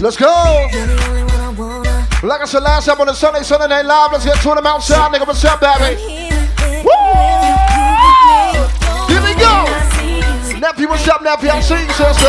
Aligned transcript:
Let's 0.00 0.16
go. 0.16 0.68
Like 2.22 2.40
I 2.40 2.44
said 2.46 2.62
last 2.62 2.86
time 2.86 3.00
on 3.00 3.06
the 3.06 3.14
Sunday, 3.14 3.42
Sunday 3.42 3.68
Night 3.68 3.84
Live, 3.84 4.12
let's 4.12 4.24
get 4.24 4.40
to 4.40 4.48
them 4.48 4.66
outside, 4.66 5.12
nigga. 5.12 5.26
What's 5.26 5.44
up, 5.44 5.60
baby? 5.60 6.00
Woo! 6.82 6.92
Here 9.08 9.22
we 9.22 9.34
go. 9.34 9.64
Nephew, 10.58 10.88
what's 10.88 11.06
up, 11.08 11.22
nephew? 11.22 11.50
I'm 11.50 11.62
seeing 11.62 11.86
you, 11.86 11.92
sister. 11.92 12.28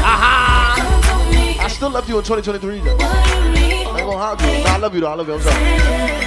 Aha. 0.00 1.58
I 1.60 1.68
still 1.68 1.90
love 1.90 2.08
you 2.08 2.18
in 2.18 2.24
2023, 2.24 2.80
though. 2.80 2.96
I 3.00 3.98
ain't 3.98 4.06
gonna 4.06 4.18
hide 4.18 4.40
you. 4.40 4.64
Nah, 4.64 4.74
I 4.74 4.78
love 4.78 4.94
you, 4.94 5.00
though. 5.00 5.12
I 5.12 5.14
love 5.14 5.28
you. 5.28 5.34
I'm 5.34 5.40
sorry. 5.40 6.23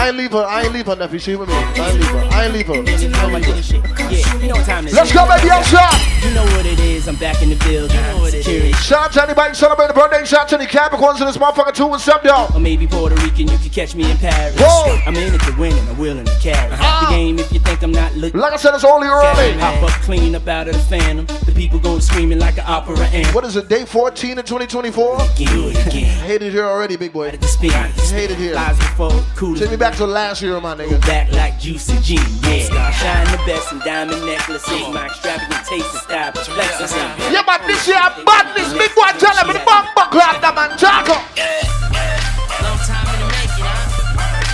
I 0.00 0.08
ain't 0.08 0.16
leave 0.16 0.32
her. 0.32 0.38
I 0.38 0.62
ain't 0.62 0.72
leave 0.72 0.86
her, 0.86 0.96
nephew. 0.96 1.18
She 1.18 1.36
with 1.36 1.50
me. 1.50 1.54
I 1.54 1.90
ain't 1.90 2.00
leave 2.00 2.08
her. 2.08 2.18
I 2.32 2.44
ain't 2.46 2.54
leave 2.54 2.66
her. 2.68 2.74
You 2.74 3.10
know 3.10 3.28
my 3.28 3.40
shit. 3.60 3.84
Yeah, 3.84 4.40
you 4.40 4.48
know 4.48 4.54
what 4.54 4.64
time 4.64 4.86
it 4.86 4.92
is. 4.92 4.96
Let's 4.96 5.12
go, 5.12 5.28
baby. 5.28 5.50
Outside. 5.50 6.24
You 6.24 6.32
know 6.32 6.44
what 6.56 6.64
it 6.64 6.80
is. 6.80 7.06
I'm 7.06 7.16
back 7.16 7.42
in 7.42 7.50
the 7.50 7.56
building. 7.56 7.94
You 7.94 8.02
know 8.04 8.18
what 8.20 8.32
it 8.32 8.48
is. 8.48 8.74
Shout 8.76 9.04
out 9.04 9.12
to 9.12 9.22
anybody 9.24 9.54
celebrating 9.54 9.94
the 9.94 10.00
birthday. 10.00 10.24
Shout 10.24 10.40
out 10.40 10.48
to 10.48 10.54
any 10.56 10.64
Capricorns 10.64 11.20
in 11.20 11.26
this 11.26 11.36
motherfucker 11.36 11.74
too. 11.74 11.86
What's 11.86 12.08
up, 12.08 12.24
y'all? 12.24 12.50
Or 12.56 12.60
maybe 12.60 12.86
Puerto 12.86 13.14
Rican, 13.16 13.48
you 13.48 13.58
can 13.58 13.68
catch 13.68 13.94
me 13.94 14.10
in 14.10 14.16
Paris. 14.16 14.56
Whoa. 14.58 14.98
I'm 15.04 15.14
in 15.16 15.34
it 15.34 15.40
to 15.42 15.54
win 15.60 15.76
and 15.76 15.88
I'm 15.90 15.98
willing 15.98 16.24
to 16.24 16.38
carry. 16.40 16.72
Ah. 16.80 17.04
The 17.06 17.14
game, 17.14 17.38
if 17.38 17.52
you 17.52 17.60
think 17.60 17.82
I'm 17.82 17.92
not 17.92 18.14
looking. 18.16 18.40
Like 18.40 18.54
I 18.54 18.56
said, 18.56 18.74
it's 18.74 18.84
only 18.84 19.06
early. 19.06 19.52
Hop 19.60 19.82
up 19.82 19.90
clean 20.00 20.34
up 20.34 20.48
out 20.48 20.66
of 20.66 20.72
the 20.72 20.80
phantom. 20.80 21.26
The 21.44 21.52
people 21.54 21.78
go 21.78 21.98
screaming 21.98 22.38
like 22.38 22.56
an 22.56 22.64
opera 22.66 22.96
anthem. 23.08 23.34
What 23.34 23.44
is 23.44 23.56
it, 23.56 23.68
day 23.68 23.84
14 23.84 24.38
in 24.38 24.44
2024? 24.46 25.14
Again, 25.14 25.76
again. 25.86 26.24
Hate 26.24 26.40
it 26.40 26.52
here 26.52 26.64
already, 26.64 26.96
big 26.96 27.12
boy. 27.12 27.32
The. 27.32 27.50
Hate 27.60 28.30
it 28.30 28.38
here. 28.38 28.54
Lies 28.54 28.78
before, 28.78 29.10
cool 29.36 29.54
Take 29.54 29.70
me 29.70 29.76
back 29.76 29.89
to 29.96 30.06
last 30.06 30.42
year, 30.42 30.60
my 30.60 30.74
nigga. 30.74 31.00
Back 31.02 31.32
like 31.32 31.58
Juicy 31.58 31.98
G, 32.00 32.14
yeah. 32.44 32.90
Shine 32.90 33.26
the 33.32 33.40
best 33.46 33.72
in 33.72 33.78
diamond 33.80 34.24
necklaces. 34.26 34.88
My 34.92 35.06
extravagant 35.06 35.64
taste 35.66 35.88
and 35.94 36.02
style 36.02 36.32
perplexes. 36.32 36.92
Yeah, 37.32 37.42
but 37.46 37.64
this 37.66 37.86
year 37.88 37.96
I'm 37.96 38.24
bad 38.24 38.54
this 38.56 38.72
big 38.72 38.94
boy 38.94 39.08
tell 39.18 39.34
him 39.36 39.48
the 39.52 39.60
bumper 39.64 40.06
clap 40.12 40.40
the 40.40 40.52
man 40.52 40.76
taco. 40.76 41.16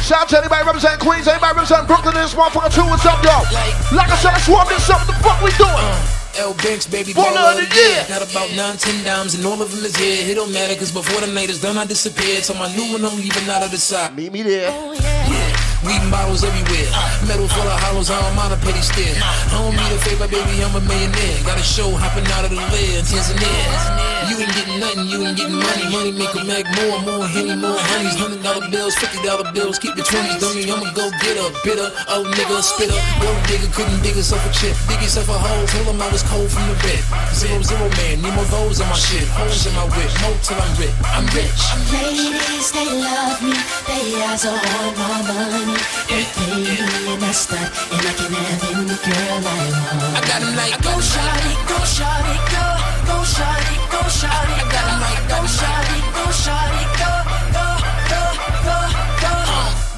Shout 0.07 0.23
out 0.23 0.29
to 0.31 0.39
anybody 0.39 0.65
representing 0.65 1.01
Queens, 1.01 1.27
anybody 1.27 1.55
representing 1.55 1.87
Brooklyn, 1.87 2.15
this 2.15 2.35
motherfucker 2.35 2.73
too. 2.73 2.87
What's 2.87 3.05
up, 3.07 3.19
y'all? 3.25 3.43
Like 3.91 4.11
I 4.11 4.17
said, 4.23 4.33
let's 4.33 4.49
warm 4.49 4.69
this 4.69 4.89
up. 4.89 5.07
The 5.07 5.15
fuck 5.25 5.43
we 5.43 5.51
doing? 5.59 5.75
Uh. 5.75 6.16
L 6.39 6.55
Banks, 6.55 6.87
baby, 6.87 7.13
Baller 7.13 7.33
baller 7.33 7.63
of 7.63 7.69
the 7.69 7.75
year. 7.75 8.05
Got 8.09 8.31
about 8.31 8.51
nine, 8.55 8.77
ten 8.77 9.05
dimes, 9.05 9.35
and 9.35 9.45
all 9.47 9.61
of 9.61 9.71
them 9.71 9.85
is 9.85 9.97
here. 9.97 10.31
It 10.31 10.35
don't 10.35 10.53
matter, 10.53 10.75
cause 10.75 10.93
before 10.93 11.21
the 11.21 11.33
night 11.33 11.51
is 11.51 11.61
done, 11.61 11.79
I 11.79 11.85
disappeared. 11.87 12.45
So 12.45 12.55
my 12.55 12.75
new 12.77 12.93
one, 12.93 13.05
I'm 13.05 13.17
leaving 13.17 13.49
out 13.49 13.63
of 13.63 13.71
the 13.71 13.79
side. 13.79 14.17
Meet 14.17 14.33
me 14.33 14.43
there. 14.43 14.69
Oh, 14.71 14.93
yeah, 14.93 15.46
weed 15.85 16.03
bottles 16.11 16.45
everywhere. 16.45 16.89
Metal 17.27 17.49
full 17.49 17.67
of 17.67 17.79
hollows, 17.85 18.09
I 18.11 18.17
don't 18.21 18.37
mind 18.37 18.53
a 18.55 18.59
petty 18.63 18.81
stare. 18.81 19.17
I 19.19 19.59
don't 19.59 19.75
need 19.75 19.93
a 19.93 19.99
favor, 20.01 20.29
baby, 20.29 20.63
I'm 20.63 20.75
a 20.77 20.81
millionaire. 20.81 21.37
Got 21.45 21.59
a 21.59 21.67
show 21.67 21.91
hopping 21.97 22.27
out 22.37 22.45
of 22.45 22.51
the 22.55 22.61
lid, 22.73 23.05
Tanzania. 23.05 24.07
You 24.31 24.41
ain't 24.43 24.53
getting 24.55 24.79
nothing, 24.81 25.07
you 25.07 25.19
ain't 25.27 25.37
getting 25.37 25.59
money. 25.59 25.85
Money 25.93 26.13
make 26.13 26.35
a 26.35 26.43
mag 26.45 26.67
more, 26.79 26.99
more 27.05 27.27
henny, 27.27 27.57
more 27.57 27.77
honeys. 27.77 28.17
Hundred 28.17 28.43
dollar 28.43 28.69
bills, 28.71 28.95
fifty 28.97 29.21
dollar 29.23 29.47
bills, 29.53 29.79
keep 29.79 29.95
the 29.95 30.03
twenties. 30.03 30.41
Dummy, 30.41 30.67
I'ma 30.67 30.93
go 30.93 31.11
get 31.23 31.37
a 31.39 31.53
bitter, 31.63 31.89
old 32.11 32.27
nigga, 32.33 32.59
a 32.59 32.63
spitter. 32.63 32.99
Gold 33.23 33.41
digger 33.47 33.71
couldn't 33.73 34.01
dig 34.03 34.17
herself 34.17 34.43
a 34.47 34.51
chip, 34.53 34.75
dig 34.89 35.01
yourself 35.03 35.29
a 35.29 35.39
hole. 35.39 35.67
Told 35.67 35.87
him 35.95 36.03
I 36.03 36.09
was 36.11 36.23
cold 36.27 36.51
from 36.51 36.67
the 36.69 36.77
bed. 36.83 37.03
Zero, 37.33 37.63
zero 37.63 37.87
man, 38.01 38.23
need 38.23 38.35
more 38.35 38.49
those 38.51 38.81
in 38.81 38.89
my 38.89 38.97
shit. 38.97 39.29
Holes 39.37 39.67
in 39.67 39.75
my 39.75 39.87
whip, 39.95 40.11
more 40.23 40.37
till 40.43 40.59
I'm 40.59 40.73
rich. 40.81 40.97
I'm 41.07 41.27
rich. 41.37 41.61
Ladies, 41.93 42.73
they 42.73 42.89
love 42.99 43.39
me. 43.43 43.55
They 43.87 44.23
eyes 44.27 44.45
are 44.45 44.59
on 44.59 44.93
my 44.99 45.23
money. 45.23 45.76
They 46.09 46.25
pay 46.35 46.55
me 46.57 46.75
and 47.13 47.25
I 47.25 47.33
stop, 47.33 47.69
and 47.93 48.07
I 48.07 48.13
can 48.17 48.33
have 48.33 48.65
any 48.73 48.97
girl 49.05 49.29
I 49.33 49.39
want. 49.45 50.17
I 50.17 50.21
got 50.29 50.43
him 50.43 50.57
like 50.57 50.77
Go 50.83 50.95
shawty, 51.03 51.53
go 51.69 51.79
shawty, 51.85 52.37
go, 52.53 52.65
go 53.09 53.17
shawty, 53.25 53.77
go 53.93 54.01
shawty, 54.19 54.57
I 54.57 54.65
got 54.73 54.89
like 55.05 55.23
go 55.29 55.41
shawty, 55.45 55.99
go 56.17 56.25
shawty, 56.33 56.83
go, 56.96 56.96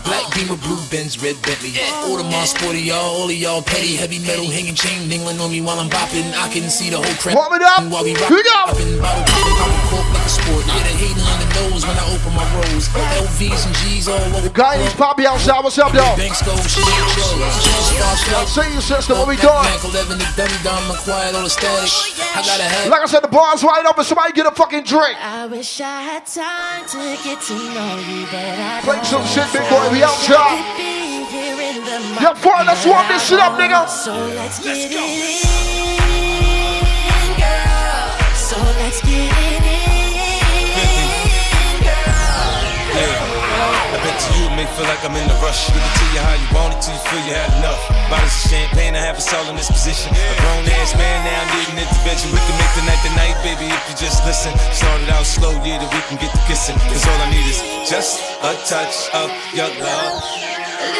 Black 0.09 0.25
Beamer, 0.33 0.57
blue 0.65 0.81
Benz, 0.91 1.21
red 1.21 1.37
Bentley. 1.45 1.77
Audemars, 2.09 2.57
sporty, 2.57 2.81
y'all, 2.81 2.97
all 3.21 3.29
of 3.29 3.37
y'all 3.37 3.61
petty, 3.61 3.93
heavy 3.95 4.19
metal, 4.25 4.49
hanging 4.49 4.75
chain, 4.75 5.05
dingling 5.09 5.37
on 5.37 5.53
me 5.53 5.61
while 5.61 5.79
I'm 5.79 5.91
bopping. 5.93 6.25
I 6.33 6.49
can 6.49 6.71
see 6.73 6.89
the 6.89 6.97
whole 6.97 7.17
crowd. 7.21 7.37
Warm 7.37 7.53
it 7.53 7.63
up. 7.63 7.85
While 7.93 8.05
we 8.09 8.17
rock, 8.17 8.33
Here 8.33 8.41
we 8.41 8.43
go. 8.43 8.57
Popping 8.73 8.97
bottle, 9.05 9.25
popping, 9.29 9.57
popping 9.61 9.85
cork 9.93 10.09
like 10.17 10.25
a 10.25 10.33
sport. 10.33 10.65
Yeah, 10.65 10.81
they 10.89 10.97
hating 10.97 11.21
on 11.29 11.39
the 11.45 11.49
nose 11.61 11.85
when 11.85 11.93
I 11.93 12.05
open 12.09 12.33
my 12.33 12.47
rolls. 12.57 12.89
LVs 12.89 13.69
and 13.69 13.77
G's 13.85 14.09
all 14.09 14.17
over. 14.33 14.49
The 14.49 14.55
guy 14.57 14.81
needs 14.81 14.97
Poppy 14.97 15.27
outside. 15.29 15.61
What's 15.61 15.77
up, 15.77 15.93
y'all? 15.93 16.17
Banks 16.17 16.41
go, 16.41 16.57
shit, 16.65 16.89
close. 16.89 18.49
See 18.49 18.81
sister. 18.81 19.13
What 19.13 19.29
we 19.29 19.37
doing? 19.37 19.61
Mac 19.69 19.85
11, 19.85 20.17
the 20.17 20.25
dummy 20.41 20.57
dumb, 20.65 20.89
quiet, 21.05 21.37
all 21.37 21.45
the 21.45 21.53
static. 21.53 21.85
Oh, 21.85 22.33
I 22.33 22.41
gotta 22.49 22.65
have. 22.65 22.89
Like 22.89 23.03
I 23.03 23.07
said, 23.07 23.21
the 23.21 23.29
bar's 23.29 23.63
wide 23.63 23.85
open. 23.85 24.05
Somebody 24.05 24.33
get 24.33 24.47
a 24.47 24.53
fucking 24.57 24.85
drink. 24.89 25.21
I 25.21 25.45
wish 25.47 25.81
I 25.85 26.01
had 26.01 26.25
time 26.25 26.89
to 26.97 26.99
get 27.21 27.41
to 27.53 27.55
know 27.77 28.01
you, 28.09 28.25
but 28.33 28.41
I 28.57 28.81
Play 28.83 28.97
don't. 28.97 29.05
some 29.05 29.25
shit, 29.29 29.45
big 29.53 29.69
boy. 29.69 29.98
We 29.99 30.05
outside. 30.05 30.63
Could 30.63 30.79
be 30.79 31.25
here 31.27 31.59
in 31.59 31.83
the 31.83 31.99
Yo, 32.23 32.33
Ford, 32.35 32.67
let's 32.67 32.87
warm 32.87 33.09
this 33.09 33.29
shit 33.29 33.41
up, 33.41 33.59
nigga. 33.59 33.89
So 33.89 34.13
let's 34.15 34.61
get 34.63 34.77
it 34.77 34.93
in, 34.93 35.01
girl. 37.35 38.35
So 38.37 38.57
let's 38.79 39.03
get 39.03 39.38
to 44.19 44.29
you 44.35 44.51
it 44.51 44.55
may 44.59 44.67
feel 44.75 44.87
like 44.91 45.03
I'm 45.07 45.15
in 45.15 45.25
a 45.31 45.39
rush. 45.39 45.71
Give 45.71 45.79
it 45.79 45.95
to 45.99 46.05
you 46.11 46.21
how 46.21 46.35
you 46.35 46.49
want 46.51 46.75
it 46.75 46.81
till 46.83 46.95
you 46.95 47.03
feel 47.07 47.23
you 47.25 47.35
had 47.39 47.51
enough. 47.63 47.81
Bottles 48.11 48.35
of 48.35 48.51
champagne, 48.51 48.99
I 48.99 49.03
have 49.07 49.17
us 49.17 49.31
all 49.31 49.47
in 49.47 49.55
this 49.55 49.71
position. 49.71 50.11
A 50.11 50.35
grown 50.43 50.67
ass 50.83 50.93
man 50.99 51.17
now 51.23 51.39
I'm 51.39 51.51
needing 51.55 51.79
intervention. 51.79 52.35
We 52.35 52.41
can 52.43 52.57
make 52.59 52.73
the 52.75 52.85
night 52.85 53.03
the 53.07 53.15
night, 53.15 53.37
baby, 53.47 53.71
if 53.71 53.83
you 53.87 53.95
just 53.95 54.27
listen. 54.27 54.51
Started 54.75 55.09
out 55.15 55.25
slow, 55.25 55.55
yeah, 55.63 55.79
that 55.79 55.91
we 55.95 56.03
can 56.11 56.19
get 56.19 56.35
to 56.35 56.43
kissing. 56.51 56.77
Cause 56.91 57.07
all 57.07 57.21
I 57.23 57.29
need 57.31 57.47
is 57.47 57.61
just 57.87 58.19
a 58.43 58.53
touch 58.67 59.09
of 59.15 59.31
your 59.55 59.71
love. 59.81 60.23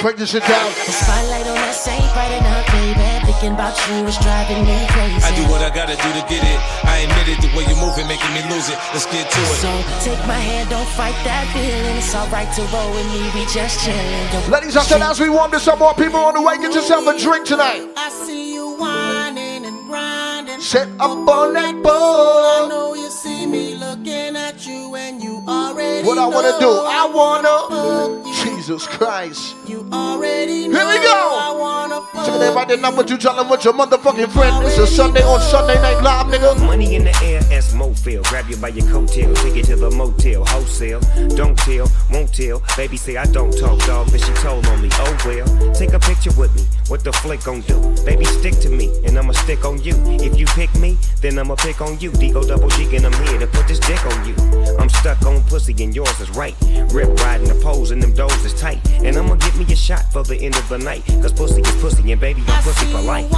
Break 0.01 0.17
this 0.17 0.31
shit 0.31 0.47
down. 0.47 0.71
The 0.87 0.95
spotlight 0.95 1.47
on 1.47 1.59
us 1.67 1.89
ain't 1.89 2.07
bright 2.15 2.33
enough, 2.39 2.67
baby. 2.71 3.18
Thinking 3.39 3.55
about 3.55 3.79
you 3.87 4.05
is 4.05 4.19
driving 4.19 4.67
me 4.67 4.75
crazy. 4.91 5.23
I 5.23 5.31
do 5.39 5.47
what 5.47 5.63
I 5.63 5.71
gotta 5.71 5.95
do 5.95 6.11
to 6.11 6.27
get 6.27 6.43
it. 6.43 6.59
I 6.83 7.07
admit 7.07 7.31
it, 7.31 7.39
the 7.39 7.47
way 7.55 7.63
you 7.71 7.79
move 7.79 7.95
it, 7.95 8.03
making 8.11 8.35
me 8.35 8.43
lose 8.51 8.67
it. 8.67 8.75
Let's 8.91 9.07
get 9.07 9.31
to 9.31 9.39
it. 9.39 9.63
So 9.63 9.71
take 10.03 10.19
my 10.27 10.35
hand, 10.35 10.71
don't 10.71 10.89
fight 10.99 11.15
that 11.23 11.47
feeling. 11.55 12.03
It's 12.03 12.13
alright 12.19 12.51
to 12.59 12.63
roll 12.75 12.91
with 12.91 13.07
me, 13.15 13.23
we 13.39 13.47
just 13.47 13.79
chillin'. 13.87 14.33
Don't 14.33 14.51
Ladies, 14.51 14.77
I 14.77 14.83
said 14.83 15.03
as 15.03 15.21
we 15.21 15.31
warm 15.31 15.53
this 15.53 15.69
up, 15.69 15.79
more 15.79 15.95
people 15.95 16.19
on 16.19 16.35
the 16.35 16.43
way. 16.43 16.59
Get 16.59 16.75
yourself 16.75 17.07
a 17.07 17.17
drink 17.17 17.47
tonight. 17.47 17.87
I 17.97 18.11
see 18.11 18.55
you 18.55 18.75
whining 18.75 19.65
and 19.71 19.87
grinding. 19.87 20.59
Set 20.59 20.89
up 20.99 21.23
on 21.23 21.55
that 21.55 21.79
I 21.79 22.67
know 22.69 22.95
you 22.95 23.09
see 23.09 23.47
me 23.47 23.77
looking 23.77 24.35
at 24.35 24.67
you 24.67 24.97
and 24.97 25.23
you 25.23 25.38
already 25.49 26.07
What 26.07 26.19
I 26.19 26.27
wanna 26.27 26.59
do? 26.61 26.69
I 26.69 27.07
wanna. 27.13 28.25
Jesus 28.45 28.87
Christ. 28.87 29.57
You 29.67 29.87
already 29.93 30.63
Here 30.63 30.71
we 30.71 30.77
go. 30.77 31.39
I 31.41 31.55
wanna 31.59 32.01
fuck 32.03 32.27
Tell 32.27 32.43
everybody 32.43 32.77
the 32.77 32.83
number 32.83 33.03
you 33.03 33.17
tell 33.17 33.35
them 33.35 33.49
what 33.49 33.65
your 33.65 33.75
motherfucking 33.75 34.31
friend. 34.31 34.67
It's 34.67 34.79
a 34.79 34.87
Sunday 34.87 35.23
on 35.23 35.41
Sunday 35.41 35.81
Night 35.81 36.03
Live, 36.03 36.27
nigga. 36.27 36.59
Money 36.67 36.97
in 36.97 37.05
the 37.05 37.17
air, 37.23 37.41
as 37.51 37.73
Mofil. 37.75 38.23
Grab 38.25 38.49
you 38.49 38.57
by 38.57 38.69
your 38.69 38.85
coattail, 38.87 39.35
take 39.43 39.57
it 39.57 39.65
to 39.67 39.77
the 39.77 39.91
motel, 39.91 40.45
wholesale. 40.45 41.01
Don't 41.35 41.57
tell, 41.59 41.91
won't 42.11 42.33
tell. 42.35 42.63
Baby 42.77 42.97
say 42.97 43.17
I 43.17 43.25
don't 43.27 43.57
talk, 43.57 43.79
dog, 43.87 44.11
but 44.11 44.21
she 44.21 44.33
told 44.35 44.67
on 44.67 44.83
me. 44.83 44.89
Oh 44.93 45.17
well, 45.25 45.75
take 45.75 45.93
a 45.95 45.99
picture 45.99 46.33
with 46.37 46.55
me. 46.55 46.67
What 46.89 47.05
the 47.05 47.13
flick 47.13 47.45
gon' 47.45 47.61
do? 47.63 47.79
Baby, 48.05 48.25
stick 48.25 48.55
to 48.61 48.71
me, 48.71 48.89
and 49.05 49.19
I'ma 49.19 49.33
stick 49.33 49.65
on 49.65 49.83
you. 49.83 49.95
If 50.21 50.39
you 50.39 50.47
pick 50.47 50.75
me, 50.77 50.97
then 51.21 51.39
I'ma 51.39 51.55
pick 51.57 51.81
on 51.81 51.99
you. 52.01 52.11
D-Go 52.13 52.47
double 52.47 52.69
G, 52.71 52.97
and 52.97 53.05
I'm 53.05 53.27
here 53.27 53.39
to 53.39 53.47
put 53.47 53.69
this 53.69 53.79
dick 53.79 54.05
on 54.07 54.27
you. 54.27 54.35
I'm 54.79 54.89
stuck 54.89 55.21
on 55.27 55.38
pussy, 55.43 55.75
and 55.83 55.95
yours 55.95 56.21
is 56.21 56.31
right. 56.31 56.55
Rip 56.93 57.09
riding 57.21 57.49
the 57.49 57.61
pose, 57.63 57.91
and 57.91 58.03
them 58.03 58.13
doors 58.13 58.45
is 58.45 58.59
tight. 58.61 58.81
And 59.03 59.17
I'ma 59.17 59.35
give 59.37 59.59
me 59.59 59.65
a 59.73 59.77
shot 59.77 60.13
for 60.13 60.23
the 60.23 60.37
end 60.37 60.57
of 60.57 60.69
the 60.69 60.79
night. 60.79 61.05
Cause 61.23 61.33
pussy 61.33 61.61
is 61.61 61.81
pussy, 61.81 62.13
and 62.13 62.21
baby, 62.21 62.43
I'm 62.47 62.59
I 62.59 62.63
pussy 62.63 62.87
for 62.87 63.01
life. 63.01 63.31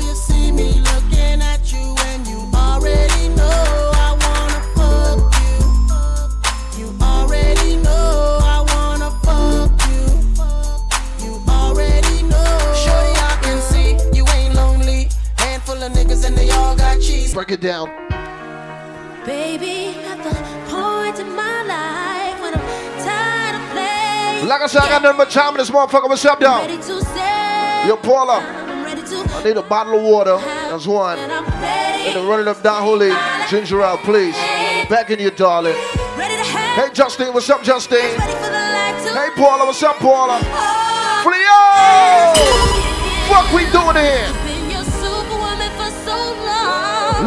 you 0.00 0.14
see 0.14 0.50
looking 0.52 1.42
at 1.42 1.72
you 1.72 1.96
and 2.06 2.26
you 2.26 2.38
already 2.54 3.28
know 3.34 3.77
got 16.78 17.00
cheese. 17.00 17.34
Break 17.34 17.50
it 17.50 17.60
down. 17.60 17.86
Baby, 19.26 19.94
at 20.08 20.22
the 20.24 20.32
point 20.72 21.18
in 21.18 21.28
my 21.36 21.62
life 21.68 22.40
when 22.40 22.54
I'm 22.54 22.64
tired 23.04 23.56
of 23.60 23.70
playing. 23.72 24.48
Like 24.48 24.62
I 24.62 24.66
said, 24.66 24.82
I 24.82 24.88
got 24.88 25.02
nothing 25.02 25.18
but 25.18 25.30
time 25.30 25.52
in 25.52 25.58
this 25.58 25.70
motherfucker. 25.70 26.08
What's 26.08 26.24
up, 26.24 26.40
y'all? 26.40 26.62
Ready 26.62 26.76
to 26.78 27.04
say, 27.04 27.86
Yo, 27.86 27.96
Paula. 27.96 28.40
I'm 28.40 28.84
ready 28.84 29.02
to. 29.02 29.16
I 29.34 29.44
need 29.44 29.56
a 29.56 29.62
bottle 29.62 29.98
of 29.98 30.02
water. 30.02 30.38
That's 30.38 30.86
one. 30.86 31.18
And 31.18 31.30
I'm 31.30 31.44
ready. 31.60 32.08
And 32.08 32.16
then 32.16 32.26
run 32.28 32.40
it 32.40 32.48
up 32.48 32.62
down, 32.62 32.82
holy 32.82 33.12
ginger 33.50 33.82
out, 33.82 33.98
please. 34.00 34.34
Back 34.88 35.10
in 35.10 35.18
you, 35.20 35.30
darling. 35.30 35.74
Ready 36.16 36.36
to 36.36 36.44
have. 36.44 36.88
Hey, 36.88 36.94
Justine, 36.94 37.34
what's 37.34 37.50
up, 37.50 37.62
Justine? 37.62 37.98
Ready 37.98 38.32
for 38.32 38.48
the 38.48 38.64
light 38.72 38.96
to. 39.04 39.12
Hey, 39.12 39.28
Paula, 39.36 39.66
what's 39.66 39.82
up, 39.82 39.96
Paula? 39.96 40.40
Oh, 40.42 41.22
Fleo! 41.26 41.58
Fuck 43.28 43.52
we 43.52 43.66
of 43.66 43.96
here. 43.96 44.57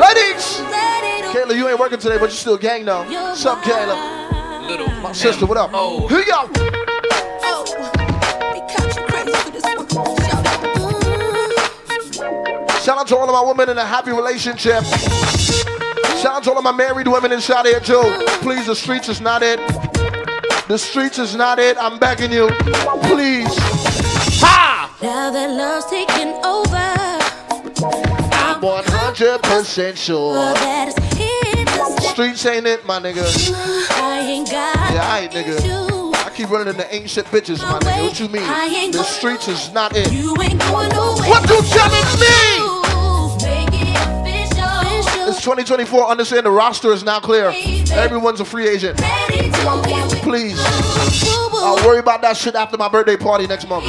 Ladies! 0.02 0.60
Let 0.62 1.04
it 1.04 1.26
all 1.26 1.34
Kayla, 1.34 1.56
you 1.56 1.68
ain't 1.70 1.80
working 1.80 2.00
today, 2.00 2.18
but 2.18 2.32
you 2.32 2.36
still 2.36 2.58
gang 2.58 2.86
though. 2.86 3.04
What's 3.04 3.46
up, 3.46 3.62
Kayla? 3.62 4.68
Little 4.68 4.88
My 5.02 5.12
sister, 5.12 5.46
what 5.46 5.58
up? 5.58 5.70
Oh. 5.74 6.08
Here 6.08 6.24
y'all. 6.28 6.50
Oh, 7.44 7.64
they 8.52 8.62
cut 8.74 8.96
you 8.96 9.04
crazy 9.06 9.32
for 9.32 9.52
this 9.52 9.64
one. 9.64 9.88
Shout 10.18 10.48
out. 10.48 10.62
Shout 12.82 12.98
out 12.98 13.08
to 13.10 13.16
all 13.16 13.30
of 13.30 13.34
my 13.34 13.44
women 13.48 13.70
in 13.70 13.78
a 13.78 13.86
happy 13.86 14.12
relationship. 14.12 14.84
Shout 16.22 16.38
out 16.38 16.44
to 16.46 16.52
all 16.52 16.58
of 16.58 16.64
my 16.64 16.72
married 16.72 17.08
women 17.08 17.32
inside 17.32 17.68
here 17.68 17.80
too. 17.80 18.02
Please, 18.42 18.66
the 18.66 18.76
streets 18.76 19.08
is 19.08 19.22
not 19.22 19.44
it. 19.44 19.60
The 20.68 20.78
streets 20.78 21.20
is 21.20 21.36
not 21.36 21.60
it. 21.60 21.78
I'm 21.78 22.00
begging 22.00 22.32
you. 22.32 22.48
Please. 23.04 23.56
Ha! 24.42 24.98
Now 25.02 25.30
that 25.30 25.50
love's 25.52 25.86
taking 25.92 26.34
over, 26.44 26.76
I'm 26.76 27.21
100% 28.62 29.98
sure. 29.98 30.36
that 30.36 30.88
is 30.90 31.18
here 31.18 31.66
to 31.66 32.02
stay. 32.02 32.14
Streets 32.14 32.46
ain't 32.46 32.68
it, 32.68 32.86
my 32.86 33.00
nigga. 33.00 33.26
I 33.92 34.20
ain't 34.20 34.52
got 34.52 34.94
Yeah, 34.94 35.02
I 35.04 35.20
ain't, 35.22 35.32
nigga. 35.32 36.14
I 36.14 36.30
keep 36.30 36.50
running 36.50 36.76
into 36.76 37.08
shit 37.08 37.26
bitches, 37.26 37.60
my 37.60 37.80
nigga. 37.80 38.04
What 38.04 38.20
you 38.20 38.28
mean? 38.30 38.92
The 38.92 39.02
streets 39.04 39.48
is 39.48 39.74
not 39.74 39.96
it. 39.96 40.12
You 40.14 40.36
ain't 40.42 40.60
going 40.60 40.92
away. 40.94 41.30
What 41.30 41.50
you 41.50 41.62
telling 41.74 42.20
me? 42.22 42.38
Make 43.42 43.82
it 43.82 43.98
official. 43.98 45.30
It's 45.30 45.42
2024. 45.42 46.06
Understand 46.06 46.46
the 46.46 46.52
roster 46.52 46.94
is 46.94 47.04
now 47.04 47.20
clear. 47.20 47.52
Everyone's 47.94 48.42
a 48.42 48.46
free 48.46 48.68
agent. 48.68 49.02
Ready 49.02 49.38
to 49.38 49.58
be 49.58 49.66
with 49.66 50.22
Please. 50.22 50.60
I'll 51.64 51.84
worry 51.88 52.00
about 52.00 52.22
that 52.22 52.38
shit 52.38 52.54
after 52.54 52.78
my 52.78 52.90
birthday 52.90 53.18
party 53.18 53.48
next 53.48 53.68
month. 53.68 53.86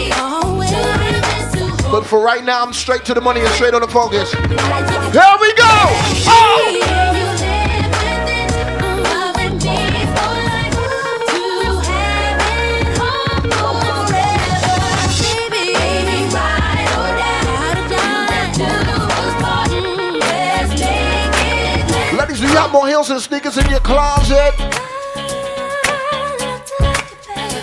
But 1.93 2.06
for 2.06 2.21
right 2.21 2.43
now, 2.43 2.65
I'm 2.65 2.73
straight 2.73 3.05
to 3.05 3.12
the 3.12 3.21
money 3.21 3.41
and 3.41 3.50
straight 3.50 3.75
on 3.75 3.83
the 3.83 3.87
focus. 3.87 4.33
Here 4.33 4.49
we 4.49 5.53
go! 5.53 5.75
Oh! 6.25 6.79
Ladies, 22.17 22.41
do 22.41 22.47
you 22.47 22.55
have 22.55 22.73
more 22.73 22.88
heels 22.88 23.11
and 23.11 23.21
sneakers 23.21 23.59
in 23.59 23.69
your 23.69 23.81
closet? 23.81 24.55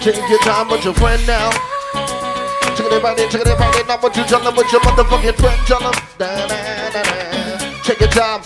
Take 0.03 0.29
your 0.29 0.39
time 0.41 0.69
with 0.69 0.85
your 0.85 0.93
friend 0.93 1.25
now. 1.25 1.78
Check 2.89 2.97
it 2.97 3.05
out 3.05 3.17
there, 3.17 3.29
check 3.29 3.41
it 3.41 3.47
out 3.47 3.71
there. 3.73 3.85
Not 3.85 4.01
what 4.01 4.17
you 4.17 4.23
tell 4.23 4.39
them, 4.39 4.55
but 4.55 4.71
your 4.71 4.81
motherfucking 4.81 5.35
friend 5.35 5.67
tell 5.67 5.79
them. 5.79 5.93
Da, 6.17 6.47
da, 6.47 6.89
da, 6.89 7.01
da. 7.03 7.83
Take 7.83 7.99
your 7.99 8.09
time. 8.09 8.41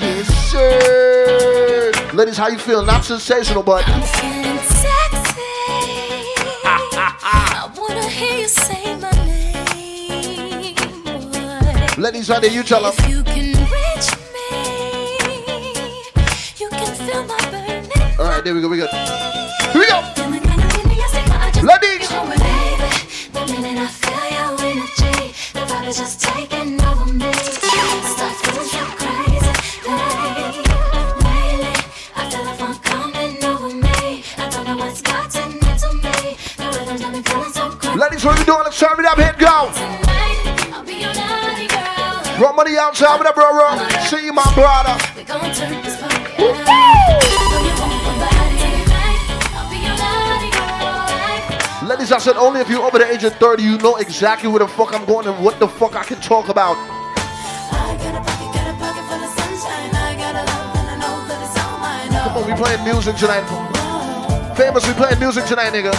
Yes, 0.00 0.26
sir. 0.50 1.92
Ladies, 2.12 2.36
how 2.36 2.48
you 2.48 2.58
feel? 2.58 2.84
Not 2.84 3.04
sensational, 3.04 3.62
but 3.62 3.86
I'm 3.86 4.02
sensational. 4.02 4.58
I 6.64 7.70
want 7.78 8.02
to 8.02 8.08
hear 8.08 8.40
you 8.40 8.48
say 8.48 8.96
my 8.96 9.10
name, 9.24 10.74
ladies 11.96 12.30
out 12.30 12.42
there, 12.42 12.50
you 12.50 12.64
tell 12.64 12.82
them. 12.82 12.92
If 12.98 13.08
you 13.08 13.22
can 13.22 13.54
reach 13.70 14.10
me, 14.34 14.50
you 16.58 16.68
can 16.70 16.92
feel 17.06 17.22
my 17.24 17.38
burning. 17.52 18.18
All 18.18 18.26
right, 18.26 18.42
there 18.42 18.52
we 18.52 18.60
go. 18.60 18.68
We 18.68 18.78
good. 18.78 18.90
Here 18.90 19.80
we 19.80 19.86
go. 19.86 20.02
Ladies. 21.62 22.08
Minute 23.48 23.78
I 23.78 23.86
feel 23.88 24.26
your 24.36 24.60
energy, 24.60 25.32
the 25.54 25.60
vibe 25.60 25.88
is 25.88 25.96
just 25.96 26.20
taking 26.20 26.78
over 26.84 27.06
me. 27.06 27.32
Feeling 27.32 28.04
so 28.04 28.28
crazy. 29.00 29.52
Lately, 29.88 30.68
lately, 31.24 31.76
I 32.14 32.28
feel 32.28 32.44
the 32.44 32.52
funk 32.58 32.82
coming 32.82 33.42
over 33.42 33.72
me. 33.74 34.22
I 34.36 34.48
don't 34.50 34.64
know 34.66 34.76
what's 34.76 35.00
gotten 35.00 35.52
into 35.52 35.88
me. 35.96 36.36
The 36.58 36.64
rhythm's 36.76 37.00
got 37.00 37.10
me 37.14 37.22
feeling 37.22 37.52
so 37.52 37.70
crazy. 37.70 37.98
Ladies, 37.98 38.24
what 38.24 38.38
you 38.38 38.44
doing? 38.44 38.64
Let's 38.64 38.78
turn 38.78 39.00
it 39.00 39.06
up. 39.06 39.16
Go. 39.16 39.72
Tonight, 39.72 40.68
I'll 40.74 40.84
be 40.84 40.94
your 41.00 41.14
naughty 41.14 41.66
girl. 41.68 42.44
Run 42.44 42.54
money 42.54 42.76
outside 42.76 43.16
with 43.18 43.30
a 43.30 43.32
bro, 43.32 43.50
bro. 43.52 43.78
See 44.04 44.26
you, 44.26 44.32
my 44.34 44.44
brother. 44.52 44.94
We 45.16 45.24
gon' 45.24 45.52
turn 45.54 45.82
this 45.82 45.97
Ladies, 52.08 52.26
I 52.26 52.32
said 52.32 52.38
only 52.38 52.60
if 52.60 52.70
you're 52.70 52.80
over 52.80 52.96
the 52.98 53.04
age 53.06 53.22
of 53.24 53.34
30, 53.34 53.62
you 53.62 53.76
know 53.76 53.96
exactly 53.96 54.48
where 54.48 54.60
the 54.60 54.66
fuck 54.66 54.94
I'm 54.94 55.04
going 55.04 55.26
and 55.26 55.44
what 55.44 55.58
the 55.58 55.68
fuck 55.68 55.94
I 55.94 56.02
can 56.04 56.18
talk 56.22 56.48
about. 56.48 56.74
Come 62.24 62.36
on, 62.38 62.46
we 62.46 62.54
playing 62.56 62.82
music 62.82 63.16
tonight. 63.16 63.44
Famous, 64.56 64.88
we 64.88 64.94
playing 64.94 65.20
music 65.20 65.44
tonight, 65.44 65.70
nigga. 65.74 65.92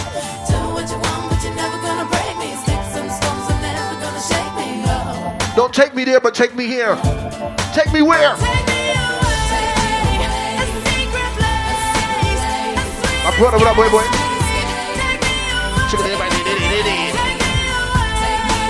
Don't 5.54 5.72
take 5.72 5.94
me 5.94 6.02
there, 6.02 6.18
but 6.18 6.34
take 6.34 6.56
me 6.56 6.66
here. 6.66 6.96
Take 7.72 7.92
me 7.92 8.02
where? 8.02 8.34
My 13.22 13.36
brother, 13.38 13.58
what 13.58 13.68
up, 13.68 13.76
boy, 13.76 13.88
boy? 13.90 14.19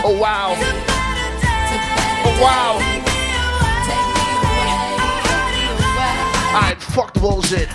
Oh, 0.03 0.17
wow. 0.19 0.57
Oh 2.25 2.41
wow. 2.41 2.81
Alright, 6.55 6.81
fuck 6.81 7.13
the 7.13 7.21
bullshit. 7.21 7.69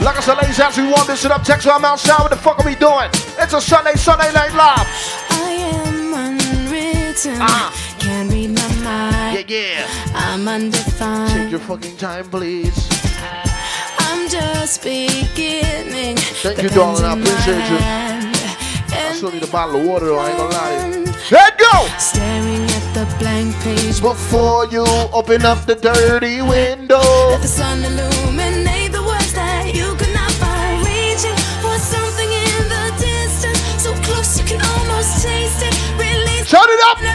Like 0.00 0.16
I 0.16 0.20
said, 0.20 0.34
ladies, 0.38 0.58
as 0.58 0.76
we 0.76 0.82
warm 0.84 1.06
this 1.06 1.22
shit 1.22 1.30
up, 1.30 1.44
text 1.44 1.64
while 1.64 1.76
I'm 1.76 1.84
outside. 1.84 2.22
What 2.22 2.30
the 2.30 2.36
fuck 2.36 2.58
are 2.58 2.66
we 2.66 2.74
doing? 2.74 3.08
It's 3.38 3.52
a 3.52 3.60
Sunday, 3.60 3.94
Sunday 3.94 4.32
night 4.32 4.52
live. 4.54 4.88
I 5.30 5.52
am 5.74 6.12
unwritten. 6.12 7.36
Ah. 7.40 7.72
Can't 8.00 8.32
read 8.32 8.50
my 8.50 8.74
mind. 8.82 9.48
Yeah, 9.48 9.84
yeah. 9.86 10.12
I'm 10.12 10.48
undefined. 10.48 11.30
Take 11.30 11.50
your 11.52 11.60
fucking 11.60 11.96
time, 11.98 12.28
please. 12.28 12.89
Just 14.40 14.82
beginning. 14.82 16.16
Thank 16.16 16.62
you, 16.62 16.68
darling. 16.70 17.04
I 17.04 17.12
appreciate 17.12 17.66
you. 17.70 17.78
I 17.80 19.12
still 19.14 19.32
need 19.32 19.42
a 19.42 19.46
bottle 19.48 19.80
of 19.80 19.86
water, 19.86 20.06
though. 20.06 20.18
I 20.18 20.28
ain't 20.30 20.38
gonna 20.38 20.54
lie. 20.54 21.00
Let 21.30 21.58
go! 21.58 21.86
Staring 21.98 22.64
at 22.64 22.86
the 22.94 23.06
blank 23.18 23.54
page 23.62 24.00
Before 24.00 24.66
you 24.66 24.84
open 25.12 25.44
up 25.44 25.66
the 25.66 25.74
dirty 25.74 26.40
window. 26.40 27.02
Let 27.30 27.42
the 27.42 27.48
sun 27.48 27.84
illuminate 27.84 28.92
the 28.92 29.02
words 29.02 29.32
that 29.34 29.74
you 29.74 29.94
could 29.96 30.14
not 30.14 30.32
find. 30.42 30.86
Reaching 30.86 31.36
for 31.62 31.76
something 31.78 32.30
in 32.30 32.62
the 32.74 32.86
distance, 32.98 33.60
so 33.82 33.92
close 34.06 34.38
you 34.38 34.44
can 34.46 34.60
almost 34.74 35.22
taste 35.22 35.62
it. 35.62 35.74
Release 35.98 36.48
Turn 36.50 36.66
it 36.66 36.80
up! 36.90 37.10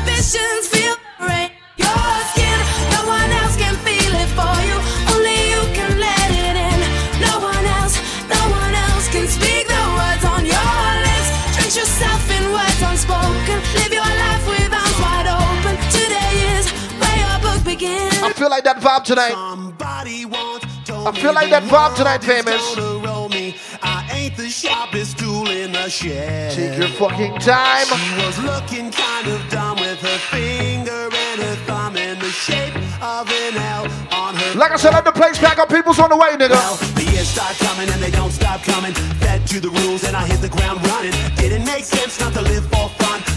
Feel 18.46 18.52
like 18.52 18.64
that 18.64 18.78
vibe 18.78 19.04
tonight. 19.04 19.34
I 19.34 21.12
feel 21.20 21.34
like 21.34 21.50
that 21.50 21.64
vibe 21.64 21.96
tonight, 21.96 22.24
famous. 22.24 22.75
gonna 22.75 23.04
roll 23.04 23.28
me. 23.30 23.56
I 23.82 24.08
ain't 24.14 24.38
the 24.38 24.50
sharpest 24.50 25.18
tool 25.18 25.50
in 25.50 25.72
the 25.72 25.90
shed. 25.90 26.54
Take 26.54 26.78
your 26.78 26.90
fucking 26.90 27.40
time. 27.40 27.88
She 27.88 28.25
was 28.25 28.38
looking 28.46 28.92
kind 28.92 29.28
of 29.28 29.42
dumb 29.50 29.78
with 29.78 30.00
her 30.00 30.20
finger 30.30 31.10
and 31.10 31.42
her 31.42 31.56
thumb 31.66 31.98
in 31.98 32.20
the 32.20 32.30
shape 32.30 32.75
of 33.02 33.28
an 33.32 33.58
L 33.58 33.86
on 34.12 34.36
her. 34.36 34.54
Like 34.60 34.72
I 34.72 34.75
said, 34.75 34.94
let 34.94 35.06
the 35.06 35.12
place 35.12 35.40
back 35.40 35.58
up. 35.58 35.70
People's 35.70 35.98
on 35.98 36.10
the 36.12 36.18
way, 36.18 36.38
nigga. 36.38 36.52
Well, 36.52 36.75
the 36.94 37.04
years 37.12 37.28
start 37.28 37.58
coming 37.58 37.90
and 37.90 38.00
they 38.00 38.12
don't 38.12 38.32
stop 38.32 38.62
coming. 38.62 38.94
Fed 39.25 39.48
to 39.48 39.60
the 39.60 39.70
rules 39.70 40.04
and 40.04 40.16
I 40.16 40.28
hit 40.28 40.40
the 40.42 40.50
ground 40.50 40.86
running. 40.86 41.14
Didn't 41.36 41.66
make 41.66 41.84
sense 41.84 42.20
not 42.20 42.34
to 42.34 42.42
live 42.42 42.66
for 42.66 42.90
fun. 43.02 43.35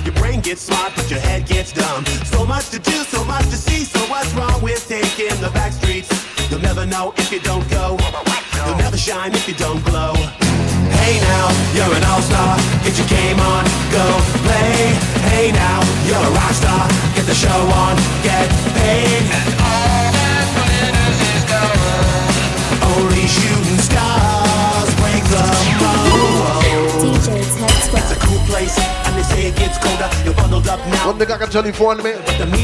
Gets 0.49 0.63
smart, 0.63 0.97
but 0.97 1.11
your 1.11 1.21
head 1.21 1.45
gets 1.45 1.73
dumb. 1.73 2.07
So 2.25 2.47
much 2.47 2.71
to 2.71 2.79
do, 2.79 3.05
so 3.05 3.23
much 3.25 3.45
to 3.53 3.57
see. 3.57 3.85
So 3.85 4.01
what's 4.09 4.33
wrong 4.33 4.63
with 4.63 4.81
taking 4.89 5.37
the 5.45 5.51
back 5.53 5.75
streets? 5.75 6.09
You'll 6.49 6.65
never 6.65 6.87
know 6.87 7.13
if 7.19 7.31
you 7.31 7.39
don't 7.41 7.69
go. 7.69 7.99
You'll 8.65 8.81
never 8.81 8.97
shine 8.97 9.35
if 9.35 9.47
you 9.47 9.53
don't 9.53 9.85
glow. 9.85 10.17
Hey 11.05 11.21
now, 11.21 11.53
you're 11.77 11.93
an 11.93 12.03
all-star. 12.09 12.57
Get 12.81 12.97
your 12.97 13.09
game 13.13 13.37
on, 13.37 13.69
go 13.93 14.09
play. 14.49 14.97
Hey 15.29 15.53
now, 15.53 15.85
you're 16.09 16.17
a 16.17 16.33
rock 16.41 16.57
star. 16.57 16.89
Get 17.13 17.29
the 17.29 17.37
show 17.37 17.61
on, 17.85 18.01
get 18.25 18.49
paid. 18.73 19.29
And 19.29 19.53
all 19.53 20.09
that 20.17 20.49
glitters 20.57 21.21
is 21.29 21.45
gold. 21.45 22.97
Only 22.97 23.29
shooting 23.29 23.83
stars 23.85 24.89
break 24.97 25.25
the 25.29 25.45
mold. 25.77 26.65
DJ 27.05 27.37
It's 27.37 28.13
a 28.17 28.19
cool 28.25 28.41
One 30.67 31.19
thing 31.19 31.31
I 31.31 31.39
can 31.39 31.49
tell 31.51 31.65
you 31.65 31.73
for 31.73 31.95
me, 31.95 32.13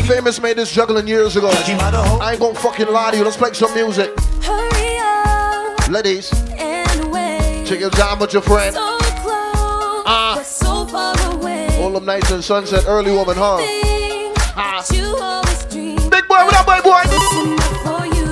famous 0.03 0.41
made 0.41 0.57
this 0.57 0.73
juggling 0.73 1.07
years 1.07 1.37
ago. 1.37 1.49
I 1.51 2.31
ain't 2.33 2.41
gonna 2.41 2.55
fucking 2.59 2.89
lie 2.89 3.13
to 3.13 3.19
you. 3.19 3.25
Let's 3.25 3.37
play 3.37 3.53
some 3.53 3.73
music. 3.75 4.11
Hurry 4.43 4.99
up 4.99 5.89
Ladies, 5.89 6.33
and 6.59 7.13
wait. 7.13 7.65
take 7.67 7.81
your 7.81 7.91
time 7.91 8.19
with 8.19 8.33
your 8.33 8.43
friend. 8.43 8.75
So 8.75 8.99
close, 8.99 10.03
Ah. 10.07 10.43
so 10.45 10.87
far 10.87 11.15
away. 11.33 11.69
All 11.83 11.93
them 11.93 12.05
nights 12.05 12.31
and 12.33 12.43
sunset, 12.43 12.85
early 12.89 13.13
woman, 13.13 13.37
huh? 13.37 13.59
Thing 13.59 14.33
that 14.57 14.91
you 14.93 15.17
always 15.17 15.65
dream. 15.67 15.97
Big 16.11 16.27
boy, 16.27 16.45
what 16.45 16.55
up, 16.57 16.67
big 16.67 16.83
boy? 16.83 17.01
Enough 17.05 18.25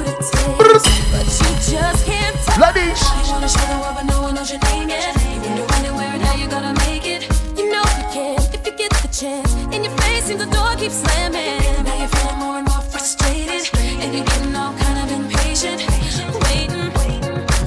seems 10.83 11.03
the 11.03 11.09
door 11.09 11.23
keeps 11.23 11.35
slamming. 11.35 11.85
Now 11.85 11.97
you're 11.99 12.09
feeling 12.09 12.39
more 12.39 12.59
and 12.59 12.69
more 12.69 12.83
frustrated, 12.83 13.71
and 14.01 14.15
you're 14.15 14.25
getting 14.25 14.57
all 14.57 14.75
kind 14.75 14.99
of 15.03 15.19
impatient. 15.19 15.83
Waiting, 16.45 16.91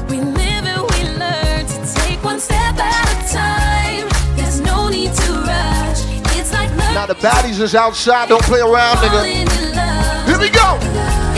we 0.10 0.18
live 0.20 0.66
and 0.66 0.84
we 0.92 1.02
learn 1.20 1.66
to 1.66 1.94
take 1.96 2.24
one 2.24 2.40
step 2.40 2.78
at 2.78 3.08
a 3.14 3.34
time. 3.34 4.08
There's 4.36 4.60
no 4.60 4.90
need 4.90 5.14
to 5.14 5.32
rush. 5.32 6.02
It's 6.38 6.52
like 6.52 6.72
Now 6.94 7.06
the 7.06 7.16
baddies 7.16 7.62
is 7.62 7.76
outside. 7.76 8.30
Don't 8.30 8.44
play 8.44 8.60
around, 8.60 8.98
nigga. 8.98 9.24
Here 10.28 10.40
we 10.40 10.50
go. 10.50 10.78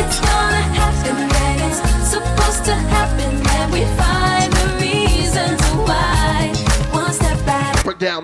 It's 0.02 0.20
gonna 0.20 0.66
happen, 0.82 1.18
and 1.18 1.62
it's 1.68 1.82
supposed 2.10 2.66
to 2.66 2.74
happen, 2.74 3.32
and 3.58 3.72
we 3.72 3.86
find 4.02 4.52
the 4.54 4.68
reasons 4.82 5.62
why. 5.86 6.54
One 6.92 7.14
step 7.14 7.46
back. 7.46 7.84
Break 7.84 8.00
down. 8.00 8.24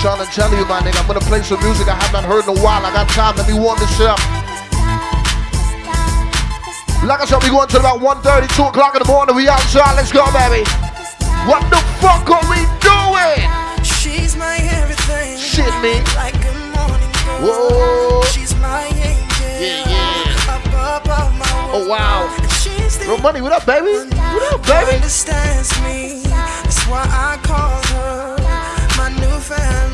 Trying 0.00 0.24
to 0.24 0.32
tell 0.32 0.48
you, 0.56 0.64
my 0.64 0.80
nigga, 0.80 0.96
I'm 0.96 1.06
gonna 1.06 1.20
play 1.20 1.42
some 1.42 1.60
music 1.60 1.86
I 1.86 1.92
have 1.92 2.10
not 2.10 2.24
heard 2.24 2.48
in 2.48 2.56
a 2.56 2.60
while. 2.64 2.80
I 2.80 2.90
got 2.90 3.06
time. 3.10 3.36
Let 3.36 3.46
me 3.46 3.52
warm 3.52 3.78
this 3.78 4.00
up. 4.00 4.16
Like 7.04 7.20
I 7.20 7.26
said, 7.28 7.42
we 7.44 7.52
going 7.52 7.68
till 7.68 7.84
about 7.84 8.00
1.30, 8.00 8.48
2 8.56 8.62
o'clock 8.72 8.96
in 8.96 9.04
the 9.04 9.08
morning. 9.12 9.36
We 9.36 9.46
outside. 9.52 9.92
Let's 10.00 10.10
go, 10.10 10.24
baby. 10.32 10.64
What 11.44 11.68
the 11.68 11.76
fuck 12.00 12.24
are 12.32 12.40
we 12.48 12.64
doing? 12.80 13.44
She's 13.84 14.40
my 14.40 14.56
everything. 14.80 15.36
Shit, 15.36 15.68
me. 15.84 16.00
Like 16.16 16.32
a 16.48 16.54
morning 16.72 17.12
girl. 17.20 17.44
Whoa. 17.44 18.24
She's 18.32 18.56
my 18.56 18.88
angel. 19.04 19.52
Yeah, 19.60 19.84
yeah. 19.84 20.48
Up 20.48 20.64
my 21.36 21.44
oh, 21.76 21.84
world. 21.84 21.84
Oh, 21.84 21.88
wow. 21.92 22.48
She's 22.64 22.96
the 22.96 23.04
Real 23.04 23.18
money, 23.18 23.42
what 23.42 23.52
up, 23.52 23.66
baby? 23.66 24.08
What 24.16 24.54
up, 24.54 24.64
baby? 24.64 24.96
understands 24.96 25.76
me. 25.84 26.24
That's 26.24 26.88
why 26.88 27.04
I 27.04 27.36
call 27.44 27.84
her 27.92 28.40
my 28.96 29.08
new 29.20 29.38
family. 29.40 29.89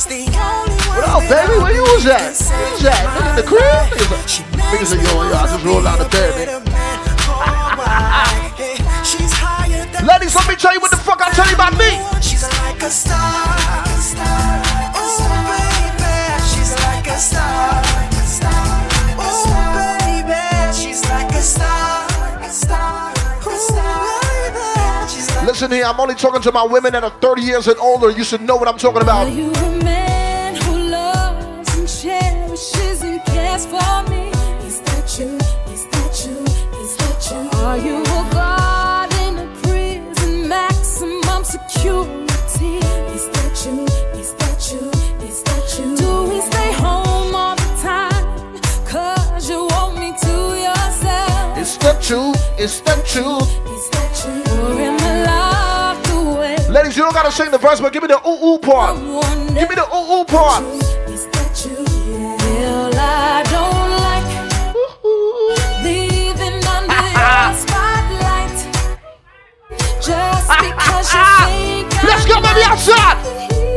What 0.00 1.04
up, 1.04 1.20
baby? 1.28 1.60
Where 1.60 1.74
you 1.74 1.82
was 1.82 2.06
at? 2.06 2.32
Where 2.32 2.64
you 2.64 2.72
was 2.72 2.84
at? 2.86 3.04
Nigga 3.04 3.30
in 3.30 3.36
the 3.36 3.42
crib? 3.42 3.60
Niggas 4.72 4.86
say, 4.86 4.96
yo, 4.96 5.12
yo, 5.12 5.36
I 5.36 5.44
just 5.44 5.62
rolled 5.62 5.84
out 5.84 6.00
of 6.00 6.10
bed, 6.10 6.48
nigga. 6.48 6.64
She's 9.04 9.30
higher 9.30 9.84
than 9.92 10.06
Ladies, 10.06 10.34
let 10.34 10.48
me 10.48 10.56
tell 10.56 10.72
you 10.72 10.80
what 10.80 10.90
the 10.90 10.96
fuck 10.96 11.20
I 11.20 11.30
tell 11.32 11.46
you 11.48 11.54
about 11.54 11.76
me. 11.76 12.00
She's 12.22 12.42
like 12.42 12.82
a 12.82 12.88
star. 12.88 13.69
Listen 25.60 25.76
here, 25.76 25.84
I'm 25.84 26.00
only 26.00 26.14
talking 26.14 26.40
to 26.40 26.52
my 26.52 26.62
women 26.62 26.94
that 26.94 27.04
are 27.04 27.10
30 27.20 27.42
years 27.42 27.68
and 27.68 27.76
older. 27.80 28.10
You 28.10 28.24
should 28.24 28.40
know 28.40 28.56
what 28.56 28.66
I'm 28.66 28.78
talking 28.78 29.02
about. 29.02 29.26
Are 29.26 29.30
you 29.30 29.52
a 29.52 29.84
man 29.84 30.54
who 30.54 30.88
loves 30.88 31.76
and 31.76 31.86
cherishes 31.86 33.02
and 33.02 33.22
cares 33.26 33.66
for 33.66 34.02
me? 34.08 34.30
Is 34.64 34.80
that 34.80 35.18
you? 35.18 35.36
Is 35.70 35.84
that 35.92 36.24
you? 36.24 36.40
Is 36.80 36.96
that 36.96 37.30
you? 37.30 37.58
Are 37.60 37.76
you 37.76 38.00
a 38.00 38.30
guard 38.32 39.12
in 39.20 39.36
a 39.36 39.54
prison, 39.60 40.48
maximum 40.48 41.44
security? 41.44 42.78
Is 43.12 43.28
that 43.28 43.60
you? 43.66 43.84
Is 44.18 44.32
that 44.40 44.72
you? 44.72 44.88
Is 45.28 45.42
that 45.42 45.78
you? 45.78 45.94
Do 45.94 46.22
we 46.30 46.40
stay 46.40 46.72
home 46.72 47.34
all 47.34 47.54
the 47.56 47.82
time? 47.82 48.24
Cause 48.86 49.50
you 49.50 49.66
want 49.66 49.98
me 49.98 50.14
to 50.22 50.34
yourself. 50.56 51.58
It's 51.58 51.76
the 51.76 51.92
truth, 52.00 52.40
it's 52.58 52.80
the 52.80 52.96
truth. 53.04 53.50
Is 53.68 53.90
that 53.90 54.24
you? 54.24 54.99
You 57.00 57.06
don't 57.06 57.14
gotta 57.14 57.32
sing 57.32 57.50
the 57.50 57.56
verse, 57.56 57.80
but 57.80 57.94
give 57.94 58.02
me 58.02 58.08
the 58.08 58.20
ooh 58.28 58.44
ooh 58.44 58.58
part. 58.58 58.94
Give 59.54 59.70
me 59.70 59.74
the 59.74 59.88
ooh 59.88 60.20
ooh 60.20 60.24
part. 60.26 60.62
Is 61.08 61.24
that 61.32 61.64
you? 61.64 61.82
Well, 61.82 62.92
I 62.94 63.42
don't 63.48 63.90
like 64.04 64.28
leaving 65.82 66.60
under 66.68 67.00
your 67.16 67.56
spotlight. 67.56 68.58
Just 70.04 70.48
because 70.60 71.14
you 71.14 71.24
think 71.48 72.02
Let's 72.04 72.26
go, 72.26 72.42
baby, 72.42 72.60
outside. 72.64 73.69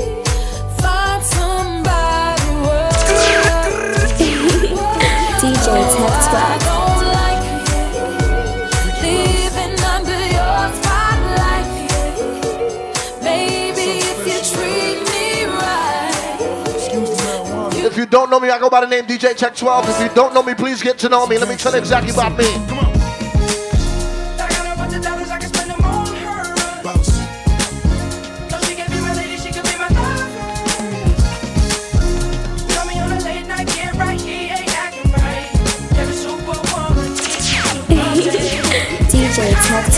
You 18.03 18.09
don't 18.09 18.29
know 18.29 18.37
me, 18.37 18.49
I 18.49 18.59
go 18.59 18.69
by 18.69 18.81
the 18.81 18.87
name 18.87 19.05
DJ 19.05 19.33
Tech 19.33 19.55
12. 19.55 19.87
If 19.87 19.99
you 20.01 20.13
don't 20.13 20.33
know 20.33 20.43
me, 20.43 20.53
please 20.53 20.83
get 20.83 20.97
to 20.99 21.07
know 21.07 21.25
me. 21.25 21.37
Let 21.37 21.47
me 21.47 21.55
tell 21.55 21.71
you 21.71 21.77
exactly 21.77 22.11
about 22.11 22.37
me. 22.37 22.92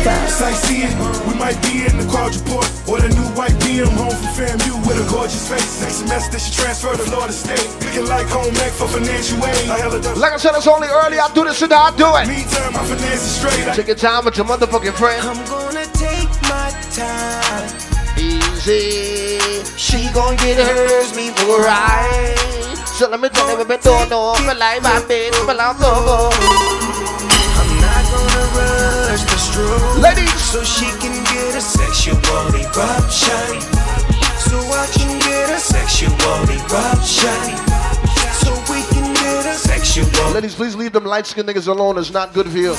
DJ 0.05 0.13
Tech 0.13 0.29
12. 0.29 0.29
Sightseeing, 0.29 0.97
we 1.27 1.33
might 1.39 1.59
be 1.63 1.85
in 1.85 1.97
the 1.97 2.05
quadruport 2.05 2.69
or 2.87 3.01
the 3.01 3.09
new 3.09 3.25
white 3.33 3.53
BM 3.65 3.89
home 3.97 4.11
from 4.11 4.29
FAMU 4.37 4.85
with 4.85 5.01
a 5.01 5.07
gorgeous 5.09 5.49
face. 5.49 5.81
Next 5.81 5.95
semester, 5.95 6.39
she 6.39 6.53
transferred 6.53 6.97
to 6.97 7.03
Florida 7.03 7.33
State. 7.33 7.65
Looking 7.81 8.07
like 8.07 8.27
home 8.27 8.53
ec 8.61 8.71
for 8.71 8.87
financial 8.87 9.37
aid. 9.45 9.69
I 9.69 9.77
hella 9.79 10.01
done. 10.01 10.19
Like 10.19 10.33
I 10.33 10.37
said, 10.37 10.53
it's 10.55 10.67
only 10.67 10.87
early. 10.87 11.17
I 11.17 11.31
do 11.33 11.43
this 11.43 11.57
shit 11.57 11.71
I 11.71 11.89
do 11.97 12.05
it. 12.21 12.27
Me 12.27 12.35
Meantime, 12.37 12.73
my 12.73 12.85
finances 12.85 13.35
straight. 13.35 13.67
I 13.67 13.75
Take 13.75 13.87
your 13.87 13.95
time 13.95 14.25
with 14.25 14.37
your 14.37 14.45
motherfucking 14.45 14.93
friend. 14.93 15.21
I'm 15.25 15.41
gonna 15.49 15.85
take 15.97 16.29
my 16.45 16.69
time. 16.93 17.69
Easy. 18.17 19.39
She 19.77 20.09
gon' 20.13 20.35
get 20.37 20.57
hers, 20.61 21.15
me 21.15 21.31
for 21.31 21.59
right. 21.59 22.35
So 22.85 23.09
let 23.09 23.19
me 23.19 23.29
tell 23.29 23.57
you, 23.57 23.65
me 23.65 23.77
don't 23.81 24.09
know. 24.09 24.35
Me 24.45 24.53
like 24.53 24.81
my 24.81 25.01
bitch, 25.09 25.35
me 25.47 25.53
love 25.53 25.79
go. 25.79 25.89
I'm 25.89 26.05
not 26.05 26.79
gonna 26.79 26.84
stroke. 29.55 29.97
Ladies. 30.03 30.33
So 30.51 30.63
she 30.63 30.85
can 30.99 31.15
get 31.31 31.55
a 31.55 31.61
sexual 31.61 32.17
eruption. 32.51 33.61
So 34.47 34.57
I 34.59 34.85
can 34.93 35.19
get 35.19 35.49
a 35.49 35.59
sexual 35.59 36.11
eruption. 36.51 37.41
So 38.43 38.51
we 38.71 38.83
can 38.91 39.13
get 39.13 39.45
a 39.45 39.53
sexual 39.53 40.33
Ladies, 40.33 40.55
please 40.55 40.75
leave 40.75 40.91
them 40.91 41.05
light 41.05 41.25
skinned 41.25 41.47
niggas 41.47 41.67
alone. 41.67 41.97
It's 41.97 42.11
not 42.11 42.33
good 42.33 42.49
for 42.49 42.57
you. 42.57 42.75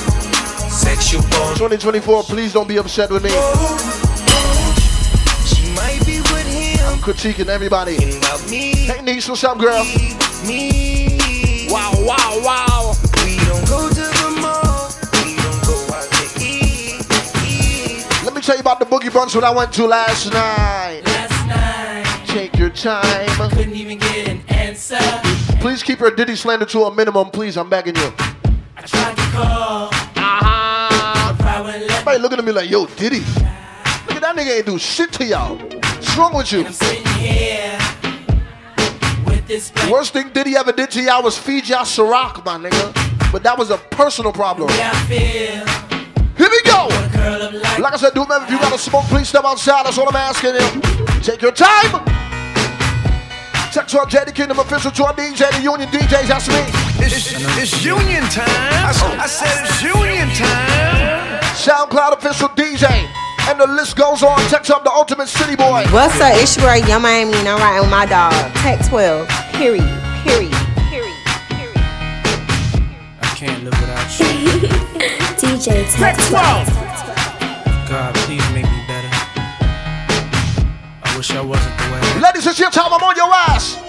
sexual 0.69 1.21
2024, 1.55 2.23
please 2.23 2.53
don't 2.53 2.67
be 2.67 2.77
upset 2.77 3.09
with 3.09 3.23
me. 3.23 3.31
She 5.45 5.65
might 5.73 6.01
be 6.05 6.19
with 6.31 6.47
him 6.47 6.99
Critiquing 6.99 7.47
everybody. 7.47 7.97
me. 8.49 8.73
Hey, 8.85 9.01
niece, 9.01 9.27
what's 9.27 9.43
up, 9.43 9.57
girl? 9.57 9.83
Me. 10.45 11.67
Wow, 11.69 11.91
wow, 11.97 12.41
wow. 12.43 12.86
Tell 18.47 18.55
you 18.55 18.61
about 18.61 18.79
the 18.79 18.85
boogie 18.85 19.09
brunch 19.09 19.33
that 19.33 19.43
I 19.43 19.51
went 19.51 19.73
to 19.73 19.85
last 19.85 20.31
night. 20.31 21.01
Last 21.03 21.47
night, 21.47 22.27
Take 22.27 22.57
your 22.57 22.69
time. 22.69 23.27
couldn't 23.49 23.75
even 23.75 23.97
get 23.97 24.29
an 24.29 24.41
answer. 24.47 24.97
Please 25.59 25.83
keep 25.83 25.99
your 25.99 26.11
Diddy 26.11 26.37
slander 26.37 26.65
to 26.67 26.83
a 26.83 26.95
minimum, 26.95 27.29
please. 27.29 27.57
I'm 27.57 27.69
begging 27.69 27.97
you. 27.97 28.13
I 28.77 28.81
tried 28.83 29.17
to 29.17 29.23
call, 29.33 29.89
Uh-huh. 30.15 31.35
Everybody 31.89 32.19
looking 32.19 32.39
at 32.39 32.45
me 32.45 32.53
like, 32.53 32.69
yo, 32.69 32.85
Diddy. 32.85 33.19
Look 33.19 34.15
at 34.15 34.21
that 34.21 34.33
nigga 34.37 34.55
ain't 34.55 34.65
do 34.65 34.77
shit 34.79 35.11
to 35.13 35.25
y'all. 35.25 35.57
What's 35.57 36.17
wrong 36.17 36.33
with 36.33 36.49
you? 36.53 36.65
I'm 36.65 36.71
sitting 36.71 37.05
here 37.15 37.77
with 39.25 39.89
Worst 39.91 40.13
thing 40.13 40.29
Diddy 40.29 40.55
ever 40.55 40.71
did 40.71 40.89
to 40.91 41.01
y'all 41.01 41.21
was 41.21 41.37
feed 41.37 41.67
y'all 41.67 41.79
Ciroc, 41.83 42.45
my 42.45 42.57
nigga. 42.57 42.93
But 43.29 43.43
that 43.43 43.57
was 43.57 43.71
a 43.71 43.77
personal 43.77 44.31
problem. 44.31 44.69
way 44.69 45.76
like. 47.27 47.79
Like 47.79 47.93
I 47.93 47.97
said, 47.97 48.13
do 48.13 48.23
remember 48.23 48.45
if 48.45 48.51
you 48.51 48.59
got 48.59 48.71
to 48.71 48.79
smoke, 48.79 49.05
please 49.05 49.29
step 49.29 49.43
outside. 49.45 49.85
That's 49.85 49.97
all 49.97 50.07
I'm 50.07 50.15
asking 50.15 50.55
you. 50.55 51.21
Take 51.21 51.41
your 51.41 51.51
time. 51.51 52.03
Text 53.71 53.93
on 53.95 54.07
JD 54.07 54.33
Kingdom 54.33 54.59
official 54.59 54.91
to 54.91 55.05
our 55.05 55.13
DJ, 55.13 55.49
the 55.51 55.61
Union 55.61 55.89
DJs. 55.89 56.27
That's 56.27 56.47
me. 56.47 56.63
It's, 57.03 57.33
it's 57.61 57.85
union 57.85 58.23
time. 58.31 58.47
I 58.49 59.27
said 59.27 59.65
it's 59.65 59.81
union 59.83 60.29
time. 60.33 61.39
SoundCloud 61.53 62.17
official 62.17 62.49
DJ. 62.49 62.87
And 63.49 63.59
the 63.59 63.67
list 63.67 63.95
goes 63.95 64.23
on. 64.23 64.39
Text 64.49 64.71
up 64.71 64.83
the 64.83 64.91
ultimate 64.91 65.27
city 65.27 65.55
boy. 65.55 65.85
What's 65.91 66.19
up? 66.19 66.33
It's 66.35 66.57
your 66.57 66.65
girl, 66.65 66.89
Yung 66.89 67.01
Miami, 67.01 67.33
and 67.35 67.47
I'm 67.47 67.59
riding 67.59 67.81
with 67.81 67.91
my 67.91 68.05
dog. 68.05 68.33
Tech 68.55 68.85
12. 68.89 69.27
Period. 69.53 69.83
Period. 70.23 70.51
Period. 70.89 71.15
Period. 71.47 71.77
I 73.21 73.33
can't 73.35 73.63
live 73.63 73.79
without 73.79 74.19
you. 74.19 74.67
DJ 75.37 75.89
Tech 75.93 76.17
12. 76.29 76.86
God, 77.89 78.13
please 78.15 78.43
make 78.51 78.65
me 78.65 78.83
better. 78.85 79.07
I 81.03 81.13
wish 81.15 81.31
I 81.31 81.39
wasn't 81.39 81.77
the 81.77 81.83
way. 81.93 82.21
Ladies, 82.21 82.45
and 82.45 82.55
gentlemen. 82.55 82.99
I'm 82.99 83.07
on 83.07 83.15
your 83.15 83.33
ass. 83.33 83.86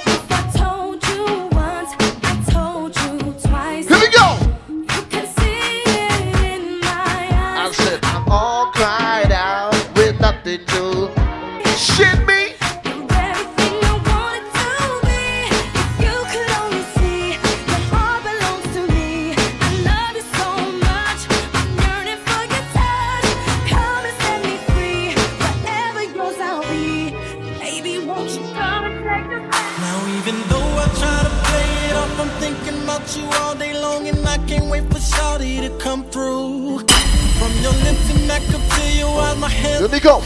To 39.35 39.41
my 39.41 39.49
head 39.49 39.83
Let 39.83 39.93
me 39.93 40.01
go. 40.01 40.19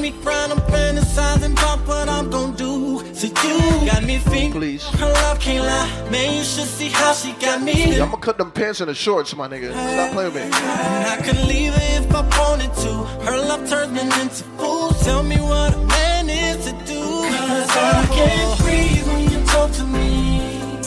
we 0.00 0.10
grind, 0.22 0.52
I'm 0.52 0.58
fantasizing 0.72 1.52
about 1.52 1.86
what 1.86 2.08
I'm 2.08 2.30
gonna 2.30 2.56
do. 2.56 3.02
So 3.14 3.26
you 3.26 3.86
got 3.86 4.02
me 4.04 4.18
thinking, 4.18 4.52
Please. 4.52 4.84
her 5.00 5.06
love 5.06 5.40
can't 5.40 5.64
lie. 5.64 6.10
Man, 6.10 6.36
you 6.36 6.44
should 6.44 6.66
see 6.68 6.88
how 6.88 7.12
she 7.12 7.32
got 7.34 7.62
me. 7.62 7.94
I'm 8.00 8.10
gonna 8.10 8.22
cut 8.22 8.38
them 8.38 8.50
pants 8.50 8.80
and 8.80 8.88
the 8.90 8.94
shorts, 8.94 9.34
my 9.36 9.48
nigga. 9.48 9.72
Stop 9.72 10.12
playing 10.12 10.32
with 10.32 10.42
me. 10.42 10.42
And 10.42 11.06
I 11.08 11.16
could 11.24 11.40
leave 11.46 11.72
her 11.72 12.02
if 12.02 12.14
I 12.14 12.22
wanted 12.38 12.72
to. 12.84 12.92
Her 13.26 13.38
love 13.38 13.68
turns 13.68 13.92
me 13.92 14.02
into 14.20 14.44
fool. 14.58 14.90
Tell 15.04 15.22
me 15.22 15.36
what 15.36 15.74
a 15.74 15.78
man 15.78 16.28
is 16.28 16.64
to 16.66 16.72
do. 16.86 17.02
Cause 17.02 17.70
I 17.70 18.06
can't 18.12 18.60
breathe 18.60 19.06
when 19.06 19.22
you 19.30 19.46
talk 19.46 19.70
to 19.72 19.84
me. 19.84 20.78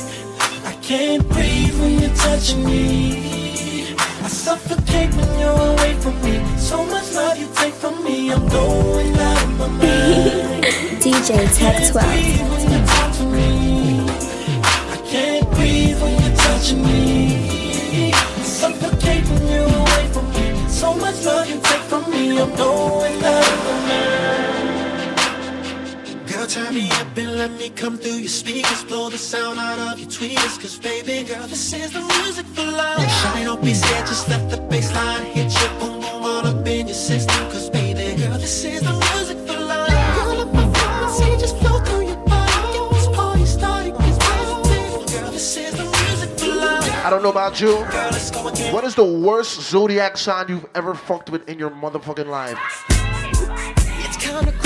I 0.66 0.74
can't 0.82 1.28
breathe 1.30 1.80
when 1.80 2.00
you're 2.00 2.16
touching 2.16 2.64
me. 2.66 3.39
Suffocate 4.30 5.14
when 5.16 5.40
you're 5.40 5.50
away 5.74 5.94
from 5.96 6.22
me. 6.22 6.46
So 6.58 6.86
much 6.86 7.12
love 7.14 7.38
you 7.38 7.48
take 7.56 7.74
from 7.74 8.04
me. 8.04 8.32
I'm 8.32 8.48
going 8.48 9.18
out 9.18 9.44
of 9.44 9.58
my 9.58 9.68
mind. 9.82 10.64
DJ 11.02 11.50
Tech 11.58 11.92
12. 11.92 12.06
when 12.52 12.72
you 12.72 12.86
talk 12.86 13.12
to 13.18 13.24
me. 13.26 14.06
I 14.62 15.02
can't 15.10 15.50
breathe 15.52 16.00
when 16.02 16.22
you're 16.22 16.36
touching 16.38 16.84
me. 16.84 17.29
Mind. 26.72 26.90
Girl, 26.90 26.90
turn 26.90 26.90
me 26.90 26.92
up 26.92 27.18
and 27.18 27.38
let 27.38 27.52
me 27.52 27.70
come 27.70 27.98
through 27.98 28.20
your 28.20 28.30
speakers. 28.30 28.84
Blow 28.84 29.10
the 29.10 29.18
sound 29.18 29.60
out 29.60 29.80
of 29.80 30.00
your 30.00 30.10
tweeters. 30.10 30.60
Cause 30.60 30.78
baby 30.78 31.28
girl, 31.28 31.48
this 31.48 31.74
is 31.74 31.92
the 31.92 32.02
music 32.02 32.46
for 32.48 32.64
love. 32.64 33.02
Shine, 33.02 33.46
don't 33.46 33.64
be 33.64 33.74
scared, 33.74 34.08
just 34.08 34.28
let 34.30 34.50
the 34.50 34.58
bass 34.58 34.94
line 34.94 35.26
hit 35.26 35.52
you. 35.52 35.70
Boom, 35.80 36.02
boom, 36.02 36.24
all 36.24 36.46
up 36.46 36.68
in 36.68 36.88
your 36.88 36.96
system. 36.96 37.52
Cause 37.52 37.70
baby 37.70 38.22
girl, 38.22 38.38
this 38.38 38.64
is 38.64 38.82
the 38.82 38.94
music 38.94 39.38
for 39.48 39.60
love. 39.60 39.88
Girl, 40.16 40.36
let 40.36 40.54
my 40.54 40.74
frequency 40.74 41.38
just 41.40 41.58
flow 41.58 41.80
through 41.84 42.08
your 42.08 42.18
body. 42.26 42.52
Get 42.74 42.90
this 42.92 43.08
party 43.16 43.46
started. 43.46 43.94
Cause 43.96 44.18
baby, 44.18 45.12
girl, 45.12 45.32
this 45.32 45.58
is 45.58 45.74
the 45.74 45.84
music 45.84 46.40
for 46.40 46.48
love. 46.48 47.06
I 47.06 47.10
don't 47.10 47.24
know 47.24 47.32
about 47.32 47.60
you. 47.60 47.74
Girl, 47.92 48.10
let's 48.12 48.32
go 48.32 48.48
again. 48.48 48.74
What 48.74 48.84
is 48.84 48.96
the 48.96 49.06
worst 49.06 49.62
zodiac 49.62 50.18
sign 50.18 50.48
you've 50.50 50.68
ever 50.76 50.94
fucked 50.94 51.30
with 51.30 51.48
in 51.50 51.58
your 51.58 51.72
motherfucking 51.72 52.28
life? 52.28 52.99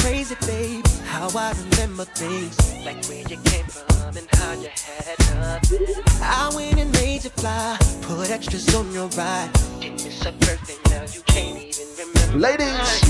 It's 0.06 0.12
kinda 0.12 0.36
crazy, 0.36 0.36
babe, 0.48 0.88
how 1.06 1.30
I 1.38 1.54
remember 1.54 2.04
things. 2.04 2.58
Like 2.84 3.06
where 3.06 3.22
you 3.22 3.38
came 3.38 3.66
from 3.66 4.18
and 4.18 4.28
how 4.34 4.52
you 4.54 4.68
had 4.68 5.18
nothing. 5.40 5.88
I 6.22 6.52
went 6.54 6.78
and 6.80 6.92
made 6.94 7.24
you 7.24 7.30
fly, 7.30 7.78
put 8.02 8.30
extras 8.30 8.76
on 8.76 8.92
your 8.92 9.08
ride. 9.10 9.50
Didn't 9.80 10.04
miss 10.04 10.26
a 10.26 10.32
birthday, 10.34 10.76
now 10.90 11.04
you 11.04 11.22
can't 11.26 11.58
even 11.58 11.88
remember. 11.98 12.38
Ladies, 12.38 13.04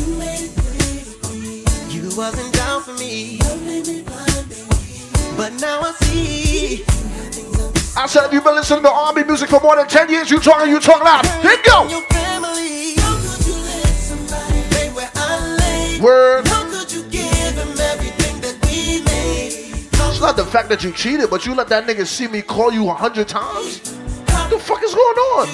You 1.89 2.09
wasn't 2.15 2.53
down 2.53 2.83
for 2.83 2.93
me. 2.93 3.39
But 5.37 5.53
now 5.59 5.81
I 5.81 5.93
see. 6.01 6.83
I 7.97 8.07
said 8.07 8.25
if 8.25 8.33
you've 8.33 8.43
been 8.43 8.55
listening 8.55 8.83
to 8.83 8.91
R&B 8.91 9.23
music 9.23 9.49
for 9.49 9.59
more 9.61 9.75
than 9.75 9.87
10 9.87 10.09
years, 10.09 10.29
you 10.29 10.39
talking, 10.39 10.69
you 10.69 10.79
talk 10.79 11.03
loud. 11.03 11.25
Here 11.41 11.51
you 11.53 11.63
go. 11.63 11.87
Your 11.87 12.03
not 20.23 20.37
the 20.37 20.45
fact 20.45 20.69
that 20.69 20.81
you 20.85 20.91
cheated, 20.93 21.29
but 21.29 21.45
you 21.45 21.53
let 21.53 21.67
that 21.67 21.85
nigga 21.85 22.07
see 22.07 22.29
me 22.29 22.41
call 22.41 22.71
you 22.71 22.89
a 22.89 22.93
hundred 22.93 23.27
times. 23.27 23.93
What 24.27 24.49
the 24.49 24.57
fuck 24.57 24.81
is 24.81 24.95
going 24.95 25.17
on? 25.35 25.47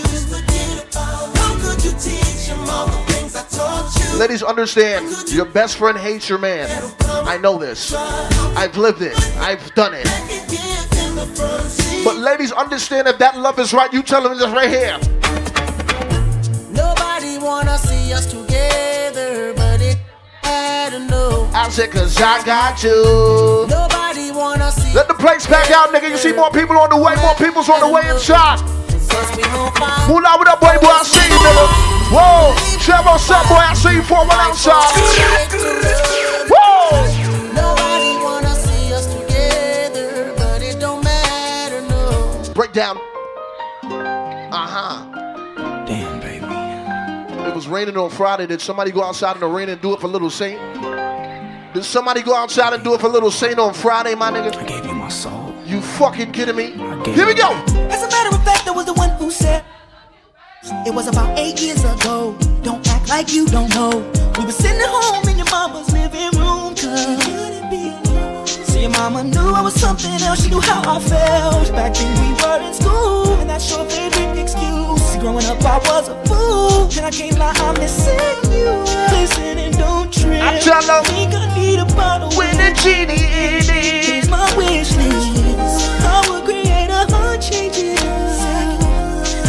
Ladies, 4.20 4.44
understand, 4.44 5.32
your 5.32 5.46
best 5.46 5.78
friend 5.78 5.98
hates 5.98 6.30
your 6.30 6.38
man. 6.38 6.70
I 7.02 7.40
know 7.40 7.58
this. 7.58 7.96
I've 7.96 8.78
lived 8.78 9.02
it. 9.02 9.18
I've 9.38 9.74
done 9.74 9.96
it. 9.96 10.06
But 12.04 12.18
ladies, 12.18 12.52
understand 12.52 13.08
if 13.08 13.18
that 13.18 13.40
love 13.40 13.58
is 13.58 13.74
right, 13.74 13.92
you 13.92 14.04
tell 14.04 14.24
him 14.30 14.38
this 14.38 14.52
right 14.52 14.70
here. 14.70 15.00
Nobody 16.72 17.40
wanna 17.40 17.76
see 17.80 18.14
us 18.14 18.28
together, 18.28 18.49
know. 21.08 21.50
I 21.54 21.70
said, 21.70 21.92
cause 21.92 22.18
I 22.20 22.44
got 22.46 22.84
you. 22.84 23.66
Nobody 23.70 24.32
wanna 24.32 24.72
see 24.72 24.94
Let 24.94 25.08
the 25.08 25.14
place 25.14 25.48
back 25.48 25.72
out, 25.72 25.90
nigga. 25.94 26.10
You 26.10 26.18
see 26.18 26.34
more 26.34 26.52
people 26.52 26.78
on 26.78 26.90
the 26.90 26.98
way, 26.98 27.16
more 27.22 27.36
people's 27.36 27.70
on 27.70 27.80
the 27.80 27.90
way 27.90 28.08
inside. 28.10 28.60
gon' 28.60 29.72
find. 29.74 30.12
Move 30.12 30.24
out 30.26 30.40
with 30.40 30.48
that 30.48 30.60
boy, 30.60 30.76
boy. 30.82 30.92
I 30.92 31.04
see 31.04 31.26
you, 31.26 31.40
nigga. 31.40 31.90
Whoa, 32.12 32.56
Trevor, 32.82 33.18
up, 33.18 33.46
boy? 33.48 33.62
I 33.62 33.74
see 33.74 33.94
you 33.96 34.04
for 34.04 34.26
one 34.26 34.40
outside. 34.40 34.94
Whoa. 36.50 37.06
Nobody 37.54 38.18
wanna 38.24 38.56
see 38.56 38.94
us 38.94 39.06
together, 39.06 40.34
but 40.38 40.62
it 40.62 40.80
don't 40.80 41.04
matter, 41.04 41.82
no. 41.82 42.54
Break 42.54 42.74
down. 42.74 43.09
Was 47.60 47.68
raining 47.68 47.98
on 47.98 48.10
Friday. 48.10 48.48
Did 48.48 48.62
somebody 48.62 48.90
go 48.90 49.04
outside 49.04 49.36
in 49.36 49.42
the 49.42 49.48
rain 49.48 49.68
and 49.68 49.82
do 49.82 49.94
it 49.94 50.00
for 50.00 50.08
Little 50.08 50.30
Saint? 50.30 50.58
Did 51.74 51.84
somebody 51.84 52.22
go 52.22 52.34
outside 52.34 52.72
and 52.72 52.82
do 52.86 52.94
it 52.94 53.02
for 53.02 53.10
Little 53.10 53.32
Saint 53.32 53.60
on 53.60 53.74
Friday, 53.74 54.16
my 54.16 54.32
nigga? 54.32 54.56
I 54.56 54.64
gave 54.64 54.86
you 54.86 54.94
my 54.94 55.10
soul. 55.10 55.54
You 55.66 55.82
fucking 55.82 56.32
kidding 56.32 56.56
me? 56.56 56.68
Here 57.12 57.28
we 57.28 57.34
go. 57.34 57.52
As 57.92 58.02
a 58.02 58.08
matter 58.08 58.34
of 58.34 58.42
fact, 58.46 58.66
I 58.66 58.72
was 58.72 58.86
the 58.86 58.94
one 58.94 59.10
who 59.18 59.30
said 59.30 59.66
it 60.88 60.94
was 60.94 61.10
about 61.10 61.38
eight 61.38 61.60
years 61.62 61.84
ago. 61.84 62.34
Don't 62.64 62.88
act 62.88 63.10
like 63.10 63.34
you 63.34 63.46
don't 63.46 63.70
know. 63.76 64.10
We 64.38 64.46
were 64.46 64.54
sitting 64.54 64.80
at 64.80 64.88
home 64.88 65.28
in 65.28 65.36
your 65.36 65.50
mama's 65.52 65.92
living 65.92 66.32
room. 66.40 66.76
Cause 66.76 66.96
See, 67.04 67.12
your 67.12 67.29
mama 69.10 69.24
knew 69.24 69.54
I 69.54 69.62
was 69.62 69.74
something 69.74 70.22
else. 70.22 70.44
She 70.44 70.50
knew 70.50 70.62
how 70.62 70.82
I 70.86 71.00
felt. 71.00 71.72
Back 71.72 71.94
then 71.96 72.12
we 72.22 72.30
were 72.42 72.62
in 72.68 72.74
school, 72.74 73.34
and 73.40 73.50
that's 73.50 73.70
your 73.72 73.86
favorite 73.90 74.38
excuse. 74.38 75.02
See, 75.02 75.20
growing 75.20 75.46
up, 75.46 75.64
I 75.66 75.78
was 75.90 76.10
a 76.10 76.16
fool. 76.26 76.90
And 76.96 77.06
I 77.06 77.12
can't 77.12 77.38
lie, 77.38 77.54
I'm 77.56 77.74
missing 77.80 78.20
you. 78.54 78.70
Listen 79.14 79.58
and 79.58 79.76
don't 79.78 80.14
trip. 80.14 80.42
I'm 80.42 80.60
tryna 80.62 81.04
think 81.06 81.34
I 81.34 81.46
need 81.58 81.80
a 81.80 81.86
bottle 81.98 82.30
with 82.38 82.54
a 82.60 82.72
genie 82.82 83.26
in 83.44 83.66
it. 83.66 84.30
My 84.30 84.46
wish 84.56 84.94
list. 84.96 85.90
I 86.06 86.26
would 86.30 86.44
create 86.46 86.90
a 86.90 87.10
heart 87.14 87.42
changing. 87.42 87.98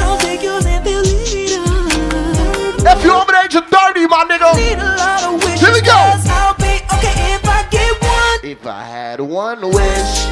I'll 0.01 0.19
take 0.19 0.43
yours 0.43 0.65
and 0.65 0.83
fill 0.85 1.05
it 1.05 1.53
up. 1.61 2.97
If 2.97 3.05
you're 3.05 3.15
over 3.15 3.33
the 3.33 3.43
age 3.45 3.55
of 3.57 3.67
30, 3.69 4.07
my 4.07 4.25
nigga. 4.25 4.57
Need 4.57 4.79
a 4.79 4.97
lot 4.97 5.23
of. 5.25 5.61
Here 5.61 5.73
we 5.73 5.83
go. 5.83 6.10
If 8.51 8.67
I 8.67 8.83
had 8.83 9.21
one 9.21 9.61
wish. 9.61 10.27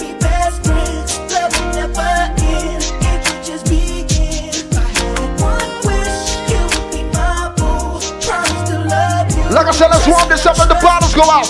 Be 0.00 0.12
best 0.18 0.66
friends. 0.66 1.16
Love 1.30 1.52
will 1.54 1.70
never 1.70 2.00
end. 2.42 2.82
It 2.82 3.24
could 3.24 3.44
just 3.44 3.64
begin. 3.66 4.50
If 4.50 4.76
I 4.76 4.82
had 4.98 5.40
one 5.40 5.70
wish, 5.86 6.34
you 6.50 6.58
would 6.66 6.90
be 6.90 7.02
my 7.14 7.54
boo. 7.54 8.02
Promise 8.26 9.78
said 9.78 9.86
let's 9.86 10.08
warm 10.08 10.28
this 10.28 10.44
up, 10.46 10.58
let 10.58 10.68
the 10.68 10.74
bottles 10.82 11.14
go 11.14 11.22
out. 11.22 11.46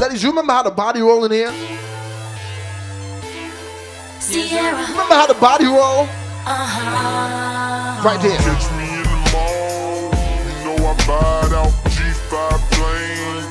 Ladies, 0.00 0.22
you 0.22 0.30
remember 0.30 0.52
how 0.52 0.62
the 0.64 0.70
body 0.70 1.00
roll 1.00 1.24
in 1.24 1.30
here? 1.30 1.75
Ciara. 4.30 4.82
Remember 4.90 5.14
how 5.14 5.26
the 5.26 5.34
body 5.34 5.66
roll? 5.66 6.08
Uh-huh. 6.46 8.02
Right 8.04 8.20
there. 8.20 8.38
Catch 8.38 8.70
me 8.74 8.86
in 8.98 9.02
the 9.06 9.20
mall. 9.30 10.10
You 10.46 10.54
know 10.66 10.76
I 10.82 10.94
vibe 11.06 11.54
out. 11.54 11.72
G5 11.94 12.34
plane. 12.74 13.46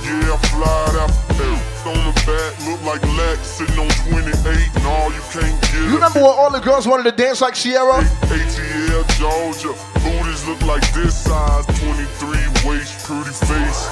Yeah, 0.00 0.32
I 0.32 0.36
fly 0.48 1.00
out. 1.00 1.12
Hey, 1.36 1.56
on 1.90 2.00
the 2.08 2.14
back, 2.24 2.52
look 2.66 2.80
like 2.84 3.02
Lex 3.16 3.40
sitting 3.46 3.78
on 3.78 3.88
28, 4.08 4.76
and 4.76 4.86
all 4.86 5.12
you 5.12 5.20
can't 5.30 5.60
get. 5.60 5.74
You 5.74 5.94
remember 5.94 6.20
when 6.20 6.30
all 6.32 6.50
the 6.50 6.60
girls 6.60 6.86
wanted 6.88 7.04
to 7.04 7.12
dance 7.12 7.40
like 7.42 7.54
Ciara? 7.54 8.02
ATL, 8.32 9.04
Georgia. 9.20 9.74
Booties 10.00 10.46
look 10.46 10.62
like 10.62 10.84
this 10.94 11.14
size. 11.16 11.66
23 11.66 12.68
waist, 12.68 13.04
pretty 13.04 13.32
face. 13.44 13.88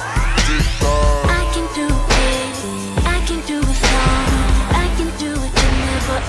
Big 0.49 0.65
thighs. 0.81 1.42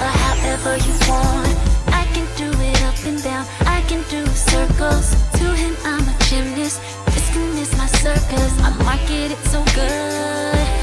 Or 0.02 0.12
however 0.24 0.76
you 0.86 0.94
want. 1.08 1.56
I 1.88 2.04
can 2.14 2.26
do 2.36 2.50
it 2.60 2.82
up 2.82 2.98
and 3.06 3.22
down. 3.22 3.46
I 3.66 3.80
can 3.88 4.02
do 4.10 4.26
circles. 4.26 5.10
To 5.38 5.46
him, 5.54 5.74
I'm 5.84 6.06
a 6.08 6.16
gymnast. 6.28 6.80
This 7.06 7.30
can 7.32 7.58
is 7.58 7.76
my 7.76 7.86
circus. 7.86 8.52
I 8.60 8.70
market 8.82 9.30
it 9.32 9.42
so 9.52 9.64
good. 9.74 10.73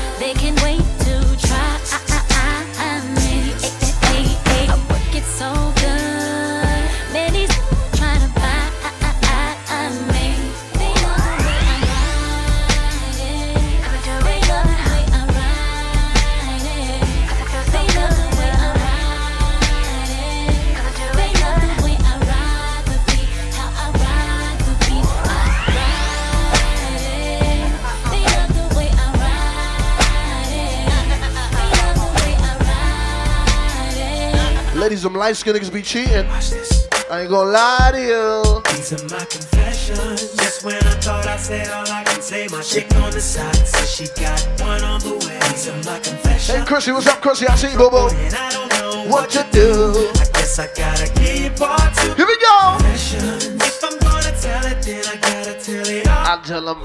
Ladies, 34.91 35.03
them 35.03 35.13
light 35.13 35.37
skinned 35.37 35.57
niggas 35.57 35.71
be 35.71 35.81
cheating. 35.81 36.27
I 37.09 37.21
ain't 37.21 37.29
gonna 37.29 37.49
lie 37.49 37.91
to 37.93 38.01
you. 38.01 38.61
These 38.75 38.91
are 38.91 39.07
my 39.07 39.23
confessions. 39.23 40.35
Just 40.35 40.65
when 40.65 40.75
I 40.75 40.93
thought 40.99 41.25
I 41.25 41.37
said 41.37 41.69
all 41.69 41.87
I 41.87 42.03
can 42.03 42.21
say, 42.21 42.49
my 42.51 42.61
chick 42.61 42.93
on 42.95 43.09
the 43.11 43.21
side 43.21 43.55
says 43.55 43.89
she 43.89 44.07
got 44.21 44.41
one 44.59 44.83
on 44.83 44.99
the 44.99 45.11
way. 45.25 45.39
These 45.47 45.69
are 45.69 45.77
my 45.89 45.97
confessions. 45.97 46.59
Hey, 46.59 46.65
Chrissy, 46.65 46.91
what's 46.91 47.07
up, 47.07 47.21
Chrissy? 47.21 47.47
I 47.47 47.55
see 47.55 47.71
you, 47.71 47.77
boo 47.77 47.89
boo. 47.89 48.09
And 48.09 48.35
I 48.35 48.51
don't 48.51 48.69
know 48.73 49.07
What 49.07 49.33
you 49.33 49.43
do? 49.53 50.11
I 50.19 50.27
guess 50.33 50.59
I 50.59 50.67
gotta 50.75 51.07
you 51.23 51.49
part 51.51 51.95
two. 51.95 52.13
Here 52.15 52.27
we 52.27 52.37
go. 52.43 52.75
Confessions. 52.79 53.45
If 53.45 53.81
I'm 53.85 53.97
gonna 53.97 54.35
tell 54.41 54.65
it, 54.65 54.81
then 54.83 55.05
I 55.07 55.15
gotta 55.15 55.53
tell 55.57 55.87
it 55.87 56.05
all. 56.05 56.27
I 56.27 56.41
tell 56.43 56.65
them, 56.65 56.83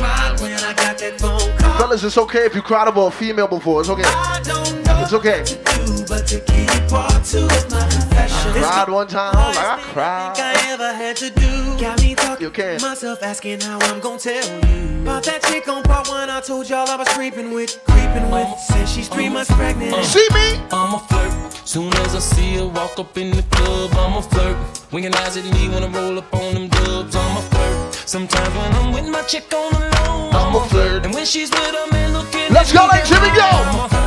Cry 0.00 0.36
when 0.40 0.54
I 0.54 0.72
got 0.72 0.96
that 0.96 1.20
phone 1.20 1.38
call. 1.58 1.76
Fellas, 1.76 2.02
it's 2.02 2.16
okay 2.16 2.46
if 2.46 2.54
you 2.54 2.62
cried 2.62 2.88
about 2.88 3.08
a 3.08 3.10
female 3.10 3.48
before. 3.48 3.80
It's 3.80 3.90
okay. 3.90 4.04
I 4.06 4.40
don't 4.42 4.86
know 4.86 5.02
It's 5.02 5.12
okay. 5.12 5.44
What 5.90 5.98
do, 5.98 6.14
but 6.14 6.26
to 6.26 6.40
give 6.40 6.74
you 6.74 6.88
part 6.88 7.24
two 7.24 7.44
of 7.44 7.70
my 7.70 7.80
confessions. 7.88 8.56
Cried 8.56 8.88
one 8.88 9.06
time, 9.06 9.34
like 9.34 9.56
I 9.56 9.78
cried. 9.92 10.34
I 10.38 10.70
ever 10.72 10.92
had 10.92 11.16
to 11.16 11.30
do. 11.30 11.78
Got 11.80 12.00
me 12.02 12.14
talking 12.14 12.46
You 12.46 12.50
can. 12.50 12.80
myself, 12.80 13.22
asking 13.22 13.60
how 13.60 13.78
I'm 13.80 14.00
gonna 14.00 14.18
tell 14.18 14.34
you. 14.34 15.02
About 15.02 15.24
that 15.24 15.42
chick 15.44 15.66
on 15.68 15.82
part 15.82 16.08
one, 16.08 16.28
I 16.28 16.40
told 16.40 16.68
y'all 16.68 16.88
I 16.88 16.96
was 16.96 17.08
creeping 17.08 17.52
with, 17.52 17.80
creeping 17.84 18.30
with. 18.30 18.48
Said 18.58 18.88
she's 18.88 19.08
three 19.08 19.28
months 19.28 19.50
pregnant. 19.52 19.94
Uh, 19.94 20.02
see 20.02 20.26
me? 20.34 20.60
I'm 20.72 20.94
a 20.94 20.98
flirt. 20.98 21.52
Soon 21.66 21.92
as 22.04 22.14
I 22.14 22.18
see 22.18 22.56
her 22.56 22.66
walk 22.66 22.98
up 22.98 23.16
in 23.16 23.30
the 23.30 23.42
club, 23.50 23.90
I'm 23.94 24.16
a 24.18 24.22
flirt. 24.22 24.56
Winking 24.92 25.14
eyes 25.14 25.36
at 25.36 25.44
me 25.44 25.68
when 25.68 25.84
I 25.84 25.88
roll 25.88 26.18
up 26.18 26.32
on 26.34 26.54
them 26.54 26.68
dubs, 26.68 27.16
I'm 27.16 27.36
a 27.36 27.42
flirt. 27.42 27.94
Sometimes 27.94 28.54
when 28.56 28.72
I'm 28.74 28.92
with 28.92 29.08
my 29.08 29.22
chick 29.22 29.52
on 29.54 29.72
the 29.72 30.02
low, 30.04 30.30
I'm 30.32 30.54
a 30.54 30.68
flirt. 30.68 31.06
And 31.06 31.14
when 31.14 31.24
she's 31.24 31.50
with 31.50 31.74
a 31.74 31.92
man 31.92 32.12
looking 32.12 32.52
Let's 32.52 32.70
at 32.70 32.76
go, 32.76 32.86
me, 32.86 32.92
ladies, 32.94 33.08
here 33.08 33.20
we 33.22 33.30
go. 33.36 33.99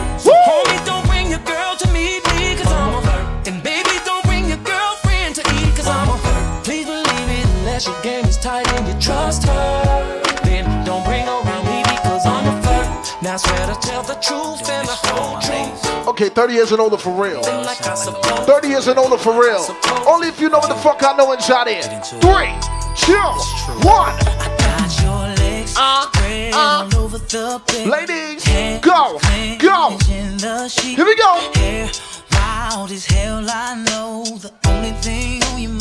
Okay, 16.07 16.29
30 16.29 16.53
years 16.53 16.71
and 16.71 16.79
older 16.79 16.97
for 16.97 17.12
real. 17.12 17.41
Like 17.41 17.86
I 17.88 17.95
suppose. 17.95 18.45
30 18.45 18.67
years 18.67 18.88
and 18.88 18.99
older 18.99 19.17
for 19.17 19.33
real. 19.33 19.65
Only 20.07 20.27
if 20.27 20.39
you 20.39 20.49
know 20.49 20.59
what 20.59 20.69
the 20.69 20.75
fuck 20.75 21.01
I 21.03 21.15
know 21.17 21.31
inside 21.31 21.67
here. 21.67 21.81
Three, 22.21 22.53
two, 22.95 23.13
one. 23.88 24.13
Uh, 25.75 26.07
uh. 26.53 26.89
all 26.93 26.95
over 27.03 27.17
the 27.17 27.62
bed. 27.67 27.88
Ladies, 27.88 28.45
go, 28.81 29.19
go. 29.57 29.97
in 30.12 30.38
the 30.38 30.67
sheet. 30.67 30.95
Here 30.95 31.05
we 31.05 31.15
go. 31.15 31.51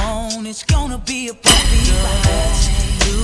on, 0.00 0.46
it's 0.46 0.64
gonna 0.64 0.98
be 0.98 1.28
a 1.28 1.34
party. 1.34 1.92
Let's 2.02 2.68
do 3.04 3.16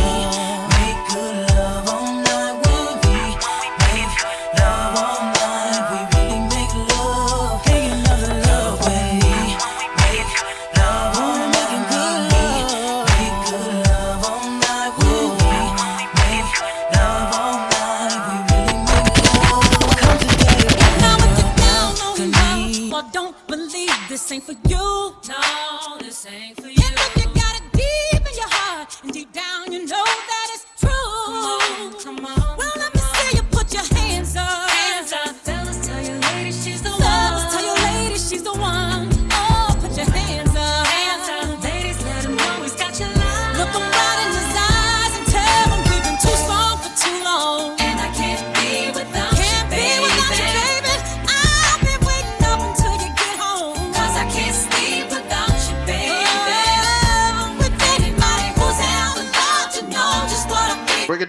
believe 24.28 24.46
this 24.46 24.67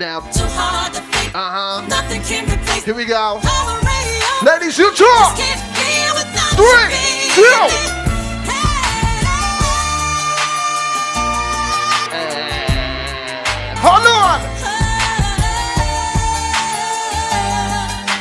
feel. 0.10 0.22
Break 0.22 0.32
it 0.32 0.38
down. 0.38 0.50
Too 0.50 0.54
hard 0.56 0.94
to 0.94 1.02
fake. 1.02 1.36
Uh 1.36 1.50
huh. 1.52 1.88
Nothing 1.88 2.22
can 2.22 2.44
replace 2.50 2.84
Here 2.86 2.96
we 2.96 3.06
go. 3.06 3.40
Ladies, 4.44 4.78
you 4.78 4.90
talk. 4.96 5.38
Can't 5.38 5.62
be 5.76 5.90
without 6.16 6.56
Three, 6.56 6.96
two. 7.36 7.44
baby. 7.44 7.96
Hold 13.82 14.06
on. 14.08 14.40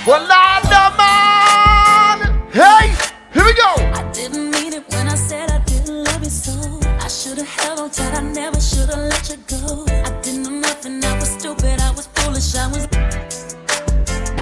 Well, 0.06 0.22
Lord, 0.22 0.96
man. 0.96 2.18
Hey, 2.52 2.94
here 3.32 3.44
we 3.44 3.52
go. 3.54 3.72
I 3.92 4.08
didn't 4.12 4.50
mean 4.50 4.72
it 4.72 4.84
when 4.94 5.08
I 5.08 5.14
said 5.16 5.50
I 5.50 5.58
didn't 5.64 6.04
love 6.04 6.22
you 6.22 6.30
so. 6.30 6.52
I 7.00 7.08
should've 7.08 7.46
held 7.46 7.80
on 7.80 7.90
tight, 7.90 8.14
I 8.14 8.22
never 8.22 8.60
should've 8.60 8.96
let 8.96 9.28
you 9.28 9.36
go. 9.48 9.84
I 9.88 10.17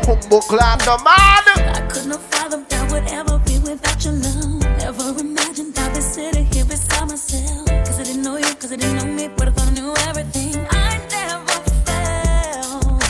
Bumbo 0.06 0.38
clan 0.38 0.78
no 0.86 0.96
man. 0.98 1.42
I 1.74 1.84
could 1.90 2.06
not 2.06 2.20
fathom 2.30 2.64
that 2.68 2.92
would 2.92 3.10
ever 3.10 3.38
be 3.38 3.58
without 3.58 4.04
your 4.04 4.14
love. 4.14 4.62
Never 4.78 5.20
imagined 5.20 5.76
I'd 5.76 5.94
be 5.94 6.00
sitting 6.00 6.46
here 6.46 6.64
beside 6.64 7.08
myself. 7.08 7.66
Cause 7.66 7.98
I 7.98 8.04
didn't 8.04 8.22
know 8.22 8.36
you, 8.36 8.54
cause 8.54 8.70
I 8.70 8.76
didn't 8.76 8.98
know 8.98 9.12
me, 9.12 9.26
but 9.36 9.48
I 9.48 9.50
thought 9.50 9.66
I 9.66 9.74
knew 9.74 9.92
everything. 10.06 10.64
I 10.70 10.98
never 11.10 11.58
felt 11.82 13.00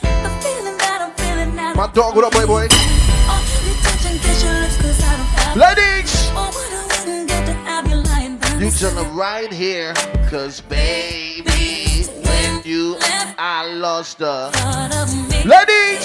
the 0.00 0.30
feeling 0.40 0.78
that 0.78 0.98
I'm 1.02 1.12
feeling 1.20 1.54
now. 1.54 1.74
My 1.74 1.92
dog, 1.92 2.16
what 2.16 2.24
up, 2.24 2.32
playboy? 2.32 2.68
Touch 2.68 4.06
and 4.06 4.18
kiss 4.18 4.42
your 4.42 4.54
lips, 4.54 4.76
cause 4.80 5.02
I 5.04 5.16
don't 5.16 5.26
have 5.36 5.56
Ladies! 5.76 6.30
Oh, 6.32 6.48
but 6.48 7.28
gonna 7.28 7.52
have 7.68 7.86
you 7.90 7.96
lying 7.96 8.38
by 8.38 8.48
You 8.54 8.66
my 8.66 8.70
turn 8.70 8.96
it 8.96 9.10
right 9.12 9.52
here, 9.52 9.92
cause 10.30 10.62
baby, 10.62 12.06
when 12.24 12.62
you 12.64 12.96
I 13.38 13.72
lost 13.74 14.18
her. 14.20 14.50
Part 14.52 14.94
of 14.96 15.08
me 15.30 15.42
Ladies! 15.44 16.04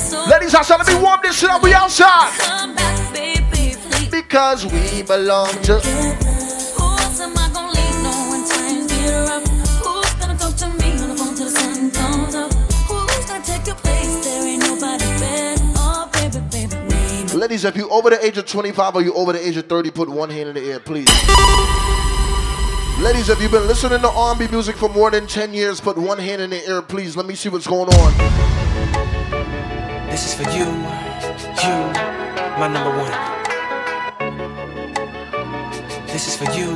so 0.00 0.24
Ladies, 0.26 0.54
I 0.54 0.62
said, 0.62 0.76
let 0.78 0.86
me 0.88 0.94
warm 1.00 1.20
this 1.22 1.38
shit 1.38 1.50
up. 1.50 1.62
We 1.62 1.72
outside. 1.72 2.32
Come 2.38 2.74
back, 2.74 3.12
baby. 3.12 3.76
Because 4.10 4.66
we 4.66 5.02
belong 5.02 5.50
to. 5.62 5.80
Who 5.80 6.84
else 6.84 7.20
am 7.20 7.36
I 7.36 7.50
gonna 7.52 7.72
lean 7.72 8.06
on 8.06 8.30
when 8.30 8.48
times 8.48 8.86
get 8.92 9.10
rough? 9.28 9.46
Who's 9.82 10.14
gonna 10.20 10.38
talk 10.38 10.56
to 10.56 10.68
me 10.78 10.92
on 11.02 11.08
the 11.10 11.16
phone 11.16 11.34
till 11.34 11.46
the 11.46 11.50
sun 11.50 11.90
comes 11.90 12.34
up? 12.34 12.52
Who's 12.88 13.26
gonna 13.26 13.44
take 13.44 13.66
your 13.66 13.76
place? 13.76 14.24
There 14.24 14.46
ain't 14.46 14.62
nobody 14.62 15.04
better. 15.18 15.62
Oh. 15.76 16.10
Ladies, 17.34 17.64
if 17.64 17.76
you 17.76 17.88
over 17.88 18.10
the 18.10 18.24
age 18.24 18.36
of 18.38 18.46
25 18.46 18.96
or 18.96 19.02
you 19.02 19.14
over 19.14 19.32
the 19.32 19.46
age 19.46 19.56
of 19.56 19.66
30, 19.66 19.90
put 19.92 20.08
one 20.08 20.30
hand 20.30 20.48
in 20.48 20.54
the 20.56 20.72
air, 20.72 20.80
please. 20.80 21.08
Ladies, 22.98 23.28
if 23.28 23.40
you've 23.40 23.50
been 23.50 23.66
listening 23.66 24.00
to 24.00 24.10
R&B 24.10 24.48
music 24.48 24.76
for 24.76 24.88
more 24.88 25.10
than 25.10 25.26
10 25.26 25.54
years, 25.54 25.80
put 25.80 25.96
one 25.96 26.18
hand 26.18 26.42
in 26.42 26.50
the 26.50 26.66
air, 26.66 26.82
please. 26.82 27.16
Let 27.16 27.26
me 27.26 27.34
see 27.34 27.48
what's 27.48 27.66
going 27.66 27.88
on. 27.88 28.12
This 30.10 30.26
is 30.26 30.34
for 30.34 30.42
you, 30.50 30.66
you, 31.62 31.76
my 32.58 32.68
number 32.68 32.90
one. 32.90 33.12
This 36.06 36.28
is 36.28 36.36
for 36.36 36.44
you, 36.52 36.70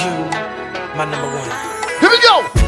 you, 0.00 0.30
my 0.96 1.04
number 1.04 1.28
one. 1.28 1.50
Here 2.00 2.10
we 2.10 2.20
go. 2.20 2.65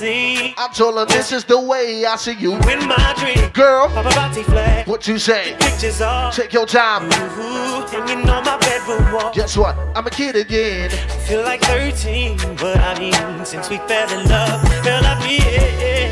Limousine. 0.00 0.54
I 0.56 0.68
told 0.72 0.96
her 0.96 1.04
this 1.04 1.32
is 1.32 1.44
the 1.44 1.60
way 1.60 2.04
I 2.04 2.16
see 2.16 2.32
you. 2.34 2.54
In 2.54 2.88
my 2.88 3.14
dream, 3.18 3.50
Girl, 3.52 3.88
paparazzi 3.88 4.44
flag, 4.44 4.86
what 4.86 5.06
you 5.06 5.18
say? 5.18 5.56
pictures 5.58 6.00
all 6.00 6.30
Take 6.32 6.52
your 6.52 6.66
time. 6.66 7.04
Ooh, 7.04 7.86
hanging 7.88 8.28
on 8.28 8.44
my 8.44 8.56
bedroom 8.58 9.12
wall. 9.12 9.32
Guess 9.32 9.56
what? 9.56 9.76
I'm 9.94 10.06
a 10.06 10.10
kid 10.10 10.36
again. 10.36 10.90
Feel 11.26 11.42
like 11.42 11.62
13, 11.62 12.36
but 12.56 12.78
I 12.78 12.98
mean, 12.98 13.44
since 13.44 13.68
we 13.68 13.78
fell 13.78 14.08
in 14.18 14.28
love, 14.28 14.62
felt 14.84 15.02
like 15.02 15.20
we, 15.26 15.38
yeah. 15.38 16.09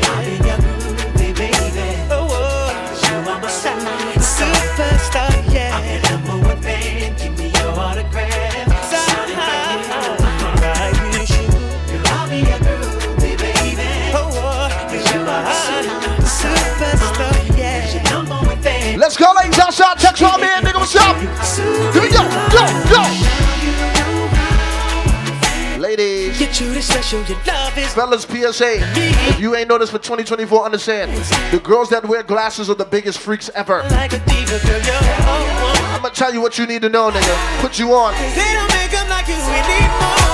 Outside. 19.81 19.99
Text 19.99 20.21
my 20.21 20.37
man, 20.37 20.63
nigga. 20.63 20.79
What's 20.79 20.95
up? 20.95 21.15
Here 21.93 22.01
we 22.01 22.09
go. 22.09 22.23
Go, 22.51 22.65
go. 22.89 23.39
Ladies, 25.79 26.37
Get 26.37 26.59
you 26.59 26.73
this 26.73 26.87
special, 26.87 27.23
your 27.23 27.37
love 27.47 27.77
is 27.77 27.93
fellas, 27.93 28.23
PSA. 28.23 28.79
If 29.29 29.39
you 29.39 29.55
ain't 29.55 29.69
noticed 29.69 29.93
for 29.93 29.97
2024, 29.97 30.65
understand. 30.65 31.11
The 31.53 31.59
girls 31.59 31.89
that 31.89 32.05
wear 32.05 32.21
glasses 32.21 32.69
are 32.69 32.75
the 32.75 32.85
biggest 32.85 33.19
freaks 33.19 33.49
ever. 33.55 33.83
like 33.83 34.11
diva, 34.11 34.59
girl. 34.67 34.81
You're 34.81 34.95
oh, 34.95 35.63
oh. 35.63 35.93
I'm 35.95 36.01
gonna 36.01 36.13
tell 36.13 36.33
you 36.33 36.41
what 36.41 36.57
you 36.57 36.67
need 36.67 36.81
to 36.81 36.89
know, 36.89 37.09
nigga. 37.09 37.61
Put 37.61 37.79
you 37.79 37.93
on. 37.93 38.13
They 38.13 38.53
don't 38.53 38.71
make 38.73 38.93
'em 38.93 39.07
like 39.09 39.27
you, 39.29 39.35
we 39.35 40.28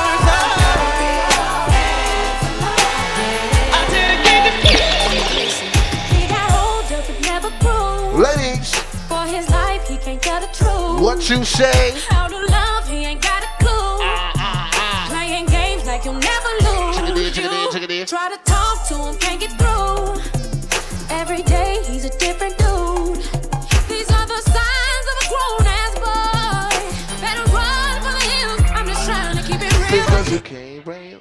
what 11.00 11.30
you 11.30 11.44
say? 11.44 11.94
How 12.10 12.28
to 12.28 12.38
love, 12.38 12.88
he 12.88 13.06
ain't 13.06 13.22
got 13.22 13.44
a 13.44 13.48
clue. 13.60 13.70
Ah, 14.02 14.32
ah, 14.36 14.70
ah. 14.74 15.08
Playing 15.10 15.46
games 15.48 15.86
like 15.86 16.06
you'll 16.06 16.14
never 16.14 16.50
lose. 16.62 16.96
Chickadee, 16.96 17.32
chickadee, 17.32 17.68
chickadee. 17.72 18.00
You 18.00 18.06
try 18.06 18.30
to 18.30 18.38
talk 18.44 18.88
to 18.88 18.96
him, 18.96 19.16
can't 19.18 19.40
get 19.40 19.52
through. 19.60 20.22
Every 21.10 21.44
day, 21.44 21.82
he's 21.86 22.06
a 22.06 22.18
different 22.18 22.58
dude. 22.58 23.18
These 23.90 24.10
are 24.12 24.28
the 24.28 24.42
signs 24.56 25.06
of 25.12 25.16
a 25.22 25.28
grown 25.32 25.66
ass 25.68 25.94
boy. 26.00 26.76
Better 27.22 27.46
run 27.52 28.02
for 28.02 28.14
the 28.18 28.26
hills. 28.32 28.62
I'm 28.76 28.88
just 28.88 29.06
trying 29.06 29.38
to 29.38 29.44
keep 29.44 29.62
it 29.62 29.74
real. 29.92 30.04
Because 30.04 30.32
you 30.32 30.40
can't 30.40 30.84
bring 30.86 31.20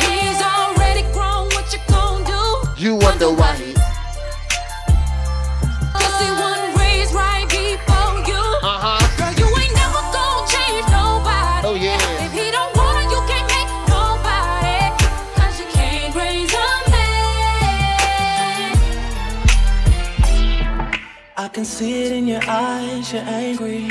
He's 0.00 0.40
already 0.42 1.02
grown, 1.12 1.48
what 1.54 1.72
you 1.72 1.78
gonna 1.88 2.24
do? 2.26 2.82
You 2.82 2.96
wonder 2.96 3.30
why 3.30 3.56
can 21.56 21.64
see 21.64 22.02
it 22.02 22.12
in 22.12 22.26
your 22.26 22.42
eyes, 22.46 23.10
you're 23.14 23.22
angry. 23.22 23.88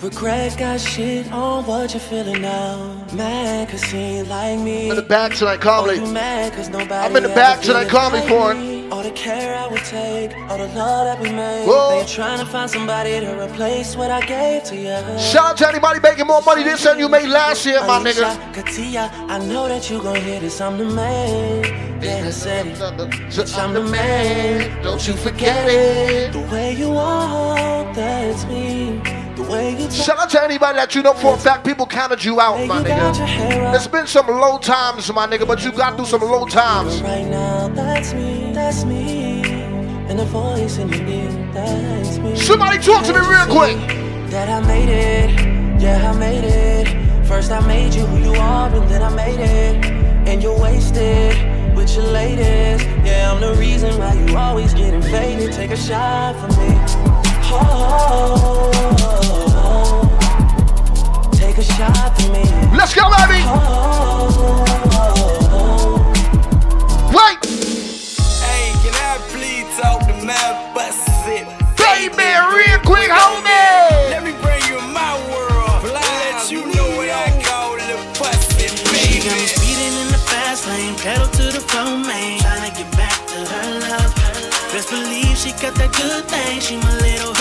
Regrets 0.00 0.56
got 0.56 0.80
shit 0.80 1.30
on 1.30 1.66
what 1.66 1.92
you're 1.92 2.00
feeling 2.00 2.40
now. 2.40 3.04
Mad 3.12 3.68
cause 3.68 3.82
he 3.82 3.98
ain't 3.98 4.28
like 4.28 4.58
me. 4.60 4.86
I'm 4.86 4.92
in 4.92 4.96
the 4.96 5.02
back 5.02 5.34
tonight, 5.34 5.60
calmly. 5.60 5.96
You 5.96 6.06
mad 6.06 6.54
cause 6.54 6.70
nobody 6.70 6.94
I'm 6.94 7.14
in 7.14 7.24
the 7.24 7.28
back 7.28 7.60
tonight, 7.60 7.90
call 7.90 8.10
me 8.10 8.20
like 8.20 8.28
for 8.30 8.52
it. 8.52 8.73
All 8.94 9.02
the 9.02 9.10
care 9.10 9.56
I 9.56 9.66
would 9.66 9.82
take, 9.82 10.36
all 10.48 10.56
the 10.56 10.68
love 10.68 11.06
that 11.06 11.18
we 11.20 11.28
made. 11.32 11.66
Whoa. 11.66 11.98
They 11.98 12.06
trying 12.06 12.38
to 12.38 12.46
find 12.46 12.70
somebody 12.70 13.18
to 13.18 13.44
replace 13.44 13.96
what 13.96 14.08
I 14.08 14.24
gave 14.24 14.62
to 14.70 14.76
you. 14.76 15.18
Shout 15.18 15.50
out 15.50 15.56
to 15.56 15.68
anybody 15.68 15.98
making 15.98 16.28
more 16.28 16.40
money 16.42 16.62
this 16.62 16.84
than 16.84 17.00
you 17.00 17.08
made 17.08 17.28
last 17.28 17.66
year, 17.66 17.80
my 17.80 17.98
nigga. 17.98 18.30
Katia, 18.54 19.10
I 19.12 19.38
know 19.38 19.66
that 19.66 19.90
you 19.90 20.00
gon' 20.00 20.14
hear 20.14 20.38
this. 20.38 20.60
I'm 20.60 20.78
the 20.78 20.84
man. 20.84 21.64
Yeah, 22.00 22.22
i 22.24 22.30
said 22.30 22.76
so 22.76 23.42
i'm 23.58 23.74
the 23.74 23.82
man. 23.82 24.80
Don't 24.84 25.04
you 25.08 25.14
forget 25.14 25.68
it. 25.68 26.32
The 26.32 26.42
way 26.52 26.76
you 26.76 26.90
walk, 26.90 27.96
that's 27.96 28.44
me. 28.44 29.23
The 29.36 29.42
way 29.42 29.72
you 29.72 29.88
talk. 29.88 29.90
Shout 29.90 30.18
out 30.18 30.30
to 30.30 30.42
anybody 30.44 30.76
that 30.76 30.94
you 30.94 31.02
know 31.02 31.12
for 31.12 31.34
a 31.34 31.36
fact 31.36 31.66
people 31.66 31.86
counted 31.86 32.22
you 32.24 32.40
out, 32.40 32.64
my 32.68 32.82
nigga. 32.82 33.72
There's 33.72 33.88
been 33.88 34.06
some 34.06 34.28
low 34.28 34.58
times, 34.58 35.12
my 35.12 35.26
nigga, 35.26 35.44
but 35.46 35.64
you 35.64 35.72
got 35.72 35.96
through 35.96 36.06
some 36.06 36.20
low 36.22 36.46
times. 36.46 37.02
Right 37.02 37.26
now, 37.26 37.66
that's 37.68 38.14
me, 38.14 38.52
that's 38.52 38.84
me. 38.84 39.42
And 40.08 40.18
the 40.18 40.24
voice 40.26 40.78
in 40.78 40.88
your 40.88 41.02
ear, 41.08 41.50
that's 41.52 42.18
me. 42.18 42.36
Somebody 42.36 42.78
talk 42.78 43.04
to 43.06 43.12
me 43.12 43.18
real 43.18 43.46
quick. 43.46 43.76
That 44.30 44.48
I 44.48 44.64
made 44.66 44.88
it, 44.88 45.82
yeah, 45.82 46.12
I 46.12 46.16
made 46.16 46.44
it. 46.44 47.26
First 47.26 47.50
I 47.50 47.66
made 47.66 47.92
you 47.92 48.06
who 48.06 48.32
you 48.32 48.40
are, 48.40 48.68
and 48.68 48.88
then 48.88 49.02
I 49.02 49.12
made 49.14 49.40
it. 49.40 49.84
And 50.28 50.42
you're 50.44 50.58
wasted 50.58 51.36
with 51.74 51.92
your 51.96 52.04
latest. 52.04 52.84
Yeah, 53.04 53.32
I'm 53.32 53.40
the 53.40 53.54
reason 53.54 53.98
why 53.98 54.14
you 54.14 54.36
always 54.36 54.74
getting 54.74 55.02
faded. 55.02 55.52
Take 55.52 55.72
a 55.72 55.76
shot 55.76 56.36
for 56.36 56.48
me. 56.60 57.03
Let's 62.84 62.94
go, 62.94 63.08
baby. 63.08 63.40
Wait. 67.16 67.38
Hey, 68.44 68.76
can 68.84 68.92
I 68.92 69.16
please 69.32 69.64
talk 69.80 70.00
to 70.04 70.12
my 70.20 70.72
busted? 70.74 71.46
Baby, 71.80 72.28
real 72.52 72.78
quick, 72.84 73.08
homie. 73.08 74.10
Let 74.10 74.22
me 74.22 74.32
bring 74.42 74.60
you 74.68 74.78
in 74.78 74.92
my 74.92 75.16
world. 75.32 75.84
Let 75.94 76.50
you 76.50 76.66
know 76.74 76.88
what 76.96 77.08
I 77.08 77.32
call 77.42 77.72
the 77.76 77.96
pussy, 78.18 78.68
She 78.68 79.26
got 79.26 79.36
me 79.38 79.46
speeding 79.46 79.94
in 80.02 80.08
the 80.12 80.20
fast 80.28 80.66
lane, 80.68 80.94
pedal 80.96 81.26
to 81.26 81.44
the 81.56 81.60
floor, 81.60 81.96
man. 81.98 82.38
Tryna 82.40 82.76
get 82.76 82.90
back 82.98 83.16
to 83.28 83.38
her 83.48 83.80
love. 83.80 84.14
Best 84.72 84.90
believe 84.90 85.38
she 85.38 85.52
got 85.62 85.74
that 85.76 85.92
good 85.96 86.24
thing. 86.26 86.60
She 86.60 86.76
my 86.76 86.92
little 86.98 87.33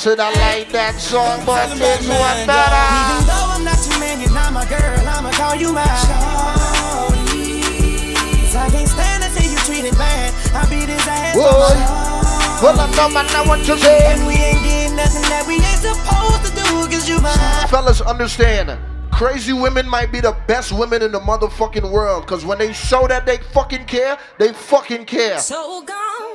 said 0.00 0.18
I 0.18 0.32
like 0.40 0.72
that 0.72 0.96
song, 0.98 1.44
but 1.44 1.68
this 1.76 2.08
one 2.08 2.16
Even 2.40 2.48
better. 2.48 3.20
though 3.28 3.52
I'm 3.52 3.64
not 3.68 3.76
your 3.84 4.00
man, 4.00 4.16
you're 4.24 4.32
not 4.32 4.48
my 4.56 4.64
girl, 4.64 4.96
I'ma 5.04 5.28
call 5.36 5.54
you 5.60 5.74
my 5.76 5.84
shawty. 5.84 7.60
'Cause 8.16 8.56
I 8.56 8.70
can't 8.72 8.88
stand 8.88 9.22
to 9.24 9.30
see 9.36 9.52
you 9.52 9.58
treated 9.68 9.92
bad. 9.98 10.32
I 10.56 10.64
beat 10.72 10.88
his 10.88 11.06
ass 11.06 11.36
Whoa. 11.36 11.52
on 11.52 11.76
my 11.76 12.60
Well, 12.62 12.80
I 12.80 12.90
know, 12.96 13.08
man, 13.10 13.26
I 13.36 13.44
want 13.46 13.68
you 13.68 13.76
say. 13.76 14.06
And 14.12 14.26
we 14.26 14.34
ain't 14.34 14.62
getting 14.64 14.96
nothing 14.96 15.22
that 15.28 15.44
we 15.46 15.56
ain't 15.56 15.82
supposed 15.84 16.44
to 16.48 16.52
do, 16.56 16.88
cause 16.88 17.06
you 17.06 17.20
my 17.20 17.36
Fellas, 17.68 18.00
understand. 18.00 18.78
Crazy 19.12 19.52
women 19.52 19.86
might 19.86 20.10
be 20.10 20.20
the 20.20 20.32
best 20.46 20.72
women 20.72 21.02
in 21.02 21.12
the 21.12 21.20
motherfucking 21.20 21.90
world. 21.90 22.26
Cause 22.26 22.46
when 22.46 22.56
they 22.56 22.72
show 22.72 23.06
that 23.06 23.26
they 23.26 23.36
fucking 23.52 23.84
care, 23.84 24.16
they 24.38 24.54
fucking 24.54 25.04
care. 25.04 25.38
So 25.40 25.82
gone 25.82 26.29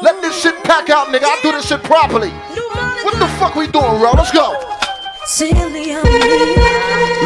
Let 0.00 0.22
this 0.22 0.40
shit 0.40 0.54
pack 0.62 0.90
out, 0.90 1.08
nigga. 1.08 1.24
I 1.24 1.40
do 1.42 1.50
this 1.52 1.66
shit 1.66 1.82
properly. 1.82 2.30
What 2.30 3.18
the 3.18 3.26
fuck 3.38 3.56
we 3.56 3.66
doing, 3.66 3.98
bro? 3.98 4.12
Let's 4.12 4.30
go. 4.30 4.54
Silly 5.26 5.50
of 5.60 5.72
me. 5.72 5.96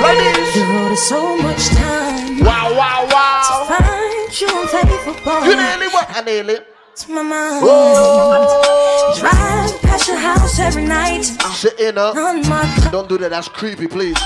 Ladies. 0.01 0.55
Devoted 0.55 0.97
so 0.97 1.37
much 1.37 1.69
time. 1.69 2.41
Wow, 2.41 2.73
wow, 2.75 3.09
wow. 3.13 3.67
To 3.69 3.75
find 3.75 4.41
you 4.41 4.49
unfaithful. 4.63 5.15
You 5.45 5.57
nearly 5.57 5.89
what? 5.89 6.07
I 6.09 6.23
nearly. 6.25 6.57
To 6.97 7.11
my 7.11 7.23
mind. 7.23 7.63
Whoa. 7.63 9.15
Drive 9.19 9.83
past 9.83 10.09
your 10.09 10.17
house 10.17 10.59
every 10.59 10.85
night. 10.85 11.23
Sit 11.23 11.79
in 11.79 11.97
her. 11.97 12.13
On 12.17 12.49
my 12.49 12.89
Don't 12.91 13.09
do 13.09 13.19
that. 13.19 13.31
That's 13.31 13.49
creepy, 13.49 13.87
please. 13.87 14.17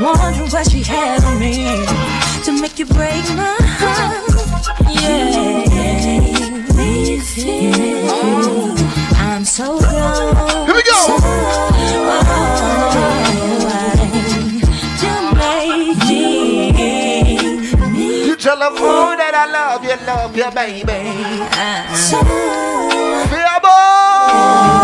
Wondering 0.00 0.50
what 0.50 0.70
she 0.70 0.82
had 0.82 1.22
on 1.24 1.38
me 1.38 1.84
to 2.44 2.60
make 2.60 2.78
you 2.78 2.86
break 2.86 3.24
my 3.36 3.56
heart. 3.60 4.28
Yeah, 4.90 5.71
So. 9.52 9.78
Here 9.78 10.74
we 10.74 10.82
go. 10.82 10.98
You 18.24 18.36
tell 18.36 18.56
her 18.56 18.70
oh, 18.72 19.14
that 19.18 19.34
I 19.34 19.46
love 19.52 19.84
you, 19.84 19.96
love 20.06 20.36
you, 20.36 20.50
baby. 20.52 20.82
Feel 23.28 23.60
boss. 23.62 24.82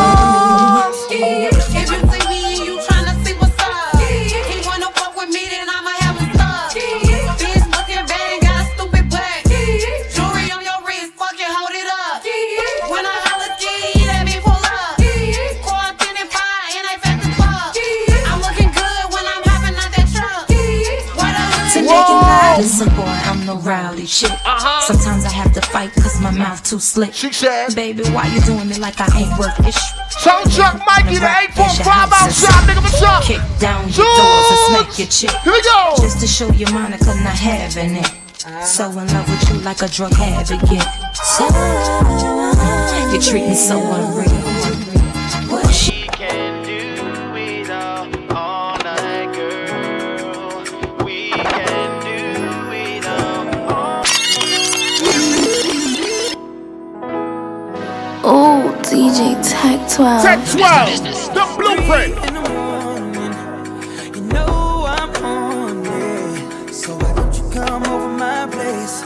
To 21.88 21.94
make 22.20 22.58
listen, 22.58 22.88
boy, 22.96 23.08
I'm 23.24 23.46
no 23.46 23.56
rowdy 23.58 24.04
shit. 24.04 24.30
Uh-huh. 24.30 24.80
Sometimes 24.92 25.24
I 25.24 25.30
have 25.30 25.52
to 25.54 25.62
fight 25.62 25.92
cause 25.94 26.20
my 26.20 26.30
mouth 26.30 26.62
too 26.62 26.78
slick. 26.78 27.14
She 27.14 27.32
said, 27.32 27.74
Baby, 27.74 28.04
why 28.10 28.26
you 28.28 28.40
doing 28.42 28.68
me 28.68 28.78
like 28.78 29.00
I 29.00 29.08
ain't 29.16 29.38
worth 29.38 29.58
it? 29.64 29.74
Sound 30.20 30.52
truck 30.52 30.76
Mikey, 30.86 31.16
the 31.16 31.32
845 31.56 32.12
outside, 32.12 32.68
nigga, 32.68 32.82
what's 32.82 33.02
up? 33.02 33.24
Kick 33.24 33.40
down 33.58 33.88
your 33.88 34.04
doors 34.04 34.46
and 34.52 34.60
smack 34.68 34.98
your 34.98 35.08
chick. 35.08 35.32
Here 35.42 35.52
we 35.52 35.62
go. 35.62 35.94
Just 36.00 36.20
to 36.20 36.26
show 36.26 36.50
you 36.52 36.66
Monica 36.72 37.14
not 37.24 37.38
having 37.38 37.96
it. 37.96 38.10
So 38.64 38.90
in 38.90 39.06
love 39.08 39.28
with 39.28 39.50
you 39.50 39.60
like 39.60 39.82
a 39.82 39.88
drug 39.88 40.12
advocate. 40.14 40.84
So 41.14 41.44
you 43.12 43.20
treat 43.20 43.48
me 43.48 43.54
so 43.54 43.80
unreal. 43.80 44.37
Oh, 58.30 58.76
DJ 58.82 59.40
Tech 59.42 59.88
12. 59.90 60.22
Tech 60.22 60.38
12, 60.52 61.00
the 61.32 61.44
blueprint. 61.56 62.12
You 64.14 64.20
know 64.20 64.84
I'm 64.86 65.24
on 65.24 65.86
it. 65.86 66.74
So 66.74 66.94
why 66.98 67.14
don't 67.14 67.34
you 67.34 67.48
come 67.50 67.84
over 67.84 68.08
my 68.10 68.46
place? 68.50 69.02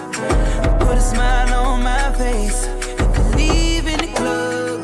Put 0.81 0.97
a 0.99 1.01
smile 1.01 1.55
on 1.55 1.85
my 1.85 2.13
face. 2.15 2.67
And 2.67 3.15
then 3.15 3.37
leave 3.37 3.87
in 3.87 4.01
the 4.01 4.09
club. 4.09 4.81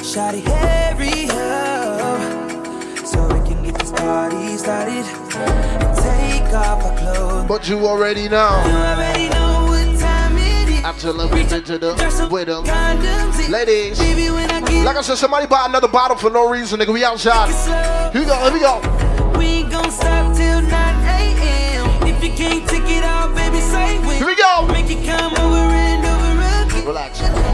Shawty, 0.00 0.40
hurry 0.40 1.28
up. 1.28 3.06
So 3.06 3.22
we 3.26 3.40
can 3.46 3.62
get 3.62 3.74
this 3.78 3.92
party 3.92 4.56
started. 4.56 5.04
And 5.04 5.94
take 5.98 6.54
off 6.54 6.82
our 6.86 6.96
clothes. 6.96 7.46
But 7.46 7.68
you 7.68 7.86
already 7.86 8.30
know. 8.30 8.62
You 8.64 8.72
already 8.72 9.28
know 9.28 9.34
what 9.34 9.42
time 9.42 9.47
it 10.88 11.04
is. 11.04 11.20
I 11.20 11.34
we 11.34 11.44
to 11.44 11.78
the 11.78 12.28
with 12.30 12.46
them. 12.46 12.64
Ladies, 13.50 13.98
like 14.84 14.96
I 14.96 15.02
said, 15.02 15.16
somebody 15.16 15.46
buy 15.46 15.66
another 15.66 15.88
bottle 15.88 16.16
for 16.16 16.30
no 16.30 16.48
reason, 16.48 16.80
nigga. 16.80 16.92
We 16.92 17.04
outside. 17.04 17.50
Here 18.12 18.22
we 18.22 18.26
go, 18.26 18.36
here 18.44 18.52
we 18.52 18.60
go. 18.60 19.38
We 19.38 19.46
ain't 19.46 19.70
gon' 19.70 19.90
stop 19.90 20.34
till 20.36 20.62
9 20.62 20.72
a.m. 20.72 22.06
If 22.06 22.22
you 22.22 22.30
can't 22.30 22.68
take 22.68 22.88
it 22.88 23.04
out, 23.04 23.34
baby, 23.34 23.60
say 23.60 23.98
when. 24.00 24.16
Here 24.16 24.26
we 24.26 24.36
go. 24.36 24.66
Make 24.68 24.90
it 24.90 25.04
come 25.04 25.32
over 25.34 25.56
and 25.56 26.04
over 26.04 26.72
again. 26.72 26.86
Relax. 26.86 27.47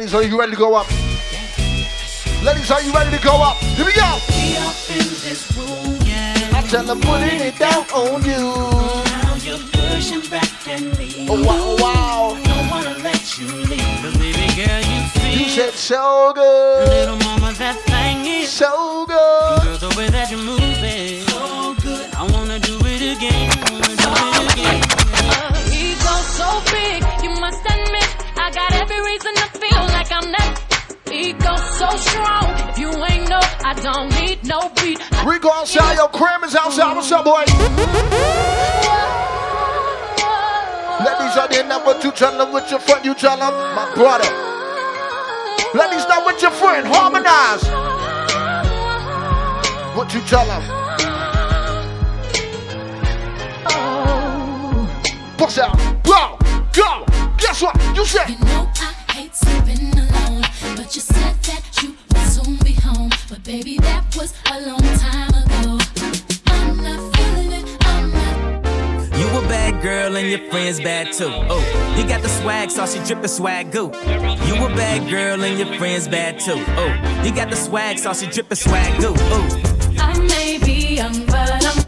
Ladies, 0.00 0.14
are 0.14 0.22
you 0.22 0.38
ready 0.38 0.52
to 0.52 0.56
go 0.56 0.74
up? 0.74 0.90
Ladies, 2.42 2.70
are 2.70 2.80
you 2.80 2.90
ready 2.90 3.14
to 3.14 3.22
go 3.22 3.42
up? 3.42 3.58
Here 3.58 3.84
we 3.84 3.92
go. 3.92 4.00
I 6.56 6.64
tell 6.70 6.84
them 6.84 7.00
putting 7.02 7.40
it 7.40 7.58
down 7.58 7.84
on 7.92 8.24
you. 8.24 8.48
Now 9.12 9.34
you're 9.44 9.58
pushing 9.58 10.22
back 10.30 10.66
at 10.68 10.80
me. 10.98 11.26
Oh, 11.28 11.44
wow, 11.44 11.58
oh, 11.60 11.76
wow. 11.82 12.42
Don't 12.42 12.70
wanna 12.70 12.96
let 13.04 13.38
you 13.38 13.46
leave. 13.46 14.00
But 14.00 14.14
baby 14.18 14.48
girl, 14.56 14.80
you 14.80 15.06
feel 15.10 15.38
You 15.38 15.48
said 15.50 15.74
so 15.74 16.32
good. 16.34 16.88
Little 16.88 17.18
mama, 17.18 17.52
that 17.58 17.76
thing 17.80 18.24
is 18.24 18.48
so 18.48 19.04
good. 19.04 19.62
Girl, 19.62 19.90
the 19.90 19.94
way 19.98 20.08
that 20.08 20.30
you 20.30 20.38
move 20.38 20.60
it. 20.62 21.29
Strong, 32.00 32.46
if 32.70 32.78
you 32.78 32.90
ain't 33.04 33.28
know, 33.28 33.40
I 33.64 33.74
don't 33.82 34.10
need 34.20 34.44
no 34.44 34.68
beat. 34.80 34.98
We 35.26 35.38
go 35.38 35.52
outside, 35.52 35.96
yo, 35.96 36.08
Cram 36.08 36.44
is 36.44 36.54
outside. 36.56 36.94
What's 36.96 37.12
up, 37.12 37.24
boy? 37.24 37.44
Ladies 41.04 41.36
are 41.36 41.48
there, 41.48 41.64
number 41.64 41.98
two, 42.00 42.10
tell 42.12 42.36
them 42.36 42.52
with 42.52 42.70
your 42.70 42.80
friend, 42.80 43.04
you 43.04 43.14
tell 43.14 43.36
them, 43.38 43.54
my 43.74 43.90
brother. 43.94 44.28
Ladies, 45.72 46.06
now 46.08 46.26
with 46.26 46.42
your 46.42 46.50
friend, 46.50 46.86
harmonize. 46.86 47.64
What 49.96 50.12
you 50.14 50.20
tell 50.22 50.46
them? 50.46 50.62
Bust 55.38 55.58
out, 55.58 55.76
blow, 56.02 56.36
go. 56.74 57.04
Guess 57.38 57.62
what? 57.62 57.96
You 57.96 58.04
said. 58.04 58.28
You 58.28 58.38
know 58.44 58.68
I 58.74 58.92
hate 59.12 59.34
sleeping 59.34 59.98
alone, 59.98 60.42
but 60.76 60.94
you 60.94 61.00
said 61.00 61.34
that 61.34 61.69
soon 62.44 62.56
be 62.56 62.72
home. 62.72 63.10
But 63.28 63.42
baby, 63.44 63.78
that 63.78 64.04
was 64.16 64.34
a 64.50 64.60
long 64.60 64.80
time 64.98 65.30
ago. 65.30 65.78
I'm 66.46 66.76
not 66.76 67.16
feeling 67.16 67.52
it. 67.52 67.86
I'm 67.86 68.12
not. 68.12 69.18
You 69.18 69.26
a 69.38 69.42
bad 69.48 69.82
girl 69.82 70.16
and 70.16 70.28
your 70.28 70.50
friends 70.50 70.80
bad 70.80 71.12
too. 71.12 71.30
Oh, 71.30 71.94
you 71.96 72.06
got 72.06 72.22
the 72.22 72.28
swag, 72.28 72.70
so 72.70 72.86
she 72.86 72.98
drippin' 73.04 73.28
swag 73.28 73.72
goo. 73.72 73.90
You 74.46 74.54
a 74.64 74.68
bad 74.74 75.08
girl 75.10 75.42
and 75.42 75.58
your 75.58 75.78
friends 75.78 76.08
bad 76.08 76.38
too. 76.40 76.62
Oh, 76.76 77.22
you 77.24 77.34
got 77.34 77.50
the 77.50 77.56
swag, 77.56 77.98
so 77.98 78.12
she 78.12 78.26
drippin' 78.26 78.56
swag 78.56 79.00
goo. 79.00 79.14
Oh. 79.16 79.46
I 79.98 80.18
may 80.18 80.58
be 80.58 80.96
young, 80.96 81.26
but 81.26 81.64
I'm 81.66 81.84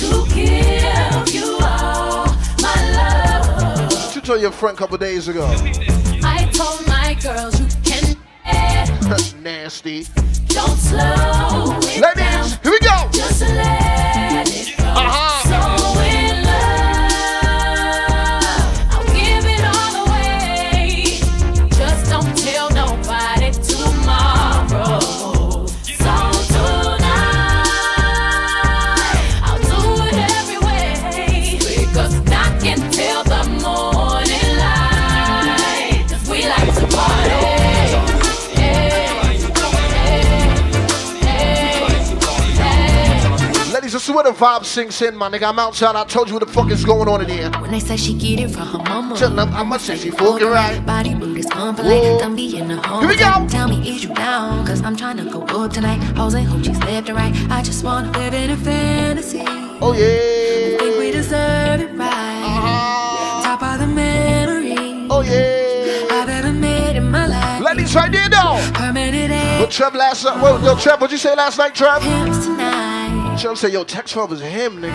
to 0.00 0.26
give 0.34 1.34
you 1.34 1.58
all 1.62 2.26
my 2.60 2.76
love. 2.96 3.92
What 3.92 4.14
you 4.14 4.20
told 4.20 4.40
your 4.40 4.52
friend 4.52 4.76
a 4.76 4.78
couple 4.78 4.98
days 4.98 5.28
ago. 5.28 5.46
I 6.22 6.48
told 6.52 6.86
my 6.86 7.14
girls 7.22 7.58
you 7.60 7.66
can 7.66 7.79
Mm-hmm. 9.10 9.42
Nasty. 9.42 10.04
don't 10.46 10.78
slow 10.78 11.76
it 11.80 12.00
Ladies, 12.00 12.14
down. 12.14 12.48
here 12.62 12.72
we 12.72 12.78
go. 12.78 13.10
Where 44.22 44.32
the 44.32 44.38
vibe 44.38 44.64
sinks 44.64 45.00
in, 45.02 45.16
my 45.16 45.28
nigga. 45.30 45.48
I'm 45.48 45.58
outside. 45.58 45.96
I 45.96 46.04
told 46.04 46.28
you 46.28 46.34
what 46.34 46.46
the 46.46 46.52
fuck 46.52 46.70
is 46.70 46.84
going 46.84 47.08
on 47.08 47.22
in 47.22 47.28
here. 47.28 47.50
When 47.60 47.70
they 47.70 47.80
say 47.80 47.96
she 47.96 48.12
get 48.14 48.40
it 48.40 48.50
from 48.50 48.66
her 48.66 48.78
mama. 48.78 49.16
Tell 49.16 49.30
them 49.30 49.48
how 49.48 49.64
much 49.64 49.82
she 49.82 50.10
fucking 50.10 50.46
right. 50.46 50.84
Body 50.84 51.14
rude 51.14 51.38
is 51.38 51.46
unpolite. 51.46 52.18
Don't 52.18 52.36
be 52.36 52.58
in 52.58 52.68
the 52.68 52.76
home. 52.76 53.00
Here 53.00 53.08
we 53.08 53.16
go. 53.16 53.46
Tell 53.48 53.68
me, 53.68 53.88
is 53.88 54.04
you 54.04 54.14
down? 54.14 54.66
Cause 54.66 54.82
I'm 54.82 54.96
trying 54.96 55.16
to 55.18 55.24
go 55.24 55.42
up 55.42 55.72
tonight. 55.72 55.98
Hoes 56.16 56.34
and 56.34 56.46
hoochies 56.46 56.78
left 56.84 57.08
and 57.08 57.16
right. 57.16 57.34
I 57.50 57.62
just 57.62 57.84
wanna 57.84 58.10
live 58.12 58.34
in 58.34 58.50
a 58.50 58.56
fantasy. 58.56 59.44
Oh, 59.82 59.94
yeah. 59.94 60.78
Think 60.78 60.98
we 60.98 61.10
deserve 61.10 61.80
it 61.80 61.96
right. 61.96 62.42
Uh-huh. 62.44 63.42
Top 63.42 63.62
of 63.62 63.80
the 63.80 63.86
memory. 63.86 65.06
Oh, 65.08 65.22
yeah. 65.22 66.08
I've 66.10 66.28
ever 66.28 66.52
made 66.52 66.96
in 66.96 67.10
my 67.10 67.26
life. 67.26 67.62
Ladies, 67.62 67.94
right 67.94 68.12
there, 68.12 68.28
though. 68.28 68.60
Permanent 68.74 69.60
What 69.60 69.70
Trev 69.70 69.94
last 69.94 70.24
night? 70.24 70.42
Well, 70.42 70.62
yo, 70.62 70.76
Trev, 70.76 71.00
what'd 71.00 71.12
you 71.12 71.18
say 71.18 71.34
last 71.34 71.56
night, 71.56 71.74
Trev? 71.74 72.02
Trev 73.38 73.56
said, 73.56 73.72
yo, 73.72 73.84
text 73.84 74.12
Trev 74.12 74.28
was 74.30 74.40
him, 74.40 74.82
nigga. 74.82 74.92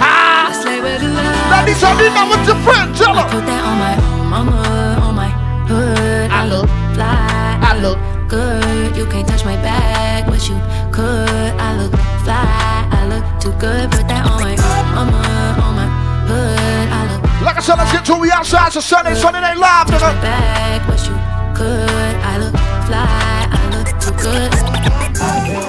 Ah! 0.00 0.50
Slay 0.62 0.80
with 0.80 1.00
the 1.00 1.08
love. 1.08 1.50
Ladies, 1.52 1.82
I 1.84 1.92
need 2.00 2.12
that 2.16 2.26
with 2.30 2.46
your 2.48 2.56
friend. 2.64 2.96
Tell 2.96 3.14
her. 3.14 3.28
Put 3.28 3.44
that 3.44 3.62
on 3.66 3.76
my 3.76 3.94
mama, 4.24 4.56
on 5.04 5.14
my 5.14 5.28
hood. 5.68 6.30
I 6.30 6.46
look 6.48 6.68
fly. 6.94 7.60
I 7.60 7.76
look 7.78 7.98
good. 8.28 8.96
You 8.96 9.06
can't 9.06 9.28
touch 9.28 9.44
my 9.44 9.56
bag, 9.56 10.24
but 10.26 10.40
you 10.48 10.56
could. 10.92 11.52
I 11.60 11.76
look 11.76 11.92
fly. 12.24 12.88
I 12.88 13.04
look 13.10 13.24
too 13.40 13.52
good. 13.60 13.90
Put 13.90 14.08
that 14.08 14.24
on 14.24 14.40
my 14.40 14.56
mama, 14.94 15.20
on 15.60 15.74
my 15.76 15.88
hood. 16.30 16.88
I 16.88 17.00
look 17.12 17.22
Like 17.44 17.56
I 17.56 17.60
said, 17.60 17.76
let's 17.76 17.92
get 17.92 18.04
to. 18.06 18.16
We 18.16 18.30
outside. 18.30 18.68
It's 18.68 18.76
a 18.76 18.82
Sunday. 18.82 19.14
Sunday 19.14 19.40
night 19.40 19.58
live, 19.58 19.88
nigga. 19.88 20.14
bag, 20.22 20.80
but 20.88 21.00
you 21.04 21.16
could. 21.52 22.14
I 22.24 22.38
look 22.38 22.56
fly. 22.88 23.04
I 23.50 23.62
look 23.76 23.88
too 24.00 24.14
good. 24.22 25.65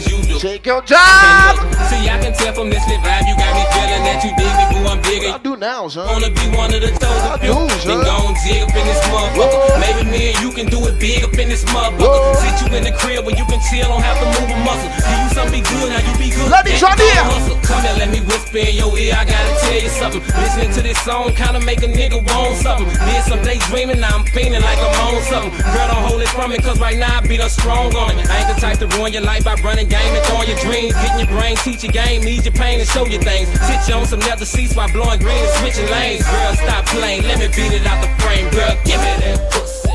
As 0.00 0.10
you 0.10 0.18
do. 0.24 0.38
Take 0.40 0.64
your 0.66 0.80
time. 0.82 1.56
See, 1.92 2.08
I 2.08 2.16
can 2.20 2.32
tell 2.32 2.52
from 2.54 2.70
this 2.70 2.82
lit 2.88 3.00
vibe, 3.04 3.28
you 3.28 3.36
got 3.36 3.52
me 3.52 3.64
feeling 3.76 4.02
that 4.08 4.18
you 4.24 4.32
dig 4.40 4.52
me, 4.56 4.64
boo. 4.72 4.88
I'm 4.88 5.00
digging. 5.04 5.32
I 5.34 5.38
do 5.38 5.56
now, 5.56 5.88
son. 5.88 6.08
Wanna 6.08 6.30
be 6.32 6.46
one 6.56 6.72
of 6.72 6.80
the 6.80 6.92
toes 6.96 7.24
I 7.24 7.36
of 7.36 7.44
you. 7.44 7.52
do, 7.52 7.60
Then 7.84 8.00
son. 8.00 8.04
go 8.08 8.16
and 8.32 8.36
dig 8.40 8.62
up 8.64 8.72
in 8.72 8.84
this 8.88 9.02
motherfucker. 9.12 9.80
Maybe 9.80 10.02
me 10.08 10.20
and 10.32 10.38
you 10.40 10.50
can 10.56 10.66
do 10.72 10.80
it 10.88 10.96
big 10.98 11.24
up 11.24 11.36
in 11.36 11.48
this 11.48 11.64
motherfucker. 11.68 12.36
Sit 12.40 12.56
you 12.64 12.68
in 12.76 12.84
the 12.84 12.94
crib 12.96 13.24
where 13.26 13.36
you 13.36 13.44
can 13.44 13.60
chill, 13.68 13.88
don't 13.88 14.02
have 14.02 14.18
to 14.18 14.26
move 14.40 14.48
a 14.48 14.58
muscle. 14.64 14.88
Give 14.88 15.20
you 15.20 15.30
something 15.36 15.48
be 15.50 15.60
good, 15.68 15.88
now 15.90 16.00
you 16.00 16.14
be 16.16 16.28
good. 16.30 16.48
Right 16.50 16.66
here. 16.66 16.80
no 16.80 17.36
hustle. 17.36 17.58
Come 17.66 17.82
here, 17.82 17.96
let 17.98 18.10
me 18.10 18.20
whisper 18.24 18.58
in 18.58 18.74
your 18.74 18.90
ear. 18.98 19.14
I 19.18 19.24
gotta 19.26 19.52
tell 19.60 19.80
you 19.82 19.90
something. 19.90 20.22
Listening 20.40 20.70
to 20.78 20.80
this 20.82 20.98
song 21.02 21.34
kinda 21.34 21.60
make 21.60 21.82
a 21.82 21.90
nigga 21.90 22.22
want 22.22 22.56
something. 22.56 22.88
Did 22.88 23.22
some 23.26 23.42
days 23.42 23.62
dreaming, 23.68 24.00
now 24.00 24.14
I'm 24.16 24.24
feeling 24.30 24.62
like 24.62 24.78
I'm 24.78 24.94
on 25.10 25.22
something. 25.26 25.52
Girl, 25.74 25.86
don't 25.90 26.04
hold 26.06 26.22
it 26.22 26.30
from 26.30 26.50
me, 26.50 26.58
cause 26.58 26.78
right 26.80 26.96
now 26.96 27.18
I 27.18 27.20
beat 27.26 27.40
up 27.40 27.50
strong 27.50 27.94
on 27.94 28.18
it. 28.18 28.30
I 28.30 28.40
ain't 28.40 28.48
the 28.54 28.60
type 28.60 28.78
to 28.78 28.86
ruin 28.96 29.12
your 29.12 29.22
life 29.22 29.44
by 29.44 29.54
running 29.66 29.88
game 29.90 30.14
and 30.14 30.24
throwing 30.26 30.48
your 30.48 30.58
dreams. 30.62 30.94
Getting 30.94 31.26
your 31.26 31.32
brain, 31.34 31.56
teach 31.56 31.82
your 31.82 31.92
game, 31.92 32.22
ease 32.22 32.46
your 32.46 32.54
pain 32.54 32.78
and 32.78 32.88
show 32.88 33.04
you 33.04 33.18
things. 33.18 33.50
Sit 33.66 33.82
you 33.90 33.94
on 33.94 34.06
some 34.06 34.20
leather 34.20 34.46
seats 34.46 34.74
while 34.74 34.90
blowing 34.90 35.18
green 35.18 35.36
and 35.36 35.52
switching 35.58 35.90
lanes. 35.90 36.24
Girl, 36.24 36.54
stop 36.54 36.86
playing, 36.86 37.24
let 37.24 37.38
me 37.38 37.48
beat 37.48 37.74
it 37.74 37.84
out 37.84 38.00
the 38.00 38.08
frame. 38.22 38.48
Girl, 38.54 38.74
give 38.86 39.02
me 39.02 39.12
that 39.26 39.50
pussy. 39.50 39.90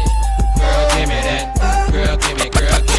Girl, 0.60 0.84
give 1.00 1.10
me 1.10 1.20
that. 1.24 1.46
Girl, 1.92 2.18
give 2.18 2.38
me, 2.38 2.50
girl, 2.52 2.80
give 2.82 2.90
me 2.90 2.95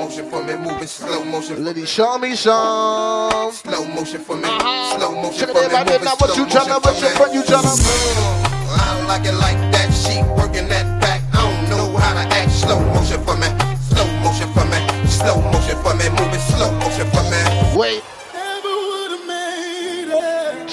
motion 0.00 0.30
for 0.30 0.42
me, 0.42 0.56
moving 0.56 0.86
slow 0.86 1.24
motion. 1.24 1.62
Ladies, 1.64 1.90
show 1.90 2.16
me 2.18 2.34
some. 2.34 3.52
Slow 3.52 3.84
motion 3.86 4.20
for 4.24 4.36
me, 4.36 4.44
uh-huh. 4.44 4.96
slow 4.98 5.12
motion 5.22 5.38
Check 5.38 5.48
it 5.50 5.52
for 5.52 5.64
out, 5.64 5.68
me, 5.70 5.74
right 5.76 5.86
there. 5.86 5.98
moving 5.98 6.04
Now, 6.08 6.16
what 6.16 6.30
slow 6.30 6.44
you 6.44 6.50
tryna, 6.50 6.80
motion 6.80 6.80
what 6.80 6.96
for 6.96 7.00
your 7.04 7.10
me. 7.10 7.16
friend 7.16 7.34
you 7.34 7.42
tryna? 7.42 7.68
Uh, 7.68 8.80
I 8.80 8.96
don't 8.96 9.08
like 9.12 9.24
it 9.28 9.36
like 9.36 9.60
that. 9.76 9.88
She 9.92 10.22
working 10.40 10.68
that 10.68 10.86
back. 11.02 11.20
I 11.34 11.44
don't 11.44 11.68
know 11.70 11.96
how 11.98 12.14
to 12.16 12.24
act. 12.34 12.50
Slow 12.52 12.80
motion 12.96 13.20
for 13.28 13.36
me, 13.36 13.48
slow 13.92 14.08
motion 14.24 14.48
for 14.56 14.64
me, 14.72 14.80
slow 15.04 15.36
motion 15.52 15.76
for 15.84 15.94
me, 16.00 16.06
moving 16.16 16.44
slow 16.48 16.70
motion 16.80 17.06
for 17.12 17.24
me. 17.28 17.40
Wait. 17.76 18.02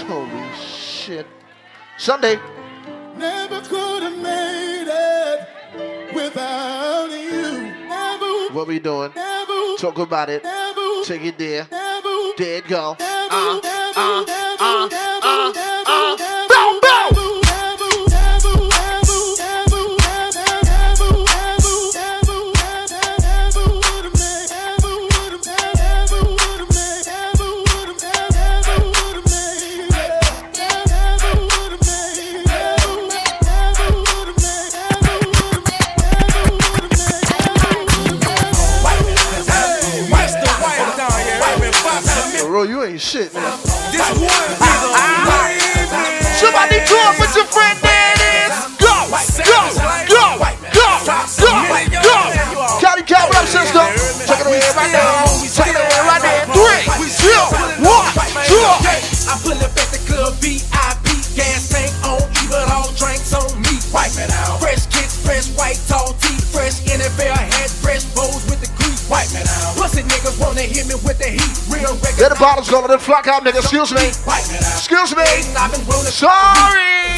Holy 0.08 0.56
shit. 0.56 1.28
Sunday. 1.98 2.40
Never 3.18 3.60
could 3.62 4.04
have 4.04 4.18
made 4.24 4.88
it 4.88 6.16
without 6.16 6.24
you. 6.24 6.87
Never, 6.87 6.87
What 8.58 8.68
we 8.68 8.80
doing? 8.80 9.12
Talk 9.78 10.00
about 10.00 10.32
it. 10.32 10.44
Take 11.06 11.22
it 11.26 11.38
there. 11.38 11.68
There 12.40 12.58
it 12.58 12.68
go. 12.68 12.98
Uh, 13.00 13.60
uh, 13.96 14.26
uh, 14.60 15.17
Ain't 42.98 43.04
shit, 43.04 43.32
man. 43.32 43.44
This 43.94 44.02
one 44.18 44.26
be 44.58 44.74
the 44.82 44.90
way, 44.98 45.62
Somebody 46.34 46.82
do 46.90 46.98
it 46.98 47.20
with 47.22 47.36
your 47.36 47.46
friend. 47.46 47.78
There 47.78 48.14
it 48.18 48.50
is. 48.50 48.58
Go, 48.82 49.14
go, 49.46 49.70
go, 50.10 50.42
go, 50.74 50.98
go, 51.38 51.62
go. 52.02 52.18
County 52.82 53.04
Cal, 53.06 53.28
what 53.30 53.38
up, 53.38 53.46
sister? 53.46 53.86
Check 54.26 54.42
it 54.42 54.48
in 54.50 54.76
right 54.76 54.92
now. 54.92 55.07
The 72.48 72.56
bottles. 72.64 72.72
Let 72.72 72.88
them 72.88 73.00
flock 73.04 73.28
out, 73.28 73.44
nigga. 73.44 73.60
Excuse 73.60 73.92
me. 73.92 74.08
Wipe 74.24 74.48
it 74.48 74.64
out. 74.64 74.80
Excuse 74.80 75.12
me. 75.12 75.28
I've 75.52 75.68
been 75.68 75.84
rolling. 75.84 76.16
Sorry. 76.16 76.32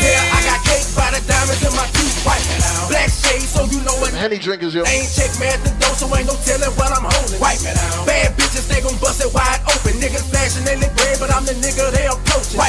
Yeah, 0.01 0.33
I 0.33 0.41
got 0.41 0.57
cake 0.65 0.89
by 0.97 1.13
the 1.13 1.21
diamonds 1.21 1.61
in 1.61 1.69
my 1.77 1.85
teeth. 1.93 2.25
Wipe 2.25 2.41
it 2.41 2.65
out. 2.65 2.89
Black 2.89 3.13
shades, 3.13 3.53
so 3.53 3.69
you 3.69 3.77
know 3.85 3.93
what. 4.01 4.09
Henny 4.09 4.41
drinkers, 4.41 4.73
yo. 4.73 4.81
Ain't 4.89 5.05
check 5.05 5.29
me 5.37 5.53
at 5.53 5.61
the 5.61 5.69
door, 5.77 5.93
so 5.93 6.09
ain't 6.17 6.25
no 6.25 6.33
telling 6.49 6.73
what 6.73 6.89
I'm 6.89 7.05
holding. 7.05 7.37
Wipe 7.37 7.61
it 7.61 7.77
out. 7.77 8.09
Bad 8.09 8.33
bitches, 8.41 8.65
they 8.73 8.81
gon' 8.81 8.97
bust 8.97 9.21
it 9.21 9.29
wide 9.29 9.61
open. 9.69 10.01
Niggas 10.01 10.25
flashing 10.33 10.65
in 10.65 10.81
the 10.81 10.89
grave, 10.97 11.21
but 11.21 11.29
I'm 11.29 11.45
the 11.45 11.53
nigga 11.61 11.93
they 11.93 12.09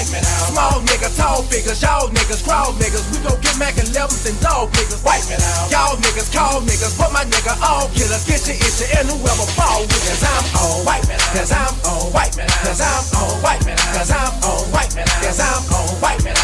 Small 0.07 0.81
nigga, 0.89 1.13
tall 1.17 1.43
figures, 1.43 1.83
y'all 1.83 2.09
niggas, 2.09 2.41
crowd 2.45 2.73
niggas. 2.81 3.05
We 3.13 3.21
gon' 3.21 3.37
get 3.41 3.59
Mac 3.59 3.75
11s 3.75 4.25
and 4.25 4.41
dog 4.41 4.73
niggas. 4.73 5.05
Wipe 5.05 5.29
it 5.29 5.43
out. 5.43 5.71
Y'all 5.71 5.97
niggas 6.01 6.33
call 6.33 6.61
niggas, 6.63 6.97
but 6.97 7.13
my 7.13 7.25
nigga 7.25 7.53
all 7.61 7.89
killers. 7.93 8.25
Get 8.25 8.41
you 8.49 8.57
itchy 8.57 8.89
and 8.97 9.09
whoever 9.09 9.45
fall 9.53 9.83
with 9.83 10.01
Cause 10.09 10.25
I'm 10.25 10.45
on. 10.57 10.85
Wipe 10.89 11.05
it 11.05 11.21
out. 11.21 11.37
Cause 11.37 11.53
I'm 11.53 11.75
on. 11.85 12.01
It 12.17 12.49
out. 12.49 12.65
Cause 12.65 12.81
I'm 12.81 13.05
on. 13.13 13.45
It 13.45 13.69
out. 13.69 13.93
Cause 13.93 14.11
I'm 14.11 14.33
on. 14.41 14.73
It 14.73 14.97
out. 14.97 15.21
Cause 15.21 15.41
I'm 15.41 15.65
on. 15.69 15.91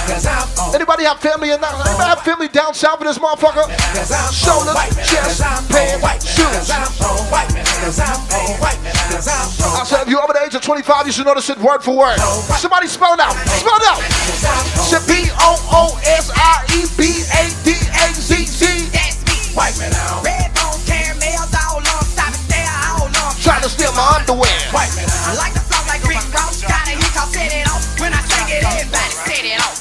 Cause 0.07 0.27
I'm 0.27 0.56
on. 0.97 1.05
Anybody 1.05 1.05
have 1.05 1.21
family 1.21 1.51
in 1.53 1.61
that? 1.61 1.75
Anybody 1.75 2.09
have 2.09 2.23
family 2.23 2.49
down 2.49 2.73
south 2.75 3.01
in 3.01 3.07
this 3.07 3.19
motherfucker? 3.19 3.69
Shoulders, 4.33 4.75
chest, 5.05 5.43
pants, 5.69 6.25
shoes. 6.25 6.71
I 6.71 6.85
said 9.85 10.03
if 10.03 10.09
you're 10.09 10.23
over 10.23 10.33
the 10.33 10.43
age 10.45 10.55
of 10.55 10.63
25, 10.63 11.07
you 11.07 11.13
should 11.13 11.27
know 11.27 11.35
this 11.35 11.45
shit 11.45 11.59
word 11.59 11.83
for 11.83 11.97
word. 11.97 12.19
Somebody 12.57 12.87
spell 12.89 13.15
it 13.15 13.21
out. 13.21 13.37
Spell 13.61 13.77
it 13.77 13.85
out. 13.87 14.01
It's 14.01 15.07
B 15.07 15.29
O 15.37 15.57
O 15.73 15.99
S 16.05 16.31
I 16.35 16.65
E 16.73 16.89
B 16.97 17.25
A 17.37 17.45
D 17.65 17.77
A 17.77 18.13
Z 18.15 18.45
Z. 18.45 18.89
Wipe 19.55 19.77
it 19.77 19.93
out. 19.97 20.25
Red 20.25 20.53
bone 20.53 20.81
caramels 20.85 21.53
all 21.57 21.81
on, 21.81 22.05
stop 22.05 22.33
all 22.93 23.09
on. 23.09 23.33
Trying 23.41 23.63
to 23.63 23.69
steal 23.69 23.93
my 23.93 24.21
underwear. 24.21 24.53
Wipe 24.73 24.93
it 24.97 25.09
out. 25.09 25.33
I 25.33 25.35
like 25.37 25.53
the 25.55 25.61
flow 25.61 25.81
like 25.89 26.05
Rick 26.05 26.25
Ross. 26.33 26.61
Got 26.61 26.89
a 26.89 26.93
hit, 26.93 27.17
I'll 27.17 27.29
set 27.29 27.53
it 27.53 27.69
off. 27.69 28.01
When 28.01 28.13
I 28.13 28.21
sing 28.21 28.49
it, 28.53 28.65
everybody 28.65 29.13
set 29.13 29.45
it 29.45 29.61
off. 29.61 29.76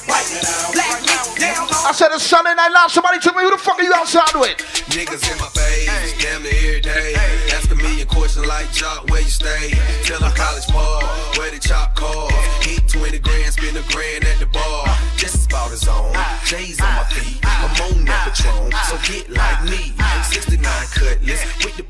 I 1.86 1.91
said 1.91 2.09
it's 2.13 2.23
Sunday 2.23 2.55
Night 2.55 2.73
Live. 2.73 2.89
Somebody 2.89 3.19
took 3.19 3.36
me 3.36 3.43
who 3.43 3.51
the 3.51 3.61
fuck 3.61 3.77
are 3.77 3.83
you 3.83 3.93
outside 3.93 4.33
with? 4.33 4.57
Niggas 4.89 5.21
in 5.29 5.38
my 5.38 5.45
face, 5.53 6.17
damn 6.17 6.41
near 6.41 6.81
every 6.81 6.81
day. 6.81 7.13
Ask 7.53 7.69
me 7.69 7.77
a 7.77 7.83
million 7.83 8.07
questions 8.07 8.47
like 8.47 8.65
Joc, 8.73 9.07
where 9.11 9.21
you 9.21 9.29
stay? 9.29 9.77
Tell 10.01 10.19
them 10.19 10.33
college 10.33 10.65
ball, 10.73 11.05
where 11.38 11.51
the 11.51 11.59
chop 11.59 11.93
cars. 11.93 12.33
Hit 12.65 12.89
20 12.89 13.19
grand, 13.19 13.53
spend 13.53 13.77
a 13.77 13.83
grand 13.93 14.25
at 14.25 14.39
the 14.39 14.47
bar. 14.47 14.97
Just 15.15 15.45
about 15.45 15.69
his 15.69 15.88
own. 15.88 16.11
J's 16.43 16.81
on 16.81 16.89
my 16.89 17.03
feet, 17.13 17.38
I'm 17.45 17.69
on 17.93 18.05
that. 18.05 18.33
So 18.89 18.97
get 19.05 19.29
like 19.29 19.63
me. 19.69 19.93
69 20.25 20.65
cutlass 20.89 21.45
with 21.63 21.77
the 21.77 21.83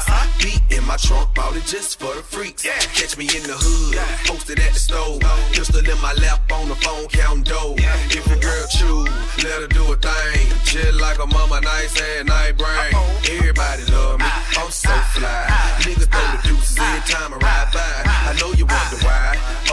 seats. 0.00 0.36
Beat 0.42 0.78
in 0.78 0.84
my 0.86 0.96
trunk, 0.96 1.34
bought 1.34 1.56
it 1.56 1.64
just 1.64 1.98
for 1.98 2.14
the 2.14 2.22
freaks. 2.22 2.62
Catch 2.62 3.16
me 3.16 3.24
in 3.24 3.42
the 3.42 3.56
hood, 3.56 3.96
posted 4.26 4.58
at 4.60 4.72
the 4.72 4.78
stove. 4.78 5.20
Pistol 5.52 5.80
in 5.80 6.00
my 6.00 6.12
lap 6.14 6.40
on 6.52 6.68
the 6.68 6.74
phone, 6.76 7.06
counting 7.08 7.44
dough. 7.44 7.74
If 8.10 8.26
your 8.26 8.38
girl 8.38 8.66
choose, 8.68 9.08
let 9.44 9.62
her 9.62 9.68
do 9.68 9.92
a 9.92 9.96
thing. 9.96 10.46
Chill 10.64 10.94
like 11.00 11.18
a 11.18 11.26
mama, 11.26 11.60
nice 11.60 12.00
and 12.00 12.28
night 12.28 12.56
brain. 12.58 12.92
Everybody 13.30 13.84
love 13.92 14.18
me, 14.18 14.26
ah. 14.28 14.64
I'm 14.64 14.70
so 14.70 14.90
fly. 15.14 15.46
Ah. 15.48 15.78
Niggas 15.80 16.10
throw 16.10 16.26
the 16.34 16.38
ah. 16.38 16.42
deuces 16.44 16.78
every 16.78 17.04
time 17.12 17.34
I 17.34 17.38
ride 17.38 17.70
by. 17.72 17.92
I 18.30 18.32
know 18.40 18.52
you 18.52 18.66
wonder 18.66 18.98
why, 19.04 19.05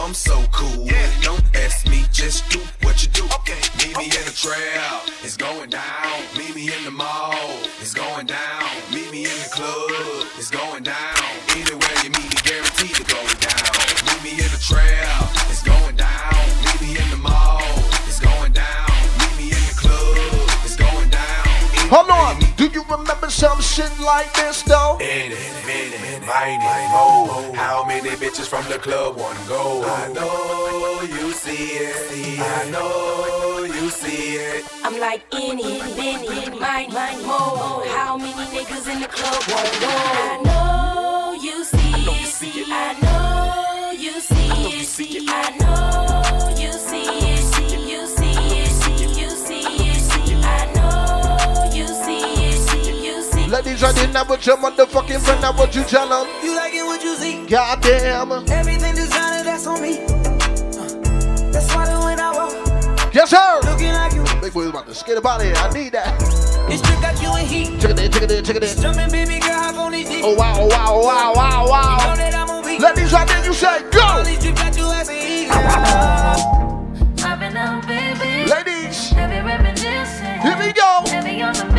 I'm 0.00 0.14
so 0.14 0.44
cool. 0.52 0.86
Don't 1.22 1.44
ask 1.56 1.88
me, 1.88 2.04
just 2.12 2.48
do 2.50 2.60
what 2.82 3.02
you 3.02 3.08
do. 3.10 3.24
Okay. 3.24 3.60
Meet 3.78 3.96
me 3.96 4.04
in 4.04 4.24
the 4.24 4.34
trail, 4.34 5.00
it's 5.22 5.36
going 5.36 5.70
down. 5.70 6.22
Meet 6.36 6.54
me 6.54 6.72
in 6.72 6.84
the 6.84 6.90
mall, 6.90 7.34
it's 7.80 7.94
going 7.94 8.26
down. 8.26 8.64
Meet 8.92 9.10
me 9.10 9.24
in 9.24 9.36
the 9.42 9.50
club, 9.50 10.26
it's 10.36 10.50
going 10.50 10.82
down. 10.82 11.24
Anywhere 11.50 11.96
you 12.02 12.10
meet 12.10 12.28
me, 12.28 12.38
guaranteed 12.42 12.94
to 12.96 13.04
go 13.04 13.20
down. 13.40 13.74
Meet 14.06 14.22
me 14.24 14.30
in 14.44 14.50
the 14.50 14.60
trail, 14.60 15.16
it's 15.50 15.62
going 15.62 15.96
down. 15.96 16.34
Meet 16.64 16.80
me 16.82 16.90
in 17.02 17.10
the 17.10 17.16
mall, 17.16 17.60
it's 18.06 18.20
going 18.20 18.52
down. 18.52 18.90
Meet 19.18 19.36
me 19.38 19.46
in 19.56 19.64
the 19.68 19.76
club, 19.76 20.50
it's 20.64 20.76
going 20.76 21.10
down. 21.10 21.44
Hold 21.88 22.10
on. 22.10 22.53
Do 22.64 22.70
you 22.70 22.82
remember 22.88 23.28
some 23.28 23.60
shit 23.60 23.92
like 24.00 24.32
this 24.32 24.62
though? 24.62 24.96
In 24.98 25.32
it, 25.32 25.66
minute, 25.66 26.26
mighty, 26.26 26.56
mo. 26.94 27.52
How 27.52 27.84
many 27.84 28.08
bitches 28.16 28.48
from 28.48 28.64
the 28.72 28.78
club 28.78 29.18
wanna 29.18 29.38
go? 29.46 29.84
I 29.84 30.10
know 30.14 31.02
you 31.02 31.32
see 31.32 31.76
it. 31.76 32.40
I 32.40 32.70
know 32.70 33.64
you 33.64 33.90
see 33.90 34.36
it. 34.36 34.64
I'm 34.82 34.98
like 34.98 35.24
any, 35.34 35.78
Benny, 35.94 36.58
mine, 36.58 36.90
mine, 36.90 37.26
mo. 37.26 37.84
How 37.88 38.16
many 38.16 38.32
niggas 38.32 38.90
in 38.90 39.00
the 39.00 39.08
club 39.08 39.42
wanna 39.46 39.80
go? 39.84 39.92
I 39.92 40.40
know 40.46 41.36
you 41.38 41.64
see 41.64 41.92
it. 41.92 42.68
I 42.70 42.98
know 43.02 43.90
you 43.90 44.20
see 44.22 45.18
it. 45.18 45.28
I 45.28 45.58
know 45.58 45.93
You 53.54 53.62
see 53.62 53.70
it. 53.70 53.80
Ladies, 53.80 53.84
I 53.84 53.92
didn't 53.92 54.16
have 54.16 54.28
what 54.28 54.46
your 54.46 54.56
motherfucking 54.56 55.20
friend, 55.20 55.40
now 55.40 55.52
what 55.52 55.74
you 55.74 55.84
tell 55.84 56.08
them? 56.08 56.26
You 56.42 56.56
like 56.56 56.74
it 56.74 56.84
what 56.84 57.02
you 57.02 57.14
see. 57.16 57.46
Goddamn. 57.46 58.32
Everything 58.50 58.94
designer, 58.94 59.44
that's 59.44 59.66
on 59.66 59.80
me. 59.80 59.98
Uh, 60.00 61.50
That's 61.52 61.72
why 61.74 61.86
that 61.86 62.00
when 62.04 62.18
I 62.18 62.32
walk, 62.34 63.14
Yes, 63.14 63.30
sir. 63.30 63.60
looking 63.64 63.92
like 63.92 64.12
you. 64.12 64.24
Big 64.40 64.52
boy's 64.52 64.68
about 64.70 64.86
to 64.86 64.94
skate 64.94 65.18
about 65.18 65.40
here. 65.42 65.54
I 65.56 65.70
need 65.72 65.92
that. 65.92 66.20
It's 66.68 66.82
trick 66.82 67.00
got 67.00 67.20
you 67.22 67.30
in 67.36 67.46
heat. 67.46 67.80
Check 67.80 67.90
it 67.92 68.00
in, 68.00 68.10
check 68.10 68.22
it 68.22 68.30
in, 68.32 68.44
check 68.44 68.56
it 68.56 68.64
in. 68.64 68.82
Jumping, 68.82 69.10
baby 69.10 69.38
girl, 69.38 69.52
hop 69.52 69.76
on 69.76 69.92
these 69.92 70.08
Oh, 70.24 70.34
wow, 70.34 70.54
oh, 70.58 70.66
wow, 70.66 70.86
oh, 70.88 71.04
wow, 71.06 71.32
wow, 71.34 71.68
wow. 71.68 71.98
You 72.00 72.08
know 72.10 72.16
that 72.16 72.34
I'm 72.34 72.50
a 72.50 72.66
weak. 72.66 72.80
Ladies, 72.80 73.14
I 73.14 73.24
did 73.24 73.44
you 73.46 73.52
say 73.52 73.84
All 74.02 74.24
these 74.24 74.38
trick 74.42 74.56
got 74.56 74.76
you 74.76 74.90
as 74.90 75.08
a 75.08 75.12
heat. 75.14 75.50
I've 77.22 77.38
been 77.38 77.56
up, 77.56 77.86
baby. 77.86 78.50
Ladies, 78.50 79.10
Heavy 79.10 79.46
reminiscing. 79.46 80.40
here 80.42 80.58
we 80.58 80.72
go. 80.72 81.73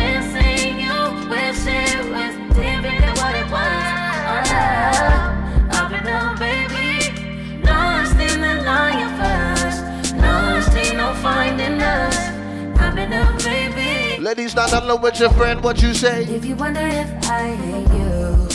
Ladies, 14.26 14.56
not 14.56 14.72
alone 14.72 15.02
with 15.02 15.20
your 15.20 15.30
friend, 15.30 15.62
what 15.62 15.80
you 15.80 15.94
say? 15.94 16.24
If 16.24 16.44
you 16.44 16.56
wonder 16.56 16.80
if 16.80 17.08
I 17.30 17.54
hate 17.54 17.86
you, 17.94 18.48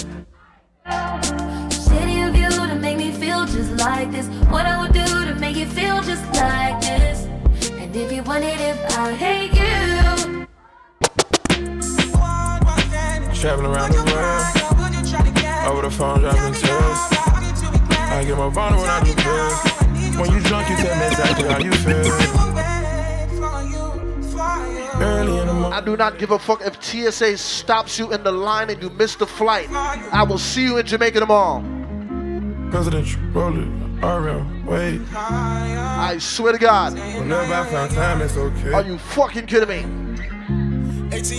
shitty 1.85 2.27
of 2.27 2.35
you 2.35 2.49
to 2.49 2.75
make 2.75 2.97
me 2.97 3.13
feel 3.13 3.45
just 3.45 3.71
like 3.77 4.11
this. 4.11 4.27
What 4.51 4.65
I 4.65 4.81
would 4.81 4.91
do 4.91 5.05
to 5.05 5.33
make 5.39 5.55
you 5.55 5.65
feel 5.65 6.01
just 6.01 6.25
like 6.35 6.81
this. 6.81 7.23
And 7.71 7.95
if 7.95 8.11
you 8.11 8.21
wondered 8.23 8.59
if 8.59 8.97
I 8.97 9.13
hate 9.13 9.53
you. 9.53 10.45
Traveling 13.33 13.71
around 13.71 13.93
the 13.93 14.03
world. 14.11 14.43
Over 15.71 15.83
the 15.83 15.89
phone, 15.89 16.19
dropping 16.19 16.53
tears. 16.53 16.99
I 18.11 18.25
get 18.27 18.35
more 18.35 18.51
vulnerable 18.51 18.81
when 18.81 18.91
I 18.91 19.03
do 19.05 19.13
pills. 19.15 20.19
When 20.19 20.31
you 20.35 20.41
drunk, 20.41 20.67
you 20.69 20.75
tell 20.75 20.99
me 20.99 21.07
exactly 21.07 21.47
how 21.47 21.59
you 21.59 21.71
feel. 21.71 22.90
Early 25.01 25.39
in 25.39 25.47
the 25.47 25.53
morning. 25.53 25.73
I 25.73 25.81
do 25.81 25.97
not 25.97 26.19
give 26.19 26.31
a 26.31 26.39
fuck 26.39 26.61
if 26.61 26.81
TSA 26.83 27.37
stops 27.37 27.97
you 27.97 28.13
in 28.13 28.23
the 28.23 28.31
line 28.31 28.69
and 28.69 28.81
you 28.81 28.89
miss 28.89 29.15
the 29.15 29.27
flight. 29.27 29.69
I 29.71 30.23
will 30.23 30.37
see 30.37 30.63
you 30.63 30.77
in 30.77 30.85
Jamaica 30.85 31.19
tomorrow. 31.19 31.61
Presidential, 32.69 33.21
roll 33.33 33.57
it, 33.57 33.67
RM, 34.03 34.65
wait. 34.65 35.01
I 35.13 36.17
swear 36.19 36.53
to 36.53 36.59
God. 36.59 36.93
Whenever 36.93 37.53
I 37.53 37.65
found 37.65 37.91
time, 37.91 38.21
it's 38.21 38.37
okay. 38.37 38.73
Are 38.73 38.83
you 38.83 38.97
fucking 38.97 39.47
kidding 39.47 39.69
me? 39.69 40.01
Let's 41.11 41.29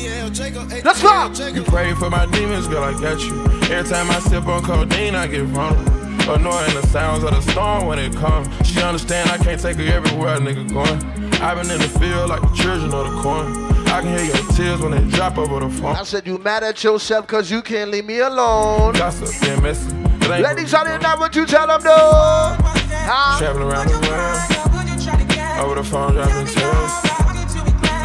Let's 0.85 1.03
go! 1.03 1.49
You 1.49 1.63
pray 1.63 1.95
for 1.95 2.11
my 2.11 2.27
demons, 2.27 2.69
girl, 2.69 2.85
I 2.85 2.93
got 3.01 3.21
you. 3.21 3.43
Every 3.75 3.91
time 3.91 4.11
I 4.11 4.19
sip 4.21 4.47
on 4.47 4.63
codeine, 4.63 5.15
I 5.15 5.27
get 5.27 5.45
vulnerable. 5.47 6.02
Annoying 6.29 6.75
the 6.75 6.87
sounds 6.87 7.25
of 7.25 7.31
the 7.31 7.41
storm 7.51 7.87
when 7.87 7.99
it 7.99 8.15
comes. 8.15 8.49
She 8.67 8.81
understand 8.81 9.29
I 9.31 9.39
can't 9.39 9.61
take 9.61 9.77
her 9.77 9.83
everywhere 9.83 10.37
a 10.37 10.39
nigga 10.39 10.73
going. 10.73 11.33
I've 11.43 11.57
been 11.61 11.71
in 11.71 11.79
the 11.79 11.99
field 11.99 12.31
like 12.31 12.41
the 12.41 12.55
children 12.55 12.95
of 12.95 13.13
the 13.13 13.21
corn. 13.21 13.53
I 13.89 14.01
can 14.01 14.17
hear 14.17 14.27
your 14.27 14.53
tears 14.53 14.81
when 14.81 14.93
they 14.93 15.17
drop 15.17 15.37
over 15.37 15.61
the 15.61 15.69
phone. 15.69 15.97
I 15.97 16.05
said 16.05 16.27
you 16.27 16.39
mad 16.39 16.63
at 16.63 16.83
yourself 16.85 17.27
because 17.27 17.51
you 17.51 17.61
can't 17.61 17.91
leave 17.91 18.05
me 18.05 18.21
alone. 18.21 18.95
Gossip, 18.95 19.29
being 19.43 19.63
messy. 19.63 19.93
Ladies, 20.29 20.73
I 20.73 20.85
didn't 20.85 21.03
know 21.03 21.17
what 21.17 21.35
you 21.35 21.45
tell 21.45 21.67
them 21.67 21.83
though. 21.83 22.57
Huh? 23.05 23.39
Traveling 23.39 23.69
around 23.69 23.89
the 23.89 23.99
world. 24.09 25.65
Over 25.65 25.75
the 25.75 25.85
phone, 25.85 26.15
dropping 26.15 26.47
tears. 26.47 26.93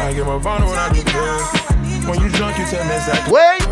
I 0.02 0.12
get 0.14 0.26
more 0.26 0.40
vulnerable 0.40 0.70
when 0.70 0.78
I 0.78 0.92
do 0.92 1.02
this. 1.02 2.06
When 2.06 2.20
you 2.20 2.28
drunk, 2.30 2.58
you 2.58 2.66
tell 2.66 2.84
me 2.84 2.94
exactly. 2.94 3.32
Wait! 3.32 3.62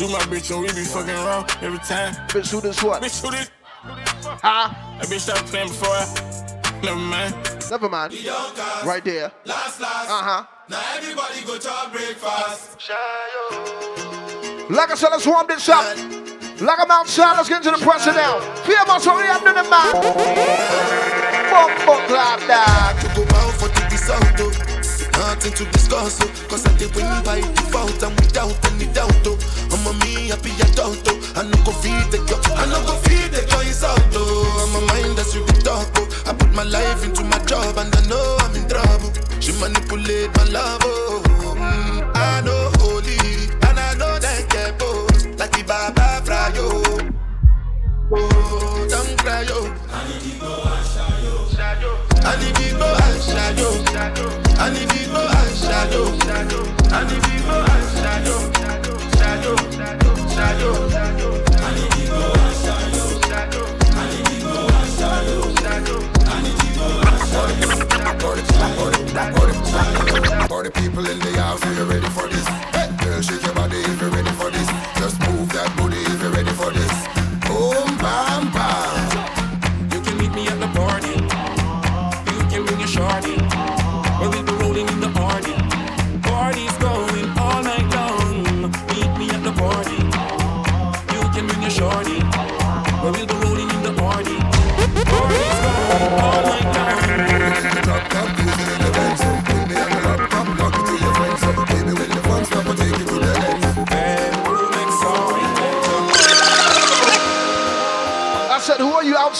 You 0.00 0.08
my 0.08 0.18
bitch 0.20 0.50
and 0.50 0.62
we 0.62 0.68
be 0.68 0.82
fucking 0.88 1.10
around 1.10 1.50
every 1.60 1.78
time. 1.80 2.14
Bitch, 2.28 2.50
who 2.50 2.62
this 2.62 2.82
what? 2.82 3.02
Bitch, 3.02 3.20
who 3.20 3.30
this? 3.30 3.50
Huh? 3.84 4.72
That 4.98 5.06
bitch 5.08 5.20
started 5.20 5.44
playing 5.44 5.68
before 5.68 5.90
I. 5.90 6.80
Never 6.82 6.96
mind. 6.96 7.34
Never 7.70 7.86
mind. 7.90 8.14
Right 8.82 9.04
there. 9.04 9.30
Last, 9.44 9.78
last. 9.78 10.08
Uh 10.08 10.22
huh. 10.24 10.44
Now 10.70 10.80
everybody 10.96 11.44
go 11.44 11.58
to 11.58 11.90
breakfast. 11.92 12.80
Like 14.70 14.90
I 14.90 14.94
said, 14.94 15.10
let's 15.10 15.26
warm 15.26 15.46
this 15.46 15.68
up. 15.68 15.84
Like 16.62 16.78
I'm 16.80 16.90
outside, 16.90 17.36
let's 17.36 17.50
get 17.50 17.58
into 17.58 17.78
the 17.78 17.84
presser 17.84 18.14
now. 18.14 18.40
Feel 18.64 18.82
my 18.88 18.98
sorry, 18.98 19.28
I'm 19.28 19.42
doing 19.42 19.54
the 19.54 19.68
man. 19.68 19.92
Fuck, 21.52 21.76
fuck, 21.84 22.08
like 22.08 22.46
that. 22.48 23.00
To 25.20 25.26
go 25.26 25.36
bound 25.36 25.42
for 25.42 25.50
to 25.50 25.50
be 25.50 25.50
sound 25.50 25.50
oh. 25.50 25.50
Nothing 25.50 25.52
to 25.52 25.64
discuss 25.72 26.20
oh. 26.22 26.48
Cause 26.48 26.66
I 26.66 26.76
did 26.78 26.94
win 26.94 27.06
by 27.24 27.40
default 27.40 28.02
and 28.02 28.16
without 28.20 28.72
any 28.72 28.86
doubt 28.92 29.26
oh. 29.26 29.38
I'm 29.72 29.86
a 29.86 29.92
me 30.04 30.28
happy 30.28 30.52
adult 30.62 31.02
oh. 31.08 31.32
I 31.36 31.42
no 31.44 31.56
go 31.64 31.72
feed 31.72 32.10
the 32.10 32.18
girl 32.28 32.40
I 32.56 32.66
no 32.66 32.80
go 32.86 32.94
feed 33.04 33.30
the 33.32 33.42
girl 33.50 33.60
is 33.60 33.84
out 33.84 34.00
oh. 34.14 34.64
I'm 34.64 34.82
a 34.82 34.86
mind 34.86 35.18
that's 35.18 35.34
you 35.34 35.44
talk 35.62 35.88
oh. 35.96 36.24
I 36.26 36.34
put 36.34 36.52
my 36.54 36.64
life 36.64 37.04
into 37.04 37.24
my 37.24 37.38
job 37.44 37.76
and 37.78 37.94
I 37.94 38.06
know 38.08 38.36
I'm 38.40 38.54
in 38.56 38.68
trouble 38.68 39.12
She 39.40 39.52
manipulate 39.52 40.34
my 40.36 40.44
love. 40.44 40.80
Oh, 40.84 41.22
mm, 41.56 42.12
I 42.14 42.40
know 42.42 42.70
holy, 42.78 43.16
and 43.68 43.78
I 43.80 43.94
know 43.94 44.18
that 44.18 44.46
get 44.50 44.78
both. 44.78 45.38
Like 45.38 45.52
the 45.52 45.64
Baba 45.64 46.20
Frayo. 46.24 47.14
Oh, 48.12 48.86
don't 48.90 49.18
cry, 49.18 49.42
yo. 49.42 49.64
Anibibo 49.88 50.66
and 50.66 52.09
shadow. 52.20 53.70
Anibibo 54.60 55.20
and 55.38 55.56
shadow. 55.56 56.04
Anibibo 56.90 56.90
and 56.92 57.08
the 57.08 57.16
people 57.26 57.62
and 57.72 57.86
shadow. 57.96 58.38
Shadow. 59.16 59.56
Shadow. 60.28 60.74
Anibibo 61.66 62.20
and 62.36 62.56
shadow. 62.62 63.06
Shadow. 63.28 63.64
Anibibo 64.00 64.52
and 64.68 64.90
shadow. 64.98 65.40
Shadow. 65.62 66.00
Party 70.48 70.70
people 70.70 71.06
in 71.06 71.18
the 71.20 71.32
house, 71.40 71.64
are 71.64 71.72
you 71.74 71.84
ready 71.84 72.08
for 72.10 72.28
this? 72.28 72.46
Hey, 72.46 72.90
girl, 73.02 73.20
shake 73.22 73.42
your 73.44 73.54
body 73.54 73.78
if 73.78 74.00
you're 74.00 74.10
ready 74.10 74.19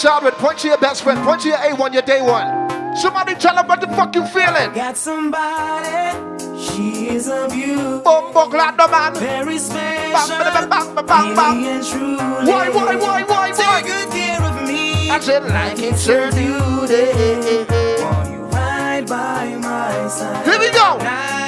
who 0.01 0.07
are 0.07 0.11
you 0.11 0.17
outside 0.17 0.23
with? 0.23 0.33
Point 0.35 0.59
to 0.59 0.67
your 0.67 0.77
best 0.77 1.03
friend. 1.03 1.23
Point 1.23 1.41
to 1.41 1.47
your 1.49 1.57
A1, 1.57 1.93
your 1.93 2.01
day 2.01 2.21
one. 2.21 2.95
Somebody 2.97 3.35
tell 3.35 3.55
them 3.55 3.67
what 3.67 3.81
the 3.81 3.87
fuck 3.87 4.13
you 4.15 4.25
feeling. 4.25 4.73
Got 4.73 4.97
somebody, 4.97 6.59
she 6.59 7.09
is 7.09 7.27
a 7.27 7.47
beauty. 7.49 8.03
Bumbo 8.03 8.49
glad 8.49 8.77
the 8.77 8.87
man. 8.87 9.15
Very 9.15 9.57
special. 9.57 10.37
Bang, 11.03 11.35
bang. 11.35 11.57
Really 11.57 11.69
and 11.69 11.85
truly. 11.85 12.17
Why, 12.17 12.69
why, 12.69 12.95
why, 12.95 13.23
why, 13.23 13.23
why? 13.23 13.51
Take 13.51 13.85
good 13.85 14.09
care 14.11 14.41
of 14.41 14.67
me. 14.67 15.09
I 15.09 15.19
said, 15.19 15.43
like 15.45 15.79
it's 15.79 16.05
her 16.07 16.29
duty. 16.31 18.03
While 18.03 18.31
you 18.31 18.41
ride 18.51 19.07
by 19.07 19.55
my 19.55 20.07
side. 20.09 20.45
Here 20.45 20.59
we 20.59 20.69
go. 20.71 21.40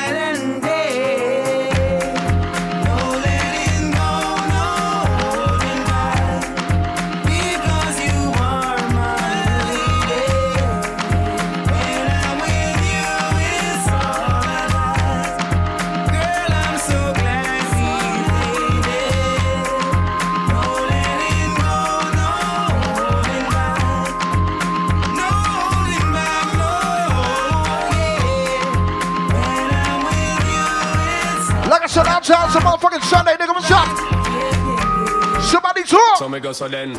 Like 32.24 32.40
I 32.40 32.48
said, 32.48 32.54
outside 32.54 32.54
some 32.54 32.64
motherfucking 32.64 33.04
Sunday, 33.04 33.36
nigga, 33.36 33.54
what's 33.54 33.72
up? 33.72 35.44
Somebody 35.44 35.84
talk. 35.84 36.18
So 36.18 36.30
me 36.30 36.40
go 36.40 36.54
so 36.54 36.70
then. 36.70 36.94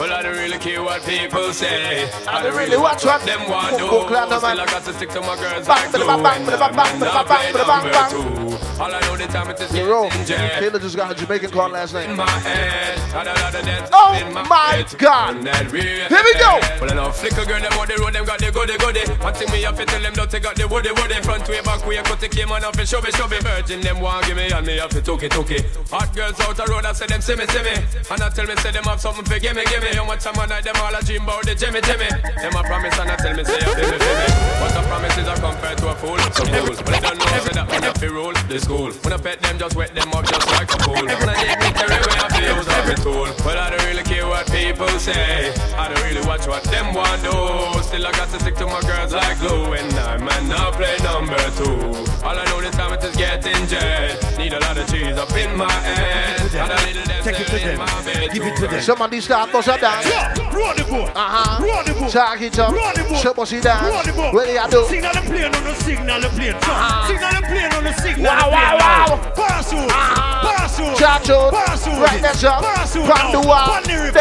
Well, 0.00 0.10
I 0.12 0.22
don't 0.22 0.36
really 0.36 0.58
care 0.58 0.82
what 0.82 1.04
people 1.04 1.52
say. 1.52 2.08
I 2.26 2.42
don't 2.42 2.56
really 2.56 2.78
watch 2.78 3.04
what 3.04 3.20
them 3.26 3.48
want 3.50 3.76
do. 3.76 3.86
Still 3.86 4.08
I 4.08 4.66
got 4.66 4.82
to 4.84 4.92
stick 4.94 5.10
to 5.10 5.20
my 5.20 5.36
girls 5.36 5.66
Bang, 5.66 5.92
like 5.92 5.92
bada, 5.92 5.92
glue. 5.92 6.06
bang, 6.06 6.22
bang, 6.22 6.36
And 6.40 6.46
bada, 6.48 6.58
bang, 6.58 6.80
I'm 6.80 7.00
bang, 7.00 7.00
not 7.00 7.26
bada, 7.26 7.28
bang, 7.28 7.52
play 7.52 7.60
bada, 7.60 7.66
bang, 7.68 7.82
number 7.84 7.92
bang. 7.92 8.10
two. 8.10 8.82
All 8.82 8.94
I 8.94 9.00
know 9.00 9.16
the 9.20 9.26
time 9.32 9.50
it 9.50 9.60
is 9.60 9.72
Yo. 9.76 10.08
Kayla 10.08 10.80
just 10.80 10.96
got 10.96 11.08
her 11.08 11.14
Jamaican 11.14 11.50
card 11.50 11.72
last 11.72 11.92
night. 11.92 12.08
My 12.16 12.28
head, 12.40 12.98
had 13.12 13.26
a 13.26 13.34
lot 13.40 13.54
of 13.54 13.64
dance 13.64 13.90
Oh 13.92 14.16
my 14.32 14.42
my. 14.48 14.86
God. 14.96 15.36
And 15.36 15.46
that 15.46 15.70
real 15.72 16.08
Here 16.08 16.24
we 16.24 16.32
go. 16.40 16.56
head. 16.60 16.80
Well, 16.80 16.90
I 16.90 16.94
know 16.94 17.12
flicker 17.12 17.44
girl, 17.44 17.60
them 17.60 17.72
on 17.76 17.86
the 17.88 17.96
road, 18.00 18.14
them 18.14 18.24
got 18.24 18.40
the 18.40 18.50
goody 18.50 18.76
goody. 18.80 19.04
One 19.20 19.34
thing 19.34 19.50
me 19.52 19.62
have 19.62 19.76
to 19.76 19.84
tell 19.84 20.00
them, 20.00 20.12
don't 20.14 20.30
take 20.30 20.44
out 20.46 20.56
the 20.56 20.66
woody 20.68 20.92
woody. 20.96 21.20
Front 21.20 21.48
way, 21.48 21.60
back 21.60 21.84
way, 21.86 22.00
cut 22.00 22.20
the 22.20 22.28
came 22.28 22.50
on 22.50 22.64
off 22.64 22.78
and 22.78 22.88
show 22.88 23.00
me, 23.00 23.10
show 23.12 23.28
me. 23.28 23.38
Virgin, 23.40 23.80
them 23.80 24.00
want 24.00 24.24
give 24.26 24.36
me 24.36 24.48
and 24.48 24.66
me 24.66 24.78
have 24.80 24.90
to 24.90 25.02
took 25.02 25.22
it, 25.22 25.32
took 25.32 25.50
it. 25.50 25.68
Hot 25.92 26.08
girls 26.16 26.40
out 26.40 26.56
the 26.56 26.64
road, 26.72 26.84
I 26.88 26.92
say 26.92 27.06
them 27.06 27.20
see 27.20 27.36
me, 27.36 27.44
see 27.52 27.62
me. 27.62 27.76
And 28.08 28.20
I 28.24 28.28
tell 28.32 28.46
me, 28.46 28.56
say 28.64 28.72
them 28.72 28.84
have 28.84 29.00
something 29.00 29.24
for 29.24 29.38
gimme, 29.38 29.64
gimme. 29.68 29.92
How 29.92 30.06
much 30.08 30.24
time 30.24 30.38
I 30.40 30.46
night, 30.46 30.64
them 30.64 30.76
all 30.80 30.94
a 30.94 31.00
dream 31.04 31.24
about 31.28 31.44
the 31.44 31.54
Jimmy, 31.54 31.80
Jimmy. 31.84 32.08
Them 32.40 32.56
a 32.56 32.62
promise 32.64 32.96
and 32.96 33.10
I 33.12 33.16
tell 33.20 33.36
me, 33.36 33.44
say 33.44 33.60
you 33.60 33.68
feel 33.76 33.88
me, 33.90 33.98
feel 34.00 34.16
me. 34.16 34.28
What 34.64 34.72
a 34.72 34.82
promise 34.88 35.16
is 35.20 35.28
a 35.28 35.34
compared 35.36 35.76
to 35.78 35.92
a 35.92 35.94
fool. 36.00 36.18
Some 36.32 36.48
fool, 36.48 36.72
but 36.80 36.92
they 36.96 37.00
don't 37.04 37.18
know, 37.20 37.44
say 37.44 37.52
that 37.52 37.68
when 37.68 37.84
I 37.84 37.92
feel 38.00 38.12
rule, 38.16 38.36
the 38.48 38.58
school. 38.60 38.92
When 39.10 39.18
I 39.18 39.22
pet 39.24 39.40
them, 39.42 39.58
just 39.58 39.74
wet 39.74 39.92
them 39.92 40.08
up 40.14 40.24
just 40.24 40.46
like 40.52 40.70
a 40.70 40.78
fool. 40.86 40.94
I 40.94 41.34
dig 41.42 41.58
me 41.58 41.66
every 41.82 41.98
way 41.98 42.14
I 42.14 42.30
feel 42.30 42.62
every 42.78 42.94
tool. 42.94 43.26
But 43.42 43.58
I 43.58 43.70
don't 43.70 43.84
really 43.86 44.04
care 44.04 44.24
what 44.24 44.46
people 44.80 44.98
say. 44.98 45.52
I 45.76 45.88
don't 45.88 46.02
really 46.04 46.26
watch 46.26 46.46
what 46.46 46.64
them 46.64 46.94
want 46.94 47.20
do. 47.22 47.82
Still 47.82 48.06
I 48.06 48.12
got 48.12 48.28
to 48.30 48.40
stick 48.40 48.56
to 48.56 48.66
my 48.66 48.80
girls 48.82 49.12
like 49.12 49.38
glue. 49.38 49.74
And 49.74 49.92
I 49.98 50.16
might 50.16 50.44
not 50.44 50.74
play 50.74 50.96
number 51.04 51.36
two. 51.60 51.76
All 52.24 52.36
I 52.36 52.44
know 52.46 52.60
this 52.60 52.74
time 52.74 52.92
it 52.92 53.04
is 53.04 53.16
getting 53.16 53.66
jet. 53.66 54.16
Need 54.38 54.54
a 54.54 54.60
lot 54.60 54.78
of 54.78 54.88
cheese 54.90 55.16
up 55.16 55.30
in 55.36 55.56
my 55.56 55.70
head. 55.70 56.40
And 56.40 56.72
a 56.72 56.76
little 56.86 57.10
Take 57.22 57.40
it 57.40 57.46
to 57.48 57.58
them. 57.58 58.32
Give 58.32 58.42
it 58.42 58.56
to 58.56 58.66
them. 58.68 58.80
Somebody 58.80 59.20
start 59.20 59.52
bust 59.52 59.68
a 59.68 59.76
dance. 59.78 60.06
Roll 60.54 60.74
the 60.74 60.84
boat. 60.84 61.12
Uh-huh. 61.14 61.62
Roll 61.62 61.84
the 61.84 61.92
boat. 62.00 62.10
Talk 62.10 62.40
it 62.40 62.58
up. 62.58 62.72
Roll 62.72 62.92
the 62.94 63.04
boat. 63.04 63.20
Show 63.20 63.32
us 63.32 63.52
it 63.52 63.62
dance. 63.62 63.84
Roll 63.84 64.02
the 64.02 64.12
boat. 64.12 64.34
What 64.34 64.46
do 64.46 64.52
you 64.52 64.68
do? 64.70 64.84
Signal 64.88 65.12
the 65.12 65.20
plane 65.28 65.54
on 65.54 65.64
the 65.64 65.74
signal 65.74 66.20
the 66.20 66.28
plane. 66.32 66.56
So, 66.64 66.72
Signal 67.06 67.30
the 67.36 67.42
plane 67.46 67.72
on 67.76 67.84
the 67.84 67.92
signal 68.00 68.24
Wow, 68.24 68.50
wow, 68.50 68.76
wow. 68.80 69.32
Pass 69.36 69.72
out. 69.74 69.88
Pass 69.90 70.80
out. 70.80 70.96
Charge 70.96 71.30
out. 71.30 71.52
Pass 71.52 71.86
out. 71.86 72.02
Right 72.02 72.22
next 72.22 72.44
up. 72.44 72.62
Pass 72.62 72.96
out 72.96 73.04
Pan 73.04 73.32
the 73.32 73.40
now. 73.40 73.48
wall. 73.48 73.68
Pan 73.68 73.82
the 73.84 73.96
river. 74.04 74.20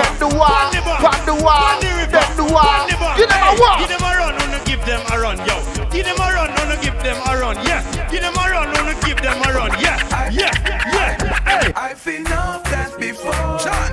Bend 0.49 0.73
the 0.73 0.81
wall. 0.81 0.81
Pan 0.81 0.81
the 0.81 0.81
bar. 0.81 0.99
Pan 0.99 1.25
the 1.25 1.35
wall. 1.43 1.61
Pan 1.61 1.77
the 1.79 1.91
river. 1.99 2.11
Bend 2.11 2.35
the 2.37 2.47
wall. 2.49 2.63
Pan 2.65 2.89
the 2.89 2.95
bar. 2.97 3.13
Give 3.17 3.29
them 3.29 3.43
a 3.45 3.53
walk. 3.61 3.77
Give 3.79 3.91
them 3.93 4.03
a 4.03 4.11
run. 4.17 4.33
Wanna 4.39 4.59
give 4.65 4.83
them 4.85 5.01
a 5.11 5.15
run, 5.19 5.37
yo. 5.45 5.55
Give 5.93 6.05
them 6.05 6.17
a 6.17 6.27
run. 6.33 6.49
Wanna 6.57 6.77
give 6.81 6.97
them 7.03 7.17
a 7.25 7.31
run. 7.37 7.55
Yeah. 7.65 7.81
Give 8.09 8.21
them 8.21 8.35
a 8.35 8.45
run. 8.49 8.67
Wanna 8.73 8.95
give 9.05 9.19
them 9.21 9.37
a 9.45 9.49
run. 9.53 9.71
Yeah. 9.79 9.97
Yeah. 10.31 10.53
Yeah. 10.93 11.13
Hey. 11.45 11.73
I've 11.75 11.99
seen 11.99 12.25
enough 12.25 12.63
dance 12.65 12.95
before, 12.95 13.33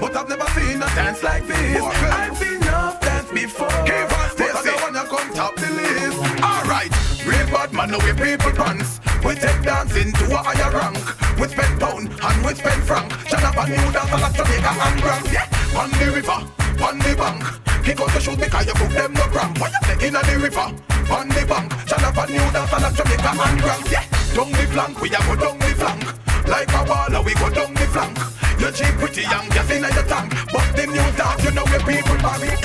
but 0.00 0.16
I've 0.16 0.28
never 0.28 0.48
seen 0.56 0.82
a 0.82 0.88
dance 0.94 1.22
like 1.22 1.46
this. 1.46 1.82
I've 1.82 2.36
seen 2.36 2.62
enough 2.62 3.00
dance 3.00 3.30
before, 3.30 3.68
but 3.68 3.90
I 3.90 4.62
don't 4.64 4.82
wanna 4.82 5.04
come 5.08 5.32
top 5.34 5.56
the 5.56 5.70
list. 5.70 6.18
Alright, 6.42 6.92
real 7.24 7.46
bad 7.46 7.72
man, 7.72 7.90
no 7.90 7.98
way 7.98 8.12
people 8.14 8.52
pants. 8.52 9.00
We 9.26 9.34
take 9.34 9.62
dancing 9.62 10.12
to 10.12 10.24
a 10.30 10.38
higher 10.38 10.70
rank. 10.70 11.02
We 11.40 11.48
spend 11.48 11.80
pound 11.80 12.06
and 12.06 12.46
we 12.46 12.54
spend 12.54 12.82
franc. 12.84 13.10
Shut 13.26 13.42
up 13.42 13.58
and 13.58 13.70
new 13.74 13.90
dance 13.90 14.12
like 14.12 14.34
Jamaica 14.38 14.70
and 14.70 15.02
Grand. 15.02 15.26
Yeah, 15.34 15.50
on 15.74 15.90
the 15.98 16.06
river, 16.14 16.40
on 16.86 16.98
the 17.02 17.12
bank. 17.18 17.42
Kick 17.82 18.00
out 18.00 18.10
the 18.14 18.20
shoes 18.20 18.36
because 18.36 18.66
you 18.66 18.74
cook 18.74 18.92
them 18.94 19.12
no 19.14 19.26
cramp. 19.34 19.58
What 19.58 19.72
you 19.74 19.82
say 19.82 20.06
in 20.06 20.14
the 20.14 20.38
river, 20.38 20.70
on 21.10 21.28
the 21.28 21.42
bank. 21.44 21.76
And 22.16 22.30
new 22.30 22.50
dance 22.50 22.72
like 22.72 22.94
Jamaica 22.96 23.32
and 23.36 23.60
Grand. 23.60 23.90
Yeah, 23.90 24.04
down 24.34 24.50
the 24.52 24.64
flank, 24.72 25.00
we 25.02 25.08
a 25.10 25.18
go 25.20 25.36
down 25.36 25.58
the 25.58 25.74
flank. 25.76 26.02
Like 26.48 26.68
a 26.68 26.80
baller, 26.88 27.24
we 27.24 27.34
go 27.34 27.50
down 27.50 27.74
the 27.74 27.86
flank. 27.92 28.18
You 28.58 28.70
cheap 28.72 28.94
pretty 28.96 29.22
young, 29.22 29.50
just 29.50 29.70
in 29.70 29.82
your 29.82 30.06
tank. 30.06 30.32
But 30.50 30.70
the 30.74 30.86
new 30.86 31.08
dance, 31.18 31.44
you 31.44 31.50
know 31.50 31.64
where 31.66 31.80
people 31.80 32.16
marry. 32.24 32.56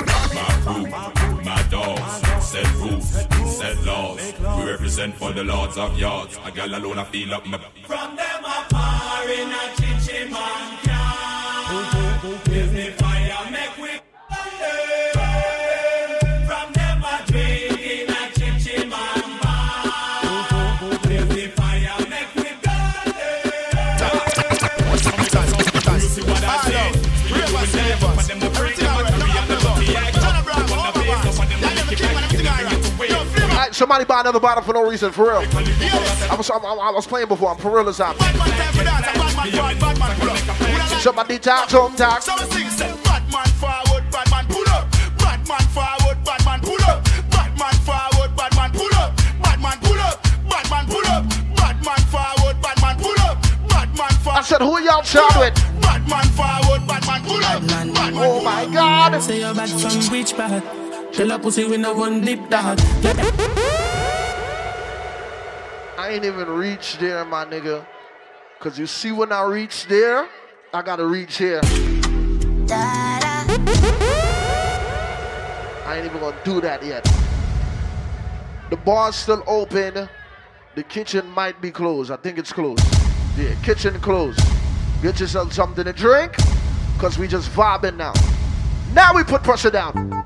My 1.43 1.61
dogs, 1.69 2.45
set 2.45 2.71
rules, 2.75 3.11
laws. 3.85 4.33
We 4.57 4.71
represent 4.71 5.15
for 5.15 5.31
the 5.31 5.43
lords 5.43 5.77
of 5.77 5.97
yards. 5.97 6.37
A 6.45 6.51
gal 6.51 6.73
alone, 6.73 6.99
I 6.99 7.03
feel 7.05 7.33
up 7.33 7.45
my. 7.45 7.59
From 7.85 8.15
them 8.15 8.43
par 8.69 9.29
in 9.29 9.51
a 9.51 9.75
chichi 9.75 10.29
man 10.31 10.80
Somebody 33.81 34.05
buy 34.05 34.21
another 34.21 34.39
bottle 34.39 34.61
for 34.61 34.73
no 34.73 34.87
reason, 34.87 35.11
for 35.11 35.23
real. 35.23 35.37
I 35.39 36.35
was, 36.37 36.51
I, 36.51 36.55
I, 36.55 36.91
was 36.91 37.07
playing 37.07 37.29
before, 37.29 37.49
I'm 37.49 37.57
for 37.57 37.75
real 37.75 37.89
as 37.89 37.99
I'm. 37.99 38.15
Somebody 40.99 41.39
talk, 41.39 41.67
some 41.67 41.95
talk. 41.95 42.23
Batman 42.23 42.45
I 54.27 54.41
said, 54.43 54.61
who 54.61 54.79
y'all 54.79 55.01
chat 55.01 55.39
with? 55.39 55.55
Batman 55.81 56.25
forward, 56.37 56.87
Batman 56.87 57.23
pull 57.23 57.43
up. 57.43 57.67
Batman, 57.67 58.13
oh 58.13 58.43
my 58.43 58.71
God. 58.71 59.19
Say 59.23 59.39
you're 59.39 59.55
back 59.55 59.69
from 59.69 60.11
which 60.11 60.35
part? 60.35 60.90
Tell 61.13 61.29
a 61.31 61.37
pussy 61.37 61.65
we 61.65 61.75
no. 61.75 61.93
I 65.97 66.09
ain't 66.09 66.23
even 66.23 66.49
reached 66.49 67.01
there, 67.01 67.25
my 67.25 67.43
nigga. 67.43 67.85
Cause 68.61 68.79
you 68.79 68.87
see 68.87 69.11
when 69.11 69.33
I 69.33 69.43
reach 69.43 69.87
there, 69.87 70.29
I 70.73 70.81
gotta 70.81 71.05
reach 71.05 71.37
here. 71.37 71.59
I 75.83 75.95
ain't 75.97 76.05
even 76.05 76.21
gonna 76.21 76.37
do 76.45 76.61
that 76.61 76.81
yet. 76.81 77.03
The 78.69 78.77
bar's 78.77 79.17
still 79.17 79.43
open. 79.47 80.07
The 80.75 80.83
kitchen 80.83 81.27
might 81.31 81.59
be 81.61 81.71
closed. 81.71 82.09
I 82.09 82.15
think 82.15 82.37
it's 82.37 82.53
closed. 82.53 82.85
Yeah, 83.37 83.53
kitchen 83.63 83.99
closed. 83.99 84.39
Get 85.01 85.19
yourself 85.19 85.51
something 85.51 85.83
to 85.83 85.91
drink. 85.91 86.37
Cause 86.97 87.17
we 87.17 87.27
just 87.27 87.49
vibing 87.49 87.97
now. 87.97 88.13
Now 88.93 89.13
we 89.13 89.25
put 89.25 89.43
pressure 89.43 89.71
down. 89.71 90.23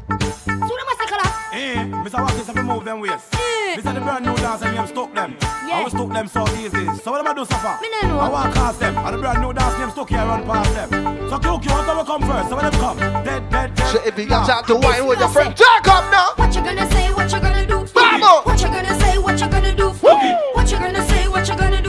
Eh, 1.55 1.85
Mr. 2.03 2.19
Watkins, 2.19 2.47
have 2.47 2.57
you 2.57 2.63
move 2.63 2.83
them 2.83 2.99
ways? 2.99 3.11
This 3.31 3.85
is 3.85 3.93
the 3.93 4.01
brand 4.01 4.25
new 4.25 4.35
dance 4.35 4.61
and 4.61 4.71
we 4.71 4.77
have 4.77 4.89
stuck 4.89 5.15
them. 5.15 5.37
I 5.41 5.83
will 5.83 5.89
stuck 5.89 6.11
them 6.11 6.27
so 6.27 6.43
easy. 6.59 6.83
So 6.99 7.11
what 7.11 7.21
am 7.21 7.27
I 7.27 7.33
do 7.33 7.45
so 7.45 7.55
far? 7.55 7.79
Me 7.79 7.87
no 8.01 8.09
know. 8.09 8.19
I 8.19 8.27
want 8.27 8.53
to 8.53 8.59
cast 8.59 8.79
them. 8.81 8.97
And 8.97 9.15
the 9.15 9.19
brand 9.19 9.39
new 9.41 9.53
dance 9.53 9.79
name 9.79 9.89
stuck 9.91 10.09
here 10.09 10.17
run 10.19 10.43
past 10.45 10.73
them. 10.75 10.89
So 11.29 11.39
QQ, 11.39 11.65
what 11.71 11.85
come 11.85 12.05
come 12.05 12.21
first? 12.29 12.49
So 12.49 12.55
when 12.57 12.65
them 12.65 12.73
come? 12.81 12.97
Dead, 12.99 13.49
dead, 13.49 13.73
dead. 13.73 13.87
So 13.87 14.03
if 14.05 14.19
you 14.19 14.25
got 14.25 14.45
time 14.45 14.65
to 14.65 14.75
wine 14.75 15.07
with 15.07 15.19
your 15.19 15.29
friend, 15.29 15.55
talk 15.55 15.87
up 15.87 16.11
now. 16.11 16.33
What 16.35 16.53
you 16.53 16.61
gonna 16.61 16.91
say? 16.91 17.13
What 17.13 17.31
you 17.31 17.39
gonna 17.39 17.65
do? 17.65 17.85
Vamos. 17.87 18.45
What 18.45 18.61
you 18.61 18.67
gonna 18.67 18.99
say? 18.99 19.17
What 19.17 19.39
you 19.39 19.47
gonna 19.47 19.75
do? 19.75 19.89
What 19.91 20.71
you 20.71 20.77
gonna 20.77 21.07
say? 21.07 21.27
What 21.29 21.47
you 21.47 21.55
gonna 21.55 21.81
do? 21.81 21.84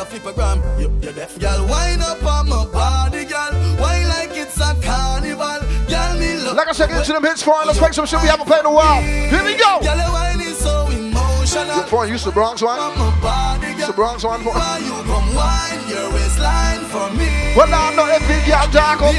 A 0.00 0.04
flippergram. 0.04 0.58
You, 0.80 0.90
you're 1.02 1.12
deaf, 1.12 1.38
girl. 1.38 1.66
Wind 1.68 2.00
up 2.02 2.24
on 2.24 2.48
my 2.48 2.64
body, 2.72 3.24
girl. 3.24 3.52
Wine 3.78 4.08
like 4.08 4.30
it's 4.32 4.56
a 4.56 4.74
carnival, 4.80 5.60
girl. 5.88 6.12
Me 6.18 6.36
love. 6.40 6.56
Like 6.56 6.68
I 6.68 6.72
said, 6.72 6.88
get 6.88 6.98
into 7.00 7.12
them 7.12 7.22
hits 7.24 7.42
for 7.42 7.54
Let's 7.66 7.80
make 7.80 7.92
some 7.92 8.06
shit 8.06 8.20
we 8.22 8.28
haven't 8.28 8.46
played 8.46 8.60
in 8.60 8.66
a 8.66 8.72
while. 8.72 9.02
Here 9.02 9.44
we 9.44 9.54
go. 9.56 9.80
Girl, 9.84 10.00
wine 10.12 10.40
is 10.40 10.56
so 10.56 10.86
emotional. 10.88 11.76
Your 11.76 11.84
phone 11.84 12.08
used 12.08 12.24
to 12.24 12.30
Bronx 12.32 12.62
one? 12.62 12.78
On 12.80 12.96
my 12.98 13.20
body, 13.20 13.66
Used 13.68 13.80
to 13.80 13.86
girl. 13.92 13.96
Bronx 13.96 14.24
one? 14.24 14.40
for- 14.42 14.52
Why 14.52 14.78
you 14.80 14.96
come 15.04 15.34
wine 15.36 15.88
your 15.88 16.08
waistline 16.12 16.80
for 16.88 17.10
me? 17.12 17.28
Well, 17.54 17.68
I 17.68 17.92
know 17.94 18.06
every 18.08 18.40
girl 18.48 18.66
jack 18.72 19.02
up. 19.02 19.12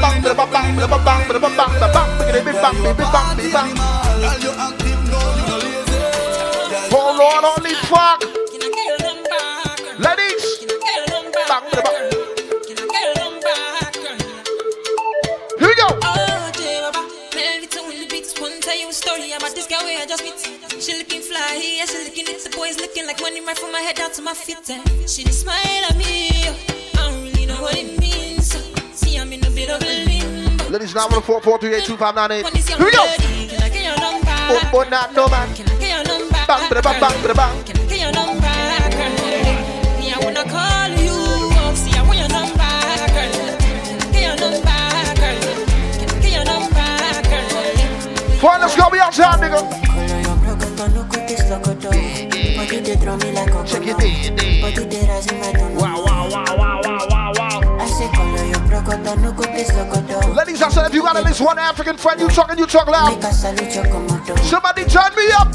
Bang, 0.00 0.22
bang, 0.22 0.36
bang, 0.36 0.48
bang, 0.48 0.76
bang, 0.76 0.88
bang, 0.88 1.28
bang, 1.28 1.40
bang, 1.40 1.52
bang, 1.52 1.52
bang, 1.52 2.12
bang, 2.32 2.76
bang, 2.80 2.96
bang, 2.96 3.52
bang, 3.52 3.76
Hold 6.94 7.20
on, 7.20 7.44
only 7.44 7.74
fuck. 7.88 8.22
Just 20.18 20.24
meet. 20.24 20.82
She 20.82 20.92
looking 20.98 21.22
fly, 21.22 21.56
yeah, 21.78 21.86
she 21.86 21.98
looking 22.04 22.26
it. 22.28 22.42
The 22.44 22.50
boys 22.56 22.76
looking 22.78 23.06
like 23.06 23.20
money 23.20 23.40
right 23.40 23.56
from 23.58 23.72
my 23.72 23.80
head 23.80 23.96
down 23.96 24.10
to 24.12 24.22
my 24.22 24.34
feet. 24.34 24.58
eh. 24.68 24.82
She 25.06 25.24
smile 25.32 25.84
at 25.88 25.96
me. 25.96 26.28
I 26.28 26.52
don't 26.96 27.22
really 27.24 27.46
know 27.46 27.56
what 27.62 27.76
it 27.76 27.98
means. 27.98 28.52
See, 28.92 29.16
I'm 29.16 29.32
in 29.32 29.40
a 29.46 29.50
bit 29.50 29.70
of 29.70 29.80
a 29.82 30.04
limbo. 30.04 30.68
Ladies, 30.68 30.94
now 30.94 31.06
on 31.06 31.12
the 31.12 31.20
4438258. 31.20 32.44
When 32.44 32.52
this 32.52 32.68
young 32.68 32.78
Here 32.78 32.86
we 32.86 32.92
go. 32.92 33.04
can 33.48 33.62
I 33.62 33.68
get 33.72 33.84
your 33.88 33.96
number? 34.00 34.36
Oh, 34.52 34.60
but 34.72 34.90
not 34.90 35.14
no 35.14 35.28
man. 35.28 35.54
Can 35.54 35.68
I 35.68 35.76
get 35.80 35.90
your 35.96 36.04
number? 36.04 36.40
Bang, 36.46 36.68
bang, 36.68 36.82
bang, 36.82 37.00
bang, 37.00 37.16
bang, 37.22 37.36
bang. 37.36 37.64
Can 37.64 37.76
I 37.80 37.84
get 37.88 38.00
your 38.04 38.12
number, 38.12 38.56
girl? 38.92 39.12
Me, 39.96 40.12
I 40.12 40.18
wanna 40.20 40.44
call 40.44 40.90
you. 41.00 41.16
See, 41.76 41.92
I 41.96 42.02
want 42.04 42.18
your 42.20 42.28
number, 42.28 42.68
girl. 43.16 43.32
Can 43.88 43.96
I 43.96 44.12
get 44.12 44.22
your 44.28 44.36
number, 44.36 44.76
girl? 45.16 45.40
Can 45.96 46.08
I 46.10 46.20
get 46.20 46.32
your 46.36 46.44
number, 46.44 46.84
girl? 47.32 48.40
Fine, 48.42 48.60
let's 48.60 48.76
go. 48.76 48.88
We 48.92 48.98
outside, 48.98 49.40
nigga. 49.40 49.60
Check 52.92 53.86
it 53.86 54.02
in. 54.02 54.36
Wow, 55.76 56.04
wow, 56.04 56.28
wow, 56.28 56.44
wow, 56.56 56.80
wow, 56.84 57.06
wow, 57.08 57.32
wow. 57.36 57.58
Ladies, 60.36 60.62
I 60.62 60.68
said 60.68 60.86
if 60.86 60.94
you 60.94 61.02
got 61.02 61.16
at 61.16 61.24
least 61.24 61.40
one 61.40 61.58
African 61.58 61.96
friend, 61.96 62.20
you 62.20 62.28
talking, 62.28 62.58
you 62.58 62.66
talk 62.66 62.88
loud. 62.88 63.22
Somebody 64.42 64.84
turn 64.84 65.14
me 65.16 65.30
up. 65.32 65.48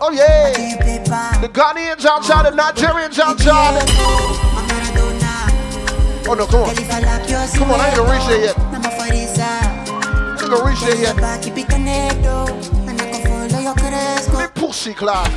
Oh 0.00 0.10
yeah. 0.12 0.52
The 1.40 1.48
Ghanaians 1.48 2.04
outside, 2.04 2.46
the 2.46 2.50
Nigerians 2.56 3.18
outside. 3.18 3.82
Oh 6.26 6.34
no, 6.34 6.46
come 6.46 6.62
on. 6.62 6.74
Come 6.76 7.70
on, 7.72 7.80
I 7.80 7.88
ain't 7.88 7.96
gonna 7.96 8.12
reach 8.12 8.26
there 8.28 8.40
yet. 8.44 8.56
I 8.58 8.60
ain't 10.40 10.50
gonna 10.50 10.64
reach 10.70 10.80
there 10.80 10.96
yet. 11.00 11.16
Me 14.38 14.46
pussy 14.54 14.94
clap. 14.94 15.30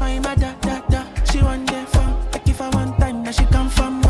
I'm 0.00 0.24
a 0.24 0.36
da 0.36 0.52
da 0.60 0.80
da. 0.88 1.04
She 1.30 1.42
want. 1.42 1.70
Like 2.32 2.48
if 2.48 2.60
I 2.60 2.68
want 2.70 2.98
time, 2.98 3.22
now 3.22 3.30
she 3.30 3.44
come 3.46 3.68
from. 3.68 4.02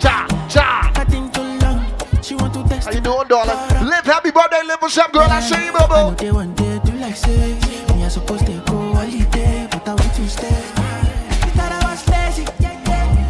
Ja, 0.00 0.26
ja. 0.48 0.90
I 0.94 1.04
think 1.04 1.32
too 1.32 1.42
long. 1.60 1.84
She 2.22 2.34
want 2.34 2.54
to 2.54 2.62
test. 2.68 2.86
How 2.86 2.92
you 2.92 3.00
doing, 3.00 3.28
darling? 3.28 3.56
Live 3.88 4.04
happy 4.04 4.30
birthday, 4.30 4.62
live 4.66 4.78
what's 4.80 4.98
up, 4.98 5.12
girl. 5.12 5.22
I 5.30 5.40
see 5.40 5.54
you, 5.54 5.60
I 5.60 5.70
know 5.70 5.86
bubble. 5.88 6.10
they 6.16 6.30
want 6.32 6.56
to 6.56 6.80
do 6.84 6.92
like 6.98 7.16
say. 7.16 7.54
Me 7.94 8.04
I 8.04 8.08
supposed 8.08 8.46
to 8.46 8.52
go 8.66 8.94
holiday, 8.94 9.68
but 9.70 9.88
I 9.88 9.94
want 9.94 10.14
to 10.14 10.28
stay. 10.28 10.48
She 10.48 11.50
thought 11.56 11.72
I 11.72 11.90
was 11.90 12.08
lazy. 12.08 12.44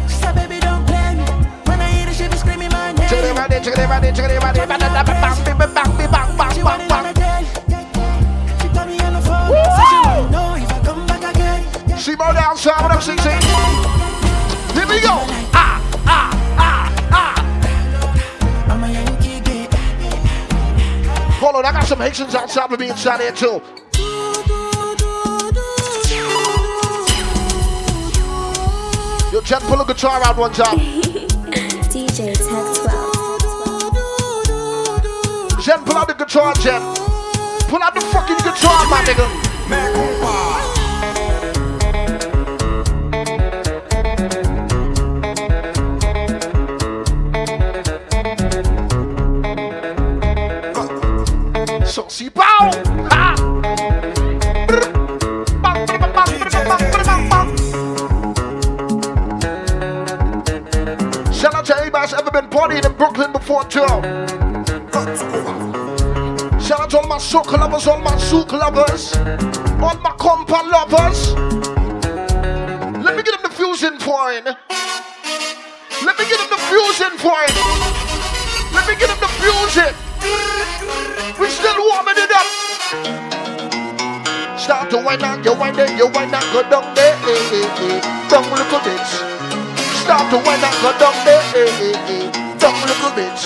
She 0.07 0.13
said, 0.15 0.35
baby, 0.35 0.59
don't 0.59 0.85
play 0.85 1.15
me. 1.15 1.23
When 1.65 1.79
I 1.79 1.89
hear 1.91 2.05
the 2.05 2.13
shit, 2.13 2.31
be 2.31 2.37
screaming 2.37 2.71
my 2.71 2.91
name. 2.93 3.09
Check 3.09 3.23
it 3.23 3.49
there, 3.49 3.61
check 3.61 3.77
it 3.77 4.01
there, 4.01 4.13
check 4.13 4.31
it 4.31 4.43
right 4.43 4.55
there. 4.55 4.67
Bang, 4.67 4.79
bang, 4.79 4.93
bang, 4.93 5.05
bang, 5.05 5.43
bang, 5.45 5.57
bang, 5.57 5.73
bang, 5.73 6.11
bang, 6.11 6.37
bang, 6.37 6.57
it 6.57 6.89
bang. 6.89 7.16
See 12.07 12.15
more 12.15 12.31
downside, 12.31 12.79
what 12.81 12.91
up, 12.91 13.01
CC? 13.01 13.29
Here 14.71 14.87
we 14.87 15.01
go. 15.01 15.25
Ah, 15.51 15.81
ah, 16.07 16.31
ah, 16.57 16.89
ah. 17.11 17.35
I'm 18.71 18.81
a 18.81 18.87
Yankee 18.89 19.41
gay. 19.41 19.67
Hold 21.41 21.57
on, 21.57 21.65
I 21.65 21.73
got 21.73 21.83
some 21.83 21.99
Haitians 21.99 22.33
outside 22.33 22.71
of 22.71 22.79
me 22.79 22.91
inside 22.91 23.19
here 23.19 23.33
too. 23.33 23.61
Yo, 29.33 29.41
Jen, 29.41 29.59
pull 29.67 29.81
a 29.81 29.85
guitar 29.85 30.23
out 30.23 30.37
one 30.37 30.53
time. 30.53 30.79
DJ 31.91 32.15
Tech 32.15 32.37
12. 32.37 32.77
Jen, 35.61 35.83
pull 35.83 35.97
out 35.97 36.07
the 36.07 36.13
guitar, 36.13 36.53
Jen. 36.53 36.81
Pull 37.67 37.83
out 37.83 37.93
the 37.93 37.99
fucking 37.99 38.37
guitar, 38.37 38.85
my 38.89 39.01
nigga. 39.03 39.47
Partying 62.67 62.85
in 62.85 62.97
Brooklyn 62.97 63.31
before, 63.31 63.63
too. 63.63 63.79
Shout 66.59 66.81
out 66.81 66.89
to 66.89 66.97
all 66.99 67.07
my 67.07 67.15
soca 67.15 67.57
lovers, 67.57 67.87
all 67.87 68.01
my 68.01 68.11
zouk 68.15 68.51
lovers, 68.51 69.15
all 69.79 69.95
my 70.03 70.11
compa 70.19 70.69
lovers. 70.69 71.31
Let 73.05 73.15
me 73.15 73.23
get 73.23 73.39
them 73.39 73.43
the 73.43 73.55
fusion 73.55 73.97
point. 73.99 74.43
Let 76.03 76.19
me 76.19 76.25
get 76.27 76.39
them 76.43 76.49
the 76.51 76.59
fusion 76.67 77.15
point. 77.23 77.55
Let 78.75 78.83
me 78.83 78.95
get 78.99 79.07
them 79.07 79.19
the 79.23 79.31
fusion. 79.39 79.95
We 81.39 81.47
still 81.47 81.79
warming 81.87 82.17
it 82.17 82.31
up. 82.35 82.47
Start 84.59 84.89
to 84.89 84.97
wind 84.97 85.23
out, 85.23 85.45
you 85.45 85.53
wind 85.55 85.79
it, 85.79 85.91
you 85.97 86.07
wind 86.07 86.33
out, 86.33 86.43
go 86.51 86.63
down 86.69 86.93
there, 86.95 87.15
eh, 87.15 87.29
eh, 87.29 87.63
eh. 87.63 88.29
down 88.29 88.43
little 88.43 88.79
bitch. 88.79 89.23
Start 90.03 90.29
to 90.31 90.37
wind 90.45 90.63
out, 90.65 90.75
go 90.81 90.91
down 90.99 91.15
there, 91.23 92.46
eh, 92.57 92.65
eh, 92.65 92.65
eh. 92.65 92.65
down 92.65 92.77
little 92.87 93.11
bitch. 93.13 93.43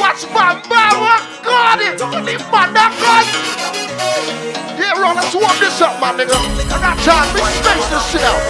Watch 0.00 0.22
my 0.32 0.56
mama, 0.68 1.20
got 1.44 1.80
it. 1.80 2.00
My 2.50 2.66
neck 2.72 2.92
on. 3.04 3.24
Yeah, 4.76 5.00
Ron, 5.00 5.16
let's 5.16 5.34
warm 5.34 5.56
this 5.58 5.80
up, 5.80 6.00
my 6.00 6.12
nigga. 6.12 6.36
I 6.68 6.76
got 6.80 6.96
time. 7.04 7.28
Let 7.34 7.44
me 7.44 7.52
space 7.60 7.88
this 7.88 8.04
shit 8.12 8.22
out. 8.22 8.40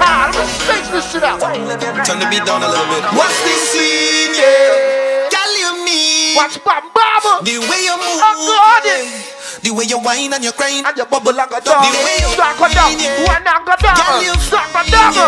Ah, 0.00 0.30
let 0.32 0.44
me 0.44 0.52
space 0.64 0.88
this 0.92 1.12
shit 1.12 1.24
out. 1.24 1.40
Turn 1.40 2.18
the 2.20 2.26
beat 2.28 2.44
down 2.44 2.62
a 2.62 2.68
little 2.68 2.86
bit. 2.92 3.04
What's 3.16 3.40
this 3.44 3.72
scene, 3.72 4.36
yeah? 4.36 5.28
Girl, 5.32 5.52
you 5.56 5.84
me. 5.84 6.36
Watch 6.36 6.60
my 6.64 6.80
mama. 6.80 7.44
The 7.44 7.56
way 7.60 7.80
you 7.84 7.96
move. 7.96 8.20
I 8.20 8.32
got 8.36 8.84
it. 8.84 9.26
The 9.64 9.72
way 9.72 9.84
you 9.88 9.98
whine 9.98 10.32
and 10.32 10.44
you 10.44 10.52
crying. 10.52 10.84
And 10.84 10.96
you 10.96 11.04
bubble 11.06 11.34
like 11.34 11.50
a 11.50 11.60
dog. 11.60 11.82
The 11.82 11.90
way 12.04 12.20
you 12.20 12.28
Start 12.36 12.56
go 12.60 12.68
down. 12.68 12.92
One 13.24 13.42
down, 13.42 13.64
go 13.64 13.74
down. 13.80 13.96
Girl, 13.96 14.22
you 14.22 14.34
Start 14.38 14.68
go 14.72 14.80
fine, 14.84 15.26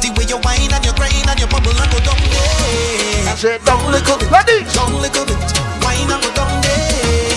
The 0.00 0.08
way 0.16 0.26
you 0.28 0.38
whine 0.44 0.72
and 0.72 0.84
you 0.84 0.92
crying 0.92 1.28
and 1.28 1.38
you 1.40 1.46
bubble 1.46 1.72
and 1.72 1.90
go 1.90 1.98
down 2.00 2.20
there. 2.20 3.28
I 3.28 3.34
said, 3.36 3.64
down 3.64 3.90
little 3.90 4.18
bit. 4.18 4.30
Ready? 4.30 4.64
Down 4.72 4.92
little 5.00 5.24
bit. 5.24 5.40
Whine 5.82 6.10
and 6.10 6.22
go 6.22 6.30
down 6.36 6.60
there. 6.62 7.34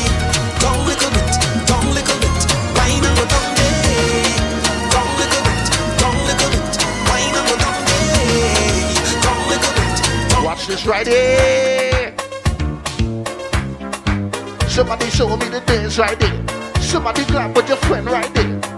Down 0.62 0.80
little 0.86 1.12
bit. 1.16 1.32
Down 1.66 1.86
little 1.96 2.18
bit. 2.22 2.38
Whine 2.78 3.06
and 3.08 3.16
go 3.18 3.26
down 3.26 3.50
there. 3.56 4.38
Down 4.94 5.10
little 5.18 5.42
bit. 5.48 5.68
Down 5.98 6.18
little 6.28 6.50
bit. 6.54 6.76
Whine 7.08 7.36
and 7.38 7.46
go 7.48 7.56
down 7.58 7.80
there. 7.88 8.92
Down 9.24 9.42
little 9.50 9.74
bit. 9.74 9.96
Watch 10.46 10.68
this 10.68 10.86
right 10.86 11.08
here. 11.08 12.14
Somebody 14.68 15.10
show 15.10 15.36
me 15.36 15.48
the 15.50 15.62
dance 15.66 15.98
right 15.98 16.20
there. 16.20 16.38
Somebody 16.82 17.24
clap 17.26 17.56
with 17.56 17.68
your 17.68 17.78
friend 17.78 18.06
right 18.06 18.32
there. 18.34 18.77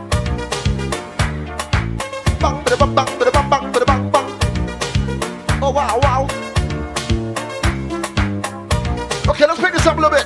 Bang, 2.40 2.64
bada, 2.64 2.78
bang, 2.80 2.96
bang, 2.96 3.10
bang, 3.20 3.50
bang, 3.50 3.86
bang, 3.86 4.12
bang. 4.12 4.28
Oh 5.62 5.72
wow, 5.72 6.00
wow. 6.02 6.24
Okay, 9.28 9.46
let's 9.46 9.60
pick 9.60 9.74
this 9.74 9.86
up 9.86 9.98
a 9.98 10.02
little 10.02 10.18
bit. 10.18 10.26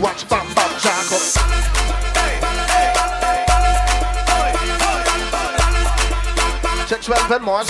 Watch 0.00 0.24
Six, 6.88 7.06
twelve, 7.06 7.30
and 7.30 7.44
more. 7.44 7.62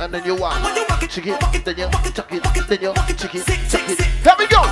And 0.00 0.14
then 0.14 0.24
you 0.24 0.36
walk. 0.36 0.54
Check 1.08 1.26
it. 1.26 1.64
Then 1.64 1.76
you 1.76 1.88
check 2.12 2.32
it. 2.32 2.68
Then 2.68 2.80
you 2.80 2.94
check 3.16 3.34
it. 3.34 3.44
Check 3.68 3.88
it. 3.88 4.00
Here 4.00 4.34
we 4.38 4.46
go. 4.46 4.62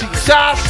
Jesus. 0.00 0.26
Here 0.26 0.54
we 0.54 0.69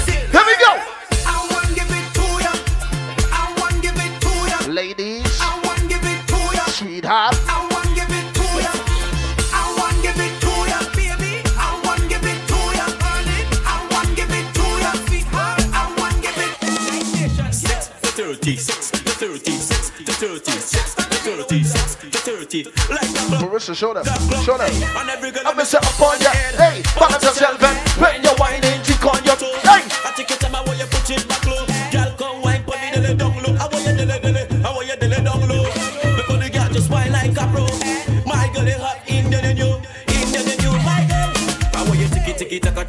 the 22.63 22.71
thirty. 22.71 22.95
Like 22.95 23.43
a 23.43 23.45
Marissa, 23.45 23.75
show 23.75 23.95
them. 23.95 24.05
Show 24.45 24.59
them. 24.59 24.71
I'm 24.97 25.55
gonna 25.57 25.65
set 25.65 25.85
up 25.85 26.01
on 26.01 26.21
ya. 26.21 26.31
Hey, 26.31 26.83
balance 26.99 27.25
yourself 27.25 27.63
and 27.63 28.20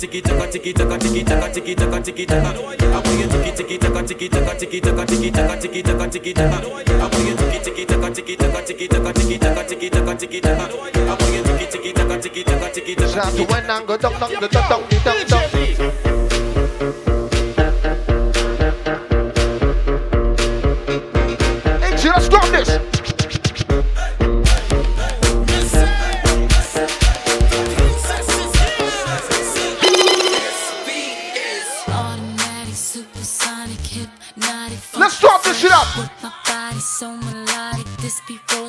tiki 0.02 0.20
taka 0.22 0.48
tiki 0.48 0.74
taka 0.74 0.98
tiki 0.98 1.24
taka 1.24 1.48
tiki 1.54 1.76
taka 1.76 2.00
tiki 2.02 2.26
taka. 2.26 2.50
I 2.50 3.00
want 3.06 3.20
you 3.22 3.28
tiki 3.30 3.52
tiki 3.56 3.78
taka 3.78 4.02
tiki 4.02 4.28
taka 4.30 4.54
tiki 4.58 4.80
taka 4.82 5.06
tiki 5.06 5.30
taka 5.32 5.56
tiki 5.62 5.82
taka 5.84 6.08
tiki 6.10 6.34
taka. 6.34 6.58
I 6.58 7.06
want 7.06 7.28
you 7.28 7.36
tiki 7.38 7.60
tiki 7.66 7.86
taka 7.86 8.10
tiki 8.10 8.36
taka 8.36 8.62
tiki 8.66 8.88
taka 8.88 9.14
tiki 9.14 9.38
taka 9.38 9.64
tiki 9.64 9.90
taka 9.92 10.16
tiki 10.18 10.42
taka. 10.42 10.66
I 10.66 11.14
want 11.14 11.34
you 11.36 11.44
tiki 11.44 11.66
tiki 11.72 11.94
taka 11.94 12.18
tiki 12.18 12.44
taka 12.44 12.70
tiki 12.74 12.96
taka. 12.96 13.12
Shout 13.14 13.34
to 13.36 13.44
when 13.46 13.70
I'm 13.70 13.86
go 13.86 13.96
dong 13.98 14.14
dong 14.20 14.32
dong 14.42 14.50
dong 14.50 14.90
dong 15.06 15.28
dong. 15.30 16.11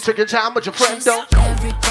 Rose. 0.08 0.16
Your 0.16 0.26
time 0.26 0.54
with 0.54 0.66
your 0.66 0.72
friend, 0.72 1.02
don't. 1.02 1.81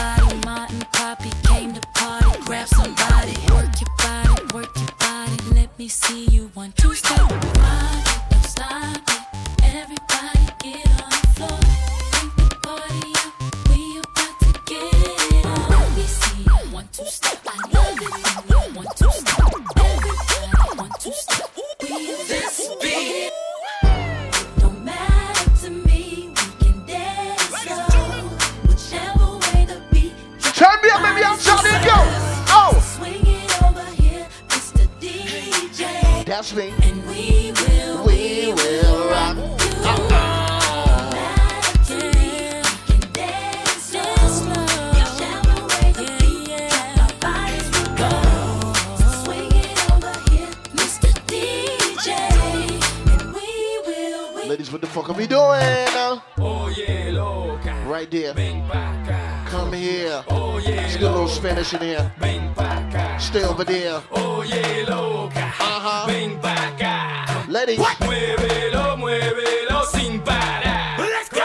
In 61.74 61.82
here. 61.82 62.12
Ven 62.20 62.54
pa' 62.54 62.64
acá. 62.64 63.18
Stay 63.20 63.44
over 63.44 63.64
there. 63.64 64.02
Oh 64.12 64.44
yeah, 64.44 64.86
loca. 64.88 65.40
Uh-huh. 65.40 66.08
Ven 66.08 66.40
pa' 66.40 66.74
acá. 66.74 67.46
Ladies. 67.48 67.80
Muévelo, 68.00 68.98
muévelo 68.98 69.84
sin 69.92 70.20
parar. 70.22 71.00
Let's 71.00 71.30
go. 71.30 71.42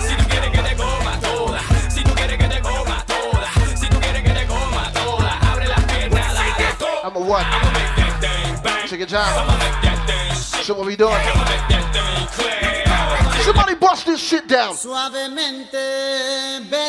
Si 0.00 0.14
tú 0.16 0.24
quieres 0.28 0.50
que 0.50 0.62
te 0.62 0.76
coma 0.76 1.18
toda, 1.20 1.60
si 1.90 2.02
tú 2.02 2.14
quieres 2.14 2.38
que 2.38 2.48
te 2.48 2.60
coma 2.60 3.04
toda, 3.06 3.48
si 3.76 3.88
tú 3.88 3.98
quieres 4.00 4.22
que 4.22 4.32
te 4.32 4.46
coma 4.46 4.90
toda, 4.92 5.38
abre 5.50 5.66
las 5.68 5.84
piernas, 5.84 6.34
dale. 6.34 6.64
I'm 7.04 7.16
a 7.16 7.20
what? 7.20 7.44
I'ma 7.44 7.70
make 7.72 7.94
that 7.96 8.20
thing 8.20 8.62
bang. 8.62 8.88
Take 8.88 9.00
your 9.00 9.08
time. 9.08 9.34
I'ma 9.38 9.56
make 9.58 9.80
that 9.82 10.06
thing 10.06 10.34
shake. 10.34 10.64
So 10.64 10.74
what 10.74 10.86
we 10.86 10.96
doing? 10.96 11.14
I'ma 11.14 11.44
make 11.44 11.66
that 11.68 11.86
thing 11.92 12.26
clear. 12.36 13.42
Somebody 13.44 13.74
bust 13.74 14.06
this 14.06 14.20
shit 14.20 14.46
down. 14.48 14.74
Suavemente, 14.74 15.63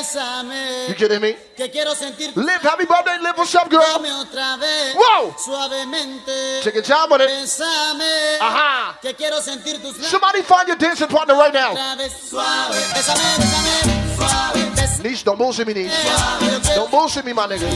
bésame. 0.05 0.87
You 0.87 0.95
kidding 0.95 1.21
me? 1.21 1.35
Que 1.55 1.69
quiero 1.69 1.95
sentir 1.95 2.31
Live, 2.35 2.61
happy 2.61 2.85
birthday, 2.85 3.17
live, 3.21 3.37
what's 3.37 3.55
up, 3.55 3.69
girl? 3.69 3.81
Otra 3.81 4.57
vez. 4.57 4.95
Whoa. 4.95 5.33
Suavemente. 5.37 6.61
Take 6.63 6.75
your 6.75 6.83
time 6.83 7.09
with 7.09 7.21
it. 7.21 7.29
Bésame. 7.29 8.37
Ajá. 8.39 8.99
Que 9.01 9.13
quiero 9.13 9.41
sentir 9.41 9.81
tus. 9.81 9.97
Somebody 10.07 10.41
find 10.43 10.67
your 10.67 10.77
dancing 10.77 11.07
partner 11.07 11.35
right 11.35 11.53
now. 11.53 11.75
Suave. 12.09 12.75
Bésame, 12.93 13.37
bésame. 13.37 14.15
Suave. 14.15 15.03
Niche, 15.03 15.23
don't 15.23 15.37
bullshit 15.37 15.67
me, 15.67 15.73
Niche. 15.73 15.91
Eh, 15.91 16.75
don't 16.75 16.89
bullshit 16.89 17.23
me, 17.25 17.33
my 17.33 17.45
nigga. 17.45 17.69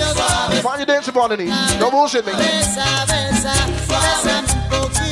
Find 0.63 0.79
your 0.79 0.85
dancing 0.85 1.13
partner, 1.13 1.37
Niche. 1.37 1.53
Don't 1.79 1.91
bullshit 1.91 2.25
me. 2.25 2.31
Besa, 2.33 3.05
besa. 3.05 3.53
Bésame 3.87 4.39
un 4.39 4.69
poquito. 4.69 5.08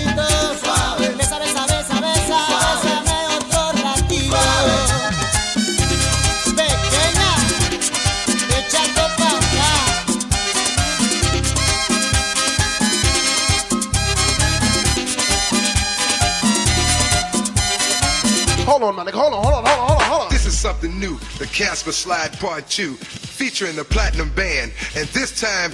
Hold 18.78 18.90
on, 18.90 18.96
my 18.96 19.12
nigga. 19.12 19.16
Hold 19.16 19.34
on, 19.34 19.44
hold 19.44 19.56
on, 19.56 19.66
hold 19.66 19.80
on, 19.80 19.88
hold 19.88 20.02
on, 20.02 20.08
hold 20.08 20.22
on. 20.26 20.30
This 20.30 20.46
is 20.46 20.56
something 20.56 21.00
new. 21.00 21.18
The 21.40 21.48
Casper 21.48 21.92
Slide 21.92 22.32
Part 22.38 22.68
2, 22.70 22.94
featuring 22.94 23.76
the 23.76 23.84
Platinum 23.84 24.30
Band. 24.36 24.72
And 24.96 25.08
this 25.08 25.42
time, 25.42 25.72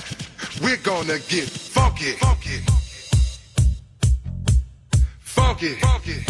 we're 0.61 0.77
gonna 0.77 1.19
get 1.27 1.49
funky. 1.49 2.13
Funky. 2.13 2.61
Funky. 5.19 5.73
Funky. 5.81 6.25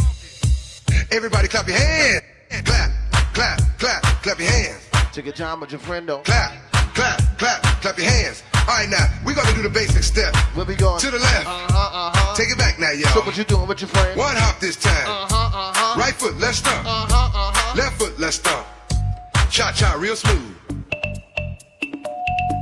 Everybody 1.11 1.47
clap 1.47 1.67
your 1.67 1.77
hands. 1.77 2.23
Clap, 2.65 2.91
clap, 3.35 3.59
clap, 3.77 4.01
clap 4.23 4.39
your 4.39 4.49
hands. 4.49 4.81
Take 5.11 5.25
your 5.25 5.35
time 5.35 5.59
with 5.59 5.69
your 5.69 5.79
friend, 5.79 6.09
though. 6.09 6.21
Clap, 6.21 6.53
clap, 6.95 7.37
clap, 7.37 7.61
clap 7.83 7.97
your 7.99 8.09
hands. 8.09 8.41
All 8.65 8.79
right, 8.79 8.89
now, 8.89 9.05
we're 9.25 9.35
gonna 9.35 9.53
do 9.53 9.61
the 9.61 9.69
basic 9.69 10.03
step. 10.03 10.33
Where 10.55 10.65
we 10.65 10.75
going? 10.75 10.97
To 11.01 11.11
the 11.11 11.19
left. 11.19 11.45
Uh-huh, 11.45 11.75
uh-huh. 11.75 12.35
Take 12.35 12.49
it 12.49 12.57
back 12.57 12.79
now, 12.79 12.91
y'all. 12.91 13.11
So 13.11 13.19
what 13.19 13.37
you 13.37 13.43
doing 13.43 13.67
with 13.67 13.81
your 13.81 13.89
friend? 13.89 14.17
One 14.17 14.37
hop 14.37 14.61
this 14.61 14.77
time. 14.77 14.93
Uh-huh, 15.05 15.35
uh-huh. 15.35 15.99
Right 15.99 16.13
foot, 16.13 16.37
let's 16.37 16.59
stomp. 16.59 16.79
Uh-huh, 16.87 17.13
uh-huh. 17.13 17.77
Left 17.77 17.99
foot, 17.99 18.17
let's 18.17 18.37
stomp. 18.37 18.65
Cha-cha, 19.49 19.97
real 19.99 20.15
smooth. 20.15 20.55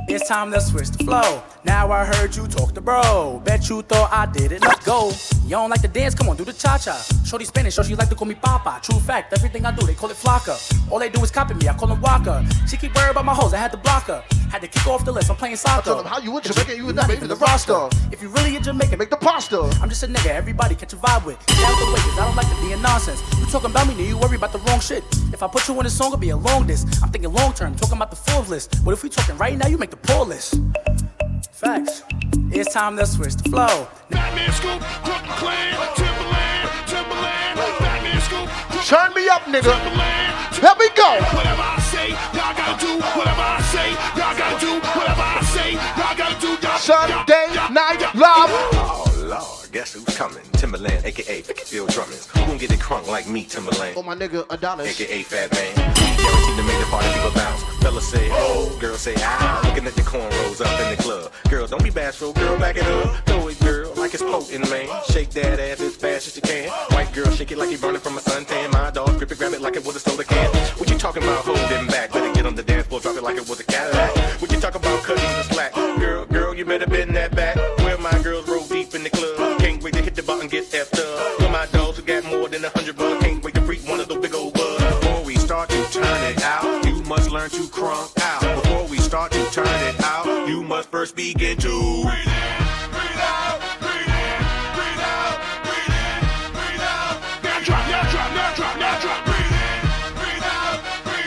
It's 0.08 0.28
time 0.28 0.50
to 0.50 0.60
switch 0.60 0.90
the 0.90 1.04
flow. 1.04 1.42
Now 1.64 1.92
I 1.92 2.04
heard 2.04 2.34
you 2.34 2.48
talk 2.48 2.74
to 2.74 2.80
bro. 2.80 3.40
Bet 3.44 3.68
you 3.68 3.82
thought 3.82 4.12
I 4.12 4.26
didn't 4.26 4.62
let 4.62 4.84
go. 4.84 5.12
You 5.44 5.50
don't 5.50 5.70
like 5.70 5.82
to 5.82 5.88
dance? 5.88 6.14
Come 6.14 6.28
on, 6.28 6.36
do 6.36 6.44
the 6.44 6.52
cha 6.52 6.76
cha. 6.76 6.94
Shorty 7.24 7.44
Spanish, 7.44 7.76
so 7.76 7.82
she 7.84 7.94
like 7.94 8.08
to 8.08 8.16
call 8.16 8.26
me 8.26 8.34
Papa. 8.34 8.80
True 8.82 8.98
fact, 8.98 9.32
everything 9.32 9.64
I 9.64 9.70
do, 9.70 9.86
they 9.86 9.94
call 9.94 10.10
it 10.10 10.16
Flocka. 10.16 10.56
All 10.90 10.98
they 10.98 11.08
do 11.08 11.22
is 11.22 11.30
copy 11.30 11.54
me, 11.54 11.68
I 11.68 11.74
call 11.74 11.88
them 11.88 12.00
Waka. 12.00 12.44
She 12.66 12.76
keep 12.76 12.94
worried 12.96 13.12
about 13.12 13.24
my 13.24 13.34
hoes, 13.34 13.54
I 13.54 13.58
had 13.58 13.70
to 13.72 13.78
block 13.78 14.04
her. 14.04 14.24
Had 14.50 14.62
to 14.62 14.68
kick 14.68 14.86
off 14.86 15.04
the 15.04 15.12
list, 15.12 15.30
I'm 15.30 15.36
playing 15.36 15.56
soccer. 15.56 15.82
told 15.82 15.98
them, 16.00 16.06
how 16.06 16.18
you 16.18 16.36
in 16.36 16.42
Jamaica? 16.42 16.76
You 16.76 16.92
not 16.92 17.10
even 17.10 17.28
the 17.28 17.36
roster. 17.36 17.88
If 18.10 18.20
you 18.20 18.28
really 18.28 18.56
in 18.56 18.62
Jamaica, 18.62 18.96
make 18.96 19.10
the 19.10 19.16
pasta. 19.16 19.62
I'm 19.80 19.88
just 19.88 20.02
a 20.02 20.08
nigga, 20.08 20.30
everybody 20.30 20.74
catch 20.74 20.92
a 20.92 20.96
vibe 20.96 21.24
with. 21.24 21.38
Get 21.46 21.58
out 21.60 21.78
the 21.78 21.86
way, 21.86 22.00
cause 22.00 22.18
I 22.18 22.26
don't 22.26 22.36
like 22.36 22.48
to 22.48 22.60
be 22.60 22.72
in 22.72 22.82
nonsense. 22.82 23.22
You 23.38 23.46
talking 23.46 23.70
about 23.70 23.86
me, 23.86 23.94
then 23.94 24.06
you 24.06 24.18
worry 24.18 24.36
about 24.36 24.52
the 24.52 24.58
wrong 24.58 24.80
shit. 24.80 25.04
If 25.32 25.42
I 25.42 25.46
put 25.46 25.68
you 25.68 25.78
in 25.78 25.86
a 25.86 25.90
song, 25.90 26.08
it'll 26.08 26.18
be 26.18 26.30
a 26.30 26.36
long 26.36 26.66
list. 26.66 26.88
I'm 27.02 27.10
thinking 27.10 27.32
long 27.32 27.52
term, 27.52 27.76
talking 27.76 27.96
about 27.96 28.10
the 28.10 28.16
full 28.16 28.42
list. 28.42 28.84
But 28.84 28.92
if 28.92 29.02
we 29.04 29.08
talking 29.08 29.38
right 29.38 29.56
now, 29.56 29.68
you 29.68 29.78
make 29.78 29.90
the 29.90 29.96
pull 29.96 30.26
list. 30.26 30.60
Facts. 31.62 32.02
It's 32.50 32.74
time 32.74 32.96
to 32.96 33.06
switch 33.06 33.34
the 33.36 33.48
flow. 33.48 33.86
Fatman 34.10 34.50
Scoop, 34.50 34.82
Crooklyn 35.06 35.30
Clan, 35.38 35.78
Timbaland, 35.94 36.66
Timbaland, 36.90 37.54
Fatman 37.78 38.20
Scoop, 38.26 38.48
Turn 38.90 39.14
me 39.14 39.28
up, 39.28 39.42
nigga. 39.42 39.70
Here 40.58 40.74
we 40.76 40.90
go. 40.98 41.10
Whatever 41.38 41.62
I 41.62 41.78
say, 41.94 42.08
y'all 42.34 42.56
gotta 42.58 42.84
do 42.84 42.98
whatever 43.14 43.46
I 43.46 43.60
say. 43.70 43.90
Y'all 44.18 44.36
gotta 44.36 44.58
do 44.58 44.72
whatever 44.98 45.22
I 45.22 45.40
say. 45.54 45.72
Y'all 45.72 46.16
gotta 46.18 46.40
do 46.40 46.66
y'all. 46.66 46.78
Sunday 46.78 47.46
night 47.70 48.02
love. 48.16 48.50
Oh 48.74 49.24
Lord, 49.24 49.70
guess 49.70 49.92
who's 49.92 50.16
coming? 50.16 50.42
Timbaland, 50.58 51.04
aka 51.04 51.42
Field 51.42 51.90
Drummers. 51.90 52.26
Who 52.26 52.40
gon' 52.40 52.58
get 52.58 52.72
it 52.72 52.80
crunk 52.80 53.06
like 53.06 53.28
me, 53.28 53.44
Timbaland? 53.44 53.94
Oh, 53.96 54.02
my 54.02 54.16
nigga 54.16 54.46
Adonis. 54.50 55.00
AKA 55.00 55.22
Fat 55.22 55.52
Man. 55.52 55.74
Guaranteed 55.76 56.56
to 56.56 56.62
make 56.64 56.80
the 56.80 56.86
party 56.90 57.08
people 57.14 57.30
bounce. 57.36 57.71
Fellas 57.82 58.06
say, 58.06 58.28
oh, 58.30 58.78
girls 58.80 59.00
say, 59.00 59.14
ah. 59.18 59.60
Looking 59.64 59.86
at 59.88 59.94
the 59.94 60.02
cornrows 60.02 60.60
up 60.64 60.80
in 60.80 60.96
the 60.96 61.02
club. 61.02 61.32
Girl, 61.50 61.66
don't 61.66 61.82
be 61.82 61.90
bashful, 61.90 62.32
girl, 62.32 62.56
back 62.56 62.76
it 62.76 62.84
up. 62.84 63.26
Throw 63.26 63.48
it, 63.48 63.58
girl, 63.58 63.92
like 63.96 64.14
it's 64.14 64.22
potent, 64.22 64.70
man. 64.70 64.88
Shake 65.10 65.30
that 65.30 65.58
ass 65.58 65.80
as 65.80 65.96
fast 65.96 66.28
as 66.28 66.36
you 66.36 66.42
can. 66.42 66.70
White 66.94 67.12
girl, 67.12 67.28
shake 67.32 67.50
it 67.50 67.58
like 67.58 67.70
you 67.70 67.78
burning 67.78 68.00
from 68.00 68.16
a 68.16 68.20
suntan. 68.20 68.72
My 68.72 68.90
dog, 68.92 69.18
grip 69.18 69.32
it, 69.32 69.38
grab 69.38 69.52
it 69.52 69.60
like 69.60 69.74
it 69.74 69.84
was 69.84 69.96
a 69.96 70.00
soda 70.00 70.22
can. 70.22 70.48
What 70.78 70.88
you 70.88 70.96
talking 70.96 71.24
about 71.24 71.44
holding 71.44 71.88
back? 71.88 72.12
Better 72.12 72.32
get 72.32 72.46
on 72.46 72.54
the 72.54 72.62
dance 72.62 72.86
floor, 72.86 73.00
drop 73.00 73.16
it 73.16 73.22
like 73.24 73.36
it 73.36 73.48
was 73.48 73.58
a 73.58 73.64
Cadillac. 73.64 74.21
Crunk 87.82 88.12
out. 88.22 88.62
Before 88.62 88.86
we 88.86 88.98
start 88.98 89.32
to 89.32 89.44
turn 89.50 89.66
it 89.66 90.00
out, 90.04 90.48
you 90.48 90.62
must 90.62 90.88
first 90.90 91.16
begin 91.16 91.56
to. 91.58 92.04
Now 97.42 97.60
drop, 97.64 97.88
now 97.88 98.10
drop, 98.10 98.34
now 98.34 98.54
drop, 98.54 98.78
now 98.78 99.00
drop. 99.00 99.28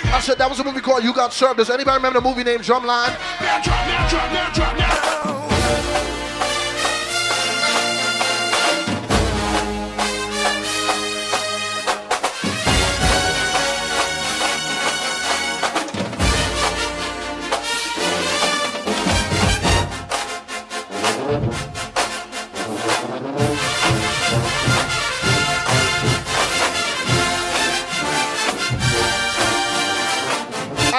I 0.08 0.20
said 0.22 0.38
that 0.38 0.50
was 0.50 0.60
a 0.62 0.64
movie 0.64 0.80
called 0.80 1.04
You 1.04 1.14
Got 1.14 1.34
Served. 1.34 1.58
Does 1.58 1.70
anybody 1.70 1.98
remember 1.98 2.22
the 2.22 2.28
movie 2.28 2.44
named 2.44 2.64
Drumline? 2.64 3.14
Now 3.42 3.62
drop, 3.62 3.88
now 3.88 4.08
drop, 4.10 4.32
now 4.32 4.54
drop, 4.54 4.78
now. 4.78 6.05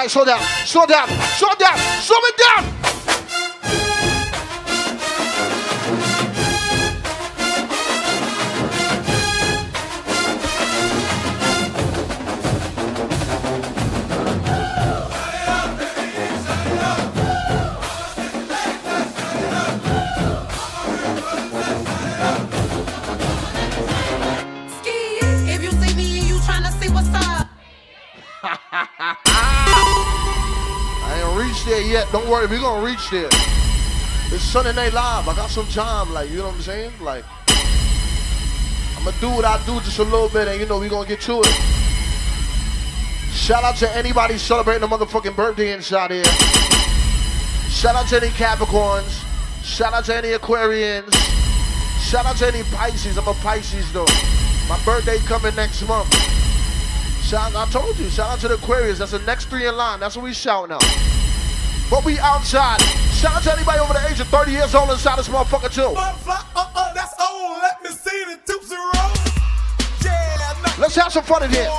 Slow 0.07 0.23
down, 0.23 0.41
slow 0.65 0.85
down, 0.85 1.07
slow 1.37 1.53
down, 1.59 1.77
slow 2.01 2.17
it 2.23 2.37
down. 2.37 2.76
Don't 32.11 32.29
worry, 32.29 32.47
we 32.47 32.57
gonna 32.57 32.85
reach 32.85 33.09
there. 33.09 33.27
It's 34.31 34.41
Sunday 34.41 34.71
Night 34.73 34.93
Live. 34.93 35.27
I 35.27 35.35
got 35.35 35.49
some 35.49 35.67
time, 35.67 36.13
like 36.13 36.29
you 36.29 36.37
know 36.37 36.45
what 36.45 36.55
I'm 36.55 36.61
saying? 36.61 36.93
Like 37.01 37.25
I'm 38.95 39.03
gonna 39.03 39.17
do 39.19 39.29
what 39.29 39.43
I 39.43 39.61
do 39.65 39.81
just 39.81 39.99
a 39.99 40.03
little 40.03 40.29
bit, 40.29 40.47
and 40.47 40.57
you 40.57 40.65
know 40.65 40.79
we 40.79 40.87
gonna 40.87 41.05
get 41.05 41.19
to 41.21 41.41
it. 41.41 41.53
Shout 43.33 43.65
out 43.65 43.75
to 43.77 43.93
anybody 43.93 44.37
celebrating 44.37 44.83
a 44.83 44.87
motherfucking 44.87 45.35
birthday 45.35 45.73
inside 45.73 46.11
here. 46.11 46.23
Shout 47.69 47.95
out 47.95 48.07
to 48.07 48.23
any 48.23 48.29
Capricorns. 48.29 49.23
Shout 49.61 49.93
out 49.93 50.05
to 50.05 50.15
any 50.15 50.29
Aquarians. 50.29 51.13
Shout 51.99 52.25
out 52.25 52.37
to 52.37 52.47
any 52.47 52.63
Pisces. 52.71 53.17
I'm 53.17 53.27
a 53.27 53.33
Pisces 53.33 53.91
though. 53.91 54.07
My 54.69 54.81
birthday 54.85 55.17
coming 55.19 55.53
next 55.55 55.85
month. 55.85 56.13
Shout 57.21 57.53
I 57.53 57.65
told 57.69 57.99
you, 57.99 58.09
shout 58.09 58.29
out 58.29 58.39
to 58.39 58.47
the 58.47 58.53
Aquarius. 58.53 58.99
That's 58.99 59.11
the 59.11 59.19
next 59.19 59.49
three 59.49 59.67
in 59.67 59.75
line. 59.75 59.99
That's 59.99 60.15
what 60.15 60.23
we 60.23 60.33
shouting 60.33 60.71
out. 60.71 60.96
But 61.89 62.03
we 62.03 62.19
outside. 62.19 62.81
Shout 63.13 63.37
out 63.37 63.43
to 63.43 63.53
anybody 63.53 63.79
over 63.79 63.93
the 63.93 64.05
age 64.09 64.19
of 64.19 64.27
30 64.27 64.51
years 64.51 64.75
old 64.75 64.89
inside 64.91 65.17
this 65.17 65.29
motherfucker 65.29 65.73
too. 65.73 65.95
Uh-uh, 65.95 66.93
that's 66.93 67.13
old. 67.19 67.61
Let 67.61 67.81
me 67.81 67.89
see 67.89 68.25
the 68.25 68.37
tubes 68.45 68.69
roll. 68.69 69.11
Yeah, 70.03 70.75
Let's 70.77 70.95
have 70.95 71.13
some 71.13 71.23
fun 71.23 71.43
in 71.43 71.49
here. 71.51 71.69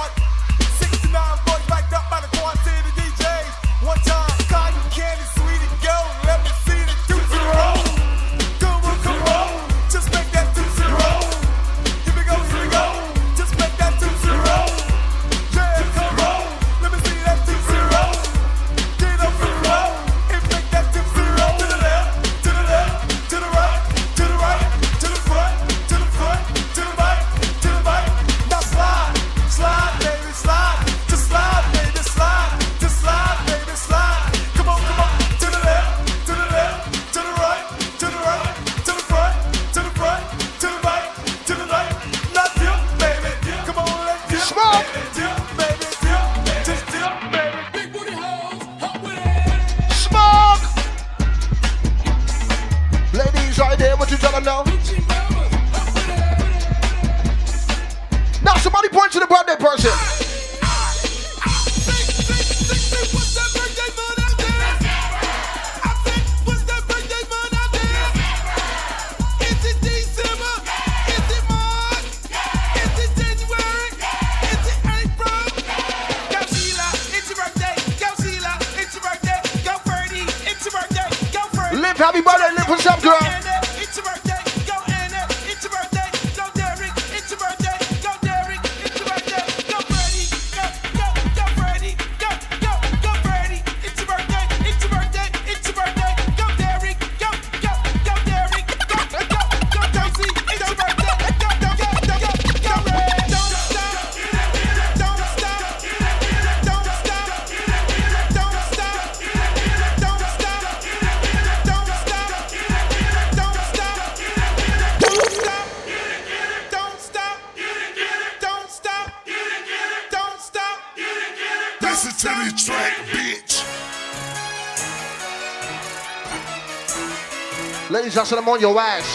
Said 128.29 128.37
I'm 128.37 128.49
on 128.51 128.61
your 128.61 128.79
ass. 128.79 129.09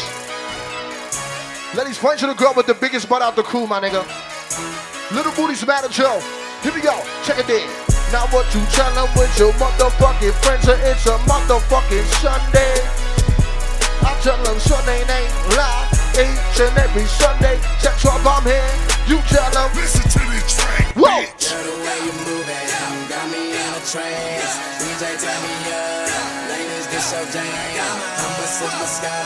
Ladies, 1.77 1.99
point 1.99 2.17
to 2.17 2.25
the 2.25 2.33
girl 2.33 2.51
with 2.57 2.65
the 2.65 2.73
biggest 2.73 3.07
butt 3.07 3.21
out 3.21 3.35
the 3.35 3.43
crew, 3.43 3.67
my 3.67 3.79
nigga. 3.79 4.01
Little 5.13 5.31
booty's 5.33 5.61
mad 5.67 5.85
at 5.85 5.91
Joe. 5.91 6.17
Here 6.63 6.73
we 6.73 6.81
go. 6.81 6.97
Check 7.21 7.37
it 7.37 7.45
in. 7.45 7.69
Now 8.09 8.25
what 8.33 8.49
you 8.57 8.65
tellin' 8.73 9.05
with 9.13 9.29
your 9.37 9.53
motherfucking 9.61 10.33
friends? 10.41 10.67
or 10.67 10.81
It's 10.81 11.05
a 11.05 11.21
motherfucking 11.29 12.09
Sunday. 12.25 12.73
I 14.01 14.17
tell 14.25 14.41
them 14.41 14.57
Sunday 14.57 15.05
ain't 15.05 15.29
lie. 15.53 15.85
Each 16.17 16.57
and 16.65 16.75
every 16.81 17.05
Sunday, 17.05 17.61
check 17.85 17.93
your 18.01 18.17
bomb 18.25 18.49
here. 18.49 18.65
You 19.05 19.21
tell 19.29 19.45
them. 19.53 19.69
Listen 19.77 20.09
to 20.09 20.25
this 20.33 20.57
track, 20.57 20.95
Whoa. 20.97 21.32
Your 27.13 27.25
jam. 27.29 27.45
I'm 27.45 28.41
a 28.41 28.47
superstar. 28.49 29.21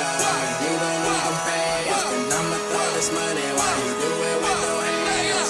You 0.59 0.75
don't 0.75 0.99
need 1.07 1.23
them 1.23 1.37
fast. 1.47 2.07
And 2.11 2.33
I'ma 2.35 2.57
throw 2.67 2.87
this 2.95 3.09
money 3.15 3.47
while 3.55 3.77
you 3.85 3.93
do 4.03 4.11
it 4.27 4.37
with 4.43 4.59
no 4.67 4.75
hands. 4.83 5.49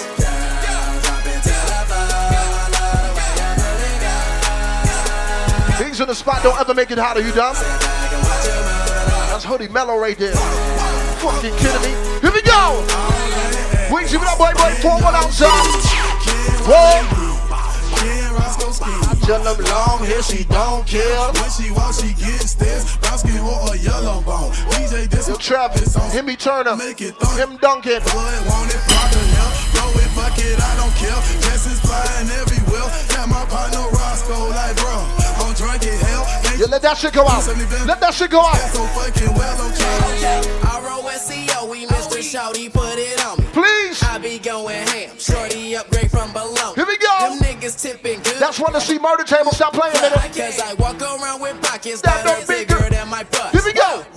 Things 5.81 5.97
in 5.99 6.07
the 6.07 6.15
spot 6.15 6.43
don't 6.43 6.59
ever 6.59 6.73
make 6.73 6.91
it 6.91 6.99
hotter, 6.99 7.21
you 7.21 7.31
dumb? 7.33 7.55
That's 9.29 9.43
Hoodie 9.43 9.69
Mellow 9.69 9.97
right 9.97 10.17
there. 10.17 10.35
Fucking 11.21 11.55
kidding 11.57 11.81
me? 11.81 11.93
Here 12.21 12.31
we 12.31 12.41
go! 12.41 12.85
Wings, 13.91 14.11
give 14.11 14.21
it 14.21 14.27
up, 14.27 14.38
boy, 14.38 14.53
boy. 14.53 14.73
Pour 14.81 15.01
one 15.01 15.15
outside. 15.15 15.49
Whoa! 16.69 17.16
I 19.28 19.30
tell 19.30 19.43
them 19.43 19.65
long 19.65 20.05
hair, 20.07 20.23
she 20.23 20.45
don't 20.45 20.88
care. 20.88 21.03
When 21.36 21.51
she 21.51 21.69
walk, 21.75 21.91
she 21.99 22.15
gets 22.15 22.53
this. 22.53 22.95
Brown 22.95 23.17
skin 23.17 23.43
or 23.43 23.75
a 23.75 23.78
yellow 23.78 24.21
bone. 24.21 24.55
DJ, 24.71 25.09
this 25.09 25.28
Yo, 25.28 25.36
Travis, 25.36 25.99
him 26.13 26.28
be 26.28 26.38
Turner, 26.38 26.80
him 26.80 27.57
Duncan. 27.59 27.99
want 28.07 28.71
it 28.71 28.80
proper 28.88 29.19
hell. 29.36 29.51
Throw 29.75 29.99
it, 29.99 30.07
fuck 30.15 30.39
it, 30.39 30.55
I 30.55 30.71
don't 30.80 30.95
care. 30.95 31.19
Jesse's 31.43 31.78
flying 31.84 32.32
everywhere. 32.39 32.88
Got 33.11 33.28
my 33.28 33.43
partner 33.51 33.84
Roscoe 33.91 34.47
like 34.47 34.78
bro. 34.80 34.95
I'm 35.43 35.53
drunk 35.55 35.84
in 35.84 35.99
hell. 36.07 36.23
Yeah, 36.55 36.67
let 36.71 36.82
that 36.84 36.95
shit 36.95 37.11
go 37.11 37.28
out. 37.28 37.45
Let 37.86 37.99
that 37.99 38.13
shit 38.13 38.32
go 38.32 38.39
out. 38.39 38.55
So 38.71 38.86
fucking 38.95 39.36
well, 39.36 39.71
okay. 40.15 40.39
R-O-S-C-O, 40.71 41.69
we 41.69 41.86
Mr. 41.86 42.23
Shorty, 42.23 42.69
put 42.69 42.95
it 42.95 43.19
on 43.25 43.39
me. 43.39 43.45
Please. 43.51 44.01
I 44.03 44.19
be 44.19 44.39
going 44.39 44.88
ham. 44.88 45.19
Shorty 45.19 45.75
upgrade 45.75 45.96
Tipping 47.78 48.19
good. 48.21 48.38
That's 48.39 48.59
when 48.59 48.73
the 48.73 48.80
see 48.80 48.97
murder 48.97 49.23
table. 49.23 49.51
Stop 49.51 49.73
playing, 49.73 49.93
nigga. 49.93 50.36
Cause 50.36 50.59
I 50.59 50.73
walk 50.73 50.99
around 50.99 51.41
with 51.41 51.61
pockets 51.61 52.01
that 52.01 52.25
are 52.25 52.47
bigger 52.47 52.89
than 52.89 53.07
my 53.07 53.23
butt. 53.25 53.51
Here 53.51 53.61
we 53.63 53.73
go. 53.73 54.16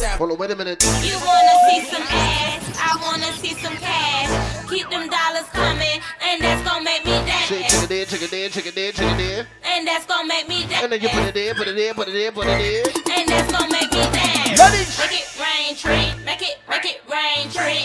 Might 0.00 0.08
get 0.08 0.08
a 0.08 0.08
chance 0.08 0.12
after. 0.12 0.18
Hold 0.18 0.32
on, 0.32 0.38
wait 0.38 0.50
a 0.50 0.56
minute. 0.56 0.82
You 1.02 1.18
wanna 1.24 1.56
see 1.70 1.80
some 1.90 2.02
ass? 2.02 2.80
I 2.80 2.96
wanna 3.02 3.32
see 3.34 3.54
some 3.54 3.76
cash. 3.76 4.68
Keep 4.68 4.90
them 4.90 5.08
dollars 5.08 5.48
coming, 5.52 6.00
and 6.22 6.42
that's 6.42 6.62
gonna 6.68 6.84
make 6.84 7.04
me 7.04 7.12
dance. 7.12 7.48
chick 7.48 7.66
it 7.66 7.88
there, 7.88 8.04
chick 8.06 8.22
it 8.22 8.30
there, 8.30 8.48
chick 8.48 8.66
it 8.66 8.74
there, 8.74 8.92
chick 8.92 9.06
it 9.06 9.18
there. 9.18 9.46
And 9.64 9.86
that's 9.86 10.06
gonna 10.06 10.28
make 10.28 10.48
me 10.48 10.66
dance. 10.66 10.82
And 10.82 10.92
then 10.92 11.00
you 11.00 11.08
put 11.08 11.24
it 11.24 11.34
there, 11.34 11.54
put 11.54 11.68
it 11.68 11.76
there, 11.76 11.94
put 11.94 12.08
it 12.08 12.12
there, 12.12 12.32
put 12.32 12.46
it 12.46 12.58
there. 12.58 13.18
And 13.18 13.28
that's 13.28 13.50
gonna 13.52 13.72
make 13.72 13.92
me 13.92 14.00
dance. 14.00 14.58
Make 14.58 15.12
it 15.12 15.28
rain, 15.38 15.76
tree. 15.76 16.24
Make 16.24 16.42
it, 16.42 16.58
make 16.68 16.84
it 16.84 17.00
rain, 17.10 17.50
tree. 17.50 17.84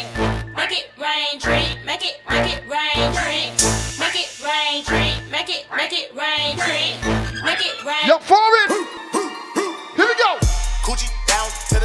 Make 0.56 0.72
it 0.72 0.88
rain, 0.98 1.40
tree. 1.40 1.68
Make 1.86 2.06
it, 2.06 2.22
make 2.30 2.50
it 2.54 2.64
rain, 2.70 3.12
tree. 3.14 3.52
Make 4.00 4.16
it 4.16 4.30
rain, 4.44 4.84
tree. 4.86 5.14
Make 5.32 5.50
it, 5.50 5.66
make 5.76 5.94
it 5.94 6.14
rain, 6.14 6.58
tree. 6.58 6.96
Make 7.44 7.66
it 7.66 7.84
rain. 7.86 8.08
Yo, 8.08 8.20
foreign. 8.20 8.66
Here 8.70 8.75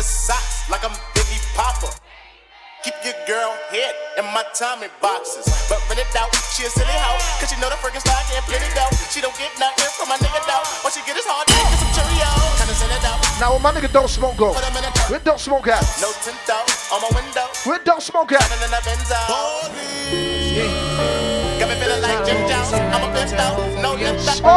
the 0.00 0.08
socks 0.08 0.64
like 0.72 0.80
I'm 0.80 0.96
Biggie 1.12 1.44
Popper. 1.52 1.92
Keep 2.80 2.96
your 3.04 3.12
girl 3.28 3.52
head 3.68 3.92
in 4.16 4.24
my 4.32 4.40
Tommy 4.56 4.88
boxes. 4.96 5.44
But 5.68 5.76
when 5.92 6.00
it 6.00 6.08
out, 6.16 6.32
she 6.56 6.64
a 6.64 6.72
silly 6.72 6.96
hoe. 7.04 7.20
Cause 7.36 7.52
she 7.52 7.60
know 7.60 7.68
the 7.68 7.76
freaking 7.84 8.00
stock 8.00 8.24
and 8.32 8.40
it 8.48 8.80
out. 8.80 8.88
She 9.12 9.20
don't 9.20 9.36
get 9.36 9.52
nothing 9.60 9.92
from 10.00 10.08
my 10.08 10.16
nigga 10.16 10.40
though. 10.48 10.64
What 10.80 10.96
she 10.96 11.04
get 11.04 11.20
is 11.20 11.28
hard, 11.28 11.44
get 11.52 11.60
some 11.76 11.92
Cheerios. 11.92 12.32
Kinda 12.56 12.72
send 12.80 12.96
it 12.96 13.04
out. 13.04 13.20
Now, 13.44 13.52
when 13.52 13.60
my 13.60 13.76
nigga 13.76 13.92
don't 13.92 14.08
smoke 14.08 14.40
go. 14.40 14.56
Where 14.56 15.20
don't 15.20 15.36
smoke 15.36 15.68
at? 15.68 15.84
No 16.00 16.08
tint 16.24 16.48
out 16.48 16.64
on 16.96 17.04
my 17.04 17.12
window. 17.20 17.44
Where 17.68 17.84
don't 17.84 18.00
smoke 18.00 18.32
at? 18.32 18.40
Shining 18.40 18.64
in 18.64 18.72
the 18.72 18.80
Benzo. 18.80 19.20
Got 21.60 21.68
me 21.68 21.76
feeling 21.76 22.00
like 22.00 22.24
Jim 22.24 22.40
Jones. 22.48 22.72
I'm 22.72 23.04
a 23.04 23.12
bent 23.12 23.36
out. 23.36 23.60
No 23.84 24.00
lip 24.00 24.16
Shout 24.16 24.48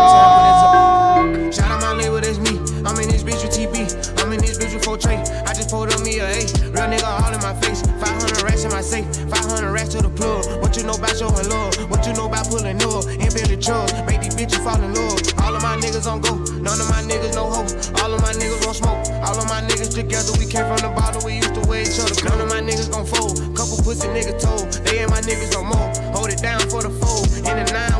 out 1.67 1.83
my 1.83 1.91
label, 1.99 2.23
that's 2.23 2.39
me. 2.39 2.63
I'm 2.87 2.95
in 2.99 3.09
this 3.11 3.23
bitch 3.23 3.43
with 3.43 3.51
TB. 3.51 4.23
I'm 4.23 4.31
in 4.31 4.39
this 4.39 4.57
bitch 4.57 4.73
with 4.73 4.85
4 4.85 4.97
tray. 4.97 5.21
I 5.53 5.55
just 5.55 5.69
pulled 5.69 5.93
up 5.93 6.01
me 6.01 6.17
a 6.17 6.25
A. 6.25 6.41
Real 6.73 6.89
nigga 6.89 7.05
all 7.05 7.29
in 7.29 7.37
my 7.45 7.53
face. 7.61 7.85
500 7.85 8.41
racks 8.41 8.65
in 8.65 8.71
my 8.73 8.81
safe. 8.81 9.05
500 9.29 9.69
racks 9.69 9.93
to 9.93 10.01
the 10.01 10.09
plug. 10.09 10.49
What 10.65 10.73
you 10.73 10.81
know 10.81 10.97
about 10.97 11.13
showing 11.13 11.45
love? 11.45 11.77
What 11.93 12.01
you 12.09 12.13
know 12.17 12.25
about 12.25 12.49
pulling 12.49 12.81
up? 12.81 13.05
And 13.05 13.29
building 13.29 13.61
trust. 13.61 13.93
Make 14.09 14.25
these 14.25 14.33
bitches 14.33 14.65
fall 14.65 14.81
in 14.81 14.97
love. 14.97 15.21
All 15.45 15.53
of 15.53 15.61
my 15.61 15.77
niggas 15.77 16.09
on 16.09 16.25
go. 16.25 16.41
None 16.57 16.81
of 16.81 16.89
my 16.89 17.05
niggas 17.05 17.37
no 17.37 17.45
hope. 17.53 17.69
All 18.01 18.09
of 18.09 18.25
my 18.25 18.33
niggas 18.33 18.65
want 18.65 18.81
smoke. 18.81 19.05
All 19.21 19.37
of 19.37 19.45
my 19.45 19.61
niggas 19.69 19.93
together. 19.93 20.33
We 20.41 20.49
came 20.49 20.65
from 20.65 20.81
the 20.81 20.89
bottom. 20.89 21.21
We 21.21 21.37
used 21.37 21.53
to 21.53 21.61
wear 21.69 21.85
each 21.85 22.01
other. 22.01 22.17
None 22.25 22.41
of 22.41 22.49
my 22.49 22.57
niggas 22.57 22.89
gon' 22.89 23.05
fold. 23.05 23.37
Couple 23.53 23.77
pussy 23.85 24.09
niggas 24.09 24.41
told. 24.41 24.73
They 24.89 25.05
ain't 25.05 25.13
my 25.13 25.21
niggas 25.21 25.53
no 25.53 25.61
more. 25.69 25.93
Hold 26.17 26.33
it 26.33 26.41
down 26.41 26.65
for 26.65 26.81
the 26.81 26.89
fold. 26.89 27.29
In 27.45 27.61
the 27.61 27.65
nine 27.69 27.92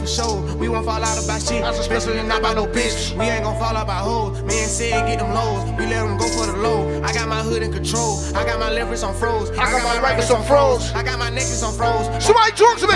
for 0.00 0.06
sure. 0.06 0.56
We 0.56 0.68
won't 0.68 0.86
fall 0.86 1.02
out 1.02 1.22
about 1.22 1.42
shit. 1.42 1.62
Especially 1.62 2.22
not 2.22 2.40
about 2.40 2.56
no 2.56 2.66
bitch. 2.66 3.16
We 3.18 3.24
ain't 3.26 3.44
gon' 3.44 3.58
fall 3.58 3.76
out 3.76 3.86
by 3.86 3.94
hoes. 3.94 4.42
Me 4.42 4.58
and 4.60 4.70
Sid 4.70 4.90
get 5.06 5.18
them 5.18 5.32
lows. 5.32 5.70
We 5.78 5.86
let 5.86 6.02
them 6.06 6.16
go 6.16 6.26
for 6.28 6.46
the 6.46 6.56
low. 6.56 7.02
I 7.02 7.12
got 7.12 7.28
my 7.28 7.42
hood 7.42 7.62
in 7.62 7.72
control. 7.72 8.18
I 8.34 8.44
got 8.44 8.58
my 8.58 8.70
leverage 8.70 9.02
on 9.02 9.14
froze. 9.14 9.50
I 9.50 9.70
got 9.70 9.82
my 9.82 10.00
rifles 10.00 10.30
on 10.30 10.44
froze. 10.44 10.90
I 10.92 11.02
got 11.02 11.18
my 11.18 11.28
necklace 11.28 11.62
on 11.62 11.74
froze. 11.74 12.06
Somebody 12.24 12.52
to 12.52 12.86
me. 12.88 12.94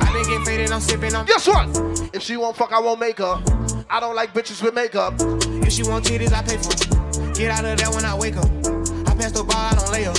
I 0.00 0.12
been 0.12 0.22
getting 0.24 0.44
faded. 0.44 0.72
I'm 0.72 0.80
sipping 0.80 1.14
on. 1.14 1.26
Guess 1.26 1.46
what? 1.46 2.14
If 2.14 2.22
she 2.22 2.36
won't 2.36 2.56
fuck, 2.56 2.72
I 2.72 2.80
won't 2.80 3.00
make 3.00 3.18
her. 3.18 3.42
I 3.90 4.00
don't 4.00 4.14
like 4.14 4.34
bitches 4.34 4.62
with 4.62 4.74
makeup. 4.74 5.14
If 5.66 5.72
she 5.72 5.82
want 5.82 6.04
titties, 6.04 6.32
I 6.32 6.42
pay 6.42 6.56
for 6.56 6.72
it. 6.72 7.34
Get 7.36 7.50
out 7.50 7.64
of 7.64 7.78
there 7.78 7.90
when 7.90 8.04
I 8.04 8.14
wake 8.16 8.36
up. 8.36 8.50
I 9.06 9.14
pass 9.14 9.32
the 9.32 9.44
ball, 9.44 9.56
I 9.56 9.74
don't 9.74 9.92
lay 9.92 10.06
up. 10.06 10.16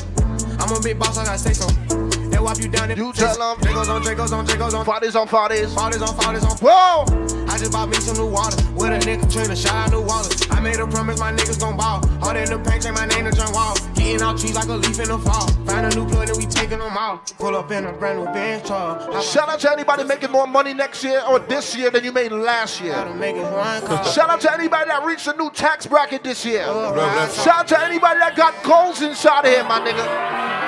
I'm 0.61 0.75
a 0.75 0.81
big 0.81 0.99
boss, 0.99 1.17
I 1.17 1.25
gotta 1.25 1.37
say 1.37 1.53
so. 1.53 2.08
They 2.39 2.45
wipe 2.45 2.59
you 2.59 2.69
down. 2.69 2.89
You 2.95 3.11
tell 3.11 3.35
them. 3.35 3.57
Dracos 3.59 3.89
on 3.89 4.01
Dracos 4.01 4.31
on 4.31 4.47
Dracos 4.47 4.73
on. 4.73 4.85
Fathers 4.85 5.13
on 5.13 5.27
fathers. 5.27 5.73
Fathers 5.73 6.01
on 6.01 6.15
fathers 6.15 6.45
on. 6.45 6.55
Whoa! 6.59 7.03
I 7.49 7.57
just 7.57 7.73
bought 7.73 7.89
me 7.89 7.97
some 7.97 8.15
new 8.15 8.27
water. 8.27 8.55
With 8.75 8.93
a 8.93 8.99
nigga 8.99 9.29
trainer, 9.29 9.57
shout 9.57 9.75
out 9.75 9.91
new 9.91 10.01
Wallace. 10.01 10.49
I 10.49 10.61
made 10.61 10.79
a 10.79 10.87
promise 10.87 11.19
my 11.19 11.33
niggas 11.33 11.59
gon' 11.59 11.75
ball. 11.75 12.07
Hard 12.21 12.37
in 12.37 12.45
the 12.45 12.57
paint, 12.59 12.83
change 12.83 12.95
my 12.95 13.07
name 13.07 13.25
to 13.25 13.35
John 13.35 13.51
Wall. 13.51 13.75
Getting 13.99 14.21
out 14.21 14.39
trees 14.39 14.55
like 14.55 14.67
a 14.69 14.73
leaf 14.73 14.97
in 14.99 15.09
the 15.09 15.19
fall. 15.19 15.47
Find 15.67 15.85
a 15.85 15.95
new 15.95 16.07
plug 16.07 16.29
and 16.29 16.37
we 16.37 16.45
taking 16.45 16.79
them 16.79 16.97
out. 16.97 17.33
Pull 17.37 17.55
up 17.55 17.69
in 17.71 17.85
a 17.85 17.91
brand 17.91 18.19
new 18.19 18.25
Benz 18.25 18.65
truck. 18.65 19.21
Shout 19.21 19.49
out 19.49 19.59
to 19.59 19.71
anybody 19.71 20.05
making 20.05 20.31
more 20.31 20.47
money 20.47 20.73
next 20.73 21.03
year 21.03 21.21
or 21.29 21.39
this 21.39 21.75
year 21.75 21.91
than 21.91 22.03
you 22.05 22.11
made 22.13 22.31
last 22.31 22.81
year. 22.81 22.93
Shout 22.93 24.29
out 24.29 24.39
to 24.41 24.53
anybody 24.53 24.89
that 24.89 25.03
reached 25.05 25.27
a 25.27 25.35
new 25.35 25.51
tax 25.51 25.85
bracket 25.85 26.23
this 26.23 26.45
year. 26.45 26.63
Oh, 26.65 26.95
Shout 27.43 27.59
out 27.59 27.67
to 27.67 27.83
anybody 27.83 28.19
that 28.19 28.35
got 28.37 28.55
goals 28.63 29.01
inside 29.01 29.45
of 29.45 29.51
here, 29.51 29.63
my 29.65 29.79
nigga. 29.79 30.59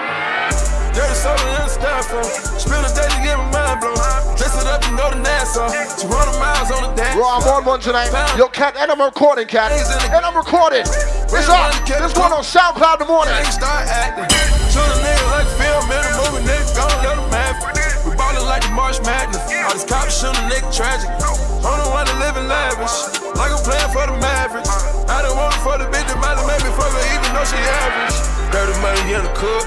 Dirty 0.94 1.16
soda 1.16 1.40
in 1.40 1.64
the 1.64 1.72
styrofoam. 1.72 2.28
Spill 2.60 2.82
the 2.84 2.92
day 2.92 3.08
to 3.08 3.24
get 3.24 3.38
my 3.38 3.48
mind 3.56 3.80
blown. 3.80 3.96
Dress 4.36 4.60
it 4.60 4.68
up, 4.68 4.84
you 4.84 4.92
know 4.92 5.08
the 5.10 5.24
Nassau. 5.24 5.72
200 5.72 6.36
miles 6.36 6.72
on 6.72 6.84
the 6.84 6.96
dash. 7.00 7.16
Bro, 7.16 7.24
I'm 7.32 7.48
on 7.48 7.64
one 7.64 7.80
tonight. 7.80 8.12
Yo, 8.38 8.50
cat, 8.50 8.76
and 8.78 8.92
I'm 8.92 9.00
recording, 9.02 9.48
cat. 9.48 9.72
And 9.72 10.26
I'm 10.26 10.36
recording. 10.36 10.84
It's 10.84 11.48
up. 11.48 11.72
This 11.88 12.12
one 12.20 12.34
on 12.34 12.44
SoundCloud 12.44 13.02
in 13.02 13.08
the 13.26 13.34
morning. 13.34 13.52
Start 13.52 13.88
acting. 13.88 14.30
Shoot 14.72 14.88
a 14.88 14.98
nigga 15.04 15.26
like 15.32 15.50
film 15.60 15.86
in 15.92 16.02
a 16.02 16.12
movie, 16.18 16.44
nigga, 16.48 16.76
gon' 16.76 16.90
let 17.04 17.18
him 17.18 17.30
have 17.32 17.58
it. 17.60 18.06
We 18.06 18.16
ballin' 18.16 18.46
like 18.46 18.64
the 18.64 18.74
March 18.74 18.98
Madness. 19.04 19.44
All 19.66 19.74
these 19.74 19.86
cops 19.86 20.20
shootin' 20.20 20.40
a 20.42 20.50
nigga 20.50 20.70
tragic. 20.74 21.10
I'm 21.62 21.78
the 21.78 21.90
one 21.94 22.06
that 22.10 22.18
living 22.18 22.48
lavish, 22.50 22.96
like 23.38 23.54
I'm 23.54 23.62
playing 23.62 23.92
for 23.94 24.06
the 24.10 24.18
Mavericks. 24.18 24.70
I 25.06 25.22
don't 25.22 25.38
want 25.38 25.54
it 25.54 25.62
for 25.62 25.78
the 25.78 25.86
bitch 25.94 26.01
though 27.34 27.48
she 27.48 27.58
average. 27.58 28.18
Dirty 28.52 28.76
money 28.84 29.16
in 29.16 29.24
the 29.24 29.34
cook, 29.34 29.64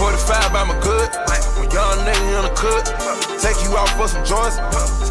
45 0.00 0.52
by 0.52 0.64
my 0.64 0.76
good. 0.80 1.08
When 1.60 1.68
young 1.70 2.00
nigga 2.08 2.40
in 2.40 2.44
the 2.48 2.54
cook, 2.56 2.84
take 3.38 3.60
you 3.62 3.76
out 3.76 3.88
for 3.94 4.08
some 4.08 4.24
joints. 4.24 4.56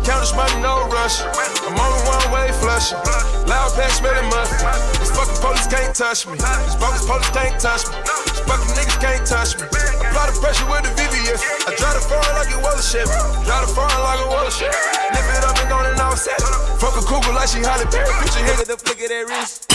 Count 0.03 0.19
this 0.25 0.35
money, 0.35 0.57
no 0.59 0.89
rush. 0.89 1.21
I'm 1.23 1.77
on 1.77 1.89
the 1.93 2.01
one 2.09 2.25
way 2.33 2.51
flushing. 2.59 2.99
Loud 3.47 3.71
pack 3.77 3.91
smelling 3.95 4.27
mustard. 4.27 4.59
These 4.99 5.13
fucking 5.15 5.39
police 5.39 5.67
can't 5.69 5.95
touch 5.95 6.27
me. 6.27 6.35
These 6.35 6.75
bogus 6.81 7.05
police 7.07 7.31
can't 7.31 7.55
touch 7.61 7.87
me. 7.87 7.95
These 8.01 8.43
fucking 8.43 8.73
niggas 8.75 8.99
can't 8.99 9.23
touch 9.23 9.55
me. 9.55 9.65
Apply 9.69 10.25
the 10.27 10.35
pressure 10.41 10.67
with 10.67 10.83
the 10.83 10.91
VVS. 10.97 11.39
I 11.63 11.71
drive 11.79 11.95
the 11.95 12.03
foreign 12.03 12.33
like 12.35 12.51
it 12.51 12.59
was 12.59 12.75
a 12.75 12.85
ship. 12.85 13.07
Drive 13.47 13.63
the 13.63 13.71
foreign 13.71 14.01
like 14.03 14.19
it 14.19 14.29
was 14.33 14.45
a 14.49 14.53
ship. 14.57 14.73
Lift 15.15 15.29
it 15.31 15.43
up 15.47 15.55
and 15.61 15.69
go 15.69 15.77
and 15.79 15.99
all 16.01 16.17
set. 16.17 16.41
Fuck 16.81 16.99
a 16.99 17.03
cougar 17.07 17.31
like 17.31 17.47
she 17.47 17.63
Halle 17.63 17.87
Berry. 17.87 18.11
Put 18.19 18.35
your 18.35 18.43
head 18.43 18.59
at 18.59 18.67
the 18.67 18.77
flick 18.81 18.99
of 18.99 19.07
that 19.07 19.23
wrist. 19.31 19.69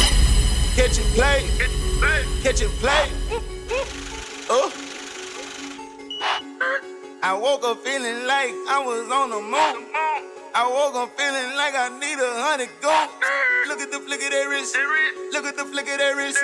Catch 0.76 1.00
and 1.00 1.08
play. 1.16 1.87
Catch 2.42 2.62
and 2.62 2.70
play. 2.78 3.10
Oh. 4.48 4.72
I 7.22 7.34
woke 7.34 7.64
up 7.64 7.82
feeling 7.84 8.26
like 8.26 8.54
I 8.70 8.78
was 8.86 9.10
on 9.10 9.30
the 9.30 9.40
moon. 9.42 9.86
I 10.54 10.64
woke 10.70 10.94
up 10.94 11.18
feeling 11.18 11.56
like 11.56 11.74
I 11.74 11.90
need 11.98 12.18
a 12.18 12.30
hundred 12.40 12.70
gold. 12.80 13.10
Look 13.66 13.80
at 13.80 13.90
the 13.90 13.98
flick 13.98 14.22
of 14.22 14.30
that 14.30 14.46
wrist. 14.48 14.76
Look 15.32 15.44
at 15.44 15.56
the 15.56 15.64
flick 15.64 15.88
of 15.88 15.98
that 15.98 16.14
wrist. 16.16 16.38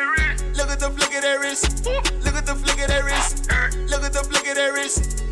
Look 0.59 0.71
at 0.71 0.81
the 0.81 0.91
flick 0.91 1.15
of 1.15 1.23
that 1.23 1.41
wrist. 1.41 1.87
Look 2.25 2.35
at 2.35 2.47
the 2.47 2.55
flick 2.55 2.81
of 2.83 2.89
that 2.89 3.05
wrist. 3.05 3.49
Look 3.89 4.03
at 4.03 4.13
the 4.13 4.25
flick 4.25 4.49
of 4.49 4.55
that 4.57 4.73
wrist. 4.75 5.23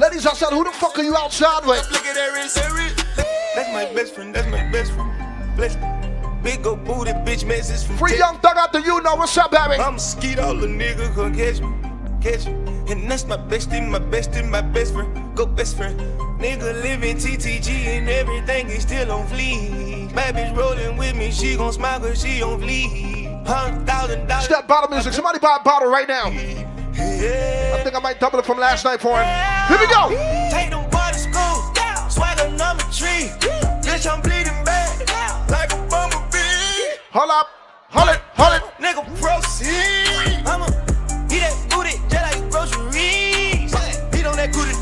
Ladies 0.00 0.26
outside, 0.26 0.52
who 0.52 0.64
the 0.64 0.70
fuck 0.72 0.98
are 0.98 1.02
you 1.02 1.16
outside 1.16 1.66
with? 1.66 1.90
Look 1.90 2.04
at 2.04 2.14
that 2.14 2.32
wrist. 2.34 2.56
That's 3.56 3.72
my 3.72 3.84
best 3.94 4.14
friend. 4.14 4.34
That's 4.34 4.48
my 4.48 4.70
best 4.70 4.92
friend. 4.92 5.56
Bless 5.56 5.76
me. 5.76 5.99
Big 6.42 6.66
old 6.66 6.84
booty 6.84 7.12
bitch 7.12 7.46
message 7.46 7.86
from 7.86 7.98
Free 7.98 8.16
young 8.16 8.38
thug 8.38 8.56
out 8.56 8.72
the 8.72 8.80
you 8.80 9.00
know 9.02 9.14
what's 9.14 9.36
up, 9.36 9.50
baby. 9.50 9.74
I'm 9.74 9.98
skeet 9.98 10.38
all 10.38 10.54
the 10.54 10.66
nigga, 10.66 11.14
come 11.14 11.34
catch 11.34 11.60
me, 11.60 11.68
catch 12.22 12.46
me. 12.46 12.54
And 12.90 13.10
that's 13.10 13.26
my 13.26 13.36
bestie, 13.36 13.86
my 13.86 13.98
bestie, 13.98 14.48
my 14.48 14.62
best 14.62 14.94
friend, 14.94 15.36
go 15.36 15.44
best 15.44 15.76
friend. 15.76 16.00
Nigga 16.40 16.82
living 16.82 17.16
TTG 17.16 17.68
and 17.68 18.08
everything 18.08 18.68
is 18.68 18.82
still 18.82 19.12
on 19.12 19.26
fleek. 19.26 20.10
Bitch 20.10 20.56
rolling 20.56 20.96
with 20.96 21.14
me, 21.14 21.30
she 21.30 21.56
gon' 21.56 21.72
smile 21.72 22.00
cause 22.00 22.22
she 22.22 22.42
on 22.42 22.60
fleek. 22.60 23.46
Hundred 23.46 23.86
thousand 23.86 24.26
dollars. 24.26 24.44
Step 24.46 24.66
bottle 24.66 24.88
music. 24.90 25.12
Somebody 25.12 25.38
buy 25.38 25.58
a 25.60 25.62
bottle 25.62 25.88
right 25.88 26.08
now. 26.08 26.26
I 26.26 27.80
think 27.84 27.94
I 27.94 28.00
might 28.02 28.18
double 28.18 28.38
it 28.38 28.46
from 28.46 28.58
last 28.58 28.84
night 28.84 29.00
for 29.00 29.20
him. 29.20 29.26
Here 29.68 29.78
we 29.78 29.86
go. 29.86 30.08
Take 30.50 30.70
them 30.70 30.88
boy 30.90 31.10
to 31.12 31.18
school, 31.18 31.74
swagger 32.08 32.48
number 32.56 32.82
three. 32.84 33.28
Bitch, 33.84 34.10
I'm 34.10 34.22
bleeding 34.22 34.64
bad, 34.64 35.50
like 35.50 35.72
a. 35.74 35.79
Hold 37.12 37.28
up, 37.28 37.48
hold 37.88 38.08
it, 38.08 38.20
hold 38.38 38.54
it. 38.54 38.62
Nigga, 38.78 39.02
proceed. 39.20 40.46
I'ma 40.46 40.66
eat 41.26 41.42
that 41.42 41.66
booty 41.68 41.98
just 42.06 42.22
like 42.22 42.38
groceries. 42.52 43.74
Beat 44.12 44.26
on 44.26 44.36
that 44.36 44.52
booty, 44.52 44.78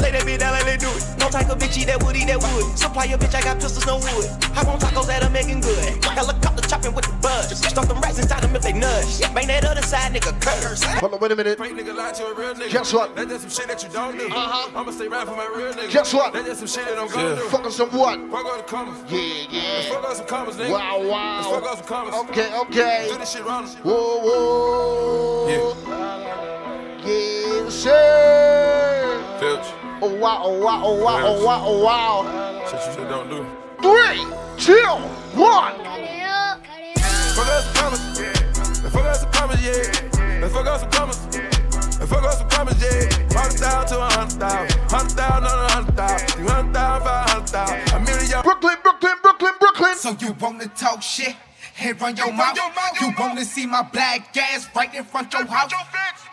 lay 0.00 0.10
that 0.12 0.22
bitch 0.22 0.38
down 0.38 0.52
like 0.52 0.64
they 0.64 0.76
do 0.76 0.88
it. 0.90 1.02
No 1.18 1.28
type 1.28 1.48
of 1.50 1.58
bitch 1.58 1.76
eat 1.78 1.86
that 1.86 2.02
wood, 2.02 2.16
eat 2.16 2.26
that 2.26 2.40
wood. 2.40 2.78
Supply 2.78 3.04
your 3.04 3.18
bitch, 3.18 3.34
I 3.34 3.42
got 3.42 3.60
pistols, 3.60 3.86
no 3.86 3.96
wood. 3.96 4.28
Hop 4.54 4.68
on 4.68 4.78
tacos 4.78 5.06
that 5.06 5.22
are 5.22 5.30
making 5.30 5.60
good. 5.60 6.04
Helicopter 6.04 6.62
chopping 6.68 6.94
with 6.94 7.06
the 7.06 7.12
buzz. 7.20 7.56
Stuff 7.58 7.88
them 7.88 8.00
rats 8.00 8.18
inside 8.18 8.42
them 8.42 8.54
if 8.56 8.62
they 8.62 8.72
nudge. 8.72 9.20
Bang 9.34 9.46
that 9.48 9.64
other 9.64 9.82
side, 9.82 10.12
nigga, 10.12 10.32
curse. 10.40 10.82
Hold 10.84 11.14
on, 11.14 11.20
wait 11.20 11.32
a 11.32 11.36
minute. 11.36 11.58
Nigga 11.58 11.94
lie 11.94 12.12
to 12.12 12.26
a 12.26 12.34
real 12.34 12.54
nigga. 12.54 12.70
Guess 12.70 12.92
what? 12.92 13.14
That's 13.16 13.40
some 13.42 13.50
shit 13.50 13.68
that 13.68 13.82
you 13.82 13.88
don't 13.90 14.16
do. 14.16 14.26
Uh-huh. 14.28 14.70
I'ma 14.80 14.90
stay 14.90 15.08
right 15.08 15.26
for 15.26 15.36
my 15.36 15.46
real 15.54 15.72
nigga. 15.72 15.90
Guess 15.92 16.14
what? 16.14 16.32
That's 16.32 16.58
some 16.58 16.68
shit 16.68 16.86
that 16.86 16.98
I'm 16.98 17.08
gonna 17.08 17.36
do. 17.36 17.42
Fucking 17.48 17.70
some 17.70 17.90
what? 17.90 18.18
Fuck 18.30 18.46
all 18.46 18.56
the 18.56 18.62
commas. 18.62 18.98
Yeah, 19.10 19.18
Let's 19.18 19.52
yeah. 19.52 19.82
fuck 19.92 20.04
out 20.04 20.16
some 20.16 20.26
commas, 20.26 20.56
nigga. 20.56 20.70
Wow, 20.70 21.02
wow. 21.08 21.36
Let's 21.36 21.48
fuck 21.48 21.64
out 21.64 21.78
some 21.78 21.86
commas. 21.86 22.14
Okay, 22.30 22.58
okay. 22.60 23.08
Do 23.10 23.18
this 23.18 23.32
shit 23.32 23.44
wrong. 23.44 23.66
Whoa, 23.66 24.20
whoa. 24.20 25.76
Yes, 27.06 27.72
sir. 27.72 29.22
Filch. 29.38 29.66
Oh 30.02 30.12
wow, 30.18 30.40
oh 30.42 30.60
wow, 30.60 30.82
oh 30.84 31.04
wow, 31.04 31.22
oh 31.24 31.44
wow, 31.44 31.62
oh 31.64 31.84
wow. 31.84 32.64
Shit 32.66 32.80
you 32.80 32.86
just 32.86 33.08
don't 33.08 33.30
do. 33.30 33.46
Three, 33.80 34.26
two, 34.58 34.74
one. 35.38 35.74
Fuck 37.36 37.46
out 37.46 37.62
some 37.62 37.74
commas. 37.74 38.02
Let's 38.82 38.92
fuck 38.92 39.04
out 39.06 39.16
some 39.16 39.30
commas, 39.30 39.64
yeah. 39.64 40.40
Let's 40.40 40.52
fuck 40.52 40.66
out 40.66 40.80
some 40.80 40.90
commas. 40.90 41.26
Let's 41.36 42.10
fuck 42.10 42.24
out 42.24 42.34
some 42.34 42.48
commas, 42.48 42.82
yeah. 42.82 43.06
Hundred 43.38 43.60
thousand 43.60 43.98
to 43.98 44.02
a 44.02 44.10
hundred 44.10 44.40
thousand. 44.40 44.80
Hundred 44.90 45.12
thousand 45.12 45.44
on 45.44 45.58
a 45.64 45.70
hundred 45.70 45.96
thousand. 45.96 46.28
Two 46.28 46.48
hundred 46.48 46.74
thousand, 46.74 47.06
five 47.06 47.30
hundred 47.30 47.48
thousand. 47.48 47.92
A 47.94 48.00
million. 48.04 48.42
Brooklyn, 48.42 48.76
Brooklyn, 48.82 49.14
Brooklyn, 49.22 49.52
Brooklyn. 49.60 49.94
So 49.94 50.16
you 50.18 50.34
wanna 50.40 50.66
talk 50.68 51.02
shit? 51.02 51.36
Head 51.74 52.00
run 52.00 52.16
your 52.16 52.32
mouth. 52.32 52.56
You 53.00 53.12
wanna 53.16 53.44
see 53.44 53.66
my 53.66 53.82
black 53.82 54.36
ass 54.36 54.68
right 54.74 54.92
in 54.92 55.04
front 55.04 55.32
your 55.32 55.46
house? 55.46 55.70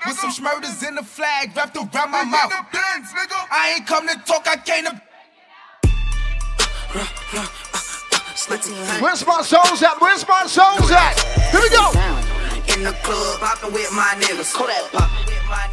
With 0.05 0.17
some 0.17 0.31
smurders 0.31 0.83
in 0.83 0.95
the 0.95 1.03
flag 1.03 1.55
wrapped 1.55 1.77
around 1.77 2.11
my 2.11 2.23
mouth. 2.23 2.51
I 3.51 3.75
ain't 3.75 3.87
come 3.87 4.07
to 4.07 4.15
talk, 4.25 4.47
I 4.47 4.57
came 4.57 4.85
to. 4.85 5.01
Where's 9.01 9.25
my 9.25 9.41
souls 9.41 9.81
at? 9.81 10.01
Where's 10.01 10.27
my 10.27 10.45
souls 10.45 10.91
at? 10.91 11.17
Here 11.51 11.61
we 11.61 11.69
go. 11.69 11.89
In 12.73 12.83
the 12.83 12.91
club, 13.03 13.39
hopping 13.39 13.73
with 13.73 13.91
my 13.93 14.15
niggas. 14.19 14.53
Kodak 14.53 14.91
pop. 14.91 15.09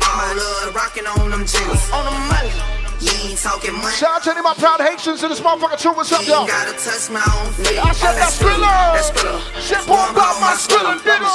All 0.07 0.37
love, 0.37 0.75
rocking 0.75 1.07
on 1.07 1.31
them 1.31 1.47
jiggers. 1.47 1.91
On 1.91 2.05
the 2.05 2.11
money. 2.11 2.80
You 3.01 3.11
ain't 3.25 3.39
talking 3.39 3.73
money. 3.75 3.97
Shout 3.97 4.17
out 4.17 4.23
to 4.25 4.31
any 4.31 4.41
of 4.41 4.45
my 4.45 4.55
proud 4.55 4.81
Haitians 4.81 5.23
in 5.23 5.31
this 5.31 5.41
motherfucker 5.41 5.79
too. 5.81 5.93
What's 5.93 6.13
up, 6.13 6.21
You 6.27 6.33
y'all? 6.33 6.43
ain't 6.43 6.51
gotta 6.51 6.73
touch 6.77 7.09
my 7.09 7.25
own 7.41 7.49
feet. 7.57 7.79
I 7.81 7.93
said 7.93 8.13
that's 8.17 8.37
That's 8.39 9.11
Skrilla. 9.11 9.41
Skrilla. 9.41 9.41
Shit, 9.61 9.87
boy, 9.89 10.05
about 10.13 10.37
my 10.41 10.53
Skrilla, 10.53 11.01
nigga. 11.01 11.33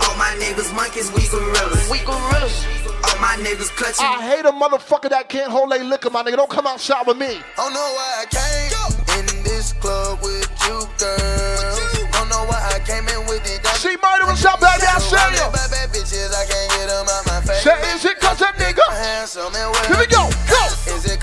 All 0.00 0.16
my 0.16 0.32
niggas 0.40 0.72
monkeys, 0.74 1.12
we 1.12 1.28
gorillas. 1.28 1.84
We 1.90 1.98
gorillas. 2.00 2.64
All 3.04 3.18
my 3.20 3.36
niggas 3.44 3.68
clutching. 3.76 4.06
I 4.08 4.24
hate 4.24 4.46
a 4.48 4.52
motherfucker 4.52 5.10
that 5.10 5.28
can't 5.28 5.50
hold 5.52 5.72
a 5.72 5.84
liquor, 5.84 6.08
my 6.08 6.22
nigga. 6.22 6.36
Don't 6.36 6.50
come 6.50 6.66
out 6.66 6.74
outside 6.80 7.06
with 7.06 7.18
me. 7.18 7.40
Oh, 7.58 7.68
Don't 7.68 7.74
know 7.76 7.88
why 7.92 8.24
I 8.24 8.26
came 8.32 8.72
in 9.20 9.44
this 9.44 9.72
club 9.74 10.20
with 10.22 10.48
you, 10.64 10.80
girl. 10.96 11.16
Oh, 11.20 12.08
Don't 12.12 12.28
know 12.32 12.44
why 12.48 12.56
I 12.72 12.80
came 12.88 13.04
in 13.08 13.20
with 13.28 13.44
it. 13.44 13.60
See, 13.76 13.96
murder, 14.00 14.24
what's 14.24 14.44
up, 14.44 14.60
baby? 14.60 14.84
I 14.88 14.96
see 15.00 15.16
you. 15.36 15.44
Bad, 15.52 15.68
bad 15.72 15.88
bitches, 15.92 16.32
I 16.32 16.44
can't 16.48 16.68
get 16.72 16.88
them 16.88 17.04
out 17.08 17.24
my 17.28 17.40
face. 17.44 17.60
Say, 17.64 17.76
is 17.92 18.04
it 18.04 18.20
cause 18.20 18.40
a 18.40 18.52
nigga? 18.56 18.84
Handsome 18.92 19.52
and 19.56 19.68
well. 19.72 19.84
Here 19.88 19.96
we 20.00 20.06
go, 20.08 20.24
go. 20.24 20.28
Is 20.28 20.36
it 20.36 20.49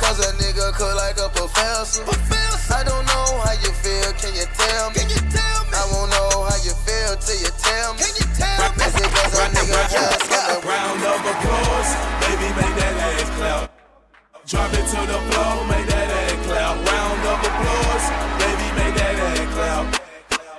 cause 0.08 0.24
a 0.24 0.32
nigga 0.40 0.72
cook 0.72 0.96
like 0.96 1.20
a 1.20 1.28
professor? 1.36 2.04
I 2.72 2.84
don't 2.84 3.06
know 3.12 3.28
how 3.44 3.56
you 3.60 3.72
feel, 3.84 4.12
can 4.16 4.32
you 4.32 4.48
tell 4.56 4.90
me? 4.96 5.04
I 5.04 5.84
won't 5.92 6.12
know 6.12 6.48
how 6.48 6.56
you 6.64 6.72
feel 6.88 7.16
till 7.20 7.36
you 7.44 7.52
tell 7.60 7.94
me. 7.96 8.08
Is 8.08 8.16
it 8.16 9.10
cause 9.12 9.36
a 9.36 9.52
nigga 9.52 9.80
just 9.92 10.30
got 10.32 10.64
a 10.64 10.68
Round 10.68 11.04
of 11.04 11.22
applause, 11.32 11.92
baby, 12.24 12.48
make 12.56 12.76
that 12.80 12.96
ass 13.08 13.30
clap. 13.36 13.72
Drop 14.48 14.72
it 14.74 14.86
to 14.96 15.00
the 15.12 15.20
floor, 15.28 15.56
make 15.68 15.88
that 15.92 16.08
ass 16.08 16.40
clap. 16.48 16.76
Round 16.88 17.24
of 17.28 17.40
applause, 17.50 18.37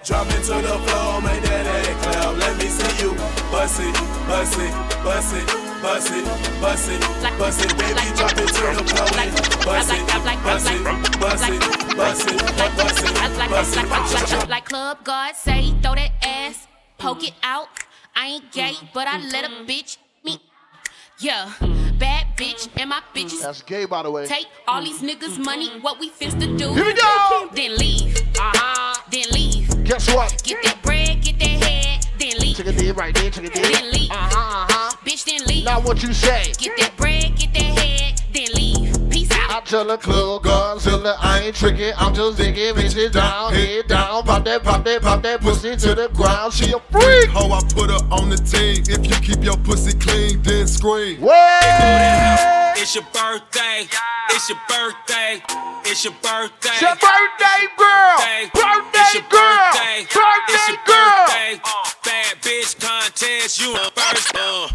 Drop 0.09 0.26
it 0.28 0.43
to 0.44 0.55
the 0.64 0.72
floor, 0.89 1.20
make 1.20 1.43
that 1.43 1.66
ass 1.68 2.02
clap. 2.02 2.36
Let 2.39 2.56
me 2.56 2.64
see 2.64 3.05
you 3.05 3.12
bust 3.52 3.78
it, 3.78 3.93
bust 4.24 4.56
it, 4.56 4.72
bust 5.05 5.35
it, 5.36 5.47
bust 5.82 6.10
it, 6.16 6.24
bust 6.62 6.89
it, 6.89 7.01
bust 7.39 7.60
it, 7.60 7.76
baby. 7.76 8.01
Drop 8.16 8.32
it 8.32 8.48
to 8.48 8.64
the 8.72 8.89
floor, 8.89 9.05
bust 9.68 9.93
it, 9.93 10.09
bust 10.09 10.32
it, 10.32 10.40
bust 10.48 10.70
it, 10.72 11.20
bust 11.20 11.44
it, 11.44 11.60
bust 11.94 12.26
it, 12.26 12.40
bust 13.52 13.76
it, 13.76 13.89
bust 13.90 14.32
it. 14.32 14.48
Like 14.48 14.64
club 14.64 15.05
guard 15.05 15.36
say, 15.36 15.74
throw 15.82 15.94
that 15.94 16.12
ass, 16.22 16.66
poke 16.97 17.28
it 17.28 17.35
out. 17.43 17.68
I 18.16 18.28
ain't 18.28 18.51
gay, 18.51 18.76
but 18.94 19.06
I 19.06 19.18
let 19.18 19.44
a 19.44 19.51
bitch 19.66 19.98
me. 20.24 20.40
Yeah, 21.18 21.52
bad 21.98 22.28
bitch 22.39 22.66
and 22.80 22.89
my 22.89 23.02
bitches. 23.14 23.43
That's 23.43 23.60
gay, 23.60 23.85
by 23.85 24.05
the 24.05 24.10
way. 24.10 24.24
Take 24.24 24.47
all 24.66 24.82
these 24.82 25.02
niggas' 25.02 25.39
money, 25.39 25.68
what 25.80 26.01
we 26.01 26.09
finna 26.09 26.56
do. 26.56 26.72
Here 26.72 26.85
we 26.86 26.94
go. 26.94 27.51
Then 27.52 27.76
leave. 27.76 28.16
Uh-huh. 28.39 29.02
Then 29.10 29.26
leave. 29.32 29.57
Guess 29.89 30.15
what? 30.15 30.43
Get 30.44 30.62
that 30.65 30.82
bread, 30.82 31.23
get 31.23 31.39
that 31.39 31.65
head, 31.65 32.06
then 32.19 32.36
leave. 32.40 32.59
Take 32.59 32.66
a 32.66 32.73
dig 32.73 32.94
right 32.94 33.15
there, 33.15 33.31
take 33.31 33.47
a 33.47 33.48
dig. 33.48 33.73
Then 33.73 33.90
leave. 33.90 34.10
Uh-huh, 34.10 34.66
uh-huh. 34.69 34.97
Bitch, 35.02 35.24
then 35.24 35.47
leave. 35.47 35.65
Now 35.65 35.81
what 35.81 36.02
you 36.02 36.12
say? 36.12 36.52
Get 36.59 36.77
that 36.77 36.94
bread, 36.98 37.35
get 37.36 37.55
that 37.55 37.62
head, 37.62 37.73
then 37.73 37.77
leave. 37.78 37.98
Peace 37.98 38.07
out. 39.59 39.72
I 39.72 39.82
to 39.82 39.89
the 39.89 39.97
club, 39.98 40.43
Godzilla. 40.43 41.16
I 41.18 41.40
ain't 41.40 41.56
tricking, 41.56 41.93
I'm 41.97 42.14
just 42.14 42.39
digging, 42.39 42.74
bitches 42.74 43.12
down, 43.12 43.52
head 43.52 43.89
down, 43.89 44.22
pop 44.24 44.44
that, 44.44 44.62
pop 44.62 44.85
that, 44.85 45.02
pop 45.02 45.22
that 45.22 45.40
pussy 45.40 45.76
to 45.76 45.94
the 45.94 46.09
ground. 46.09 46.52
She 46.52 46.72
a 46.72 46.78
freak. 46.90 47.28
Ho, 47.30 47.52
I 47.52 47.60
put 47.74 47.90
her 47.90 48.02
on 48.10 48.30
the 48.30 48.36
team. 48.36 48.85
If 48.89 49.06
you 49.06 49.16
keep 49.20 49.44
your 49.44 49.56
pussy 49.59 49.97
clean, 49.98 50.43
then 50.43 50.66
scream. 50.66 51.18
It's 51.22 52.94
your 52.94 53.05
birthday. 53.12 53.86
It's 54.30 54.48
your 54.48 54.59
birthday. 54.68 55.43
It's 55.85 56.05
your 56.05 56.14
birthday. 56.22 56.70
It's 56.70 56.82
your 56.82 56.94
birthday, 56.94 57.60
girl. 57.76 58.16
Birthday, 58.55 59.01
it's 59.01 59.14
your 59.14 59.22
girl. 59.30 59.59
Birthday. 59.72 60.06
Birthday, 60.06 60.55
it's 60.55 60.68
your 60.68 60.78
girl. 60.86 61.26
birthday. 61.26 61.60
Bad 62.05 62.36
bitch 62.43 62.80
contest. 62.80 63.60
You 63.60 63.72
the 63.72 63.90
first. 63.94 64.32
Uh, 64.35 64.68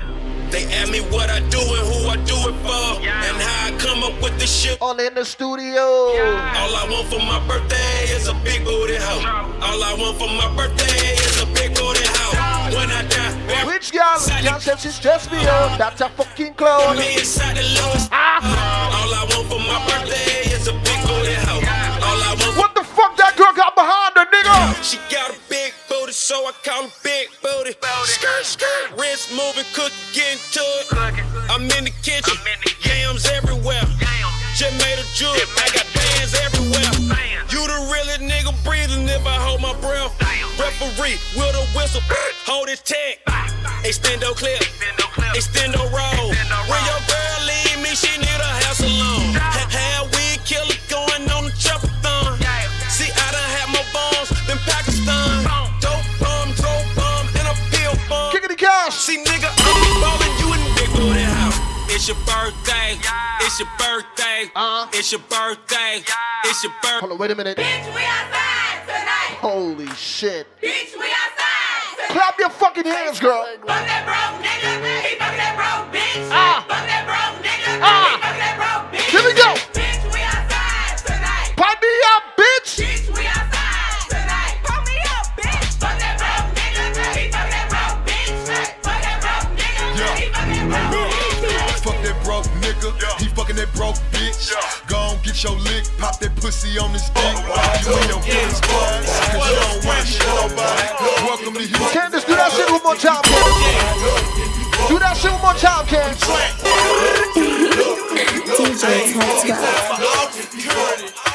they 0.51 0.65
ask 0.75 0.91
me 0.91 0.99
what 1.09 1.29
I 1.29 1.39
do 1.49 1.57
and 1.57 1.85
who 1.89 2.09
I 2.09 2.15
do 2.29 2.37
it 2.45 2.57
for, 2.61 3.01
and 3.01 3.37
how 3.41 3.62
I 4.03 4.07
come 4.07 4.15
up 4.17 4.23
with 4.23 4.39
this 4.39 4.53
shit. 4.53 4.77
All 4.81 4.99
in 4.99 5.13
the 5.13 5.23
studio. 5.23 5.81
All 5.81 6.75
I 6.75 6.87
want 6.89 7.07
for 7.07 7.19
my 7.19 7.39
birthday 7.47 8.03
is 8.13 8.27
a 8.27 8.33
big 8.43 8.65
booty 8.65 8.95
hoe. 8.95 9.23
All 9.61 9.83
I 9.83 9.95
want 9.97 10.17
for 10.17 10.27
my 10.27 10.53
birthday 10.55 11.13
is 11.15 11.41
a 11.41 11.45
big 11.47 11.73
booty 11.75 12.03
hoe. 12.03 12.75
When 12.75 12.89
I 12.89 13.03
die, 13.07 13.65
Which 13.65 13.91
girl? 13.91 14.19
Girl 14.43 14.59
said 14.59 14.79
she 14.79 14.89
stressed 14.89 15.31
me 15.31 15.37
out. 15.47 15.77
That's 15.77 16.01
a 16.01 16.09
fucking 16.09 16.55
clown. 16.55 16.97
me 16.97 17.13
inside 17.13 17.55
the 17.55 17.61
Louis. 17.63 18.09
Ah. 18.11 18.43
All 18.99 19.13
I 19.13 19.23
want 19.35 19.47
for 19.47 19.59
my 19.59 19.79
birthday 19.87 20.51
is 20.51 20.67
a 20.67 20.73
fuck 22.93 23.17
that 23.17 23.35
girl 23.35 23.53
got 23.57 23.73
behind 23.75 24.13
her, 24.15 24.25
nigga? 24.29 24.77
She 24.85 24.97
got 25.09 25.33
a 25.33 25.37
big 25.49 25.73
booty, 25.89 26.13
so 26.13 26.45
I 26.45 26.53
call 26.63 26.85
her 26.85 26.93
big 27.03 27.29
booty. 27.41 27.73
Skirt, 28.05 28.45
skirt, 28.45 28.93
wrist 28.97 29.33
moving, 29.33 29.65
cook, 29.73 29.91
get 30.13 30.37
into 30.37 30.61
it. 30.61 30.87
I'm 31.49 31.65
in 31.65 31.89
the 31.89 31.93
kitchen, 32.05 32.37
yams 32.85 33.25
everywhere. 33.29 33.83
Just 34.53 34.77
made 34.77 35.01
a 35.01 35.05
jewel, 35.17 35.33
I 35.33 35.67
got 35.73 35.87
bands 35.97 36.37
everywhere. 36.37 36.93
You 37.49 37.61
the 37.65 37.79
realest 37.89 38.21
nigga 38.21 38.53
breathing 38.63 39.09
if 39.09 39.25
I 39.25 39.37
hold 39.41 39.61
my 39.61 39.73
breath. 39.81 40.13
Referee 40.61 41.17
with 41.33 41.55
a 41.57 41.65
whistle, 41.73 42.01
hold 42.45 42.69
his 42.69 42.81
tag. 42.81 43.17
Extendo 43.83 44.35
clip, 44.37 44.61
extendo 45.33 45.81
roll. 45.89 46.29
When 46.69 46.81
your 46.85 47.01
girl 47.09 47.39
leave 47.49 47.81
me, 47.81 47.91
she 47.97 48.13
need 48.17 48.39
a 48.39 48.51
hair 48.61 48.73
salon. 48.77 49.42
It's 62.03 62.09
your 62.09 62.19
birthday. 62.27 62.99
It's 63.39 63.59
your 63.59 63.69
birthday. 63.79 64.51
It's 64.91 65.11
your 65.13 65.21
birthday. 65.21 66.03
It's 66.43 66.61
your 66.61 66.73
birthday. 66.81 66.99
Hold 66.99 67.13
on, 67.13 67.17
wait 67.17 67.31
a 67.31 67.35
minute. 67.35 67.57
Bitch, 67.57 67.95
we 67.95 68.03
outside 68.03 68.83
tonight. 68.83 69.39
Holy 69.39 69.87
shit. 69.95 70.45
Bitch, 70.61 70.99
we 70.99 71.07
outside 71.07 71.95
tonight. 71.95 72.09
Clap 72.09 72.37
your 72.39 72.49
fucking 72.49 72.83
hands, 72.83 73.21
girl. 73.21 73.45
Fuck 73.45 73.67
that 73.67 74.03
broke 74.03 74.43
nigga. 74.43 74.83
He 74.99 75.15
fuck 75.15 75.31
that 75.31 75.55
broke 75.55 75.95
bitch. 75.95 76.27
Ah. 76.27 76.65
Fuck 76.67 76.83
that 76.91 77.07
broke 77.07 77.39
nigga. 77.39 77.79
Ah. 77.81 78.19
He 78.19 78.19
fuck 78.19 78.35
that 78.35 78.59
broke 78.59 78.91
bitch. 78.91 79.07
Here 79.07 79.23
we 79.23 79.33
go. 79.39 79.55
Bitch, 79.71 80.03
we 80.11 80.19
outside 80.27 81.07
tonight. 81.07 81.55
Pipe 81.55 81.79
me 81.79 81.87
up, 82.11 82.23
bitch. 82.35 82.83
Bitch, 82.83 83.15
we 83.15 83.23
outside 83.27 83.32
fucking 93.43 93.57
that 93.57 93.67
broke 93.75 93.99
bitch. 94.15 94.55
Go 94.87 94.95
on, 94.95 95.19
get 95.21 95.43
your 95.43 95.59
lick. 95.67 95.83
Pop 95.97 96.17
that 96.19 96.33
pussy 96.37 96.79
on 96.79 96.91
his 96.91 97.09
dick. 97.11 97.35
You 97.83 97.91
in 97.99 98.07
your 98.07 98.23
feelings, 98.23 98.61
boy. 98.63 99.03
Cause 99.35 99.43
you 99.43 99.59
don't 99.59 99.83
wanna 99.83 100.07
shit 100.07 100.23
nobody. 100.31 100.87
Welcome 101.27 101.53
to 101.59 101.59
Houston. 101.59 101.91
Candace, 101.91 102.23
do 102.23 102.35
that 102.39 102.51
shit 102.55 102.71
one 102.71 102.83
more 102.83 102.95
time, 102.95 103.19
Candace. 103.27 104.87
Do 104.87 104.95
that 104.99 105.17
shit 105.19 105.31
one 105.31 105.41
more 105.43 105.59
time, 105.59 105.83
Candace. 105.91 106.23
DJ 108.55 109.11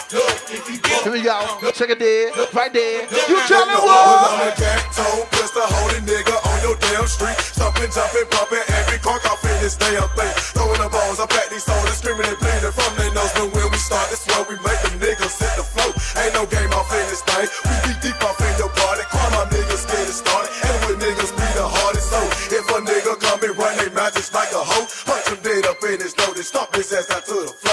Here 0.09 1.13
we 1.13 1.21
go. 1.21 1.37
Check 1.77 1.93
it 1.93 2.01
there. 2.01 2.33
Right 2.57 2.73
there. 2.73 3.05
You 3.29 3.37
tell 3.45 3.69
me 3.69 3.77
I'm 3.77 3.85
what? 3.85 4.41
a 4.41 4.57
cat 4.57 4.81
toe, 4.97 5.29
pistol 5.37 5.69
holding 5.69 6.09
nigga 6.09 6.33
on 6.33 6.57
your 6.65 6.81
damn 6.81 7.05
street. 7.05 7.37
Stomping, 7.37 7.93
jumping, 7.93 8.25
pumping, 8.33 8.65
every 8.73 8.97
cork 9.05 9.21
off 9.29 9.45
in 9.45 9.53
this 9.61 9.77
damn 9.77 10.09
thing. 10.17 10.33
Throwing 10.57 10.81
the 10.81 10.89
balls, 10.89 11.21
I 11.21 11.29
pack 11.29 11.53
these 11.53 11.69
soldiers, 11.69 12.01
screaming 12.01 12.25
and 12.25 12.41
bleeding 12.41 12.73
from 12.73 12.89
their 12.97 13.13
nose. 13.13 13.37
But 13.37 13.53
when 13.53 13.69
we 13.69 13.77
start, 13.77 14.09
it's 14.09 14.25
where 14.25 14.49
we 14.49 14.57
make 14.65 14.81
them 14.81 14.97
niggas 14.97 15.37
hit 15.45 15.53
the 15.61 15.65
flow. 15.77 15.93
Ain't 16.25 16.33
no 16.33 16.49
game 16.49 16.73
off 16.73 16.89
in 16.89 17.05
this 17.13 17.21
thing. 17.29 17.45
We 17.69 17.77
be 17.85 17.93
deep 18.01 18.17
off 18.25 18.41
in 18.41 18.53
your 18.57 18.73
party. 18.73 19.05
Call 19.13 19.29
my 19.37 19.45
niggas 19.53 19.85
get 19.93 20.09
it 20.09 20.17
started. 20.17 20.49
And 20.57 20.77
with 20.89 21.05
niggas 21.05 21.37
be 21.37 21.49
the 21.53 21.69
hardest. 21.69 22.09
So 22.09 22.21
if 22.57 22.65
a 22.65 22.81
nigga 22.81 23.13
come 23.21 23.45
and 23.45 23.53
run 23.61 23.77
they 23.77 23.93
mouth 23.93 24.17
just 24.17 24.33
like 24.33 24.57
a 24.57 24.63
hoe, 24.65 24.89
punch 25.05 25.29
him 25.29 25.41
dead 25.45 25.69
up 25.69 25.85
in 25.85 26.01
his 26.01 26.17
throat 26.17 26.33
and 26.33 26.49
stomp 26.49 26.73
his 26.73 26.97
ass 26.97 27.13
out 27.13 27.29
to 27.29 27.45
the 27.45 27.53
floor. 27.53 27.68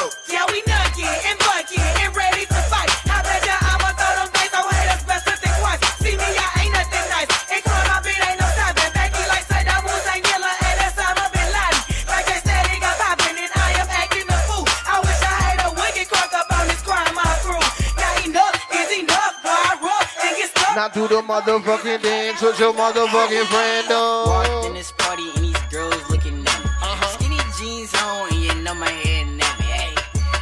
Now 20.76 20.90
do 20.90 21.08
the 21.08 21.22
motherfucking 21.22 22.02
dance 22.02 22.42
with 22.42 22.60
your 22.60 22.74
motherfucking 22.74 23.46
friend, 23.46 23.88
Walked 23.88 24.50
oh. 24.52 24.68
in 24.68 24.74
this 24.74 24.92
party 24.92 25.24
and 25.36 25.46
these 25.46 25.62
girls 25.72 26.10
looking 26.10 26.34
at 26.46 26.64
me. 26.64 26.70
Uh-huh. 26.84 27.08
Skinny 27.16 27.40
jeans 27.58 27.96
on 28.04 28.28
and 28.34 28.44
you 28.44 28.54
know 28.62 28.74
my 28.76 28.90
head 28.90 29.26
nappy. 29.40 29.64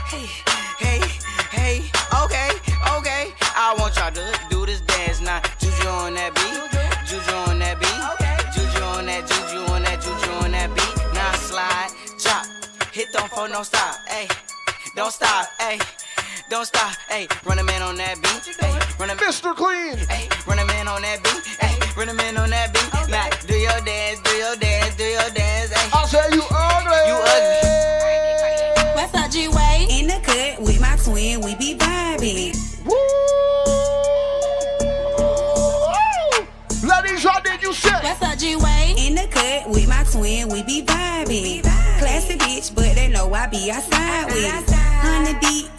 Hey, 0.09 0.25
hey, 0.81 0.97
hey, 0.97 1.01
hey, 1.51 1.91
okay, 2.23 2.49
okay. 2.97 3.31
I 3.55 3.75
want 3.77 3.95
y'all 3.95 4.11
to 4.11 4.25
do 4.49 4.65
this 4.65 4.81
dance 4.81 5.21
now. 5.21 5.39
Juju 5.59 5.87
on 5.87 6.15
that 6.15 6.33
beat, 6.33 6.65
juju 7.05 7.31
on 7.45 7.59
that 7.59 7.77
beat, 7.77 8.57
juju 8.57 8.83
on 8.85 9.05
that, 9.05 9.27
juju 9.29 9.71
on 9.71 9.83
that, 9.83 10.01
juju 10.01 10.31
on 10.43 10.51
that 10.51 10.73
beat. 10.73 11.13
Now 11.13 11.31
slide, 11.33 11.91
drop, 12.17 12.47
hit 12.91 13.05
don't 13.13 13.29
phone, 13.29 13.51
don't 13.51 13.65
stop, 13.65 13.97
hey, 14.07 14.27
don't 14.95 15.13
stop, 15.13 15.45
hey. 15.59 15.77
Don't 16.53 16.65
stop, 16.65 16.93
hey, 17.09 17.27
run 17.45 17.57
a 17.57 17.63
man 17.63 17.81
on 17.81 17.95
that 17.95 18.21
beat, 18.21 18.55
hey, 18.61 18.77
run 18.99 19.09
a 19.09 19.15
Mr. 19.15 19.55
Clean, 19.55 19.97
hey, 20.05 20.29
run 20.45 20.59
a 20.59 20.65
man 20.65 20.87
on 20.87 21.01
that 21.01 21.23
beat, 21.23 21.43
hey, 21.57 21.79
run 21.97 22.09
a 22.09 22.13
man 22.13 22.37
on 22.37 22.51
that 22.51 22.71
beat. 22.71 23.09
Now 23.09 23.27
do 23.47 23.57
your 23.57 23.81
dance, 23.81 24.21
do 24.21 24.29
your 24.37 24.55
dance, 24.57 24.95
do 24.95 25.03
your 25.03 25.33
dance, 25.33 25.73
hey. 25.73 25.89
I 25.91 26.05
say 26.05 26.21
you 26.29 26.43
ugly. 26.53 26.93
You 27.09 27.17
ugly. 27.25 28.93
What's 28.93 29.15
up, 29.17 29.31
G 29.31 29.47
Way? 29.47 29.87
In 29.89 30.05
the 30.05 30.21
cut 30.21 30.61
with 30.61 30.79
my 30.79 30.95
twin, 31.01 31.41
we 31.41 31.55
be 31.55 31.73
vibing. 31.73 32.53
Ladies, 36.85 37.25
what 37.25 37.43
did 37.43 37.63
you 37.63 37.73
say? 37.73 37.97
What's 38.03 38.21
up, 38.21 38.37
G 38.37 38.57
Way? 38.57 38.93
In 38.99 39.15
the 39.15 39.25
cut 39.25 39.71
with 39.73 39.89
my 39.89 40.05
twin, 40.05 40.49
we 40.49 40.61
be 40.61 40.85
vibing. 40.85 41.63
Classy 41.97 42.37
bitch, 42.37 42.75
but 42.75 42.93
they 42.93 43.09
know 43.09 43.33
I 43.33 43.47
be 43.47 43.71
outside 43.71 44.27
with 44.27 44.45
it. 44.45 44.69
Hundred 45.01 45.41
deep 45.41 45.72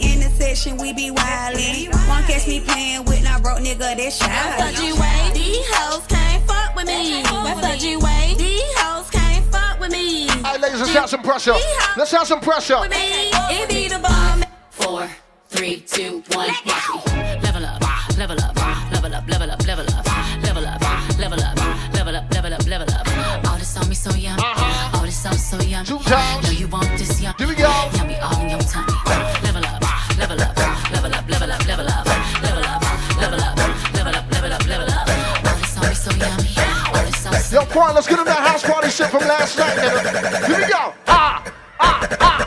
in 0.54 0.56
session, 0.56 0.76
we 0.78 0.92
be 0.92 1.10
wildin'. 1.10 1.90
Won't 2.08 2.26
catch 2.26 2.46
me 2.46 2.60
playing 2.60 3.04
with 3.04 3.22
no 3.24 3.38
broke 3.40 3.58
nigga 3.58 3.96
that 3.96 4.12
shy. 4.12 4.26
What's 4.26 4.62
up, 4.62 4.74
G 4.78 4.92
Way? 4.92 5.30
These 5.34 5.66
hoes 5.74 6.06
can't 6.06 6.46
fuck 6.46 6.76
with 6.76 6.86
me. 6.86 7.22
What's 7.22 7.66
up, 7.66 7.78
G 7.78 7.96
Way? 7.96 8.34
These 8.38 8.74
hoes 8.78 9.10
can't 9.10 9.44
fuck 9.50 9.80
with 9.80 9.90
me. 9.90 10.28
All 10.28 10.42
right, 10.42 10.60
ladies, 10.60 10.80
let's 10.80 10.94
have 10.94 11.10
some 11.10 11.22
pressure. 11.22 11.56
Let's 11.96 12.12
have 12.12 12.26
some 12.26 12.40
pressure. 12.40 12.78
It 12.82 13.68
be 13.68 13.88
the 13.88 13.98
bomb. 13.98 14.44
Four, 14.70 15.10
three, 15.48 15.80
two, 15.80 16.22
one. 16.30 16.48
Watch 16.48 16.64
me. 16.66 16.72
Level 17.42 17.64
up, 17.64 17.82
level 18.16 18.40
up, 18.40 18.54
level 18.92 19.14
up, 19.14 19.28
level 19.28 19.50
up, 19.50 19.66
level 19.66 19.86
up, 19.90 20.06
level 20.42 20.64
up, 20.66 21.18
level 21.18 21.34
up, 21.34 21.58
level 21.94 22.16
up, 22.16 22.30
level 22.32 22.54
up, 22.54 22.66
level 22.66 22.88
up. 22.94 23.50
All 23.50 23.58
this 23.58 23.76
on 23.76 23.88
me 23.88 23.94
so 23.94 24.14
yum. 24.14 24.38
Uh-huh. 24.38 24.98
All 24.98 25.04
this 25.04 25.18
sauce 25.18 25.50
so 25.50 25.60
yum. 25.62 25.84
Know 25.88 25.98
you 25.98 26.43
let's 37.74 38.06
get 38.06 38.18
him 38.18 38.24
that 38.24 38.46
house 38.46 38.62
party 38.62 38.88
shit 38.88 39.10
from 39.10 39.20
last 39.20 39.58
night, 39.58 39.76
nigga. 39.76 40.46
Here 40.46 40.58
we 40.58 40.72
go. 40.72 40.94
Ah, 41.06 41.52
ah, 41.80 42.16
ah, 42.20 42.43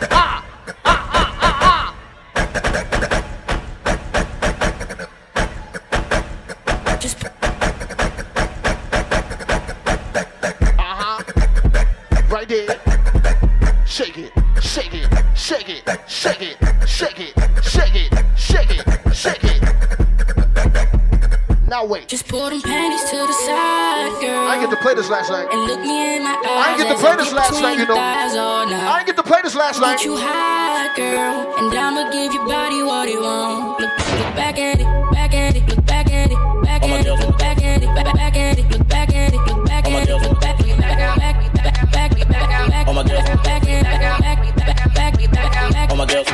this 24.97 25.09
last 25.11 25.29
night. 25.29 25.47
And 25.51 25.61
look 25.69 25.79
me 25.79 26.17
in 26.17 26.23
my 26.23 26.33
eyes. 26.33 26.41
I 26.41 26.73
didn't 26.73 26.89
get 26.89 26.97
to 26.97 26.99
play 27.05 27.15
this 27.15 27.31
last 27.31 27.61
night, 27.61 27.77
you 27.77 27.85
know. 27.85 27.93
thighs 27.93 28.35
all 28.35 28.65
night. 28.65 28.81
I 28.81 28.97
didn't 28.97 29.07
get 29.13 29.17
to 29.21 29.23
play 29.29 29.41
this 29.43 29.53
last 29.53 29.79
night. 29.79 30.03
You 30.03 30.17
high, 30.17 30.89
girl, 30.97 31.53
and 31.61 31.69
I'ma 31.69 32.09
give 32.09 32.33
your 32.33 32.45
body 32.47 32.81
what 32.81 33.07
it 33.07 33.21
want. 33.21 33.79
Look, 33.79 33.93
look 33.93 34.33
back 34.33 34.57
at 34.57 34.81
it, 34.81 34.87
back 35.13 35.33
at 35.35 35.55
it, 35.55 35.69
look 35.69 35.85
back 35.85 36.09
at 36.09 36.31
it, 36.31 36.37
back 36.65 36.81
at 36.81 37.05
it, 37.05 37.13
look 37.13 37.37
back 37.37 37.61
at 37.61 37.83
it, 37.83 37.93
back, 37.93 38.13
back 38.15 38.35
at 38.35 38.57
it, 38.57 38.65
look 38.73 38.89
back 38.89 39.13
at 39.13 39.33
it, 39.33 39.37
look 39.37 39.65
back 39.69 39.85
at 39.85 40.09
it, 40.09 40.17
look 40.17 40.41
back, 40.41 40.57
look 40.65 40.77
back, 40.81 40.97
back, 40.97 41.53
back, 41.53 41.77
back, 41.93 42.17
back, 42.17 42.27
back, 42.27 42.69
back, 42.69 42.87
Oh 42.89 42.93
my 42.93 43.03
girl. 43.05 43.21
back, 43.21 43.45
back, 43.45 43.61
back, 43.61 44.01
back, 44.01 44.41
back, 44.41 44.73
back, 44.97 45.13
back, 45.29 45.71
back, 45.73 45.91
Oh 45.91 45.95
my 45.95 46.05
girl. 46.09 46.25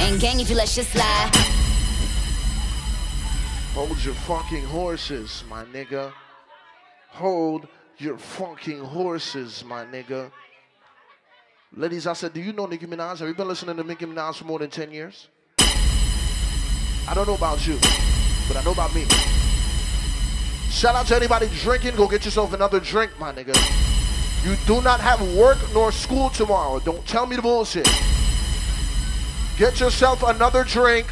And 0.00 0.18
gang, 0.20 0.40
if 0.40 0.48
you 0.48 0.56
let 0.56 0.68
shit 0.68 0.86
slide. 0.86 1.61
Hold 3.74 4.04
your 4.04 4.14
fucking 4.14 4.64
horses, 4.66 5.44
my 5.48 5.64
nigga. 5.64 6.12
Hold 7.08 7.66
your 7.96 8.18
fucking 8.18 8.80
horses, 8.80 9.64
my 9.64 9.86
nigga. 9.86 10.30
Ladies, 11.74 12.06
I 12.06 12.12
said, 12.12 12.34
do 12.34 12.42
you 12.42 12.52
know 12.52 12.66
Nicki 12.66 12.86
Minaj? 12.86 13.20
Have 13.20 13.28
you 13.28 13.34
been 13.34 13.48
listening 13.48 13.78
to 13.78 13.82
Nicki 13.82 14.04
Minaj 14.04 14.36
for 14.36 14.44
more 14.44 14.58
than 14.58 14.68
10 14.68 14.92
years? 14.92 15.28
I 15.58 17.14
don't 17.14 17.26
know 17.26 17.34
about 17.34 17.66
you, 17.66 17.78
but 18.46 18.58
I 18.58 18.62
know 18.62 18.72
about 18.72 18.94
me. 18.94 19.06
Shout 20.68 20.94
out 20.94 21.06
to 21.06 21.16
anybody 21.16 21.48
drinking. 21.60 21.96
Go 21.96 22.06
get 22.06 22.26
yourself 22.26 22.52
another 22.52 22.78
drink, 22.78 23.18
my 23.18 23.32
nigga. 23.32 23.56
You 24.44 24.54
do 24.66 24.82
not 24.82 25.00
have 25.00 25.22
work 25.34 25.56
nor 25.72 25.92
school 25.92 26.28
tomorrow. 26.28 26.78
Don't 26.80 27.06
tell 27.06 27.24
me 27.24 27.36
the 27.36 27.42
bullshit. 27.42 27.88
Get 29.56 29.80
yourself 29.80 30.22
another 30.24 30.62
drink 30.62 31.06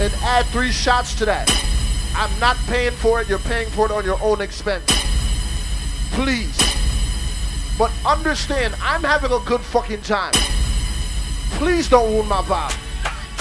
and 0.00 0.10
add 0.22 0.46
three 0.46 0.72
shots 0.72 1.14
to 1.16 1.26
that. 1.26 1.65
I'm 2.16 2.40
not 2.40 2.56
paying 2.66 2.92
for 2.92 3.20
it. 3.20 3.28
You're 3.28 3.38
paying 3.40 3.68
for 3.68 3.84
it 3.84 3.92
on 3.92 4.04
your 4.04 4.18
own 4.22 4.40
expense. 4.40 4.90
Please. 6.12 6.58
But 7.78 7.92
understand, 8.06 8.74
I'm 8.80 9.02
having 9.02 9.32
a 9.32 9.38
good 9.40 9.60
fucking 9.60 10.00
time. 10.00 10.32
Please 11.58 11.90
don't 11.90 12.10
ruin 12.10 12.26
my 12.26 12.40
vibe. 12.40 12.85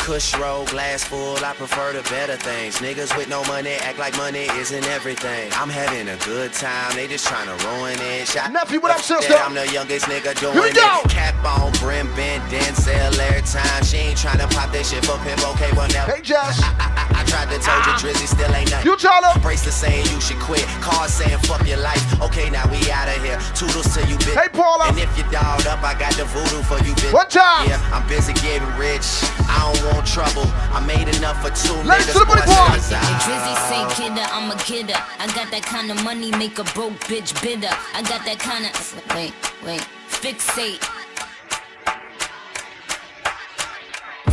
Kush 0.05 0.37
roll, 0.37 0.65
glass 0.65 1.03
full, 1.03 1.35
I 1.43 1.55
prefer 1.55 1.91
the 1.91 2.03
better 2.11 2.35
things. 2.37 2.77
Niggas 2.77 3.17
with 3.17 3.27
no 3.27 3.43
money 3.45 3.71
act 3.81 3.97
like 3.97 4.15
money 4.17 4.45
isn't 4.53 4.85
everything. 4.85 5.51
I'm 5.53 5.67
having 5.67 6.07
a 6.09 6.17
good 6.17 6.53
time, 6.53 6.95
they 6.95 7.07
just 7.07 7.25
trying 7.25 7.47
to 7.47 7.57
ruin 7.65 7.97
it. 7.99 8.27
Shot 8.27 8.53
Nephew, 8.53 8.79
what 8.79 8.91
up, 8.91 9.01
sister? 9.01 9.33
I'm 9.33 9.55
the 9.55 9.65
youngest 9.73 10.05
nigga 10.05 10.39
doing 10.39 10.53
Here 10.53 10.61
we 10.61 10.73
go. 10.73 11.01
it. 11.03 11.09
Cap 11.09 11.33
on, 11.43 11.71
brim 11.81 12.05
bent, 12.13 12.43
Denzel 12.53 13.17
every 13.17 13.41
time. 13.49 13.83
She 13.83 13.97
ain't 13.97 14.17
trying 14.19 14.37
to 14.37 14.47
pop 14.53 14.71
that 14.77 14.85
shit 14.85 15.03
for 15.03 15.17
pimp, 15.25 15.41
okay, 15.57 15.73
well 15.73 15.89
now. 15.89 16.05
Hey, 16.05 16.21
Jess. 16.21 16.61
I, 16.61 16.69
I, 16.77 16.85
I, 17.01 17.21
I 17.21 17.23
tried 17.25 17.49
to 17.49 17.57
tell 17.57 17.73
you, 17.81 17.89
ah. 17.89 17.97
Drizzy 17.97 18.29
still 18.29 18.53
ain't 18.53 18.69
nothing. 18.69 18.85
You 18.85 18.93
tell 19.01 19.25
him. 19.25 19.41
Bracelet 19.41 19.73
saying 19.73 20.05
you 20.13 20.21
should 20.21 20.37
quit. 20.37 20.69
Cars 20.85 21.17
saying 21.17 21.41
fuck 21.49 21.65
your 21.65 21.81
life. 21.81 22.05
Okay, 22.21 22.53
now 22.53 22.69
we 22.69 22.77
out 22.93 23.09
of 23.09 23.17
here. 23.25 23.41
Toodles 23.57 23.89
to 23.97 24.05
you, 24.05 24.21
bitch. 24.21 24.37
Hey, 24.37 24.53
Paula. 24.53 24.85
And 24.93 25.01
if 25.01 25.09
you 25.17 25.25
dolled 25.33 25.65
up, 25.65 25.81
I 25.81 25.97
got 25.97 26.13
the 26.13 26.29
voodoo 26.29 26.61
for 26.69 26.77
you, 26.85 26.93
bitch. 27.01 27.09
One 27.09 27.25
time. 27.25 27.73
Yeah, 27.73 27.81
I'm 27.89 28.05
busy 28.05 28.37
getting 28.37 28.69
rich. 28.77 29.01
I 29.49 29.65
don't 29.65 29.81
want 29.81 29.94
trouble. 30.03 30.43
I 30.75 30.83
made 30.85 31.07
enough 31.15 31.39
for 31.41 31.49
two 31.53 31.73
Ladies 31.87 32.07
niggas. 32.07 32.13
to 32.13 32.19
the 32.19 32.25
booty 32.25 32.45
boy, 32.45 32.67
boys. 32.75 32.85
so 32.85 32.95
And 32.95 33.05
it's 33.15 33.25
Drizzy 33.25 33.55
say 33.69 33.81
out. 33.81 33.91
kidder, 33.95 34.25
I'm 34.31 34.51
a 34.51 34.57
kidder. 34.63 34.97
I 35.19 35.27
got 35.33 35.51
that 35.51 35.63
kind 35.63 35.91
of 35.91 36.03
money, 36.03 36.31
make 36.31 36.59
a 36.59 36.63
broke 36.75 36.97
bitch 37.07 37.31
bitter. 37.41 37.71
I 37.93 38.01
got 38.03 38.25
that 38.25 38.39
kind 38.39 38.65
of 38.65 38.73
wait, 39.15 39.33
wait, 39.65 39.83
fixate. 40.09 40.81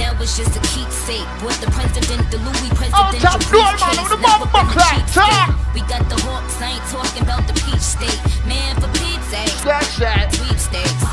That 0.01 0.19
was 0.19 0.37
just 0.37 0.57
a 0.57 0.63
keepsake. 0.73 1.27
What 1.45 1.55
the 1.61 1.71
president, 1.71 2.27
the 2.33 2.39
Louis 2.43 2.71
president, 2.75 3.21
top 3.23 3.39
your 3.45 3.61
door, 3.61 3.71
briefcase, 3.71 3.93
the 3.93 4.03
never 4.03 4.17
been 4.17 4.41
a 4.43 4.49
bumper 4.51 4.73
clap, 4.73 5.05
cheapskate. 5.13 5.75
We 5.75 5.81
got 5.87 6.03
the 6.09 6.19
hawks, 6.27 6.57
I 6.61 6.75
ain't 6.75 6.87
talking 6.91 7.23
about 7.23 7.47
the 7.47 7.55
peach 7.63 7.81
state. 7.85 8.19
Man, 8.49 8.75
for 8.81 8.89
Pete's 8.99 9.29
sake, 9.31 9.53
That's 9.63 9.97
that. 10.01 10.33
sweepstakes. 10.35 11.05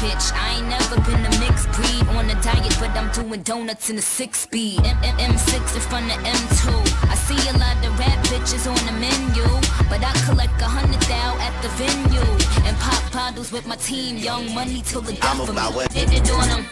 A 0.00 0.04
bitch. 0.04 0.32
I 0.34 0.56
ain't 0.58 0.68
never 0.68 0.96
been 1.02 1.24
a 1.24 1.40
mixed 1.40 1.70
breed 1.72 2.06
on 2.16 2.28
a 2.30 2.34
diet, 2.42 2.76
but 2.80 2.90
I'm 2.90 3.10
doing 3.12 3.42
donuts 3.42 3.90
in 3.90 3.98
a 3.98 4.02
six 4.02 4.40
speed. 4.40 4.80
M- 4.84 4.96
M- 5.02 5.16
M6 5.32 5.74
in 5.74 5.80
front 5.80 6.06
of 6.06 6.18
M2. 6.24 7.10
I 7.10 7.14
see 7.14 7.40
a 7.48 7.52
lot 7.58 7.76
of 7.84 7.98
rap 7.98 8.18
bitches 8.26 8.66
on 8.68 8.80
the 8.86 8.92
menu, 8.92 9.44
but 9.88 10.02
I 10.04 10.12
collect 10.26 10.60
a 10.60 10.64
hundred 10.64 11.00
thou 11.02 11.36
at 11.40 11.54
the 11.62 11.68
venue 11.80 12.66
and 12.66 12.76
pop 12.78 13.12
bottles 13.12 13.52
with 13.52 13.66
my 13.66 13.76
team. 13.76 14.16
Young 14.16 14.52
money 14.54 14.82
till 14.84 15.00
the 15.00 15.12
death 15.12 15.24
I'm 15.34 15.40
of 15.40 15.48
about 15.48 15.70
me. 15.72 15.76
what- 15.76 15.90
Did 15.92 16.12
it 16.12 16.30
on 16.32 16.48
'em. 16.50 16.66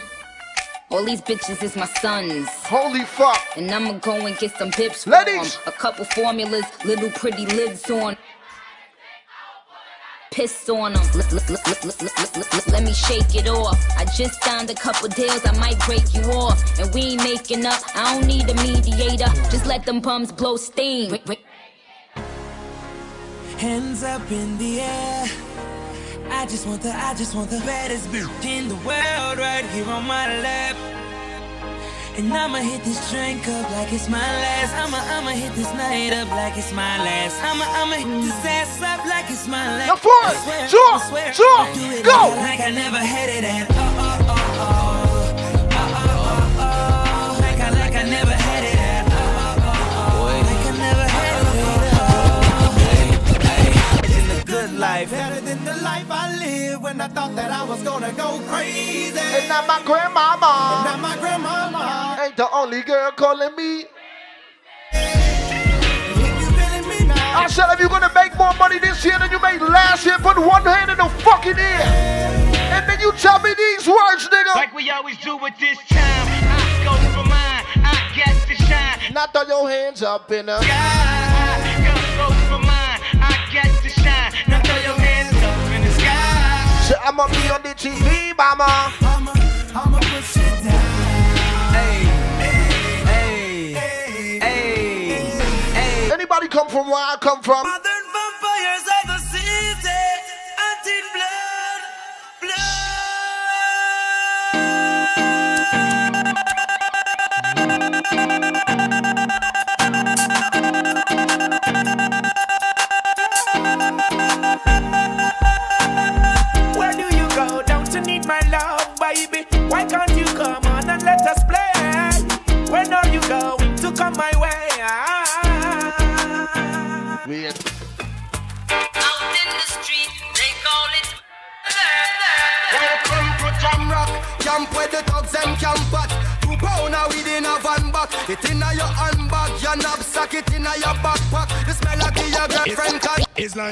All 0.91 1.03
these 1.03 1.21
bitches 1.21 1.61
is 1.61 1.75
my 1.75 1.85
sons. 2.01 2.49
Holy 2.65 3.05
fuck. 3.05 3.39
And 3.55 3.69
I'ma 3.71 3.93
go 3.99 4.25
and 4.25 4.35
get 4.39 4.57
some 4.57 4.71
bips 4.71 5.03
for 5.03 5.11
Ladies. 5.11 5.55
'em. 5.55 5.61
A 5.67 5.71
couple 5.71 6.03
formulas, 6.05 6.65
little 6.83 7.11
pretty 7.11 7.45
lids 7.45 7.89
on. 7.91 8.17
Piss 10.31 10.69
on 10.69 10.93
them. 10.93 11.03
Let 12.67 12.83
me 12.83 12.93
shake 12.93 13.35
it 13.35 13.47
off. 13.47 13.77
I 13.97 14.05
just 14.05 14.41
signed 14.43 14.69
a 14.69 14.75
couple 14.75 15.09
deals, 15.09 15.45
I 15.45 15.57
might 15.57 15.79
break 15.85 16.13
you 16.13 16.21
off. 16.31 16.61
And 16.79 16.93
we 16.93 17.01
ain't 17.01 17.23
making 17.23 17.65
up, 17.65 17.81
I 17.95 18.13
don't 18.13 18.27
need 18.27 18.49
a 18.49 18.53
mediator. 18.55 19.31
Just 19.49 19.65
let 19.65 19.85
them 19.85 19.99
bums 19.99 20.31
blow 20.31 20.55
steam. 20.57 21.17
Hands 23.57 24.03
up 24.03 24.31
in 24.31 24.57
the 24.57 24.81
air. 24.81 25.25
I 26.31 26.45
just 26.45 26.67
want 26.67 26.81
the, 26.83 26.91
I 26.95 27.15
just 27.15 27.35
want 27.35 27.49
the 27.49 27.59
baddest 27.59 28.07
bitch 28.09 28.45
in 28.45 28.67
the 28.69 28.75
world 28.75 29.39
right 29.39 29.65
here 29.73 29.89
on 29.89 30.05
my 30.05 30.41
lap. 30.41 30.75
And 32.19 32.33
I'ma 32.33 32.57
hit 32.57 32.83
this 32.83 32.99
drink 33.09 33.47
up 33.47 33.71
like 33.71 33.93
it's 33.93 34.09
my 34.09 34.19
last. 34.19 34.75
I'ma, 34.75 34.97
I'ma 35.15 35.29
hit 35.29 35.53
this 35.53 35.71
night 35.75 36.11
up 36.11 36.29
like 36.31 36.57
it's 36.57 36.73
my 36.73 36.97
last. 36.97 37.41
I'ma, 37.41 37.63
I'ma 37.63 37.95
hit 37.95 38.21
this 38.23 38.45
ass 38.45 38.81
up 38.81 39.05
like 39.05 39.31
it's 39.31 39.47
my 39.47 39.77
last. 39.77 39.87
Now 39.87 39.95
for 39.95 40.09
it. 40.27 40.35
I 40.35 40.99
swear, 41.07 41.31
Jump, 41.31 41.37
jump, 41.37 41.59
I'll 41.59 41.73
do 41.75 41.95
it 41.95 42.03
go. 42.03 42.35
Like, 42.35 42.59
I 42.59 42.71
never 42.71 42.97
had 42.97 43.29
it 43.29 43.45
at. 43.45 43.67
Oh, 43.71 43.75
oh, 43.77 44.19
oh, 44.27 44.35
oh. 44.59 44.99
Oh, 45.71 45.95
oh, 45.95 46.59
oh, 46.59 46.59
oh. 46.59 47.39
Like 47.39 47.59
I, 47.61 47.69
like 47.69 47.95
I 47.95 48.03
never 48.03 48.31
had 48.31 48.63
it 48.65 48.78
life, 54.79 55.11
better 55.11 55.41
than 55.41 55.63
the 55.65 55.75
life 55.83 56.09
I 56.09 56.35
lived 56.37 56.83
when 56.83 57.01
I 57.01 57.07
thought 57.09 57.35
that 57.35 57.51
I 57.51 57.63
was 57.65 57.83
gonna 57.83 58.13
go 58.13 58.39
crazy. 58.47 59.19
And 59.19 59.49
now 59.49 59.67
my 59.67 59.81
grandmama. 59.83 60.53
And 60.75 60.85
now 60.87 60.97
my 60.97 61.17
grandmama. 61.19 62.17
Ain't 62.23 62.37
the 62.37 62.49
only 62.51 62.81
girl 62.81 63.11
calling 63.11 63.55
me. 63.55 63.85
I 67.31 67.47
said, 67.47 67.71
if 67.73 67.79
you're 67.79 67.89
gonna 67.89 68.11
make 68.15 68.35
more 68.37 68.53
money 68.55 68.79
this 68.79 69.03
year 69.03 69.19
than 69.19 69.29
you 69.31 69.39
made 69.41 69.61
last 69.61 70.05
year, 70.05 70.17
put 70.17 70.37
one 70.37 70.63
hand 70.63 70.91
in 70.91 70.97
the 70.97 71.09
fucking 71.27 71.59
air. 71.59 71.83
And 72.71 72.87
then 72.87 72.99
you 73.01 73.11
tell 73.13 73.39
me 73.39 73.51
these 73.53 73.85
words, 73.85 74.29
nigga. 74.29 74.55
Like 74.55 74.73
we 74.73 74.89
always 74.89 75.17
do 75.17 75.37
at 75.45 75.59
this 75.59 75.77
time. 75.89 76.27
I 76.47 76.83
go 76.87 76.93
for 77.15 77.27
mine. 77.27 77.65
I 77.83 78.11
get 78.15 78.33
to 78.47 78.55
shine. 78.55 79.13
Now 79.13 79.27
throw 79.27 79.43
your 79.43 79.69
hands 79.69 80.01
up 80.03 80.31
in 80.31 80.45
the 80.47 80.57
I 80.61 81.68
Say, 86.89 86.95
I'ma 87.05 87.27
be 87.27 87.35
on 87.51 87.61
the 87.61 87.69
TV, 87.75 88.35
mama. 88.35 88.65
I'ma, 88.65 89.31
I'ma 89.75 89.99
push 89.99 90.37
it 90.37 90.63
down. 90.63 90.81
Hey, 91.71 92.01
hey, 93.05 94.39
hey, 94.39 95.69
hey. 95.71 96.11
Anybody 96.11 96.47
come 96.47 96.67
from 96.67 96.87
where 96.89 96.95
I 96.95 97.17
come 97.21 97.43
from? 97.43 97.61
Modern 97.61 97.88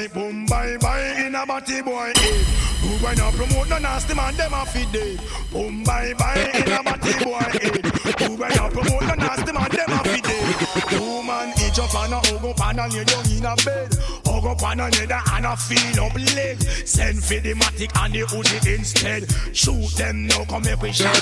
like 0.00 0.12
boom 0.14 0.46
bye 0.46 0.76
bye 0.80 1.26
in 1.26 1.34
a 1.34 1.44
body 1.46 1.82
boy 1.82 2.12
head. 2.14 2.46
Who 2.82 3.04
when 3.04 3.16
you 3.16 3.30
promote 3.36 3.68
no 3.68 3.78
nasty 3.78 4.14
man, 4.14 4.36
them 4.36 4.54
a 4.54 4.64
feed 4.66 4.92
dead. 4.92 5.20
Boom 5.52 5.82
bye 5.82 6.14
bye 6.18 6.50
in 6.54 6.72
a 6.72 6.82
body 6.82 7.12
boy 7.24 7.38
head. 7.38 7.86
Who 8.20 8.36
when 8.36 8.52
you 8.52 8.68
promote 8.76 9.02
no 9.02 9.14
nasty 9.14 9.52
man, 9.52 9.70
them 9.70 9.92
a 9.92 10.04
feed 10.04 10.24
dead. 10.24 11.07
Woman 11.28 11.50
each 11.60 11.78
up 11.78 11.94
on 11.94 12.12
a 12.12 12.16
hug 12.24 12.44
up 12.44 12.66
and 12.68 12.80
a 12.80 12.88
lay 12.88 13.04
down 13.04 13.30
in 13.30 13.44
a 13.44 13.54
bed. 13.60 13.92
Hug 14.24 14.46
up 14.46 14.62
on 14.62 14.80
another 14.80 15.20
and 15.32 15.44
a 15.44 15.56
feel 15.56 16.04
up 16.04 16.14
leg. 16.14 16.56
Send 16.88 17.22
for 17.22 17.38
the 17.40 17.52
matic 17.52 17.92
and 18.02 18.14
the 18.14 18.20
Uzi 18.32 18.74
instead. 18.74 19.28
Shoot 19.54 19.90
them 19.96 20.26
now, 20.26 20.46
come 20.46 20.62
make 20.62 20.80
we 20.80 20.90
shot 20.90 21.12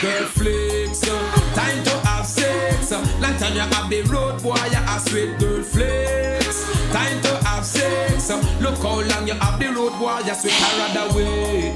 Girl 0.00 0.26
flex, 0.26 1.08
uh, 1.08 1.54
time 1.54 1.82
to 1.82 1.96
have 2.06 2.26
sex. 2.26 2.92
Long 2.92 3.36
time 3.38 3.54
you 3.54 3.60
have 3.60 3.88
the 3.88 4.02
road 4.02 4.42
boy, 4.42 4.54
you 4.70 4.84
a 4.84 5.00
sweet 5.00 5.38
girl 5.38 5.62
flex. 5.62 6.92
Time 6.92 7.22
to 7.22 7.36
have 7.48 7.64
sex. 7.64 8.30
Uh, 8.30 8.36
look 8.60 8.76
how 8.78 9.00
long 9.00 9.26
you 9.26 9.34
have 9.34 9.58
the 9.58 9.68
road 9.68 9.98
boy, 9.98 10.18
you 10.26 10.34
sweet 10.34 10.52
her 10.52 11.00
other 11.00 11.16
way. 11.16 11.74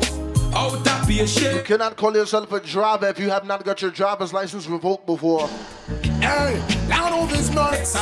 Out 0.53 0.87
of 0.87 1.11
You 1.11 1.63
cannot 1.63 1.97
call 1.97 2.15
yourself 2.15 2.53
a 2.53 2.61
driver 2.61 3.09
if 3.09 3.19
you 3.19 3.31
have 3.31 3.47
not 3.47 3.65
got 3.65 3.81
your 3.81 3.91
driver's 3.91 4.33
license 4.35 4.67
revoked 4.67 5.07
before. 5.07 5.49
Hey, 6.27 6.61
down 6.89 7.13
on 7.13 7.29
this 7.29 7.55
mercy, 7.55 7.99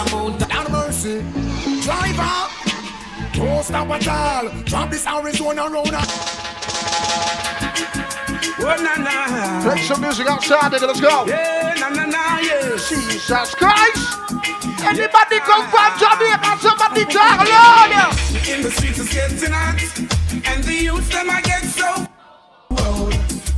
down 0.49 0.73
mercy. 0.73 1.21
Driver, 1.83 2.49
don't 3.35 3.63
stop 3.63 3.91
at 3.91 4.09
all. 4.09 4.49
Drop 4.63 4.91
this 4.91 5.07
Arizona 5.07 5.69
road. 5.69 5.93
Oh, 8.67 8.77
na, 8.81 8.95
na. 8.97 9.63
Play 9.63 9.83
some 9.83 10.01
music 10.01 10.27
outside, 10.27 10.73
nigga. 10.73 10.87
Let's 10.87 11.01
go. 11.03 11.27
Yeah, 11.27 11.75
na, 11.79 11.91
na, 11.91 12.07
na, 12.07 12.39
yeah. 12.39 12.79
Jesus 12.89 13.55
Christ. 13.57 14.01
Anybody 14.81 15.41
come 15.41 15.69
from 15.69 15.93
Jamaica? 16.01 16.59
Somebody 16.61 17.05
talk 17.05 17.45
loud. 17.45 18.17
In 18.49 18.63
the 18.63 18.71
streets 18.71 19.01
is 19.01 19.13
getting 19.13 19.53
hot, 19.53 19.81
and 20.49 20.65
the 20.65 20.75
youth 20.75 21.11
them 21.13 21.29
I 21.29 21.43
get 21.43 21.65
so. 21.65 22.04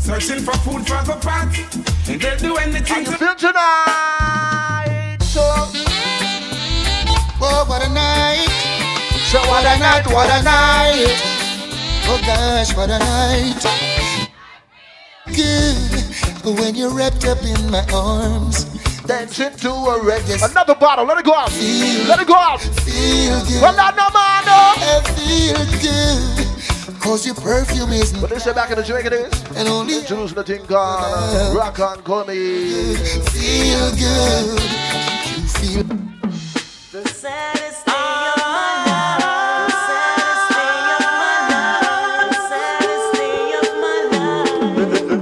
Searching 0.07 0.39
for 0.39 0.57
food 0.59 0.87
for 0.87 1.03
the 1.03 1.19
pot, 1.21 1.51
and 2.09 2.21
they'll 2.21 2.39
do 2.39 2.57
anything 2.59 3.05
to 3.07 3.13
feel 3.19 3.35
tonight. 3.35 5.17
So, 5.21 5.43
Oh, 7.43 7.65
what 7.67 7.85
a 7.85 7.89
night. 7.93 8.47
So 9.33 9.41
what 9.51 9.65
a 9.65 9.77
night, 9.81 10.07
what 10.07 10.31
a 10.31 10.43
night. 10.45 11.19
Oh 12.07 12.23
gosh, 12.25 12.77
what 12.77 12.89
a 12.89 13.01
night. 13.01 13.67
Good 15.27 16.57
when 16.57 16.77
you're 16.77 16.95
wrapped 16.95 17.25
up 17.27 17.43
in 17.43 17.69
my 17.69 17.85
arms. 17.93 18.65
Dancing 19.07 19.57
to 19.57 19.71
a 19.71 19.99
reggae. 19.99 20.39
Another 20.49 20.77
bottle. 20.77 21.05
Let 21.05 21.19
it 21.19 21.25
go 21.25 21.35
out. 21.35 21.51
Let 22.07 22.21
it 22.21 22.29
go 22.29 22.35
out. 22.37 22.61
Feel 22.61 23.45
good. 23.45 23.61
Well, 23.61 23.75
not 23.75 23.97
no 23.97 24.09
man, 24.15 24.45
no. 24.47 24.55
I 24.55 25.03
feel 25.17 25.67
good. 25.83 26.46
Cause 27.01 27.27
your 27.27 27.35
perfume 27.35 27.91
is 27.93 28.13
But 28.13 28.31
they 28.31 28.39
say 28.39 28.53
back 28.53 28.71
in 28.71 28.77
the 28.77 28.83
Jamaican 28.83 29.11
days. 29.13 29.43
And 29.57 29.69
only 29.69 29.97
Introduce 29.99 30.33
the 30.33 30.45
thing 30.45 30.65
called 30.67 31.57
Rock 31.57 31.79
on 31.81 32.03
Call 32.03 32.25
Me. 32.25 32.95
feel 32.95 33.91
good. 33.91 34.61
You 35.27 35.49
feel 35.49 35.83
The 36.93 37.09
saddest 37.09 37.87
day 37.87 37.93
of 37.93 38.39
my 38.39 38.73
life. 38.87 39.67
The 39.67 39.73
saddest 39.89 40.49
day 40.55 40.79
of 40.95 41.03
my 41.23 41.39
life. 41.51 42.31
The 42.31 42.39
saddest 42.51 43.09
day 43.19 43.43
of 43.61 43.69
my 43.83 44.01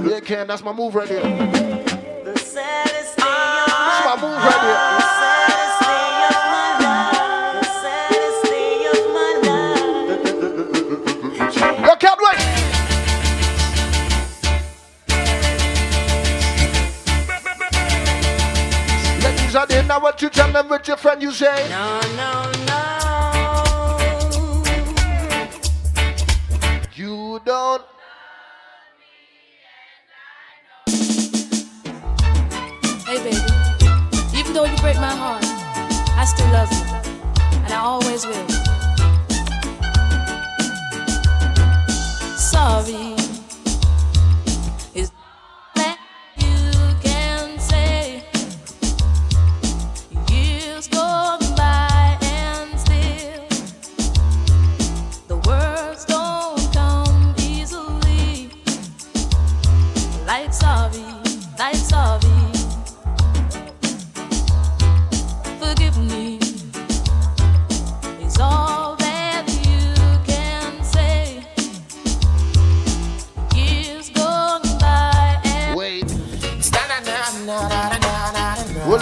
life. 0.03 0.11
Yeah, 0.11 0.19
Ken, 0.19 0.47
that's 0.47 0.63
my 0.63 0.71
move 0.73 0.93
right 0.93 1.07
there. 1.07 1.21
The 1.23 2.37
saddest 2.39 3.17
day 3.17 3.23
of 3.23 3.67
my 3.67 4.03
That's 4.03 4.21
my 4.21 4.27
move 4.27 4.37
right 4.37 4.61
there. 4.99 5.04
Ladies 19.65 19.77
are 19.77 19.81
in, 19.81 19.87
now 19.87 19.99
what 19.99 20.21
you 20.21 20.29
tell 20.29 20.51
them 20.51 20.69
with 20.69 20.87
your 20.87 20.97
friend 20.97 21.21
you 21.23 21.31
say? 21.31 21.67
No, 21.69 21.99
no, 22.15 22.51
no. 22.67 23.97
You 26.93 27.39
don't. 27.43 27.81
Hey, 33.07 33.17
baby. 33.23 33.37
Even 34.37 34.53
though 34.53 34.65
you 34.65 34.77
break 34.77 34.97
my 34.97 35.15
heart, 35.15 35.43
I 36.15 36.25
still 36.25 36.49
love 36.51 36.71
you. 36.71 36.83
And 37.63 37.73
I 37.73 37.79
always 37.79 38.25
will. 38.27 38.47
Sorry. 42.37 43.24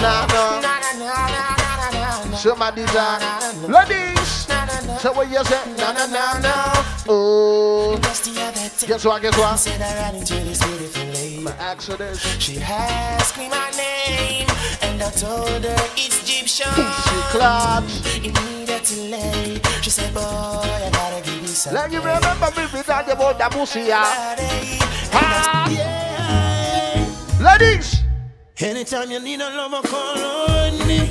Nah, 0.03 0.27
nah. 0.27 0.59
Somebody 2.35 2.83
down. 2.87 3.21
Ladies. 3.71 4.47
So 4.99 5.13
what 5.13 5.29
you 5.31 5.41
say? 5.45 5.61
No, 5.77 5.93
no, 5.93 6.05
no, 6.07 6.39
no. 6.43 6.53
Oh. 7.07 7.97
Guess 8.85 9.05
what? 9.05 9.21
Guess 9.21 9.37
what? 9.37 9.65
My 11.41 11.51
accident. 11.57 12.17
She 12.39 12.59
asked 12.59 13.37
me 13.37 13.47
my 13.47 13.69
name, 13.77 14.47
and 14.81 15.01
I 15.01 15.09
told 15.11 15.63
her 15.63 15.75
it's 15.95 16.21
Egyptian. 16.23 16.73
She 16.73 17.21
clapped. 17.31 18.17
Immediately, 18.17 19.61
she 19.81 19.89
said, 19.89 20.13
Boy, 20.13 20.21
I 20.21 20.89
gotta 20.91 21.21
give 21.23 21.39
you 21.41 21.47
something. 21.47 21.81
Let 21.81 21.91
you 21.93 21.99
remember 21.99 22.51
me 22.57 22.65
we 22.73 22.81
talk 22.83 23.07
about 23.07 23.37
the 23.37 23.47
pussy, 23.57 23.81
yeah. 23.83 24.35
Ah. 25.13 25.69
Ladies. 27.39 28.02
Anytime 28.63 29.11
you 29.11 29.19
need 29.19 29.41
a 29.41 29.49
lover, 29.49 29.85
call 29.85 30.17
on 30.17 30.87
me. 30.87 31.09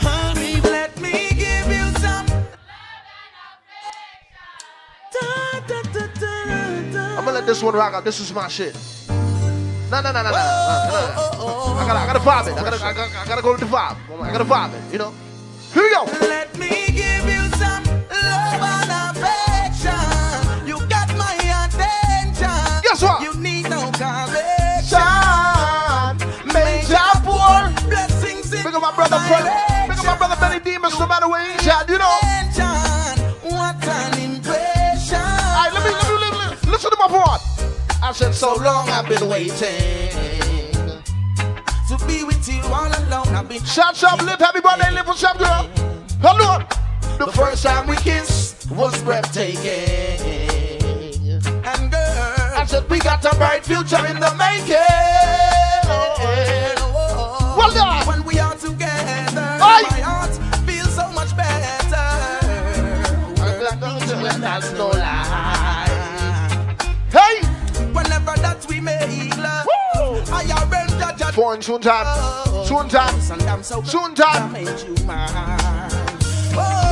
Honey, 0.00 0.60
let 0.62 1.00
me 1.00 1.28
give 1.30 1.68
you 1.68 1.86
some. 2.00 2.26
Da, 5.12 5.60
da, 5.68 5.82
da, 5.82 6.06
da, 6.18 6.90
da. 6.90 7.16
I'm 7.16 7.24
gonna 7.24 7.30
let 7.30 7.46
this 7.46 7.62
one 7.62 7.74
rock 7.74 7.94
out. 7.94 8.04
This 8.04 8.18
is 8.18 8.34
my 8.34 8.48
shit. 8.48 8.74
No, 9.08 10.00
no, 10.00 10.10
no, 10.10 10.20
no, 10.20 10.22
no, 10.22 10.32
no, 10.32 10.32
no, 10.32 10.34
no. 10.34 11.78
I 11.78 11.86
gotta, 11.86 12.00
I 12.00 12.06
gotta 12.06 12.18
vibe 12.18 12.48
it. 12.48 12.58
I 12.58 12.64
gotta, 12.64 12.84
I 12.84 12.92
gotta, 12.92 13.18
I 13.18 13.24
gotta 13.24 13.42
go 13.42 13.52
with 13.52 13.60
the 13.60 13.66
vibe. 13.66 13.96
I 14.20 14.32
gotta 14.32 14.44
vibe 14.44 14.74
it. 14.74 14.92
You 14.92 14.98
know. 14.98 15.14
Here 15.72 15.84
we 15.84 15.90
go. 15.90 16.06
Let 16.26 16.58
me 16.58 16.86
give 16.88 17.24
you 17.24 17.39
Demons, 30.90 31.00
no 31.00 31.06
matter 31.06 31.28
where 31.28 31.52
he's 31.52 31.66
at, 31.68 31.88
you 31.88 31.98
know. 31.98 32.18
What 33.42 33.84
an 33.86 34.18
impression. 34.18 35.16
Alright, 35.16 35.72
let 35.72 35.84
me, 35.84 35.90
let 35.92 36.08
me, 36.08 36.38
let 36.38 36.64
me, 36.64 36.70
listen 36.70 36.90
to 36.90 36.96
my 36.98 37.06
part. 37.08 37.40
I 38.02 38.12
said, 38.12 38.34
so 38.34 38.54
long 38.56 38.88
I've 38.88 39.08
been 39.08 39.28
waiting. 39.28 40.10
To 41.88 42.06
be 42.06 42.24
with 42.24 42.48
you 42.48 42.60
all 42.64 42.86
alone, 42.86 43.28
I've 43.34 43.48
been. 43.48 43.62
Shout, 43.64 43.96
shout, 43.96 44.22
live, 44.24 44.38
happy 44.38 44.60
birthday, 44.60 44.90
live 44.92 45.06
for 45.06 45.14
some 45.14 45.36
girl. 45.38 45.68
Hello. 46.20 46.58
The 47.24 47.30
first 47.32 47.62
time 47.62 47.86
we 47.86 47.96
kissed 47.96 48.70
was 48.70 49.00
breathtaking. 49.02 49.60
And 51.64 51.90
girl, 51.90 52.52
I 52.56 52.64
said, 52.66 52.88
we 52.90 52.98
got 52.98 53.24
a 53.24 53.34
bright 53.36 53.64
future 53.64 54.04
in 54.06 54.18
the 54.18 54.34
making. 54.38 54.76
Oh, 55.84 56.14
oh, 56.18 56.74
oh. 56.78 57.54
Well 57.58 57.70
done. 57.74 58.06
when 58.06 58.24
we 58.24 58.38
are 58.38 58.54
together, 58.56 59.58
Aye. 59.60 60.19
That's 64.40 64.72
no 64.72 64.88
lie. 64.88 65.86
Hey! 67.12 67.42
Whenever 67.92 68.34
that 68.40 68.64
we 68.70 68.80
make 68.80 69.36
love, 69.36 69.66
I 70.32 70.44
arrange 70.64 70.92
a 70.92 71.14
judge. 71.18 71.34
Phone 71.34 71.60
soon 71.60 71.80
time. 71.82 72.64
Soon 72.64 72.88
time. 72.88 73.20
Soon 73.84 74.14
time. 74.14 74.52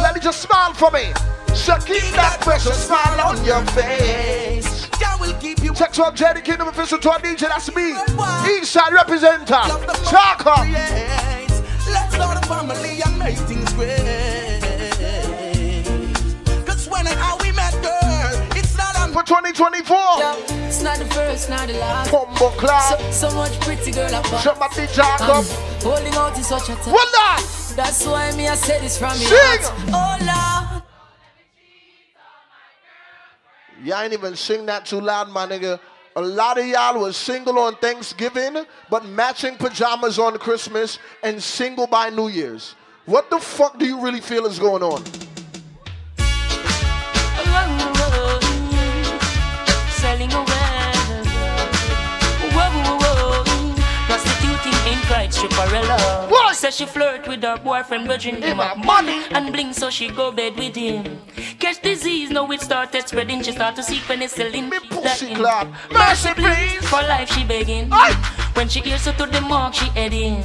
Let 0.03 0.15
me 0.15 0.21
just 0.21 0.43
smile 0.43 0.75
for 0.75 0.91
me. 0.91 1.13
So 1.55 1.79
keep 1.79 2.03
that 2.13 2.39
precious 2.43 2.87
smile 2.87 3.19
on 3.21 3.43
your 3.45 3.65
face. 3.73 4.87
God 5.01 5.19
will 5.19 5.35
keep 5.41 5.63
you. 5.63 5.73
Text 5.73 5.99
up 6.01 6.15
Jada 6.15 6.45
Kingdom 6.45 6.69
official 6.69 6.99
to 6.99 7.09
DJ, 7.09 7.49
that's 7.49 7.75
me. 7.75 7.95
Eastside 8.45 8.93
representative. 8.93 9.49
Talk 10.05 10.47
up. 10.47 10.67
Let's 11.89 12.15
start 12.15 12.45
a 12.45 12.47
family 12.47 13.01
and 13.05 13.19
make 13.19 13.39
things 13.39 13.73
great. 13.73 14.28
For 19.19 19.25
2024. 19.25 19.99
It's 20.69 20.81
not 20.81 20.97
the 20.97 21.05
first, 21.07 21.51
not 21.51 21.67
the 21.67 21.75
last. 21.75 22.09
Pumbo 22.09 22.51
clap. 22.57 23.01
So, 23.01 23.29
so 23.29 23.37
much 23.37 23.59
pretty 23.63 23.91
girl 23.91 24.15
up. 24.15 24.25
Shut 24.41 24.61
my 24.61 24.69
bitch 24.69 24.95
jack 24.95 25.21
up. 25.23 25.39
Um, 25.39 25.45
holding 25.83 26.15
out 26.15 26.39
is 26.39 26.47
such 26.47 26.69
a 26.69 26.77
time. 26.77 26.93
What 26.93 27.09
that? 27.11 27.73
That's 27.75 28.07
why 28.07 28.31
me 28.37 28.47
I 28.47 28.55
said 28.55 28.81
this 28.81 28.97
from 28.97 29.19
your 29.19 29.29
Sing. 29.29 29.73
Oh 29.89 30.19
Lord. 30.21 30.83
Y'all 33.83 34.03
ain't 34.03 34.13
even 34.13 34.37
sing 34.37 34.65
that 34.67 34.87
too 34.87 35.01
loud, 35.01 35.31
my 35.31 35.47
nigga. 35.47 35.81
A 36.15 36.23
lot 36.23 36.57
of 36.57 36.67
y'all 36.69 37.01
was 37.01 37.17
single 37.17 37.59
on 37.59 37.75
Thanksgiving, 37.75 38.65
but 38.89 39.05
matching 39.05 39.57
pajamas 39.57 40.21
on 40.21 40.39
Christmas 40.39 41.01
and 41.25 41.43
single 41.43 41.89
by 41.89 42.09
New 42.11 42.29
Year's. 42.29 42.77
What 43.07 43.31
the 43.31 43.41
fuck 43.41 43.81
do 43.81 43.85
you 43.85 44.01
really 44.01 44.21
feel 44.21 44.47
is 44.47 44.61
going 44.61 44.85
on? 44.85 45.03
Pride 55.47 56.31
What? 56.31 56.57
Says 56.57 56.77
she 56.77 56.87
flirt 56.87 57.29
with 57.29 57.43
her 57.43 57.57
boyfriend, 57.59 58.09
but 58.09 58.23
him 58.23 58.43
Him 58.43 58.59
up 58.59 58.79
money 58.79 59.23
and 59.31 59.53
bling, 59.53 59.73
so 59.73 59.91
she 59.91 60.09
go 60.09 60.33
bed 60.33 60.57
with 60.57 60.75
him. 60.75 61.21
Catch 61.61 61.83
disease, 61.83 62.31
now 62.31 62.51
it 62.51 62.61
started 62.61 63.07
spreading. 63.07 63.43
She 63.43 63.53
start 63.53 63.77
to 63.77 63.83
seek 63.85 64.03
penicillin. 64.03 64.69
Me 64.69 64.79
pussy 64.91 65.35
clap. 65.35 65.69
Mercy, 65.93 66.35
please. 66.35 66.89
For 66.89 67.03
life, 67.03 67.31
she 67.33 67.45
begging. 67.45 67.91
When 68.55 68.69
she 68.69 68.81
hears 68.81 69.07
her 69.07 69.13
to 69.13 69.27
the 69.27 69.41
mark, 69.41 69.75
she 69.75 69.87
heading. 69.91 70.43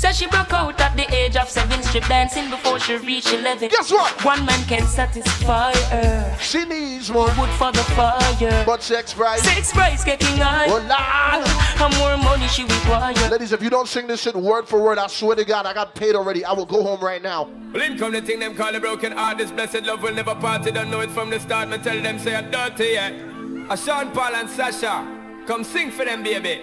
Says 0.00 0.16
she 0.16 0.26
broke 0.28 0.54
out 0.54 0.80
at 0.80 0.96
the 0.96 1.06
age 1.14 1.36
of 1.36 1.50
seven, 1.50 1.82
strip 1.82 2.06
dancing 2.06 2.48
before 2.48 2.80
she 2.80 2.96
reached 2.96 3.34
eleven. 3.34 3.68
Guess 3.68 3.92
what? 3.92 4.24
One 4.24 4.46
man 4.46 4.64
can 4.64 4.86
satisfy 4.86 5.74
her. 5.74 6.38
She 6.40 6.64
needs 6.64 7.10
more 7.10 7.26
wood 7.38 7.50
for 7.58 7.70
the 7.70 7.84
fire. 7.92 8.64
But 8.64 8.82
sex 8.82 9.12
price. 9.12 9.42
Sex 9.42 9.74
price 9.74 10.02
getting 10.02 10.38
high. 10.38 10.64
Oh, 10.68 10.80
Lord. 10.88 11.46
And 11.82 11.98
more 11.98 12.16
money 12.16 12.48
she 12.48 12.62
require. 12.62 13.12
Ladies, 13.28 13.52
if 13.52 13.62
you 13.62 13.68
don't 13.68 13.86
sing 13.86 14.06
this 14.06 14.22
shit 14.22 14.34
word 14.34 14.66
for 14.66 14.82
word, 14.82 14.96
I 14.96 15.06
swear 15.06 15.36
to 15.36 15.44
God, 15.44 15.66
I 15.66 15.74
got 15.74 15.94
paid 15.94 16.14
already. 16.14 16.46
I 16.46 16.54
will 16.54 16.64
go 16.64 16.82
home 16.82 17.00
right 17.00 17.22
now. 17.22 17.50
Well, 17.74 17.82
in 17.82 17.98
come 17.98 18.12
the 18.12 18.22
thing 18.22 18.38
them 18.40 18.54
call 18.56 18.74
a 18.74 18.80
broken 18.80 19.12
heart. 19.12 19.36
This 19.36 19.50
blessed 19.50 19.82
love 19.82 20.02
will 20.02 20.14
never 20.14 20.34
part. 20.34 20.62
They 20.62 20.70
don't 20.70 20.90
know 20.90 21.00
it 21.00 21.10
from 21.10 21.28
the 21.28 21.38
start. 21.40 21.68
Me 21.68 21.76
tell 21.76 22.00
them 22.00 22.18
say 22.18 22.36
I'm 22.36 22.50
dirty, 22.50 22.92
yeah. 22.94 23.68
A 23.68 23.76
Sean 23.76 24.12
Paul 24.12 24.34
and 24.34 24.48
Sasha, 24.48 25.44
come 25.46 25.62
sing 25.62 25.90
for 25.90 26.06
them, 26.06 26.22
baby. 26.22 26.62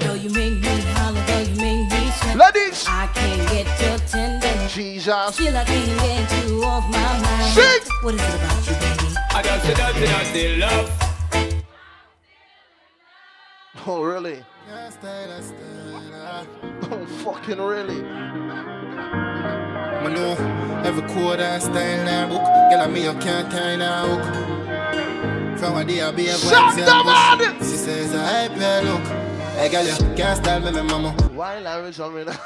Though 0.00 0.14
you 0.14 0.30
make 0.30 0.60
me 0.60 0.83
Ladies. 2.34 2.84
I 2.88 3.06
can't 3.14 3.48
get 3.48 3.66
your 3.80 3.98
tenderness. 4.08 4.74
Jesus. 4.74 5.34
Still 5.34 5.56
I 5.56 5.64
can't 5.64 6.00
get 6.00 6.48
you 6.48 6.64
off 6.64 6.84
my 6.90 6.98
mind. 7.20 7.54
Sing. 7.54 7.80
What 8.02 8.14
is 8.16 8.20
it 8.20 8.34
about 8.34 8.66
you, 8.66 8.74
baby? 8.74 9.14
I 9.30 9.42
just 9.42 9.64
say 9.64 9.74
dirty, 9.74 10.00
dirty 10.00 10.56
love. 10.56 10.90
Oh, 13.86 14.02
really? 14.02 14.42
Oh, 16.90 17.06
fucking 17.22 17.60
really? 17.60 18.02
I 20.02 20.08
know 20.12 20.36
every 20.84 21.06
quarter 21.14 21.60
style 21.60 22.04
now 22.04 22.28
book. 22.28 22.42
Girl, 22.42 22.80
I 22.80 22.86
me 22.88 23.04
you 23.04 23.12
can't 23.20 23.48
kind 23.48 23.80
of 23.80 24.08
hook. 24.08 24.24
From 25.58 25.76
a 25.76 25.84
day 25.84 26.02
I 26.02 26.10
be 26.10 26.26
a 26.26 26.34
Shut 26.34 26.74
the 26.74 26.82
man! 26.82 27.58
She 27.60 27.76
says 27.76 28.12
I 28.12 28.48
play 28.48 28.82
look. 28.82 29.23
Hey 29.54 29.68
girl, 29.68 29.86
you 29.86 29.94
can't 30.16 30.36
style 30.36 30.60
me, 30.60 30.72
me 30.72 30.82
mama. 30.82 31.12
Why 31.32 31.60
language 31.60 32.00
on 32.00 32.12
me 32.12 32.24
now? 32.24 32.36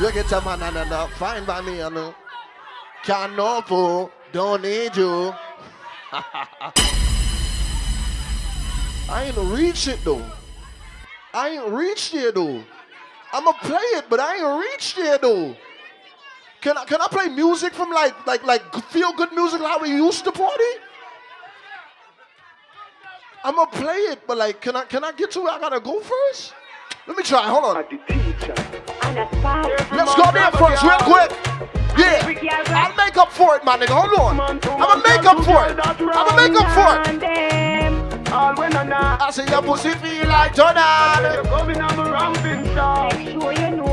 You 0.00 0.12
get 0.12 0.30
a 0.30 0.40
man 0.40 0.62
and 0.62 0.76
enough, 0.86 1.12
fine 1.14 1.44
by 1.44 1.60
me, 1.62 1.78
you 1.78 1.90
know. 1.90 2.14
Can't 3.02 3.36
no 3.36 3.60
fool, 3.62 4.12
don't 4.32 4.62
need 4.62 4.96
you. 4.96 5.34
I 6.12 6.72
ain't 9.24 9.36
reach 9.36 9.88
it 9.88 9.98
though. 10.04 10.24
I 11.34 11.48
ain't 11.48 11.68
reached 11.68 12.12
there 12.12 12.30
though. 12.30 12.62
I'ma 13.32 13.52
play 13.62 13.82
it, 13.98 14.04
but 14.08 14.20
I 14.20 14.36
ain't 14.36 14.60
reached 14.60 14.94
there 14.94 15.18
though. 15.18 15.56
Can 16.60 16.78
I 16.78 16.84
can 16.84 17.02
I 17.02 17.08
play 17.08 17.28
music 17.28 17.74
from 17.74 17.90
like 17.90 18.14
like 18.28 18.44
like 18.44 18.62
feel 18.90 19.12
good 19.12 19.32
music 19.32 19.60
like 19.60 19.82
we 19.82 19.88
used 19.88 20.22
to 20.24 20.30
party? 20.30 20.72
I'ma 23.44 23.66
play 23.66 23.96
it, 24.12 24.20
but 24.26 24.38
like 24.38 24.60
can 24.60 24.76
I 24.76 24.84
can 24.84 25.02
I 25.02 25.10
get 25.12 25.32
to 25.32 25.40
where 25.40 25.52
I 25.52 25.58
gotta 25.58 25.80
go 25.80 26.00
first? 26.00 26.54
Let 27.08 27.16
me 27.16 27.24
try, 27.24 27.42
hold 27.42 27.64
on. 27.64 27.84
Let's 29.90 30.14
go 30.14 30.30
there 30.30 30.52
first, 30.52 30.82
real 30.84 30.98
quick. 30.98 31.32
Yeah, 31.98 32.62
I'll 32.68 32.94
make 32.96 33.16
up 33.16 33.32
for 33.32 33.56
it, 33.56 33.64
my 33.64 33.76
nigga. 33.76 33.90
Hold 33.90 34.14
on. 34.20 34.40
I'ma 34.40 34.96
make 35.02 35.24
up 35.26 35.44
for 35.44 35.66
it. 35.66 35.76
I'ma 35.84 36.36
make 36.36 36.54
up 36.54 36.70
for 36.72 36.94
it. 37.00 37.22
I 38.32 39.30
say 39.32 39.46
your 39.50 39.62
pussy 39.62 39.90
feel 39.90 40.28
like 40.28 40.54
Jordan. 40.54 41.42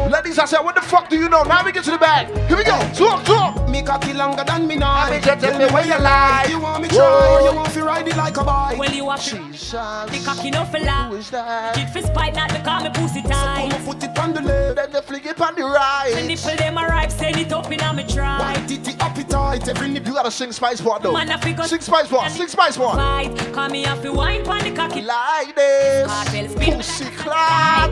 Ladies, 0.09 0.39
I 0.39 0.45
said, 0.45 0.61
what 0.61 0.73
the 0.73 0.81
fuck 0.81 1.07
do 1.07 1.15
you 1.19 1.29
know? 1.29 1.43
Now 1.43 1.63
we 1.63 1.71
get 1.71 1.83
to 1.83 1.91
the 1.91 1.97
bag. 1.99 2.27
Here 2.47 2.57
we 2.57 2.63
go. 2.63 2.77
Talk, 2.95 3.23
talk. 3.25 3.69
Me 3.69 3.83
cocky 3.83 4.13
longer 4.13 4.43
than 4.43 4.65
me 4.65 4.75
now. 4.75 4.91
I 4.91 5.11
mean, 5.11 5.21
just 5.21 5.39
tell 5.39 5.55
me 5.55 5.65
where 5.71 5.85
you 5.85 5.99
like. 5.99 6.49
You 6.49 6.59
want 6.59 6.81
me 6.81 6.89
Whoa. 6.89 6.97
try, 6.97 7.41
you 7.45 7.55
want 7.55 7.71
to 7.73 7.83
ride 7.83 8.07
it 8.07 8.17
like 8.17 8.35
a 8.37 8.43
bike. 8.43 8.79
Well, 8.79 8.91
you 8.91 9.07
have 9.07 9.23
to 9.25 9.35
the 9.69 10.21
cocky 10.25 10.49
no 10.49 10.65
fella. 10.65 11.09
Who 11.09 11.17
is 11.17 11.29
that? 11.29 11.75
Kid 11.75 11.89
for 11.89 12.01
spite, 12.01 12.33
not 12.33 12.49
to 12.49 12.61
call 12.63 12.83
me 12.83 12.89
pussy 12.91 13.21
tight. 13.21 13.69
Come 13.69 13.85
put 13.85 14.03
it 14.03 14.17
on 14.17 14.33
the 14.33 14.41
left. 14.41 14.77
Then 14.77 14.91
you 14.93 15.01
flick 15.01 15.25
it 15.27 15.39
on 15.39 15.53
the 15.53 15.61
The 15.61 15.67
right. 15.67 16.25
nipple 16.25 16.55
them 16.55 16.77
a 16.79 16.87
ripe, 16.87 17.11
send 17.11 17.37
it 17.37 17.53
up 17.53 17.71
in 17.71 17.79
a 17.79 17.93
me 17.93 18.03
try. 18.03 18.39
White 18.39 18.67
titty 18.67 18.97
appetite, 18.99 19.67
every 19.69 19.89
nip 19.89 20.07
You 20.07 20.13
gotta 20.13 20.31
sing 20.31 20.51
Spice 20.51 20.81
Part 20.81 21.03
though. 21.03 21.11
Man, 21.11 21.29
I 21.29 21.39
figure 21.39 21.63
Sing 21.65 21.81
Spice 21.81 22.07
Part. 22.07 22.31
Sing 22.31 22.47
Spice 22.47 22.77
Part. 22.77 22.95
Fight, 22.95 23.53
call 23.53 23.69
me 23.69 23.85
off 23.85 24.01
the 24.01 24.11
wine 24.11 24.43
pon 24.43 24.63
the 24.63 24.71
cocky. 24.71 25.03
Like 25.03 25.55
this. 25.55 26.07
Cartel 26.07 26.47
Pussy 26.55 27.05
clap. 27.11 27.91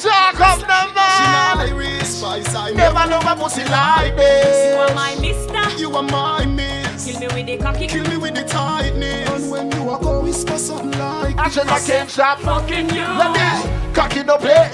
Talk 0.00 0.40
up 0.40 0.58
She 0.60 0.66
not 0.66 1.33
number. 1.34 1.74
Iris 1.74 2.18
Spice, 2.18 2.54
I 2.54 2.70
Never 2.72 3.10
know 3.10 3.20
my 3.22 3.34
pussy 3.34 3.64
like 3.64 4.14
You 4.16 4.78
are 4.80 4.94
my 4.94 5.16
mister. 5.20 5.80
You 5.80 5.94
are 5.96 6.02
my 6.02 6.44
miss. 6.46 7.06
Kill 7.06 7.20
me 7.20 7.26
with 7.34 7.46
the 7.46 7.56
cocky. 7.58 7.86
Kill 7.86 8.08
me 8.08 8.16
with 8.16 8.34
the 8.34 8.44
tightness. 8.44 9.28
And 9.30 9.50
when 9.50 9.72
you 9.72 9.90
are 9.90 10.00
go 10.00 10.20
whisper 10.22 10.58
something 10.58 10.92
like 10.98 11.38
I 11.38 11.48
said 11.48 11.68
I 11.68 11.80
can't 11.80 12.10
stop 12.10 12.38
Fucking 12.40 12.88
you. 12.90 13.06
Let 13.20 13.32
me 13.32 13.92
cocky 13.94 14.22
no 14.22 14.36
play. 14.38 14.68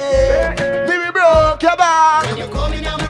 Baby 0.86 1.10
broke 1.12 1.62
your 1.62 1.76
back. 1.76 2.38
You 2.38 2.46
coming 2.48 2.86
on 2.86 3.00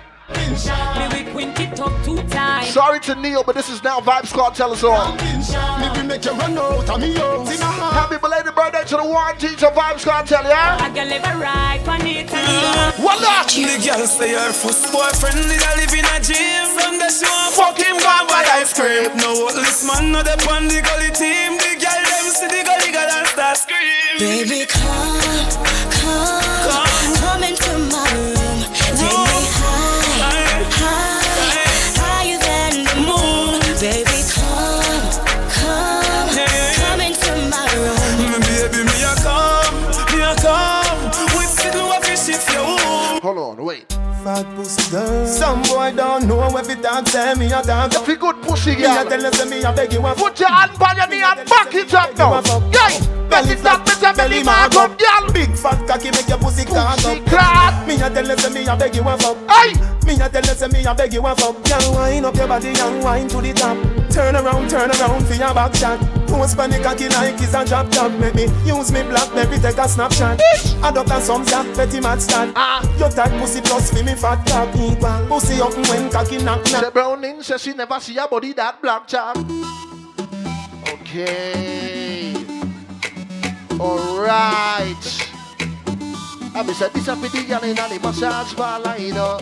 Sorry 2.70 3.00
to 3.00 3.14
Neil, 3.16 3.42
but 3.42 3.54
this 3.54 3.68
is 3.68 3.82
now 3.82 4.00
Vibe 4.00 4.26
Squad 4.26 4.54
Tell 4.54 4.72
Us 4.72 4.84
All. 4.84 5.16
Me 5.16 5.90
we 5.96 6.06
make 6.06 6.24
you 6.24 6.32
run 6.32 6.56
out 6.56 6.88
of 6.88 7.00
me 7.00 7.16
out 7.18 7.48
in 7.50 7.60
a 7.60 7.64
heart. 7.64 7.94
Happy 7.94 8.18
belated 8.18 8.54
birthday 8.54 8.84
to 8.84 8.96
the 8.96 9.04
one 9.04 9.36
teacher 9.38 9.66
Vibe 9.74 9.98
Squad 9.98 10.26
Tell 10.26 10.44
ya. 10.44 10.78
I 10.78 10.90
can 10.94 11.08
live 11.08 11.24
a 11.24 11.34
ride 11.38 11.82
pon 11.84 12.06
it 12.06 12.28
mm. 12.28 13.02
What 13.02 13.22
up? 13.26 13.48
The 13.50 13.74
girl 13.82 14.06
say 14.06 14.34
her 14.38 14.52
first 14.52 14.92
boyfriend 14.92 15.34
did 15.50 15.58
a 15.58 15.70
live 15.82 15.94
in 15.98 16.06
a 16.06 16.16
gym. 16.22 16.66
From 16.78 16.94
the 17.02 17.10
show 17.10 17.40
fuck 17.58 17.74
him 17.76 17.98
gone 17.98 18.26
by 18.30 18.44
ice 18.60 18.72
cream. 18.72 19.10
No 19.18 19.50
this 19.50 19.82
man 19.82 20.12
not 20.12 20.26
the 20.26 20.38
on 20.46 20.68
the 20.68 20.78
gully 20.84 21.10
team. 21.10 21.58
The 21.58 21.74
girl 21.74 22.00
them 22.06 22.26
see 22.30 22.48
the 22.48 22.62
gully 22.62 22.92
girl 22.94 23.10
and 23.10 23.26
start 23.34 23.56
scream. 23.58 24.14
Baby, 24.20 24.66
come, 24.70 25.20
come, 25.58 25.79
Fat 44.24 44.44
pussy 44.54 44.90
girl. 44.90 45.26
Some 45.26 45.62
boy 45.62 45.92
don't 45.96 46.26
know 46.28 46.44
if 46.58 46.68
it 46.68 46.82
dance, 46.82 47.10
say 47.10 47.32
me 47.34 47.46
a 47.46 47.62
dance. 47.62 47.96
If 47.96 48.06
you 48.06 48.16
good 48.16 48.42
pussy 48.42 48.74
girl, 48.74 48.92
Me 48.92 49.00
a 49.00 49.04
tell 49.08 49.22
you, 49.22 49.32
say 49.32 49.48
me 49.48 49.62
a 49.62 49.72
beg 49.72 49.92
you 49.92 50.06
a 50.06 50.14
put 50.14 50.38
your 50.38 50.48
hand 50.50 50.72
on 50.78 50.96
your 50.96 51.06
knee 51.08 51.22
and 51.22 51.48
back 51.48 51.74
it 51.74 51.94
up 51.94 52.18
now. 52.18 52.40
Yay! 52.68 53.00
Belly 53.30 53.56
flat, 53.56 53.80
me 53.86 53.92
say 53.92 54.12
belly 54.12 54.42
mark 54.42 54.74
up, 54.74 54.98
girl. 54.98 55.32
Big 55.32 55.56
fat 55.56 55.86
cocky 55.88 56.10
make 56.10 56.28
your 56.28 56.36
pussy 56.38 56.64
cock 56.66 57.02
up. 57.02 57.26
clap. 57.26 57.88
Me 57.88 57.94
a 57.94 58.10
tell 58.10 58.26
you, 58.26 58.36
say 58.36 58.50
me 58.52 58.66
a 58.66 58.76
beg 58.76 58.94
you 58.94 59.02
a 59.08 59.16
fuck. 59.16 59.38
Hey! 59.48 59.72
Me 60.04 60.20
a 60.20 60.28
tell 60.28 60.44
you, 60.44 60.54
say 60.54 60.68
me 60.68 60.84
a 60.84 60.94
beg 60.94 61.14
you 61.14 61.26
a 61.26 61.34
fuck. 61.34 61.56
Girl, 61.64 61.94
wind 61.94 62.26
up 62.26 62.36
your 62.36 62.48
body 62.48 62.68
and 62.68 63.02
wind 63.02 63.30
to 63.30 63.40
the 63.40 63.52
top. 63.54 63.99
Turn 64.10 64.34
around, 64.34 64.68
turn 64.68 64.90
around 64.90 65.26
for 65.26 65.34
your 65.34 65.54
back 65.54 65.74
shot. 65.74 66.00
Post 66.26 66.56
panic 66.56 66.82
cocky 66.82 67.08
like 67.08 67.40
it's 67.40 67.54
a 67.54 67.64
drop 67.64 67.90
top. 67.90 68.10
Make 68.12 68.34
me 68.34 68.44
use 68.64 68.90
me 68.92 69.02
blackberry 69.02 69.58
take 69.58 69.78
a 69.78 69.88
snapshot. 69.88 70.40
Adopt 70.82 71.10
a 71.10 71.20
some 71.20 71.44
ya, 71.44 71.62
petty 71.74 72.00
mad 72.00 72.20
stand. 72.20 72.52
Ah, 72.56 72.82
your 72.98 73.10
tight 73.10 73.30
pussy 73.38 73.60
plus 73.60 73.92
for 73.92 74.04
me 74.04 74.14
fat 74.14 74.44
cock 74.46 74.74
equal. 74.74 75.26
Pussy 75.28 75.60
up 75.60 75.74
when 75.88 76.10
cocky 76.10 76.38
knock 76.38 76.64
knock. 76.70 76.84
Say 76.84 76.90
Browning 76.90 77.42
says 77.42 77.62
she 77.62 77.72
never 77.72 78.00
see 78.00 78.16
a 78.18 78.26
body 78.26 78.52
that 78.52 78.82
black 78.82 79.06
chap. 79.06 79.36
Okay. 80.88 82.34
Alright. 83.78 85.30
I 86.52 86.62
be 86.66 86.72
said 86.72 86.92
this 86.92 87.08
a 87.08 87.16
pretty 87.16 87.44
girl 87.44 87.62
in 87.62 87.76
the 87.76 88.00
massage 88.02 88.54
parlor, 88.54 88.96
you 88.98 89.14
know. 89.14 89.40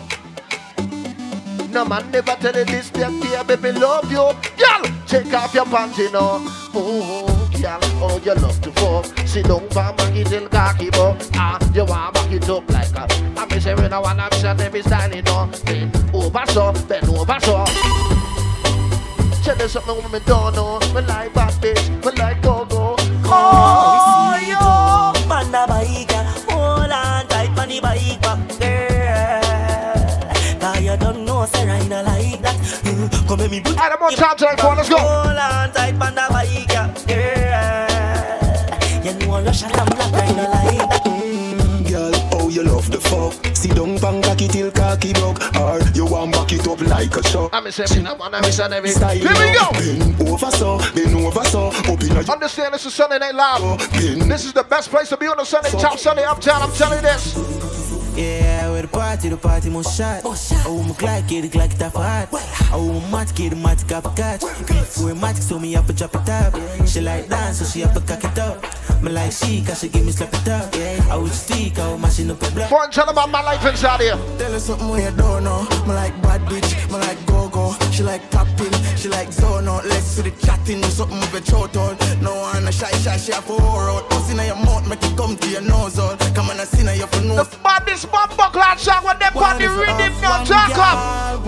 No 1.78 1.84
man 1.84 2.10
never 2.10 2.34
tell 2.40 2.56
you 2.56 2.64
this, 2.64 2.86
step 2.88 3.12
here, 3.22 3.44
baby, 3.44 3.70
love 3.70 4.10
you. 4.10 4.34
Girl, 4.59 4.82
take 5.06 5.32
off 5.32 5.55
your 5.55 5.64
pants, 5.64 5.96
you 5.96 6.10
know. 6.10 6.44
Oh, 6.74 7.48
girl, 7.62 7.78
oh, 8.02 8.20
you 8.24 8.34
love 8.34 8.60
to 8.62 8.72
fuck. 8.72 9.06
Sit 9.24 9.46
down 9.46 9.60
for 9.70 9.94
monkey 9.96 10.24
till 10.24 10.48
cocky, 10.48 10.90
but 10.90 11.30
ah, 11.34 11.56
you 11.72 11.84
want 11.84 12.14
back 12.14 12.32
it 12.32 12.48
up 12.48 12.68
like 12.68 12.90
a. 12.96 13.06
I 13.38 13.46
be 13.46 13.60
say 13.60 13.76
when 13.76 13.92
I 13.92 14.00
want 14.00 14.18
to 14.18 14.28
be 14.28 14.42
shot, 14.42 14.60
every 14.60 14.82
style, 14.82 15.14
you 15.14 15.22
know. 15.22 15.48
Bend 15.64 15.96
over 16.12 16.46
so, 16.48 16.72
bend 16.88 17.09
over 17.10 17.38
so. 17.42 17.64
Tell 19.44 19.56
you 19.56 19.68
something 19.68 20.02
women 20.02 20.22
don't 20.26 20.56
know. 20.56 20.80
Me 20.92 21.02
like 21.02 21.32
bad 21.32 21.55
bitch, 21.62 21.88
me 22.05 22.10
like 22.20 22.42
go-go. 22.42 22.96
Oh, 23.30 24.24
yo, 24.24 24.27
Come 33.28 33.40
let 33.40 33.50
me 33.50 33.60
put 33.60 33.78
Alright, 33.78 34.00
more 34.00 34.10
time 34.10 34.36
to 34.38 34.56
phone, 34.56 34.76
let's 34.78 34.88
go. 34.88 34.96
Hold 34.96 35.36
on 35.36 35.70
tight 35.72 35.92
on 36.00 36.14
the 36.14 36.26
bike, 36.30 36.68
girl. 36.68 36.88
You 39.05 39.12
know 39.26 39.42
Russian 39.44 39.70
and 39.70 39.90
black, 39.90 40.14
I 40.14 40.32
not 40.32 40.50
like 40.50 40.78
that. 40.90 41.02
Mm, 41.05 41.88
Girl, 41.90 42.12
oh 42.32 42.48
you 42.48 42.62
love 42.62 42.90
the 42.90 42.98
fuck. 43.00 43.34
Sit 43.55 43.74
down 43.76 43.98
pang 43.98 44.22
cocky 44.22 44.48
till 44.48 44.70
cocky 44.70 45.12
broke. 45.12 45.40
Or 45.56 45.78
you 45.94 46.06
want 46.06 46.32
back 46.32 46.52
it 46.52 46.66
up 46.66 46.80
like 46.80 47.14
a 47.16 47.22
shock. 47.28 47.50
I'm 47.52 47.66
a 47.66 47.72
seven, 47.72 48.06
I'm 48.06 48.20
a 48.20 48.40
mission 48.40 48.72
every 48.72 48.90
Style 48.90 49.14
Here 49.16 49.28
we 49.28 49.52
go. 49.52 49.70
Bend 49.72 50.28
over 50.28 50.50
so, 50.50 50.78
bend 50.94 51.14
over 51.14 51.44
so. 51.44 51.68
Up 51.68 52.02
in 52.02 52.16
a 52.16 52.32
Understand 52.32 52.72
this 52.72 52.86
is 52.86 52.94
Sunday 52.94 53.18
Night 53.18 53.34
Live. 53.34 53.92
This 53.92 54.46
is 54.46 54.55
the 54.55 54.64
best 54.64 54.88
place 54.88 55.10
to 55.10 55.18
be 55.18 55.26
on 55.26 55.38
a 55.38 55.44
Sunday, 55.44 55.70
top 55.72 55.98
Sunday 55.98 56.24
uptown. 56.24 56.62
I'm 56.62 56.72
telling 56.72 56.96
you 56.96 57.02
this. 57.02 57.77
Yeah, 58.19 58.73
where 58.73 58.82
the 58.82 58.89
party, 58.89 59.28
the 59.28 59.36
party 59.36 59.70
must 59.70 59.97
shot. 59.97 60.23
Oh, 60.24 60.82
my 60.82 60.93
Glock, 60.95 61.28
get 61.28 61.45
it 61.45 61.55
like 61.55 61.74
it 61.74 61.82
off 61.82 61.95
hot. 61.95 62.28
Oh, 62.73 63.01
my 63.12 63.24
mat, 63.24 63.32
get 63.36 63.51
the 63.51 63.57
mat, 63.57 63.85
got 63.86 64.07
a 64.07 64.11
catch. 64.11 64.40
Before 64.40 65.12
matic, 65.12 65.43
so 65.43 65.57
me 65.61 65.77
up 65.77 65.89
and 65.89 65.97
drop 65.97 66.16
it 66.16 66.28
up. 66.28 66.53
She 66.85 67.01
like 67.01 67.28
dance, 67.28 67.59
so 67.59 67.65
she 67.65 67.85
up 67.85 67.95
and 67.95 68.09
cock 68.09 68.24
it 68.24 68.36
up. 68.40 68.61
Me 69.05 69.12
like 69.12 69.31
she, 69.31 69.62
cause 69.62 69.78
she 69.78 69.89
give 69.89 70.05
me 70.05 70.11
slap 70.11 70.35
it 70.35 70.49
up. 70.49 70.74
I 71.09 71.16
would 71.16 71.31
stick, 71.31 71.78
I 71.78 71.93
would 71.93 72.01
mashing 72.01 72.28
up 72.28 72.43
a 72.43 72.51
block. 72.51 72.69
Fun, 72.69 72.90
tell 72.90 73.09
about 73.09 73.31
my 73.31 73.40
life 73.40 73.65
inside 73.65 74.01
here. 74.01 74.19
Tell 74.36 74.51
her 74.51 74.59
something 74.59 74.89
when 74.89 75.05
you 75.05 75.16
don't 75.16 75.45
know. 75.45 75.62
Me 75.86 75.95
like 75.95 76.20
bad 76.20 76.40
bitch, 76.51 76.74
me 76.90 76.99
like 76.99 77.24
go-go. 77.24 77.77
She 77.93 78.03
like 78.03 78.28
tapping, 78.31 78.73
she 78.97 79.09
like 79.09 79.32
zone 79.32 79.69
out. 79.69 79.85
Let's 79.86 80.16
do 80.16 80.23
the 80.23 80.32
chatting, 80.45 80.81
do 80.81 80.89
something 80.89 81.20
with 81.20 81.49
your 81.49 81.69
throat 81.69 82.01
out. 82.01 82.20
No 82.20 82.35
one 82.35 82.66
a 82.66 82.73
shy 82.73 82.90
shy, 82.99 83.16
she 83.16 83.31
a 83.31 83.40
for 83.40 83.61
out. 83.62 84.18
Pussy 84.28 84.40
in 84.40 84.46
your 84.46 84.56
mouth, 84.56 84.86
make 84.88 85.02
it 85.02 85.16
come 85.16 85.36
to 85.36 85.48
your 85.48 85.62
nose 85.62 85.98
out. 85.98 86.18
Come 86.34 86.50
on, 86.50 86.60
I 86.60 86.64
see 86.64 86.84
now 86.84 86.92
you 86.92 87.06
for 87.06 87.24
nose. 87.24 87.48
The 87.48 87.56
baddest 87.62 88.10
bumper 88.10 88.50
clad 88.52 88.78
song 88.78 89.05
when 89.05 89.18
they 89.18 89.30
the 89.59 89.68
rhythm 89.68 90.20
now, 90.20 90.44
talk 90.44 90.76
up. 90.76 91.46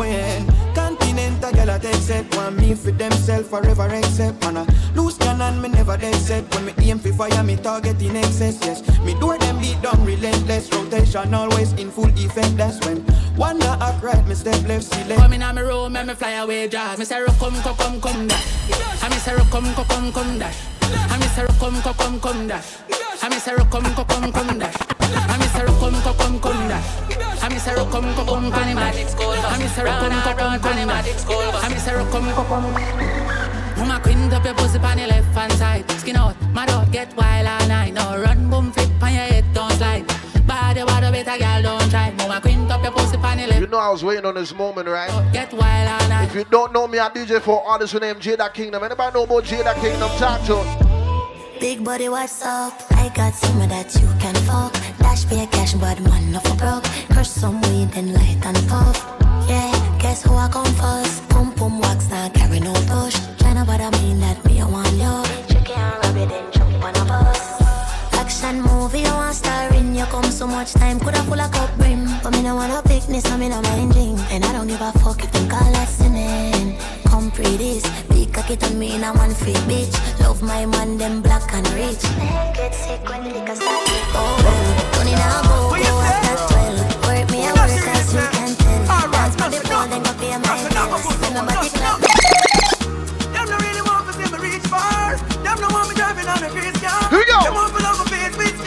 When 1.50 1.66
girl 1.66 1.74
a 1.74 1.78
take 1.80 1.94
set, 1.94 2.36
want 2.36 2.56
me 2.58 2.74
for 2.74 2.92
themself 2.92 3.46
forever 3.46 3.88
accept. 3.88 4.40
Man 4.42 4.58
a 4.58 4.66
loose 4.94 5.16
cannon, 5.18 5.60
me 5.60 5.68
never 5.68 5.96
dead 5.96 6.14
set. 6.14 6.44
When 6.54 6.66
me 6.66 6.72
aim 6.78 7.00
for 7.00 7.12
fire, 7.12 7.42
me 7.42 7.56
target 7.56 8.00
in 8.00 8.14
excess. 8.14 8.58
Yes, 8.62 8.86
me 9.00 9.18
door 9.18 9.36
them 9.36 9.58
beat 9.58 9.80
down 9.82 10.04
relentless. 10.04 10.72
Rotation 10.72 11.34
always 11.34 11.72
in 11.72 11.90
full 11.90 12.08
effect. 12.10 12.56
That's 12.56 12.78
when 12.86 12.98
one 13.36 13.60
a 13.62 13.76
act 13.80 14.02
right, 14.02 14.24
me 14.28 14.36
step 14.36 14.62
left, 14.68 14.84
select. 14.84 15.20
Come 15.20 15.32
in 15.32 15.42
on 15.42 15.56
me 15.56 15.62
room, 15.62 15.92
make 15.92 16.06
me 16.06 16.14
fly 16.14 16.32
away, 16.32 16.68
jazz. 16.68 16.98
Me 16.98 17.04
say, 17.04 17.20
rock, 17.20 17.36
come, 17.38 17.60
come, 17.62 17.76
come, 17.76 18.00
come, 18.00 18.28
dash. 18.28 19.02
I 19.02 19.08
me 19.08 19.16
say, 19.16 19.34
rock, 19.34 19.50
come, 19.50 19.74
come, 19.74 19.86
come, 19.86 20.12
come, 20.12 20.38
dash. 20.38 20.58
I 20.82 21.18
me 21.18 21.26
say, 21.26 21.42
rock, 21.42 21.58
come, 21.58 21.82
come, 21.82 21.94
come, 21.94 22.20
come, 22.20 22.46
dash. 22.46 22.76
I 23.22 23.28
me 23.28 23.36
say, 23.36 23.54
rock, 23.54 23.70
come, 23.70 23.92
come, 23.94 24.06
come, 24.06 24.32
come, 24.32 24.58
dash. 24.58 24.99
I 25.14 25.46
say, 25.46 25.64
rock, 25.64 25.78
come, 25.80 26.00
come, 26.02 26.16
come, 26.16 26.40
come, 26.40 26.68
dash. 26.68 27.42
I 27.42 27.56
say, 27.58 27.74
rock, 27.74 27.90
come, 27.90 28.14
come, 28.14 28.26
come, 28.26 28.50
come, 28.50 28.74
dash. 28.74 28.96
I 28.96 29.66
say, 29.66 29.82
rock, 29.84 30.00
come, 30.00 30.20
come, 30.22 30.36
come, 30.36 30.60
come, 30.60 30.88
dash. 30.88 31.06
I 31.28 31.76
say, 31.76 31.94
rock, 31.94 32.10
come, 32.10 32.32
come, 32.32 32.46
come. 32.46 33.40
Mama 33.80 34.00
quint 34.02 34.32
up 34.32 34.44
your 34.44 34.54
pussy 34.54 34.78
on 34.78 34.98
your 34.98 35.08
left 35.08 35.34
hand 35.34 35.52
side. 35.54 35.90
Skin 35.92 36.16
out, 36.16 36.36
my 36.52 36.66
dog 36.66 36.92
get 36.92 37.16
wild 37.16 37.46
all 37.46 37.68
night. 37.68 37.94
Now 37.94 38.16
run, 38.16 38.50
boom, 38.50 38.72
flip 38.72 39.02
on 39.02 39.12
your 39.14 39.22
head, 39.22 39.44
don't 39.54 39.72
slide. 39.72 40.04
You 40.34 40.40
bad, 40.42 40.76
better 40.76 41.38
girl, 41.38 41.62
don't 41.62 41.90
try. 41.90 42.10
Mama 42.12 42.40
quint 42.40 42.70
up 42.70 42.82
your 42.82 42.92
pussy 42.92 43.16
on 43.16 43.38
your 43.38 43.48
left. 43.48 43.60
You 43.60 43.66
know 43.66 43.78
I 43.78 43.90
was 43.90 44.04
waiting 44.04 44.26
on 44.26 44.34
this 44.34 44.54
moment, 44.54 44.86
right? 44.86 45.10
Get 45.32 45.52
wild 45.52 46.02
all 46.02 46.08
night. 46.08 46.28
If 46.28 46.34
you 46.34 46.44
don't 46.44 46.72
know 46.72 46.86
me, 46.86 46.98
I 46.98 47.08
DJ 47.08 47.40
for 47.40 47.66
artists 47.66 47.98
named 47.98 48.20
Jada 48.20 48.52
Kingdom. 48.52 48.84
Anybody 48.84 49.14
know 49.14 49.24
about 49.24 49.44
Jada 49.44 49.74
Kingdom? 49.80 50.10
Talk 50.18 50.44
to. 50.46 50.99
Big 51.60 51.84
body, 51.84 52.08
what's 52.08 52.40
up? 52.40 52.72
I 52.92 53.10
got 53.14 53.34
of 53.34 53.68
that 53.68 53.94
you 54.00 54.08
can 54.18 54.34
fuck. 54.48 54.72
Dash 54.96 55.26
pay 55.28 55.46
cash, 55.46 55.74
but 55.74 56.00
man, 56.00 56.32
not 56.32 56.46
for 56.46 56.56
broke. 56.56 56.84
Crush 57.12 57.28
some 57.28 57.60
weed, 57.60 57.90
then 57.90 58.14
light 58.14 58.38
and 58.42 58.56
puff. 58.66 58.96
Yeah, 59.46 59.70
guess 60.00 60.22
who 60.22 60.34
I 60.36 60.48
come 60.48 60.72
first? 60.80 61.28
Pum 61.28 61.52
pum 61.52 61.78
wax, 61.78 62.08
not 62.08 62.32
carry 62.32 62.60
no 62.60 62.72
push. 62.72 63.14
Tryna 63.36 63.66
bother 63.66 63.94
me, 63.98 64.14
let 64.14 64.42
me, 64.46 64.58
I 64.58 64.64
want 64.64 64.94
you. 64.94 65.29
Come 70.20 70.30
so 70.30 70.46
much 70.46 70.72
time, 70.72 70.98
coulda 71.00 71.22
full 71.24 71.40
of 71.40 71.50
cup 71.50 71.70
brim. 71.78 72.04
But 72.22 72.32
me 72.32 72.42
no 72.42 72.56
want 72.56 72.72
no 72.72 72.82
picnic, 72.82 73.22
so 73.26 73.36
me 73.38 73.48
no 73.48 73.60
mind 73.62 73.92
drink. 73.92 74.18
And 74.30 74.44
I 74.44 74.52
don't 74.52 74.66
give 74.66 74.80
a 74.80 74.92
fuck 74.98 75.22
if 75.22 75.32
them 75.32 75.48
call 75.48 75.74
us 75.76 75.96
sinning. 75.96 76.76
Come 77.06 77.30
pre 77.30 77.56
this, 77.56 77.84
big 78.08 78.32
cocky 78.32 78.56
on 78.66 78.78
me 78.78 78.96
in 78.96 79.04
a 79.04 79.12
one 79.12 79.34
free 79.34 79.60
bitch. 79.68 79.94
Love 80.20 80.42
my 80.42 80.66
man, 80.66 80.98
them 80.98 81.22
black 81.22 81.52
and 81.54 81.66
rich. 81.72 82.02
Get 82.54 82.74
sick 82.74 83.08
when 83.08 83.24
the 83.24 83.30
liquor 83.30 83.56
start 83.56 83.86
to 83.86 83.96
go 84.12 84.22
well. 84.44 84.92
Tony 84.92 85.12
now 85.12 85.42
go, 85.42 85.56
go 85.70 85.94
after 86.10 86.36
12. 86.54 87.06
Work 87.06 87.30
me 87.30 87.46
a 87.46 87.52
work 87.58 87.86
as 87.94 88.14
you 88.14 88.26
can 88.36 88.50
tell. 88.56 89.10
Dance 89.10 89.34
for 89.40 89.48
the 89.50 89.60
pound, 89.68 89.92
then 89.92 90.02
go 90.02 90.12
pay 90.20 90.36
my 90.36 90.52
bills. 90.68 91.04
Remember 91.28 91.52
the 91.52 91.79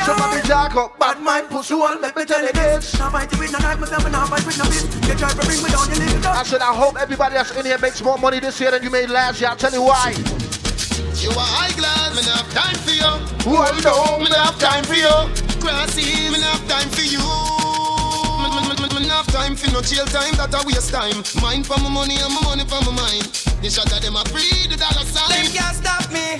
Somebody 0.05 0.41
talk 0.47 0.75
up, 0.75 0.99
bad 0.99 1.21
mind, 1.21 1.49
pussy 1.49 1.75
wall, 1.75 1.97
let 1.99 2.15
me 2.15 2.25
tell 2.25 2.43
you 2.43 2.51
this. 2.51 2.99
Now 2.99 3.09
fight 3.09 3.31
with 3.39 3.51
no 3.51 3.59
knife, 3.59 3.79
myself 3.79 4.03
and 4.03 4.11
now 4.11 4.25
fight 4.25 4.45
with 4.45 4.57
no 4.57 4.65
bitch. 4.65 5.07
You 5.07 5.15
try 5.15 5.29
to 5.29 5.45
bring 5.45 5.63
me 5.63 5.69
down, 5.69 5.89
you 5.89 5.95
leave 5.95 6.17
it 6.17 6.25
up. 6.25 6.35
I 6.37 6.43
said, 6.43 6.61
I 6.61 6.73
hope 6.75 6.97
everybody 6.99 7.35
that's 7.35 7.55
in 7.55 7.65
here 7.65 7.77
makes 7.77 8.01
more 8.01 8.17
money 8.17 8.39
this 8.39 8.59
year 8.59 8.71
than 8.71 8.83
you 8.83 8.89
made 8.89 9.09
last 9.09 9.39
year. 9.39 9.49
I'll 9.49 9.55
tell 9.55 9.71
you 9.71 9.83
why. 9.83 10.11
You 11.23 11.29
are 11.31 11.49
high 11.55 11.71
glass, 11.79 12.15
me 12.15 12.21
not 12.27 12.43
have 12.43 12.51
time 12.51 12.75
for 12.83 12.91
you. 12.91 13.11
Hold 13.47 13.85
on. 13.85 14.23
me 14.23 14.29
not 14.29 14.53
have 14.53 14.59
time 14.59 14.83
for 14.83 14.95
you. 14.95 15.15
Grassy, 15.61 16.29
me 16.29 16.39
not 16.39 16.59
have 16.59 16.67
time 16.67 16.89
for 16.89 17.01
you. 17.01 17.23
Not 19.07 19.25
have 19.25 19.27
time 19.27 19.55
for 19.55 19.71
no 19.71 19.81
jail 19.81 20.05
time, 20.05 20.33
that 20.35 20.53
a 20.53 20.65
waste 20.65 20.91
time. 20.91 21.23
Mine 21.41 21.63
for 21.63 21.77
my 21.79 21.89
money 21.89 22.15
and 22.19 22.33
my 22.33 22.41
money 22.43 22.63
for 22.63 22.81
my 22.83 22.91
mind. 22.91 23.23
The 23.61 23.69
shot 23.69 23.91
of 23.91 24.01
them 24.01 24.15
a 24.15 24.23
free 24.25 24.67
the 24.67 24.75
dollar 24.75 25.05
sign. 25.05 25.29
Them 25.29 25.51
can't 25.53 25.75
stop 25.75 26.11
me. 26.11 26.39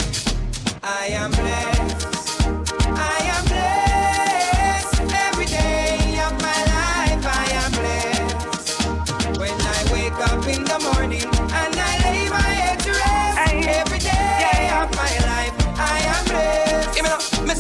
I 0.82 1.08
am 1.12 1.32
blessed. 1.32 2.08
I 2.88 3.18
am 3.36 3.46
blessed. 3.46 3.53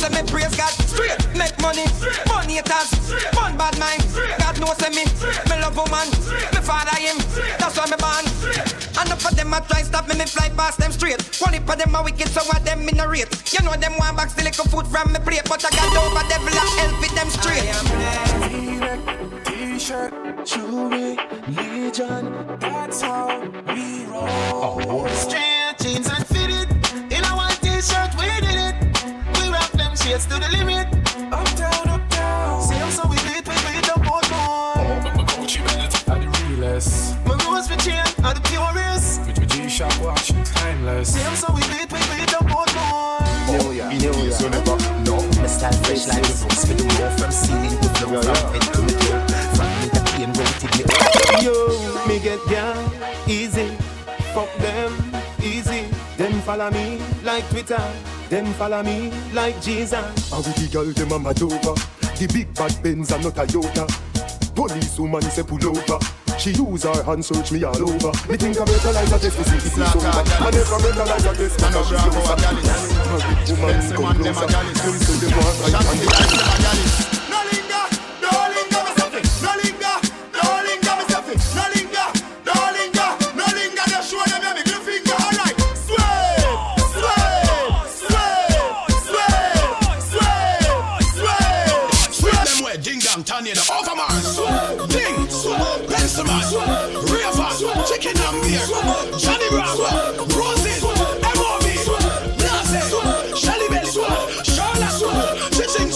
Say 0.04 0.12
me 0.12 0.28
praise 0.28 0.56
God. 0.56 0.74
Straight. 0.92 1.20
Make 1.36 1.56
money. 1.62 1.86
Money 2.28 2.58
it 2.60 2.68
has. 2.68 2.92
Fun 3.32 3.56
bad 3.58 3.78
mind. 3.80 4.04
God 4.40 4.60
knows 4.60 4.80
me. 4.92 5.06
Me 5.48 5.56
love 5.64 5.78
woman. 5.78 6.08
Me 6.52 6.60
father 6.60 6.98
him. 7.00 7.18
That's 7.60 7.78
why 7.78 7.88
me 7.88 7.96
born. 7.96 8.26
Enough 9.00 9.26
of 9.26 9.36
them 9.36 9.54
a 9.54 9.62
try 9.62 9.82
stop 9.82 10.08
me, 10.08 10.16
me 10.18 10.26
fly 10.26 10.50
past 10.50 10.80
them 10.80 10.92
straight. 10.92 11.22
One 11.40 11.56
of 11.56 11.66
them 11.66 11.96
a 11.96 12.04
wicked, 12.04 12.28
so 12.28 12.42
of 12.42 12.64
them 12.66 12.88
in 12.88 13.00
a 13.00 13.08
rate. 13.08 13.32
You 13.54 13.64
know 13.66 13.76
them 13.76 13.94
want 13.98 14.18
back 14.18 14.30
still 14.30 14.46
little 14.46 14.66
food 14.66 14.88
from 14.88 15.12
me 15.14 15.20
plate, 15.20 15.44
but 15.48 15.64
I 15.66 15.70
got 15.72 15.96
over 15.98 16.24
devil 16.30 16.48
a 16.48 16.66
help 16.78 17.00
with 17.02 17.16
them 17.16 17.30
straight. 17.30 17.64
T-shirt, 19.46 20.14
jewelry, 20.46 21.18
legion. 21.48 22.24
That's 22.60 23.02
how 23.02 23.40
we 23.68 24.06
roll. 24.06 24.28
Oh, 24.28 25.08
straight 25.16 25.76
jeans 25.80 26.08
and 26.10 26.23
Straight 30.04 30.20
to 30.20 30.36
the 30.36 30.50
limit. 30.52 30.86
up 31.32 31.48
down 31.56 31.88
up 31.88 32.10
down. 32.10 32.62
See 32.62 32.76
I'm 32.76 32.92
so 32.92 33.08
we 33.08 33.16
beat, 33.24 33.48
we 33.48 33.56
beat 33.64 33.88
up 33.88 34.04
boat 34.04 34.28
boy. 34.28 34.76
Oh, 34.76 35.00
but 35.02 35.16
my 35.16 35.24
Gucci 35.24 35.64
belt 35.64 35.96
are 36.10 36.20
the 36.20 36.28
realest. 36.44 37.16
My 37.24 37.38
nose 37.38 37.70
for 37.70 37.80
chain 37.80 38.04
are 38.20 38.34
the 38.34 38.44
purest. 38.52 39.26
With 39.26 39.40
my 39.40 39.46
G-Shock 39.46 39.96
watch, 40.04 40.34
timeless. 40.60 41.14
See 41.14 41.24
I'm 41.24 41.38
so 41.38 41.48
we 41.56 41.62
beat, 41.72 41.88
we 41.88 42.04
beat 42.12 42.36
up 42.36 42.44
boat 42.52 42.68
boy. 42.76 43.24
New 43.48 43.72
York, 43.72 43.94
New 43.96 44.12
York. 44.28 44.34
So 44.36 44.50
never, 44.50 44.76
no. 45.08 45.24
My 45.40 45.48
style 45.48 45.72
fresh 45.88 46.06
like 46.06 46.22
the 46.28 46.36
books. 46.36 46.68
Me 46.68 46.76
do 46.76 46.84
more 46.84 47.12
from 47.16 47.32
ceiling 47.32 47.72
to 47.72 47.90
floor, 47.96 48.24
from 48.24 48.52
head 48.52 48.68
to 48.76 48.82
the 48.84 48.96
toe. 49.00 49.24
From 49.56 49.72
me 49.80 49.88
to 49.88 50.02
pain, 50.12 50.32
rotate 50.36 50.84
me. 50.84 51.48
Yo, 51.48 51.56
me 52.12 52.20
get 52.20 52.44
down 52.52 52.92
easy. 53.26 53.72
Fuck 54.36 54.52
them 54.60 54.92
easy. 55.42 55.88
Them 56.18 56.34
follow 56.42 56.70
me 56.72 57.00
like 57.24 57.48
Twitter 57.52 57.80
them 58.34 58.52
follow 58.54 58.82
me 58.82 59.12
like 59.32 59.62
Jesus. 59.62 59.94
And 59.94 60.44
with 60.44 60.56
the 60.58 60.68
girl 60.74 60.90
them 60.90 61.12
a 61.12 61.20
mad 61.20 61.40
over. 61.44 61.78
The 62.18 62.26
big 62.34 62.52
bad 62.56 62.74
Benz 62.82 63.12
and 63.12 63.24
not 63.24 63.38
a 63.38 63.46
Toyota. 63.46 63.86
Police 64.56 64.98
woman 64.98 65.22
say 65.22 65.44
pull 65.44 65.62
over. 65.64 66.00
She 66.40 66.50
use 66.50 66.82
her 66.82 67.04
hand 67.04 67.24
search 67.24 67.52
me 67.52 67.64
all 67.64 67.78
over. 67.78 68.10
Me 68.26 68.36
think 68.36 68.58
I 68.58 68.66
better 68.66 68.92
like 68.92 69.06
a 69.06 69.20
test 69.22 69.38
to 69.38 69.44
see 69.46 69.58
if 69.58 69.68
it's 69.70 69.78
over. 69.78 70.10
I 70.10 70.50
never 70.50 70.80
better 70.82 71.06
like 71.06 71.30
a 71.30 71.34
test 71.38 71.62
because 71.62 71.86
she's 71.86 72.02
closer. 72.02 72.34
A 72.34 72.50
big 73.38 73.54
woman 73.54 73.94
come 73.94 74.18
closer. 74.18 74.50
Them 74.50 74.98
say 74.98 75.14
they 75.22 75.30
want 75.38 75.62
right 75.62 75.78
and 75.94 77.03
Johnny 98.68 99.50
Rock, 99.52 99.78
Rosie, 100.36 100.80
M.O.B., 100.80 101.68
Blase, 102.40 102.88
Shelly 103.38 103.68
Belly, 103.70 103.92
Charlotte, 104.44 105.52
Chiching, 105.52 105.92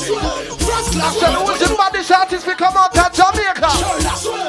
first 0.60 0.90
I 0.90 1.00
class. 1.00 1.20
said, 1.20 1.34
who's 1.34 1.60
the 1.70 1.76
baddest 1.78 2.12
artist 2.12 2.46
we 2.48 2.56
come 2.56 2.76
of 2.76 2.92
Jamaica? 3.14 3.72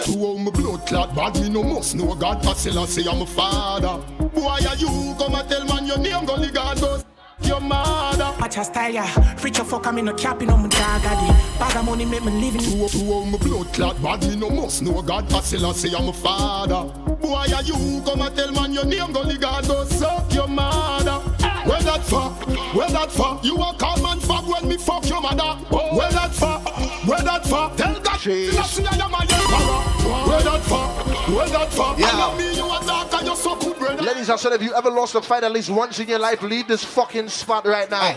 To 0.04 0.18
all 0.18 0.38
my 0.38 0.50
blood 0.50 1.14
bad, 1.14 1.40
me 1.40 1.48
no 1.48 1.62
must 1.62 1.94
know 1.94 2.14
God, 2.14 2.42
but 2.42 2.56
still 2.56 2.78
I 2.80 2.86
say 2.86 3.04
I'm 3.08 3.22
a 3.22 3.26
father. 3.26 4.02
Boy, 4.34 4.42
are 4.48 4.76
you 4.76 5.14
come 5.18 5.34
and 5.34 5.48
tell 5.48 5.64
man 5.66 5.86
your 5.86 5.98
name, 5.98 6.24
gully 6.26 6.50
God 6.50 6.80
goes. 6.80 7.04
Your 7.42 7.60
mother. 7.60 8.17
Watch 8.48 8.56
your 8.56 8.64
style, 8.64 8.94
yeah. 8.94 9.44
Your 9.44 9.64
fuck, 9.66 9.86
I'm 9.86 9.98
in 9.98 10.06
no 10.06 10.14
capping 10.14 10.48
on 10.48 10.62
my 10.62 10.68
dog, 10.68 11.02
addy. 11.04 11.58
Bag 11.58 11.76
of 11.76 11.84
money 11.84 12.06
make 12.06 12.24
me 12.24 12.32
living. 12.32 12.62
To, 12.62 12.88
to 12.88 13.12
all 13.12 13.26
my 13.26 13.36
blood 13.36 13.74
clot 13.74 14.02
bad, 14.02 14.22
me 14.22 14.36
no 14.36 14.48
must 14.48 14.80
know 14.80 15.02
God, 15.02 15.28
but 15.28 15.42
still 15.42 15.66
I 15.66 15.72
say 15.72 15.94
I'm 15.94 16.08
a 16.08 16.12
father. 16.14 16.90
Boy, 17.16 17.34
are 17.34 17.62
you 17.62 18.00
come 18.06 18.22
and 18.22 18.34
tell 18.34 18.50
man 18.52 18.72
your 18.72 18.86
name, 18.86 19.12
gully 19.12 19.36
God 19.36 19.68
goes. 19.68 19.90
Suck 19.90 20.32
your 20.32 20.48
mother. 20.48 21.27
Where 21.66 21.82
that 21.82 22.05
for? 22.05 22.30
Where 22.76 22.89
that 22.89 23.10
for? 23.10 23.40
You 23.43 23.56
a 23.56 23.74
call 23.74 24.01
man 24.02 24.20
fuck 24.20 24.47
when 24.47 24.68
me 24.68 24.76
fuck 24.76 25.09
your 25.09 25.20
mother. 25.20 25.59
Where 25.70 26.10
that 26.10 26.35
for? 26.35 26.59
Where 27.09 27.22
that 27.22 27.44
for? 27.47 27.70
Tell 27.76 28.01
God, 28.01 28.18
still 28.18 28.59
I 28.59 28.62
see 28.62 28.86
I 28.86 28.94
am 28.97 29.14
a 29.14 29.20
emperor. 29.22 30.28
Where 30.28 30.43
that 30.43 30.62
for? 30.62 31.09
Where 31.32 31.48
that 31.48 31.72
for? 31.72 31.94
Yeah. 31.98 32.10
I 32.12 32.18
love 32.18 32.39
me, 32.39 32.56
you 32.56 32.64
a 32.64 32.86
dark 32.86 33.12
and 33.14 33.26
you 33.26 33.36
so 33.36 33.56
good, 33.56 33.78
brother. 33.78 34.02
Ladies, 34.02 34.30
I 34.30 34.36
said, 34.36 34.52
if 34.52 34.62
you 34.62 34.74
ever 34.74 34.90
lost 34.90 35.14
a 35.14 35.22
fight 35.22 35.44
at 35.44 35.52
least 35.52 35.70
once 35.70 35.98
in 35.98 36.09
your 36.09 36.18
life, 36.18 36.43
leave 36.43 36.68
this 36.68 36.85
fucking 36.85 37.28
spot 37.28 37.66
right 37.66 37.90
now. 37.90 38.16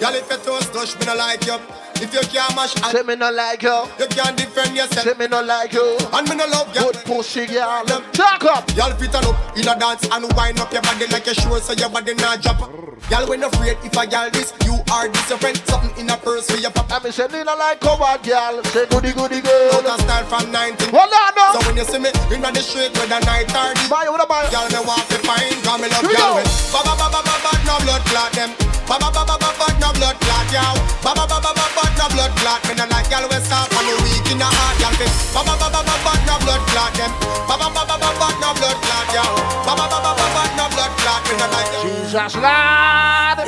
Y'all 0.00 0.14
if 0.14 0.28
your 0.28 0.38
toes 0.38 0.68
touch, 0.70 0.98
me 0.98 1.06
no 1.06 1.16
like 1.16 1.44
you. 1.46 1.58
If 2.00 2.14
you 2.14 2.20
can't 2.30 2.54
mash 2.54 2.74
and 2.76 2.92
Say 2.94 3.02
me 3.02 3.16
no 3.16 3.30
like 3.30 3.62
you. 3.62 3.74
you 3.98 4.06
can't 4.08 4.36
defend 4.36 4.76
yourself. 4.76 5.04
Say 5.06 5.14
me 5.18 5.26
no 5.26 5.42
like 5.42 5.72
you. 5.72 5.98
And 6.12 6.28
me 6.28 6.36
no 6.36 6.46
love 6.46 6.70
you. 6.74 6.82
Good 6.92 6.96
pussy, 7.04 7.46
girl. 7.46 7.84
Talk 8.14 8.44
up. 8.44 8.70
Y'all 8.76 8.94
fit 8.94 9.14
on 9.14 9.26
up 9.26 9.36
in 9.56 9.66
a 9.66 9.74
dance 9.78 10.06
and 10.10 10.24
wind 10.34 10.60
up 10.60 10.72
your 10.72 10.82
body 10.82 11.06
like 11.08 11.26
a 11.26 11.34
sure 11.34 11.60
so 11.60 11.72
your 11.74 11.90
body 11.90 12.14
not 12.14 12.40
drop. 12.42 12.70
Y'all 13.10 13.26
when 13.28 13.42
afraid 13.42 13.76
if 13.82 13.96
I 13.96 14.04
y'all 14.04 14.30
this, 14.30 14.52
you 14.64 14.78
are 14.92 15.08
this 15.08 15.28
your 15.28 15.38
friend. 15.38 15.56
Something 15.66 15.90
in 15.98 16.10
a 16.10 16.16
purse 16.16 16.50
for 16.50 16.58
your 16.58 16.70
pop. 16.70 16.90
I 16.92 17.02
me 17.02 17.10
say 17.10 17.26
me 17.28 17.42
no 17.42 17.56
like 17.56 17.80
coward, 17.80 18.22
girl. 18.22 18.62
Say 18.70 18.86
goody 18.86 19.12
goody 19.12 19.40
girl. 19.40 19.74
Out 19.74 19.86
of 19.86 20.00
style 20.00 20.24
from 20.30 20.52
19. 20.52 20.94
Hold 20.94 21.10
on, 21.10 21.32
no. 21.34 21.58
So 21.58 21.66
when 21.66 21.76
you 21.76 21.84
see 21.84 21.98
me 21.98 22.10
in 22.30 22.42
the 22.42 22.62
street 22.62 22.92
with 22.94 23.10
a 23.10 23.20
night 23.26 23.50
or 23.50 23.74
the 23.74 23.86
Buy 23.90 24.06
what 24.08 24.22
buy? 24.28 24.46
Y'all 24.54 24.68
me 24.70 24.80
want 24.86 25.02
to 25.10 25.18
find, 25.26 25.56
cause 25.66 25.80
me 25.80 25.88
love 25.88 26.06
y'all. 26.06 26.42
Ba 26.70 26.80
ba 26.84 26.94
ba 26.94 27.06
ba 27.10 27.20
ba 27.26 27.34
ba 27.42 27.50
no 27.66 27.74
blood 27.84 28.02
clot 28.06 28.32
them 28.32 28.50
Ba 28.86 28.96
ba 29.00 29.08
ba 29.12 29.24
ba 29.24 29.36
ba 29.40 29.50
ba 29.58 29.66
no 29.80 29.92
blood 29.96 30.16
clot 30.20 30.46
y'all 30.52 30.76
Ba 31.04 31.12
ba 31.16 31.24
ba 31.28 31.40
ba 31.40 31.52
ba 31.56 31.87
ba 31.88 32.04
no 32.04 32.08
blood 32.14 32.32
clot 32.36 32.60
Me 32.68 32.74
no 32.74 32.84
like 32.92 33.08
y'all 33.10 33.24
we 33.28 33.38
stop 33.40 33.72
on 33.72 33.84
the 33.86 33.94
weak 34.04 34.26
in 34.32 34.38
the 34.38 34.44
heart 34.44 34.76
y'all 34.80 34.94
fit 34.98 35.12
Ba 35.32 35.40
ba 35.44 35.54
ba 35.56 35.68
ba 35.72 35.80
ba 35.82 35.96
ba 36.04 36.12
no 36.26 36.34
blood 36.44 36.62
clot 36.68 36.92
them 36.98 37.12
Ba 37.48 37.54
ba 37.56 37.68
ba 37.72 37.82
ba 37.88 37.96
ba 37.96 38.10
ba 38.20 38.28
no 38.40 38.48
blood 38.56 38.78
clot 38.84 39.08
y'all 39.16 39.36
Ba 39.66 39.72
ba 39.78 39.86
ba 39.88 39.98
ba 40.04 40.12
ba 40.18 40.26
ba 40.34 40.42
no 40.56 40.64
blood 40.74 40.92
clot 41.00 41.22
Me 41.28 41.34
no 41.40 41.46
like 41.52 41.70
Jesus 41.82 42.34
Lord. 42.36 43.38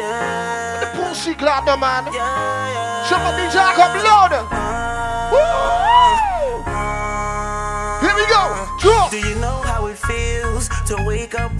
The 0.80 0.86
pussy 0.96 1.34
glad 1.34 1.64
no 1.66 1.76
man. 1.76 2.04
Somebody 3.08 3.44
talk 3.52 3.78
up 3.78 3.94
louder. 4.04 4.42
Woo! 4.50 5.19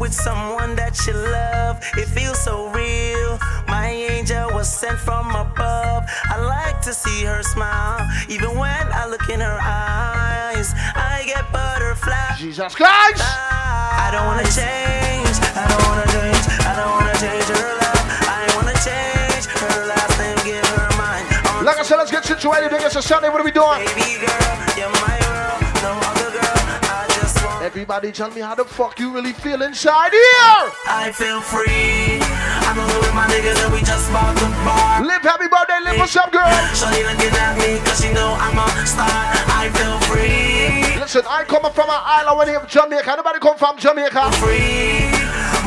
With 0.01 0.14
someone 0.14 0.74
that 0.77 0.97
you 1.06 1.12
love? 1.12 1.78
It 1.97 2.06
feels 2.09 2.43
so 2.43 2.68
real. 2.70 3.39
My 3.68 3.89
angel 3.90 4.51
was 4.52 4.66
sent 4.66 4.98
from 4.98 5.28
above. 5.36 6.05
I 6.24 6.40
like 6.40 6.81
to 6.82 6.93
see 6.94 7.24
her 7.24 7.43
smile. 7.43 8.09
Even 8.28 8.56
when 8.56 8.85
I 8.93 9.06
look 9.06 9.28
in 9.28 9.40
her 9.40 9.59
eyes, 9.60 10.72
I 10.97 11.22
get 11.27 11.44
butterflies. 11.52 12.40
Jesus 12.40 12.74
Christ! 12.74 13.22
I 13.22 14.09
don't 14.10 14.27
wanna 14.27 14.48
change. 14.48 15.36
I 15.55 15.68
don't 15.68 15.85
wanna 15.85 16.09
change. 16.09 16.44
I 16.64 16.72
don't 16.74 16.93
wanna 16.97 17.16
change 17.20 17.47
her 17.52 17.70
life. 17.85 18.05
I 18.24 18.40
wanna 18.56 18.77
change 18.81 19.44
her 19.52 19.86
last 19.86 20.18
name, 20.18 20.39
give 20.48 20.66
her 20.81 20.89
mine. 20.97 21.64
Like 21.64 21.78
I 21.78 21.82
said, 21.82 21.97
let's 21.97 22.10
get 22.10 22.24
situated. 22.24 22.72
It's 22.72 22.97
a 22.97 23.02
Sunday. 23.02 23.28
What 23.28 23.40
are 23.43 23.44
we 23.44 23.52
doing? 23.52 23.85
baby 23.85 24.24
girl, 24.24 25.19
Everybody 27.81 28.12
tell 28.12 28.31
me 28.31 28.43
how 28.43 28.55
the 28.55 28.66
fuck 28.66 29.01
you 29.01 29.11
really 29.11 29.32
feel 29.32 29.62
inside 29.62 30.12
here. 30.12 30.69
I 30.85 31.11
feel 31.16 31.40
free. 31.40 32.20
I'm 32.69 32.77
alone 32.77 33.01
with 33.01 33.15
my 33.15 33.24
niggas 33.24 33.57
and 33.65 33.73
we 33.73 33.81
just 33.81 34.12
bought 34.12 34.36
the 34.36 34.52
bar. 34.69 35.02
Live 35.02 35.23
happy 35.23 35.48
birthday, 35.48 35.81
live 35.82 35.97
what's 35.97 36.15
up, 36.15 36.31
girl. 36.31 36.44
Shorty 36.77 37.02
looking 37.02 37.32
at 37.32 37.57
me 37.57 37.81
cause 37.89 38.05
she 38.05 38.12
know 38.12 38.36
I'm 38.36 38.59
a 38.59 38.86
star. 38.86 39.09
I 39.09 39.73
feel 39.73 39.97
free. 40.12 41.01
Listen, 41.01 41.23
I 41.27 41.44
come 41.44 41.73
from 41.73 41.89
an 41.89 42.02
island 42.05 42.36
when 42.36 42.48
you 42.48 42.61
Jamaica. 42.69 43.15
Nobody 43.16 43.39
come 43.39 43.57
from 43.57 43.78
Jamaica. 43.78 44.31
Free. 44.32 45.19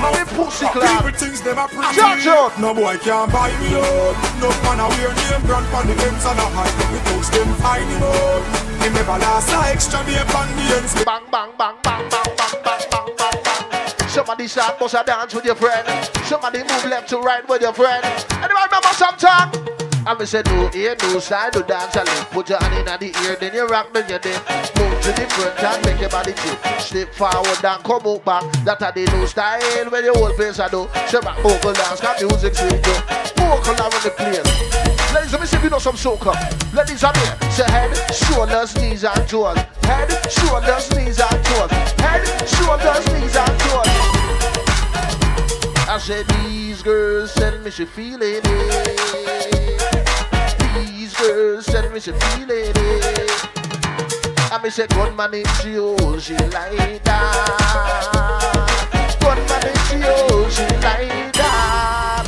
Mommy 0.03 0.25
pussy 0.35 0.67
clap. 0.67 0.99
Everything's 0.99 1.39
them 1.39 1.57
a 1.57 1.65
pretty. 1.67 2.01
Out. 2.27 2.59
No 2.59 2.73
boy 2.73 2.97
can't 2.99 3.31
buy 3.31 3.47
me 3.63 3.71
out. 3.79 4.15
No 4.43 4.51
man 4.67 4.83
a 4.83 4.87
wear 4.99 5.15
name 5.15 5.43
brand 5.47 5.65
pon 5.71 5.87
the 5.87 5.95
ends 6.03 6.25
and 6.27 6.39
a 6.39 6.47
hide 6.51 6.75
the 6.91 6.99
toast 7.07 7.31
them 7.31 7.47
find 7.63 7.87
him 7.87 8.03
out. 8.03 8.43
He 8.83 8.89
never 8.91 9.17
last 9.23 9.47
a 9.47 9.71
extra 9.71 10.03
day 10.03 10.19
pon 10.27 10.47
the 10.59 10.75
ends. 10.75 10.93
Bang, 11.05 11.23
bang, 11.31 11.51
bang, 11.57 11.75
bang, 11.83 12.09
bang, 12.11 12.35
bang, 12.35 12.59
bang, 12.67 12.83
bang, 12.91 13.15
bang, 13.15 13.43
bang. 13.43 14.09
Somebody 14.09 14.47
start 14.47 14.77
bust 14.77 14.93
a 14.93 15.03
dance 15.05 15.33
with 15.33 15.45
your 15.45 15.55
friend. 15.55 15.87
Somebody 16.25 16.59
move 16.59 16.85
left 16.85 17.07
to 17.09 17.19
right 17.19 17.47
with 17.47 17.61
your 17.61 17.73
friend. 17.73 18.03
Anybody 18.43 18.67
remember 18.67 18.93
sometime? 18.99 19.49
I 20.05 20.15
me 20.19 20.25
say 20.25 20.43
no 20.47 20.69
ear, 20.75 20.97
no 20.99 21.19
side, 21.19 21.55
no 21.55 21.61
dance 21.61 21.95
a 21.95 22.03
lip. 22.03 22.27
Put 22.31 22.49
your 22.49 22.59
hand 22.59 22.75
in 22.75 22.85
the 22.85 23.17
ear, 23.23 23.37
then 23.39 23.53
you 23.53 23.65
rock, 23.67 23.93
then 23.93 24.03
you 24.09 24.19
dip. 24.19 24.35
Move 24.75 24.99
to 24.99 25.11
the 25.15 25.25
front 25.31 25.63
and 25.63 25.85
make 25.85 26.01
your 26.01 26.09
body 26.09 26.33
tip. 26.33 26.59
Step 26.77 27.07
forward 27.13 27.63
and 27.63 27.83
come 27.83 28.03
out 28.03 28.25
back. 28.25 28.43
That 28.65 28.83
a 28.83 28.91
the 28.91 29.09
new 29.15 29.25
style 29.27 29.89
when 29.89 30.03
your 30.03 30.15
whole 30.15 30.33
face 30.35 30.59
I 30.59 30.67
do. 30.67 30.89
Say 31.07 31.19
rock, 31.23 31.39
vocal 31.39 31.71
dance, 31.71 32.01
got 32.01 32.19
music 32.19 32.53
sweet 32.53 32.83
too. 32.83 32.99
Vocal 33.39 33.79
around 33.79 33.95
the 34.03 34.11
place. 34.11 34.43
Ladies, 35.15 35.31
let 35.31 35.39
me 35.39 35.47
see 35.47 35.55
if 35.55 35.63
you 35.63 35.69
know 35.69 35.79
some 35.79 35.95
soca. 35.95 36.35
Ladies, 36.75 37.03
I'm 37.03 37.15
here. 37.23 37.37
Say 37.55 37.63
head, 37.63 37.95
shoulders, 38.11 38.75
knees 38.75 39.05
and 39.07 39.23
toes. 39.23 39.55
Head, 39.87 40.11
shoulders, 40.27 40.91
knees 40.99 41.19
and 41.23 41.39
toes. 41.47 41.71
Head, 42.03 42.27
shoulders, 42.43 43.07
knees 43.07 43.35
and 43.39 43.55
toes. 43.55 43.87
I 45.87 45.97
said 45.97 46.27
these 46.43 46.83
girls 46.83 47.31
send 47.31 47.63
me 47.63 47.71
she 47.71 47.85
feeling 47.85 48.41
it. 48.43 49.52
These 51.03 51.17
girls 51.17 51.65
send 51.65 51.93
me 51.93 51.99
she 51.99 52.13
feeling 52.13 52.47
it. 52.49 52.77
Eh. 52.77 53.27
I 54.53 54.59
me 54.63 54.69
say 54.69 54.87
gunman 54.87 55.33
in 55.33 55.43
oh 55.75 56.17
she 56.17 56.33
like 56.33 57.03
that. 57.03 57.27
Gunman 59.19 59.67
in 59.67 60.03
oh 60.05 60.47
she 60.49 60.63
like 60.79 61.33
that. 61.33 62.23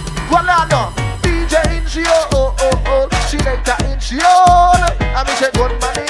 No. 0.70 0.92
DJ 1.22 1.54
in 1.78 1.88
she 1.88 2.04
oh 2.06 2.54
oh 2.60 2.84
oh. 2.86 3.08
She 3.30 3.38
like 3.38 3.64
that 3.64 3.80
in 3.80 4.20
oh. 4.24 4.74
I 5.00 5.24
me 5.24 5.34
say 5.36 5.52
gunman 5.54 5.98
in. 5.98 6.10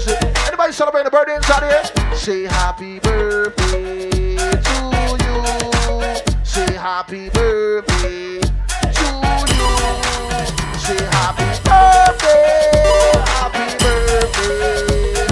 She. 0.00 0.16
Anybody 0.48 0.72
celebrating 0.72 1.06
a 1.06 1.10
birthday 1.12 1.36
inside 1.36 1.62
here? 1.62 1.84
Say 2.16 2.42
happy 2.42 2.98
birthday 2.98 4.36
to 4.36 4.76
you. 5.22 5.44
Say 6.42 6.72
happy 6.74 7.28
birthday 7.30 8.40
to 8.40 9.06
you. 9.54 10.03
Say 10.84 11.00
happy 11.16 11.44
birthday, 11.64 13.12
happy 13.24 13.66
birthday. 13.80 15.24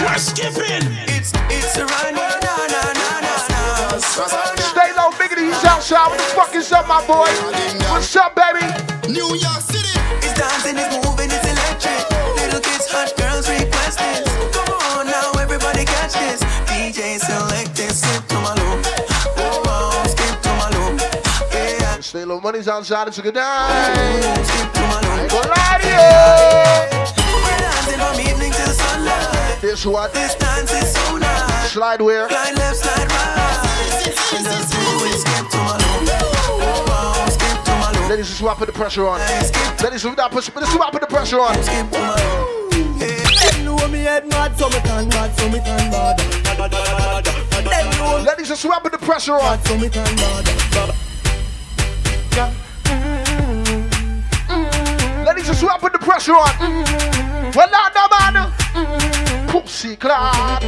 We're 0.00 0.16
skipping. 0.16 0.88
It's 1.12 1.32
it's 1.50 1.76
a 1.76 1.84
run. 1.84 2.16
Stay 4.72 4.90
low, 4.96 5.10
biggity, 5.20 5.44
he's 5.52 5.64
outside. 5.64 6.08
What 6.08 6.16
the 6.16 6.24
fuck 6.34 6.54
is 6.54 6.72
up, 6.72 6.88
my 6.88 7.06
boy? 7.06 7.28
What's 7.90 8.16
up, 8.16 8.34
baby? 8.36 8.64
New 9.12 9.36
York 9.36 9.60
City. 9.60 9.92
It's 10.24 10.32
dancing, 10.32 10.76
Stay 22.12 22.26
little 22.26 22.42
money's 22.42 22.68
outside, 22.68 23.08
it's 23.08 23.16
a 23.16 23.22
good 23.22 23.34
night. 23.34 24.20
Skip 24.44 24.72
to 24.74 24.80
my 24.82 25.00
loop. 25.00 25.08
I 25.08 25.22
ain't 25.22 25.32
gonna 25.32 25.48
lie 25.48 25.80
to 25.80 25.88
We're 27.40 27.56
dancing 27.56 28.00
from 28.04 28.20
evening 28.20 28.52
till 28.52 28.74
sunlight. 28.76 29.62
you. 29.62 29.68
This 29.70 29.86
what? 29.86 30.12
This 30.12 30.34
dance 30.34 30.70
is 30.74 30.92
so 30.92 31.16
nice. 31.16 31.72
Slide 31.72 32.02
where? 32.02 32.28
Slide 32.28 32.54
left, 32.54 32.76
slide 32.76 33.08
right. 33.08 34.04
And 34.36 34.44
that's 34.44 34.68
the 34.68 34.76
way 35.00 35.16
skip 35.16 35.48
to 35.52 35.56
my 35.56 35.72
loop. 35.80 36.20
Oh, 36.52 36.84
oh, 36.92 37.32
skip 37.32 37.64
to 37.64 37.72
my 37.80 37.88
loop. 37.96 38.10
Ladies, 38.10 38.28
just 38.28 38.58
put 38.58 38.66
the 38.66 38.72
pressure 38.74 39.08
on. 39.08 39.18
Ladies, 39.82 40.04
without 40.04 40.32
push, 40.32 40.50
let's 40.54 40.76
put 40.76 41.00
the 41.00 41.06
pressure 41.06 41.40
on. 41.40 41.56
Know 43.64 43.88
me 43.88 44.00
head 44.00 44.28
mad, 44.28 44.54
so 44.58 44.68
me 44.68 44.80
can 44.80 45.08
mad, 45.08 45.34
so 45.34 45.48
me 45.48 45.60
can 45.60 45.90
mad. 45.90 46.20
Ladies, 48.26 48.48
just 48.48 48.66
put 48.82 48.92
the 48.92 48.98
pressure 48.98 49.32
on. 49.32 49.64
so 49.64 49.78
me 49.78 49.88
can 49.88 50.14
mad. 50.16 51.11
Ladies, 55.26 55.46
just 55.46 55.62
put 55.80 55.92
the 55.92 55.98
pressure 55.98 56.32
on. 56.32 57.52
Well, 57.54 57.70
not 57.70 57.94
no 57.94 58.08
man. 58.08 59.21
Pussy 59.52 59.96
clap. 59.96 60.62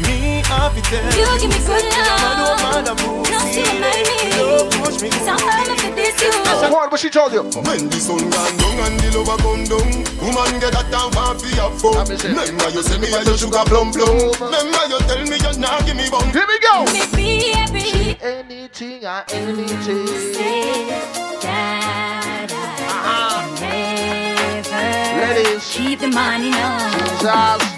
Me 0.00 0.42
have 0.46 0.76
it 0.76 0.84
tell 0.84 1.04
You 1.12 1.38
give 1.38 1.50
me 1.52 1.58
good 1.66 1.84
I 1.84 2.00
don't 2.36 2.48
love. 2.48 2.62
mind 2.64 2.88
a 2.88 2.94
move. 3.04 3.28
No, 3.28 3.38
see 3.52 3.60
what 3.60 3.84
I 3.84 4.00
mean. 4.08 4.32
Love 4.40 4.70
push 4.72 5.02
me. 5.02 5.10
Some 5.10 5.38
hurt 5.38 5.68
for 5.80 5.90
this 5.94 6.16
you. 6.22 6.32
What, 6.72 6.90
what 6.90 6.98
she 7.00 7.10
told 7.10 7.32
you? 7.32 7.42
When 7.42 7.88
the 7.88 8.00
sun 8.00 8.18
gone 8.30 8.56
down 8.56 8.78
and 8.88 9.00
the 9.00 9.08
lover 9.18 9.36
come 9.42 9.64
down 9.64 9.88
Woman 10.20 10.60
get 10.60 10.72
that 10.72 10.88
down 10.90 11.12
for 11.12 11.36
fi 11.38 11.52
have 11.60 11.76
fun 11.80 12.08
Remember 12.08 12.68
you 12.70 12.82
say 12.82 12.98
me 12.98 13.08
a 13.12 13.22
your 13.22 13.36
sugar 13.36 13.64
plum 13.66 13.92
plum 13.92 14.16
Remember 14.40 14.82
you 14.88 14.98
tell 15.04 15.22
me 15.24 15.36
you 15.36 15.52
nah 15.60 15.80
give 15.84 15.96
me 15.96 16.08
bun 16.10 16.24
Here 16.32 16.46
we 16.48 16.58
go 16.60 16.84
Me 16.92 17.04
be 17.14 17.52
happy. 17.52 18.16
Anything 18.20 19.04
or 19.04 19.24
anything. 19.30 20.06
Say 20.32 20.88
that 20.88 22.52
I 22.52 22.56
uh-huh. 22.90 23.56
can 23.56 24.62
never 24.72 25.34
Ladies. 25.34 25.68
keep 25.72 26.00
the 26.00 26.08
money 26.08 26.50
now. 26.50 26.90
Jesus. 27.20 27.75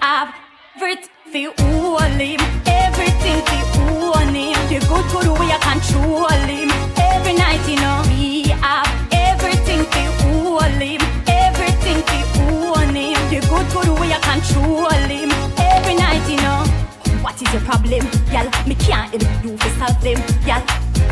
Have 0.00 0.34
everything 0.76 1.52
for 1.54 1.64
all 1.64 1.98
him, 2.00 2.40
everything 2.66 3.40
for 3.44 3.90
all 3.90 4.14
him. 4.14 4.54
The 4.68 4.78
good 4.88 5.06
good 5.12 5.38
way 5.38 5.50
I 5.50 5.58
control 5.72 6.28
him. 6.28 6.70
Every 6.96 7.34
night 7.34 7.60
you 7.68 7.76
know 7.76 8.02
me 8.08 8.48
have 8.60 8.88
everything 9.12 9.84
for 9.84 10.36
all 10.46 10.60
him, 10.60 11.00
everything 11.26 12.02
for 12.32 12.66
all 12.66 12.76
him. 12.76 13.18
The 13.30 13.40
good 13.48 13.66
good 13.72 14.00
way 14.00 14.12
I 14.12 14.18
control 14.20 14.90
him. 14.90 15.31
Your 17.52 17.62
problem, 17.62 18.06
y'all? 18.32 18.48
Me 18.66 18.74
can't 18.74 19.10
help 19.12 19.44
you 19.44 19.56
to 19.56 19.68
solve 19.76 20.00
them, 20.02 20.18
y'all. 20.46 20.64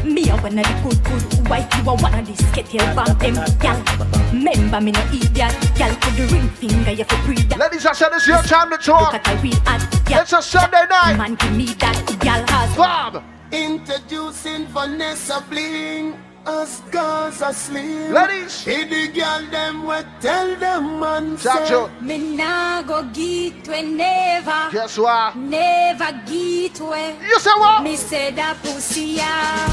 Me 0.05 0.31
a 0.31 0.37
one 0.37 0.59
of 0.59 0.65
the 0.65 0.81
good 0.83 1.05
good 1.05 1.49
wife, 1.49 1.69
you 1.77 1.91
a 1.91 1.95
one 1.95 2.15
of 2.15 2.27
the 2.27 2.33
sketty 2.33 2.79
bang 2.97 3.19
them, 3.19 3.35
y'all. 3.63 4.33
Remember 4.33 4.81
me 4.81 4.93
no 4.93 5.01
idiot, 5.13 5.37
y'all. 5.77 5.95
Put 5.97 6.17
the 6.17 6.27
ring 6.33 6.49
finger, 6.49 6.93
you 6.93 7.05
for 7.05 7.23
breathe 7.27 7.49
that. 7.51 7.59
Ladies, 7.59 7.85
I 7.85 7.93
said 7.93 8.09
it's 8.13 8.27
your 8.27 8.43
time 8.43 8.71
to 8.71 8.79
talk. 8.79 9.13
Look 9.13 9.27
at 9.27 9.39
a 9.39 9.43
real 9.43 9.55
ad, 9.67 9.83
y'all. 10.09 10.23
It's 10.23 10.33
a 10.33 10.43
Sunday 10.43 10.87
night. 10.89 11.17
Man, 11.17 11.35
give 11.35 11.53
me 11.55 11.67
that, 11.67 12.25
y'all. 12.25 12.47
Has 12.47 12.77
Bob. 12.77 13.23
Introducing 13.53 14.67
Vanessa 14.69 15.45
Bling. 15.51 16.30
Us 16.51 16.81
girls 16.91 17.41
asleep. 17.43 18.11
Ladies. 18.11 18.65
Hey, 18.65 18.83
the 18.83 19.07
girl 19.15 19.47
them 19.53 19.87
we 19.87 19.99
tell 20.21 20.57
them 20.57 20.99
man 20.99 21.39
say. 21.39 21.87
Me 22.01 22.19
nah 22.37 22.83
go 22.83 23.05
get 23.15 23.69
we 23.69 23.83
never, 23.83 24.69
Guess 24.73 24.99
what? 24.99 25.37
never 25.37 26.11
get 26.27 26.75
we. 26.81 27.03
You 27.29 27.39
say 27.39 27.55
what? 27.57 27.85
Me 27.85 27.95
say 27.95 28.33
that 28.33 28.57
pussy 28.65 29.23
yeah. 29.23 29.73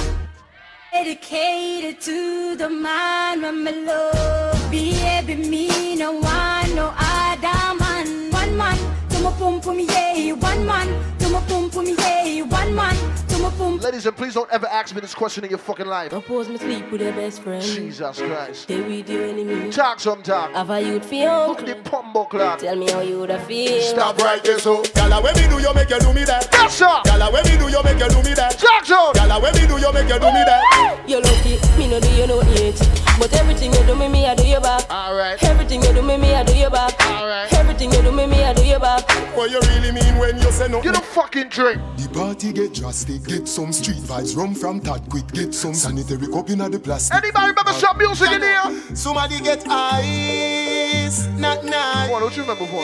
Dedicated 0.94 2.00
to 2.02 2.56
the 2.56 2.70
man 2.70 3.42
when 3.42 3.64
me 3.64 3.72
love. 3.84 4.70
Baby, 4.70 5.34
me 5.50 5.96
no 5.96 6.12
want 6.12 6.76
no 6.76 6.94
other 6.96 7.74
man. 7.82 8.30
One 8.30 8.56
man 8.56 8.78
to 9.10 9.20
my 9.24 9.32
pum 9.32 9.62
pum 9.62 9.80
yeah. 9.80 10.32
One 10.34 10.64
man 10.68 10.88
to 11.18 11.30
my 11.30 11.42
pum 11.50 11.72
pum 11.72 11.88
yeah. 11.88 12.44
One 12.44 12.76
man 12.76 12.96
to 12.96 13.02
my 13.02 13.16
pum. 13.16 13.27
Ladies, 13.48 14.06
and 14.06 14.18
please 14.18 14.34
don't 14.34 14.52
ever 14.52 14.68
ask 14.68 14.94
me 14.94 15.00
this 15.00 15.16
question 15.16 15.46
in 15.46 15.50
your 15.50 15.60
fucking 15.60 15.86
life. 15.86 16.12
Suppose 16.12 16.50
me 16.50 16.58
sleep 16.58 16.92
with 16.92 17.02
your 17.02 17.14
best 17.14 17.42
friend. 17.42 17.64
Jesus 17.64 18.20
Christ. 18.20 18.64
Stay 18.64 18.82
with 18.82 19.10
your 19.10 19.24
enemy. 19.24 19.72
Talk 19.72 20.02
some 20.02 20.22
talk. 20.22 20.52
Have 20.52 20.70
a 20.70 20.82
youth 20.82 21.06
for 21.06 21.16
your 21.16 21.48
Look 21.48 21.66
the 21.66 21.76
pumbo 21.76 22.26
clock. 22.26 22.60
Tell 22.60 22.76
me 22.76 22.92
how 22.92 23.00
you 23.00 23.20
woulda 23.20 23.40
feel. 23.40 23.82
Stop 23.82 24.18
right 24.18 24.44
there 24.44 24.60
so 24.60 24.84
Gala 24.96 25.22
when 25.22 25.34
me 25.36 25.48
do 25.48 25.60
you 25.62 25.74
make 25.74 25.90
you 25.90 26.00
do 26.00 26.12
me 26.14 26.26
that 26.26 26.48
Yes, 26.52 26.76
sir. 26.76 27.02
Gala 27.06 27.32
when 27.32 27.46
me 27.46 27.58
do 27.58 27.70
you 27.70 27.82
make 27.84 28.00
you 28.00 28.10
do 28.10 28.22
me 28.22 28.34
that 28.34 28.60
Talk 28.60 28.86
zone. 28.86 29.14
Gala 29.14 29.42
when 29.42 29.54
me 29.56 29.66
do 29.66 29.78
you 29.78 29.94
make 29.94 30.10
you 30.10 30.20
do 30.20 30.28
me 30.28 30.44
that 30.44 31.04
You 31.08 31.22
lucky, 31.22 31.56
me 31.78 31.88
no 31.88 32.00
do 32.02 32.10
you 32.12 32.28
no 32.28 32.42
yet. 32.52 32.76
But 33.18 33.34
everything 33.34 33.74
you 33.74 33.84
do 33.86 33.96
me, 33.96 34.10
me 34.10 34.28
I 34.28 34.36
do 34.36 34.46
you 34.46 34.60
back. 34.60 34.92
Alright. 34.92 35.42
Everything 35.44 35.82
you 35.82 35.94
do 35.94 36.02
me, 36.02 36.18
me 36.18 36.36
I 36.36 36.44
do 36.44 36.54
you 36.56 36.70
back. 36.70 37.00
Alright. 37.02 37.52
Everything 37.54 37.92
you 37.92 38.02
do 38.02 38.12
me, 38.12 38.28
me 38.28 38.44
I 38.44 38.54
do 38.54 38.64
you 38.66 38.78
back. 38.80 39.10
What 39.36 39.50
you 39.50 39.60
really 39.62 39.92
mean 39.92 40.18
when 40.18 40.38
you 40.38 40.52
say 40.52 40.68
no 40.68 40.84
You 40.84 40.92
don't 40.92 41.06
fucking 41.06 41.50
drink. 41.50 41.82
The 41.98 42.10
party 42.10 42.52
get 42.54 42.74
drastic 42.74 43.24
Get 43.24 43.37
some 43.46 43.74
street 43.74 43.98
vibes 43.98 44.38
Rum 44.38 44.56
from 44.56 44.80
Tad 44.80 45.02
quick 45.10 45.28
Get 45.34 45.54
some 45.54 45.74
sanitary 45.74 46.28
cup 46.28 46.50
in 46.50 46.60
the 46.60 46.80
plastic 46.80 47.18
Anybody 47.18 47.50
remember 47.50 47.74
some 47.74 47.98
music 47.98 48.32
in 48.32 48.42
here? 48.42 48.96
Somebody 48.96 49.42
get 49.42 49.68
ice, 49.68 51.28
not 51.38 51.66
nice. 51.66 52.10
What 52.10 52.22
don't 52.22 52.36
you 52.38 52.44
remember 52.44 52.66
for? 52.68 52.82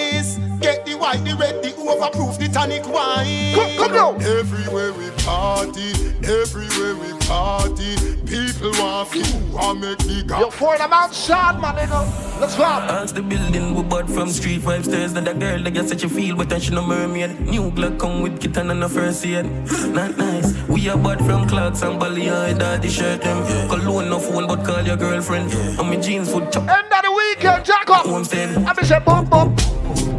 Get 0.60 0.86
the 0.86 0.96
white, 0.96 1.24
the 1.24 1.36
red, 1.40 1.64
the 1.64 1.70
overproof, 1.70 2.38
the 2.38 2.50
tonic 2.50 2.86
wine. 2.88 3.56
Come, 3.56 3.78
come 3.78 3.92
now. 3.94 4.16
Everywhere 4.16 4.92
we 4.92 5.10
party 5.24 5.94
Everywhere 6.24 6.96
we 6.96 7.18
party 7.26 7.96
People 8.34 8.72
want 8.82 9.12
to 9.12 9.54
want 9.54 9.80
make 9.82 9.98
the 10.00 10.26
Yo, 10.40 10.50
for 10.50 10.76
them 10.76 10.92
outside, 10.92 11.60
my 11.60 11.72
nigga. 11.72 12.42
Let's 12.42 12.56
go. 12.56 12.64
Ask 12.64 13.14
the 13.14 13.22
building 13.22 13.76
we 13.76 13.84
bought 13.84 14.10
from 14.10 14.30
Street 14.30 14.62
Five 14.62 14.86
Stairs. 14.86 15.14
That 15.14 15.38
girl 15.40 15.62
that 15.62 15.72
get 15.72 15.88
such 15.88 16.04
a 16.04 16.10
feel, 16.10 16.36
but 16.36 16.50
then 16.50 16.60
she 16.60 16.72
no 16.72 16.82
mermaid. 16.82 17.40
New 17.42 17.70
Glock 17.70 18.00
come 18.00 18.24
with 18.24 18.42
kitten 18.42 18.72
and 18.72 18.84
a 18.84 18.90
first 18.90 19.24
aid. 19.26 19.46
Not 19.94 20.18
nice. 20.18 20.43
We 20.68 20.90
are 20.90 20.98
bought 20.98 21.20
from 21.20 21.48
Clarks 21.48 21.82
and 21.82 22.00
Bally. 22.00 22.30
I 22.30 22.54
daddy 22.54 22.90
shirt 22.90 23.22
them. 23.22 23.46
Cologne 23.70 24.10
no 24.10 24.20
phone, 24.20 24.48
but 24.48 24.66
call 24.66 24.82
your 24.82 24.98
girlfriend. 24.98 25.52
And 25.54 25.78
my 25.90 25.98
jeans 25.98 26.34
would 26.34 26.52
chop. 26.52 26.68
End 26.68 26.92
of 26.92 27.02
the 27.04 27.12
weekend, 27.12 27.66
jack 27.66 27.90
up. 27.90 28.06
Homestead. 28.06 28.58
I 28.66 28.74
be 28.74 28.84
say 28.86 29.00
bump 29.00 29.30
bump. 29.30 29.58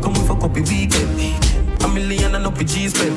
Come 0.02 0.14
fuck 0.26 0.42
up 0.44 0.56
your 0.56 0.64
weekend. 0.66 1.82
A 1.82 1.88
million 1.88 2.34
and 2.34 2.46
up 2.46 2.56
your 2.56 2.64
G 2.64 2.88
spend. 2.88 3.14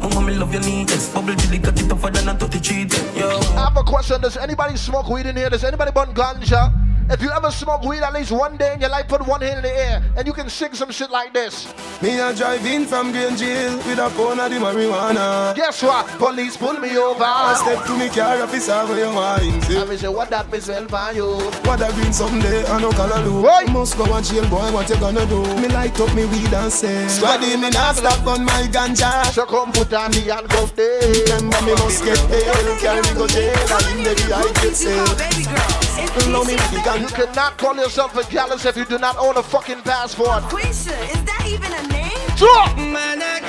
Mama, 0.00 0.20
me 0.26 0.34
love 0.34 0.52
your 0.52 0.62
neatness. 0.62 1.08
Bubble 1.12 1.34
till 1.34 1.58
got 1.60 1.80
it 1.80 1.88
tougher 1.88 2.10
than 2.10 2.28
a 2.28 2.34
33 2.34 2.86
ten. 2.86 3.16
Yo. 3.16 3.28
I 3.56 3.64
have 3.64 3.76
a 3.76 3.82
question. 3.82 4.20
Does 4.20 4.36
anybody 4.36 4.76
smoke 4.76 5.08
weed 5.08 5.26
in 5.26 5.36
here? 5.36 5.50
Does 5.50 5.64
anybody 5.64 5.92
burn 5.92 6.12
ganja? 6.14 6.72
If 7.10 7.20
you 7.20 7.30
ever 7.30 7.50
smoke 7.50 7.82
weed 7.82 8.02
at 8.02 8.14
least 8.14 8.32
one 8.32 8.56
day 8.56 8.72
in 8.74 8.80
your 8.80 8.88
life, 8.88 9.08
put 9.08 9.26
one 9.26 9.42
hand 9.42 9.58
in 9.58 9.62
the 9.62 9.76
air 9.76 10.02
and 10.16 10.26
you 10.26 10.32
can 10.32 10.48
sing 10.48 10.72
some 10.72 10.90
shit 10.90 11.10
like 11.10 11.34
this. 11.34 11.72
Me 12.00 12.18
a 12.18 12.34
drive 12.34 12.64
in 12.64 12.86
from 12.86 13.12
Green 13.12 13.36
Jail 13.36 13.76
with 13.76 13.98
a 13.98 14.08
pound 14.16 14.40
of 14.40 14.50
the 14.50 14.56
marijuana. 14.56 15.54
Guess 15.54 15.82
what? 15.82 16.06
Police 16.16 16.56
pull 16.56 16.72
me 16.80 16.96
over. 16.96 17.22
I 17.22 17.54
step 17.60 17.84
to 17.86 17.98
me 17.98 18.08
car 18.08 18.40
officer 18.42 18.86
for 18.86 18.96
your 18.96 19.12
wine. 19.12 19.60
I 19.68 19.84
me 19.84 19.96
say, 19.96 20.08
what 20.08 20.30
that 20.30 20.50
miss 20.50 20.68
well 20.68 20.88
for 20.88 21.12
you? 21.12 21.26
What 21.68 21.82
a 21.82 21.92
green 21.92 22.12
someday, 22.12 22.64
I 22.64 22.80
no 22.80 22.90
color 22.92 23.22
do. 23.22 23.44
Right. 23.44 23.68
Must 23.68 23.98
go 23.98 24.04
and 24.14 24.24
jail, 24.24 24.48
boy, 24.48 24.72
what 24.72 24.88
you 24.88 24.96
gonna 24.96 25.26
do? 25.26 25.42
Me 25.60 25.68
light 25.68 26.00
up 26.00 26.14
me 26.14 26.24
weed 26.24 26.54
and 26.54 26.72
say, 26.72 27.04
Squaddy, 27.06 27.60
me 27.60 27.68
not 27.68 27.96
stop 27.96 28.26
on 28.26 28.44
my 28.46 28.66
ganja. 28.72 29.26
So 29.26 29.44
come 29.44 29.72
put 29.72 29.92
on 29.92 30.10
the 30.10 30.20
handcuff 30.20 30.74
there. 30.74 31.00
Remember 31.36 31.60
me 31.66 31.74
must 31.74 32.02
get 32.02 32.18
paid, 32.30 32.80
carry 32.80 33.02
me 33.02 33.12
go 33.12 33.26
jail, 33.26 33.52
and 33.52 33.98
in 33.98 34.04
the 34.04 34.34
I 34.34 34.52
get 34.62 35.83
sale. 35.94 36.44
Me 36.44 36.54
with 36.54 37.00
You 37.00 37.08
cannot 37.08 37.58
call 37.58 37.76
yourself 37.76 38.16
a 38.16 38.30
gallus 38.30 38.64
if 38.64 38.76
you 38.76 38.84
do 38.84 38.98
not 38.98 39.16
own 39.18 39.36
a 39.36 39.42
fucking 39.42 39.82
passport. 39.82 40.42
Quisha, 40.44 40.92
is 41.14 41.24
that 41.24 41.46
even 41.46 41.72
a 41.72 41.82
name? 41.88 42.28
Talk! 42.36 42.76
Man, 42.76 43.22
I 43.22 43.44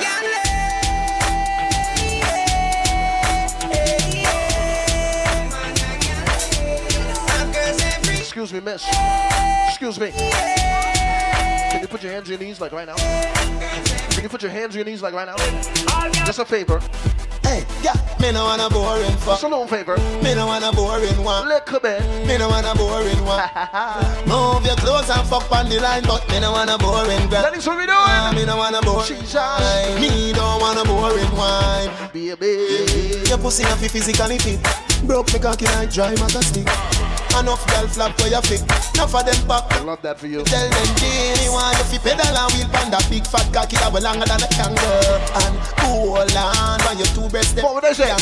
Excuse 8.36 8.52
me, 8.52 8.60
miss. 8.60 8.86
Excuse 9.66 9.98
me. 9.98 10.10
Can 10.10 11.80
you 11.80 11.88
put 11.88 12.02
your 12.02 12.12
hands 12.12 12.28
on 12.28 12.32
your 12.32 12.38
knees 12.38 12.60
like 12.60 12.70
right 12.70 12.86
now? 12.86 12.96
Can 14.10 14.22
you 14.22 14.28
put 14.28 14.42
your 14.42 14.50
hands 14.50 14.74
on 14.74 14.76
your 14.76 14.84
knees 14.84 15.00
like 15.00 15.14
right 15.14 15.26
now? 15.26 15.36
Just 16.26 16.38
a 16.38 16.44
favor. 16.44 16.80
Hey, 17.46 17.62
yeah, 17.80 17.94
me 18.20 18.32
no 18.32 18.44
want 18.44 18.60
a 18.60 18.68
boring 18.68 19.16
fuck. 19.22 19.40
Little 19.40 19.68
favor. 19.68 19.96
Me 20.20 20.34
no 20.34 20.46
want 20.46 20.64
a 20.64 20.72
boring 20.74 21.22
one. 21.22 21.48
Little 21.48 21.78
bit. 21.78 22.02
Me 22.26 22.36
no 22.36 22.48
want 22.48 22.66
a 22.66 22.74
boring 22.74 23.22
one. 23.24 23.46
Move 24.26 24.66
your 24.66 24.74
clothes 24.82 25.08
and 25.10 25.22
fuck 25.28 25.46
on 25.52 25.68
the 25.68 25.78
line, 25.78 26.02
but 26.02 26.28
me 26.28 26.40
no 26.40 26.50
want 26.50 26.70
a 26.70 26.76
boring 26.76 27.28
girl. 27.30 27.42
That 27.42 27.56
is 27.56 27.64
what 27.64 27.78
we 27.78 27.86
doing. 27.86 27.94
Ah, 27.96 28.32
me 28.34 28.44
no 28.44 28.56
want 28.56 28.74
a 28.74 28.82
boring 28.82 29.06
Jesus. 29.06 29.34
wine. 29.34 30.00
Me 30.00 30.32
don't 30.32 30.60
want 30.60 30.78
a 30.78 30.84
boring 30.84 31.30
wine. 31.38 31.90
Baby. 32.12 33.22
Your 33.28 33.38
pussy 33.38 33.62
have 33.62 33.80
to 33.80 33.88
physically 33.88 34.38
fit. 34.38 34.58
Broke 35.06 35.32
me 35.32 35.38
cocky 35.38 35.66
like 35.66 35.92
dry 35.92 36.10
matter 36.16 36.42
stick. 36.42 36.66
Enough 37.36 37.68
girl 37.68 37.86
flap 37.88 38.16
where 38.18 38.32
you 38.32 38.40
fit. 38.48 38.64
Enough 38.96 39.12
of 39.12 39.22
them 39.28 39.40
back. 39.46 39.68
I 39.68 39.84
love 39.84 40.00
that 40.00 40.18
for 40.18 40.26
you. 40.26 40.40
Tell 40.44 40.68
them 40.72 40.88
this. 40.96 41.52
Want 41.52 41.76
you 41.76 41.84
fi 41.84 41.98
pedal 42.00 42.32
and 42.32 42.48
wheel 42.56 42.68
pan 42.72 42.88
that 42.88 43.04
big 43.12 43.28
fat 43.28 43.44
cocky 43.52 43.76
that 43.76 43.92
way 43.92 44.00
longer 44.00 44.24
than 44.24 44.40
a 44.40 44.48
kangaroo. 44.48 45.20
And 45.44 45.54
hold 45.84 46.32
on 46.32 46.80
while 46.80 46.96
your 46.96 47.10
two 47.12 47.28
breasts 47.28 47.52
them. 47.52 47.68
What 47.68 47.84
would 47.84 47.92
say? 47.92 48.08
I 48.08 48.16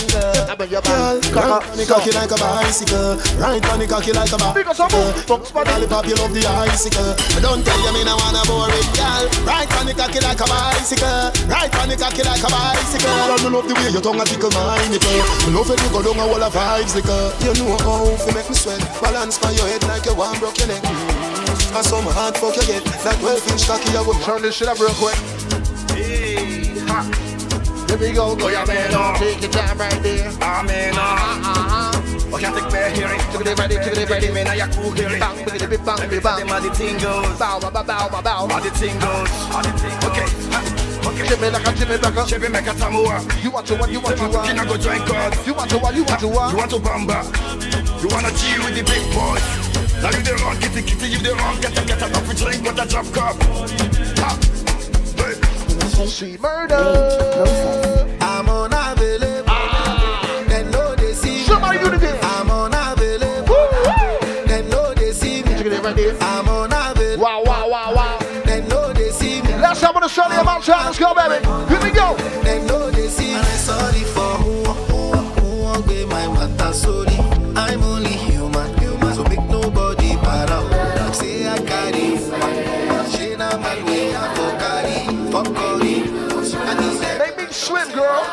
your 0.67 0.83
Girl, 0.83 1.23
right 1.31 1.63
on 1.63 1.79
cocky 1.87 2.11
like 2.11 2.35
a 2.35 2.39
bicycle. 2.43 3.15
Right 3.39 3.63
on 3.71 3.79
the 3.79 3.87
cocky 3.87 4.11
like 4.11 4.35
a 4.35 4.39
bicycle. 4.39 5.15
Lollipop, 5.63 6.07
you 6.11 6.19
love 6.19 6.35
the 6.35 6.43
icicle. 6.67 7.15
But 7.39 7.43
don't 7.47 7.63
tell 7.63 7.81
you 7.87 7.93
me 7.95 8.03
no 8.03 8.19
wanna 8.19 8.43
bore 8.51 8.67
it, 8.75 8.89
girl. 8.99 9.25
Right 9.47 9.71
on 9.79 9.87
the 9.87 9.95
cocky 9.95 10.19
like 10.27 10.43
a 10.43 10.47
bicycle. 10.51 11.31
Right 11.47 11.71
on 11.79 11.87
the 11.87 11.95
cocky 11.95 12.27
like 12.27 12.43
a 12.43 12.51
bicycle. 12.51 13.15
I 13.15 13.39
don't 13.39 13.55
love 13.55 13.71
the 13.71 13.75
way 13.79 13.95
your 13.95 14.03
tongue 14.03 14.19
a 14.19 14.25
tickle 14.27 14.51
my 14.51 14.75
nipple. 14.91 15.55
Love 15.55 15.71
it, 15.71 15.79
you 15.79 15.91
go 15.95 16.03
down 16.03 16.19
a 16.19 16.27
wall 16.27 16.43
of 16.43 16.51
vibes, 16.51 16.99
You 16.99 17.55
know 17.63 17.79
how 17.79 18.11
to 18.11 18.29
make 18.35 18.51
me 18.51 18.57
sweat. 18.59 18.83
Balance 19.05 19.37
on 19.45 19.55
your 19.55 19.67
head 19.69 19.83
like 19.85 20.07
you 20.07 20.15
want 20.15 20.39
broke 20.41 20.57
your 20.59 20.69
neck. 20.69 20.83
Mm. 20.83 21.77
And 21.77 21.85
some 21.85 22.05
hard 22.05 22.37
fuck 22.39 22.57
you 22.57 22.63
get. 22.67 22.85
That 23.05 23.19
12 23.21 23.49
inch 23.53 23.67
cocky, 23.67 23.97
I 23.97 24.01
will 24.01 24.19
turn 24.25 24.41
this 24.43 24.55
shit 24.57 24.69
up 24.69 24.81
real 24.81 24.95
quick. 24.95 25.17
Hey, 25.93 26.79
ha. 26.89 27.05
Here 27.89 27.99
we 27.99 28.13
go, 28.13 28.35
go, 28.35 28.47
oh, 28.47 28.49
yeah, 28.49 28.65
man. 28.65 28.91
Oh. 28.93 29.15
Take 29.19 29.43
your 29.43 29.51
time 29.51 29.77
right 29.79 30.03
there. 30.03 30.33
Ah, 30.41 30.61
Amen. 30.61 30.95
Uh. 30.97 31.01
Uh-huh. 31.01 31.94
Uh-huh. 32.35 32.51
Okay, 32.51 32.67
take 32.67 32.97
hearing. 32.97 33.21
Took 33.31 33.45
ready, 33.59 33.77
ready. 33.79 34.45
Now 34.45 34.53
you 34.55 34.67
cool 34.75 34.91
hearing. 34.91 35.21
Bang, 35.21 35.37
bang, 35.47 35.59
bang, 35.59 35.71
bang, 35.71 36.09
bang, 36.11 36.23
bang. 36.23 36.49
How 36.49 36.61
the 36.61 36.71
thing 36.75 36.99
goes. 36.99 37.39
Bow, 37.39 37.61
bow, 37.61 37.71
bow, 37.71 37.83
bow, 37.85 38.23
bow. 38.23 38.47
How 38.49 38.61
the 38.61 38.71
thing 38.71 38.99
goes. 38.99 39.31
How 39.55 39.63
the 39.63 39.71
thing 39.79 39.95
goes. 40.03 40.11
Okay. 40.11 40.27
Okay. 41.07 41.29
Jimmy 41.29 41.51
like 41.51 41.67
a 41.67 41.73
Jimmy 41.79 41.97
like 41.99 42.17
a 42.17 42.27
Chevy 42.27 42.47
a 42.47 42.75
tamua. 42.75 43.23
You 43.43 43.51
want 43.51 43.67
to 43.69 43.77
what? 43.77 43.91
You 43.91 44.01
want 44.01 44.17
to 44.19 44.29
what? 44.29 44.47
Can 44.47 44.59
I 44.59 44.65
go 44.65 44.77
drink 44.77 45.07
cards? 45.07 45.47
You 45.47 45.55
want 45.55 45.71
to 45.71 45.79
what? 45.79 45.95
You 45.95 46.05
want 46.05 46.21
to 46.21 46.29
what? 46.29 46.51
You 46.51 46.59
want 46.59 46.71
to 46.71 46.79
bamba? 46.79 47.23
You 48.03 48.09
wanna 48.11 48.31
chill 48.35 48.65
with 48.65 48.75
the 48.75 48.83
big 48.83 49.05
boys? 49.15 49.45
Now 50.03 50.11
you 50.11 50.23
the 50.25 50.35
wrong 50.43 50.59
kitty 50.59 50.83
kitty, 50.83 51.09
you 51.09 51.19
the 51.19 51.35
wrong 51.37 51.61
get 51.61 51.79
a 51.79 51.85
get 51.87 52.03
a 52.03 52.09
coffee 52.11 52.35
drink 52.35 52.63
with 52.67 52.79
a 52.79 52.87
drop 52.89 53.07
cup. 53.15 53.37
Ha. 54.19 54.31
Hey. 55.17 56.07
She 56.07 56.37
murder. 56.39 58.04
I'm 65.87 66.49
on 66.49 66.73
a 66.73 66.95
bit. 66.95 67.19
Wow, 67.19 67.43
wow, 67.45 67.69
wow, 67.69 67.95
wow. 67.95 68.19
They 68.47 68.67
know 68.69 68.95
they 68.95 69.11
see 69.11 69.43
me. 69.43 69.49
Let's 69.49 69.85
on 69.85 70.01
the 70.01 70.09
show 70.09 70.27
them 70.31 70.49
out. 70.49 70.67
Let's 70.67 70.99
go, 70.99 71.15
baby. 71.15 71.45
Here 71.69 71.83
we 71.83 71.91
go. 71.91 72.17
They 72.43 72.65
know 72.65 72.91
they 72.91 73.07
see 73.09 73.35
me. 73.35 73.35
I'm 73.35 73.45
sorry 73.45 74.01
for 74.01 74.35
who, 74.41 74.65
who, 74.65 75.13
who 75.13 75.63
won't 75.63 75.87
be 75.87 76.07
my 76.07 76.27
water. 76.27 76.73
Sorry, 76.73 77.19
I'm 77.55 77.83
only 77.83 78.13
human. 78.13 78.79
human. 78.79 79.15
So 79.15 79.25
make 79.25 79.43
nobody 79.43 80.17
para. 80.17 81.13
Say 81.13 81.47
I 81.47 81.59
carry. 81.59 82.17
She 83.11 83.37
na 83.37 83.55
man 83.59 83.85
we 83.85 84.13
have 84.13 84.35
for 84.39 84.57
carry. 84.57 85.05
For 85.31 85.45
carry. 85.53 87.19
Make 87.19 87.37
me 87.37 87.47
swim, 87.51 87.93
girl 87.93 88.25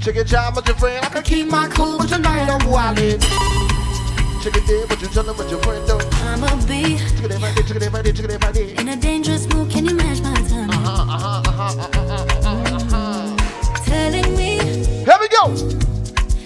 chicken 0.00 0.26
job 0.26 0.56
with 0.56 0.66
your 0.66 0.76
friend. 0.76 1.04
I 1.04 1.08
can 1.10 1.22
keep 1.22 1.48
my 1.48 1.68
cool, 1.68 1.98
but 1.98 2.08
tonight 2.08 2.48
I'm 2.48 2.60
wildin'. 2.60 3.77
What 4.48 4.58
in 8.56 8.88
a 8.88 8.96
dangerous 8.96 9.46
mood. 9.52 9.70
Can 9.70 9.84
you 9.84 9.94
match 9.94 10.22
my 10.22 10.34
time? 10.48 10.70
Uh-huh, 10.70 11.02
uh-huh, 11.02 11.42
uh-huh, 11.46 11.74
uh-huh, 11.92 12.24
uh-huh, 12.44 12.76
uh-huh. 12.76 13.36
Telling 13.84 14.36
me 14.36 14.58
Here 15.04 15.18
we 15.20 15.28
go. 15.28 15.52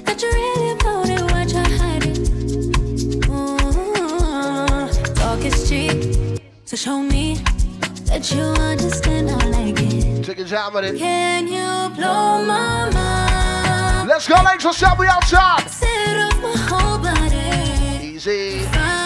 that 0.02 0.20
you 0.20 0.30
really 0.32 0.70
about 0.72 1.08
it, 1.08 1.22
what 1.30 1.52
you're 1.52 1.72
hiding. 1.78 2.18
Ooh, 3.30 5.14
talk 5.14 5.44
is 5.44 5.68
cheap, 5.68 6.40
so 6.64 6.76
show 6.76 6.98
me 6.98 7.36
that 8.06 8.32
you 8.32 8.42
understand. 8.42 9.30
I 9.30 9.46
like 9.46 9.80
it. 9.80 10.24
Check 10.24 10.38
your 10.38 10.48
time 10.48 10.74
with 10.74 10.84
it. 10.86 10.98
Can 10.98 11.46
you 11.46 11.94
blow 11.94 12.44
my 12.44 12.90
mind? 12.90 14.08
Let's 14.08 14.26
go, 14.26 14.42
ladies. 14.44 14.64
What's 14.64 14.82
up? 14.82 14.98
We 14.98 15.06
outside. 15.06 15.68
Set 15.70 16.18
off 16.18 16.42
my 16.42 16.56
whole 16.68 16.98
body. 16.98 17.31
Easy. 18.24 19.01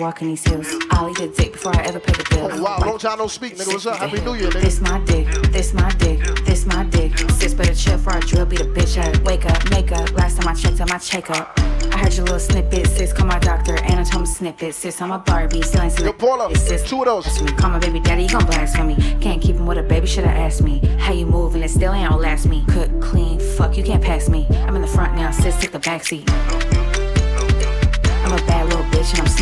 Walk 0.00 0.22
in 0.22 0.28
these 0.28 0.42
heels. 0.42 0.66
I'll 0.90 1.10
eat 1.10 1.20
a 1.20 1.28
dick 1.28 1.52
before 1.52 1.76
I 1.76 1.82
ever 1.84 2.00
pay 2.00 2.12
the 2.12 2.26
bill. 2.30 2.48
Oh, 2.50 2.62
wow, 2.62 2.78
long 2.80 2.98
time 2.98 3.18
no 3.18 3.26
speak, 3.26 3.56
nigga. 3.56 3.68
What's 3.68 3.86
up? 3.86 3.98
Happy 3.98 4.20
New 4.22 4.34
Year, 4.34 4.48
nigga. 4.50 4.62
This 4.62 4.80
my 4.80 4.98
dick, 5.00 5.26
this 5.52 5.74
my 5.74 5.90
dick, 5.96 6.20
this 6.46 6.66
my 6.66 6.84
dick. 6.84 7.16
Sis 7.38 7.54
better 7.54 7.74
chill 7.74 7.98
for 7.98 8.12
I 8.12 8.20
drill, 8.20 8.46
be 8.46 8.56
the 8.56 8.64
bitch 8.64 8.96
up. 8.98 9.22
Wake 9.24 9.44
up, 9.44 9.70
make 9.70 9.92
up. 9.92 10.10
Last 10.14 10.40
time 10.40 10.48
I 10.48 10.54
checked 10.54 10.80
on 10.80 10.88
my 10.88 10.98
checkup. 10.98 11.52
I 11.92 11.98
heard 11.98 12.14
your 12.14 12.24
little 12.24 12.40
snippet, 12.40 12.86
sis. 12.86 13.12
Call 13.12 13.26
my 13.26 13.38
doctor, 13.38 13.74
anatomy 13.74 14.26
snippet. 14.26 14.74
Sis, 14.74 15.00
I'm 15.02 15.12
a 15.12 15.18
Barbie, 15.18 15.62
still 15.62 15.82
ain't 15.82 15.92
seen 15.92 16.06
Yo, 16.06 16.12
Paula, 16.12 16.54
sis. 16.56 16.88
two 16.88 17.00
of 17.00 17.06
those. 17.06 17.26
Call 17.58 17.70
my 17.70 17.78
baby 17.78 18.00
daddy, 18.00 18.22
you 18.22 18.28
gon' 18.30 18.46
blaspheme 18.46 18.86
me. 18.88 18.96
Can't 19.20 19.42
keep 19.42 19.56
him 19.56 19.66
with 19.66 19.78
a 19.78 19.82
baby, 19.82 20.06
shoulda 20.06 20.30
asked 20.30 20.62
me. 20.62 20.78
How 20.98 21.12
you 21.12 21.26
move 21.26 21.54
and 21.54 21.64
it 21.64 21.70
still 21.70 21.92
ain't 21.92 22.18
last 22.18 22.46
me. 22.46 22.64
Cook, 22.68 23.00
clean, 23.02 23.38
fuck, 23.38 23.76
you 23.76 23.84
can't 23.84 24.02
pass 24.02 24.28
me. 24.28 24.46
I'm 24.50 24.74
in 24.76 24.82
the 24.82 24.88
front 24.88 25.14
now, 25.14 25.30
sis, 25.30 25.60
take 25.60 25.72
the 25.72 25.78
back 25.78 26.04
seat. 26.04 26.28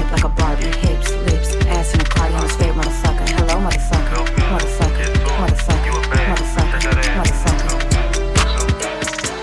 Bitch 0.08 0.24
I'm 0.24 0.24
snipped 0.24 0.24
like 0.24 0.24
a 0.24 0.28
Barbie. 0.28 0.64
Hips, 0.78 1.10
lips, 1.26 1.54
ass, 1.66 1.92
and 1.92 2.02
a 2.02 2.04
Cardiana's 2.04 2.56
favorite 2.56 2.84
motherfucker. 2.84 3.28
Hello, 3.28 3.54
motherfucker, 3.60 4.26
motherfucker, 4.48 5.08
motherfucker, 5.24 5.92
motherfucker, 6.28 6.80
motherfucker. 7.16 7.76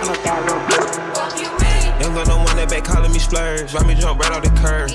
I'm 0.01 0.09
a 0.09 0.13
bad 0.23 0.39
little 0.45 0.63
bitch. 0.69 2.01
Young 2.01 2.13
gun, 2.13 2.27
no 2.27 2.37
one 2.37 2.55
that 2.57 2.69
back 2.69 2.83
calling 2.83 3.11
me 3.11 3.19
splurge. 3.19 3.73
Ride 3.73 3.87
me 3.87 3.95
jump 3.95 4.19
right 4.19 4.31
off 4.31 4.43
the 4.43 4.49
curb. 4.61 4.89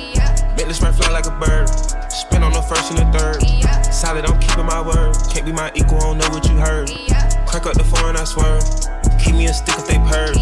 Bentley 0.56 0.74
spread 0.74 0.94
fly 0.94 1.10
like 1.10 1.26
a 1.26 1.30
bird. 1.30 1.68
Spin 2.10 2.42
on 2.42 2.52
the 2.52 2.62
first 2.62 2.90
and 2.92 2.98
the 2.98 3.18
third. 3.18 3.42
Solid, 3.92 4.26
I'm 4.26 4.38
keeping 4.40 4.66
my 4.66 4.80
word. 4.80 5.16
Can't 5.30 5.46
be 5.46 5.52
my 5.52 5.70
equal, 5.74 5.98
I 5.98 6.00
don't 6.00 6.18
know 6.18 6.28
what 6.30 6.48
you 6.48 6.56
heard. 6.56 6.90
Crack 7.46 7.66
up 7.66 7.74
the 7.74 7.84
foreign, 7.84 8.16
I 8.16 8.24
swear. 8.24 8.60
Keep 9.18 9.34
me 9.34 9.46
a 9.46 9.54
stick 9.54 9.78
if 9.78 9.86
they 9.86 9.98
purge. 9.98 10.38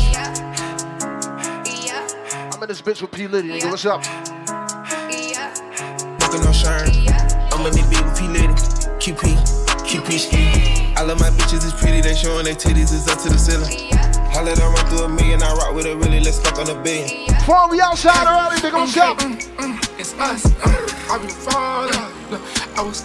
I'm 2.53 2.63
in 2.63 2.69
this 2.69 2.83
bitch 2.83 3.01
with 3.01 3.13
P. 3.13 3.29
Liddy, 3.29 3.49
nigga. 3.49 3.71
What's 3.71 3.87
up? 3.87 4.03
Showing 12.19 12.45
their 12.45 12.55
titties, 12.55 12.93
is 12.93 13.07
up 13.07 13.19
to 13.23 13.29
the 13.29 13.39
ceiling. 13.39 13.71
I 14.35 14.43
let 14.43 14.59
her 14.59 14.69
run 14.69 14.87
through 14.87 15.05
a 15.05 15.09
million, 15.09 15.43
I 15.43 15.55
rock 15.55 15.75
with 15.75 15.87
her 15.87 15.97
really, 15.97 16.21
let's 16.21 16.41
fuck 16.41 16.59
on 16.59 16.69
a 16.69 16.75
billion. 16.83 17.27
Before 17.27 17.71
we 17.71 17.81
outside 17.81 18.27
already, 18.27 18.61
nigga. 18.61 18.75
What's 18.75 18.97
up? 18.97 19.19
It's 19.99 20.15
us. 20.19 20.45
Uh, 20.47 21.11
I 21.11 21.19
been 21.19 21.29
falling. 21.29 22.31
Look, 22.31 22.43
I 22.77 22.83
was 22.83 23.03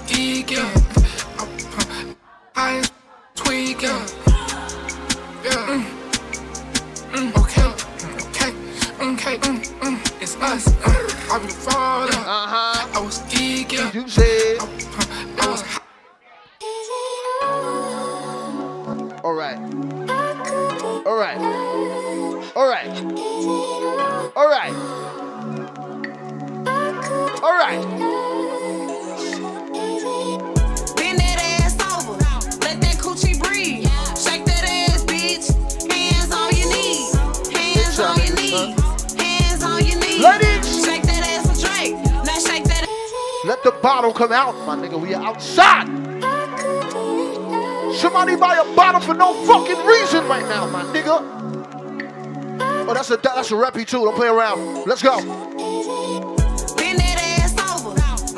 that's 53.10 53.26
a 53.26 53.36
that's 53.36 53.52
a 53.52 53.56
reppy 53.56 53.86
too. 53.86 54.00
Don't 54.06 54.16
play 54.16 54.28
around. 54.28 54.88
Let's 54.88 55.02
go. 55.02 55.18
Bend 55.18 57.00
that 57.00 57.20
ass 57.20 57.52
over. 57.76 57.90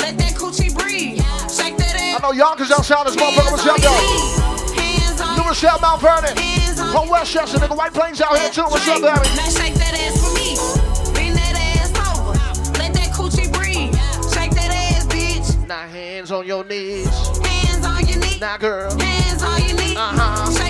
Let 0.02 0.18
that 0.18 0.34
coochie 0.34 0.74
breathe. 0.76 1.22
Shake 1.52 1.78
that 1.78 1.96
ass. 1.96 2.20
I 2.20 2.20
know 2.24 2.32
Yonkers 2.32 2.72
outside 2.72 3.06
this 3.06 3.16
motherfucker. 3.16 3.52
What's 3.52 3.68
up, 3.68 3.78
though? 3.78 4.74
Hands 4.74 5.38
New 5.38 5.44
Rochelle, 5.46 5.80
Mount 5.80 6.02
Vernon. 6.02 6.36
From 6.92 7.10
Westchester, 7.10 7.60
nigga. 7.60 7.78
White 7.78 7.94
Plains 7.94 8.22
out 8.22 8.38
here 8.38 8.50
too. 8.50 8.64
What's 8.64 8.88
up, 8.88 9.02
baby? 9.02 9.06
Now 9.06 9.50
shake 9.50 9.76
that 9.76 9.94
ass 9.94 10.18
for 10.24 10.34
me. 10.34 10.58
Bend 11.14 11.38
that 11.38 11.56
ass 11.78 11.94
over. 12.18 12.34
Let 12.80 12.94
that 12.94 13.14
coochie 13.14 13.54
breathe. 13.54 13.94
Shake 14.34 14.52
that 14.52 14.72
ass, 14.74 15.06
bitch. 15.06 15.68
Now 15.68 15.88
hands 15.88 16.32
on 16.32 16.48
your 16.48 16.64
knees. 16.64 17.08
Hands 17.46 17.86
on 17.86 18.08
your 18.08 18.18
knees. 18.18 18.42
Now, 18.42 18.58
girl. 18.58 18.90
Hands 18.98 19.44
on 19.44 19.62
your 19.62 19.78
knees. 19.78 19.96
Uh-huh. 19.96 20.65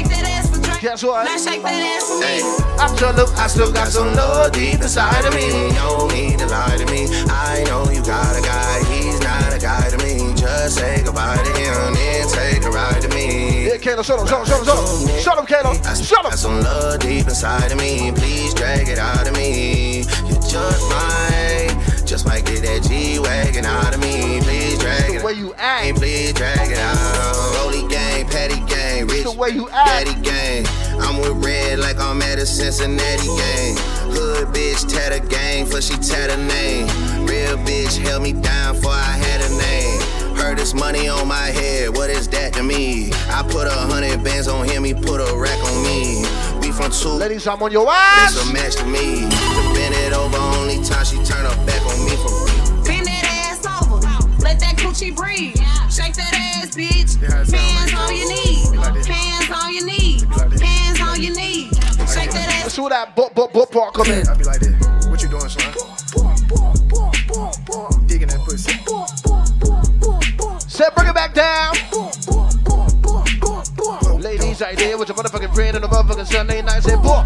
Guess 0.82 1.04
what? 1.04 1.26
Now 1.26 1.38
shake 1.38 1.64
that 1.64 1.82
ass 1.82 2.06
for 2.06 2.20
me. 2.22 2.44
I 2.78 2.88
still 2.94 3.14
look, 3.14 3.30
I 3.38 3.48
still 3.48 3.72
got 3.72 3.88
some 3.88 4.14
love 4.14 4.52
deep 4.52 4.76
inside 4.82 5.26
of 5.26 5.34
me. 5.34 5.46
You 5.48 5.74
don't 5.74 6.12
need 6.14 6.38
to 6.40 6.46
lie 6.48 6.78
to 6.78 6.86
me. 6.92 7.08
I 7.28 7.64
know 7.68 7.90
you 7.90 8.04
got 8.06 8.38
a 8.38 8.42
guy, 8.42 8.84
he's 8.94 9.20
not 9.22 9.54
a 9.54 9.60
guy 9.60 9.90
to 9.90 9.98
me. 9.98 10.34
Just 10.36 10.76
say 10.78 11.02
goodbye 11.04 11.38
to 11.42 11.52
him, 11.60 11.94
then 11.96 12.28
take 12.30 12.64
a 12.64 12.70
ride 12.70 13.02
to 13.02 13.10
me. 13.10 13.66
Yeah, 13.66 13.78
Kayla, 13.78 14.04
shut 14.06 14.20
up, 14.20 14.28
shut 14.28 14.42
up, 14.42 14.48
shut 14.48 14.60
up, 14.60 14.66
shut 14.66 14.78
up. 14.78 15.20
Shut 15.22 15.38
up, 15.40 15.48
Kayla. 15.48 16.06
Shut 16.06 16.20
up. 16.20 16.32
Got 16.32 16.40
some 16.40 16.62
love 16.62 17.00
deep 17.00 17.26
inside 17.28 17.72
of 17.72 17.78
me. 17.80 18.12
Please 18.12 18.54
drag 18.54 18.88
it 18.88 19.00
out 19.00 19.28
of 19.28 19.34
me. 19.36 20.00
You 20.28 20.36
just 20.46 20.84
might, 20.92 22.04
just 22.06 22.26
might 22.28 22.46
get 22.46 22.62
that 22.62 22.84
G 22.88 23.18
wagon 23.20 23.66
out 23.66 23.96
of 23.96 24.00
me. 24.02 24.40
Please 24.42 24.78
drag 24.78 25.10
The 25.12 25.16
it. 25.18 25.24
way 25.24 25.34
you 25.34 25.54
act. 25.58 25.98
Please 25.98 26.34
drag 26.34 26.70
it 26.70 26.78
out. 26.78 27.56
Rolly 27.58 27.88
gang, 27.90 28.28
patty 28.28 28.60
gang, 28.68 28.75
rich 29.08 29.24
The 29.24 29.32
way 29.32 29.50
you 29.50 29.70
act. 29.70 30.06
daddy 30.08 30.22
gang. 30.22 30.66
I'm 31.00 31.20
with 31.20 31.44
red 31.46 31.80
like 31.80 32.00
I'm 32.00 32.22
at 32.22 32.40
a 32.40 32.46
Cincinnati 32.46 33.28
gang. 33.28 33.76
Hood 34.16 34.48
bitch 34.50 34.88
tat 34.92 35.12
a 35.14 35.20
gang 35.28 35.66
for 35.66 35.82
she 35.82 35.96
tat 35.98 36.30
a 36.30 36.38
name. 36.38 36.88
Real 37.26 37.58
bitch 37.66 37.98
held 37.98 38.24
me 38.24 38.34
down 38.34 38.76
for 38.76 38.90
I 38.90 39.16
had 39.26 39.42
a 39.42 39.50
name. 39.58 40.02
Heard 40.38 40.58
this 40.58 40.74
money 40.74 41.08
on 41.08 41.28
my 41.28 41.48
head, 41.60 41.96
what 41.96 42.10
is 42.10 42.28
that 42.30 42.54
to 42.54 42.64
me? 42.64 43.12
I 43.30 43.42
put 43.48 43.68
a 43.68 43.72
hundred 43.72 44.24
bands 44.24 44.48
on 44.48 44.68
him, 44.68 44.84
he 44.84 44.94
put 44.94 45.20
a 45.22 45.36
rack 45.38 45.58
on 45.64 45.84
me. 45.84 46.24
We 46.62 46.72
from 46.72 46.92
two. 46.92 47.10
Ladies, 47.10 47.48
I'm 47.48 47.62
on 47.64 47.72
your 47.72 47.88
ass. 47.90 48.36
It's 48.36 48.50
a 48.50 48.54
match 48.54 48.76
to 48.76 48.86
me. 48.86 49.22
To 49.26 49.74
bend 49.74 49.96
it 49.96 50.14
over, 50.14 50.38
only 50.60 50.84
time 50.84 51.06
she 51.06 51.16
turn 51.24 51.46
her 51.46 51.66
back 51.66 51.82
on 51.86 51.98
me 52.06 52.16
for 52.18 52.84
Bend 52.86 53.08
that 53.08 53.24
ass 53.50 53.66
over. 53.82 53.98
Let 54.44 54.60
that 54.60 54.76
coochie 54.78 55.16
breathe. 55.16 55.56
Shake 55.90 56.14
that 56.16 56.34
ass, 56.34 56.76
bitch. 56.76 57.16
Hands 57.22 57.94
on 57.94 58.16
your 58.16 58.28
knees. 58.30 58.55
Hands 58.94 59.52
on 59.52 59.74
your 59.74 59.86
knees. 59.86 60.24
Hands 60.24 61.02
on 61.02 61.22
your 61.22 61.36
knees. 61.36 61.76
Shake 62.14 62.32
that 62.32 62.48
ass. 62.50 62.64
Let's 62.64 62.76
see 62.76 62.82
where 62.82 62.92
that 62.92 63.16
book, 63.16 63.34
book, 63.34 63.52
book 63.52 63.72
part 63.72 63.94
come 63.96 64.08
in. 64.12 64.28
I 64.28 64.38
be 64.38 64.44
like 64.44 64.60
this. 64.60 64.76
What 65.08 65.22
you 65.24 65.30
doing, 65.30 65.50
son? 65.50 65.74
Digging 68.06 68.28
that 68.28 68.42
pussy. 68.46 68.74
Say, 70.70 70.86
bring 70.96 71.08
it 71.08 71.16
back 71.16 71.34
down. 71.34 71.74
Ladies, 74.22 74.62
right 74.62 74.78
there 74.78 74.98
with 74.98 75.08
your 75.10 75.18
motherfucking 75.18 75.54
friend 75.54 75.76
on 75.76 75.82
the 75.82 75.88
motherfucking 75.88 76.28
Sunday 76.28 76.62
night. 76.62 76.84
Say, 76.84 76.96
boy, 76.96 77.24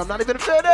I'm. 0.00 0.06
Not 0.06 0.20
even 0.20 0.38
finished. 0.38 0.67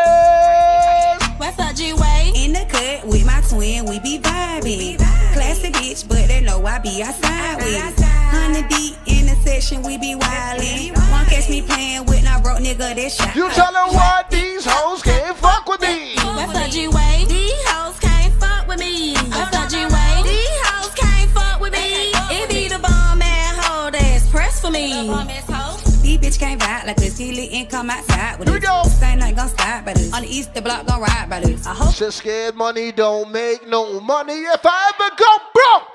Gon' 29.94 30.02
stop. 30.04 30.16
On 30.16 30.22
the 30.22 30.28
east, 30.28 30.54
the 30.54 30.62
block 30.62 30.86
gon' 30.86 31.00
ride 31.00 31.26
by 31.30 31.40
this. 31.40 31.66
I 31.66 31.74
hope. 31.74 31.94
Shit 31.94 32.12
scared 32.12 32.54
money 32.56 32.92
don't 32.92 33.30
make 33.30 33.66
no 33.68 34.00
money 34.00 34.34
if 34.34 34.60
I 34.64 34.92
ever 34.94 35.14
go 35.16 35.38
broke. 35.54 35.88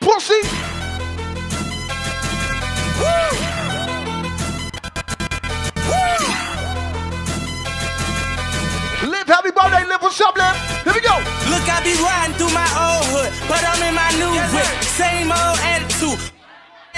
Pussy. 0.00 0.40
Live 9.06 9.28
happy 9.28 9.50
birthday, 9.50 9.86
live 9.86 10.00
for 10.00 10.10
something. 10.10 10.42
Here 10.84 10.94
we 10.94 11.00
go. 11.00 11.16
Look, 11.50 11.66
I 11.68 11.80
be 11.84 11.94
riding 12.02 12.34
through 12.36 12.52
my 12.52 12.66
old 12.74 13.06
hood, 13.14 13.32
but 13.48 13.62
I'm 13.62 13.82
in 13.82 13.94
my 13.94 14.10
new 14.18 14.34
whip. 14.54 14.66
Same 14.82 15.30
old 15.30 15.58
attitude. 15.62 16.35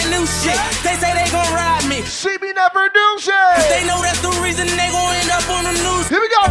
New 0.07 0.25
shit. 0.27 0.59
They 0.87 0.95
say 1.03 1.11
they 1.12 1.29
gon' 1.31 1.51
ride 1.53 1.87
me. 1.89 2.03
See 2.03 2.37
me 2.39 2.53
never 2.53 2.89
do 2.89 3.07
shit. 3.19 3.35
They 3.69 3.83
know 3.85 3.99
that's 4.01 4.23
the 4.23 4.31
reason 4.41 4.66
they 4.66 4.89
gon' 4.95 5.15
end 5.19 5.31
up 5.31 5.47
on 5.51 5.65
the 5.65 5.75
news. 5.75 6.07
Here 6.09 6.23
we 6.23 6.31
go. 6.31 6.45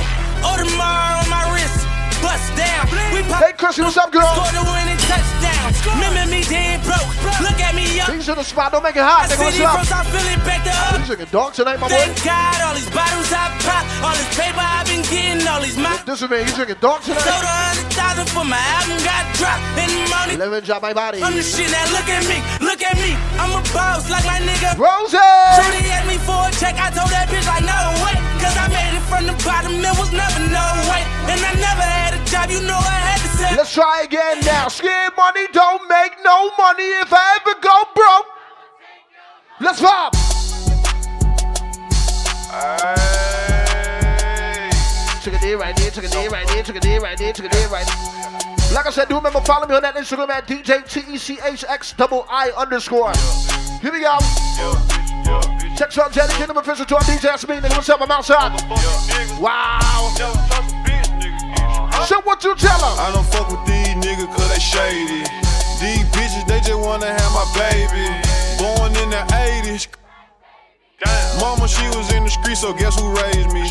Oh, 0.44 0.52
Audemars 0.52 1.24
on 1.24 1.30
my 1.32 1.44
wrist. 1.56 1.88
Bust 2.22 2.47
down. 2.86 3.14
We 3.14 3.22
pop. 3.26 3.44
Hey, 3.44 3.54
Chrissy, 3.54 3.82
what's 3.82 3.98
up, 3.98 4.12
girl? 4.12 4.28
Score 4.34 4.54
the 4.54 4.64
winning 4.70 5.00
touchdown. 5.10 5.74
Remember 5.98 6.26
me 6.30 6.42
dead 6.46 6.84
broke. 6.84 7.10
Look 7.42 7.60
at 7.60 7.74
me 7.74 8.00
up. 8.00 8.14
He's 8.14 8.30
in 8.30 8.36
the 8.36 8.44
spot. 8.44 8.72
Don't 8.72 8.84
make 8.84 8.96
it 8.96 9.04
hot. 9.06 9.30
Nigga, 9.30 9.44
what's 9.44 9.60
up? 9.62 9.86
South 9.86 10.08
Philly 10.14 10.36
back 10.46 10.62
to 10.64 10.74
up. 10.74 11.06
Drinking 11.06 11.32
dog 11.32 11.54
tonight, 11.54 11.80
my 11.80 11.88
boy? 11.88 11.96
Thank 11.96 12.24
God, 12.24 12.58
all 12.68 12.76
these 12.76 12.90
bottles 12.92 13.32
I 13.32 13.48
pop, 13.64 13.84
all 14.04 14.16
this 14.16 14.28
paper 14.36 14.60
I've 14.60 14.88
been 14.88 15.04
getting, 15.08 15.48
all 15.48 15.62
these 15.62 15.78
my 15.78 15.96
This 16.06 16.22
is 16.22 16.30
me. 16.30 16.44
You 16.44 16.54
drinking 16.54 16.82
dog 16.84 17.02
sold 17.02 17.18
tonight? 17.20 17.44
a 17.44 17.56
hundred 17.72 17.90
thousand 17.96 18.28
for 18.36 18.44
my 18.44 18.60
album 18.60 19.00
got 19.08 19.24
dropped 19.40 19.64
in 19.80 19.88
the 19.88 20.04
morning. 20.12 20.36
Eleven 20.38 20.64
drop 20.68 20.82
my 20.84 20.94
body. 20.94 21.24
I'm 21.24 21.36
the 21.36 21.44
shit 21.44 21.72
now. 21.72 21.86
Look 21.96 22.08
at 22.12 22.24
me, 22.28 22.38
look 22.60 22.82
at 22.84 22.96
me. 23.00 23.16
I'm 23.40 23.56
a 23.56 23.64
boss 23.72 24.10
like 24.12 24.26
my 24.28 24.40
nigga. 24.44 24.76
Rosie. 24.76 25.18
Shorty 25.56 25.82
asked 25.88 26.08
me 26.12 26.18
for 26.28 26.40
a 26.44 26.52
check. 26.60 26.76
I 26.76 26.92
told 26.92 27.10
that 27.16 27.32
bitch 27.32 27.48
like 27.48 27.64
no 27.64 27.80
way, 28.04 28.16
cause 28.44 28.56
I 28.56 28.68
made 28.68 28.94
it 29.00 29.06
from 29.08 29.24
the 29.28 29.36
bottom. 29.48 29.74
It 29.80 29.96
was 29.96 30.12
never 30.12 30.42
no 30.52 30.66
way, 30.92 31.02
and 31.32 31.40
I 31.40 31.52
never 31.56 31.86
had 31.88 32.12
a 32.20 32.22
job. 32.32 32.50
You 32.50 32.62
know 32.62 32.78
I 32.78 33.00
had 33.00 33.20
to 33.22 33.30
say. 33.38 33.56
Let's 33.56 33.74
try 33.74 34.04
again 34.04 34.40
now. 34.46 34.68
Scared 34.68 35.14
money 35.18 35.48
don't 35.54 35.88
make 35.90 36.14
no 36.24 36.52
money 36.58 36.90
if 37.04 37.12
I 37.12 37.40
ever 37.42 37.60
go 37.60 37.84
broke. 37.96 38.28
Let's 39.60 39.82
vibe. 39.82 40.14
Took 45.24 45.34
a 45.34 45.40
day 45.40 45.56
right 45.56 45.76
there, 45.76 45.92
took 45.92 46.06
a 46.06 46.10
day 46.10 46.28
right 46.28 46.48
there, 46.48 46.64
took 46.64 46.76
a 46.76 46.80
day 46.80 47.00
right 47.00 47.18
there, 47.18 47.34
took 47.34 47.46
a 47.46 47.50
day 47.50 47.66
right 47.68 47.86
there. 47.86 48.74
Like 48.74 48.86
I 48.86 48.90
said, 48.92 49.10
do 49.10 49.16
remember 49.16 49.42
follow 49.42 49.68
me 49.68 49.76
on 49.76 49.82
that 49.82 49.96
Instagram 49.96 50.30
at 50.30 50.48
DJ 50.48 50.84
TECHX 50.84 51.98
double 51.98 52.26
I 52.30 52.52
underscore. 52.52 53.14
Here 53.82 53.92
we 53.92 54.02
go. 54.02 54.18
Check 55.76 55.98
out 55.98 56.12
Jada 56.12 56.36
Kingdom 56.38 56.58
official 56.58 56.86
to 56.86 56.96
our 56.96 57.02
DJ. 57.02 57.32
Nigga, 57.32 57.76
what's 57.76 57.90
up? 57.90 58.02
I'm 58.02 58.12
outside. 58.12 58.52
Wow. 59.40 60.77
So 62.06 62.22
what 62.22 62.44
you 62.44 62.56
tell 62.56 62.80
her? 62.80 63.02
I 63.02 63.12
don't 63.14 63.26
fuck 63.26 63.50
with 63.50 63.66
these 63.66 63.96
niggas 63.98 64.30
cause 64.36 64.50
they 64.54 64.60
shady. 64.60 65.24
These 65.82 66.06
bitches, 66.14 66.48
they 66.48 66.60
just 66.60 66.80
wanna 66.80 67.08
have 67.08 67.32
my 67.34 67.46
baby. 67.58 68.06
Born 68.58 68.96
in 68.96 69.10
the 69.10 69.24
80s. 69.34 69.88
Mama, 71.40 71.68
she 71.68 71.86
was 71.96 72.12
in 72.14 72.24
the 72.24 72.30
street, 72.30 72.58
so 72.58 72.74
guess 72.74 73.00
who 73.00 73.14
raised 73.14 73.54
me? 73.54 73.62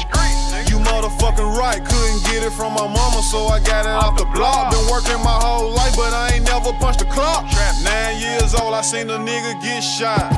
You 0.70 0.78
motherfucking 0.78 1.57
right, 1.59 1.82
couldn't 1.85 2.23
get 2.24 2.43
it 2.43 2.53
from 2.53 2.74
my 2.74 2.86
mama, 2.86 3.23
so 3.23 3.47
I 3.47 3.59
got 3.59 3.86
it 3.86 3.90
off 3.90 4.16
the 4.16 4.24
block. 4.27 4.70
Been 4.70 4.86
working 4.90 5.19
my 5.24 5.39
whole 5.43 5.70
life, 5.70 5.97
but 5.97 6.12
I 6.12 6.35
ain't 6.35 6.44
never 6.44 6.73
punched 6.74 7.03
a 7.03 7.07
clock. 7.07 7.44
Nine 7.82 8.20
years 8.20 8.55
old, 8.55 8.74
I 8.74 8.82
seen 8.82 9.11
a 9.11 9.19
nigga 9.19 9.61
get 9.62 9.81
shot. 9.81 10.32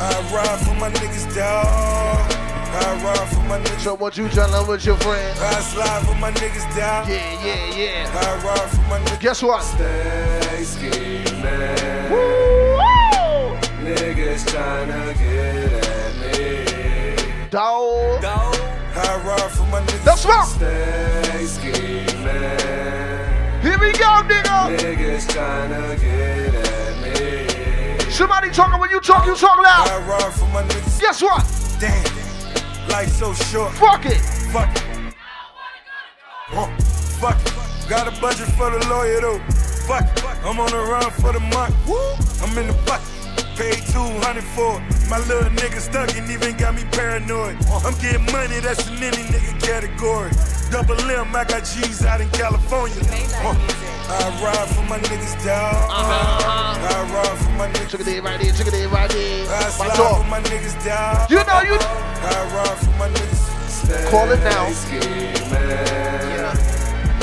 I 0.00 0.10
ride 0.34 0.58
for 0.66 0.74
my 0.74 0.90
niggas, 0.90 1.32
dog. 1.34 2.41
I 2.74 3.04
ride 3.04 3.28
for 3.28 3.42
my 3.42 3.58
niggas. 3.58 3.80
So 3.80 3.94
what 3.94 4.16
you 4.16 4.28
telling 4.30 4.66
with 4.66 4.86
your 4.86 4.96
friends? 4.96 5.38
I 5.40 5.60
slide 5.60 6.06
for 6.06 6.14
my 6.14 6.30
niggas, 6.32 6.64
down. 6.74 7.06
Yeah, 7.08 7.44
yeah, 7.44 7.76
yeah. 7.76 8.10
I 8.14 8.44
ride 8.44 8.70
for 8.70 8.80
my 8.88 8.98
niggas. 8.98 9.20
Guess 9.20 9.42
what? 9.42 9.62
Stay 9.62 10.64
scheming. 10.64 11.32
Niggas 13.84 14.44
tryna 14.46 15.12
get 15.18 15.72
at 15.84 16.12
me. 16.16 17.48
Dog. 17.50 18.24
I 18.24 19.22
ride 19.24 19.50
for 19.50 19.66
my 19.66 19.80
niggas. 19.80 20.04
That's 20.04 20.24
right. 20.24 20.46
Stay 20.46 21.44
scheming. 21.44 22.12
Here 23.60 23.78
we 23.78 23.92
go. 23.92 24.12
Niggas 24.72 25.26
tryna 25.28 26.00
get 26.00 26.54
at 26.54 26.94
me. 27.02 28.10
Somebody 28.10 28.50
talking 28.50 28.80
when 28.80 28.90
you 28.90 29.00
talk, 29.00 29.26
you 29.26 29.34
talk 29.36 29.58
loud. 29.58 29.88
I 29.88 29.98
ride 30.08 30.32
for 30.32 30.46
my 30.46 30.62
niggas. 30.62 31.00
Guess 31.00 31.22
what? 31.22 31.44
Damn. 31.78 32.21
Life 32.88 33.10
so 33.10 33.32
short. 33.32 33.72
Fuck 33.74 34.06
it. 34.06 34.18
Fuck 34.52 34.74
it. 34.76 35.14
Uh, 36.52 36.66
fuck 37.20 37.40
it. 37.40 37.88
Got 37.88 38.08
a 38.08 38.20
budget 38.20 38.48
for 38.48 38.70
the 38.70 38.86
lawyer 38.88 39.20
though. 39.20 39.38
Fuck 39.86 40.04
it. 40.16 40.24
I'm 40.44 40.58
on 40.58 40.70
the 40.70 40.78
run 40.78 41.10
for 41.12 41.32
the 41.32 41.40
month. 41.40 41.74
Woo. 41.86 41.96
I'm 42.42 42.58
in 42.58 42.66
the 42.66 42.74
bucket. 42.84 43.21
Paid 43.62 43.78
200 43.94 44.42
for 44.58 44.74
it. 44.74 44.82
My 45.08 45.22
little 45.30 45.48
nigga 45.54 45.78
stuck 45.78 46.10
and 46.18 46.28
even 46.28 46.56
got 46.56 46.74
me 46.74 46.82
paranoid. 46.90 47.54
I'm 47.86 47.94
getting 48.02 48.26
money, 48.34 48.58
that's 48.58 48.88
in 48.90 48.98
any 48.98 49.22
nigga 49.30 49.54
category. 49.62 50.34
Double 50.74 50.98
M, 50.98 51.30
I 51.30 51.44
got 51.44 51.62
G's 51.62 52.04
out 52.04 52.20
in 52.20 52.28
California. 52.30 52.98
Uh, 52.98 53.54
I 54.10 54.42
ride 54.42 54.68
for 54.74 54.82
my 54.90 54.98
niggas, 54.98 55.38
dog. 55.46 55.78
I 55.94 57.06
ride 57.14 57.38
for 57.38 57.50
my 57.50 57.68
niggas. 57.70 57.90
Check 57.90 58.00
it 58.00 58.08
in 58.08 58.24
right 58.24 58.40
there, 58.40 58.52
check 58.52 58.66
it 58.66 58.74
in 58.74 58.90
right 58.90 59.08
there. 59.08 59.46
I 59.46 59.62
My 59.62 59.70
slide 59.70 59.96
dog. 59.96 60.22
for 60.24 60.28
my 60.28 60.40
niggas, 60.40 60.84
dog. 60.84 61.30
You 61.30 61.36
know 61.46 61.62
you. 61.62 61.78
I 61.78 62.42
ride 62.50 62.78
for 62.82 62.90
my 62.98 63.08
niggas. 63.14 64.10
Call 64.10 64.28
it 64.32 64.40
now. 64.42 64.66
Yeah. 64.90 66.50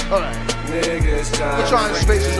All 0.10 0.22
right. 0.22 0.36
Niggas 0.72 1.36
trying 1.36 1.58
We're 1.60 1.68
trying 1.68 1.94
to 1.94 2.00
space 2.00 2.24
this 2.24 2.40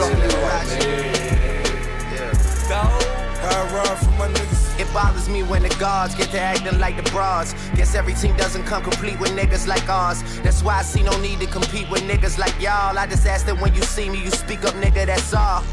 off 2.70 3.19
I 3.50 3.74
ride 3.74 3.98
for 3.98 4.10
my 4.12 4.28
niggas. 4.28 4.80
It 4.80 4.92
bothers 4.94 5.28
me 5.28 5.42
when 5.42 5.62
the 5.62 5.68
guards 5.80 6.14
get 6.14 6.30
to 6.30 6.40
acting 6.40 6.78
like 6.78 6.96
the 6.96 7.10
bras. 7.10 7.52
Guess 7.74 7.94
every 7.94 8.14
team 8.14 8.36
doesn't 8.36 8.64
come 8.64 8.82
complete 8.82 9.18
with 9.20 9.30
niggas 9.30 9.66
like 9.66 9.88
ours. 9.88 10.22
That's 10.40 10.62
why 10.62 10.78
I 10.78 10.82
see 10.82 11.02
no 11.02 11.18
need 11.20 11.40
to 11.40 11.46
compete 11.46 11.90
with 11.90 12.02
niggas 12.02 12.38
like 12.38 12.54
y'all. 12.60 12.96
I 12.98 13.06
just 13.06 13.26
ask 13.26 13.46
that 13.46 13.60
when 13.60 13.74
you 13.74 13.82
see 13.82 14.08
me, 14.08 14.22
you 14.22 14.30
speak 14.30 14.64
up, 14.64 14.74
nigga, 14.74 15.06
that's 15.06 15.34
all. 15.34 15.64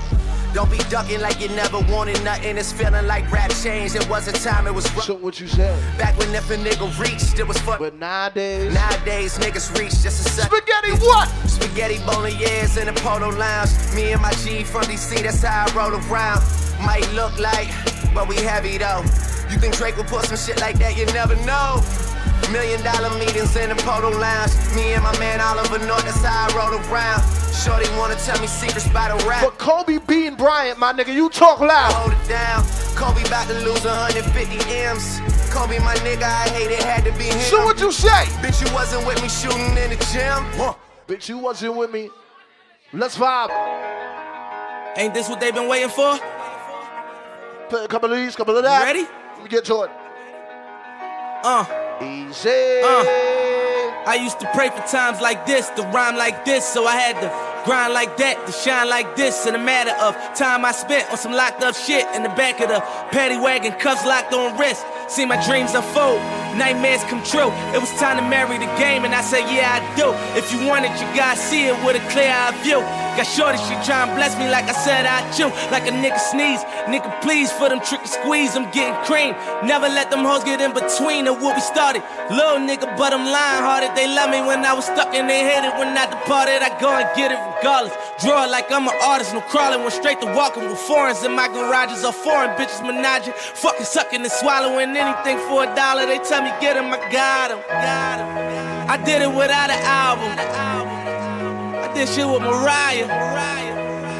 Don't 0.53 0.71
be 0.71 0.77
ducking 0.89 1.21
like 1.21 1.39
you 1.39 1.49
never 1.49 1.79
wanted 1.81 2.23
nothing. 2.23 2.57
It's 2.57 2.71
feeling 2.71 3.05
like 3.05 3.31
rap 3.31 3.51
changed. 3.51 3.95
It 3.95 4.09
was 4.09 4.27
a 4.27 4.31
time 4.31 4.65
it 4.65 4.73
was 4.73 4.91
rough. 4.93 5.05
So 5.05 5.15
what 5.15 5.39
you 5.39 5.47
said? 5.47 5.77
Back 5.97 6.17
when 6.17 6.33
if 6.33 6.49
a 6.49 6.55
nigga 6.55 6.87
reached, 6.99 7.37
it 7.37 7.47
was 7.47 7.57
for. 7.59 7.77
But 7.77 7.99
nowadays. 7.99 8.73
Nowadays, 8.73 9.37
niggas 9.37 9.77
reach 9.77 9.91
just 10.01 10.25
a 10.25 10.29
second. 10.29 10.57
Spaghetti 10.57 10.91
what? 11.05 11.27
Spaghetti 11.47 11.99
bolognese 12.05 12.79
in 12.79 12.87
the 12.87 12.93
polo 12.93 13.29
lounge. 13.29 13.69
Me 13.93 14.13
and 14.13 14.21
my 14.21 14.33
G 14.33 14.63
from 14.63 14.83
DC, 14.83 15.21
that's 15.21 15.43
how 15.43 15.65
I 15.67 15.75
roll 15.75 15.95
around. 15.95 16.41
Might 16.81 17.07
look 17.13 17.37
like, 17.39 17.69
but 18.13 18.27
we 18.27 18.35
heavy 18.35 18.77
though. 18.77 19.01
You 19.49 19.57
think 19.59 19.75
Drake 19.75 19.97
would 19.97 20.07
put 20.07 20.25
some 20.25 20.37
shit 20.37 20.59
like 20.59 20.77
that? 20.79 20.97
You 20.97 21.05
never 21.07 21.35
know. 21.45 21.81
Million 22.51 22.81
dollar 22.83 23.09
meetings 23.17 23.55
in 23.55 23.69
the 23.69 23.75
polo 23.75 24.09
lounge. 24.09 24.51
Me 24.75 24.93
and 24.93 25.03
my 25.03 25.17
man 25.19 25.41
Oliver 25.41 25.79
North, 25.85 26.03
that's 26.05 26.23
how 26.23 26.47
I 26.47 26.55
roll 26.55 26.79
around. 26.87 27.21
Shorty 27.53 27.89
wanna 27.97 28.15
tell 28.15 28.39
me 28.39 28.47
secrets 28.47 28.87
by 28.89 29.09
the 29.09 29.17
rap. 29.27 29.43
But 29.43 29.57
Kobe 29.57 29.97
beating 30.07 30.35
Bryant, 30.35 30.77
my 30.79 30.93
nigga, 30.93 31.13
you 31.13 31.29
talk 31.29 31.59
loud. 31.59 31.91
Hold 31.93 32.13
it 32.13 32.27
down. 32.29 32.63
Kobe 32.95 33.21
about 33.27 33.47
to 33.47 33.53
lose 33.65 33.83
150 33.83 34.73
M's. 34.73 35.19
Kobe, 35.51 35.79
my 35.79 35.95
nigga, 36.05 36.23
I 36.23 36.49
hate 36.49 36.71
it, 36.71 36.83
had 36.83 37.03
to 37.05 37.11
be 37.17 37.25
him. 37.25 37.39
So 37.39 37.65
what 37.65 37.79
you 37.79 37.91
say? 37.91 38.25
Bitch, 38.41 38.65
you 38.65 38.73
wasn't 38.73 39.05
with 39.07 39.21
me 39.21 39.29
shooting 39.29 39.75
in 39.77 39.89
the 39.89 39.97
gym. 40.11 40.45
Bitch, 41.07 41.29
you 41.29 41.37
wasn't 41.37 41.75
with 41.75 41.91
me. 41.91 42.09
Let's 42.93 43.17
vibe. 43.17 43.49
Ain't 44.97 45.13
this 45.13 45.29
what 45.29 45.39
they've 45.39 45.53
been 45.53 45.67
waiting 45.67 45.89
for? 45.89 46.17
Put 47.69 47.84
a 47.84 47.88
couple 47.88 48.11
of 48.11 48.18
these, 48.18 48.35
couple 48.35 48.56
of 48.56 48.64
that. 48.64 48.84
Ready? 48.84 49.03
Let 49.03 49.44
me 49.44 49.49
get 49.49 49.65
to 49.65 49.84
it. 49.84 49.91
Uh. 51.44 51.65
Easy. 52.02 52.81
Uh. 52.84 53.03
I 54.07 54.18
used 54.22 54.39
to 54.39 54.49
pray 54.53 54.69
for 54.69 54.81
times 54.88 55.19
like 55.19 55.45
this, 55.45 55.69
to 55.72 55.81
rhyme 55.94 56.15
like 56.15 56.45
this, 56.45 56.65
so 56.65 56.85
I 56.85 56.95
had 56.95 57.19
to 57.19 57.47
grind 57.68 57.94
like 57.94 58.15
that, 58.15 58.48
to 58.48 58.53
shine 58.53 58.88
like 58.88 59.18
this. 59.18 59.45
In 59.45 59.53
a 59.53 59.60
matter 59.60 59.91
of 59.99 60.15
time 60.39 60.64
I 60.64 60.72
spent 60.72 61.11
on 61.11 61.18
some 61.18 61.34
locked 61.34 61.61
up 61.61 61.76
shit 61.76 62.07
in 62.15 62.23
the 62.23 62.31
back 62.39 62.61
of 62.61 62.69
the 62.69 62.80
paddy 63.11 63.35
wagon, 63.35 63.73
cuffs 63.73 64.06
locked 64.06 64.31
on 64.31 64.57
wrist. 64.57 64.85
See 65.10 65.26
my 65.26 65.35
dreams 65.44 65.76
unfold, 65.76 66.23
nightmares 66.56 67.03
come 67.11 67.19
true. 67.27 67.52
It 67.76 67.80
was 67.84 67.91
time 67.99 68.15
to 68.15 68.23
marry 68.23 68.56
the 68.57 68.72
game, 68.80 69.03
and 69.03 69.14
I 69.14 69.19
said, 69.19 69.44
Yeah, 69.52 69.68
I 69.68 69.80
do. 69.99 70.15
If 70.39 70.48
you 70.56 70.64
want 70.64 70.88
it, 70.88 70.95
you 70.95 71.07
gotta 71.11 71.38
see 71.38 71.68
it 71.68 71.76
with 71.84 71.99
a 71.99 72.03
clear 72.07 72.31
eye 72.31 72.56
view. 72.64 72.80
Got 73.19 73.26
shorty, 73.26 73.57
she 73.65 73.73
try 73.81 74.06
and 74.06 74.14
bless 74.14 74.38
me 74.38 74.45
like 74.48 74.69
I 74.69 74.77
said 74.77 75.10
I 75.10 75.26
chew. 75.34 75.49
Like 75.73 75.89
a 75.89 75.94
nigga 75.95 76.22
sneeze, 76.22 76.61
nigga 76.85 77.10
please 77.26 77.52
for 77.52 77.68
them 77.68 77.81
tricky 77.81 78.06
squeeze, 78.06 78.56
I'm 78.56 78.69
getting 78.72 78.94
cream. 79.10 79.34
Never 79.65 79.89
let 79.89 80.11
them 80.11 80.23
hoes 80.23 80.44
get 80.45 80.61
in 80.61 80.72
between 80.72 81.26
of 81.26 81.41
what 81.41 81.57
we 81.57 81.61
started. 81.65 82.06
Little 82.30 82.61
nigga, 82.61 82.85
but 82.95 83.11
I'm 83.18 83.26
lying 83.26 83.64
hearted. 83.65 83.91
They 83.98 84.06
love 84.06 84.30
me 84.30 84.45
when 84.45 84.64
I 84.64 84.72
was 84.72 84.85
stuck 84.85 85.18
and 85.18 85.27
they 85.27 85.41
hated 85.41 85.73
when 85.81 85.98
I 85.98 86.06
departed. 86.06 86.61
I 86.61 86.69
go 86.77 86.94
and 86.94 87.10
get 87.18 87.34
it 87.34 87.41
regardless. 87.57 87.93
Draw 88.21 88.45
it 88.45 88.51
like 88.51 88.71
I'm 88.71 88.88
an 88.88 88.93
artist, 89.01 89.34
no 89.34 89.41
crawling. 89.41 89.81
Went 89.81 89.93
straight 89.93 90.19
to 90.21 90.27
walking 90.27 90.63
with 90.63 90.79
foreigns 90.79 91.23
in 91.23 91.35
my 91.35 91.47
garages 91.47 92.03
or 92.03 92.13
foreign 92.13 92.51
bitches 92.57 92.81
menaging. 92.81 93.34
Fucking 93.34 93.85
sucking 93.85 94.21
and 94.21 94.31
swallowing 94.31 94.95
anything 94.95 95.38
for 95.47 95.63
a 95.63 95.75
dollar. 95.75 96.05
They 96.05 96.19
tell 96.19 96.43
me 96.43 96.51
get 96.61 96.77
him, 96.77 96.93
I 96.93 96.99
got 97.11 97.51
him. 97.51 97.59
I 98.89 98.97
did 98.97 99.21
it 99.21 99.29
without 99.29 99.69
an 99.69 99.81
album. 99.84 100.31
I 100.38 101.93
did 101.93 102.09
shit 102.09 102.27
with 102.27 102.41
Mariah. 102.41 103.07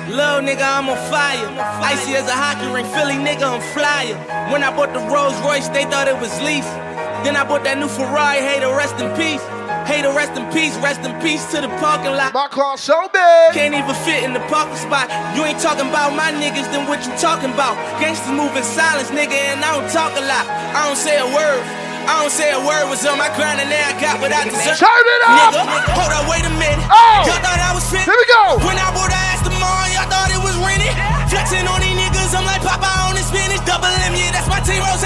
Little 0.08 0.42
nigga, 0.42 0.64
I'm 0.64 0.90
on 0.90 0.98
fire. 1.12 1.48
Icy 1.84 2.16
as 2.16 2.28
a 2.28 2.32
hockey 2.32 2.72
ring, 2.74 2.86
Philly 2.96 3.16
nigga, 3.16 3.44
I'm 3.44 3.62
flyer. 3.74 4.16
When 4.52 4.64
I 4.64 4.76
bought 4.76 4.94
the 4.94 5.00
Rolls 5.00 5.38
Royce, 5.42 5.68
they 5.70 5.84
thought 5.84 6.08
it 6.08 6.18
was 6.18 6.32
lease. 6.42 6.70
Then 7.26 7.36
I 7.36 7.44
bought 7.44 7.64
that 7.66 7.78
new 7.78 7.88
Ferrari, 7.88 8.40
hey 8.40 8.60
to 8.62 8.68
rest 8.68 8.96
in 9.02 9.10
peace. 9.18 9.44
Hey 9.88 10.04
to 10.04 10.12
rest 10.12 10.36
in 10.36 10.44
peace, 10.52 10.76
rest 10.84 11.00
in 11.08 11.16
peace 11.24 11.48
to 11.56 11.64
the 11.64 11.72
parking 11.80 12.12
lot. 12.12 12.36
My 12.36 12.52
car 12.52 12.76
so 12.76 13.08
big. 13.08 13.56
Can't 13.56 13.72
even 13.72 13.96
fit 14.04 14.20
in 14.28 14.36
the 14.36 14.44
parking 14.52 14.76
spot. 14.76 15.08
You 15.32 15.48
ain't 15.48 15.64
talking 15.64 15.88
about 15.88 16.12
my 16.12 16.28
niggas, 16.36 16.68
then 16.76 16.84
what 16.92 17.08
you 17.08 17.16
talking 17.16 17.56
about? 17.56 17.80
Gangsters 17.96 18.36
move 18.36 18.52
in 18.60 18.68
silence, 18.68 19.16
nigga, 19.16 19.32
and 19.32 19.64
I 19.64 19.72
don't 19.80 19.88
talk 19.88 20.12
a 20.20 20.24
lot. 20.28 20.44
I 20.76 20.92
don't 20.92 21.00
say 21.00 21.16
a 21.16 21.28
word. 21.32 21.64
I 22.04 22.20
don't 22.20 22.36
say 22.36 22.52
a 22.52 22.60
word 22.60 22.92
was 22.92 23.00
on 23.08 23.16
my 23.16 23.32
grind 23.40 23.64
and 23.64 23.72
now 23.72 23.80
I 23.80 23.96
got 23.96 24.20
what 24.20 24.36
I 24.36 24.44
deserve. 24.44 24.76
Turn 24.76 24.92
it 24.92 25.22
up! 25.24 25.56
Nigga, 25.56 25.64
hold 25.96 26.12
up, 26.12 26.28
wait 26.28 26.44
a 26.44 26.52
minute. 26.60 26.84
Oh! 26.92 27.24
Y'all 27.24 27.40
thought 27.40 27.60
I 27.60 27.72
was 27.72 27.88
fit. 27.88 28.04
Here 28.04 28.12
we 28.12 28.28
go. 28.28 28.60
When 28.68 28.76
I 28.76 28.92
bought 28.92 29.08
the 29.08 29.20
Aston 29.32 29.56
Martin, 29.56 29.96
y'all 29.96 30.12
thought 30.12 30.32
it 30.36 30.40
was 30.44 30.56
rented. 30.60 30.92
Flexing 31.32 31.64
on 31.64 31.80
these 31.80 31.96
niggas, 31.96 32.36
I'm 32.36 32.44
like 32.44 32.60
Papa 32.60 33.08
on 33.08 33.16
the 33.16 33.24
spinach. 33.24 33.64
Double 33.64 33.88
M, 33.88 34.16
yeah, 34.20 34.36
that's 34.36 34.52
my 34.52 34.60
team. 34.64 34.84
Rose, 34.84 35.04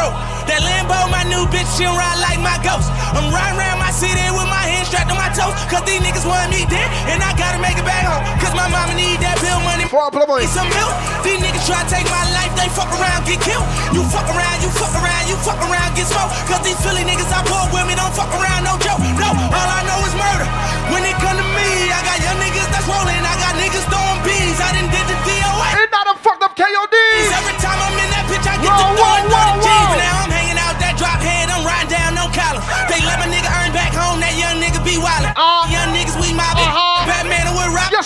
broke. 0.00 0.16
That 0.48 0.64
Lambo, 0.64 0.96
my 1.12 1.22
new 1.28 1.44
bitch, 1.52 1.68
she'll 1.76 1.92
ride 1.92 2.18
like 2.24 2.40
my 2.40 2.56
ghost. 2.64 2.88
I'm 3.12 3.28
riding 3.28 3.60
around 3.60 3.78
my 3.78 3.92
city 3.92 4.24
with 4.32 4.48
my 4.48 4.64
hands 4.64 4.88
strapped 4.88 5.12
on 5.12 5.20
my 5.20 5.28
toes. 5.36 5.52
Cause 5.68 5.84
these 5.84 6.00
niggas 6.00 6.24
want 6.24 6.48
me 6.48 6.64
dead, 6.72 6.88
and 7.12 7.20
I 7.20 7.36
gotta 7.36 7.60
make 7.60 7.76
it 7.76 7.84
back 7.84 8.08
home. 8.08 8.24
Cause 8.40 8.56
my 8.56 8.66
mama 8.72 8.96
need 8.96 9.20
that 9.20 9.36
bill 9.44 9.60
money. 9.60 9.84
Need 9.84 10.48
some 10.48 10.70
milk. 10.72 10.94
These 11.20 11.42
niggas 11.44 11.66
try 11.68 11.84
to 11.84 11.88
take 11.90 12.08
my 12.08 12.24
life, 12.32 12.50
they 12.56 12.70
fuck 12.72 12.88
around, 12.96 13.28
get 13.28 13.42
killed. 13.44 13.66
You 13.92 14.00
fuck 14.08 14.26
around, 14.32 14.58
you 14.64 14.70
fuck 14.72 14.94
around, 14.96 15.24
you 15.28 15.36
fuck 15.44 15.60
around, 15.68 15.92
get 15.92 16.08
smoked. 16.08 16.32
Cause 16.48 16.62
these 16.64 16.78
Philly 16.80 17.04
niggas 17.04 17.28
I 17.28 17.44
pull 17.44 17.68
with 17.74 17.84
me 17.84 17.94
don't 17.98 18.14
fuck 18.16 18.32
around, 18.32 18.64
no 18.64 18.80
joke. 18.80 19.02
No, 19.20 19.28
all 19.30 19.70
I 19.70 19.84
know 19.84 20.00
is 20.08 20.14
murder. 20.16 20.48
When 20.94 21.04
it 21.04 21.14
come 21.20 21.36
to 21.36 21.46
me, 21.54 21.90
I 21.92 22.00
got 22.06 22.18
young 22.24 22.38
niggas 22.40 22.70
that's 22.72 22.86
rolling, 22.88 23.22
I 23.22 23.34
got 23.38 23.54
niggas 23.60 23.86
throwing 23.90 24.20
bees. 24.24 24.58
I 24.58 24.74
done 24.74 24.88
did 24.90 25.06
the 25.06 25.18
DOA. 25.26 25.66
Ain't 25.78 25.92
not 25.92 26.06
a 26.10 26.14
fucked 26.18 26.42
up 26.42 26.54
KODs. 26.54 27.30
Every 27.34 27.56
time 27.62 27.78
I'm 27.78 27.94
in 27.98 28.08
that 28.14 28.24
bitch, 28.30 28.46
I 28.46 28.54
get 28.62 28.70
Whoa, 28.70 28.80
to 28.80 28.98
whoa, 28.98 29.30
whoa, 29.30 29.39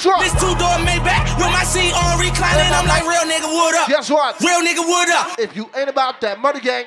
Guess 0.05 0.13
what? 0.13 0.21
This 0.21 0.33
two 0.35 0.53
door 0.61 0.77
Maybach 0.85 1.39
with 1.39 1.49
my 1.49 1.65
seat 1.65 1.95
on 1.97 2.21
reclining. 2.21 2.71
I'm 2.75 2.87
like, 2.87 3.05
real 3.05 3.25
nigga, 3.25 3.49
what 3.49 3.75
up? 3.75 3.89
Guess 3.89 4.11
what? 4.11 4.39
Real 4.39 4.61
nigga, 4.61 4.87
what 4.87 5.09
up? 5.09 5.39
If 5.39 5.57
you 5.57 5.71
ain't 5.75 5.89
about 5.89 6.21
that 6.21 6.39
money 6.41 6.61
gang, 6.61 6.85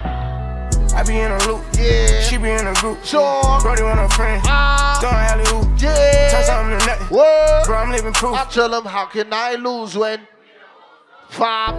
I 0.00 1.04
be 1.06 1.18
in 1.18 1.30
a 1.30 1.38
loop. 1.46 1.62
Yeah. 1.76 2.22
She 2.22 2.38
be 2.38 2.48
in 2.48 2.66
a 2.66 2.72
group. 2.76 3.04
Sure. 3.04 3.60
Brody 3.60 3.82
want 3.82 4.00
a 4.00 4.08
friend. 4.14 4.42
Ah. 4.46 4.98
Don't 5.02 5.12
alley 5.12 5.44
hoop. 5.48 5.78
Yeah. 5.78 6.30
Turn 6.30 6.44
something 6.44 6.78
to 6.78 6.86
nothing. 6.86 7.06
What? 7.14 7.66
Bro, 7.66 7.76
I'm 7.76 7.92
living 7.92 8.14
proof. 8.14 8.32
I 8.32 8.46
tell 8.46 8.70
them, 8.70 8.86
how 8.86 9.04
can 9.04 9.30
I 9.30 9.56
lose 9.56 9.94
when? 9.94 10.26
Five. 11.28 11.74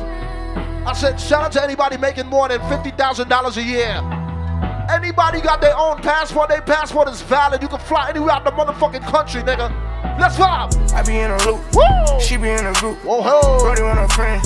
I 0.85 0.93
said, 0.93 1.19
shout 1.19 1.45
out 1.45 1.51
to 1.53 1.63
anybody 1.63 1.97
making 1.97 2.27
more 2.27 2.49
than 2.49 2.59
$50,000 2.59 3.57
a 3.57 3.63
year. 3.63 3.97
Anybody 4.91 5.41
got 5.41 5.59
their 5.59 5.76
own 5.76 5.97
passport, 6.03 6.49
their 6.49 6.61
passport 6.61 7.09
is 7.09 7.23
valid. 7.23 7.63
You 7.63 7.67
can 7.67 7.80
fly 7.80 8.11
anywhere 8.11 8.34
out 8.34 8.45
the 8.45 8.51
motherfucking 8.51 9.01
country, 9.09 9.41
nigga. 9.41 9.94
Let's 10.19 10.37
vibe. 10.37 10.93
I 10.93 11.03
be 11.03 11.17
in 11.17 11.31
a 11.31 11.37
loop. 11.45 11.61
Woo! 11.75 12.19
She 12.19 12.37
be 12.37 12.49
in 12.49 12.65
a 12.65 12.73
group. 12.73 12.97
Whoa, 13.03 13.21
ho. 13.21 13.59
Brody 13.59 13.83
want 13.83 13.99
a 13.99 14.07
friend. 14.13 14.41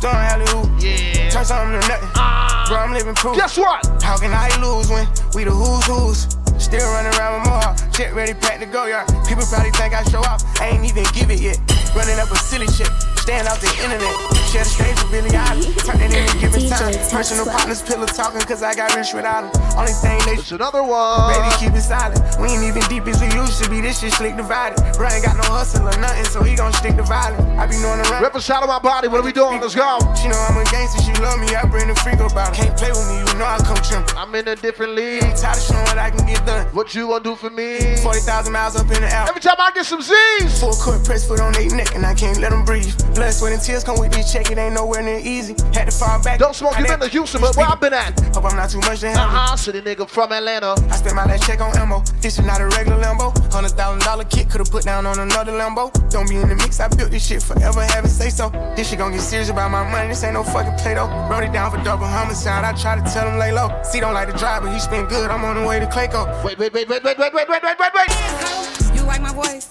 Don't 0.00 0.14
alley 0.14 0.44
hoop. 0.48 0.68
Yeah. 0.78 1.30
Turn 1.30 1.44
something 1.44 1.80
to 1.80 1.88
nothing. 1.88 2.08
Ah. 2.14 2.66
Bro, 2.68 2.76
I'm 2.78 2.92
living 2.92 3.14
proof. 3.14 3.36
Guess 3.36 3.56
what? 3.58 3.86
How 4.02 4.18
can 4.18 4.32
I 4.32 4.48
lose 4.60 4.90
when 4.90 5.06
we 5.34 5.44
the 5.44 5.50
who's 5.50 5.84
who's? 5.86 6.36
Still 6.62 6.84
running 6.92 7.12
around 7.18 7.40
with 7.40 7.48
more. 7.48 7.90
jet 7.92 8.14
ready, 8.14 8.34
packed 8.34 8.60
to 8.60 8.66
go, 8.66 8.86
yeah. 8.86 9.04
People 9.28 9.44
probably 9.46 9.70
think 9.72 9.94
I 9.94 10.02
show 10.04 10.20
off, 10.20 10.42
I 10.60 10.68
ain't 10.68 10.84
even 10.84 11.04
give 11.12 11.30
it 11.30 11.40
yet. 11.40 11.60
Running 11.94 12.18
up 12.18 12.30
a 12.30 12.36
silly 12.36 12.66
shit, 12.66 12.88
staying 13.26 13.46
off 13.50 13.58
the 13.58 13.66
internet. 13.82 14.14
Share 14.46 14.62
the 14.62 14.70
stage 14.70 14.98
with 15.02 15.10
Billie 15.10 15.34
Eilish, 15.34 15.74
turn 15.82 15.98
it 15.98 16.14
in 16.14 16.22
a 16.22 16.34
given 16.38 16.62
time. 16.70 16.94
Personal 17.10 17.44
partners, 17.44 17.82
pillow 17.82 18.06
talking, 18.06 18.40
cause 18.46 18.62
I 18.62 18.72
got 18.78 18.94
rich 18.94 19.10
without 19.12 19.42
them. 19.42 19.50
Only 19.74 19.90
thing 19.98 20.22
they 20.30 20.38
It's 20.38 20.54
another 20.54 20.86
one. 20.86 21.34
Baby, 21.34 21.50
keep 21.58 21.74
it 21.74 21.82
silent. 21.82 22.22
We 22.38 22.54
ain't 22.54 22.62
even 22.62 22.86
deep 22.86 23.02
as 23.10 23.18
we 23.18 23.26
used 23.34 23.58
to 23.62 23.66
be. 23.68 23.82
This 23.82 23.98
shit 23.98 24.14
slick 24.14 24.38
divided. 24.38 24.78
Bro 24.94 25.10
ain't 25.10 25.26
got 25.26 25.34
no 25.34 25.42
hustle 25.50 25.82
or 25.82 25.96
nothing, 25.98 26.24
so 26.30 26.46
he 26.46 26.54
gon' 26.54 26.72
stick 26.72 26.94
to 26.96 27.02
violence. 27.02 27.42
I 27.58 27.66
be 27.66 27.74
knowing 27.82 27.98
around. 28.06 28.22
Rip 28.22 28.38
a 28.38 28.40
shot 28.40 28.62
of 28.62 28.70
my 28.70 28.78
body. 28.78 29.08
What 29.08 29.20
are 29.20 29.26
we 29.26 29.34
doing? 29.34 29.58
Let's 29.60 29.74
go. 29.74 29.98
She 30.14 30.30
know 30.30 30.38
I'm 30.46 30.56
a 30.56 30.64
gangster, 30.70 31.02
she 31.02 31.12
love 31.18 31.42
me. 31.42 31.50
I 31.50 31.66
bring 31.66 31.90
the 31.90 31.98
freak 31.98 32.22
about 32.22 32.54
her. 32.54 32.62
Can't 32.62 32.78
play 32.78 32.94
with 32.94 33.10
me, 33.10 33.18
you 33.26 33.34
know 33.42 33.50
I 33.50 33.58
come 33.66 33.82
trim. 33.82 34.06
I'm 34.14 34.30
in 34.38 34.46
a 34.46 34.54
different 34.54 34.94
league. 34.94 35.26
I'm 35.26 35.34
tired 35.34 35.58
of 35.58 35.66
showing 35.66 35.82
what 35.90 35.98
I 35.98 36.14
can 36.14 36.22
get 36.30 36.46
done. 36.46 36.70
What 36.70 36.94
you 36.94 37.10
gonna 37.10 37.24
do 37.24 37.34
for 37.34 37.50
me? 37.50 37.98
40,000 38.06 38.52
miles 38.54 38.76
up 38.78 38.86
in 38.86 39.02
the 39.02 39.10
air. 39.10 39.26
Every 39.26 39.42
time 39.42 39.58
I 39.58 39.72
get 39.74 39.84
some 39.84 40.00
Z's. 40.00 40.60
Full 40.62 40.78
court 40.78 41.02
press 41.02 41.26
foot 41.26 41.40
on 41.40 41.52
their 41.52 41.66
neck, 41.74 41.90
and 41.96 42.06
I 42.06 42.14
can't 42.14 42.38
let 42.38 42.54
them 42.54 42.64
breathe. 42.64 42.94
Blood, 43.16 43.32
sweat, 43.32 43.52
and 43.54 43.62
tears 43.62 43.82
come 43.82 43.98
with 43.98 44.12
this 44.12 44.30
check. 44.30 44.50
It 44.50 44.58
ain't 44.58 44.74
nowhere 44.74 45.02
near 45.02 45.18
easy. 45.18 45.56
Had 45.72 45.88
to 45.88 45.90
fall 45.90 46.22
back. 46.22 46.38
Don't 46.38 46.54
smoke. 46.54 46.78
You 46.78 46.84
been 46.84 47.00
to 47.00 47.08
Houston, 47.08 47.40
but 47.40 47.56
where 47.56 47.66
I 47.66 47.74
been 47.74 47.94
at? 47.94 48.12
Hope 48.34 48.44
I'm 48.44 48.54
not 48.56 48.68
too 48.68 48.80
much 48.80 49.00
to 49.00 49.08
handle. 49.08 49.24
Uh-huh. 49.24 49.56
City 49.56 49.80
nigga 49.80 50.06
from 50.06 50.32
Atlanta. 50.32 50.76
I 50.90 50.96
spent 50.96 51.16
my 51.16 51.24
last 51.24 51.46
check 51.46 51.62
on 51.62 51.74
ammo. 51.78 52.00
This 52.20 52.38
is 52.38 52.44
not 52.44 52.60
a 52.60 52.66
regular 52.66 53.02
Lambo. 53.02 53.32
Hundred 53.50 53.70
thousand 53.70 54.02
dollar 54.02 54.24
kit 54.24 54.50
could've 54.50 54.70
put 54.70 54.84
down 54.84 55.06
on 55.06 55.18
another 55.18 55.52
Lambo. 55.52 55.90
Don't 56.10 56.28
be 56.28 56.36
in 56.36 56.46
the 56.46 56.56
mix. 56.56 56.78
I 56.78 56.88
built 56.88 57.10
this 57.10 57.26
shit 57.26 57.42
forever. 57.42 57.80
Have 57.80 58.04
it 58.04 58.10
say 58.10 58.28
so. 58.28 58.50
This 58.76 58.90
shit 58.90 58.98
gon' 58.98 59.12
get 59.12 59.22
serious 59.22 59.48
about 59.48 59.70
my 59.70 59.90
money. 59.90 60.08
This 60.08 60.22
ain't 60.22 60.34
no 60.34 60.42
fucking 60.42 60.76
play 60.76 60.92
though. 60.92 61.08
Wrote 61.30 61.44
it 61.44 61.52
down 61.54 61.70
for 61.70 61.82
double 61.82 62.04
homicide. 62.04 62.64
I 62.64 62.78
try 62.78 62.96
to 63.00 63.10
tell 63.10 63.26
him 63.26 63.38
lay 63.38 63.50
low. 63.50 63.72
See, 63.82 63.98
don't 63.98 64.12
like 64.12 64.28
to 64.30 64.36
drive, 64.36 64.62
but 64.62 64.74
he 64.74 64.78
spent 64.78 65.08
good. 65.08 65.30
I'm 65.30 65.42
on 65.42 65.56
the 65.56 65.66
way 65.66 65.80
to 65.80 65.86
Clayco. 65.86 66.44
Wait, 66.44 66.58
wait, 66.58 66.74
wait, 66.74 66.86
wait, 66.86 67.02
wait, 67.02 67.16
wait, 67.16 67.32
wait, 67.32 67.48
wait, 67.48 67.62
wait, 67.62 67.78
wait, 67.80 67.92
wait. 67.94 68.94
You 68.94 69.04
like 69.04 69.22
my 69.22 69.32
voice? 69.32 69.70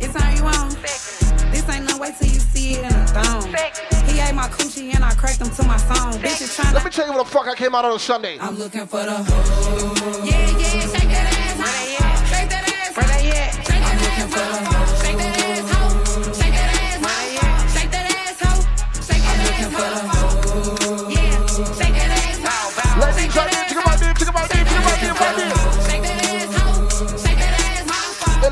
It's 0.00 0.16
how 0.20 0.34
you 0.34 0.42
on. 0.42 1.19
This 1.50 1.68
ain't 1.68 1.86
no 1.88 1.98
way 1.98 2.12
till 2.18 2.28
you 2.28 2.40
see 2.40 2.74
it 2.74 2.80
in 2.80 2.86
a 2.86 3.06
thong. 3.06 3.46
He 4.06 4.20
ate 4.20 4.34
my 4.34 4.48
coochie 4.48 4.94
and 4.94 5.04
I 5.04 5.14
cracked 5.14 5.40
him 5.40 5.50
to 5.50 5.62
my 5.64 5.76
song. 5.76 6.14
Bitches 6.14 6.54
trying 6.56 6.74
Let 6.74 6.84
me 6.84 6.90
tell 6.90 7.06
you 7.06 7.12
what 7.12 7.24
the 7.26 7.30
fuck 7.30 7.46
I 7.48 7.54
came 7.54 7.74
out 7.74 7.84
on 7.84 7.94
a 7.94 7.98
Sunday. 7.98 8.38
I'm 8.40 8.56
looking 8.58 8.86
for 8.86 9.02
the 9.02 9.14
hoe. 9.14 10.24
Yeah, 10.24 10.58
yeah, 10.58 10.80
shake 10.92 11.10
that 11.10 11.26
ass. 11.32 11.58
Where 11.58 11.66
they 11.66 11.96
at? 11.96 12.18
Shake 12.30 12.50
that 12.50 12.64
ass. 12.68 12.96
Where 12.96 13.06
they 13.06 13.30
at? 13.30 13.50
I'm 13.70 13.98
looking 14.04 14.28
for 14.32 14.38
the 14.38 14.58
hoe. 14.70 15.02
Shake 15.02 15.16
that 15.18 15.29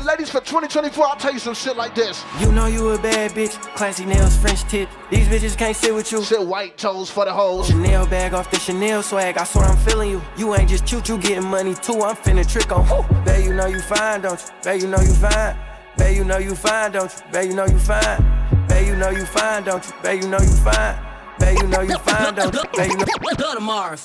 ladies, 0.09 0.29
for 0.29 0.39
2024, 0.39 1.05
I'll 1.05 1.15
tell 1.15 1.33
you 1.33 1.39
some 1.39 1.53
shit 1.53 1.77
like 1.77 1.93
this. 1.93 2.23
You 2.39 2.51
know 2.51 2.65
you 2.65 2.89
a 2.89 2.97
bad 2.97 3.31
bitch. 3.31 3.53
Classy 3.75 4.05
nails, 4.05 4.35
French 4.37 4.63
tip. 4.63 4.89
These 5.11 5.27
bitches 5.27 5.55
can't 5.55 5.75
sit 5.75 5.93
with 5.93 6.11
you. 6.11 6.23
Sit 6.23 6.41
white 6.41 6.77
toes 6.77 7.11
for 7.11 7.25
the 7.25 7.33
hoes. 7.33 7.67
Chanel 7.67 8.07
bag 8.07 8.33
off 8.33 8.49
the 8.49 8.57
Chanel 8.57 9.03
swag. 9.03 9.37
I 9.37 9.43
swear 9.43 9.65
I'm 9.65 9.77
feeling 9.77 10.09
you. 10.09 10.21
You 10.35 10.55
ain't 10.55 10.69
just 10.69 10.87
cute, 10.87 11.07
you 11.09 11.19
getting 11.19 11.47
money 11.47 11.75
too. 11.75 12.01
I'm 12.01 12.15
finna 12.15 12.49
trick 12.49 12.71
on. 12.71 12.85
Who? 12.85 13.03
Bet 13.23 13.43
you 13.43 13.53
know 13.53 13.67
you 13.67 13.81
fine, 13.81 14.21
don't 14.21 14.39
you? 14.39 14.47
Bet 14.63 14.81
you 14.81 14.87
know 14.87 14.99
you 14.99 15.13
fine. 15.13 15.57
Bet 15.97 16.15
you 16.15 16.23
know 16.23 16.37
you 16.39 16.55
fine, 16.55 16.91
don't 16.91 17.13
you? 17.13 17.31
Bet 17.31 17.47
you 17.47 17.53
know 17.53 17.65
you 17.65 17.77
fine. 17.77 18.67
Bet 18.67 18.87
you 18.87 18.95
know 18.95 19.09
you 19.09 19.25
fine, 19.25 19.63
don't 19.63 19.85
you? 19.85 19.93
Bet 20.01 20.23
you 20.23 20.27
know 20.27 20.39
you 20.39 20.55
fine. 20.63 21.08
Bet 21.39 21.57
you 21.61 21.67
know 21.67 21.81
you 21.81 21.97
fine, 21.99 22.35
don't 22.35 22.53
you? 22.53 22.63
Bet 22.75 22.89
you 22.89 22.97
know. 22.97 23.05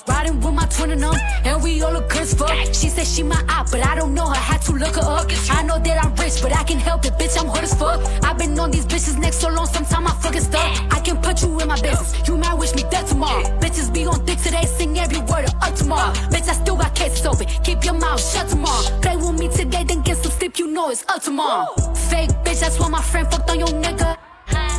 Riding 0.07 0.39
with 0.39 0.53
my 0.53 0.65
twin 0.67 0.91
and 0.91 1.01
them, 1.01 1.15
and 1.43 1.61
we 1.63 1.81
all 1.81 1.93
look 1.93 2.09
good 2.09 2.21
as 2.21 2.33
fuck. 2.33 2.55
She 2.73 2.89
said 2.89 3.05
she 3.07 3.23
my 3.23 3.43
eye, 3.49 3.65
but 3.71 3.85
I 3.85 3.95
don't 3.95 4.13
know 4.13 4.27
her. 4.27 4.35
Had 4.35 4.61
to 4.63 4.73
look 4.73 4.95
her 4.95 5.01
up. 5.01 5.27
I 5.49 5.63
know 5.63 5.79
that 5.79 6.03
I'm 6.03 6.15
rich, 6.15 6.41
but 6.41 6.55
I 6.55 6.63
can 6.63 6.79
help 6.79 7.05
it, 7.05 7.13
bitch. 7.13 7.39
I'm 7.39 7.47
hood 7.47 7.63
as 7.63 7.73
fuck. 7.73 7.99
I've 8.23 8.37
been 8.37 8.57
on 8.59 8.71
these 8.71 8.85
bitches 8.85 9.17
next 9.19 9.37
so 9.37 9.49
long, 9.49 9.67
sometime 9.67 10.07
I 10.07 10.11
fucking 10.11 10.41
stuck. 10.41 10.93
I 10.93 10.99
can 10.99 11.17
put 11.17 11.41
you 11.41 11.59
in 11.59 11.67
my 11.67 11.79
business. 11.81 12.27
You 12.27 12.37
might 12.37 12.53
wish 12.55 12.73
me 12.75 12.83
dead 12.89 13.07
tomorrow. 13.07 13.43
Bitches 13.59 13.93
be 13.93 14.05
on 14.05 14.23
dick 14.25 14.39
today, 14.39 14.65
sing 14.65 14.97
every 14.97 15.19
word 15.19 15.45
of 15.45 15.55
up 15.61 15.75
tomorrow. 15.75 16.13
Bitch, 16.31 16.47
I 16.49 16.53
still 16.53 16.77
got 16.77 16.95
cases 16.95 17.25
open. 17.25 17.47
Keep 17.63 17.83
your 17.85 17.95
mouth 17.95 18.21
shut 18.21 18.47
tomorrow. 18.49 18.83
Play 19.01 19.17
with 19.17 19.39
me 19.39 19.47
today, 19.49 19.83
then 19.83 20.01
get 20.01 20.17
some 20.17 20.31
sleep. 20.31 20.57
You 20.59 20.67
know 20.67 20.89
it's 20.89 21.03
up 21.09 21.21
tomorrow. 21.21 21.73
Fake 22.09 22.29
bitch, 22.43 22.61
that's 22.61 22.79
why 22.79 22.89
my 22.89 23.01
friend 23.01 23.29
fucked 23.29 23.49
on 23.49 23.59
your 23.59 23.69
nigga. 23.69 24.17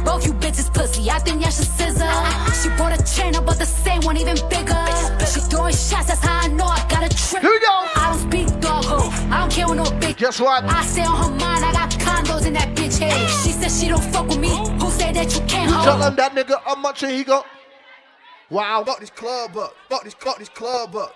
Both 0.07 0.25
you 0.27 0.33
bitches 0.35 0.73
pussy, 0.73 1.11
I 1.11 1.19
think 1.19 1.43
y'all 1.43 1.51
should 1.51 1.67
scissor. 1.67 2.09
She 2.63 2.69
bought 2.79 2.95
a 2.99 3.03
chain, 3.15 3.35
I 3.35 3.41
bought 3.41 3.59
the 3.59 3.67
same 3.67 4.03
one, 4.03 4.17
even 4.17 4.37
bigger. 4.49 4.85
She 5.33 5.41
throwing 5.51 5.75
shots, 5.75 6.07
that's 6.07 6.25
how 6.25 6.39
I 6.45 6.47
know 6.49 6.65
I 6.67 6.79
got 6.89 7.03
a 7.03 7.09
trip. 7.09 7.43
Here 7.43 7.51
we 7.51 7.59
go. 7.59 7.75
I 7.97 8.11
don't 8.13 8.21
speak 8.31 8.61
dog 8.61 8.85
ho, 8.85 9.11
I 9.35 9.41
don't 9.41 9.51
care 9.53 9.67
what 9.67 9.77
no 9.79 9.85
bitch. 10.01 10.17
Guess 10.19 10.41
what? 10.41 10.63
I 10.65 10.85
stay 10.85 11.03
on 11.05 11.17
her 11.25 11.31
mind, 11.31 11.65
I 11.65 11.73
got 11.73 11.91
condos 11.91 12.47
in 12.47 12.53
that 12.55 12.69
bitch 12.77 12.99
head. 12.99 13.29
She 13.43 13.51
said 13.51 13.71
she 13.71 13.89
don't 13.89 14.05
fuck 14.13 14.29
with 14.29 14.39
me. 14.39 14.51
Who 14.81 14.91
say 14.91 15.13
that 15.13 15.35
you 15.35 15.41
can't 15.47 15.71
You 15.71 15.77
tell 15.83 15.99
hold? 15.99 16.05
him 16.13 16.17
that 16.17 16.33
nigga 16.37 16.63
how 16.65 16.77
much 16.77 17.01
he 17.05 17.25
go. 17.25 17.45
Wow. 18.49 18.85
Fuck 18.85 19.01
this 19.01 19.11
club 19.11 19.57
up. 19.57 19.75
Fuck 19.89 20.05
this, 20.05 20.15
fuck 20.15 20.39
this 20.39 20.49
club 20.49 20.95
up. 20.95 21.13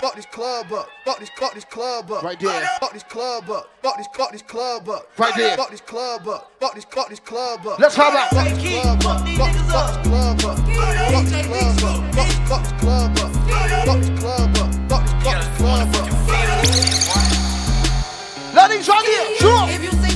Fuck 0.00 0.16
this 0.16 0.26
club 0.26 0.70
up. 0.72 0.86
Fuck 1.06 1.18
this, 1.18 1.30
fuck 1.30 1.54
this 1.54 1.64
club 1.64 2.10
up. 2.10 2.22
Right 2.22 2.38
there. 2.38 2.68
Fuck 2.78 2.92
this 2.92 3.02
club 3.04 3.48
up. 3.50 3.70
Fuck 3.82 3.96
this, 3.96 4.06
fuck 4.14 4.32
this 4.32 4.42
club 4.42 4.88
up. 4.88 5.08
Right 5.18 5.34
there. 5.34 5.56
Fuck 5.56 5.70
this 5.70 5.80
club 5.80 6.28
up. 6.28 6.52
Fuck 6.60 6.74
this, 6.74 6.84
fuck 6.84 7.08
this 7.08 7.20
club 7.20 7.66
up. 7.66 7.78
Let's 7.78 7.94
have 7.96 8.12
that. 8.12 8.30
Fuck 8.30 8.48
this 8.48 8.58
club 8.82 9.06
up. 9.06 9.26
Fuck, 9.28 9.52
fuck 9.70 9.94
this 9.94 10.06
club 10.08 10.44
up. 10.44 10.58
Fuck 10.58 11.24
this 11.24 11.40
club 11.46 11.84
up. 11.84 12.14
Fuck 12.14 12.60
this, 12.60 12.72
club 12.80 13.18
up. 13.18 13.32
Fuck 13.86 13.98
this 14.00 14.10
club 14.20 14.58
up. 14.58 14.68
Fuck 14.90 15.04
this, 15.04 15.14
fuck 15.24 15.36
this 15.40 15.48
club 15.56 15.88
up. 15.94 16.04
Ladies, 18.54 18.88
right 18.88 19.06
here. 19.06 19.36
Sure. 19.38 20.13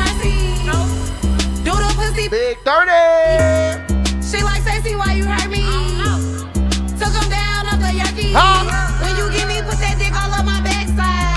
Mercy. 0.00 0.64
Oh, 0.64 0.88
Do 1.60 1.72
the 1.76 1.92
pussy. 1.92 2.28
Big 2.28 2.56
30. 2.64 4.24
She 4.24 4.42
like 4.42 4.62
sexy, 4.62 4.96
why 4.96 5.12
you 5.12 5.26
hurt 5.26 5.50
me? 5.50 5.68
Took 6.96 7.12
him 7.12 7.28
down 7.28 7.68
off 7.68 7.80
the 7.84 7.92
yucky. 7.92 8.32
Ah. 8.34 8.64
Huh? 8.64 9.04
When 9.04 9.12
you 9.20 9.28
give 9.30 9.46
me, 9.46 9.60
put 9.60 9.76
that 9.84 9.96
dick 10.00 10.16
all 10.16 10.32
on 10.32 10.46
my 10.48 10.60
backside. 10.64 11.36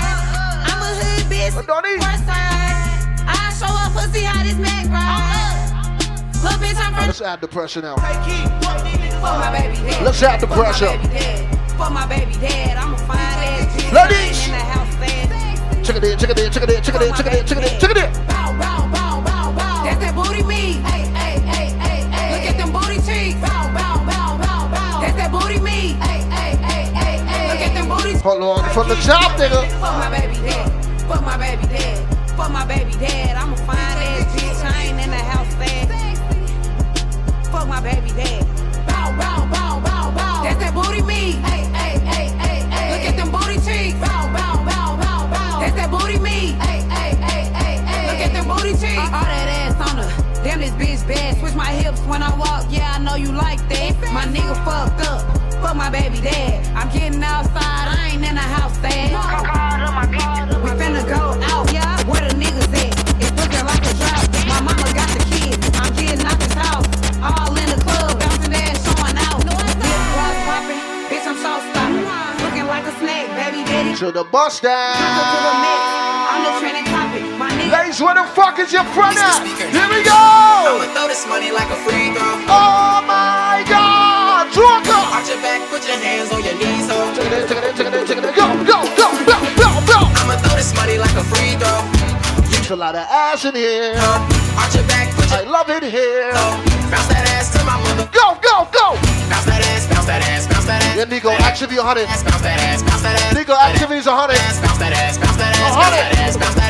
I'm 0.64 0.80
a 0.80 0.90
hood 0.96 1.28
bitch. 1.28 1.52
Oh, 1.52 1.60
West 2.00 2.24
side. 2.24 3.04
I 3.28 3.52
show 3.52 3.68
up 3.68 3.92
pussy 3.92 4.24
how 4.24 4.42
this 4.42 4.56
Mac 4.56 4.88
ride. 4.88 5.68
Little 6.42 6.58
bitch, 6.58 6.80
I'm 6.80 6.94
from 6.94 7.06
Let's 7.06 7.20
add 7.20 7.40
the 7.42 7.48
pressure 7.48 7.82
now. 7.82 7.96
For 7.96 9.36
my 9.36 9.52
baby. 9.52 9.76
Let's 10.02 10.22
add 10.22 10.40
the 10.40 10.46
pressure. 10.46 10.96
For 11.82 11.90
my 11.90 12.06
baby 12.06 12.34
dad. 12.34 12.76
I'm 12.78 12.94
a 12.94 12.98
fine 12.98 13.18
ass 13.18 13.74
bitch. 13.74 13.90
Ladies. 13.90 14.46
In 14.46 14.52
the 14.52 14.58
house 14.58 14.94
fast. 15.02 15.84
Check 15.84 15.96
it 15.96 16.04
in, 16.04 16.16
check 16.16 16.30
it 16.30 16.38
in, 16.38 16.52
check 16.52 16.62
it 16.62 16.70
in, 16.70 16.80
check 16.80 16.94
it 16.94 17.02
in, 17.02 17.12
check 17.12 17.26
it 17.26 17.32
in, 17.34 17.44
check 17.44 17.58
it 17.58 17.72
in, 17.72 17.80
check 17.80 17.90
it 17.90 17.96
in. 17.98 18.26
Bow, 18.30 18.54
bow, 18.54 18.86
bow, 18.94 19.18
bow, 19.26 19.50
bow. 19.50 19.82
That's 19.82 19.98
that 19.98 20.14
booty 20.14 20.44
me. 20.44 20.78
Hey, 20.86 21.10
hey, 21.10 21.42
hey, 21.42 21.74
hey, 21.82 22.06
hey. 22.06 22.30
Look 22.38 22.46
at 22.46 22.56
them 22.56 22.70
booty 22.70 23.02
cheeks. 23.02 23.34
Bow, 23.42 23.66
bow, 23.74 23.98
bow, 24.06 24.38
bow, 24.38 24.70
bow. 24.70 25.02
That's 25.02 25.18
that 25.18 25.32
booty 25.34 25.58
me. 25.58 25.98
Hey, 25.98 26.22
hey, 26.30 26.54
hey, 26.62 26.86
hey, 26.94 27.18
hey. 27.18 27.50
Look 27.50 27.62
at 27.66 27.74
them 27.74 27.88
booty 27.90 28.14
cheeks. 28.14 28.22
Hold 28.22 28.46
on, 28.46 28.62
from 28.70 28.86
the 28.86 28.94
top, 29.02 29.34
nigga. 29.34 29.66
Fuck 29.82 29.98
my 29.98 30.06
baby 30.06 30.38
dad. 30.38 30.70
Fuck 31.10 31.22
my 31.26 31.34
baby 31.34 31.66
dad. 31.66 31.98
Fuck 32.38 32.52
my 32.52 32.64
baby 32.64 32.94
dad. 33.02 33.34
I'm 33.34 33.54
a 33.54 33.56
fine 33.66 33.91
bitch 50.82 51.06
bad. 51.06 51.38
Switch 51.38 51.54
my 51.54 51.70
hips 51.70 52.00
when 52.10 52.22
I 52.22 52.34
walk. 52.36 52.66
Yeah, 52.68 52.94
I 52.96 52.98
know 52.98 53.14
you 53.14 53.30
like 53.32 53.60
that. 53.68 53.94
My 54.12 54.26
nigga 54.26 54.54
fucked 54.66 55.00
up. 55.06 55.22
Fuck 55.62 55.76
my 55.76 55.90
baby 55.90 56.20
dad. 56.20 56.66
I'm 56.76 56.90
getting 56.90 57.22
outside. 57.22 57.86
I 57.94 58.10
ain't 58.12 58.24
in 58.24 58.34
the 58.34 58.48
house 58.56 58.76
fast. 58.78 59.14
We 60.64 60.70
finna 60.80 61.04
go 61.06 61.38
out. 61.52 61.72
Yeah, 61.72 61.86
where 62.10 62.22
the 62.28 62.34
niggas 62.34 62.74
at? 62.74 62.92
It's 63.22 63.32
looking 63.38 63.64
like 63.70 63.82
a 63.86 63.92
drought. 64.00 64.26
My 64.50 64.58
mama 64.66 64.86
got 64.98 65.08
the 65.14 65.22
kids. 65.30 65.62
I'm 65.78 65.92
getting 65.94 66.26
out 66.26 66.38
this 66.42 66.54
house. 66.54 66.86
I'm 67.22 67.34
all 67.38 67.54
in 67.56 67.68
the 67.70 67.80
club. 67.86 68.18
Bouncing 68.18 68.54
ass 68.54 68.82
showing 68.82 69.18
out. 69.26 69.38
Lip 69.46 70.02
gloss 70.14 70.36
popping. 70.46 70.82
Bitch, 71.10 71.26
I'm 71.30 71.38
show 71.38 71.58
stopping. 71.70 72.06
Looking 72.42 72.66
like 72.66 72.84
a 72.86 72.94
snake. 72.98 73.30
To 73.98 74.10
the 74.10 74.24
bus 74.24 74.58
down. 74.58 74.96
I'm 74.98 75.16
the. 75.16 76.62
My 76.62 76.72
nigga. 76.72 76.81
Where 77.72 78.18
the 78.18 78.28
fuck 78.36 78.58
is 78.58 78.72
your 78.72 78.84
friend 78.92 79.16
at? 79.16 79.46
Here 79.46 79.88
we 79.88 80.04
go! 80.04 80.12
I'ma 80.12 80.92
throw 80.92 81.08
this 81.08 81.24
money 81.24 81.48
like 81.48 81.72
a 81.72 81.78
free 81.88 82.12
throw. 82.12 82.44
Oh 82.44 83.00
my 83.08 83.64
god! 83.64 84.52
Drunk 84.52 84.92
up! 84.92 85.08
Watch 85.16 85.32
your 85.32 85.40
back, 85.40 85.64
put 85.72 85.80
your 85.88 85.96
hands 85.96 86.28
on 86.32 86.44
your 86.44 86.52
knees, 86.60 86.92
ho. 86.92 86.98
Take 87.16 87.32
it, 87.32 87.48
take 87.48 88.20
it, 88.20 88.36
go, 88.36 88.44
go, 88.68 88.76
go, 88.92 89.08
go, 89.24 89.36
go, 89.56 89.68
go! 89.88 89.98
I'ma 90.20 90.36
throw 90.44 90.52
this 90.52 90.76
money 90.76 91.00
like 91.00 91.16
a 91.16 91.24
free 91.24 91.56
throw. 91.56 91.80
There's 92.52 92.68
a 92.68 92.76
lot 92.76 92.92
of 92.92 93.08
ass 93.08 93.44
in 93.48 93.56
here. 93.56 93.96
Arch 94.58 94.74
your 94.76 94.84
back, 94.90 95.08
put 95.16 95.32
your 95.32 95.40
I 95.40 95.48
love 95.48 95.70
it 95.72 95.84
here. 95.84 96.28
Bounce 96.92 97.08
that 97.08 97.24
ass 97.32 97.56
to 97.56 97.64
my 97.64 97.80
mother. 97.80 98.04
Go, 98.12 98.36
go, 98.44 98.68
go! 98.68 99.00
Bounce 99.32 99.48
that 99.48 99.64
ass, 99.72 99.88
bounce 99.88 100.10
that 100.12 100.20
ass, 100.28 100.44
bounce 100.44 100.68
that 100.68 100.84
ass. 100.84 100.96
Yeah, 100.96 101.08
Nico, 101.08 101.30
activate 101.30 101.80
100. 101.80 102.04
Bounce 102.04 102.20
that 102.44 102.60
ass, 102.68 102.82
bounce 102.84 103.00
that 103.00 103.16
ass. 103.16 103.32
Nico, 103.32 103.56
activate 103.56 104.04
100. 104.04 104.36
Bounce 104.60 104.78
that 104.82 104.92
ass, 104.92 105.16
bounce 105.16 105.36
that 105.40 105.56
ass, 105.56 106.36
bounce 106.36 106.54
that 106.54 106.58
ass 106.58 106.61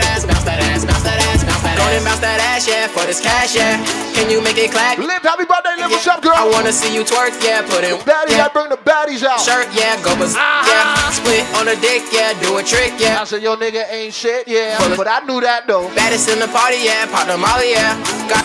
ass, 1.83 1.83
bounce 1.83 1.83
that 1.83 1.83
ass. 1.83 1.89
Go 1.89 1.97
and 1.97 2.05
bounce 2.05 2.23
that 2.23 2.39
ass, 2.41 2.63
yeah, 2.69 2.87
for 2.87 3.05
this 3.07 3.21
cash, 3.21 3.55
yeah. 3.57 3.83
Can 4.15 4.31
you 4.31 4.43
make 4.43 4.59
it 4.59 4.71
clap? 4.71 4.99
Live, 4.99 5.23
happy 5.23 5.45
birthday, 5.45 5.75
live, 5.83 5.91
what's 5.91 6.07
up, 6.07 6.23
girl? 6.23 6.37
I 6.37 6.47
wanna 6.47 6.73
see 6.73 6.95
you 6.95 7.03
twerk, 7.03 7.35
yeah, 7.43 7.63
put 7.67 7.83
it. 7.83 7.99
Baddies, 8.07 8.39
yeah. 8.39 8.47
I 8.47 8.49
bring 8.49 8.71
the 8.71 8.79
baddies 8.79 9.23
out. 9.27 9.41
Shirt, 9.41 9.69
yeah, 9.75 9.99
go 10.03 10.15
baz- 10.15 10.39
ah. 10.39 10.63
yeah. 10.69 11.11
Split 11.11 11.45
on 11.59 11.67
the 11.67 11.77
dick, 11.83 12.03
yeah, 12.13 12.39
do 12.39 12.59
a 12.59 12.63
trick, 12.63 12.95
yeah. 12.99 13.21
I 13.21 13.25
said, 13.25 13.43
yo, 13.43 13.57
nigga 13.57 13.85
ain't 13.91 14.15
shit, 14.15 14.47
yeah. 14.47 14.79
But 14.97 15.09
I 15.09 15.21
knew 15.27 15.41
that, 15.43 15.67
though. 15.67 15.89
Baddest 15.95 16.29
in 16.31 16.39
the 16.39 16.49
party, 16.49 16.79
yeah, 16.85 17.07
pop 17.11 17.27
the 17.27 17.37
molly, 17.37 17.73
yeah. 17.73 17.99
Got 18.29 18.45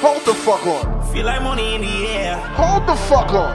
Hold 0.00 0.22
the 0.24 0.34
fuck 0.34 0.64
on. 0.64 1.12
Feel 1.12 1.26
like 1.26 1.42
money 1.42 1.74
in 1.74 1.80
the 1.80 2.06
air. 2.06 2.36
Hold 2.54 2.86
the 2.86 2.94
fuck 2.94 3.32
on. 3.32 3.50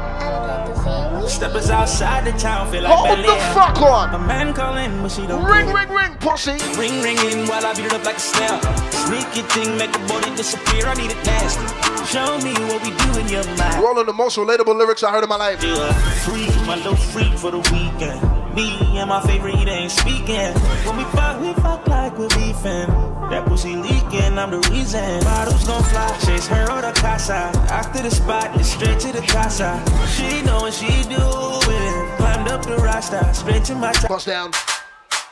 Steppers 1.27 1.69
outside 1.69 2.25
the 2.25 2.37
town, 2.37 2.71
feel 2.71 2.83
like 2.83 2.93
Hold 2.93 3.19
the 3.19 3.35
fuck 3.53 3.81
on. 3.81 4.13
A 4.13 4.19
man 4.19 4.53
calling, 4.53 5.01
but 5.01 5.11
she 5.11 5.25
don't 5.25 5.43
Ring, 5.43 5.67
ring, 5.73 5.89
ring, 5.89 6.15
pussy. 6.19 6.57
Ring, 6.77 7.01
ringing 7.01 7.47
while 7.47 7.65
I 7.65 7.73
beat 7.73 7.85
it 7.85 7.93
up 7.93 8.03
like 8.03 8.17
a 8.17 8.19
snare. 8.19 8.59
Sneaky 8.91 9.41
thing, 9.53 9.77
make 9.77 9.91
the 9.91 9.99
body 10.07 10.35
disappear. 10.35 10.87
I 10.87 10.93
need 10.95 11.11
it 11.11 11.25
nasty. 11.25 11.65
Show 12.05 12.37
me 12.39 12.53
what 12.67 12.83
we 12.83 12.91
do 12.91 13.19
in 13.19 13.27
your 13.29 13.45
mind. 13.57 13.81
Rolling 13.81 14.05
the 14.05 14.13
most 14.13 14.37
relatable 14.37 14.77
lyrics 14.77 15.03
I 15.03 15.11
heard 15.11 15.23
in 15.23 15.29
my 15.29 15.37
life. 15.37 15.63
A 15.63 15.93
freak, 16.25 16.49
my 16.67 16.75
little 16.75 16.95
freak 16.95 17.37
for 17.37 17.51
the 17.51 17.59
weekend. 17.71 18.21
Me 18.53 18.77
and 18.99 19.09
my 19.09 19.19
favorite 19.21 19.55
eater 19.55 19.71
ain't 19.71 19.91
speaking. 19.91 20.53
When 20.85 20.97
we 20.97 21.03
fuck, 21.05 21.41
we 21.41 21.53
fuck 21.53 21.87
like 21.87 22.15
we're 22.17 22.27
beefing. 22.29 22.85
That 23.31 23.45
pussy 23.47 23.75
leaking, 23.75 24.37
I'm 24.37 24.51
the 24.51 24.59
reason. 24.69 25.23
Bottles 25.23 25.65
gon' 25.65 25.81
fly, 25.85 26.15
chase 26.23 26.45
her 26.47 26.69
or 26.69 26.81
the 26.81 26.91
casa. 26.91 27.49
After 27.71 28.03
the 28.03 28.11
spot, 28.11 28.51
it's 28.59 28.69
straight 28.69 28.99
to 28.99 29.11
the 29.11 29.21
casa. 29.21 29.81
She 30.07 30.43
know 30.43 30.61
what 30.61 30.73
she 30.73 31.03
doing. 31.13 31.93
Climbed 32.17 32.49
up 32.49 32.65
the 32.65 32.77
rasta, 32.77 33.33
straight 33.33 33.63
to 33.65 33.75
my 33.75 33.91
top. 33.91 34.09
Bust 34.09 34.27
down. 34.27 34.51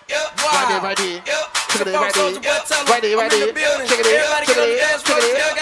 Right 0.10 0.68
there, 0.70 0.82
right 0.82 0.98
there. 0.98 1.22
Check 1.72 1.88
it 1.88 1.96
right 1.96 2.14
there. 2.14 2.34
Right 2.86 3.02
there, 3.02 3.18
right 3.18 3.32
there. 3.32 3.54
Check 3.88 4.00
it 4.00 4.12
check 4.46 4.58
it 4.58 4.58
check 4.58 4.58
it 4.58 5.10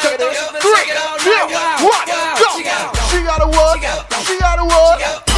check 0.02 0.20
it. 0.20 0.62
Three, 0.62 0.90
two, 1.22 1.38
one, 1.86 2.06
go. 2.08 2.90
She 3.10 3.22
got 3.24 3.42
a 3.42 3.48
what? 3.48 3.80
She 4.26 4.40
got 4.40 4.60
a 4.60 4.66
what? 4.66 5.00
Like, 5.00 5.30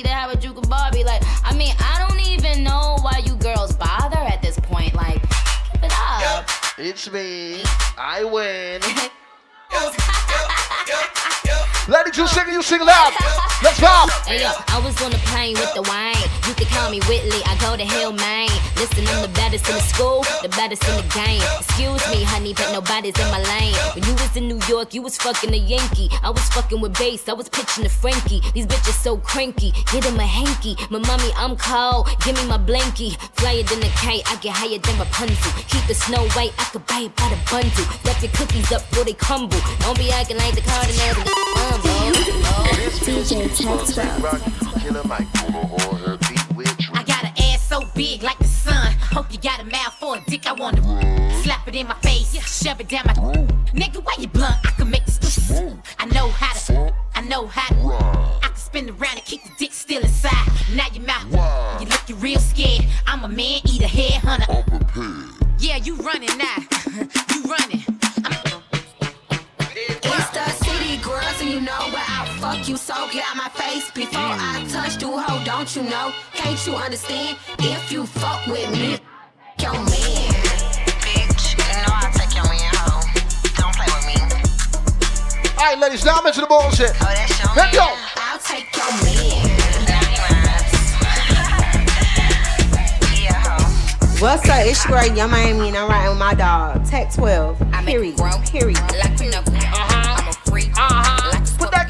the 0.00 0.08
have 0.08 0.30
a 0.32 0.36
the 0.36 0.40
Harajuku 0.40 0.68
Barbie. 0.68 1.04
Like, 1.04 1.22
I 1.44 1.54
mean, 1.54 1.74
I 1.78 2.06
don't 2.08 2.20
even 2.20 2.64
know 2.64 2.96
why 3.02 3.18
you 3.24 3.34
girls 3.36 3.74
bother 3.76 4.16
at 4.18 4.40
this 4.42 4.58
point. 4.58 4.94
Like, 4.94 5.20
keep 5.72 5.82
it 5.82 5.92
up. 5.92 6.48
It's 6.78 7.10
me. 7.10 7.62
I 7.98 8.24
win. 8.24 8.80
Lady, 11.88 12.10
you 12.14 12.26
sing 12.28 12.48
it, 12.48 12.52
you 12.52 12.62
sing 12.62 12.80
loud. 12.80 13.12
Let's 13.62 13.80
go. 13.80 13.90
Hey 14.24 14.40
yo, 14.40 14.50
I 14.68 14.80
was 14.84 14.94
on 15.02 15.10
the 15.10 15.18
plane 15.30 15.54
with 15.54 15.74
the 15.74 15.82
wine. 15.82 16.14
You 16.46 16.54
can 16.54 16.66
call 16.70 16.90
me 16.90 17.00
Whitley, 17.10 17.42
I 17.44 17.58
go 17.60 17.76
to 17.76 17.84
Hill, 17.84 18.12
Maine. 18.12 18.50
Listen, 18.78 19.06
I'm 19.08 19.22
the 19.22 19.34
baddest 19.34 19.68
in 19.68 19.74
the 19.74 19.82
school, 19.82 20.22
the 20.42 20.48
baddest 20.50 20.82
in 20.88 20.96
the 20.96 21.06
game. 21.14 21.42
Excuse 21.58 22.02
me, 22.10 22.22
honey, 22.22 22.54
but 22.54 22.70
nobody's 22.72 23.18
in 23.18 23.26
my 23.30 23.42
lane. 23.42 23.74
When 23.94 24.02
you 24.04 24.14
was 24.14 24.34
in 24.36 24.48
New 24.48 24.58
York, 24.68 24.94
you 24.94 25.02
was 25.02 25.16
fucking 25.18 25.52
a 25.52 25.56
Yankee. 25.56 26.08
I 26.22 26.30
was 26.30 26.42
fucking 26.50 26.80
with 26.80 26.96
bass, 26.98 27.28
I 27.28 27.32
was 27.34 27.48
pitching 27.48 27.84
to 27.84 27.90
Frankie. 27.90 28.40
These 28.54 28.66
bitches 28.66 28.98
so 29.02 29.16
cranky, 29.18 29.72
get 29.92 30.04
him 30.04 30.18
a 30.18 30.26
hanky. 30.26 30.76
My 30.90 30.98
mommy, 30.98 31.30
I'm 31.36 31.56
cold, 31.56 32.08
give 32.24 32.36
me 32.36 32.46
my 32.46 32.58
blankie. 32.58 33.18
Flyer 33.38 33.62
than 33.62 33.82
a 33.82 33.90
kite, 33.98 34.22
I 34.26 34.36
get 34.40 34.54
higher 34.54 34.78
than 34.78 34.98
Rapunzel. 34.98 35.52
Keep 35.68 35.86
the 35.86 35.94
snow 35.94 36.26
white, 36.34 36.54
I 36.58 36.64
could 36.70 36.86
buy 36.86 37.06
it 37.06 37.14
by 37.16 37.28
the 37.30 37.38
bundle. 37.50 37.86
Left 38.04 38.22
your 38.22 38.32
cookies 38.32 38.70
up 38.72 38.88
before 38.90 39.04
they 39.04 39.14
crumble. 39.14 39.60
Don't 39.80 39.98
be 39.98 40.10
acting 40.10 40.38
like 40.38 40.54
the 40.54 40.61
I 46.94 47.04
got 47.06 47.24
an 47.24 47.32
ass 47.38 47.68
so 47.68 47.80
big 47.94 48.22
like 48.22 48.38
the 48.38 48.44
sun. 48.44 48.92
Hope 49.12 49.32
you 49.32 49.38
got 49.38 49.60
a 49.60 49.64
mouth 49.64 49.94
for 49.94 50.16
a 50.16 50.20
dick. 50.28 50.46
I 50.46 50.52
wanna 50.52 50.82
slap 51.42 51.66
it 51.68 51.74
in 51.74 51.86
my 51.86 51.94
face, 51.94 52.32
shove 52.62 52.80
it 52.80 52.88
down 52.88 53.04
my. 53.06 53.14
Nigga, 53.72 54.04
why 54.04 54.12
you 54.18 54.28
blunt? 54.28 54.56
I 54.64 54.70
can 54.72 54.90
make 54.90 55.04
this. 55.06 55.50
I 55.98 56.04
know 56.06 56.28
how 56.28 56.52
to. 56.66 56.94
I 57.14 57.22
know 57.22 57.46
how 57.46 57.68
to. 57.74 57.94
I 58.44 58.48
can 58.48 58.56
spin 58.56 58.90
around 58.90 59.16
and 59.16 59.24
keep 59.24 59.42
the 59.44 59.50
dick 59.58 59.72
still 59.72 60.02
inside. 60.02 60.48
Now 60.74 60.86
your 60.92 61.04
mouth. 61.04 61.80
You 61.80 61.86
looking 61.88 62.20
real 62.20 62.40
scared. 62.40 62.86
I'm 63.06 63.24
a 63.24 63.28
man 63.28 63.60
eater, 63.64 63.86
head 63.86 64.20
hunter. 64.22 64.64
Yeah, 65.58 65.76
you 65.76 65.96
running 65.96 66.36
now. 66.36 66.56
you 67.34 67.42
running. 67.44 67.84
It's 68.24 68.51
you 71.52 71.60
know 71.60 71.84
where 71.92 72.08
I 72.08 72.24
fuck 72.40 72.66
you. 72.66 72.78
So 72.78 72.94
get 73.12 73.24
out 73.28 73.36
my 73.36 73.50
face 73.50 73.90
before 73.90 74.18
I 74.18 74.64
mm. 74.64 74.72
touch 74.72 75.02
you, 75.02 75.18
hoe. 75.18 75.44
Don't 75.44 75.76
you 75.76 75.82
know? 75.82 76.10
Can't 76.32 76.66
you 76.66 76.74
understand? 76.74 77.36
If 77.58 77.92
you 77.92 78.06
fuck 78.06 78.46
with 78.46 78.72
me, 78.72 78.98
your 79.60 79.74
man. 79.74 80.32
Bitch, 81.04 81.52
you 81.52 81.76
know 81.84 81.92
I 81.92 82.10
take 82.16 82.34
your 82.34 82.48
man, 82.48 82.72
hoe. 82.72 83.04
Don't 83.60 83.74
play 83.76 83.84
with 83.92 84.06
me. 84.08 84.16
All 85.58 85.64
right, 85.68 85.78
ladies, 85.78 86.06
now 86.06 86.16
I'm 86.16 86.26
into 86.26 86.40
the 86.40 86.46
bullshit. 86.46 86.92
Oh, 87.02 87.12
Let's 87.54 87.76
go. 87.76 87.86
I'll 88.16 88.38
take 88.38 88.74
your 88.74 88.90
man. 89.04 89.58
What's 94.22 94.48
up? 94.48 94.64
It's 94.64 94.84
your 94.88 95.00
girl, 95.02 95.16
Yung 95.16 95.30
Miami, 95.30 95.68
and 95.68 95.76
I'm 95.76 95.90
riding 95.90 96.10
with 96.10 96.18
my 96.18 96.32
dog, 96.32 96.86
Tech 96.86 97.12
12. 97.12 97.58
Period. 97.84 98.16
Period. 98.16 98.78
Uh-huh. 98.78 100.22
I'm 100.22 100.28
a 100.28 100.32
freak. 100.32 100.70
Uh-huh. 100.78 101.21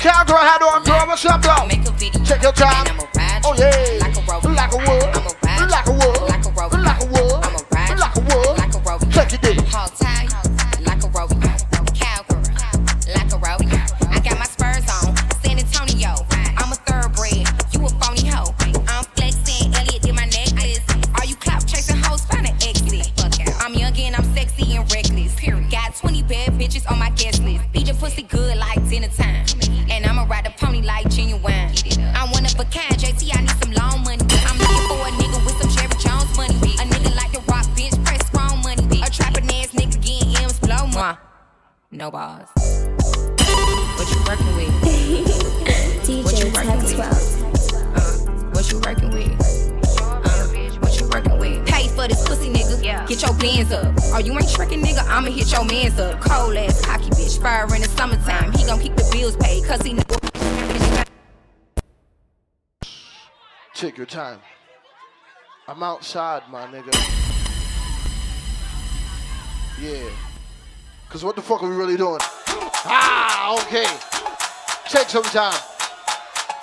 Put 0.02 0.08
that 0.08 0.26
cowgirl 0.26 0.42
hat 0.42 0.62
on, 0.62 0.82
girl. 0.82 1.06
What's 1.06 1.24
up, 1.26 1.42
though? 1.42 1.62
Check 2.24 2.42
your 2.42 2.50
time. 2.52 2.98
Oh, 3.44 3.54
yeah. 3.56 4.02
Like 4.02 4.16
a 4.16 4.22
rover. 4.26 4.48
Like 4.50 4.72
a 4.72 4.78
wood. 4.78 5.14
Like 5.70 5.86
a 5.86 5.92
wood. 5.92 6.18
Like 6.26 6.44
a 6.44 6.50
rover. 6.50 6.78
Like 6.78 7.02
a 7.02 7.06
wood. 7.06 7.38
Like 8.02 8.16
a 8.16 8.20
wood. 8.26 8.58
Like 8.58 8.74
a. 8.74 9.06
Check 9.12 9.30
your 9.30 9.38
dick. 9.38 9.64
Hog 9.68 9.94
tie, 9.94 10.26
like 10.82 11.04
a. 11.04 11.08
Cowgirl, 11.94 12.42
like 13.14 13.30
a. 13.30 13.38
I 14.10 14.18
got 14.18 14.38
my 14.38 14.44
spurs 14.44 14.82
on, 14.90 15.14
San 15.38 15.58
Antonio. 15.58 16.26
I'm 16.58 16.72
a 16.72 16.76
thoroughbred, 16.82 17.46
you 17.70 17.86
a 17.86 17.88
phony 18.02 18.26
hoe. 18.26 18.54
I'm 18.88 19.04
flexing, 19.14 19.72
Elliot 19.74 20.02
did 20.02 20.14
my 20.14 20.26
necklace. 20.26 20.82
Are 21.14 21.26
you 21.26 21.36
clout 21.36 21.66
chasing 21.66 21.98
hoes? 21.98 22.24
Find 22.24 22.48
an 22.48 22.54
exit. 22.54 23.12
I'm 23.60 23.74
young 23.74 23.96
and 23.96 24.16
I'm 24.16 24.24
sexy 24.34 24.74
and 24.76 24.90
reckless. 24.92 25.34
Period. 25.36 25.70
Got 25.70 25.94
20 25.94 26.22
bad 26.24 26.50
bitches 26.58 26.90
on 26.90 26.98
my 26.98 27.10
guest 27.10 27.42
list. 27.44 27.62
Eat 27.74 27.86
your 27.86 27.96
pussy 27.96 28.22
good 28.22 28.56
like 28.56 28.82
dinner 28.88 29.08
time. 29.08 29.51
No 42.02 42.10
bars. 42.10 42.48
What 42.56 44.10
you 44.10 44.18
working 44.26 44.56
with? 44.56 44.74
what 46.24 46.36
you 46.36 46.46
DJ 46.50 46.52
working 46.52 46.82
with? 46.82 46.98
Uh, 46.98 48.50
what 48.50 48.72
you 48.72 48.80
working 48.80 49.10
with? 49.12 49.30
Uh, 50.00 50.48
what 50.80 50.98
you 50.98 51.08
working 51.10 51.38
with? 51.38 51.64
Pay 51.64 51.86
for 51.86 52.08
this 52.08 52.26
pussy, 52.26 52.50
nigga. 52.50 53.06
Get 53.06 53.22
your 53.22 53.32
bands 53.34 53.70
up. 53.70 53.94
Oh, 54.12 54.18
you 54.18 54.32
ain't 54.32 54.50
tricking, 54.50 54.82
nigga. 54.82 55.06
I'ma 55.06 55.30
hit 55.30 55.52
your 55.52 55.64
mans 55.64 56.00
up. 56.00 56.20
Cold 56.20 56.56
ass 56.56 56.84
cocky 56.84 57.08
bitch. 57.10 57.40
Fire 57.40 57.72
in 57.72 57.82
the 57.82 57.88
summertime. 57.90 58.50
He 58.50 58.66
gon' 58.66 58.80
keep 58.80 58.96
the 58.96 59.08
bills 59.12 59.36
paid, 59.36 59.64
cause 59.64 59.82
he 59.82 59.92
know. 59.92 60.02
Take 63.74 63.96
your 63.96 64.06
time. 64.06 64.40
I'm 65.68 65.84
outside, 65.84 66.42
my 66.50 66.66
nigga. 66.66 66.92
Yeah. 69.80 70.31
Cause 71.12 71.24
what 71.24 71.36
the 71.36 71.42
fuck 71.42 71.62
are 71.62 71.68
we 71.68 71.76
really 71.76 71.98
doing? 71.98 72.16
Ah, 72.88 73.52
okay. 73.60 73.84
Take 74.88 75.12
some 75.12 75.22
time. 75.24 75.52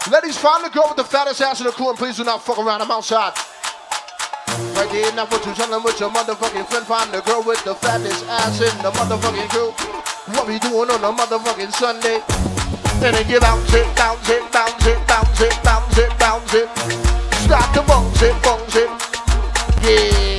Ladies, 0.10 0.40
find 0.40 0.66
the 0.66 0.74
girl 0.74 0.86
with 0.90 0.98
the 0.98 1.04
fattest 1.04 1.40
ass 1.40 1.60
in 1.62 1.68
the 1.68 1.72
crew 1.72 1.90
and 1.90 1.98
please 2.00 2.18
do 2.18 2.24
not 2.24 2.42
fuck 2.42 2.58
around. 2.58 2.82
I'm 2.82 2.90
outside. 2.90 3.38
Right 4.74 4.90
there, 4.90 5.14
now 5.14 5.28
what 5.28 5.46
you 5.46 5.54
telling 5.54 5.84
with 5.84 6.00
your 6.00 6.10
motherfucking 6.10 6.66
friend? 6.66 6.84
Find 6.88 7.14
the 7.14 7.22
girl 7.22 7.44
with 7.46 7.64
the 7.64 7.76
fattest 7.76 8.26
ass 8.26 8.58
in 8.58 8.76
the 8.82 8.90
motherfucking 8.90 9.50
crew. 9.54 9.70
What 10.34 10.48
we 10.48 10.58
doing 10.58 10.90
on 10.90 11.04
a 11.06 11.14
motherfucking 11.14 11.72
Sunday? 11.72 12.18
And 13.06 13.14
then 13.16 13.30
you 13.30 13.40
bounce 13.40 13.72
it, 13.72 13.86
bounce 13.96 14.28
it, 14.30 14.52
bounce 14.52 14.88
it, 14.88 14.98
bounce 15.06 15.42
it, 15.42 15.64
bounce 15.64 15.98
it, 16.00 16.18
bounce 16.18 16.54
it. 16.56 16.70
Start 17.46 17.70
to 17.76 17.84
bounce 17.84 18.22
it, 18.24 18.34
bounce 18.42 18.76
it. 18.76 18.90
Yeah. 19.86 20.39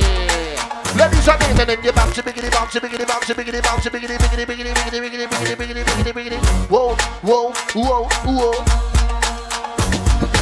Ladies 0.91 1.25
and 1.25 1.39
gentlemen, 1.39 1.59
and 1.61 1.69
then 1.69 1.83
you 1.83 1.91
bounce 1.93 2.17
biggity, 2.17 2.51
bounce 2.51 2.75
biggity, 2.75 3.07
bounce 3.07 3.25
biggity, 3.27 3.63
bounce 3.63 3.85
biggity, 3.85 4.17
biggity, 4.17 4.45
biggity, 4.45 4.73
biggity, 4.75 4.99
biggity, 4.99 5.27
biggity, 5.31 5.55
biggity, 5.55 5.83
biggity, 5.85 6.11
biggity. 6.11 6.39
Whoa, 6.69 6.95
whoa, 7.23 7.53
whoa, 7.73 8.09
whoa. 8.25 8.51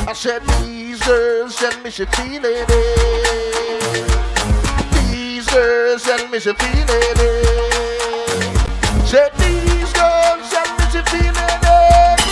I 0.08 0.14
said 0.14 0.42
these 0.64 1.00
girls 1.06 1.56
tell 1.56 1.80
me 1.84 1.92
she 1.92 2.06
feeling. 2.06 2.66
These 5.12 5.48
girls 5.50 6.04
tell 6.04 6.28
me 6.30 6.40
she 6.40 6.54
feeling. 6.54 7.16
Said 9.06 9.32
these 9.38 9.94
girls 9.94 10.50
tell 10.50 10.66
me 10.78 10.86
she 10.90 11.02
feeling 11.14 11.62
it. 11.62 12.26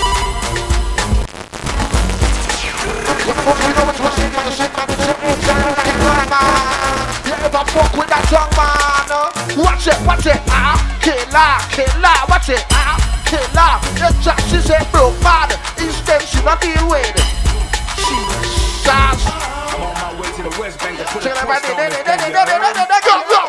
You 3.27 3.73
know 3.77 3.85
which 3.85 3.99
one 4.01 4.11
she 4.17 4.25
gonna 4.33 4.51
shake 4.51 4.73
my 4.73 4.85
Yeah, 5.45 6.86
never 7.51 7.63
fuck 7.71 7.93
with 7.95 8.09
that 8.11 8.27
young 8.27 8.51
man. 8.59 9.07
Watch 9.55 9.87
it, 9.87 9.95
watch 10.03 10.27
it, 10.27 10.41
ah, 10.51 10.75
killer, 10.99 11.55
killer, 11.71 12.19
watch 12.27 12.51
it, 12.51 12.63
ah, 12.75 12.99
killer. 13.23 13.79
The 13.95 14.11
jack 14.19 14.43
is 14.51 14.67
a 14.67 14.83
broke 14.91 15.15
man. 15.23 15.55
instead 15.79 16.21
she 16.27 16.43
not 16.43 16.59
deal 16.59 16.83
with. 16.91 17.15
Jesus. 18.03 18.87
I'm 18.91 19.79
on 19.79 19.95
my 19.95 20.11
way 20.19 20.27
to 20.35 20.43
the 20.43 20.53
West 20.59 20.79
Bank 20.79 20.99
to 20.99 21.05
put 21.07 21.23
a 21.23 21.31
twist 21.31 21.71
on 21.71 21.87
this 21.87 22.03
thing. 22.03 23.46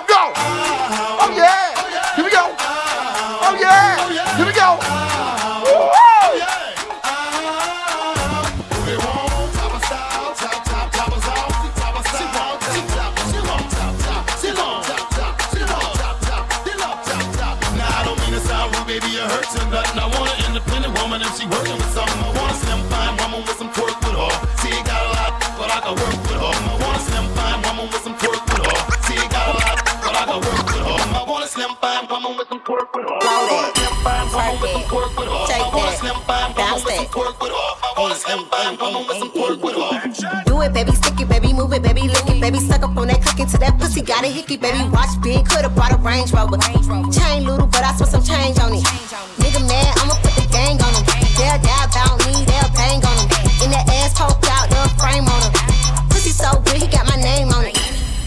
Into 43.48 43.56
that 43.64 43.80
pussy, 43.80 44.04
got 44.04 44.24
a 44.24 44.28
hickey, 44.28 44.60
baby, 44.60 44.84
watch 44.92 45.16
big, 45.24 45.40
coulda 45.48 45.72
brought 45.72 45.92
a 45.92 45.96
Range 46.04 46.28
Rover. 46.36 46.60
Chain 47.08 47.48
little, 47.48 47.64
but 47.64 47.80
I 47.80 47.96
spent 47.96 48.12
some 48.12 48.20
change 48.20 48.60
on 48.60 48.76
it. 48.76 48.84
Nigga 49.40 49.64
mad, 49.64 49.88
I'ma 50.04 50.20
put 50.20 50.36
the 50.36 50.44
gang 50.52 50.76
on 50.84 50.92
him. 50.92 51.04
They'll 51.32 51.56
die 51.64 51.88
about 51.88 52.20
me, 52.28 52.44
they'll 52.44 52.68
bang 52.76 53.00
on 53.00 53.16
him. 53.16 53.28
In 53.64 53.72
that 53.72 53.88
ass 54.04 54.12
poked 54.12 54.44
out, 54.52 54.68
the 54.68 54.84
frame 55.00 55.24
on 55.24 55.40
him. 55.48 55.52
Pussy 56.12 56.28
so 56.28 56.60
good, 56.60 56.76
he 56.76 56.88
got 56.92 57.08
my 57.08 57.16
name 57.16 57.48
on 57.56 57.64
it. 57.64 57.72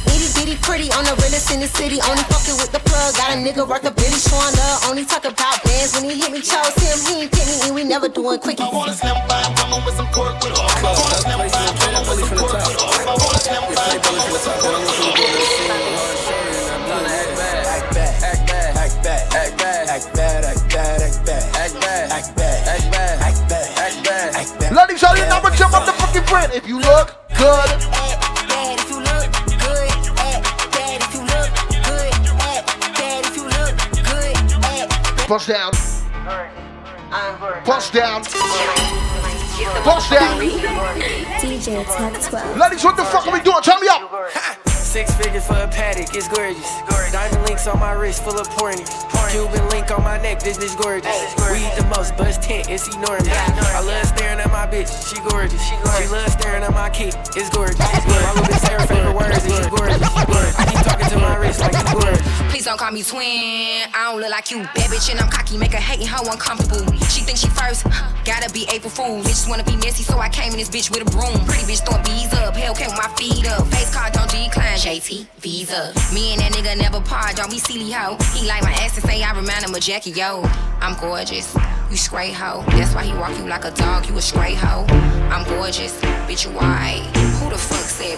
Itty 0.09 0.25
bitty 0.33 0.57
pretty 0.65 0.89
on 0.97 1.05
the 1.05 1.13
realest 1.21 1.53
in 1.53 1.61
the 1.61 1.69
city. 1.69 2.01
Only 2.01 2.25
fucking 2.25 2.57
with 2.57 2.73
the 2.73 2.81
plug. 2.81 3.13
Got 3.13 3.37
a 3.37 3.37
nigga 3.37 3.61
worth 3.61 3.85
a 3.85 3.93
billy 3.93 4.17
showing 4.17 4.57
love. 4.57 4.89
Only 4.89 5.05
talk 5.05 5.29
about 5.29 5.61
bands 5.61 5.93
when 5.93 6.09
he 6.09 6.17
hit 6.17 6.33
me. 6.33 6.41
Chose 6.41 6.73
him, 6.81 6.97
he 7.05 7.13
ain't 7.21 7.31
pick 7.31 7.45
me, 7.45 7.69
and 7.69 7.77
we 7.77 7.85
never 7.85 8.09
doing 8.09 8.41
quickies. 8.41 8.65
I 8.65 8.73
want 8.73 8.89
a 8.89 8.97
slim 8.97 9.13
fine 9.29 9.53
woman 9.61 9.85
with 9.85 10.01
some 10.01 10.09
twerk 10.09 10.41
with 10.41 10.57
her. 10.57 11.10
All 25.11 25.17
your 25.17 25.27
number 25.27 25.49
jump 25.51 25.73
up 25.73 25.85
the 25.85 25.91
fucking 25.93 26.23
print. 26.23 26.53
If 26.55 26.67
you 26.67 26.79
look 26.79 27.15
good, 27.37 27.69
bust 35.27 35.47
down, 35.47 35.71
bust 37.65 37.93
down, 37.93 38.23
bust 39.83 40.11
down. 40.11 40.39
DJ 41.41 41.83
Tech 41.85 42.21
12. 42.29 42.57
Ladies, 42.57 42.83
what 42.83 42.95
the 42.95 43.03
fuck 43.03 43.27
are 43.27 43.33
we 43.33 43.41
doing? 43.41 43.61
Turn 43.63 43.81
me 43.81 43.87
up. 43.87 44.11
Six 44.91 45.15
figures 45.15 45.47
for 45.47 45.53
a 45.53 45.69
paddock, 45.69 46.13
it's 46.13 46.27
gorgeous. 46.27 46.67
Diamond 47.13 47.43
links 47.45 47.65
on 47.65 47.79
my 47.79 47.93
wrist, 47.93 48.25
full 48.25 48.37
of 48.37 48.49
pointers. 48.49 48.91
Cuban 49.31 49.69
link 49.69 49.89
on 49.89 50.03
my 50.03 50.19
neck, 50.21 50.41
this 50.43 50.57
bitch 50.57 50.75
gorgeous. 50.75 51.07
We 51.47 51.63
eat 51.63 51.75
the 51.79 51.87
most, 51.95 52.17
but 52.17 52.27
it's 52.27 52.37
tent, 52.45 52.69
it's 52.69 52.93
enormous. 52.93 53.29
I 53.31 53.79
love 53.79 54.05
staring 54.05 54.39
at 54.39 54.51
my 54.51 54.67
bitch, 54.67 54.91
she 55.07 55.15
gorgeous. 55.29 55.63
She 55.63 56.07
loves 56.11 56.33
staring 56.33 56.63
at 56.63 56.73
my 56.73 56.89
kid, 56.89 57.15
it's 57.37 57.49
gorgeous. 57.55 57.79
My 57.79 58.33
little 58.35 58.51
bitch 58.51 58.67
her 58.67 58.85
favorite 58.85 59.15
words, 59.15 59.45
is 59.45 59.63
you 59.63 59.69
gorgeous. 59.71 60.01
I 60.59 60.65
keep 60.67 60.83
talking 60.83 61.07
to 61.07 61.19
my 61.19 61.37
wrist 61.37 61.61
like 61.61 61.71
you 61.71 61.87
gorgeous. 61.95 62.27
Please 62.51 62.65
don't 62.65 62.77
call 62.77 62.91
me 62.91 63.01
twin. 63.01 63.87
I 63.95 64.11
don't 64.11 64.19
look 64.19 64.29
like 64.29 64.51
you, 64.51 64.59
bad 64.75 64.91
bitch, 64.91 65.09
and 65.09 65.21
I'm 65.21 65.29
cocky. 65.31 65.57
Make 65.57 65.71
her 65.71 65.79
hating 65.79 66.07
hoe 66.07 66.29
uncomfortable. 66.29 66.83
She 67.07 67.23
thinks 67.23 67.39
she 67.39 67.47
first, 67.47 67.87
gotta 68.27 68.51
be 68.51 68.67
April 68.67 68.91
Fool. 68.91 69.23
Bitches 69.23 69.47
wanna 69.47 69.63
be 69.63 69.77
messy, 69.77 70.03
so 70.03 70.19
I 70.19 70.27
came 70.27 70.51
in 70.51 70.59
this 70.59 70.69
bitch 70.69 70.91
with 70.91 71.07
a 71.07 71.09
broom. 71.11 71.39
Pretty 71.47 71.63
bitch 71.63 71.79
throwing 71.87 72.03
bees 72.03 72.33
up, 72.35 72.55
Hellcat 72.55 72.91
with 72.91 72.99
my 72.99 73.07
feet 73.15 73.47
up. 73.47 73.65
Face 73.71 73.95
card 73.95 74.11
don't 74.11 74.29
decline, 74.29 74.77
JT 74.81 75.27
Visa. 75.37 75.93
Me 76.11 76.33
and 76.33 76.41
that 76.41 76.53
nigga 76.53 76.75
never 76.75 76.99
part, 77.01 77.35
don't 77.35 77.51
be 77.51 77.59
silly 77.59 77.91
hoe. 77.91 78.17
He 78.33 78.47
like 78.47 78.63
my 78.63 78.71
ass 78.81 78.97
and 78.97 79.05
say 79.05 79.21
I 79.21 79.29
remind 79.29 79.63
him 79.63 79.75
of 79.75 79.79
Jackie 79.79 80.09
Yo. 80.09 80.41
I'm 80.81 80.99
gorgeous. 80.99 81.53
You 81.91 81.95
straight 81.95 82.33
hoe. 82.33 82.63
That's 82.71 82.95
why 82.95 83.03
he 83.03 83.13
walk 83.13 83.37
you 83.37 83.45
like 83.45 83.63
a 83.63 83.69
dog. 83.69 84.09
You 84.09 84.17
a 84.17 84.21
straight 84.23 84.57
hoe. 84.57 84.87
I'm 85.29 85.45
gorgeous. 85.45 85.93
Bitch, 86.25 86.45
you 86.45 86.51
white. 86.57 87.05
Who 87.13 87.51
the 87.51 87.59
fuck 87.59 87.85
said? 87.85 88.17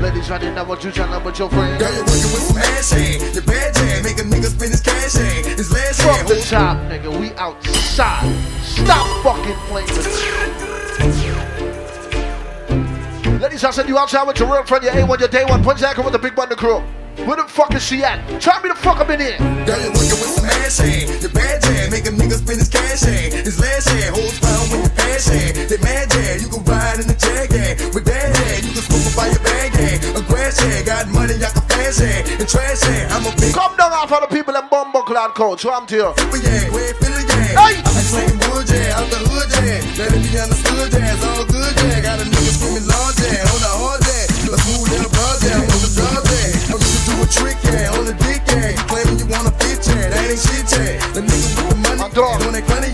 Ladies, 0.00 0.30
I 0.30 0.38
didn't 0.38 0.54
know 0.54 0.64
what 0.64 0.82
you 0.82 0.90
trying 0.90 1.12
to 1.12 1.22
with 1.22 1.38
your 1.38 1.50
friends. 1.50 1.82
Girl, 1.82 1.92
you're 1.92 2.04
working 2.08 2.32
with 2.32 2.48
some 2.48 2.56
ass 2.56 2.90
hand. 2.90 3.34
Your 3.34 3.44
bad 3.44 3.74
jam, 3.74 4.02
make 4.02 4.18
a 4.18 4.22
nigga 4.22 4.48
spend 4.48 4.70
his 4.70 4.80
cash 4.80 5.12
hand. 5.12 5.44
His 5.58 5.70
last 5.70 6.00
From 6.00 6.14
hand. 6.14 6.28
the 6.28 6.40
top, 6.40 6.78
nigga, 6.88 7.20
we 7.20 7.32
outside. 7.36 8.32
Stop 8.62 9.06
fucking 9.22 9.56
playing 9.68 9.88
with 9.88 10.68
me. 10.68 10.73
Ladies, 13.44 13.62
I 13.62 13.72
said 13.72 13.90
you 13.90 13.98
outside 13.98 14.26
with 14.26 14.40
your 14.40 14.50
real 14.50 14.64
friend, 14.64 14.82
your 14.82 14.94
A1, 14.94 15.20
your 15.20 15.28
day 15.28 15.44
one, 15.44 15.62
Prince 15.62 15.82
Hacker 15.82 16.00
with 16.00 16.14
the 16.14 16.18
big 16.18 16.34
button 16.34 16.56
crew. 16.56 16.80
Where 17.28 17.36
the 17.36 17.44
fuck 17.44 17.74
is 17.74 17.84
she 17.84 18.02
at? 18.02 18.40
Try 18.40 18.56
me 18.62 18.70
the 18.70 18.74
fuck 18.74 19.00
up 19.00 19.10
in 19.10 19.20
here. 19.20 19.36
Girl, 19.36 19.76
you're 19.84 19.92
working 19.92 20.16
with 20.16 20.32
some 20.32 20.46
ass 20.46 20.78
hand. 20.78 21.20
Your 21.20 21.30
bad 21.30 21.60
jam, 21.60 21.90
make 21.90 22.06
a 22.06 22.12
nigga 22.16 22.40
spend 22.40 22.58
his 22.58 22.70
cash 22.70 23.02
hand. 23.04 23.34
His 23.44 23.60
last 23.60 23.88
hand, 23.90 24.16
holds 24.16 24.40
pound 24.40 24.72
with 24.72 24.80
your 24.80 24.96
pass 24.96 25.28
hand. 25.28 25.56
They 25.68 25.76
mad 25.76 26.08
jam, 26.08 26.40
you 26.40 26.48
can 26.48 26.64
ride 26.64 27.00
in 27.00 27.06
the 27.06 27.18
jag 27.20 27.52
hand. 27.52 27.92
With 27.92 28.06
that 28.06 28.13
hand, 29.14 29.32
you 29.32 29.38
can 29.38 29.44
smoke 29.44 29.44
up 29.44 29.44
by 29.44 29.54
your 29.62 29.72
bag. 29.74 29.74
A 30.16 30.22
grass 30.26 30.58
got 30.84 31.08
money, 31.08 31.34
I 31.34 31.50
can 31.50 31.62
flash. 31.62 32.00
And 32.00 32.48
trash 32.48 32.82
hand, 32.82 33.12
I'm 33.12 33.26
a 33.26 33.32
big 33.36 33.54
Come 33.54 33.76
down 33.76 33.92
off 33.92 34.12
of 34.12 34.28
the 34.28 34.34
people 34.34 34.54
in 34.54 34.68
Bumbo 34.68 35.02
Cloud 35.02 35.34
Coach. 35.34 35.62
So 35.62 35.72
I'm 35.72 35.86
to 35.86 35.96
you. 35.96 36.10
Yang, 36.34 36.72
where 36.72 36.94
Philly 36.94 37.22
yang. 37.22 37.54
Hey! 37.54 37.78
I 37.78 37.90
be 37.94 38.02
slanging 38.02 38.40
wood 38.50 38.66
jam, 38.66 38.90
out 38.98 39.08
the 39.10 39.20
hood 39.22 39.48
jam. 39.50 39.80
Let 39.98 40.10
it 40.14 40.22
be 40.22 40.30
understood 40.38 40.90
jam, 40.92 41.14
it's 41.14 41.24
all 41.24 41.46
good 41.46 41.74
jam. 41.76 42.02
Got 42.02 42.20
a 42.20 42.26
nigga 42.26 42.52
screaming 42.54 42.86
large 42.90 43.16
jam, 43.22 43.44
on 43.46 43.60
the 43.62 43.72
hard 43.72 44.00
jam. 44.02 44.26
A 44.50 44.58
smooth 44.58 44.88
little 44.90 45.12
broad 45.14 45.38
jam, 45.42 45.62
on 45.62 45.80
the 45.82 45.90
draw 45.94 46.18
jam. 46.18 46.74
I'm 46.74 46.80
just 46.82 47.04
do 47.06 47.14
a 47.22 47.26
trick 47.30 47.58
jam, 47.62 47.88
on 47.94 48.04
the 48.06 48.14
dick 48.26 48.42
jam. 48.46 48.74
Claiming 48.90 49.18
you 49.18 49.26
want 49.30 49.46
a 49.48 49.52
fit 49.62 49.78
jam, 49.82 50.10
that 50.10 50.26
ain't 50.26 50.40
shit 50.42 50.66
jam. 50.66 50.94
The 51.14 51.22
nigga 51.22 51.48
with 51.58 51.68
the 51.70 51.78
money, 51.82 52.02
on 52.02 52.52
that 52.54 52.64
funny 52.66 52.93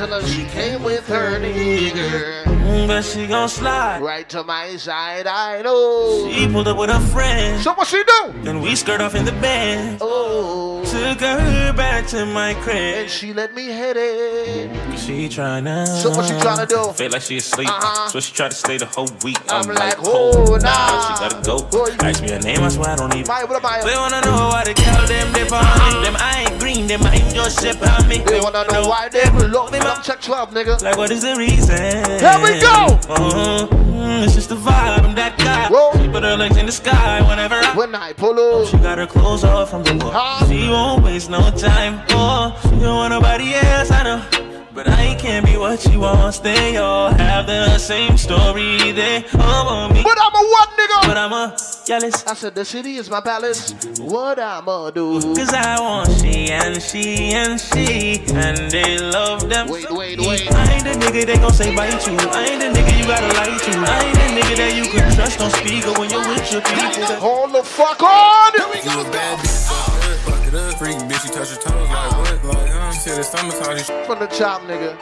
Angela, 0.00 0.24
she 0.28 0.44
came 0.44 0.84
with 0.84 1.08
her 1.08 1.40
nigger. 1.40 2.47
But 2.86 3.02
she 3.02 3.26
gon' 3.26 3.48
slide. 3.48 4.02
Right 4.02 4.28
to 4.28 4.44
my 4.44 4.76
side, 4.76 5.26
I 5.26 5.62
know. 5.62 6.30
She 6.30 6.46
pulled 6.46 6.68
up 6.68 6.78
with 6.78 6.90
her 6.90 7.00
friends. 7.00 7.64
So 7.64 7.74
what 7.74 7.88
she 7.88 8.02
do? 8.04 8.32
Then 8.42 8.60
we 8.60 8.76
skirt 8.76 9.00
off 9.00 9.14
in 9.14 9.24
the 9.24 9.32
band. 9.32 9.98
Oh. 10.00 10.84
To 10.84 11.08
took 11.08 11.20
her 11.20 11.72
back 11.72 12.06
to 12.08 12.26
my 12.26 12.54
crib. 12.54 12.76
And 12.76 13.10
she 13.10 13.32
let 13.32 13.54
me 13.54 13.66
hit 13.66 13.96
it. 13.96 14.70
She 14.98 15.28
tryna. 15.28 15.86
So 15.86 16.10
what 16.10 16.26
she 16.26 16.34
tryna 16.34 16.68
do? 16.68 16.92
Feel 16.92 17.10
like 17.10 17.22
she 17.22 17.38
asleep. 17.38 17.68
Uh-huh. 17.68 18.08
So 18.08 18.20
she 18.20 18.34
tried 18.34 18.50
to 18.50 18.56
stay 18.56 18.78
the 18.78 18.86
whole 18.86 19.08
week. 19.24 19.38
I'm, 19.48 19.68
I'm 19.68 19.74
like, 19.74 19.96
oh, 20.00 20.58
nah. 20.60 21.06
She 21.06 21.12
gotta 21.22 21.42
go. 21.42 21.86
Ask 22.00 22.22
me 22.22 22.30
her 22.30 22.40
name, 22.40 22.60
I 22.60 22.68
swear 22.68 22.90
I 22.90 22.96
don't 22.96 23.14
even. 23.14 23.26
Maya, 23.26 23.46
what 23.46 23.58
about 23.58 23.84
They 23.84 23.94
wanna 23.96 24.20
know 24.20 24.48
why 24.48 24.64
the 24.64 24.74
girl 24.74 25.06
them 25.06 25.32
dip 25.32 25.52
on 25.52 25.64
me. 25.64 26.04
Them 26.04 26.16
I 26.18 26.46
ain't 26.46 26.60
green, 26.60 26.86
them 26.86 27.02
I 27.02 27.14
ain't 27.14 27.34
just 27.34 27.62
ship 27.62 27.80
on 27.82 28.08
me. 28.08 28.18
They 28.18 28.40
wanna 28.40 28.64
know 28.70 28.88
why 28.88 29.08
they 29.08 29.24
love 29.48 29.72
me, 29.72 29.78
I'm 29.78 30.02
check 30.02 30.20
12, 30.20 30.50
nigga. 30.50 30.82
Like 30.82 30.96
what 30.96 31.10
is 31.10 31.22
the 31.22 31.36
reason? 31.36 31.78
Here 32.20 32.38
we 32.42 32.60
go. 32.60 32.67
Uh-huh. 32.68 33.66
Mm, 33.68 34.24
it's 34.24 34.34
just 34.34 34.48
the 34.50 34.56
vibe, 34.56 35.04
I'm 35.04 35.14
that 35.14 35.38
guy. 35.38 35.68
She 36.00 36.08
put 36.08 36.22
her 36.22 36.36
legs 36.36 36.56
in 36.56 36.66
the 36.66 36.72
sky 36.72 37.20
whenever 37.28 37.54
I. 37.54 37.74
When 37.74 37.94
I 37.94 38.12
pull 38.12 38.38
up. 38.38 38.68
She 38.68 38.76
got 38.78 38.98
her 38.98 39.06
clothes 39.06 39.44
off 39.44 39.70
from 39.70 39.84
the 39.84 39.96
wall. 39.96 40.46
She 40.46 40.68
won't 40.68 41.04
waste 41.04 41.30
no 41.30 41.50
time. 41.50 42.02
Oh, 42.10 42.58
she 42.62 42.70
don't 42.80 42.96
want 42.96 43.10
nobody 43.12 43.54
else, 43.54 43.90
I 43.90 44.02
know. 44.04 44.64
But 44.74 44.88
I 44.88 45.16
can't 45.16 45.44
be 45.44 45.56
what 45.56 45.80
she 45.80 45.96
wants. 45.96 46.38
They 46.38 46.76
all 46.76 47.10
have 47.10 47.46
the 47.46 47.78
same 47.78 48.16
story. 48.16 48.92
They 48.92 49.24
all 49.38 49.64
want 49.66 49.94
me. 49.94 50.02
But 50.04 50.18
I'm 50.20 50.34
a 50.34 50.44
what, 50.48 50.68
nigga? 50.78 51.08
But 51.08 51.16
I'm 51.16 51.32
a 51.32 51.56
jealous. 51.88 52.26
I 52.26 52.34
said 52.34 52.54
the 52.54 52.66
city 52.66 52.96
is 52.96 53.08
my 53.08 53.22
palace. 53.22 53.72
What 53.98 54.38
I'ma 54.38 54.90
do? 54.90 55.22
Cause 55.34 55.54
I 55.54 55.80
want 55.80 56.12
she 56.20 56.52
and 56.52 56.82
she 56.82 57.32
and 57.32 57.58
she. 57.58 58.20
And 58.36 58.70
they 58.70 58.98
love 58.98 59.48
them. 59.48 59.70
Wait, 59.70 59.84
so 59.84 59.96
wait, 59.96 60.20
wait. 60.20 60.52
I 60.52 60.74
ain't 60.74 60.84
the 60.84 60.94
nigga 61.00 61.24
they 61.24 61.36
gon' 61.38 61.54
say 61.54 61.74
bite 61.74 62.06
you. 62.06 62.12
I 62.12 62.44
ain't 62.44 62.60
the 62.60 62.68
nigga 62.76 62.92
you 62.92 63.06
gotta 63.08 63.32
lie 63.40 63.56
to. 63.56 63.72
I 63.88 64.04
ain't 64.04 64.20
the 64.20 64.28
nigga 64.36 64.56
that 64.60 64.76
you 64.76 64.84
can 64.92 65.08
trust 65.16 65.40
on 65.40 65.50
speaker 65.50 65.98
when 65.98 66.10
you're 66.10 66.28
with 66.28 66.52
your 66.52 66.60
people. 66.60 67.08
Hold 67.24 67.54
the 67.54 67.62
fuck 67.64 68.02
on! 68.02 68.52
You 68.84 69.00
a 69.00 69.04
bad 69.08 69.38
bitch, 69.40 69.64
fuck 69.64 69.96
it 69.96 70.04
up, 70.04 70.18
fuck 70.28 70.46
it 70.46 70.54
up. 70.54 70.78
Freak 70.78 70.96
bitch, 71.08 71.24
you 71.24 71.32
touch 71.32 71.50
your 71.50 71.60
toes 71.64 71.88
like 71.88 72.12
what? 72.12 72.44
Like, 72.52 72.68
huh? 72.68 72.92
She 72.92 73.00
said 73.00 73.18
it's 73.18 73.32
summertime, 73.32 74.04
From 74.04 74.18
the 74.18 74.26
top, 74.26 74.60
nigga. 74.62 74.92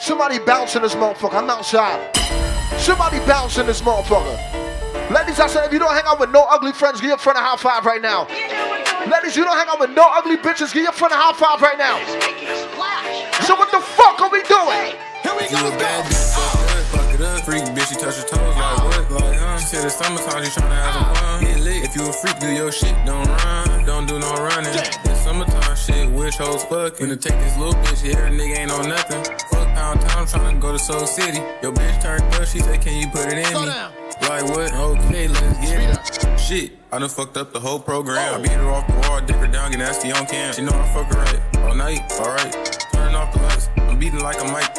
Somebody 0.00 0.38
bounce 0.38 0.74
in 0.74 0.80
this 0.80 0.94
motherfucker. 0.94 1.34
I'm 1.34 1.50
outside. 1.50 2.16
Somebody 2.80 3.18
bounce 3.26 3.58
in 3.58 3.66
this 3.66 3.82
motherfucker. 3.82 4.63
Ladies, 5.12 5.38
I 5.38 5.46
said 5.46 5.66
if 5.66 5.72
you 5.72 5.78
don't 5.78 5.92
hang 5.92 6.04
out 6.06 6.18
with 6.18 6.30
no 6.30 6.46
ugly 6.50 6.72
friends, 6.72 7.00
give 7.00 7.08
your 7.08 7.18
friend 7.18 7.36
a 7.36 7.42
high 7.42 7.56
five 7.56 7.84
right 7.84 8.00
now. 8.00 8.26
Ladies, 9.10 9.36
you 9.36 9.44
don't 9.44 9.56
hang 9.56 9.68
out 9.68 9.78
with 9.78 9.90
no 9.90 10.04
ugly 10.08 10.36
bitches, 10.36 10.72
give 10.72 10.82
your 10.82 10.92
friend 10.92 11.12
a 11.12 11.16
high 11.16 11.36
five 11.36 11.60
right 11.60 11.78
now. 11.78 12.00
So 13.44 13.54
what 13.54 13.70
the 13.70 13.80
fuck 13.80 14.20
are 14.20 14.30
we 14.30 14.42
doing? 14.44 14.96
You 15.24 15.60
a 15.60 15.70
bad 15.76 16.04
bitch, 16.06 16.34
fuck 16.34 16.54
it 16.56 16.70
up, 16.72 16.84
fuck 16.88 17.14
it 17.14 17.20
up. 17.20 17.44
Freak 17.44 17.64
bitch, 17.76 17.90
you 17.92 18.00
touch 18.00 18.16
your 18.16 18.26
toes 18.26 18.40
like 18.40 18.56
uh-huh. 18.56 19.04
what? 19.12 19.22
Like, 19.22 19.36
huh? 19.36 19.58
She 19.58 19.66
said 19.66 19.84
it's 19.84 19.96
summertime, 19.96 20.42
you 20.42 20.48
tryna 20.48 20.72
have 20.72 20.94
some 20.94 21.04
fun. 21.04 21.24
Uh-huh. 21.24 21.40
Get 21.44 21.60
lit. 21.60 21.84
If 21.84 21.96
you 21.96 22.08
a 22.08 22.12
freak, 22.12 22.38
do 22.40 22.48
your 22.50 22.72
shit, 22.72 22.96
don't 23.04 23.28
run, 23.28 23.84
don't 23.84 24.06
do 24.06 24.18
no 24.18 24.32
running. 24.32 24.72
It's 24.72 25.20
summertime 25.20 25.76
shit, 25.76 26.10
wish 26.10 26.36
hoes 26.38 26.64
fucking. 26.64 27.06
Finna 27.06 27.20
take 27.20 27.38
this 27.38 27.56
little 27.58 27.74
bitch, 27.74 28.04
yeah, 28.08 28.16
her 28.16 28.30
nigga 28.30 28.56
ain't 28.56 28.70
on 28.70 28.88
nothing. 28.88 29.22
Fuck 29.52 29.68
pound 29.76 30.00
town, 30.00 30.26
tryna 30.26 30.60
go 30.60 30.72
to 30.72 30.78
Soul 30.78 31.06
City. 31.06 31.38
Your 31.62 31.72
bitch 31.72 32.02
turned 32.02 32.22
up, 32.34 32.46
she 32.46 32.60
said, 32.60 32.80
can 32.80 32.96
you 32.96 33.08
put 33.08 33.26
it 33.26 33.38
in 33.38 33.52
me? 33.52 34.03
Like 34.22 34.44
what? 34.48 34.72
Okay, 34.72 35.28
let's 35.28 35.58
get 35.58 36.24
it. 36.24 36.40
Shit, 36.40 36.72
I 36.92 36.98
done 36.98 37.08
fucked 37.08 37.36
up 37.36 37.52
the 37.52 37.60
whole 37.60 37.78
program. 37.78 38.34
I 38.34 38.42
beat 38.42 38.52
her 38.52 38.70
off 38.70 38.86
the 38.86 38.94
wall, 39.08 39.20
dick 39.20 39.36
her 39.36 39.46
down, 39.46 39.70
get 39.70 39.78
nasty 39.78 40.12
on 40.12 40.26
cam. 40.26 40.52
She 40.54 40.62
know 40.62 40.72
I 40.72 40.88
fuck 40.92 41.12
her 41.12 41.20
right 41.20 41.40
all 41.64 41.74
night, 41.74 42.00
alright. 42.20 42.52
Turn 42.92 43.14
off 43.14 43.32
the 43.32 43.40
lights, 43.42 43.68
I'm 43.76 43.98
beating 43.98 44.20
like 44.20 44.40
a 44.40 44.44
mic. 44.44 44.70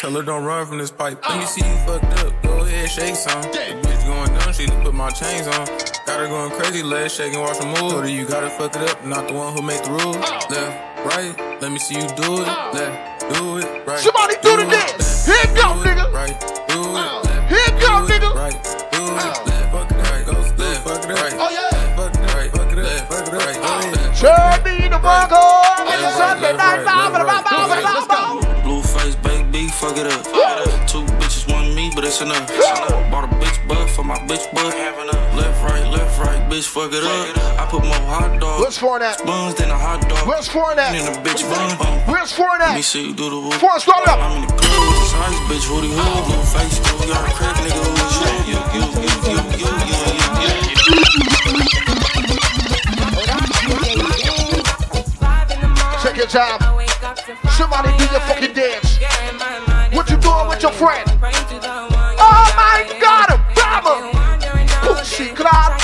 Tell 0.00 0.12
her 0.12 0.22
don't 0.22 0.44
run 0.44 0.66
from 0.66 0.78
this 0.78 0.90
pipe. 0.90 1.22
Let 1.28 1.38
me 1.38 1.46
see 1.46 1.66
you 1.66 1.76
fucked 1.86 2.04
up. 2.24 2.42
Go 2.42 2.60
ahead, 2.64 2.90
shake 2.90 3.14
some. 3.14 3.40
The 3.42 3.48
bitch 3.82 4.06
going 4.06 4.38
dumb, 4.38 4.52
she 4.52 4.66
just 4.66 4.80
put 4.82 4.94
my 4.94 5.10
chains 5.10 5.46
on. 5.46 5.66
Got 6.06 6.20
her 6.20 6.28
going 6.28 6.50
crazy, 6.52 6.82
legs 6.82 7.14
shaking, 7.14 7.40
watch 7.40 7.58
her 7.58 7.66
move. 7.66 7.78
Told 7.78 8.04
her 8.04 8.08
you 8.10 8.26
gotta 8.26 8.50
fuck 8.50 8.74
it 8.76 8.90
up, 8.90 9.04
not 9.06 9.28
the 9.28 9.34
one 9.34 9.54
who 9.54 9.62
made 9.62 9.82
the 9.84 9.90
rules. 9.90 10.16
Oh. 10.16 10.46
Left, 10.50 11.06
right, 11.06 11.60
let 11.62 11.72
me 11.72 11.78
see 11.78 11.94
you 11.94 12.08
do 12.08 12.42
it. 12.42 12.48
Oh. 12.48 12.70
Left, 12.74 13.34
do 13.34 13.58
it, 13.58 13.86
right. 13.86 13.98
Somebody 13.98 14.34
do 14.42 14.56
the 14.56 14.64
dance. 14.70 15.26
Here 15.26 15.36
it 15.40 15.54
go, 15.54 15.72
nigga. 15.80 16.12
Right, 16.12 16.38
do 16.68 16.80
it. 16.80 17.08
Oh. 17.16 17.33
Left, 17.44 17.50
Here 17.50 17.66
it 17.66 17.80
go, 17.80 18.06
nigga. 18.08 18.30
right, 18.34 18.58
do 18.92 19.02
it. 19.04 19.14
Left, 19.14 19.72
fuck 19.72 19.90
it 19.90 19.96
right, 20.10 20.24
go 20.26 20.32
left, 20.32 20.80
fuck 20.84 21.04
it 21.04 21.08
right. 21.08 21.34
Oh 21.36 21.50
yeah. 21.50 21.96
Fuck 21.96 22.14
right, 22.34 22.50
fuck 22.50 22.72
it 22.72 22.78
up, 22.78 23.12
fuck 23.12 23.32
right. 23.32 23.54
Go 23.54 23.62
ahead. 23.62 24.16
Turn 24.16 24.56
me 24.64 24.88
the 24.88 24.98
Bronco. 24.98 25.42
It's 25.86 26.16
Sunday 26.16 26.52
night. 26.56 26.84
Bow, 26.84 27.10
bow, 27.12 27.24
bow, 27.24 27.42
bow, 27.44 27.82
bow, 27.82 28.06
bow. 28.08 28.62
Blueface, 28.64 29.16
baby, 29.22 29.68
fuck 29.68 29.96
it 29.96 30.06
up. 30.06 30.24
Two 30.88 31.04
bitches 32.04 32.20
want 32.20 32.30
me, 32.30 32.44
it's 32.44 32.60
enough. 32.60 33.10
Bought 33.10 33.24
a 33.24 33.28
bitch 33.40 33.68
butt 33.68 33.88
for 33.90 34.04
my 34.04 34.16
bitch 34.28 34.52
butt. 34.54 34.74
Left, 35.36 35.62
right, 35.64 35.86
left, 35.90 36.18
right, 36.20 36.50
bitch, 36.50 36.66
fuck 36.68 36.92
it 36.92 37.02
up. 37.02 37.36
I 37.58 37.66
put 37.70 37.82
more 37.84 37.94
hot 37.94 38.38
dogs. 38.40 38.60
Where's 38.60 38.78
Fournette? 38.78 39.24
Buns 39.24 39.54
than 39.54 39.70
a 39.70 39.78
hot 39.78 40.06
dog. 40.08 40.26
Where's 40.26 40.48
Fournette? 40.48 40.94
In 40.94 41.06
a 41.08 41.16
bitch 41.24 41.42
bun 41.48 41.78
bun. 41.78 42.00
Where's 42.06 42.38
Let 42.38 42.76
me 42.76 42.82
see 42.82 43.08
you 43.08 43.14
do 43.14 43.30
the 43.30 43.40
whoop. 43.40 43.54
Forrest, 43.54 43.86
start 43.86 44.06
up. 44.08 44.18
I'm 44.20 44.42
in 44.42 44.46
the 44.46 44.52
club 44.52 44.60
with 44.60 44.98
this 45.00 45.14
ice 45.14 45.38
bitch, 45.48 45.66
Woody 45.72 45.88
Hood. 45.88 46.04
Oh. 46.04 46.28
Blueface, 46.28 46.76
you 47.00 47.08
got 47.12 47.24
a 47.24 47.32
crack 47.32 47.56
nigga 47.64 47.80
who 47.80 47.92
is 47.96 48.16
you. 48.20 48.52
You, 48.52 48.60
you, 48.74 48.84
you, 49.00 49.12
you, 49.24 49.40
you, 49.54 49.72
you, 49.80 49.88
you, 49.88 50.44
you. 50.44 50.64
Check 56.02 56.16
your 56.18 56.26
time. 56.26 56.60
Somebody 57.56 57.96
do 57.96 58.04
your 58.12 58.20
fucking 58.20 58.52
dance. 58.52 58.98
What 59.94 60.10
you 60.10 60.16
doing 60.18 60.48
with 60.48 60.62
your 60.62 60.72
friend? 60.72 61.08
Oh 63.86 64.10
God, 64.12 64.40
Pussy 64.82 65.28
clap. 65.34 65.78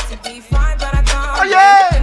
Oh 1.37 1.45
yeah. 1.45 2.01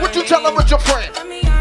What 0.00 0.14
you 0.14 0.24
telling 0.24 0.54
with 0.54 0.70
your 0.70 0.78
friend? 0.78 1.51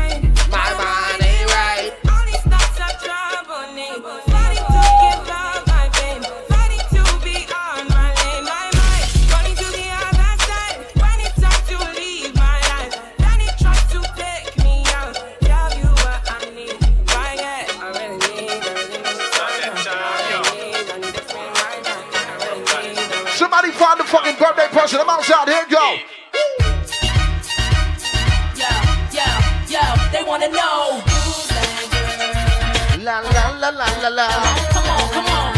Fucking 24.42 24.58
birthday 24.58 24.80
person. 24.80 25.00
I'm 25.00 25.10
outside. 25.10 25.48
Here 25.48 25.66
you 25.70 25.76
go. 25.76 25.98
Yo, 29.70 29.80
They 30.12 30.24
wanna 30.24 30.50
know. 30.50 31.02
La 33.00 33.20
la 33.20 33.58
la 33.58 33.70
la 33.70 33.88
la 34.02 34.10
la. 34.10 34.28
Come 34.74 34.90
on, 34.90 35.10
come 35.14 35.26
on. 35.26 35.58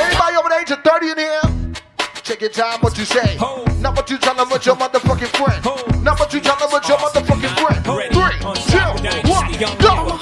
Anybody 0.00 0.36
over 0.36 0.48
the 0.48 0.58
age 0.60 0.70
of 0.70 0.82
30 0.82 1.10
in 1.10 1.18
here? 1.18 1.40
Check 2.22 2.40
your 2.40 2.50
time, 2.50 2.80
what 2.80 2.96
you 2.96 3.04
say. 3.04 3.36
Not 3.80 3.96
what 3.96 4.08
you 4.10 4.18
telling 4.18 4.48
with 4.48 4.64
your 4.64 4.76
motherfucking 4.76 5.32
friend. 5.36 6.04
Not 6.04 6.18
what 6.18 6.32
you 6.32 6.40
telling 6.40 6.72
with 6.72 6.88
your 6.88 6.98
motherfucking 6.98 7.54
friend. 7.60 7.84
Three, 7.84 8.38
two, 8.70 9.30
one, 9.30 9.78
go. 9.78 10.19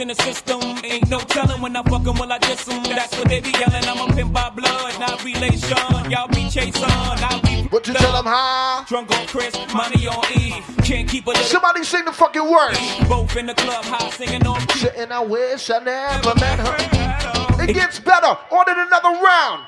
In 0.00 0.08
the 0.08 0.14
system, 0.14 0.60
ain't 0.82 1.08
no 1.10 1.18
telling 1.18 1.60
when 1.60 1.76
I 1.76 1.82
fuck 1.82 2.06
'em, 2.06 2.18
will 2.18 2.32
I 2.32 2.38
diss 2.38 2.66
'em? 2.68 2.82
That's 2.84 3.16
what 3.18 3.28
they 3.28 3.40
be 3.40 3.50
yelling. 3.50 3.84
I'm 3.84 4.00
a 4.00 4.14
pimp 4.14 4.32
by 4.32 4.48
blood, 4.50 4.98
not 4.98 5.22
relation. 5.22 6.10
Y'all 6.10 6.26
be 6.28 6.48
chasing, 6.48 6.84
I'll 6.84 7.40
be. 7.42 7.68
What 7.68 7.86
you 7.86 7.94
tell 7.94 8.12
them, 8.12 8.24
huh? 8.26 8.84
Drunk 8.88 9.10
on 9.16 9.26
Chris, 9.26 9.54
money 9.74 10.08
on 10.08 10.24
E. 10.34 10.62
Can't 10.82 11.08
keep 11.08 11.26
a 11.26 11.30
little. 11.30 11.44
Somebody 11.44 11.84
sing 11.84 12.04
the 12.04 12.12
fucking 12.12 12.50
words. 12.50 12.78
Both 13.08 13.36
in 13.36 13.46
the 13.46 13.54
club, 13.54 13.84
high 13.84 14.10
singing 14.10 14.46
on 14.46 14.60
Shitting, 14.80 15.10
I 15.12 15.20
wish 15.20 15.70
I 15.70 15.78
never 15.80 16.34
met 16.36 16.58
her. 16.58 17.62
It 17.62 17.74
gets 17.74 18.00
better. 18.00 18.36
Ordered 18.50 18.78
another 18.78 19.10
round. 19.10 19.66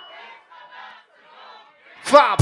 Five. 2.05 2.39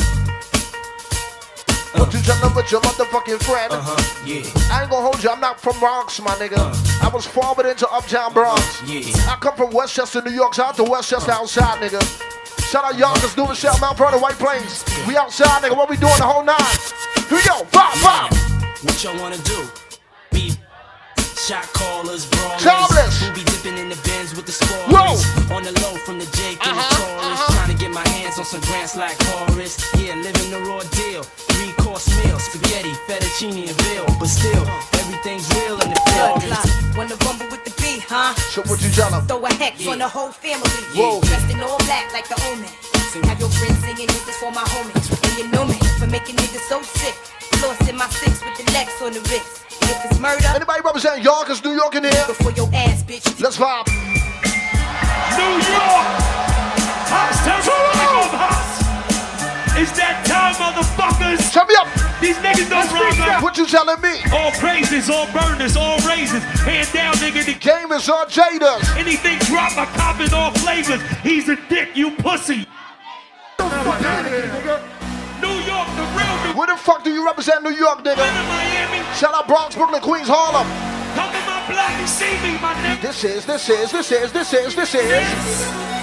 What 1.94 2.12
you 2.14 2.20
telling 2.20 2.54
with 2.54 2.70
your 2.70 2.80
motherfucking 2.82 3.42
friend? 3.42 3.72
Uh-huh, 3.72 4.24
yeah. 4.24 4.42
I 4.70 4.82
ain't 4.82 4.90
gonna 4.90 5.02
hold 5.02 5.22
you. 5.22 5.30
I'm 5.30 5.40
not 5.40 5.60
from 5.60 5.78
Bronx, 5.80 6.20
my 6.20 6.30
nigga. 6.36 6.58
I 7.02 7.08
was 7.08 7.26
forwarded 7.26 7.72
into 7.72 7.88
Uptown 7.90 8.32
Bronx. 8.32 8.82
Yeah. 8.86 9.02
I 9.26 9.36
come 9.40 9.56
from 9.56 9.70
Westchester, 9.70 10.22
New 10.22 10.30
York. 10.30 10.54
Shout 10.54 10.70
out 10.70 10.76
to 10.76 10.84
Westchester 10.84 11.32
outside, 11.32 11.80
nigga. 11.82 12.00
Shout 12.70 12.84
out 12.84 12.96
y'all, 12.96 13.10
Yonkers, 13.10 13.36
New 13.36 13.44
Rochelle, 13.44 13.78
Mount 13.80 13.98
Vernon, 13.98 14.20
White 14.20 14.38
Plains. 14.38 14.84
We 15.08 15.16
outside, 15.16 15.62
nigga. 15.62 15.76
What 15.76 15.90
we 15.90 15.96
doing 15.96 16.16
the 16.18 16.26
whole 16.26 16.44
nine? 16.44 16.56
Here 17.28 17.38
we 17.38 17.42
go. 17.42 17.64
Pop, 17.72 17.94
pop. 17.98 18.32
What 18.82 19.02
y'all 19.02 19.18
wanna 19.20 19.38
do? 19.38 19.79
Be 21.40 21.54
shot 21.54 21.72
callers, 21.72 22.26
brawlers. 22.26 22.62
Jobless. 22.62 23.16
Who 23.22 23.32
be 23.32 23.44
dipping 23.44 23.78
in 23.78 23.88
the 23.88 23.96
bins 24.04 24.36
with 24.36 24.44
the 24.44 24.52
spoilers? 24.52 24.92
Whoa. 24.92 25.56
On 25.56 25.62
the 25.64 25.72
low 25.80 25.96
from 26.04 26.18
the 26.18 26.26
Jake 26.36 26.60
and 26.60 26.76
Uh-huh, 26.76 26.84
the 26.84 27.00
chorus. 27.00 27.40
Trying 27.56 27.72
to 27.72 27.78
get 27.80 27.90
my 27.90 28.06
hands 28.12 28.38
on 28.38 28.44
some 28.44 28.60
grants 28.68 28.94
like 28.94 29.16
Horace. 29.24 29.80
Yeah, 29.96 30.16
living 30.20 30.50
the 30.50 30.60
raw 30.68 30.80
deal. 31.00 31.22
Three 31.56 31.72
course 31.80 32.08
meal, 32.20 32.38
spaghetti, 32.38 32.92
fettuccine, 33.08 33.68
and 33.72 33.76
veal. 33.88 34.04
But 34.20 34.28
still, 34.28 34.64
everything's 35.00 35.48
real 35.56 35.80
in 35.80 35.88
the 35.88 36.00
Blood 36.12 36.42
field. 36.42 36.52
clot, 36.52 36.68
wanna 36.96 37.16
rumble 37.24 37.48
with 37.48 37.64
the 37.64 37.72
beat, 37.80 38.02
huh? 38.04 38.34
So 38.52 38.60
what 38.68 38.82
you 38.82 38.90
tell 38.90 39.14
'em? 39.14 39.26
Throw 39.26 39.40
a 39.46 39.52
hex 39.54 39.86
on 39.86 39.98
the 39.98 40.08
whole 40.08 40.32
family. 40.32 40.84
Whoa. 40.94 41.20
Dressed 41.24 41.48
in 41.50 41.60
all 41.62 41.78
black 41.88 42.12
like 42.12 42.28
the 42.28 42.36
omen. 42.52 42.68
Have 43.28 43.40
your 43.40 43.50
friends 43.50 43.80
singing 43.84 44.06
this 44.12 44.28
is 44.28 44.36
for 44.36 44.52
my 44.52 44.62
homies. 44.76 45.08
And 45.24 45.38
you 45.38 45.46
know 45.48 45.64
me 45.64 45.78
for 45.98 46.06
making 46.06 46.36
niggas 46.36 46.68
so 46.68 46.82
sick. 46.82 47.16
Lost 47.62 47.88
in 47.88 47.96
my 47.96 48.08
six 48.20 48.40
with 48.44 48.56
the 48.60 48.64
Lex 48.72 48.88
on 49.02 49.12
the 49.12 49.20
wrist. 49.32 49.69
And 49.90 49.98
if 49.98 50.04
it's 50.12 50.20
murder, 50.20 50.46
Anybody 50.54 50.80
represent 50.84 51.22
Yonkers, 51.22 51.64
New 51.64 51.72
York 51.74 51.94
in 51.96 52.04
here? 52.04 52.24
Before 52.26 52.52
your 52.52 52.68
ass, 52.72 53.02
bitch. 53.02 53.26
Let's 53.40 53.58
vibe. 53.58 53.86
New 55.34 55.54
York! 55.66 56.06
House, 57.10 57.42
tell 57.42 57.58
me 57.58 57.66
what 57.66 58.30
house! 58.38 58.78
It's 59.74 59.90
that 59.98 60.22
time, 60.26 60.54
motherfuckers! 60.62 61.42
Shut 61.52 61.66
me 61.66 61.74
up! 61.74 61.88
These 62.20 62.36
niggas 62.36 62.68
don't 62.70 62.86
run 62.92 63.18
like 63.18 63.42
What 63.42 63.56
you 63.56 63.66
telling 63.66 64.00
me? 64.00 64.20
all 64.32 64.52
praises, 64.52 65.10
all 65.10 65.26
burners, 65.32 65.76
all 65.76 65.98
raises. 66.06 66.42
Hand 66.62 66.88
down, 66.92 67.14
nigga. 67.14 67.44
The 67.44 67.54
game 67.54 67.90
is 67.90 68.08
on 68.08 68.26
Jada's. 68.26 68.88
Anything 68.96 69.38
drop, 69.50 69.76
I 69.76 69.86
cop 69.96 70.20
in 70.20 70.32
all 70.32 70.52
flavors. 70.52 71.00
He's 71.22 71.48
a 71.48 71.56
dick, 71.68 71.96
you 71.96 72.12
pussy. 72.12 72.66
New 73.58 74.99
Where 76.56 76.66
the 76.66 76.76
fuck 76.76 77.04
do 77.04 77.10
you 77.10 77.24
represent 77.24 77.62
New 77.62 77.70
York, 77.70 78.02
nigga? 78.04 78.26
Shout 79.14 79.34
out 79.34 79.46
Bronx, 79.46 79.74
Brooklyn, 79.74 80.02
Queens, 80.02 80.28
Harlem. 80.28 80.66
Come 81.14 81.30
to 81.30 81.40
my 81.46 81.62
block 81.70 81.94
and 81.94 82.08
see 82.08 82.34
me, 82.42 82.58
my 82.58 82.74
nigga. 82.82 83.02
This 83.02 83.24
is, 83.24 83.46
this 83.46 83.68
is, 83.68 83.92
this 83.92 84.10
is, 84.12 84.32
this 84.32 84.52
is, 84.52 84.74
this 84.74 84.94
is. 84.94 85.02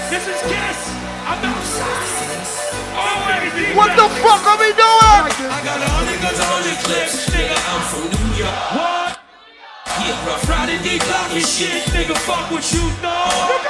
This 0.10 0.24
is 0.28 0.40
Kiss. 0.48 0.80
I'm 1.28 1.44
outside. 1.44 2.18
What 3.76 3.94
the 3.96 4.08
fuck 4.24 4.42
are 4.48 4.58
we 4.58 4.72
doing? 4.74 5.28
I 5.52 5.62
got 5.64 5.78
a 5.78 5.90
hundred 5.92 6.18
guns, 6.24 6.40
a 6.40 6.46
hundred 6.48 6.78
clips, 6.82 7.30
nigga. 7.30 7.54
I'm 7.54 7.82
from 7.86 8.10
New 8.10 8.42
York. 8.42 8.58
What? 8.74 9.20
Yeah, 10.02 10.26
rough 10.26 10.42
Friday 10.46 10.80
D 10.82 10.98
block 10.98 11.30
and 11.32 11.46
shit, 11.46 11.84
nigga. 11.94 12.18
Fuck 12.18 12.50
what 12.50 12.66
you 12.74 12.82
know. 13.04 13.67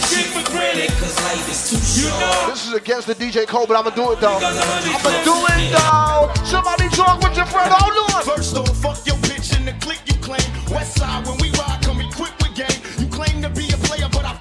And 0.00 0.12
you 0.12 0.16
can't 0.16 0.24
take 0.24 0.24
shit 0.24 0.26
for 0.32 0.44
granted, 0.50 0.90
cause 0.96 1.16
life 1.24 1.50
is 1.50 1.70
too 1.70 1.76
short. 1.76 2.48
This 2.48 2.66
is 2.66 2.72
against 2.72 3.06
the 3.06 3.14
DJ 3.14 3.46
Cole, 3.46 3.66
but 3.66 3.76
I'ma 3.76 3.90
do 3.90 4.12
it 4.12 4.20
though. 4.20 4.40
I'ma 4.40 5.10
do 5.24 5.36
it 5.52 5.72
though. 5.72 6.32
Somebody 6.44 6.88
talk 6.90 7.20
with 7.22 7.36
your 7.36 7.46
friend. 7.46 7.68
Hold 7.70 8.10
on. 8.14 8.22
First 8.24 8.56
off, 8.56 8.68
fuck 8.76 9.04
your 9.06 9.16
bitch 9.28 9.56
in 9.56 9.64
the 9.66 9.72
clique 9.84 10.02
you 10.06 10.14
claim. 10.20 10.40
West 10.72 10.96
side, 10.98 11.26
when 11.26 11.36
we 11.38 11.50
ride, 11.52 11.80
come 11.82 12.00
equipped 12.00 12.40
with 12.42 12.54
game. 12.56 12.80
You 12.98 13.06
claim 13.08 13.42
to 13.42 13.50
be 13.50 13.68
a 13.68 13.76
player, 13.88 14.08
but 14.12 14.24
I. 14.24 14.40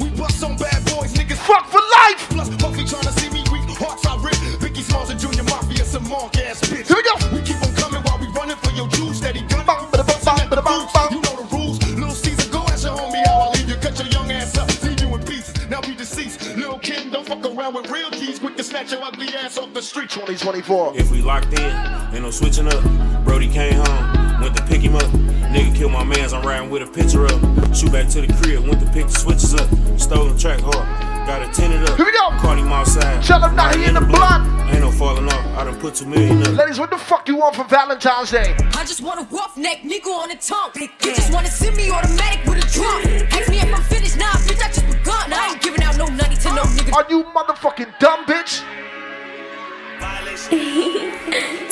We 0.00 0.08
bust 0.10 0.42
on 0.42 0.56
bad 0.56 0.84
boys, 0.88 1.12
niggas. 1.12 1.36
Fuck 1.44 1.68
for 1.68 1.82
life. 2.00 2.28
Plus, 2.30 2.48
Puffy 2.56 2.84
tryna 2.84 3.12
see 3.20 3.28
me 3.28 3.44
weak. 3.52 3.68
Hearts 3.76 4.06
I 4.06 4.16
rip. 4.22 4.36
Biggie 4.60 4.82
Smalls 4.82 5.10
and 5.10 5.20
Junior 5.20 5.44
Mafia, 5.44 5.84
some 5.84 6.08
monk 6.08 6.38
ass 6.38 6.60
bitch. 6.62 6.88
Here 6.88 6.96
we 6.96 7.02
go. 7.02 7.14
We 7.34 7.42
keep 7.42 7.60
on 7.60 7.74
coming 7.74 8.02
while 8.02 8.18
we 8.18 8.26
running 8.32 8.56
for 8.56 8.72
your 8.72 8.88
juice. 8.88 9.18
Steady 9.18 9.42
gun. 9.42 9.60
You 9.60 9.66
know 9.68 10.56
the 10.56 10.62
rules. 10.62 11.21
Around 17.62 17.74
with 17.74 17.90
real 17.90 18.10
G's. 18.10 18.38
Quick 18.38 18.56
to 18.56 18.64
snatch 18.64 18.92
your 18.92 19.02
ugly 19.02 19.28
ass 19.28 19.56
off 19.58 19.72
the 19.72 19.82
street. 19.82 20.10
2024. 20.10 20.96
If 20.96 21.10
we 21.10 21.22
locked 21.22 21.58
in, 21.58 21.76
ain't 22.12 22.22
no 22.22 22.30
switching 22.30 22.66
up. 22.66 23.24
Brody 23.24 23.48
came 23.48 23.74
home, 23.74 24.40
went 24.40 24.56
to 24.56 24.62
pick 24.64 24.80
him 24.80 24.96
up. 24.96 25.04
Nigga 25.52 25.74
killed 25.74 25.92
my 25.92 26.02
mans, 26.02 26.32
I'm 26.32 26.44
riding 26.44 26.70
with 26.70 26.82
a 26.82 26.86
picture 26.86 27.26
up. 27.26 27.74
Shoot 27.74 27.92
back 27.92 28.08
to 28.10 28.20
the 28.20 28.32
crib, 28.40 28.66
went 28.66 28.80
to 28.80 28.86
pick 28.92 29.06
the 29.06 29.12
switches 29.12 29.54
up. 29.54 29.68
Stole 29.98 30.28
the 30.28 30.38
track 30.38 30.60
hard, 30.60 30.86
got 31.26 31.42
it 31.42 31.52
tinted 31.54 31.88
up. 31.88 31.96
Here 31.96 32.06
we 32.06 32.12
go. 32.12 32.30
Caught 32.38 32.58
him 32.58 32.72
outside. 32.72 33.22
Tell 33.22 33.42
him 33.42 33.54
now 33.56 33.76
he 33.76 33.84
in 33.84 33.94
the 33.94 34.00
blunt. 34.00 34.48
Ain't 34.70 34.80
no 34.80 34.90
falling 34.90 35.26
off, 35.26 35.58
I 35.58 35.64
done 35.64 35.78
put 35.78 35.94
two 35.94 36.06
million 36.06 36.42
up. 36.42 36.56
Ladies, 36.56 36.78
what 36.78 36.90
the 36.90 36.96
fuck 36.96 37.28
you 37.28 37.36
want 37.36 37.56
for 37.56 37.64
Valentine's 37.64 38.30
Day? 38.30 38.54
I 38.74 38.84
just 38.84 39.02
want 39.02 39.20
a 39.20 39.24
roughneck 39.34 39.82
nigga 39.82 40.06
on 40.06 40.30
the 40.30 40.36
tongue. 40.36 40.70
You 40.74 40.88
just 41.14 41.32
wanna 41.32 41.48
send 41.48 41.76
me 41.76 41.90
automatic 41.90 42.44
with 42.46 42.64
a 42.64 42.68
drum. 42.72 43.02
Ask 43.32 43.50
me 43.50 43.58
if 43.58 43.74
I'm 43.74 43.82
finished, 43.82 44.16
nah, 44.18 44.32
bitch, 44.48 44.62
I 44.64 44.68
just 44.68 44.86
begun. 44.86 45.32
I 45.32 45.50
ain't 45.52 45.62
giving 45.62 45.82
out 45.82 45.98
no 45.98 46.06
money 46.06 46.36
to 46.36 46.48
no 46.54 46.62
nigga. 46.62 46.92
Are 46.94 47.06
you 47.10 47.24
motherfucking 47.24 47.98
dumb 47.98 48.24
bitch? 48.24 48.62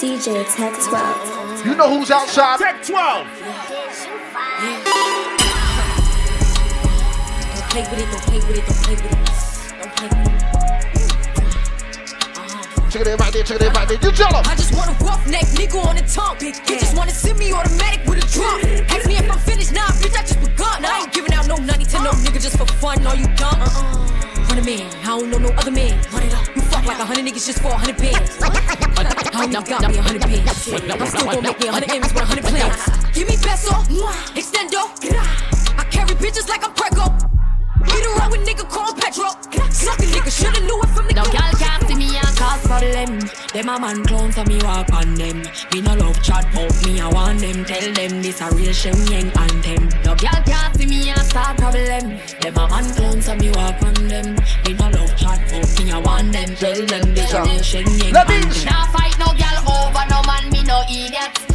DJ 0.01 0.45
Tech 0.55 0.75
12. 0.75 1.67
You 1.67 1.75
know 1.75 1.89
who's 1.99 2.11
outside? 2.11 2.59
Tech 2.59 2.83
12. 2.85 3.27
Don't 4.85 5.40
play 7.70 7.86
with 7.86 8.02
it, 8.02 8.10
don't 8.10 8.23
play 8.26 8.39
with 8.42 8.58
it, 8.58 8.66
don't 8.66 8.82
play 8.82 8.97
with 8.99 9.07
it. 9.07 9.15
Don't 9.78 9.94
play 9.94 10.08
with 10.10 10.26
it. 10.26 10.34
Uh-huh. 12.34 12.90
Check 12.90 13.02
it 13.02 13.07
in 13.07 13.16
right 13.16 13.32
there, 13.32 13.44
check 13.44 13.60
it 13.60 13.66
in 13.66 13.73
right 13.73 13.86
there. 13.86 13.99
You 14.02 14.10
tell 14.10 14.34
him. 14.34 14.42
I 14.44 14.55
just 14.58 14.74
want 14.74 14.90
a 14.90 14.94
roughneck 15.05 15.47
nigga 15.55 15.78
on 15.86 15.94
the 15.94 16.02
tongue. 16.02 16.36
You 16.42 16.50
just 16.78 16.97
wanna 16.97 17.15
send 17.15 17.39
me 17.39 17.52
automatic 17.52 18.02
with 18.10 18.18
a 18.18 18.26
drum. 18.26 18.58
Ask 18.90 19.07
me 19.07 19.16
if 19.23 19.31
I'm 19.31 19.39
finished, 19.39 19.73
nah, 19.73 19.86
bitch, 20.02 20.18
I 20.18 20.23
just 20.26 20.40
begun. 20.42 20.84
I 20.84 21.07
ain't 21.07 21.12
giving 21.15 21.32
out 21.32 21.47
no 21.47 21.57
money 21.58 21.84
to 21.84 22.02
no 22.02 22.10
nigga 22.10 22.42
just 22.42 22.58
for 22.58 22.66
fun. 22.66 23.07
Are 23.07 23.15
you 23.15 23.26
dumb? 23.39 23.55
Uh-uh. 23.62 24.07
Hundred 24.50 24.66
man, 24.66 24.90
I 25.07 25.15
don't 25.15 25.31
know 25.31 25.39
no 25.39 25.50
other 25.55 25.70
man. 25.70 25.94
Run 26.10 26.24
it 26.26 26.34
up. 26.34 26.42
You 26.57 26.62
fuck 26.62 26.84
like 26.84 26.99
a 26.99 27.05
hundred 27.07 27.24
niggas 27.24 27.47
just 27.47 27.62
for 27.62 27.70
a 27.70 27.78
hundred 27.78 27.99
bands. 27.99 28.34
I 28.42 29.47
don't 29.47 29.62
got 29.66 29.86
me 29.89 29.97
a 29.97 30.02
hundred 30.02 30.23
bands. 30.23 30.50
I'm 30.74 31.07
still 31.07 31.23
gonna 31.23 31.42
make 31.42 31.60
me 31.60 31.68
a 31.68 31.73
hundred 31.73 31.90
M's 31.90 32.12
with 32.12 32.23
a 32.23 32.26
hundred 32.26 32.44
plans. 32.50 33.15
Give 33.15 33.28
me 33.28 33.36
peso, 33.39 33.78
extendo. 34.34 34.90
I 35.78 35.84
carry 35.84 36.18
bitches 36.18 36.49
like 36.49 36.66
I'm 36.66 36.74
Prego. 36.74 37.07
Beat 37.84 38.07
around 38.07 38.31
with 38.33 38.47
nigga 38.47 38.68
called 38.68 38.97
Petro. 38.97 39.31
Suck 39.70 39.99
a 39.99 40.02
nigga, 40.02 40.31
shoulda 40.31 40.60
knew 40.60 40.81
it 40.83 40.91
from 40.91 41.07
the 41.07 41.15
No 41.15 41.25
girl 41.25 41.52
can't 41.57 41.83
see 41.89 41.94
me 41.94 42.17
and 42.17 42.36
cause 42.36 42.60
problem. 42.67 43.20
Them 43.52 43.68
a 43.68 43.81
man 43.81 44.05
clown 44.05 44.33
so 44.33 44.44
me 44.44 44.59
walk 44.62 44.92
on 44.92 45.15
them. 45.15 45.42
Me 45.73 45.81
no 45.81 45.94
love 45.94 46.23
chat 46.23 46.47
but 46.52 46.75
me 46.84 47.00
I 47.00 47.09
want 47.09 47.41
them. 47.41 47.65
Tell 47.65 47.92
them 47.92 48.23
this 48.23 48.41
a 48.41 48.50
real 48.55 48.73
Shen 48.73 48.97
Yang 49.09 49.31
anthem. 49.39 49.89
No 50.05 50.15
girl 50.15 50.41
can't 50.44 50.76
see 50.76 50.86
me 50.86 51.09
and 51.09 51.20
start 51.20 51.57
problem. 51.57 52.18
Them 52.41 52.57
a 52.57 52.68
man 52.68 52.86
clown 52.94 53.23
so 53.23 53.34
me 53.36 53.50
walk 53.50 53.83
on 53.83 53.94
them. 54.09 54.36
Me 54.67 54.73
no 54.75 54.86
love 54.91 55.17
chat 55.17 55.41
but 55.49 55.68
me 55.78 55.92
I 55.92 55.99
want 55.99 56.33
them. 56.33 56.55
Tell 56.57 56.86
them 56.86 57.15
this 57.15 57.33
a 57.33 57.42
real 57.42 57.62
Shen 57.62 57.86
Yang 57.99 58.17
anthem. 58.17 58.65
Nah 58.67 58.86
fight 58.92 59.17
no 59.18 59.33
girl 59.33 59.59
over 59.73 60.05
no 60.10 60.20
man 60.28 60.50
me 60.52 60.62
no 60.65 60.83
idiot. 60.91 61.50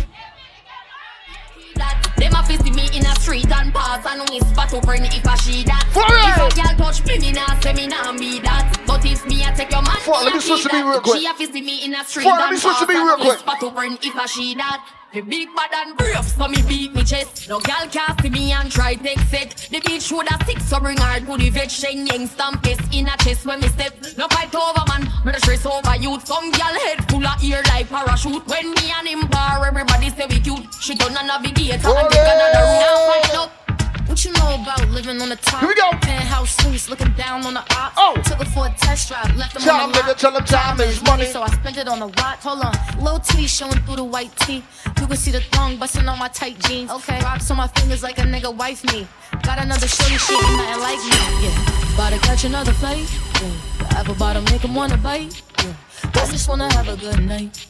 Them 2.36 2.44
a 2.44 2.48
fi 2.48 2.58
see 2.64 2.72
me 2.72 2.90
in 2.98 3.06
a 3.06 3.16
street 3.16 3.52
and 3.52 3.74
pass 3.74 4.06
and 4.06 4.20
whisper 4.30 4.68
to 4.76 4.82
friend 4.82 5.06
if 5.06 5.26
I 5.26 5.36
she 5.38 5.64
that. 5.64 5.88
If 5.96 6.52
a 6.52 6.76
girl 6.76 6.92
touch 6.92 7.06
me, 7.06 7.20
me 7.20 7.32
nah 7.32 7.60
say 7.62 7.74
me 7.74 7.88
nah 7.88 8.12
be 8.12 8.40
that. 8.42 8.84
But 8.86 9.06
if 9.06 9.26
me 9.26 9.44
I 9.44 9.52
take 9.54 9.72
your 9.72 9.82
man, 9.82 9.96
Fuck, 10.04 10.24
let 10.24 10.34
me 10.34 10.42
switch 10.42 10.64
to 10.64 10.74
me 10.74 10.82
real 10.82 11.00
quick. 11.00 11.20
She 11.22 11.28
a 11.28 11.34
fi 11.34 11.46
see 11.46 11.62
me 11.62 11.86
in 11.86 11.96
a 11.96 12.04
street 12.04 12.26
me 12.26 12.32
and 12.32 12.62
pass 12.62 12.82
and 12.90 13.22
whisper 13.22 13.54
to 13.62 13.72
friend 13.72 13.98
if 14.02 14.16
I 14.16 14.26
she 14.26 14.56
that. 14.56 14.84
Me 15.16 15.22
big 15.22 15.56
bad 15.56 15.72
and 15.74 15.96
brave, 15.96 16.26
so 16.26 16.46
me 16.50 16.62
beat 16.68 16.94
me 16.94 17.02
chest. 17.02 17.48
No 17.48 17.62
girl 17.62 17.88
can 17.90 18.20
see 18.22 18.30
me 18.30 18.52
and 18.52 18.70
try 18.70 18.96
take 18.96 19.20
set. 19.32 19.56
The 19.72 19.80
bitch 19.80 20.12
would 20.12 20.28
a 20.30 20.44
six, 20.44 20.66
so 20.66 20.78
bring 20.78 20.98
her 20.98 21.20
to 21.22 21.38
the 21.38 21.50
vet. 21.52 21.70
Shenyeng 21.70 22.28
stamp 22.28 22.66
face 22.66 22.78
in 22.92 23.08
a 23.08 23.16
chest 23.24 23.46
when 23.46 23.62
me 23.62 23.70
step. 23.70 23.94
No 24.18 24.28
fight 24.28 24.54
over 24.54 24.84
man, 24.90 25.04
me 25.24 25.32
the 25.32 25.40
stress 25.40 25.66
over 25.66 25.96
youth. 25.96 26.28
Some 26.28 26.52
girl 26.52 26.76
head 26.84 27.10
full 27.10 27.26
of 27.26 27.42
ear 27.42 27.62
like 27.70 27.88
parachute. 27.88 28.46
When 28.46 28.72
me 28.72 28.92
and 28.92 29.08
him 29.08 29.28
bar, 29.28 29.66
everybody 29.66 30.10
say 30.10 30.26
we 30.30 30.42
cute. 30.42 30.68
She 30.82 30.96
done 30.96 31.16
a 31.16 31.26
navigator 31.26 31.96
and 31.96 32.10
take 32.12 32.20
another. 32.20 32.66
Now 32.76 33.08
fight 33.08 33.36
up. 33.36 33.65
What 34.08 34.24
you 34.24 34.32
know 34.34 34.56
about 34.62 34.88
living 34.90 35.22
on 35.22 35.30
the 35.30 35.36
top? 35.36 35.60
Here 35.62 35.70
we 35.70 35.76
go. 35.76 35.90
Penthouse 36.00 36.56
suites, 36.58 36.90
looking 36.90 37.12
down 37.14 37.46
on 37.46 37.54
the 37.56 37.60
op. 37.76 37.94
Oh. 37.98 38.14
Took 38.24 38.38
her 38.40 38.46
for 38.46 38.68
a 38.68 38.70
test 38.78 39.10
drive, 39.10 39.36
left 39.36 39.54
them 39.54 39.64
Tell 39.64 39.76
on 39.76 39.92
the 39.92 39.98
him, 39.98 40.04
nigga, 40.04 40.08
lot. 40.10 40.18
tell 40.20 40.36
him 40.38 40.44
time 40.46 40.80
is 40.80 41.02
money. 41.04 41.26
So 41.26 41.42
I 41.42 41.48
spent 41.50 41.78
it 41.78 41.88
on 41.88 42.02
a 42.02 42.08
watch. 42.08 42.40
Hold 42.44 42.62
on, 42.64 42.74
low 43.04 43.18
T 43.20 43.48
showing 43.48 43.74
through 43.86 43.98
the 43.98 44.04
white 44.04 44.36
tee. 44.38 44.64
You 45.02 45.08
can 45.08 45.18
see 45.18 45.32
the 45.32 45.42
thong 45.52 45.78
busting 45.78 46.08
on 46.08 46.20
my 46.20 46.28
tight 46.30 46.58
jeans. 46.60 46.92
Okay, 46.92 47.20
rocks 47.22 47.50
on 47.52 47.58
my 47.58 47.68
fingers 47.68 48.04
like 48.04 48.18
a 48.20 48.22
nigga 48.22 48.56
wife 48.56 48.84
me. 48.94 49.08
Got 49.44 49.60
another 49.60 49.88
shorty, 49.88 50.18
she 50.18 50.34
ain't 50.34 50.44
nothing 50.44 50.82
like 50.82 51.00
me. 51.00 51.20
Yeah, 51.44 51.94
about 51.96 52.14
to 52.14 52.20
catch 52.20 52.44
another 52.46 52.74
flight. 52.74 53.06
Yeah, 53.42 53.52
the 53.90 53.98
apple 53.98 54.16
bottom 54.16 54.44
make 54.46 54.64
'em 54.64 54.76
wanna 54.76 54.98
bite. 54.98 55.42
Yeah, 55.64 55.74
I 56.14 56.26
just 56.32 56.48
wanna 56.48 56.72
have 56.74 56.88
a 56.88 56.96
good 56.96 57.20
night. 57.26 57.66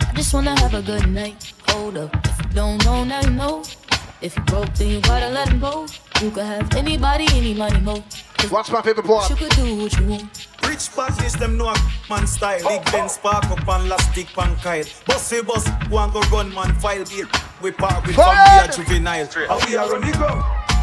I 0.00 0.12
just 0.14 0.32
wanna 0.34 0.58
have 0.60 0.74
a 0.74 0.82
good 0.82 1.06
night. 1.08 1.52
Hold 1.68 1.98
up, 1.98 2.14
if 2.26 2.38
you 2.40 2.50
don't 2.54 2.84
know, 2.84 3.04
now 3.04 3.20
you 3.20 3.30
know. 3.30 3.62
If 4.20 4.36
you 4.36 4.42
broke, 4.44 4.74
then 4.74 4.88
you 4.88 5.00
gotta 5.00 5.28
let 5.30 5.48
him 5.48 5.60
go. 5.60 5.86
You 6.20 6.30
could 6.32 6.44
have 6.44 6.74
anybody, 6.74 7.26
any 7.30 7.54
money, 7.54 7.80
mo. 7.80 8.02
Watch 8.50 8.70
my 8.70 8.82
paper 8.82 9.02
part? 9.02 9.30
You 9.30 9.36
could 9.36 9.50
do 9.50 9.76
what 9.76 9.98
you 9.98 10.06
want. 10.06 10.48
Rich 10.66 10.94
badness, 10.96 11.34
them 11.34 11.56
know 11.56 11.68
a 11.68 11.76
man 12.10 12.26
style. 12.26 12.58
Big 12.68 12.84
Ben 12.90 13.08
spark 13.08 13.44
up 13.44 13.68
and 13.68 13.88
last 13.88 14.10
stick 14.12 14.26
pan 14.28 14.56
kyle. 14.56 14.84
Bossy 15.06 15.42
boss, 15.42 15.68
go 15.88 15.98
and 15.98 16.12
go 16.12 16.20
run 16.32 16.52
man 16.52 16.74
file 16.80 17.04
beat. 17.04 17.26
We 17.62 17.70
park 17.70 18.06
with 18.06 18.16
Fire! 18.16 18.34
family 18.34 18.68
a 18.68 18.76
juvenile. 18.76 19.26
How 19.46 19.66
we 19.66 19.76
are 19.76 19.94
on 19.94 20.00
the 20.00 20.16
ground? 20.16 20.42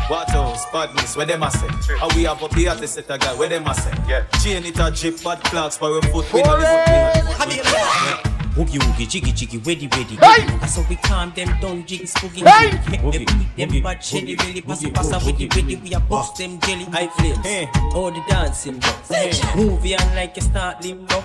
What 0.10 0.30
else? 0.34 0.66
Badness, 0.72 1.18
where 1.18 1.26
them 1.26 1.44
a 1.44 1.52
say? 1.52 1.68
And 2.02 2.14
we 2.14 2.24
have 2.24 2.42
up 2.42 2.54
here 2.54 2.74
to 2.74 2.88
set 2.88 3.10
a 3.10 3.18
guy, 3.18 3.34
where 3.36 3.50
them 3.50 3.68
a 3.68 3.74
say? 3.74 3.94
Yeah. 4.08 4.26
Chain 4.42 4.64
it 4.66 4.80
a 4.80 4.92
drip, 4.92 5.22
bad 5.24 5.44
clocks, 5.44 5.78
for 5.78 5.92
we 5.94 6.02
foot, 6.02 6.32
we 6.32 6.42
know 6.42 6.58
the 6.58 6.66
foot. 6.66 7.56
Yeah. 7.56 8.35
Woogie 8.56 8.80
woogie, 8.80 9.06
jiggy 9.06 9.34
jiggy, 9.34 9.58
ready 9.58 9.88
ready. 9.88 10.16
Hey! 10.16 10.48
I 10.62 10.66
saw 10.66 10.82
we 10.88 10.96
calm 10.96 11.34
them 11.36 11.60
down, 11.60 11.86
jiggy 11.86 12.06
spooky. 12.06 12.40
Hey! 12.40 12.72
Make 12.90 13.02
them 13.02 13.42
eat 13.58 13.70
them 13.70 13.84
bad 13.84 14.02
jelly, 14.02 14.38
really 14.38 14.62
pass 14.62 14.82
it, 14.82 14.94
pass 14.94 15.12
it, 15.12 15.26
ready 15.26 15.50
ready. 15.54 15.76
We 15.76 15.94
a 15.94 16.00
bust 16.00 16.38
them 16.38 16.58
jelly 16.62 16.86
high 16.86 17.08
flames. 17.08 17.70
All 17.94 18.12
the 18.12 18.24
dancing 18.30 18.80
bugs. 18.80 19.56
Movie 19.58 19.98
on 19.98 20.16
like 20.16 20.38
a 20.38 20.42
start 20.42 20.82
limbo. 20.86 21.22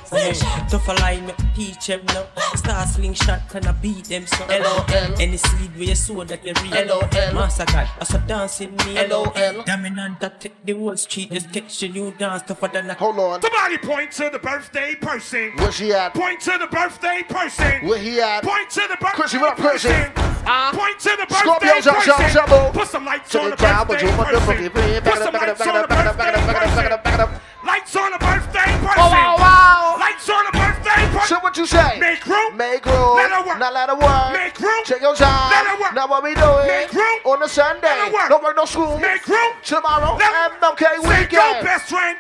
Tough 0.69 0.89
a 0.89 0.93
line, 0.95 1.27
me 1.27 1.33
teach 1.55 1.87
them 1.87 2.01
now. 2.07 2.27
Star 2.57 2.85
slingshot 2.85 3.43
and 3.55 3.67
I 3.67 3.73
beat 3.73 4.07
them 4.07 4.27
so. 4.27 4.45
LOL. 4.47 4.85
Any 5.21 5.37
seed 5.37 5.77
where 5.77 5.85
you 5.85 5.95
sow 5.95 6.25
that 6.25 6.45
you 6.45 6.53
real. 6.65 6.87
LOL. 6.87 7.33
Massacre, 7.33 7.89
I 8.01 8.05
saw 8.05 8.19
dancing 8.19 8.75
me. 8.75 9.07
LOL. 9.07 9.63
Dominant 9.65 10.19
that 10.19 10.41
take 10.41 10.65
the 10.65 10.73
whole 10.73 10.97
street, 10.97 11.31
just 11.31 11.53
catch 11.53 11.79
the 11.79 11.91
new 11.91 12.11
dance 12.11 12.43
tougher 12.43 12.67
than 12.73 12.91
a. 12.91 12.95
Hold 12.95 13.21
on. 13.21 13.41
Somebody 13.41 13.79
point 13.79 14.11
to 14.13 14.31
the 14.33 14.41
birthday 14.41 14.97
person. 14.97 15.53
Where's 15.55 15.79
he 15.79 15.93
at? 15.93 16.13
Point 16.13 16.41
to 16.41 16.59
the 16.59 16.67
birthday 16.67 17.20
person. 17.29 17.87
Where 17.87 17.99
he 17.99 18.21
at? 18.21 18.43
Point 18.45 18.71
to 18.71 18.81
the 18.89 18.97
birthday 19.01 19.17
Chrissy, 19.17 19.39
what 19.39 19.53
up, 19.53 19.59
person. 19.59 19.91
Uh-huh. 19.93 20.73
Point 20.77 20.99
to 21.01 21.11
the 21.11 21.27
birthday 21.29 21.45
Scorpio, 21.45 21.81
jump, 21.81 22.05
jump, 22.05 22.19
person. 22.19 22.43
jump, 22.49 22.75
Put 22.75 22.89
some 22.89 23.05
lights 23.05 23.35
on 23.35 23.51
the 23.51 23.57
birthday 23.57 23.85
but 23.87 24.03
you 24.03 24.09
want 24.17 24.33
the 24.33 24.41
person. 24.41 24.57
boogie, 24.57 24.73
bring 24.73 24.89
it 24.91 25.05
back 25.05 25.15
Put 25.15 25.23
some 25.25 25.35
up, 25.35 25.43
lights 25.43 25.61
on 25.61 25.75
the 25.75 25.81
up, 25.85 25.91
up, 25.91 26.07
up, 26.07 26.19
up, 26.19 27.07
up, 27.07 27.07
it 27.15 27.21
up. 27.21 27.31
Lights 27.65 27.95
on 27.97 28.11
the 28.13 28.19
birthday 28.19 28.71
person. 28.81 29.05
Oh, 29.05 29.11
wow, 29.13 29.37
wow. 29.37 29.97
Lights 30.01 30.29
on 30.31 30.43
the 30.49 30.53
birthday 30.57 31.03
person. 31.13 31.29
So 31.29 31.39
what 31.41 31.57
you 31.57 31.67
say? 31.67 32.01
Make 32.01 32.25
room. 32.27 32.57
Make 32.57 32.87
room. 32.87 33.17
Let 33.17 33.31
her 33.31 33.45
work. 33.47 33.59
Now 33.61 33.71
let 33.71 33.89
her 33.91 33.97
work. 34.01 34.33
Make 34.33 34.59
room. 34.59 34.83
Check 34.85 35.01
your 35.03 35.15
time. 35.15 35.51
Let 35.53 35.67
her 35.69 35.81
work. 35.81 35.93
Now 35.95 36.09
what 36.09 36.23
we 36.25 36.35
doing? 36.35 36.67
Make 36.67 36.93
room. 36.93 37.21
On 37.27 37.43
a 37.43 37.49
Sunday. 37.49 37.87
Let 37.87 38.09
her 38.09 38.13
work. 38.15 38.31
No 38.31 38.39
work, 38.41 38.57
no 38.57 38.65
school. 38.65 38.99
Make 38.99 39.27
room. 39.29 39.53
Tomorrow, 39.63 40.17
Let- 40.17 40.57
MLK 40.61 40.81
Say 40.81 40.97
go, 40.97 41.09
weekend. 41.09 41.65
best 41.65 41.89
friend. 41.91 42.17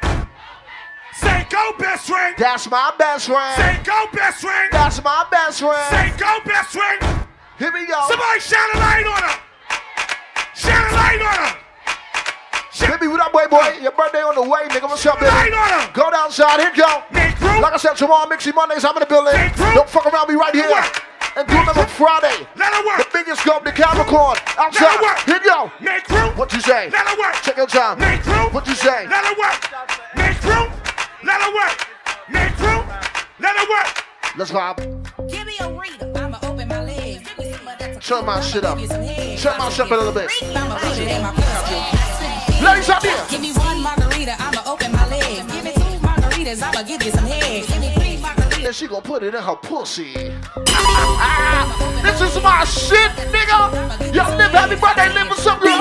Say 1.20 1.46
go, 1.50 1.72
best 1.78 2.06
friend. 2.06 2.34
That's 2.38 2.70
my 2.70 2.92
best 2.98 3.26
friend. 3.26 3.56
Say 3.56 3.82
go, 3.84 4.06
best 4.12 4.40
friend. 4.40 4.68
That's 4.72 5.02
my 5.04 5.26
best 5.30 5.60
friend. 5.60 5.90
Say 5.90 6.16
go, 6.18 6.38
best 6.44 6.70
friend. 6.70 6.98
Here 7.58 7.72
we 7.72 7.86
go. 7.86 8.00
Somebody 8.08 8.40
shine 8.40 8.70
a 8.74 8.78
light 8.78 9.06
on 9.06 9.22
her. 9.22 9.36
Shine 10.54 10.84
a 10.90 10.94
light 10.96 11.20
on 11.20 11.34
her. 11.44 11.56
Baby, 12.80 13.08
what 13.08 13.20
up, 13.20 13.32
boy, 13.32 13.46
boy? 13.48 13.78
Your 13.80 13.92
birthday 13.92 14.20
on 14.20 14.34
the 14.34 14.42
way, 14.42 14.64
nigga. 14.68 14.88
What's 14.88 15.04
up, 15.06 15.20
baby? 15.20 15.52
On. 15.54 15.92
Go 15.92 16.10
downside, 16.10 16.60
here 16.60 16.72
you 16.74 16.82
go. 16.82 17.02
Make 17.12 17.38
room. 17.40 17.60
Like 17.62 17.72
I 17.74 17.76
said, 17.76 17.94
tomorrow, 17.94 18.28
Mixie 18.28 18.54
Mondays, 18.54 18.84
I'm 18.84 18.96
in 18.96 19.00
the 19.00 19.06
building. 19.06 19.32
Make 19.36 19.56
room. 19.56 19.74
Don't 19.74 19.88
fuck 19.88 20.06
around 20.06 20.28
me 20.28 20.34
right 20.34 20.54
here. 20.54 20.68
Work. 20.70 21.04
And 21.36 21.46
do 21.48 21.56
another 21.60 21.86
Friday. 21.86 22.44
Let 22.56 22.72
The 22.72 22.82
work. 22.88 23.12
biggest 23.12 23.42
scope, 23.42 23.64
the 23.64 23.72
Capricorn. 23.72 24.36
Let 24.56 24.58
Outside. 24.58 25.00
work. 25.00 25.18
Here 25.24 25.40
go. 25.44 25.70
Make 25.80 26.08
room. 26.08 26.36
What 26.36 26.52
you 26.52 26.60
say? 26.60 26.90
Let 26.90 27.06
her 27.06 27.16
work. 27.20 27.34
Check 27.42 27.56
your 27.56 27.66
time. 27.68 27.98
Make 28.00 28.24
room. 28.26 28.52
What 28.52 28.66
you 28.66 28.74
say? 28.74 29.06
Let 29.06 29.24
her 29.24 29.36
work. 29.38 29.60
Make 30.16 30.42
room. 30.44 30.68
Let 31.22 31.40
her 31.42 31.54
work. 31.54 31.86
Make 32.30 32.58
room. 32.60 32.86
Let 33.38 33.56
her 33.56 33.68
work. 33.68 34.04
Let's 34.38 34.50
vibe. 34.50 34.78
Give 35.30 35.46
me 35.46 35.54
a 35.60 35.70
reader. 35.70 36.10
I'ma 36.16 36.38
open 36.42 36.66
my 36.68 36.82
legs. 36.82 37.28
Give 37.28 37.38
me 37.38 37.52
some 37.52 37.68
of 37.68 37.78
that. 37.78 38.00
Turn 38.00 38.24
my 38.24 38.40
shit 38.40 38.64
up. 38.64 38.78
Turn 38.78 39.58
my 39.58 39.68
shit 39.68 39.84
up 39.84 39.90
a 39.90 39.94
little 39.94 40.12
bit. 40.12 40.30
I'ma 40.56 40.78
put 40.78 40.98
it 40.98 41.08
in 41.08 41.22
my 41.22 41.32
pussy. 41.34 42.64
Ladies 42.64 42.88
out 42.88 43.02
there. 43.02 43.26
Give 43.28 43.42
me 43.42 43.52
one 43.52 43.82
margarita. 43.82 44.34
I'ma 44.38 44.62
open 44.64 44.92
my 44.92 45.06
legs. 45.08 45.52
Give 45.52 45.64
me 45.64 45.72
two 45.72 45.98
margaritas. 46.00 46.62
I'ma 46.62 46.82
give 46.84 47.02
you 47.02 47.10
some 47.10 47.26
head. 47.26 47.66
Give 47.66 47.80
me 47.80 47.92
three 47.94 48.16
margaritas. 48.16 48.66
And 48.66 48.74
she 48.74 48.86
gonna 48.88 49.02
put 49.02 49.22
it 49.22 49.34
in 49.34 49.42
her 49.42 49.56
pussy. 49.56 50.14
this 52.02 52.20
is 52.22 52.42
my 52.42 52.64
shit, 52.64 53.10
nigga. 53.28 54.14
Yo, 54.14 54.24
live 54.36 54.52
happy 54.52 54.76
birthday, 54.76 55.12
live 55.12 55.28
for 55.28 55.34
some 55.34 55.60
girl. 55.60 55.80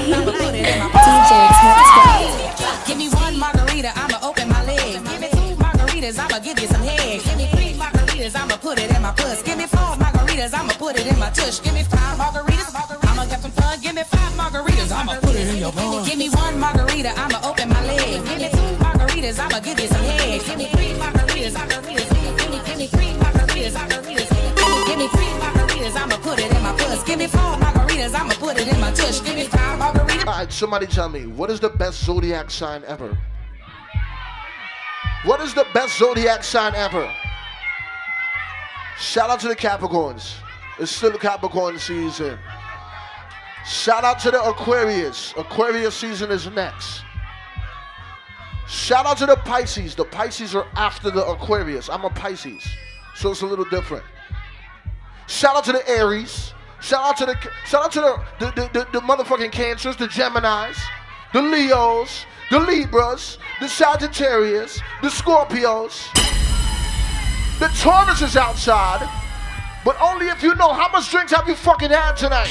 I'ma 6.39 6.53
give 6.53 6.59
you 6.61 6.67
some 6.69 6.83
head. 6.83 7.21
Give 7.21 7.37
me 7.37 7.47
three 7.51 7.73
margaritas, 7.73 8.33
I'ma 8.33 8.55
put 8.55 8.79
it 8.79 8.95
in 8.95 9.01
my 9.01 9.11
puss. 9.11 9.43
Give 9.43 9.57
me 9.57 9.65
four 9.65 9.99
margaritas, 9.99 10.53
I'ma 10.53 10.71
put 10.79 10.97
it 10.97 11.05
in 11.05 11.19
my 11.19 11.29
tush. 11.31 11.59
Give 11.59 11.73
me 11.73 11.83
five 11.83 12.17
margaritas, 12.17 12.71
I'ma 13.11 13.25
get 13.25 13.41
some 13.41 13.51
fun. 13.51 13.81
Give 13.81 13.93
me 13.93 14.03
five 14.03 14.31
margaritas, 14.39 14.89
I'ma 14.89 15.19
put 15.19 15.35
it 15.35 15.47
in 15.49 15.57
your 15.57 15.73
bun. 15.73 16.05
Give 16.05 16.17
me 16.17 16.29
one 16.29 16.57
margarita, 16.57 17.11
I'ma 17.19 17.41
open 17.43 17.67
my 17.67 17.83
legs. 17.85 18.23
Give 18.23 18.39
me 18.39 18.49
two 18.55 18.71
margaritas, 18.79 19.37
I'ma 19.37 19.59
give 19.59 19.79
you 19.81 19.87
some 19.87 20.01
head. 20.01 20.41
Give 20.45 20.57
me 20.57 20.65
three 20.71 20.93
margaritas, 20.95 21.53
margaritas. 21.59 22.07
Give 22.39 22.51
me, 22.51 22.59
give 22.63 22.77
me 22.77 22.87
three 22.87 23.11
margaritas, 23.19 23.73
margaritas. 23.75 24.29
Give 24.87 24.97
me 24.97 25.07
three 25.09 25.33
margaritas, 25.43 25.95
I'ma 25.99 26.17
put 26.23 26.39
it 26.39 26.55
in 26.55 26.63
my 26.63 26.71
puss. 26.77 27.03
Give 27.03 27.19
me 27.19 27.27
four 27.27 27.51
margaritas, 27.59 28.15
I'ma 28.15 28.33
put 28.35 28.57
it 28.57 28.67
in 28.69 28.79
my 28.79 28.91
tush. 28.93 29.19
Give 29.19 29.35
me 29.35 29.43
five 29.43 29.77
margaritas. 29.77 30.25
All 30.25 30.39
right, 30.39 30.53
somebody 30.53 30.87
tell 30.87 31.09
me, 31.09 31.27
what 31.27 31.51
is 31.51 31.59
the 31.59 31.69
best 31.69 32.01
zodiac 32.05 32.49
sign 32.49 32.85
ever? 32.85 33.17
What 35.23 35.41
is 35.41 35.53
the 35.53 35.67
best 35.73 35.97
zodiac 35.97 36.43
sign 36.43 36.75
ever? 36.75 37.11
Shout 38.97 39.29
out 39.29 39.39
to 39.41 39.47
the 39.49 39.55
Capricorns. 39.55 40.35
It's 40.79 40.91
still 40.91 41.11
Capricorn 41.17 41.77
season. 41.77 42.39
Shout 43.65 44.03
out 44.03 44.19
to 44.19 44.31
the 44.31 44.41
Aquarius. 44.41 45.33
Aquarius 45.37 45.95
season 45.95 46.31
is 46.31 46.49
next. 46.51 47.03
Shout 48.67 49.05
out 49.05 49.17
to 49.17 49.25
the 49.25 49.35
Pisces. 49.35 49.95
The 49.95 50.05
Pisces 50.05 50.55
are 50.55 50.67
after 50.75 51.11
the 51.11 51.25
Aquarius. 51.25 51.89
I'm 51.89 52.05
a 52.05 52.09
Pisces, 52.09 52.65
so 53.15 53.31
it's 53.31 53.41
a 53.41 53.45
little 53.45 53.65
different. 53.65 54.05
Shout 55.27 55.55
out 55.55 55.65
to 55.65 55.73
the 55.73 55.89
Aries. 55.89 56.53
Shout 56.81 57.03
out 57.03 57.17
to 57.17 57.25
the 57.25 57.35
shout 57.65 57.83
out 57.83 57.91
to 57.91 57.99
the 57.99 58.23
the, 58.39 58.51
the, 58.51 58.69
the, 58.79 58.99
the 58.99 58.99
motherfucking 59.01 59.51
Cancers, 59.51 59.97
the 59.97 60.07
Geminis, 60.07 60.77
the 61.33 61.41
Leos, 61.41 62.25
the 62.49 62.59
Libras, 62.59 63.37
the 63.59 63.67
Sagittarius, 63.67 64.81
the 65.01 65.09
Scorpios. 65.09 66.07
The 67.59 67.67
Taurus 67.79 68.21
is 68.21 68.37
outside, 68.37 69.07
but 69.83 69.99
only 70.01 70.27
if 70.27 70.41
you 70.41 70.55
know 70.55 70.73
how 70.73 70.89
much 70.89 71.11
drinks 71.11 71.33
have 71.33 71.47
you 71.47 71.55
fucking 71.55 71.91
had 71.91 72.13
tonight. 72.13 72.47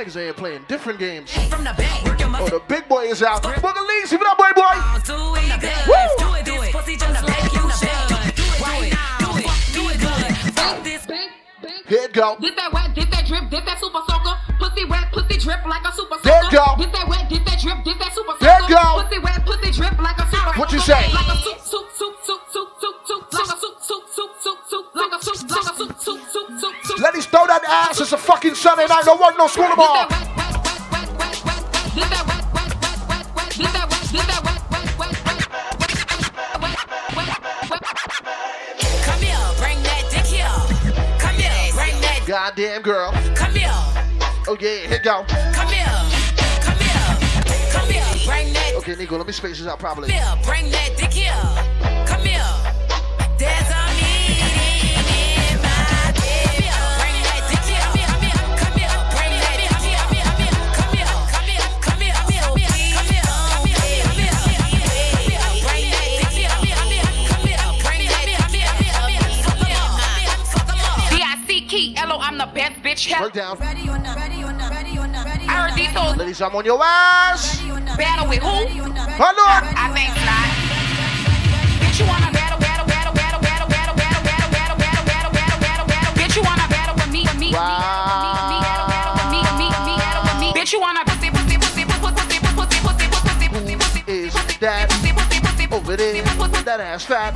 Niggas 0.00 0.16
ain't 0.16 0.36
playing 0.36 0.64
different 0.66 0.98
games. 0.98 1.30
from 1.48 1.64
the 1.64 1.74
back. 1.76 2.04
Work 2.04 2.20
your 2.20 2.30
Oh, 2.32 2.48
the 2.48 2.62
big 2.68 2.88
boy 2.88 3.04
is 3.04 3.22
out. 3.22 3.42
Booger 3.42 3.86
Lee, 3.86 4.06
see 4.06 4.16
what 4.16 4.28
up, 4.28 4.38
boy, 4.38 4.52
boy? 4.56 4.72
Do 5.04 5.36
it 5.36 5.60
good. 5.60 6.08
Do 6.16 6.32
it, 6.34 6.44
do 6.44 6.62
it. 6.62 6.72
Pussy 6.72 6.96
just 6.96 7.20
like 7.20 7.52
you 7.52 7.68
should. 7.76 8.34
Do 8.34 8.42
it 8.48 8.60
right 8.60 8.92
now. 8.96 9.18
Do 9.20 9.36
it, 9.36 9.50
do 9.76 9.82
it 9.92 9.98
good. 10.00 10.32
Fuck 10.56 10.84
this. 10.84 11.04
Here 11.86 12.04
it 12.04 12.12
go. 12.14 12.36
This 12.40 12.54
that 12.56 12.72
wet, 12.72 12.94
this 12.94 13.04
that 13.10 13.26
drip, 13.26 13.50
this 13.50 13.64
that 13.66 13.78
super 13.78 14.00
soaker. 14.08 14.34
Pussy 14.58 14.84
wet, 14.86 15.12
pussy 15.12 15.36
drip 15.36 15.66
like 15.66 15.84
a 15.84 15.92
super 15.92 16.16
soaker. 16.16 16.24
There 16.24 16.44
you 16.44 16.50
go. 16.50 16.64
This 16.78 16.92
that 16.96 17.06
wet, 17.08 17.28
this 17.28 17.44
that 17.44 17.58
drip, 17.60 17.84
this 17.84 17.98
that 17.98 18.12
super 18.14 18.32
soaker. 18.32 18.46
There 18.46 18.60
you 18.62 18.68
go. 18.72 19.04
Pussy 19.04 19.18
wet, 19.20 19.44
pussy 19.44 19.70
drip 19.76 19.98
like 20.00 20.16
a 20.16 20.26
super 20.32 20.52
What 20.56 20.72
you 20.72 20.80
soaker. 20.80 20.96
say? 20.96 21.12
Like 21.12 21.28
a 21.28 21.36
soup, 21.44 21.60
soup, 21.60 21.86
soup, 21.92 22.16
soup, 22.24 22.40
soup, 22.48 22.68
soup, 22.80 22.96
soup. 23.04 23.22
Like 23.36 23.52
a 23.52 23.56
soup, 23.60 23.76
soup, 23.84 24.04
soup, 24.08 24.32
soup, 24.40 24.58
soup. 24.64 24.86
Like 24.96 25.12
a 25.12 25.18
soup, 25.20 25.36
like 25.50 25.60
a 25.60 25.74
soup, 25.76 25.92
soup, 26.00 26.20
soup, 26.32 26.48
let 27.00 27.14
us 27.14 27.24
throw 27.24 27.46
that 27.46 27.64
ass. 27.66 27.98
It's 27.98 28.12
a 28.12 28.18
fucking 28.18 28.54
Sunday 28.54 28.86
night. 28.86 29.04
No 29.06 29.16
work, 29.16 29.34
no 29.38 29.46
school 29.46 29.70
tomorrow. 29.70 30.06
Goddamn 42.26 42.82
girl. 42.82 43.10
Come 43.34 43.54
here. 43.54 43.70
Oh 44.46 44.56
yeah, 44.60 44.86
here 44.86 45.00
go. 45.02 45.24
Come 45.26 45.68
here. 45.68 45.84
Come 46.60 46.78
here. 46.78 47.72
Come 47.72 47.88
here. 47.88 48.04
Bring 48.24 48.52
that. 48.52 48.74
Okay, 48.76 48.94
Nico, 48.94 49.16
let 49.16 49.26
me 49.26 49.32
space 49.32 49.58
this 49.58 49.66
out 49.66 49.80
properly. 49.80 50.08
Bring 50.44 50.70
that 50.70 50.96
dick 50.96 51.12
here. 51.12 51.79
The 72.74 72.80
bitch 72.88 73.10
ever. 73.12 73.30
Break 73.30 73.34
down. 73.34 73.58
Ready 73.58 73.88
or 73.88 73.98
not, 73.98 74.16
ready 74.16 74.42
or 74.42 74.52
not, 74.52 74.70
ready 74.70 74.98
or 74.98 75.06
not, 75.06 75.24
ready 75.26 75.46
I 75.46 75.68
heard 75.68 75.74
these 75.76 75.90
hoes 75.90 76.16
Ladies, 76.16 76.40
I'm 76.42 76.54
on 76.54 76.64
your 76.64 76.80
ass. 76.82 77.60
battle 77.96 78.28
with 78.28 78.38
who? 78.38 78.48
Hold 78.48 79.38
on. 79.38 79.62
I 79.74 79.90
think 79.94 80.14
not. 80.24 80.48
Bitch, 81.82 81.98
you 82.00 82.06
wanna 82.06 82.30
battle, 82.32 82.58
battle, 82.58 82.86
battle, 82.86 83.12
battle, 83.14 83.40
battle, 83.42 83.66
battle, 83.66 83.94
battle, 83.96 84.24
battle, 84.24 84.48
battle, 84.50 84.76
battle, 84.78 85.02
battle, 85.04 85.32
battle, 85.32 85.60
battle, 85.60 85.86
battle. 85.86 86.12
Bitch, 86.14 86.36
you 86.36 86.42
wanna 86.42 86.68
battle 86.68 86.94
with 86.96 87.10
me, 87.10 87.22
with 87.26 87.38
me, 87.38 87.48
with 87.50 87.60
me, 87.60 87.76
with 87.76 88.46
me, 88.50 88.58
battle, 88.62 88.86
battle 88.88 89.14
with 89.18 89.30
me, 89.34 89.40
with 89.40 89.56
me, 89.58 89.66
with 89.70 89.84
me, 89.86 89.94
with 89.98 90.38
me. 90.40 90.48
Bitch, 90.54 90.72
you 90.72 90.80
wanna 90.80 91.04
pussy, 91.04 91.30
pussy, 91.30 91.56
pussy, 91.58 91.84
pussy, 91.84 92.12
pussy, 92.14 92.38
pussy, 92.40 92.76
pussy, 92.80 93.06
pussy, 93.10 93.46
pussy, 93.48 93.48
pussy, 93.48 93.74
pussy, 93.76 94.02
Is 94.06 94.34
that 94.60 94.88
over 95.72 95.96
there? 95.96 96.22
That 96.60 96.80
ass 96.80 97.04
fat. 97.04 97.32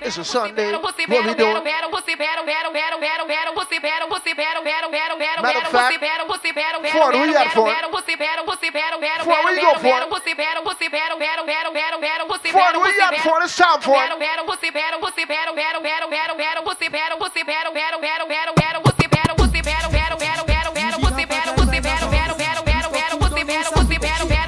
It's 0.00 0.16
a 0.16 0.24
Sunday. 0.24 0.72
What 0.72 0.96
we 0.96 1.06
doing? 1.06 1.60
battle, 1.62 1.90
pussy, 1.92 2.16
battle, 2.16 2.46
battle, 2.46 2.72
battle, 2.72 2.98
battle, 2.98 3.28
battle, 3.28 3.54
pussy, 3.54 3.78
battle, 3.78 4.08
pussy, 4.08 4.32
battle, 4.32 4.64
battle, 4.64 4.90
battle, 4.90 5.18
battle, 5.20 5.42
Matter 5.44 5.60
battle, 5.60 5.68
of 5.68 5.76
fact, 5.76 5.92
pussy, 5.92 6.00
battle, 6.00 6.26
pussy, 6.26 6.52
battle, 6.56 6.80
battle, 6.82 6.98
Ford, 6.98 7.14
where 7.14 7.28
you 7.28 7.36
at, 7.36 7.52
battle, 7.52 7.62
Ford? 7.62 7.70
battle, 7.74 7.90
pussy, 7.92 8.16
battle, 8.16 8.44
pussy, 8.48 8.70
battle, 8.72 9.00
battle, 9.00 9.24
Ford, 9.28 9.44
where 9.44 9.54
you 9.54 9.60
go, 9.60 9.76
battle, 9.76 9.82
Ford? 9.82 9.92
battle, 9.92 10.10
pussy, 10.14 10.34
battle, 10.34 10.62
pussy, 10.64 10.88
battle, 10.88 11.18
battle, 11.20 11.46
battle, 11.46 11.72
battle, 11.76 12.00
battle, 12.00 12.26
pussy, 12.32 12.50
Ford, 12.50 12.64
battle, 12.64 12.80
where 12.80 12.94
you 12.96 13.02
pussy, 13.02 13.18
at, 13.20 13.26
Ford? 13.28 13.42
It's 13.44 13.56
time, 13.60 13.78
Ford. 13.84 13.98
battle, 14.00 14.18
battle, 14.18 14.46
pussy, 14.48 14.70
battle, 14.72 15.00
pussy, 15.04 15.24
battle, 15.28 15.54
battle, 15.54 15.82
battle, 15.84 16.10
battle, 16.10 16.36
battle, 16.40 16.62
pussy, 16.64 16.88
battle, 16.88 17.18
pussy, 17.20 17.42
battle, 17.44 17.74
battle, 17.76 18.00
battle, 18.00 18.26
battle, 18.26 18.56
battle, 18.56 18.82
pussy, 18.82 19.06
battle, 19.12 19.36
pussy, 19.36 19.62
battle, 19.62 19.92
battle, 19.92 20.32
battle, 20.32 20.58
battle, 20.58 20.64
battle, 20.72 20.98
pussy, 21.04 21.26
battle, 21.28 21.54
pussy, 21.60 21.80
battle, 21.84 22.08
battle, 22.08 22.34
battle, 22.40 22.64
battle, 22.64 22.92
battle, 22.96 23.18
pussy, 23.20 23.44
battle, 23.44 23.72
pussy, 23.76 23.98
battle, 24.00 24.02
battle, 24.02 24.02
battle, 24.02 24.28
battle, 24.28 24.41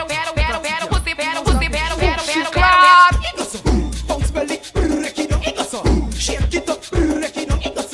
battle, 3.10 3.60
Bounce 4.06 4.30
belly, 4.30 4.60
break 4.72 5.18
it 5.18 5.30
down, 5.30 5.42
it 5.42 5.56
goes 5.56 5.74
up. 5.74 6.14
Shake 6.14 6.54
it 6.54 6.68
up, 6.68 6.90
break 6.90 7.36
it 7.36 7.48
down, 7.48 7.60
it 7.62 7.74
goes. 7.74 7.92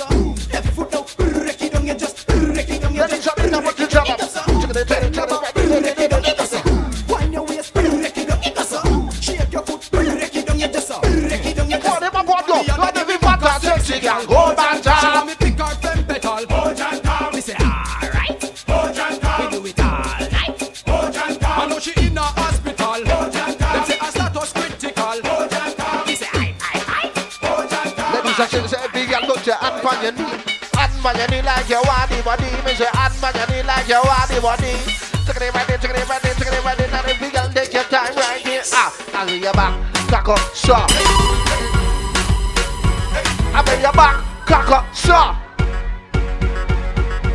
Left 0.52 0.68
foot 0.74 0.94
out, 0.94 1.14
break 1.16 1.62
it 1.62 1.72
down, 1.72 1.86
you 1.86 1.94
just 1.94 2.26
break 2.26 2.68
it 2.68 2.82
down, 2.82 2.94
you 2.94 3.06
just 3.08 3.36
break 3.36 3.52
it 3.52 3.90
down, 3.90 4.06
it 4.06 4.18
goes 4.18 4.36
up. 4.36 5.48
It 5.48 5.49
on 30.00 30.16
your 30.16 30.24
knee. 30.24 30.40
Hand 30.72 31.04
on 31.04 31.16
your 31.16 31.28
knee 31.28 31.42
like 31.42 31.68
you 31.68 31.80
want 31.84 32.08
the 32.08 32.22
body. 32.24 32.48
Me 32.64 32.72
say 32.74 32.88
hand 32.92 33.12
on 33.20 33.34
your 33.36 33.46
knee 33.52 33.62
like 33.68 33.88
you 33.88 34.00
want 34.00 34.28
the 34.32 34.40
body. 34.40 34.72
Take 35.28 35.36
it 35.36 35.54
right 35.54 35.66
take 35.68 35.84
it 35.84 36.08
right 36.08 36.22
take 36.22 36.40
it 36.40 36.64
right. 36.64 36.90
Now 36.90 37.02
the 37.02 37.14
big 37.20 37.32
girl, 37.32 37.48
take 37.52 37.72
your 37.72 37.84
time 37.84 38.14
right 38.16 38.40
here. 38.40 38.62
Ah, 38.72 38.90
I 39.14 39.28
hear 39.28 39.36
your 39.36 39.52
back, 39.52 39.76
cock 40.08 40.28
up, 40.28 40.40
stop. 40.54 40.90
I 43.52 43.62
bend 43.64 43.82
your 43.82 43.92
back, 43.92 44.24
cock 44.46 44.70
up, 44.70 44.94
stop. 44.94 45.36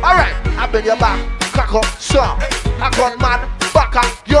All 0.02 0.14
right, 0.14 0.34
I 0.58 0.68
bend 0.70 0.86
your 0.86 0.96
back, 0.96 1.18
cock 1.52 1.74
up, 1.74 1.86
stop. 2.00 2.42
I 2.80 2.90
got 2.90 3.18
man, 3.20 3.48
back 3.72 3.96
up, 3.96 4.28
yo. 4.28 4.40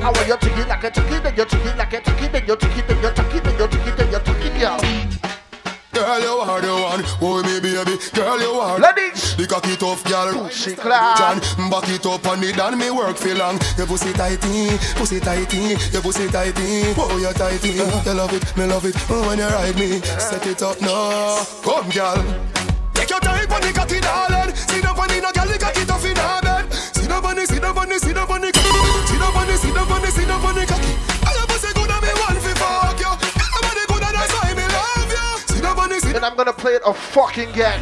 I 0.00 0.10
want 0.14 0.26
you 0.26 0.36
to 0.36 0.56
get 0.56 0.68
like 0.68 0.84
a 0.84 0.90
chicken, 0.90 1.22
then 1.22 1.36
you 1.36 1.44
to 1.44 1.56
get 1.58 1.76
like 1.76 1.92
a 1.92 2.00
chicken, 2.00 2.32
then 2.32 2.46
you 2.46 2.56
to 2.56 2.68
get, 2.68 2.88
then 2.88 2.96
you 3.02 3.10
to 3.10 3.22
get, 3.22 3.44
then 3.44 3.58
you 3.58 3.66
to 3.68 3.76
get, 3.76 3.96
then 3.96 4.12
you 4.12 4.18
to 4.18 4.32
get, 4.40 4.60
yo. 4.60 5.18
Girl, 5.98 6.20
you 6.20 6.28
are 6.28 6.60
the 6.60 6.68
one. 6.68 7.02
Oh, 7.20 7.42
me 7.42 7.57
baby. 7.84 7.98
Girl, 8.14 8.40
you 8.40 8.52
are. 8.60 8.78
Ladies. 8.78 9.36
The 9.36 9.46
cocky 9.46 9.76
tough 9.76 10.04
girl. 10.04 10.46
Pussy. 10.46 10.74
John, 10.74 11.38
back 11.70 11.88
it 11.88 12.06
up 12.06 12.26
on 12.26 12.42
it 12.42 12.58
and 12.58 12.78
me 12.78 12.90
work 12.90 13.16
for 13.16 13.34
long. 13.34 13.58
Your 13.76 13.86
pussy 13.86 14.12
tighty, 14.12 14.78
pussy 14.96 15.20
tighty, 15.20 15.76
your 15.92 16.02
pussy 16.02 16.28
tighty. 16.28 16.94
Oh, 16.96 17.18
you 17.18 17.32
tighty. 17.32 17.70
You 17.78 18.14
love 18.14 18.32
it, 18.32 18.56
me 18.56 18.64
love 18.66 18.84
it. 18.84 18.96
Oh, 19.10 19.28
when 19.28 19.38
you 19.38 19.46
ride 19.46 19.76
me, 19.76 20.00
set 20.00 20.46
it 20.46 20.62
up 20.62 20.80
now. 20.80 21.44
Come, 21.62 21.88
girl. 21.90 22.22
Take 22.94 23.10
your 23.10 23.20
time 23.20 23.52
on 23.52 23.60
the 23.60 23.72
cocky, 23.74 24.00
darling. 24.00 24.54
On 24.98 25.06
the 25.06 25.20
no 25.22 25.30
girl, 25.30 25.46
the 25.46 25.58
cocky 25.58 25.84
tough 25.84 26.04
in 26.04 26.16
her 26.16 26.40
bed. 26.42 26.66
On 27.24 27.36
the, 27.36 27.46
down 27.60 27.76
on 27.76 27.88
the, 27.88 27.98
down 27.98 28.30
on 28.30 28.40
the 28.40 28.50
down 28.50 28.50
on 28.50 28.50
the, 28.50 28.52
down 28.52 29.92
on 29.92 30.02
the, 30.02 30.26
down 30.26 30.44
on 30.44 30.54
the 30.54 30.66
cocky. 30.66 31.07
I'm 36.28 36.36
gonna 36.36 36.52
play 36.52 36.74
it 36.74 36.82
a 36.84 36.92
fucking 36.92 37.48
again. 37.48 37.80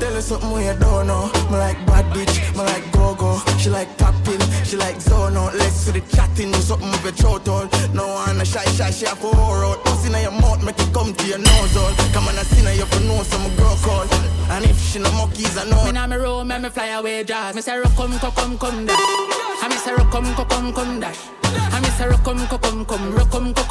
Tell 0.00 0.12
her 0.12 0.20
something 0.20 0.50
we 0.50 0.66
you 0.66 0.74
don't 0.74 1.06
know. 1.06 1.30
Me 1.52 1.56
like 1.56 1.78
bad 1.86 2.04
bitch, 2.12 2.34
me 2.58 2.64
like 2.64 2.82
go-go. 2.90 3.38
She 3.58 3.70
like 3.70 3.86
popping, 3.96 4.40
she 4.64 4.76
like 4.76 5.00
zone 5.00 5.36
out. 5.36 5.54
Let's 5.54 5.86
see 5.86 5.92
the 5.92 6.00
chatting, 6.00 6.50
do 6.50 6.58
something 6.58 6.90
with 6.90 7.22
your 7.22 7.38
throat 7.38 7.48
all. 7.48 7.94
No 7.94 8.08
one 8.08 8.40
a 8.40 8.44
shy 8.44 8.64
shy, 8.74 8.90
she 8.90 9.06
have 9.06 9.20
to 9.20 9.28
whore 9.28 9.62
out. 9.70 9.84
Puss 9.84 10.04
in 10.04 10.20
your 10.20 10.32
mouth, 10.32 10.64
make 10.64 10.80
it 10.80 10.92
come 10.92 11.14
to 11.14 11.26
your 11.26 11.38
nose 11.38 11.76
all. 11.76 11.94
Come 12.12 12.26
on, 12.26 12.36
I 12.36 12.42
see 12.42 12.64
now 12.64 12.72
you 12.72 12.86
for 12.86 13.04
know 13.04 13.22
some 13.22 13.54
girl 13.54 13.76
call. 13.86 14.02
And 14.50 14.64
if 14.64 14.76
she 14.80 14.98
no 14.98 15.12
monkeys, 15.12 15.56
I 15.56 15.70
know. 15.70 15.84
Me 15.84 15.92
na 15.92 16.08
me 16.08 16.16
roll, 16.16 16.42
me 16.42 16.58
me 16.58 16.68
fly 16.70 16.88
away 16.88 17.22
jazz. 17.22 17.54
Me 17.54 17.62
say 17.62 17.78
rock 17.78 17.94
come 17.94 18.18
come 18.18 18.32
come 18.32 18.58
come 18.58 18.86
dash. 18.86 18.98
I 18.98 19.68
me 19.70 19.76
say 19.76 19.94
rock 19.94 20.10
come 20.10 20.34
come 20.34 20.48
come 20.48 20.72
come 20.72 20.98
dash. 20.98 21.20
I 21.54 21.78
me 21.80 21.88
say 21.90 22.08
rock 22.08 22.24
come 22.24 22.46
come 22.48 22.58
come 22.58 22.84
come 22.84 23.14
rock 23.14 23.30
come 23.30 23.54
come 23.54 23.54
come 23.54 23.54
come 23.54 23.54
rock 23.54 23.65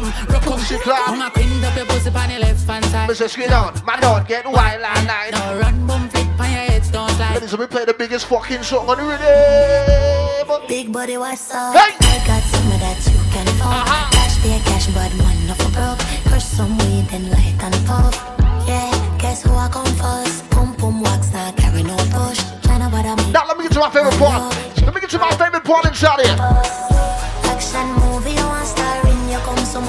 come 0.00 0.04
rock 0.04 0.14
come 0.14 0.34
rock 0.34 0.42
come. 0.42 0.58
Pussy 0.58 0.78
clap. 0.78 1.06
Come 1.06 1.22
a 1.22 1.30
print 1.30 1.64
up 1.64 1.76
your 1.76 1.86
pussy 1.86 2.10
on 2.10 2.28
the 2.28 2.38
left 2.38 2.66
hand 2.66 2.84
side. 2.86 3.08
Mr. 3.10 3.28
Skin 3.28 3.52
on, 3.52 3.74
man 3.86 4.00
don't 4.00 4.28
get 4.28 4.44
wild 4.46 4.82
and 4.82 5.06
night. 5.06 5.30
Now 5.32 5.58
run 5.58 5.86
bum 5.86 6.08
flip 6.08 6.40
on 6.40 6.50
your 6.50 6.64
head, 6.68 6.82
don't 6.92 7.10
slide. 7.10 7.34
Ladies, 7.34 7.56
we 7.56 7.66
play 7.66 7.84
the 7.84 7.94
biggest 7.94 8.26
fucking 8.26 8.62
song 8.62 8.88
on 8.88 8.96
the 8.98 9.04
rhythm. 9.04 10.68
Big 10.68 10.92
body, 10.92 11.16
what's 11.16 11.52
up? 11.54 11.74
Hey! 11.74 11.94
I 12.00 12.26
got 12.26 12.42
something 12.42 12.80
that 12.80 12.98
you 13.06 13.18
can 13.32 13.46
fuck. 13.58 13.70
Uh-huh. 13.70 14.10
Cash 14.12 14.42
be 14.42 14.50
a 14.50 14.58
cash, 14.66 14.86
but 14.88 15.12
man 15.18 15.46
not 15.46 15.56
for 15.58 15.70
broke. 15.70 16.00
Crush 16.26 16.44
some 16.44 16.76
weed 16.78 17.06
and 17.12 17.30
light 17.30 17.56
and 17.62 17.86
puff. 17.86 18.14
Yeah, 18.66 18.90
guess 19.18 19.42
who 19.44 19.54
I 19.54 19.68
come 19.68 19.86
first? 19.94 20.48
Pum 20.50 20.74
pum 20.76 21.02
wax, 21.02 21.32
not 21.32 21.56
carry 21.56 21.82
no 21.82 21.96
push. 21.96 22.40
Tryna 22.66 22.90
bother 22.90 23.14
me. 23.22 23.32
Now 23.32 23.46
let 23.46 23.56
me 23.56 23.64
get 23.64 23.72
to 23.72 23.80
my 23.80 23.90
favorite 23.90 24.18
part. 24.18 24.54
Let 24.82 24.94
me 24.94 25.00
get 25.00 25.10
to 25.10 25.18
my 25.18 25.30
favorite 25.36 25.64
part 25.64 25.86
inside 25.86 26.26
here. 26.26 26.95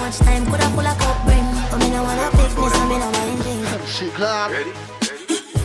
Much 0.07 0.19
time, 0.19 0.45
coulda 0.45 0.67
pull 0.71 0.87
a 0.87 0.93
cup 0.95 1.19
bring. 1.25 1.43
But 1.69 1.79
me 1.79 1.89
no 1.91 2.03
wanna 2.03 2.31
pick 2.31 2.51
this, 2.55 2.75
and 2.79 2.89
me 2.89 2.97
no 2.97 3.11
mind 3.11 3.39
thing. 3.43 3.59
She 3.85 4.07
clap. 4.15 4.51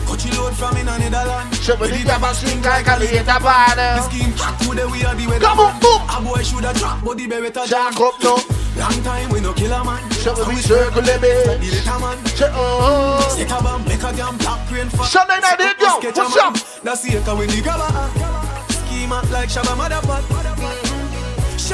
Coachy 0.05 0.29
load 0.35 0.53
from 0.59 0.75
in 0.77 0.85
Netherlands. 0.85 1.59
So 1.63 1.75
we 1.79 1.87
need 1.91 2.09
a 2.11 2.33
stink 2.33 2.65
like 2.65 2.87
a 2.87 2.99
later 2.99 3.39
party. 3.39 3.87
The 3.95 4.01
scheme 4.09 4.33
hot 4.35 4.59
today, 4.59 4.85
we 4.91 5.03
are 5.05 5.15
the 5.15 5.27
weather. 5.27 5.45
Come 5.47 5.59
on, 5.59 5.79
boom. 5.79 6.01
A 6.11 6.19
boy 6.19 6.43
shoulda 6.43 6.73
drop, 6.75 7.03
but 7.03 7.17
the 7.17 7.27
beretta 7.27 7.63
Jack 7.67 7.95
up 7.99 8.19
now. 8.19 8.37
Long 8.75 8.99
time 9.03 9.29
we 9.29 9.39
no 9.39 9.53
kill 9.53 9.71
a 9.71 9.83
man. 9.83 10.11
So 10.11 10.35
we 10.47 10.55
circle 10.57 11.01
the 11.01 11.15
The 11.23 11.57
little 11.63 11.99
man. 12.03 12.17
Say, 12.35 12.51
uh-huh. 12.51 13.29
Set 13.29 13.51
a 13.51 13.63
bomb, 13.63 13.85
make 13.85 14.03
a 14.03 14.11
damn 14.11 14.37
black 14.37 14.69
rain 14.71 14.89
fall. 14.89 15.05
Sunday 15.05 15.39
night, 15.39 15.57
there 15.57 15.71
you 15.71 15.79
go. 15.79 15.99
Sketch 15.99 16.17
What's 16.17 16.37
up? 16.37 16.83
That's 16.83 17.01
the 17.03 17.17
echo 17.17 17.37
when 17.37 17.47
the 17.47 17.61
grabber. 17.61 17.87
Schema 18.75 19.23
like 19.31 19.47
Shabba 19.47 19.73
Motherfuck. 19.79 20.82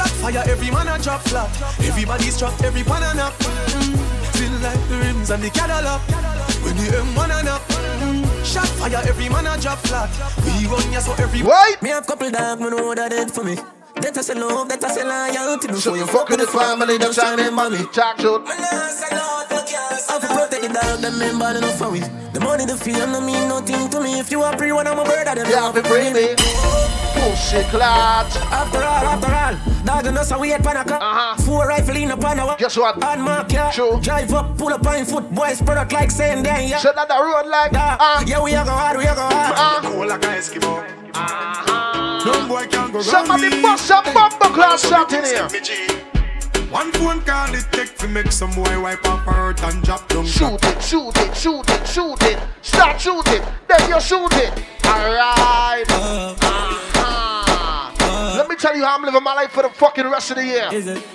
Shot 0.00 0.16
fire, 0.16 0.42
every 0.48 0.70
man 0.70 0.88
a 0.88 0.98
drop 0.98 1.20
flat. 1.20 1.50
Everybody's 1.84 2.38
trapped, 2.38 2.62
every 2.64 2.82
pan 2.82 3.02
a 3.02 3.12
nap. 3.12 3.34
Still 4.32 4.56
like 4.64 4.80
the 4.88 4.96
rims 4.96 5.28
and 5.28 5.42
the 5.42 5.50
Cadillac. 5.50 6.00
When 6.64 6.74
the 6.74 6.88
M1 7.04 7.28
a 7.28 7.42
nap. 7.44 7.60
Shot 8.42 8.66
fire, 8.80 8.96
every 9.06 9.28
man 9.28 9.46
a 9.46 9.60
drop 9.60 9.76
flat. 9.80 10.08
We 10.40 10.66
run 10.68 10.90
ya 10.90 11.00
so 11.00 11.12
every. 11.22 11.42
Wait. 11.42 11.82
Me 11.82 11.90
have 11.90 12.06
couple 12.06 12.30
dog, 12.30 12.60
me 12.60 12.70
know 12.70 12.94
that 12.94 13.10
dead 13.10 13.30
for 13.30 13.44
me. 13.44 13.56
That 13.96 14.16
I 14.16 14.22
say 14.22 14.32
love, 14.32 14.70
that 14.70 14.82
I 14.82 14.88
say 14.88 15.04
loyalty. 15.04 15.68
So 15.74 15.92
you 15.92 16.00
you 16.00 16.06
fuck 16.06 16.30
with 16.30 16.40
the 16.40 16.46
family, 16.46 16.96
them 16.96 17.12
them 17.12 17.36
them 17.36 17.36
them 17.36 17.54
money. 17.54 17.76
money. 17.76 17.92
Talk 17.92 18.16
to 18.24 18.40
I 18.48 20.16
for 20.16 20.32
protect 20.32 20.62
the 20.62 20.80
dog, 20.80 21.00
them 21.02 21.18
men 21.18 21.38
bad 21.38 21.56
enough 21.56 21.76
for 21.76 21.90
we. 21.90 22.00
The 22.32 22.40
money, 22.40 22.64
the 22.64 22.74
feel, 22.74 23.06
no 23.06 23.20
mean 23.20 23.50
nothing 23.50 23.90
to 23.90 24.00
me. 24.00 24.18
If 24.18 24.30
you 24.30 24.40
are 24.40 24.56
pre 24.56 24.72
one, 24.72 24.86
I'm 24.86 24.98
a 24.98 25.04
bird, 25.04 25.28
I 25.28 25.34
don't 25.34 25.50
Yeah, 25.50 25.70
be 25.72 25.82
free 25.82 26.10
me. 26.10 26.89
Pussy 27.14 27.62
clap. 27.70 28.26
After 28.52 28.78
all, 28.78 29.04
after 29.12 29.32
all, 29.32 29.84
dog 29.84 30.06
and 30.06 30.18
us 30.18 30.30
a 30.30 30.38
wait 30.38 30.62
pan 30.62 30.76
a 30.76 30.84
car. 30.84 30.98
Uh-huh. 31.00 31.42
Four 31.42 31.66
rifle 31.68 31.96
in 31.96 32.10
a 32.10 32.16
pan 32.16 32.38
a 32.38 32.56
Guess 32.58 32.76
what? 32.76 33.02
On 33.02 33.20
my 33.22 33.44
car. 33.44 33.72
True. 33.72 33.98
Drive 34.00 34.32
up, 34.32 34.56
pull 34.56 34.72
up 34.72 34.86
on 34.86 35.04
foot, 35.04 35.30
boys 35.32 35.58
spread 35.58 35.78
out 35.78 35.92
like 35.92 36.10
saying 36.10 36.42
then, 36.42 36.68
yeah. 36.68 36.78
Shut 36.78 36.96
down 36.96 37.08
the 37.08 37.14
road 37.14 37.46
like 37.50 37.72
Yeah, 37.72 37.96
uh, 38.00 38.22
yeah, 38.26 38.42
we 38.42 38.54
are 38.54 38.64
go 38.64 38.70
hard, 38.72 38.98
we 38.98 39.06
are 39.06 39.14
go 39.14 39.22
hard. 39.22 39.54
uh. 39.56 39.90
Cool 39.90 40.06
like 40.06 40.24
an 40.24 40.38
Eskimo. 40.38 40.86
No 42.24 42.46
boy 42.48 42.66
can 42.66 42.92
go 42.92 43.00
Somebody 43.02 43.44
round 43.44 43.56
me. 43.56 43.62
bust 43.62 43.86
some 43.86 44.04
bumper 44.14 44.50
class 44.54 44.86
shot 44.88 45.12
in 45.12 45.24
here. 45.24 45.48
One 46.70 46.92
phone 46.92 47.20
call 47.22 47.52
it 47.54 47.66
take 47.72 47.96
to 47.98 48.06
make 48.06 48.30
some 48.30 48.52
boy 48.52 48.80
wipe 48.80 49.04
up 49.06 49.20
her 49.20 49.32
hurt 49.32 49.62
and 49.64 49.82
drop 49.82 50.06
down. 50.08 50.24
Shoot 50.26 50.62
it, 50.62 50.82
shoot 50.82 51.16
it, 51.16 51.34
shoot 51.36 51.68
it, 51.68 51.86
shoot 51.86 52.22
it. 52.22 52.38
Start 52.62 53.00
shoot 53.00 53.26
it, 53.28 53.42
then 53.66 53.88
you 53.88 54.00
shoot 54.00 54.32
it. 54.34 54.52
Alright. 54.86 55.90
Uh-huh. 55.90 56.34
Let 56.36 56.89
me 58.50 58.56
tell 58.56 58.76
you 58.76 58.84
how 58.84 58.96
I'm 58.96 59.04
living 59.04 59.22
my 59.22 59.34
life 59.34 59.52
for 59.52 59.62
the 59.62 59.70
fucking 59.70 60.06
rest 60.10 60.30
of 60.32 60.36
the 60.36 60.44
year. 60.44 60.68
Is 60.72 60.88
it? 60.88 61.06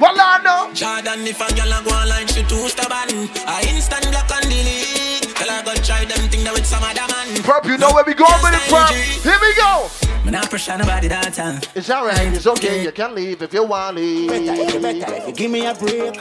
Well, 0.00 0.16
I 0.16 0.40
know. 0.42 0.74
Jordan, 0.74 1.26
if 1.26 1.40
a 1.40 1.54
girl 1.54 1.70
a 1.70 1.84
go 1.84 1.90
online, 1.94 2.26
she 2.26 2.42
too 2.42 2.68
stubborn. 2.68 3.28
I 3.46 3.64
instant 3.68 4.10
block 4.10 4.30
and 4.32 4.48
delete. 4.48 5.28
Tell 5.36 5.48
her 5.48 5.62
go 5.62 5.74
try 5.84 6.04
them 6.04 6.28
thing 6.30 6.42
that 6.44 6.54
with 6.54 6.66
some 6.66 6.82
other 6.82 7.06
man. 7.06 7.28
Perp, 7.46 7.66
you 7.66 7.78
know 7.78 7.92
where 7.92 8.04
we 8.04 8.14
going 8.14 8.42
with 8.42 8.54
it, 8.54 8.66
Perp. 8.66 8.90
Here 8.90 9.38
we 9.40 9.54
go. 9.54 9.88
Me 10.24 10.32
not 10.32 10.50
pressure 10.50 10.76
nobody 10.76 11.08
that 11.08 11.32
time. 11.34 11.60
It's 11.74 11.90
alright, 11.90 12.34
it's 12.34 12.46
okay. 12.46 12.82
You 12.82 12.92
can 12.92 13.14
leave 13.14 13.40
if 13.42 13.52
you 13.54 13.64
want 13.64 13.96
to 13.96 14.02
leave. 14.02 14.30
Better, 14.30 14.54
you 14.56 14.80
better 14.80 15.14
if 15.14 15.26
you 15.28 15.34
give 15.34 15.50
me 15.50 15.66
a 15.66 15.74
break. 15.74 16.14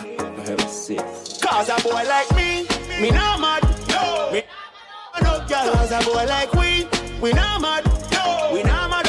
Cause 1.41 1.69
a 1.69 1.81
boy 1.81 2.03
like 2.05 2.29
me, 2.35 2.67
me 3.01 3.11
no 3.11 3.37
mad. 3.39 3.63
No. 3.89 4.29
Me 4.31 4.43
no 5.21 5.39
girl. 5.47 5.73
Cause 5.73 5.91
a 5.91 5.99
boy 6.05 6.25
like 6.25 6.53
we, 6.53 6.85
we 7.21 7.33
no 7.33 7.59
mad. 7.59 7.85
No. 8.11 8.51
We 8.53 8.63
no 8.63 8.87
mad 8.87 9.07
over 9.07 9.07
no 9.07 9.08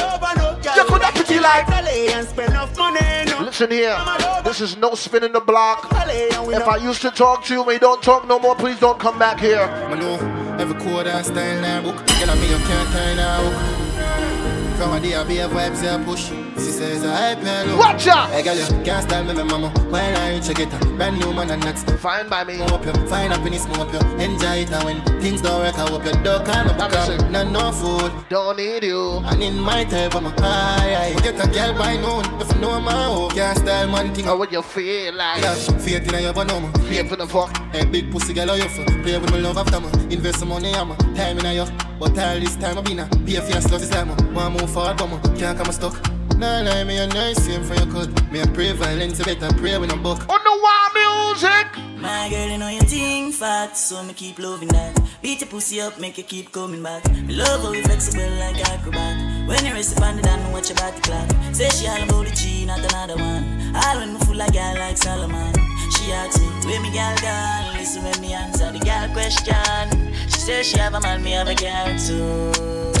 You 0.81 0.87
could 0.87 1.03
have 1.03 1.13
pretty 1.13 1.39
like. 1.39 1.69
and 1.69 2.27
spend 2.27 2.49
enough 2.49 2.75
money. 2.75 2.99
No. 3.27 3.43
Listen 3.43 3.69
here, 3.69 3.95
this 4.43 4.61
is 4.61 4.77
no 4.77 4.95
spinning 4.95 5.31
the 5.31 5.39
block. 5.39 5.87
If 5.91 6.67
I 6.67 6.77
used 6.77 7.01
to 7.03 7.11
talk 7.11 7.45
to 7.45 7.53
you, 7.53 7.61
when 7.63 7.75
you 7.75 7.79
don't 7.79 8.01
talk 8.01 8.27
no 8.27 8.39
more, 8.39 8.55
please 8.55 8.79
don't 8.79 8.99
come 8.99 9.19
back 9.19 9.39
here. 9.39 9.61
I 9.61 9.95
know 9.99 10.15
every 10.59 10.79
quarter 10.81 11.21
style 11.23 11.61
now 11.61 11.83
book. 11.83 11.97
Girl, 12.07 12.31
I 12.31 12.35
me 12.35 12.49
you 12.49 12.57
can't 12.57 12.89
turn 12.93 13.17
now. 13.17 14.75
From 14.77 14.93
a 14.93 14.99
day 14.99 15.13
I 15.13 15.23
be 15.23 15.37
a 15.37 15.47
vibes 15.47 15.83
I 15.83 16.03
push. 16.03 16.50
She 16.63 16.71
says 16.71 17.03
I 17.03 17.35
pay 17.35 17.65
low. 17.65 17.77
Watch 17.77 18.07
out! 18.07 18.29
Hey 18.29 18.43
girl, 18.43 18.55
you 18.55 18.65
can't 18.83 19.03
style 19.03 19.23
me, 19.23 19.33
my 19.33 19.43
mama. 19.43 19.69
When 19.89 20.15
I 20.15 20.39
get 20.39 20.71
a 20.73 20.85
brand 20.95 21.17
new 21.19 21.33
man 21.33 21.49
and 21.49 21.63
next. 21.63 21.89
fine 21.99 22.29
by 22.29 22.43
me. 22.43 22.57
Hope 22.57 22.85
you 22.85 22.93
find 23.07 23.33
happiness, 23.33 23.65
hope 23.65 23.91
you 23.91 23.99
enjoy 24.19 24.57
it. 24.63 24.71
And 24.71 24.83
when 24.85 25.21
things 25.21 25.41
don't 25.41 25.59
work, 25.59 25.75
I 25.79 25.89
hope 25.89 26.05
you 26.05 26.11
don't 26.23 26.45
come 26.45 26.67
up. 26.67 26.91
Cause 26.91 27.09
not 27.31 27.47
no 27.49 27.71
food. 27.71 28.11
Don't 28.29 28.57
need 28.57 28.83
you. 28.83 29.17
And 29.25 29.41
in 29.41 29.59
my 29.59 29.85
type, 29.85 30.15
I'm 30.15 30.27
a 30.27 30.29
high. 30.41 31.13
I 31.15 31.19
get 31.21 31.43
a 31.43 31.47
girl 31.49 31.73
by 31.73 31.95
noon. 31.97 32.25
If 32.39 32.53
you 32.53 32.61
know 32.61 32.79
my 32.79 32.91
hoe, 32.91 33.29
can't 33.29 33.57
style 33.57 33.87
man 33.87 34.13
thing. 34.13 34.25
How 34.25 34.37
would 34.37 34.51
you 34.51 34.61
feel 34.61 35.15
like? 35.15 35.41
Yeah, 35.41 35.55
faith 35.55 36.13
in 36.13 36.23
your 36.23 36.33
bonoma. 36.33 36.71
Faith 36.87 37.09
for 37.09 37.15
the 37.15 37.25
fuck. 37.25 37.57
Hey, 37.73 37.85
big 37.85 38.11
pussy 38.11 38.33
girl, 38.33 38.49
how 38.49 38.53
you 38.53 38.69
feel? 38.69 38.85
Play 39.01 39.17
with 39.17 39.31
my 39.31 39.39
love 39.39 39.57
after 39.57 39.79
me. 39.79 40.13
Invest 40.13 40.39
some 40.39 40.49
money, 40.49 40.73
I'm 40.75 40.91
a 40.91 40.95
time 41.15 41.39
in 41.39 41.55
you. 41.55 41.65
But 41.99 42.17
all 42.19 42.39
this 42.39 42.55
time 42.55 42.77
I've 42.77 42.83
been 42.83 42.99
a 42.99 43.07
pay 43.07 43.39
for 43.39 43.51
your 43.51 43.61
sluts, 43.61 43.83
it's 43.83 43.91
like 43.91 44.05
me. 44.05 44.13
One 44.35 44.53
move 44.53 44.69
forward, 44.69 44.97
but 44.97 45.07
me 45.07 45.39
can't 45.39 45.57
come 45.57 45.71
stuck. 45.71 46.20
Nah, 46.41 46.63
nah, 46.63 46.83
me 46.83 46.97
a 46.97 47.05
nice 47.05 47.37
same 47.45 47.61
for 47.61 47.75
your 47.75 47.85
cut. 47.85 48.09
Me 48.31 48.39
a 48.39 48.47
pray 48.47 48.71
violence, 48.71 49.19
you 49.19 49.25
better 49.25 49.53
pray 49.59 49.77
with 49.77 49.93
a 49.93 49.95
book. 49.95 50.27
On 50.27 50.41
the 50.43 50.55
wild 50.63 50.91
music. 50.97 51.67
My 52.01 52.29
girl, 52.31 52.47
you 52.49 52.57
know 52.57 52.67
your 52.67 52.81
thing 52.81 53.31
fat, 53.31 53.77
so 53.77 54.01
me 54.01 54.13
keep 54.13 54.39
loving 54.39 54.69
that. 54.69 54.99
Beat 55.21 55.41
your 55.41 55.49
pussy 55.51 55.79
up, 55.81 55.99
make 55.99 56.17
you 56.17 56.23
keep 56.23 56.51
coming 56.51 56.81
back. 56.81 57.07
Me 57.11 57.35
love 57.35 57.61
how 57.61 57.71
you 57.73 57.83
flexible 57.83 58.27
like 58.39 58.57
acrobat. 58.71 59.47
When 59.47 59.63
you 59.63 59.73
rest 59.73 59.95
upon 59.95 60.15
the 60.15 60.23
down, 60.23 60.51
watch 60.51 60.69
your 60.69 60.77
body 60.77 60.99
clock. 61.01 61.29
Say 61.53 61.69
she 61.69 61.87
all 61.87 62.01
about 62.01 62.25
the 62.25 62.33
G, 62.33 62.65
not 62.65 62.79
another 62.79 63.17
one. 63.17 63.75
All 63.75 63.97
when 63.99 64.13
me 64.13 64.19
full 64.21 64.41
of 64.41 64.51
girl 64.51 64.73
like 64.79 64.97
Solomon. 64.97 65.53
She 65.93 66.11
asks 66.11 66.39
me, 66.39 66.47
where 66.65 66.81
me 66.81 66.91
girl 66.91 67.15
gone? 67.21 67.77
Listen 67.77 68.03
when 68.03 68.19
me 68.19 68.33
answer 68.33 68.71
the 68.71 68.79
girl 68.79 69.07
question. 69.13 70.11
She 70.25 70.39
says 70.39 70.65
she 70.65 70.79
have 70.79 70.95
a 70.95 71.01
man, 71.01 71.21
me 71.21 71.33
have 71.33 71.49
a 71.49 71.53
girl 71.53 71.99
too. 71.99 73.00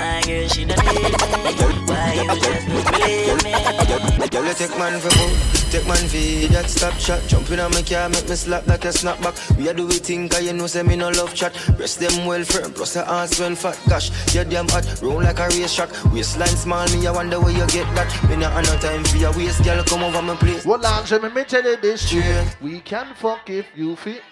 My 0.00 0.22
girl, 0.22 0.48
she 0.48 0.64
don't 0.64 0.82
need 0.86 1.02
me. 1.02 1.12
Why 1.84 2.12
you 2.14 2.40
just 2.40 2.66
don't 2.68 2.84
believe 2.88 3.44
me? 3.44 4.28
Girl, 4.30 4.46
you 4.46 4.54
take 4.54 4.78
man 4.78 4.98
for 5.00 5.10
food, 5.10 5.70
take 5.72 5.86
man 5.86 6.04
for 6.08 6.52
that 6.54 6.70
stop 6.70 6.94
shot. 6.94 7.20
Jump 7.28 7.50
in 7.50 7.60
on 7.60 7.70
my 7.72 7.82
car, 7.82 8.08
make 8.08 8.28
me 8.28 8.34
slap 8.34 8.66
like 8.66 8.84
a 8.86 8.88
snapback. 8.88 9.34
We 9.58 9.68
a 9.68 9.74
do 9.74 9.86
we 9.86 9.98
think, 9.98 10.32
cause 10.32 10.42
you 10.42 10.54
know 10.54 10.66
say 10.68 10.82
me 10.82 10.96
no 10.96 11.10
love 11.10 11.34
chat. 11.34 11.52
Breast 11.76 12.00
them 12.00 12.24
well 12.24 12.44
firm, 12.44 12.72
plus 12.72 12.94
the 12.94 13.06
ass 13.10 13.38
well 13.38 13.54
fat. 13.54 13.78
Gosh, 13.88 14.08
you 14.34 14.44
damn 14.44 14.68
hot, 14.68 14.86
roll 15.02 15.20
like 15.20 15.38
a 15.38 15.48
race 15.48 15.74
track. 15.74 15.90
Waistline 16.14 16.56
small, 16.56 16.86
me 16.96 17.06
I 17.06 17.10
wonder 17.10 17.38
where 17.40 17.52
you 17.52 17.66
get 17.66 17.92
that. 17.94 18.08
Me 18.30 18.36
not 18.36 18.52
have 18.52 18.64
no 18.64 18.78
time 18.80 19.04
for 19.04 19.18
your 19.18 19.32
waist, 19.32 19.62
girl, 19.64 19.82
come 19.84 20.02
over 20.02 20.22
my 20.22 20.36
place. 20.36 20.64
Well, 20.64 20.78
Lance, 20.78 21.10
let 21.10 21.34
me 21.34 21.44
tell 21.44 21.64
you 21.64 21.76
this 21.76 22.06
straight. 22.06 22.56
We 22.62 22.80
can 22.80 23.14
fuck 23.16 23.50
if 23.50 23.66
you 23.74 23.96
feel. 23.96 24.22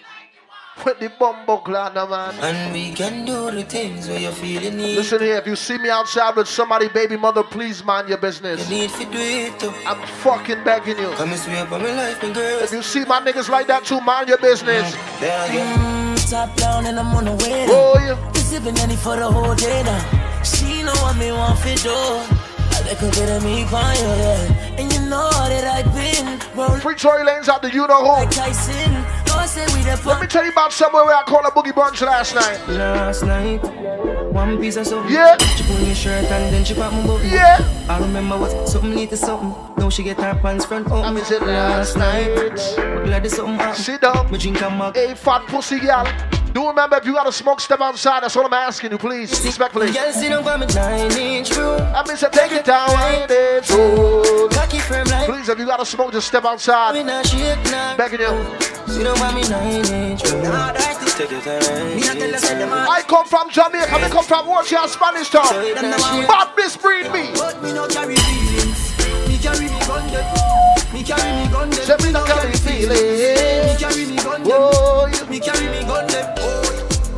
With 0.85 0.99
the 0.99 1.09
bumbo 1.09 1.57
clan, 1.57 1.93
man. 1.93 2.35
And 2.41 2.73
we 2.73 2.93
can 2.93 3.25
do 3.25 3.51
the 3.51 3.63
things 3.63 4.07
where 4.07 4.17
you're 4.19 4.31
feeling 4.31 4.77
need. 4.77 4.95
Listen 4.95 5.21
here, 5.21 5.35
if 5.35 5.45
you 5.45 5.55
see 5.55 5.77
me 5.77 5.89
outside 5.89 6.35
with 6.37 6.47
somebody, 6.47 6.87
baby 6.87 7.17
mother, 7.17 7.43
please 7.43 7.83
mind 7.83 8.07
your 8.07 8.17
business. 8.17 8.69
You 8.69 8.77
need 8.77 8.89
to 8.91 9.05
do 9.05 9.19
it 9.19 9.59
too. 9.59 9.73
I'm 9.85 10.01
fucking 10.07 10.63
begging 10.63 10.97
you. 10.97 11.09
Come 11.11 11.31
and 11.31 11.39
swear 11.39 11.63
up 11.63 11.71
on 11.73 11.83
my 11.83 11.91
life, 11.93 12.23
my 12.23 12.31
girl. 12.31 12.59
If 12.63 12.71
you 12.71 12.81
see 12.81 13.03
my 13.05 13.19
niggas 13.19 13.49
like 13.49 13.67
that 13.67 13.83
too, 13.83 13.99
mind 14.01 14.29
your 14.29 14.37
business. 14.37 14.95
There 15.19 15.53
you 15.53 15.59
Mm, 15.59 16.29
top 16.29 16.55
down 16.55 16.85
and 16.85 16.97
I'm 16.97 17.13
on 17.13 17.25
the 17.25 17.31
way. 17.43 17.65
Oh, 17.67 17.99
yeah. 17.99 18.31
We 18.33 18.39
sipping 18.39 18.77
any 18.79 18.95
for 18.95 19.17
the 19.17 19.29
whole 19.29 19.55
day 19.55 19.83
now. 19.83 20.43
She 20.43 20.81
know 20.83 20.93
what 21.03 21.17
me 21.17 21.31
want 21.31 21.59
for 21.59 21.75
do. 21.75 21.89
A 21.91 22.79
little 22.83 23.09
bit 23.11 23.29
of 23.29 23.43
me 23.43 23.63
on 23.63 23.95
you, 23.95 24.09
yeah. 24.23 24.77
And 24.79 24.93
you 24.93 25.01
know 25.09 25.29
that 25.29 25.65
I've 25.65 25.93
been 25.93 26.39
rolling. 26.57 26.79
Free 26.79 26.95
Tory 26.95 27.25
Lanez 27.25 27.49
out 27.49 27.61
the 27.61 27.69
you 27.69 27.85
know 27.85 27.99
who. 28.01 28.07
Like 28.07 28.31
Tyson. 28.31 29.03
Say 29.47 29.65
we 29.73 29.81
the 29.81 29.99
Let 30.05 30.21
me 30.21 30.27
tell 30.27 30.43
you 30.45 30.51
about 30.51 30.71
somewhere 30.71 31.05
where 31.05 31.15
I 31.15 31.23
called 31.23 31.45
a 31.45 31.49
boogie 31.49 31.71
brunch 31.71 32.01
last 32.01 32.35
night. 32.35 32.59
Last 32.67 33.23
night, 33.23 33.57
one 34.31 34.59
piece 34.59 34.75
of 34.75 34.85
something. 34.85 35.11
Yeah. 35.11 35.37
She 35.37 35.63
pull 35.63 35.77
me 35.77 35.93
shirt 35.95 36.25
and 36.25 36.53
then 36.53 36.63
she 36.63 36.75
pop 36.75 36.93
my 36.93 37.05
button. 37.07 37.29
Yeah. 37.29 37.57
I 37.89 37.99
remember 37.99 38.37
what 38.37 38.69
something 38.69 38.93
need 38.93 39.09
to 39.09 39.17
something. 39.17 39.55
Now 39.77 39.89
she 39.89 40.03
get 40.03 40.17
her 40.17 40.35
pants 40.35 40.65
front 40.65 40.91
up. 40.91 41.03
I 41.03 41.11
miss 41.11 41.31
it 41.31 41.41
last 41.41 41.97
night. 41.97 42.35
Glad 43.05 43.23
there's 43.23 43.35
something 43.35 43.55
happen. 43.55 43.81
Sit 43.81 44.01
down. 44.01 44.29
Me 44.31 44.37
drink 44.37 44.61
a 44.61 44.69
mug. 44.69 44.95
Hey, 44.95 45.15
fat 45.15 45.47
pussy 45.47 45.79
gal. 45.79 46.05
Do 46.53 46.67
remember 46.67 46.97
if 46.97 47.05
you 47.05 47.13
gotta 47.13 47.31
smoke, 47.31 47.61
step 47.61 47.79
outside. 47.79 48.23
That's 48.23 48.35
what 48.35 48.45
I'm 48.45 48.53
asking 48.53 48.91
you, 48.91 48.97
please. 48.97 49.29
Respectfully. 49.45 49.91
Girl, 49.91 50.11
sit 50.11 50.29
down 50.29 50.43
by 50.43 50.57
me 50.57 50.65
nine 50.67 51.11
inch 51.11 51.55
room. 51.55 51.79
I 51.93 52.03
miss 52.07 52.23
it, 52.23 52.33
take 52.33 52.51
it 52.51 52.65
down, 52.65 52.89
wind 52.89 53.29
it 53.29 53.65
so. 53.65 54.49
Cocky 54.49 54.79
firm 54.79 55.07
like. 55.07 55.29
Please, 55.29 55.47
if 55.47 55.59
you 55.59 55.65
gotta 55.65 55.85
smoke, 55.85 56.11
just 56.11 56.27
step 56.27 56.45
outside. 56.45 56.93
Me 56.95 57.03
not 57.03 57.25
shake 57.25 57.63
now. 57.65 57.95
Begging 57.97 58.21
you. 58.21 58.57
Sit 58.87 59.03
down 59.03 59.19
by 59.19 59.33
me 59.33 59.41
nine 59.47 59.85
inch 59.85 60.23
room. 60.23 60.41
Take 61.19 61.31
your 61.31 61.41
time. 61.41 61.59
I 62.89 63.03
come 63.07 63.27
from 63.27 63.49
Jamaica, 63.49 63.93
I 63.93 64.09
come 64.09 64.23
from 64.23 64.47
Warshire, 64.47 64.87
Spanish 64.87 65.29
town. 65.29 65.43
Bad 65.45 66.55
misbreed 66.55 67.11
me. 67.11 67.31
But 67.33 67.61
me 67.61 67.73
no 67.73 67.87
carry 67.87 68.15
feelings. 68.15 68.97
Me 69.27 69.37
carry 69.37 69.65
me 69.65 69.79
gun 69.85 70.11
them. 70.11 70.78
Me 70.93 71.03
carry 71.03 71.31
me 71.45 71.51
gun 71.51 71.69
them. 71.69 71.79
Say 71.85 71.95
me 72.05 72.11
no 72.11 72.23
carry 72.25 72.49
Me 72.49 72.57
feelings. 72.57 73.79
carry 73.79 74.05
me 74.05 74.15
gun 74.17 74.43
them. 74.43 74.49
You- 74.49 75.25
Me 75.29 75.39
carry 75.39 75.67
me 75.69 75.81
gun 75.85 76.07
them. 76.07 76.33
Oh, 76.39 76.61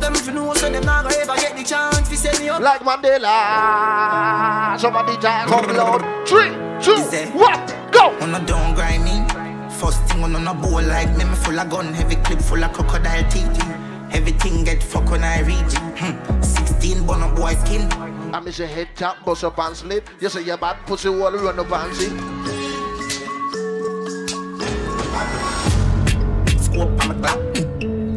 them 0.00 0.14
if 0.14 0.26
you 0.26 0.32
know 0.32 0.52
so 0.54 0.68
them 0.70 0.84
not 0.84 1.04
gonna 1.04 1.16
ever 1.16 1.34
get 1.36 1.56
the 1.56 1.64
chance 1.64 2.08
to 2.08 2.16
send 2.16 2.38
me 2.38 2.48
up. 2.50 2.60
Like 2.60 2.82
Mandela. 2.82 4.78
Somebody 4.78 5.16
die, 5.16 5.44
come 5.46 5.74
loud. 5.74 6.02
Three, 6.28 6.50
two, 6.84 7.00
one, 7.38 7.60
go. 7.90 8.10
On 8.20 8.34
a 8.34 8.40
don't 8.44 8.74
grind 8.74 9.04
me. 9.04 9.24
First 9.80 10.02
thing 10.04 10.22
on 10.22 10.36
a 10.46 10.54
bowl 10.54 10.82
like 10.82 11.08
me, 11.16 11.24
me 11.24 11.34
full 11.34 11.58
of 11.58 11.68
gun, 11.70 11.92
heavy 11.94 12.16
clip 12.16 12.40
full 12.40 12.62
of 12.62 12.72
crocodile 12.72 13.24
teeth. 13.30 13.64
Everything 14.12 14.62
get 14.64 14.82
fuck 14.82 15.10
when 15.10 15.24
I 15.24 15.40
reach. 15.40 15.74
Hmm. 15.98 16.42
16 16.42 17.06
bun 17.06 17.22
up 17.22 17.34
boy 17.34 17.54
skin. 17.64 17.90
I 18.34 18.40
miss 18.40 18.58
your 18.58 18.68
head 18.68 18.88
tap, 18.94 19.24
bust 19.24 19.44
up 19.44 19.58
and 19.58 19.74
slip. 19.74 20.08
You 20.20 20.28
say 20.28 20.42
your 20.42 20.58
bad 20.58 20.76
pussy 20.86 21.08
wall 21.08 21.32
run 21.32 21.58
up 21.58 21.72
and 21.72 21.94
see. 21.96 22.61
Scope 26.60 27.00
on 27.02 27.08
my 27.08 27.14
clock. 27.20 27.40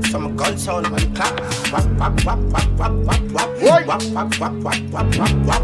Some 0.05 0.35
gun 0.35 0.57
sound 0.57 0.85
on 0.85 0.93
the 0.93 0.99
clock. 1.13 1.35
Wap 1.71 1.85
wap 1.99 2.15
wap 2.25 2.39
wap 2.51 2.67
wap 2.77 2.93
wap 3.05 3.21
wap. 3.33 3.49
Wap 3.61 4.03
wap 4.13 4.31
wap 4.39 4.53
wap 4.63 4.75
wap 4.93 5.07
wap 5.17 5.33
wap 5.45 5.63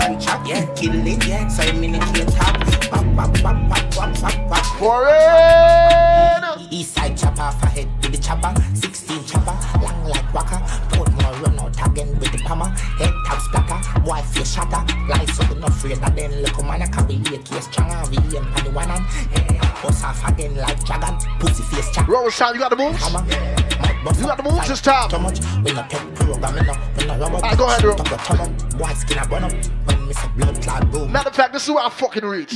Contract, 0.00 0.42
yeah, 0.46 0.64
kill 0.74 1.06
it, 1.06 1.26
yeah. 1.26 1.48
So 1.48 1.62
I'm 1.62 1.82
in 1.84 1.92
the 1.92 2.24
top. 2.36 2.54
Wap 2.92 3.06
wap 3.16 3.32
wap 3.42 3.58
wap 3.70 3.84
wap 3.96 4.10
wap 4.22 4.36
wap. 4.50 4.64
Foreign. 4.78 6.42
East 6.70 6.94
side 6.94 7.16
chopper, 7.16 7.50
for 7.58 7.66
head 7.66 7.88
to 8.02 8.10
the 8.10 8.18
chopper. 8.18 8.52
16 8.74 9.24
chopper, 9.24 9.56
long 9.80 10.04
like 10.04 10.34
waka. 10.34 10.60
Portmore 11.96 12.06
run 12.06 12.12
out 12.12 12.12
again 12.12 12.18
with 12.18 12.32
the 12.32 12.38
hammer. 12.48 12.68
Head 12.98 13.14
tap 13.24 13.40
splatter, 13.40 14.00
boy 14.00 14.20
face 14.22 14.54
shatter. 14.54 14.82
Lights 15.08 15.40
up 15.40 15.50
enough 15.50 15.70
afraid 15.70 16.02
of 16.02 16.16
them. 16.16 16.32
Look 16.42 16.64
man, 16.64 16.82
I 16.82 16.86
carry 16.86 17.14
a 17.16 17.38
case 17.38 17.64
stronger. 17.64 17.94
VM 18.10 18.56
on 18.56 18.64
the 18.64 18.70
one 18.70 18.88
hand. 18.88 19.04
Hey, 19.32 19.58
bust 19.82 20.04
off 20.04 20.28
again 20.28 20.56
like 20.56 20.84
dragon. 20.84 21.16
Pussy 21.38 21.62
face 21.62 21.90
chat. 21.90 22.08
Roshan, 22.08 22.54
you 22.54 22.60
got 22.60 22.70
the 22.70 22.76
moves? 22.76 23.02
You 24.18 24.26
got 24.26 24.36
the 24.36 24.42
moves 24.42 24.68
this 24.68 24.80
time. 24.80 25.10
Too 25.10 25.18
much. 25.18 25.40
We 25.64 25.72
not 25.72 25.90
take 25.90 26.14
program, 26.14 26.56
you 26.56 26.62
know. 26.62 26.74
We 26.98 27.06
not 27.06 27.20
rub 27.20 27.34
up. 27.34 27.42
Alright, 27.42 27.58
go 27.58 27.66
ahead, 27.66 27.82
bro. 27.82 27.96
Talk 27.96 28.10
your 28.10 28.18
tongue. 28.18 28.56
Boy 28.78 28.92
skin 28.94 29.18
a 29.18 29.26
burn 29.26 29.44
up. 29.44 29.52
When 29.52 30.06
me 30.06 30.12
say 30.14 30.28
blood 30.36 30.62
clot 30.62 30.90
boom. 30.90 31.10
Matter 31.12 31.30
of 31.30 31.34
fact, 31.34 31.52
this 31.52 31.64
is 31.64 31.70
where 31.70 31.84
I 31.84 31.90
fucking 31.90 32.24
reach. 32.24 32.52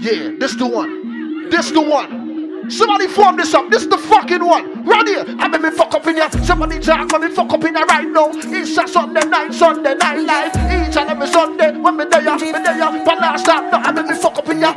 Yeah, 0.00 0.32
this 0.38 0.54
the 0.56 0.66
one. 0.66 1.50
This 1.50 1.70
the 1.70 1.80
one. 1.80 2.21
Somebody 2.68 3.08
form 3.08 3.36
this 3.36 3.54
up. 3.54 3.70
This 3.70 3.82
is 3.82 3.88
the 3.88 3.98
fucking 3.98 4.44
one. 4.44 4.84
Right 4.84 5.06
here. 5.06 5.24
I 5.38 5.48
made 5.48 5.62
me 5.62 5.70
fuck 5.70 5.94
up 5.94 6.06
in 6.06 6.16
here. 6.16 6.30
Somebody 6.44 6.78
talk 6.78 7.20
me 7.20 7.28
fuck 7.28 7.52
up 7.52 7.64
in 7.64 7.74
here 7.74 7.86
right 7.86 8.08
now. 8.08 8.30
It's 8.32 8.76
a 8.78 8.86
Sunday 8.86 9.26
night, 9.28 9.52
Sunday 9.52 9.94
night 9.94 10.20
live. 10.20 10.54
Each 10.54 10.96
and 10.96 11.10
every 11.10 11.26
Sunday 11.26 11.76
when 11.76 11.96
me 11.96 12.04
there, 12.04 12.22
me 12.22 12.52
there. 12.52 13.04
But 13.04 13.18
last 13.18 13.46
time, 13.46 13.70
no, 13.70 13.78
I 13.78 13.92
made 13.92 14.06
me 14.06 14.14
fuck 14.14 14.38
up 14.38 14.48
in 14.48 14.58
here. 14.58 14.74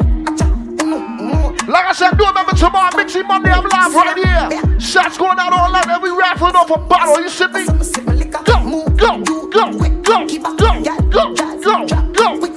Like 1.68 1.86
I 1.86 1.94
said, 1.94 2.18
do 2.18 2.26
remember 2.26 2.54
tomorrow, 2.54 2.96
Mixing 2.96 3.28
Monday, 3.28 3.50
I'm 3.50 3.64
live 3.64 3.96
right 3.96 4.18
here. 4.18 4.80
Shots 4.80 5.18
going 5.18 5.40
out 5.40 5.52
all 5.52 5.72
night, 5.72 5.88
and 5.88 6.02
we 6.02 6.10
raffling 6.10 6.56
off 6.56 6.70
a 6.70 6.78
bottle. 6.78 7.22
You 7.22 7.30
see 7.30 7.48
me? 7.48 7.66
Go, 7.66 8.86
go, 8.96 9.24
go, 9.24 9.24
go, 9.50 9.72
go, 10.02 10.28
go, 10.28 10.84
go, 11.10 11.34
go. 11.34 11.88
Check 11.88 12.55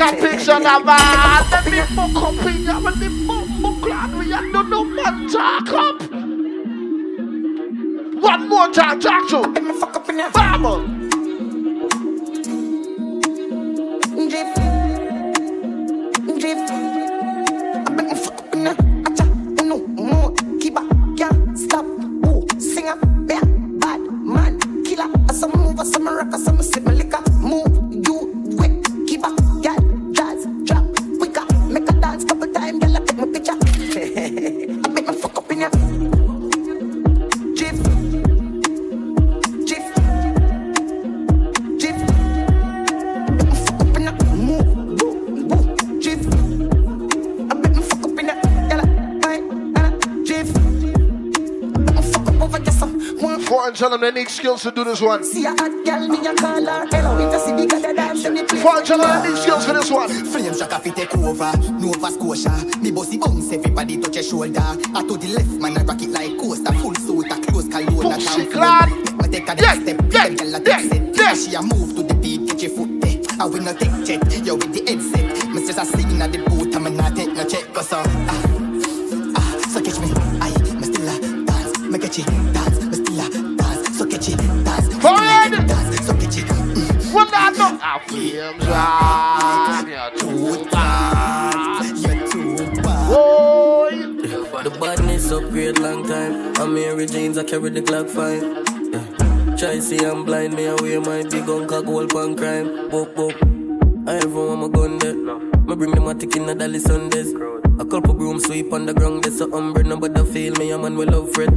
a 0.00 0.12
picture 0.16 0.52
of 0.52 0.62
man. 0.62 1.44
Let 1.50 1.64
me 1.66 1.80
fuck 1.94 2.16
up 2.22 2.46
in 2.46 2.62
ya. 2.62 2.78
Let 2.78 2.96
me 2.96 3.08
fuck 3.26 3.80
glad 3.82 4.14
we 4.14 4.32
ain't 4.32 4.52
no 4.52 4.62
no 4.62 4.84
man 4.84 5.28
talk 5.28 5.68
up. 5.72 6.02
One 8.22 8.48
more 8.48 8.68
time, 8.72 9.00
talk 9.00 9.28
to. 9.30 9.40
Let 9.40 9.62
me 9.62 9.72
fuck 9.72 9.96
up 9.96 10.08
in 10.08 10.18
ya. 10.18 10.30
Vamos. 10.30 10.82
Drip, 14.30 14.54
drip. 16.38 16.58
I 17.86 17.90
bet 17.94 18.06
me 18.06 18.14
fuck 18.14 18.40
up 18.40 18.54
in 18.54 18.64
ya. 18.64 18.74
Acha, 18.74 19.24
no 19.64 19.78
more. 19.86 20.34
Can't 21.16 21.58
stop. 21.58 21.84
Ooh, 21.84 22.46
singer, 22.58 22.96
bad 23.26 24.00
man, 24.00 24.58
killer. 24.84 25.08
Some 25.34 25.52
move, 25.52 25.80
some 25.86 26.08
rock, 26.08 26.32
some 26.34 26.62
sip 26.62 26.86
liquor. 26.86 27.22
Move, 27.40 27.79
one. 53.70 53.76
Foreign 53.76 53.90
tell 53.90 53.90
them 53.90 54.00
they 54.00 54.20
need 54.20 54.28
skills 54.28 54.62
to 54.62 54.70
do 54.70 54.84
this 54.84 55.00
one. 55.00 55.24
See 55.24 55.44
a 55.44 55.50
hot 55.50 55.84
girl, 55.84 56.08
me 56.08 56.26
a 56.26 56.34
call 56.34 56.64
her. 56.64 56.86
Hello, 56.90 57.16
if 57.18 57.32
you 57.32 57.40
see 57.40 57.52
the 57.52 57.66
girl 57.66 57.80
that 57.80 57.96
dance, 57.96 58.22
then 58.22 58.34
me 58.34 58.42
play. 58.42 58.60
Foreign 58.60 58.84
tell 58.84 58.98
them 58.98 59.22
they 59.22 59.30
need 59.30 59.38
skills 59.38 59.64
for 59.64 59.72
this 59.72 59.90
one. 59.90 60.08
Flame 60.08 60.54
shock 60.56 60.82
fi 60.82 60.90
take 60.90 61.14
over, 61.16 61.52
Nova 61.78 62.10
Scotia. 62.10 62.78
Me 62.80 62.90
bossy 62.90 63.18
bounce, 63.18 63.52
everybody 63.52 63.98
touch 63.98 64.14
your 64.16 64.24
shoulder. 64.24 64.60
I 64.60 65.02
to 65.06 65.16
the 65.16 65.28
left, 65.28 65.60
man, 65.60 65.78
I 65.78 65.84
rock 65.84 66.02
it 66.02 66.10
like 66.10 66.36
coaster. 66.38 66.72
Full 66.72 66.94
suit, 66.96 67.30
a 67.30 67.40
close 67.46 67.68
cologne, 67.68 68.12
a 68.12 68.16
Pussy 68.16 68.44
down 68.44 68.52
clad. 68.52 68.90
Me 68.90 69.28
take 69.28 69.48
a 69.48 69.54
next 69.54 69.82
step, 69.82 70.00
yeah, 70.10 70.28
girl 70.30 70.54
a 70.54 70.60
take 70.60 70.90
set. 70.90 71.16
Yeah. 71.16 71.34
She 71.34 71.54
a 71.54 71.62
move 71.62 71.94
to 71.94 72.02
the 72.02 72.14
beat, 72.14 72.46
get 72.48 72.62
your 72.62 72.70
foot 72.72 73.00
there. 73.00 73.18
I 73.38 73.46
will 73.46 73.62
not 73.62 73.78
take 73.78 73.94
jet, 74.04 74.44
yo 74.44 74.54
with 74.56 74.74
the 74.74 74.82
headset. 74.90 75.48
Me 75.54 75.66
just 75.66 75.78
a 75.78 75.84
sing 75.84 76.20
at 76.20 76.32
the 76.32 76.38
boot, 76.50 76.74
I'm 76.74 76.96
not 76.96 77.14
take 77.14 77.32
no 77.34 77.44
check, 77.44 77.72
cause 77.72 77.92
uh, 77.92 78.02
ah, 78.04 78.59
One 87.50 87.58
no. 87.58 87.78
I 87.82 87.98
flames 88.06 88.66
on. 88.68 89.88
You're 89.88 90.10
too 90.18 90.70
bad. 90.70 91.98
You're 91.98 92.28
too 92.30 92.56
bad. 92.82 93.08
Boy. 93.10 93.90
The 94.62 94.70
badness 94.80 95.32
upgrade 95.32 95.78
long 95.80 96.06
time. 96.06 96.52
I'm 96.58 96.74
Mary 96.74 97.06
James, 97.06 97.38
I 97.38 97.44
carry 97.44 97.70
the 97.70 97.80
Glock 97.80 98.08
fine. 98.08 98.64
Yeah. 98.92 99.56
Try 99.56 99.80
see 99.80 99.98
I'm 99.98 100.24
blind, 100.24 100.54
me 100.54 100.66
away 100.66 100.98
my 100.98 101.22
big 101.24 101.46
gun 101.46 101.66
cock 101.66 101.86
gold 101.86 102.10
pan 102.10 102.36
crime. 102.36 102.88
Boop 102.88 103.14
boop. 103.14 103.34
I 104.08 104.16
ever 104.16 104.46
want 104.46 104.60
my 104.60 104.68
gun 104.68 104.98
there. 104.98 105.14
Me 105.14 105.74
bring 105.74 105.90
them 105.90 106.06
a 106.06 106.14
tick 106.14 106.36
in 106.36 106.46
the 106.46 106.54
Dali 106.54 106.80
Sundays. 106.80 107.32
A 107.80 107.84
couple 107.84 108.14
broom 108.14 108.38
sweep 108.38 108.72
on 108.72 108.86
the 108.86 108.94
ground, 108.94 109.24
there's 109.24 109.40
a 109.40 109.46
umbre, 109.46 109.84
nobody 109.84 110.24
feel 110.32 110.54
me, 110.54 110.70
a 110.70 110.78
man 110.78 110.96
will 110.96 111.08
love 111.08 111.32
Fred. 111.32 111.50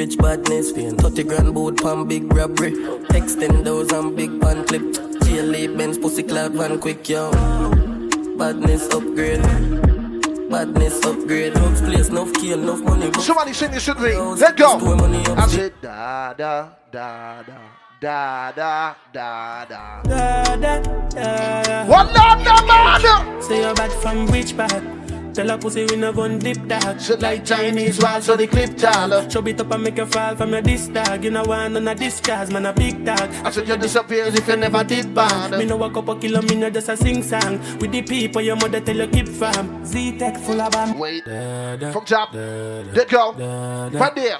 Rich 0.00 0.16
badness, 0.16 0.72
paying 0.72 0.96
30 0.96 1.24
grand 1.24 1.52
boat 1.54 1.76
pan 1.76 2.08
big 2.08 2.32
robbery. 2.32 2.72
Extend 3.10 3.66
those 3.66 3.92
and 3.92 4.16
big 4.16 4.40
pan 4.40 4.64
clip. 4.64 4.80
GLA 5.20 5.76
Benz, 5.76 5.98
pussy 5.98 6.22
clad 6.22 6.52
van 6.52 6.80
quick, 6.80 7.06
yo. 7.06 7.30
Badness 8.38 8.88
upgrade. 8.94 9.42
Badness 10.50 11.04
upgrade. 11.04 11.52
Drugs 11.52 11.82
place, 11.82 12.08
enough 12.08 12.32
kill, 12.32 12.62
enough 12.62 12.80
money. 12.80 13.12
Somebody 13.20 13.52
sing 13.52 13.72
this 13.72 13.86
with 13.88 14.00
me. 14.00 14.16
Let 14.16 14.56
go. 14.56 14.78
I 15.36 15.46
said 15.48 15.74
da 15.82 16.32
da 16.32 16.70
da 16.90 17.42
da. 17.42 17.58
Da 18.00 18.52
da 18.52 18.94
da 19.12 19.66
da. 19.66 20.02
Da, 20.04 20.56
da, 20.56 20.80
da, 21.10 21.62
da. 21.62 21.84
One 21.84 22.06
da 22.14 22.42
da 22.42 22.64
man. 22.64 23.42
Say 23.42 23.60
you're 23.60 23.74
bad 23.74 23.92
from 24.00 24.26
which 24.28 24.56
part? 24.56 24.99
Tell 25.32 25.50
a 25.50 25.56
pussy 25.58 25.84
we 25.86 25.96
no 25.96 26.12
gun 26.12 26.38
dip 26.38 26.66
dog. 26.66 27.00
Shit 27.00 27.20
like 27.20 27.44
Chinese 27.44 28.00
wall, 28.02 28.20
so 28.20 28.36
the 28.36 28.46
clip 28.46 28.76
tall. 28.76 29.26
Chop 29.28 29.46
it 29.48 29.60
up 29.60 29.70
and 29.70 29.82
make 29.84 29.96
you 29.96 30.06
fall 30.06 30.34
from 30.36 30.52
your 30.52 30.62
disc 30.62 30.92
dog. 30.92 31.22
You 31.22 31.30
know 31.30 31.44
one 31.44 31.76
on 31.76 31.88
a 31.88 31.94
disguise, 31.94 32.50
man 32.50 32.66
a 32.66 32.72
big 32.72 33.04
dog. 33.04 33.30
I 33.44 33.50
said 33.50 33.68
you 33.68 33.76
disappear 33.76 34.26
if 34.26 34.48
you 34.48 34.56
never 34.56 34.82
did 34.82 35.14
bad. 35.14 35.58
Me 35.58 35.64
know 35.64 35.82
a 35.82 36.18
kilo, 36.18 36.42
me 36.42 36.56
know 36.56 36.70
just 36.70 36.88
a 36.88 36.96
sing 36.96 37.22
song. 37.22 37.58
With 37.78 37.92
the 37.92 38.02
people 38.02 38.42
your 38.42 38.56
mother 38.56 38.80
tell 38.80 38.96
you 38.96 39.06
keep 39.06 39.28
from. 39.28 39.84
Z-Tech 39.84 40.36
full 40.38 40.60
of 40.60 40.72
bam. 40.72 40.98
Wait. 40.98 41.24
From 41.24 42.04
top. 42.04 42.34
Let 42.34 43.08
go. 43.08 43.32
Right 43.32 44.14
there. 44.14 44.38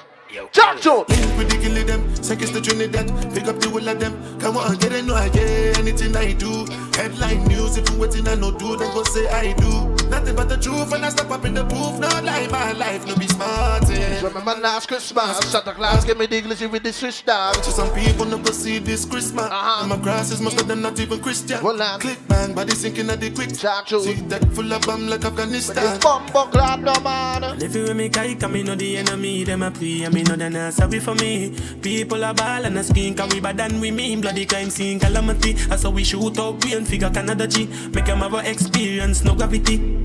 Talk 0.52 0.81
to 0.83 1.05
Link 1.09 1.39
with 1.39 1.51
the 1.51 1.57
killie 1.57 1.85
them, 1.85 2.15
seconds 2.23 2.52
to 2.52 2.60
Trinidad. 2.60 3.09
Pick 3.35 3.49
up 3.49 3.59
the 3.59 3.69
whole 3.69 3.89
of 3.89 3.99
them. 3.99 4.39
Come 4.39 4.57
on, 4.59 4.77
get 4.77 4.93
it, 4.93 5.05
no, 5.05 5.15
I 5.17 5.28
get 5.28 5.77
anything 5.78 6.15
I 6.17 6.33
do. 6.35 6.67
Headline 6.94 7.44
news, 7.49 7.77
if 7.77 7.91
you 7.91 7.99
waiting, 7.99 8.28
I 8.28 8.36
no 8.36 8.52
do, 8.52 8.77
then 8.77 8.94
go 8.94 9.02
say 9.02 9.27
I 9.28 9.52
do. 9.55 10.00
Nothing 10.10 10.34
but 10.34 10.48
the 10.48 10.56
truth, 10.56 10.92
and 10.92 11.05
I 11.05 11.08
step 11.10 11.30
up 11.30 11.44
in 11.44 11.55
the 11.55 11.64
booth. 11.64 11.98
No 12.00 12.08
lie, 12.22 12.48
my 12.50 12.72
life, 12.72 13.06
no 13.06 13.14
be 13.16 13.26
smart. 13.28 13.89
Yeah. 13.89 14.20
Remember 14.22 14.55
last 14.60 14.89
Christmas, 14.89 15.39
Santa 15.50 15.72
Claus 15.72 16.05
gave 16.05 16.18
me 16.18 16.26
the 16.26 16.39
English 16.39 16.60
with 16.62 16.82
the 16.82 16.92
Swiss 16.92 17.22
dog. 17.22 17.55
So 17.62 17.70
some 17.70 17.90
people 17.94 18.26
never 18.26 18.52
see 18.52 18.78
this 18.78 19.05
Christmas. 19.05 19.47
Uh-huh. 19.47 19.80
And 19.80 19.89
my 19.90 19.97
grasses, 19.97 20.40
most 20.40 20.60
of 20.60 20.66
them 20.66 20.82
not 20.82 20.98
even 20.98 21.20
Christian. 21.20 21.62
Well, 21.62 21.80
uh, 21.80 21.98
Click 21.98 22.18
bang, 22.28 22.55
body 22.55 22.74
sinking 22.74 23.08
at 23.08 23.20
the 23.20 23.30
quick. 23.30 23.50
See 23.50 24.14
that 24.28 24.44
full 24.52 24.72
of 24.72 24.82
bomb 24.82 25.06
like 25.06 25.24
Afghanistan. 25.24 26.00
Bumbo 26.00 26.50
glad 26.50 26.82
no 26.82 26.94
man. 27.00 27.58
Live 27.58 27.74
with 27.74 27.97
me, 27.97 28.08
kai, 28.08 28.34
come 28.34 28.52
me 28.52 28.62
know 28.62 28.74
the 28.74 28.97
enemy, 28.97 29.44
them 29.44 29.62
a 29.62 29.70
play, 29.70 30.02
and 30.02 30.14
me 30.14 30.22
know 30.24 30.34
they 30.34 30.48
not 30.48 30.74
sorry 30.74 30.98
for 30.98 31.14
me. 31.14 31.55
People 31.82 32.24
are 32.24 32.34
ball 32.34 32.64
and 32.64 32.76
a 32.78 32.82
skin, 32.82 33.14
cause 33.14 33.32
we 33.32 33.40
bad 33.40 33.56
than 33.56 33.80
we 33.80 33.90
mean. 33.90 34.20
Bloody 34.20 34.44
crime 34.44 34.70
scene, 34.70 34.98
calamity. 34.98 35.52
That's 35.52 35.84
how 35.84 35.90
we 35.90 36.02
shoot 36.02 36.39
up, 36.39 36.64
we 36.64 36.74
and 36.74 36.86
figure 36.86 37.10
Canada 37.10 37.47
G. 37.47 37.66
Make 37.94 38.06
them 38.06 38.18
have 38.18 38.34
a 38.34 38.50
experience, 38.50 39.22
no 39.24 39.34
gravity. 39.34 40.00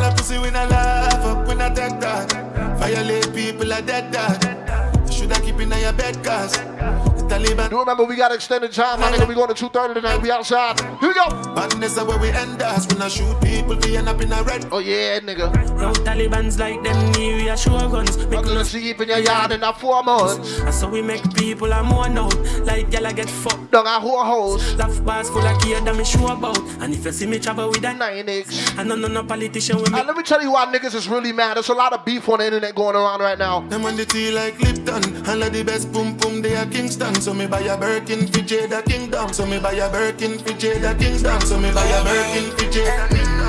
Tell 0.00 0.10
a 0.10 0.16
pussy 0.16 0.38
when 0.38 0.56
I 0.56 0.64
laugh 0.64 1.24
up 1.26 1.46
when 1.46 1.60
I 1.60 1.68
take 1.68 2.00
that. 2.00 2.32
Violate 2.78 3.34
people 3.34 3.70
are 3.70 3.82
dead 3.82 4.10
dog. 4.10 5.12
Should 5.12 5.30
I 5.30 5.40
keep 5.40 5.60
in 5.60 5.68
your 5.68 5.92
bed 5.92 6.24
cause 6.24 6.56
Taliban. 7.30 7.70
You 7.70 7.78
remember 7.78 8.04
we 8.04 8.16
got 8.16 8.32
extended 8.32 8.72
time, 8.72 8.98
my 9.00 9.10
nigga. 9.12 9.28
We 9.28 9.34
going 9.34 9.54
to 9.54 9.68
2.30 9.68 9.94
tonight. 9.94 10.20
We 10.20 10.32
outside. 10.32 10.80
Here 10.80 11.08
we 11.08 11.14
go. 11.14 11.28
Badness 11.54 11.96
is 11.96 12.02
where 12.02 12.18
we 12.18 12.28
end 12.30 12.60
us 12.60 12.88
when 12.88 13.00
I 13.00 13.08
shoot 13.08 13.40
people, 13.40 13.76
we 13.76 13.96
end 13.96 14.08
up 14.08 14.20
in 14.20 14.32
a 14.32 14.42
red. 14.42 14.66
Oh 14.72 14.78
yeah, 14.78 15.20
nigga. 15.20 15.54
Round 15.78 15.96
Taliban's 15.98 16.58
like 16.58 16.82
them 16.82 17.12
new 17.12 17.56
sure 17.56 17.88
guns. 17.88 18.16
Make 18.16 18.38
I'm 18.38 18.44
gonna 18.44 18.64
sleep 18.64 19.00
in 19.00 19.08
your 19.08 19.18
yard 19.18 19.52
in 19.52 19.62
a 19.62 19.72
four 19.72 20.02
months. 20.02 20.60
That's 20.60 20.80
how 20.80 20.88
we 20.88 21.02
make 21.02 21.22
people 21.34 21.70
a 21.72 21.82
more 21.82 22.06
out. 22.06 22.34
Like 22.64 22.92
y'all 22.92 23.12
get 23.12 23.30
fucked. 23.30 23.70
Down 23.70 23.86
a 23.86 24.00
whole 24.00 24.24
house. 24.24 24.74
Laugh 24.74 25.04
bars 25.04 25.28
full 25.28 25.46
of 25.46 25.62
gear 25.62 25.80
that 25.80 25.96
me 25.96 26.04
sure 26.04 26.32
about. 26.32 26.58
And 26.80 26.92
if 26.92 27.04
you 27.04 27.12
see 27.12 27.26
me 27.26 27.38
travel 27.38 27.68
with 27.68 27.82
that 27.82 27.96
nine 27.96 28.28
X, 28.28 28.76
I 28.76 28.82
know 28.82 28.96
no 28.96 29.08
no 29.08 29.22
politician 29.22 29.76
with 29.76 29.92
me. 29.92 29.98
And 29.98 30.06
let 30.08 30.16
me 30.16 30.22
tell 30.24 30.42
you 30.42 30.52
why 30.52 30.66
niggas 30.66 30.94
is 30.94 31.08
really 31.08 31.32
mad. 31.32 31.56
There's 31.56 31.68
a 31.68 31.74
lot 31.74 31.92
of 31.92 32.04
beef 32.04 32.28
on 32.28 32.38
the 32.38 32.46
internet 32.46 32.74
going 32.74 32.96
around 32.96 33.20
right 33.20 33.38
now. 33.38 33.60
Them 33.68 33.84
on 33.84 33.96
the 33.96 34.04
tea 34.04 34.32
like 34.32 34.58
Lipton. 34.60 35.04
And 35.28 35.40
like 35.40 35.52
the 35.52 35.62
best 35.62 35.92
boom 35.92 36.16
boom 36.16 36.42
they 36.42 36.56
are 36.56 36.66
Kingston. 36.66 37.19
So 37.20 37.34
me 37.34 37.46
buy 37.46 37.60
a 37.60 37.76
Birkin 37.76 38.26
for 38.28 38.40
Jada 38.40 38.82
Kingdom. 38.82 39.30
So 39.34 39.44
me 39.44 39.58
buy 39.58 39.72
a 39.72 39.90
Birkin 39.92 40.38
for 40.38 40.52
Jada 40.54 40.98
Kingdom. 40.98 41.40
So 41.42 41.58
me 41.60 41.70
buy 41.70 41.84
a 41.84 42.02
Birkin 42.02 42.50
for 42.52 42.64
Jada 42.72 43.08
Kingdom. 43.10 43.40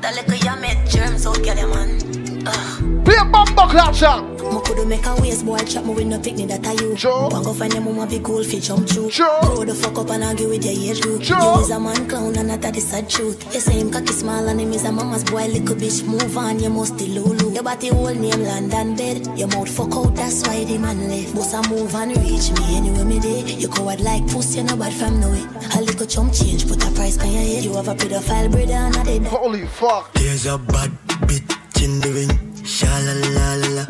That 0.00 0.14
little 0.14 0.36
you 0.36 0.60
met 0.60 0.88
germs 0.88 1.26
out, 1.26 1.42
girl, 1.42 1.68
man. 1.74 2.46
Ugh. 2.46 2.77
Play 3.08 3.24
bumbo 3.32 3.66
clap 3.68 3.94
song. 3.94 4.36
Me 4.36 4.60
coulda 4.64 4.84
make 4.84 5.06
a 5.06 5.14
waste 5.22 5.46
boy 5.46 5.56
chat 5.60 5.82
me 5.86 5.94
with 5.94 6.06
no 6.06 6.20
picnic 6.20 6.48
that 6.48 6.66
I 6.66 6.72
you. 6.72 6.94
Sure. 6.94 7.30
One 7.30 7.42
go 7.42 7.54
find 7.54 7.72
your 7.72 7.80
mama 7.80 8.06
be 8.06 8.18
cool 8.18 8.44
fi 8.44 8.60
jump 8.60 8.86
through. 8.86 9.08
Sure. 9.08 9.40
Grow 9.40 9.64
the 9.64 9.74
fuck 9.74 9.96
up 9.96 10.10
and 10.10 10.22
argue 10.22 10.46
with 10.46 10.62
your 10.62 10.74
age 10.76 11.00
group. 11.00 11.22
Sure. 11.22 11.40
You 11.40 11.60
is 11.62 11.70
a 11.70 11.80
man 11.80 12.06
clown 12.06 12.36
and 12.36 12.50
that 12.50 12.76
is 12.76 12.86
sad 12.86 13.08
truth. 13.08 13.42
You 13.54 13.60
say 13.60 13.80
him 13.80 13.90
cocky 13.90 14.12
small 14.12 14.46
and 14.46 14.60
him 14.60 14.74
is 14.74 14.84
a 14.84 14.92
mama's 14.92 15.24
boy 15.24 15.46
little 15.46 15.74
bitch. 15.74 16.06
Move 16.06 16.36
on, 16.36 16.60
you 16.60 16.68
must 16.68 17.00
Lulu. 17.00 17.50
Your 17.50 17.62
body 17.62 17.88
whole 17.88 18.12
name 18.12 18.42
London 18.42 18.94
bed. 18.94 19.38
Your 19.38 19.48
mouth 19.48 19.70
fuck 19.74 19.96
out, 19.96 20.14
that's 20.14 20.46
why 20.46 20.64
the 20.64 20.76
man 20.76 21.08
left. 21.08 21.34
Boss 21.34 21.54
a 21.54 21.66
move 21.70 21.94
and 21.94 22.14
reach 22.14 22.52
me 22.60 22.76
anywhere 22.76 23.06
me 23.06 23.20
day. 23.20 23.40
You 23.40 23.68
coward 23.68 24.00
like 24.02 24.26
pussy, 24.28 24.62
no 24.64 24.76
bad 24.76 24.92
from 24.92 25.18
no 25.18 25.30
way. 25.30 25.46
A 25.76 25.80
little 25.80 26.06
chump 26.06 26.34
change, 26.34 26.68
put 26.68 26.84
a 26.86 26.90
price 26.90 27.16
on 27.16 27.32
your 27.32 27.40
head. 27.40 27.64
You 27.64 27.72
have 27.72 27.88
a 27.88 27.94
pedophile 27.94 28.52
brother 28.52 28.72
and 28.72 28.96
a 28.96 29.04
dead. 29.04 29.22
Holy 29.28 29.66
fuck. 29.66 30.12
There's 30.12 30.44
a 30.44 30.58
bad 30.58 30.90
bitch 31.24 31.82
in 31.82 32.00
the 32.00 32.12
ring. 32.12 32.57
Sha 32.68 32.86
la 33.00 33.14
la 33.14 33.54
la 33.54 33.68
la. 33.76 33.84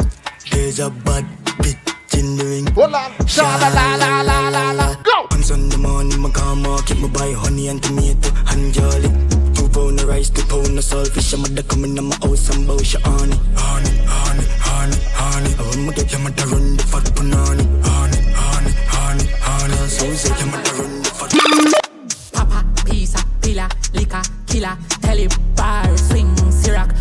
There's 0.53 0.79
a 0.79 0.89
bad 0.89 1.27
bitch 1.59 2.17
in 2.17 2.37
the 2.37 2.45
ring. 2.45 2.67
Hold 2.75 2.95
on. 2.95 3.11
Sha 3.27 3.43
la 3.59 3.69
la 3.75 3.97
la 3.97 4.23
la 4.23 4.49
la 4.51 4.71
la. 4.71 4.95
Go. 5.03 5.27
On 5.33 5.43
Sunday 5.43 5.77
morning, 5.77 6.21
my 6.21 6.31
car 6.31 6.55
market, 6.55 6.97
me 7.01 7.09
buy 7.09 7.33
honey 7.33 7.67
and 7.67 7.83
tomato 7.83 8.31
and 8.53 8.73
jolly. 8.73 9.11
Two 9.53 9.69
pound 9.71 9.99
of 9.99 10.07
rice, 10.07 10.31
two 10.31 10.47
pound 10.47 10.79
of 10.79 10.85
saltfish. 10.85 11.35
I'm 11.35 11.41
mother 11.43 11.65
coming 11.65 11.99
in 11.99 12.05
my 12.05 12.15
house 12.23 12.55
and 12.55 12.69
bow 12.69 12.79
she 12.79 12.99
honey, 13.01 13.35
honey, 13.57 13.91
honey, 14.07 14.47
honey, 14.63 14.99
honey. 15.11 15.55
I 15.59 15.63
want 15.63 15.83
me 15.83 15.93
get 15.95 16.13
your 16.13 16.21
mother 16.21 16.47
run 16.47 16.77
the 16.77 16.85
fat 16.85 17.05
punani. 17.19 17.65
Honey, 17.83 18.21
honey, 18.31 18.73
honey, 18.95 19.27
honey. 19.43 19.89
So 19.89 20.07
say 20.15 20.39
your 20.39 20.47
mother 20.55 20.73
run 20.79 21.03
the 21.03 21.11
fat. 21.19 22.33
Papa, 22.33 22.65
pizza, 22.87 23.19
pilla, 23.43 23.69
liquor, 23.93 24.23
killer, 24.47 24.79
tell 25.03 25.17
him 25.17 25.31
bar, 25.57 25.97
swing, 25.99 26.31
syrup, 26.53 26.93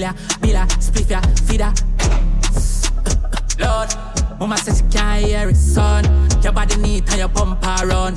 pana, 0.00 0.14
rascla, 0.14 0.40
pilla, 0.40 0.66
billa, 0.66 0.66
spliffia, 0.80 1.20
feeder. 1.46 1.72
Lord, 3.58 3.88
mama 4.38 4.56
says 4.56 4.78
she 4.78 4.98
can't 4.98 5.24
hear 5.24 5.48
it, 5.48 5.56
son. 5.56 6.04
Your 6.42 6.52
body 6.52 6.76
need 6.76 7.06
turn 7.06 7.18
your 7.18 7.28
bumper 7.28 7.86
run. 7.86 8.14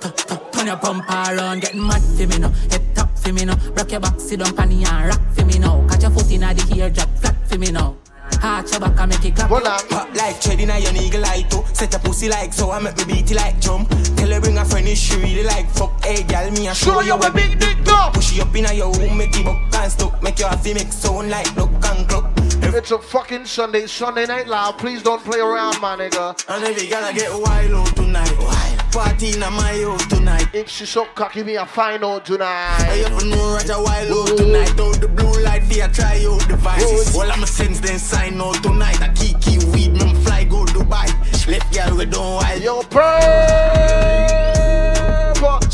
Tu- 0.00 0.10
tu- 0.10 0.38
Turn 0.52 0.66
your 0.66 0.76
bumper 0.76 1.34
run, 1.36 1.60
getting 1.60 1.86
mad 1.86 2.02
for 2.02 2.26
me 2.26 2.38
now. 2.38 2.50
Head 2.70 2.82
top 2.94 3.18
for 3.18 3.32
me 3.32 3.44
now. 3.44 3.56
Rock 3.76 3.90
your 3.90 4.00
back, 4.00 4.20
sit 4.20 4.38
down, 4.40 4.54
panny 4.54 4.84
and 4.84 5.08
rock 5.08 5.20
for 5.34 5.44
me 5.44 5.58
now. 5.58 5.84
Catch 5.88 6.02
your 6.02 6.10
foot 6.12 6.30
in 6.30 6.40
the 6.40 6.74
ear, 6.76 6.90
drop 6.90 7.08
flat 7.18 7.34
for 7.48 7.58
me 7.58 7.70
now. 7.72 7.96
Arch 8.44 8.72
your 8.72 8.80
back 8.80 9.00
and 9.00 9.10
make 9.10 9.24
it 9.24 9.34
clap. 9.34 9.48
Pop 9.88 10.14
like 10.14 10.38
treading 10.38 10.70
on 10.70 10.82
your 10.82 10.92
nigga 10.92 11.20
like 11.22 11.48
to. 11.48 11.64
Set 11.74 11.92
your 11.92 12.00
pussy 12.00 12.28
like 12.28 12.52
so 12.52 12.70
I 12.70 12.78
make 12.78 12.96
me 12.98 13.04
beat 13.04 13.30
it 13.30 13.36
like 13.36 13.58
drum. 13.58 13.86
Tell 14.16 14.30
her 14.30 14.40
bring 14.40 14.58
a 14.58 14.64
friend 14.66 14.86
if 14.86 14.98
she 14.98 15.16
really 15.16 15.44
like 15.44 15.68
fuck. 15.70 16.04
Hey 16.04 16.22
girl 16.24 16.50
me 16.50 16.68
a 16.68 16.74
show, 16.74 17.00
you 17.00 17.14
a 17.14 17.30
big 17.32 17.58
dick 17.58 17.78
Push 18.12 18.36
it 18.36 18.42
up 18.42 18.54
in 18.54 18.76
your 18.76 18.92
room 18.92 19.16
make 19.16 19.34
it 19.34 19.44
buck 19.44 19.74
and 19.74 19.90
stuck. 19.90 20.22
Make 20.22 20.38
you 20.38 20.46
have 20.46 20.62
to 20.62 20.74
make 20.74 20.92
sound 20.92 21.30
like 21.30 21.56
look 21.56 21.70
and 21.70 22.06
clock 22.06 22.30
It's 22.36 22.90
a 22.90 22.98
fucking 22.98 23.46
Sunday, 23.46 23.86
Sunday 23.86 24.26
night 24.26 24.46
loud. 24.46 24.76
Please 24.76 25.02
don't 25.02 25.24
play 25.24 25.40
around, 25.40 25.80
my 25.80 25.96
nigga. 25.96 26.36
And 26.48 26.64
if 26.64 26.82
you 26.82 26.90
gotta 26.90 27.14
get 27.14 27.30
wild 27.32 27.72
out 27.72 27.96
tonight 27.96 28.73
Party 28.94 29.32
in 29.32 29.40
my 29.40 29.82
house 29.82 30.06
tonight. 30.06 30.54
If 30.54 30.68
she 30.68 30.86
so 30.86 31.04
cocky, 31.16 31.42
me 31.42 31.56
a 31.56 31.66
find 31.66 32.04
out 32.04 32.24
tonight. 32.24 32.76
Hey, 32.84 33.00
you 33.00 33.08
for 33.08 33.24
know 33.26 33.54
Roger 33.54 33.82
wild 33.82 34.30
out 34.30 34.36
tonight. 34.38 34.78
Out 34.78 35.00
the 35.00 35.08
blue 35.08 35.42
light 35.42 35.64
for 35.64 35.74
you 35.74 35.88
try 35.88 36.24
out 36.24 36.46
devices 36.46 37.16
All 37.16 37.28
I'ma 37.28 37.44
sense 37.44 37.80
then 37.80 37.98
sign 37.98 38.40
out 38.40 38.62
tonight. 38.62 39.02
I 39.02 39.08
keep 39.08 39.40
keep 39.40 39.64
weed 39.64 39.94
me 39.94 40.14
fly 40.22 40.44
go 40.44 40.64
Dubai. 40.66 41.10
Left 41.48 41.74
girl 41.74 41.96
we 41.96 42.04
don't 42.04 42.36
wild. 42.36 42.62
Yo 42.62 42.82
purple 42.82 43.00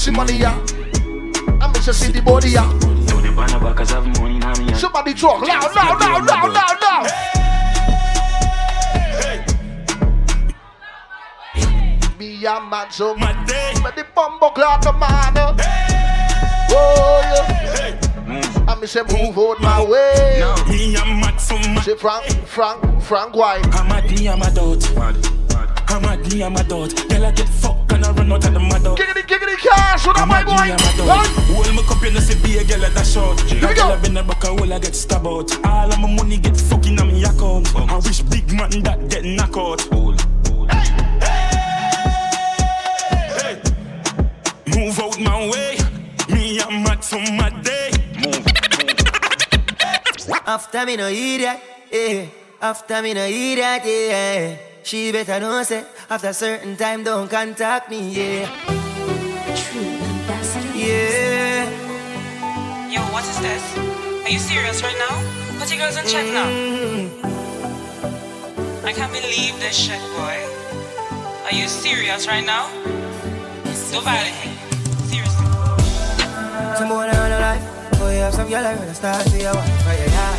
Simonia 0.01 0.57
I'm 1.61 1.75
just 1.75 2.01
see 2.01 2.13
the 2.13 2.23
body 2.23 2.49
ya 2.49 2.65
Somebody 4.79 5.13
talk. 5.13 5.47
Loud, 5.47 5.75
loud, 5.77 6.01
loud, 6.01 6.25
loud, 6.25 6.53
loud, 6.55 6.81
loud 6.81 7.60
Me 12.21 12.45
a 12.45 12.61
man 12.61 12.91
so 12.91 13.15
mad 13.15 13.49
But 13.83 13.97
the 13.97 14.05
bumbo 14.15 14.51
clock 14.51 14.83
the 14.83 14.93
man 14.93 15.39
uh. 15.39 15.57
Oh 16.69 17.23
yeah. 17.25 18.67
I'm 18.69 18.87
say 18.87 19.01
move 19.11 19.39
out 19.39 19.59
my 19.63 19.83
way. 19.83 20.37
Now 20.39 20.55
me 20.69 20.99
I'm 20.99 21.19
mad 21.19 21.41
so 21.41 21.57
mad. 21.57 21.83
Say 21.83 21.97
Frank, 21.97 22.27
Frank, 22.47 23.03
Frank 23.03 23.35
White 23.35 23.65
I'm 23.75 23.89
mad 23.89 24.11
me 24.11 24.29
I'm 24.29 24.43
a 24.43 24.51
doubt 24.51 24.85
I'm 25.89 26.03
mad 26.03 26.31
me 26.31 26.45
I'm 26.45 26.57
a 26.57 26.63
doubt 26.63 26.93
Girl 27.09 27.25
I 27.25 27.31
get 27.31 27.49
fucked 27.49 27.91
and 27.93 28.05
I 28.05 28.13
run 28.13 28.31
out 28.31 28.45
of 28.45 28.53
the 28.53 28.61
mad 28.61 28.87
out 28.87 28.99
Giggity, 28.99 29.23
giggity, 29.23 29.57
cash, 29.57 30.07
what 30.07 30.19
am 30.19 30.31
I 30.31 30.43
a 30.43 30.45
doubt 30.45 31.27
Hold 31.49 31.75
my 31.75 31.83
cup 31.89 32.03
you 32.03 32.11
know 32.11 32.21
say 32.21 32.39
be 32.43 32.59
a 32.59 32.65
girl 32.65 32.85
at 32.85 32.93
that 32.97 33.07
short 33.07 33.41
Here 33.49 33.67
we 33.67 33.75
go. 33.75 33.81
girl 33.81 33.93
I 33.93 33.97
been 33.97 34.17
a 34.19 34.23
back 34.23 34.45
and 34.45 34.59
hold 34.59 34.71
I 34.71 34.79
get 34.79 34.95
stabbed. 34.95 35.27
Out 35.27 35.67
All 35.67 35.91
of 35.91 35.99
my 35.99 36.15
money 36.15 36.37
get 36.37 36.55
fucking 36.55 37.01
on 37.01 37.09
me 37.09 37.25
account. 37.25 37.75
I 37.75 37.97
wish 37.97 38.21
big 38.21 38.53
man 38.53 38.83
that 38.83 39.09
get 39.09 39.25
knock 39.25 39.57
out 39.57 39.81
Move 44.77 44.99
out 45.01 45.19
my 45.21 45.49
way 45.51 45.77
Me 46.29 46.61
I'm 46.61 46.83
mad 46.83 47.03
so 47.03 47.19
mad 47.19 47.63
day 47.65 47.91
Move 48.23 48.47
After 50.47 50.85
me 50.87 50.97
no 50.97 51.09
idiot, 51.09 51.61
yeah. 51.93 52.27
After 52.61 53.03
me 53.03 53.15
no 53.15 53.25
idiot, 53.25 53.83
yeah. 53.85 54.57
She 54.83 55.13
better 55.13 55.39
know 55.41 55.63
say 55.63 55.85
after 56.09 56.33
certain 56.33 56.77
time 56.77 57.05
don't 57.05 57.29
contact 57.31 57.91
me, 57.91 58.11
yeah. 58.11 58.49
True 59.55 59.83
ambassador. 59.83 60.77
Yeah. 60.77 61.71
Yo, 62.91 63.01
what 63.13 63.25
is 63.25 63.39
this? 63.41 63.63
Are 64.25 64.31
you 64.31 64.39
serious 64.39 64.83
right 64.83 64.99
now? 64.99 65.23
Put 65.59 65.71
your 65.71 65.79
girls 65.79 65.97
in 65.97 66.07
check 66.07 66.27
now. 66.33 66.47
Mm-hmm. 66.47 67.27
I 68.87 68.93
can't 68.93 69.13
believe 69.13 69.59
this 69.61 69.77
shit, 69.77 70.01
boy. 70.17 70.39
Are 71.45 71.55
you 71.55 71.69
serious 71.69 72.27
right 72.27 72.45
now? 72.45 72.69
Don't 73.93 74.05
violate 74.05 74.35
me. 74.45 74.57
Some 76.79 76.89
more 76.89 77.05
than 77.07 77.33
a 77.33 77.41
life. 77.41 77.65
Oh, 78.01 78.11
you 78.11 78.21
have 78.21 78.35
some 78.35 78.49
girl 78.49 78.65
I 78.65 78.75
wanna 78.77 78.95
start 78.95 79.27
to 79.27 79.39
your 79.39 79.55
wife 79.55 79.83
for 79.83 79.93
your 79.93 80.09
yard. 80.09 80.39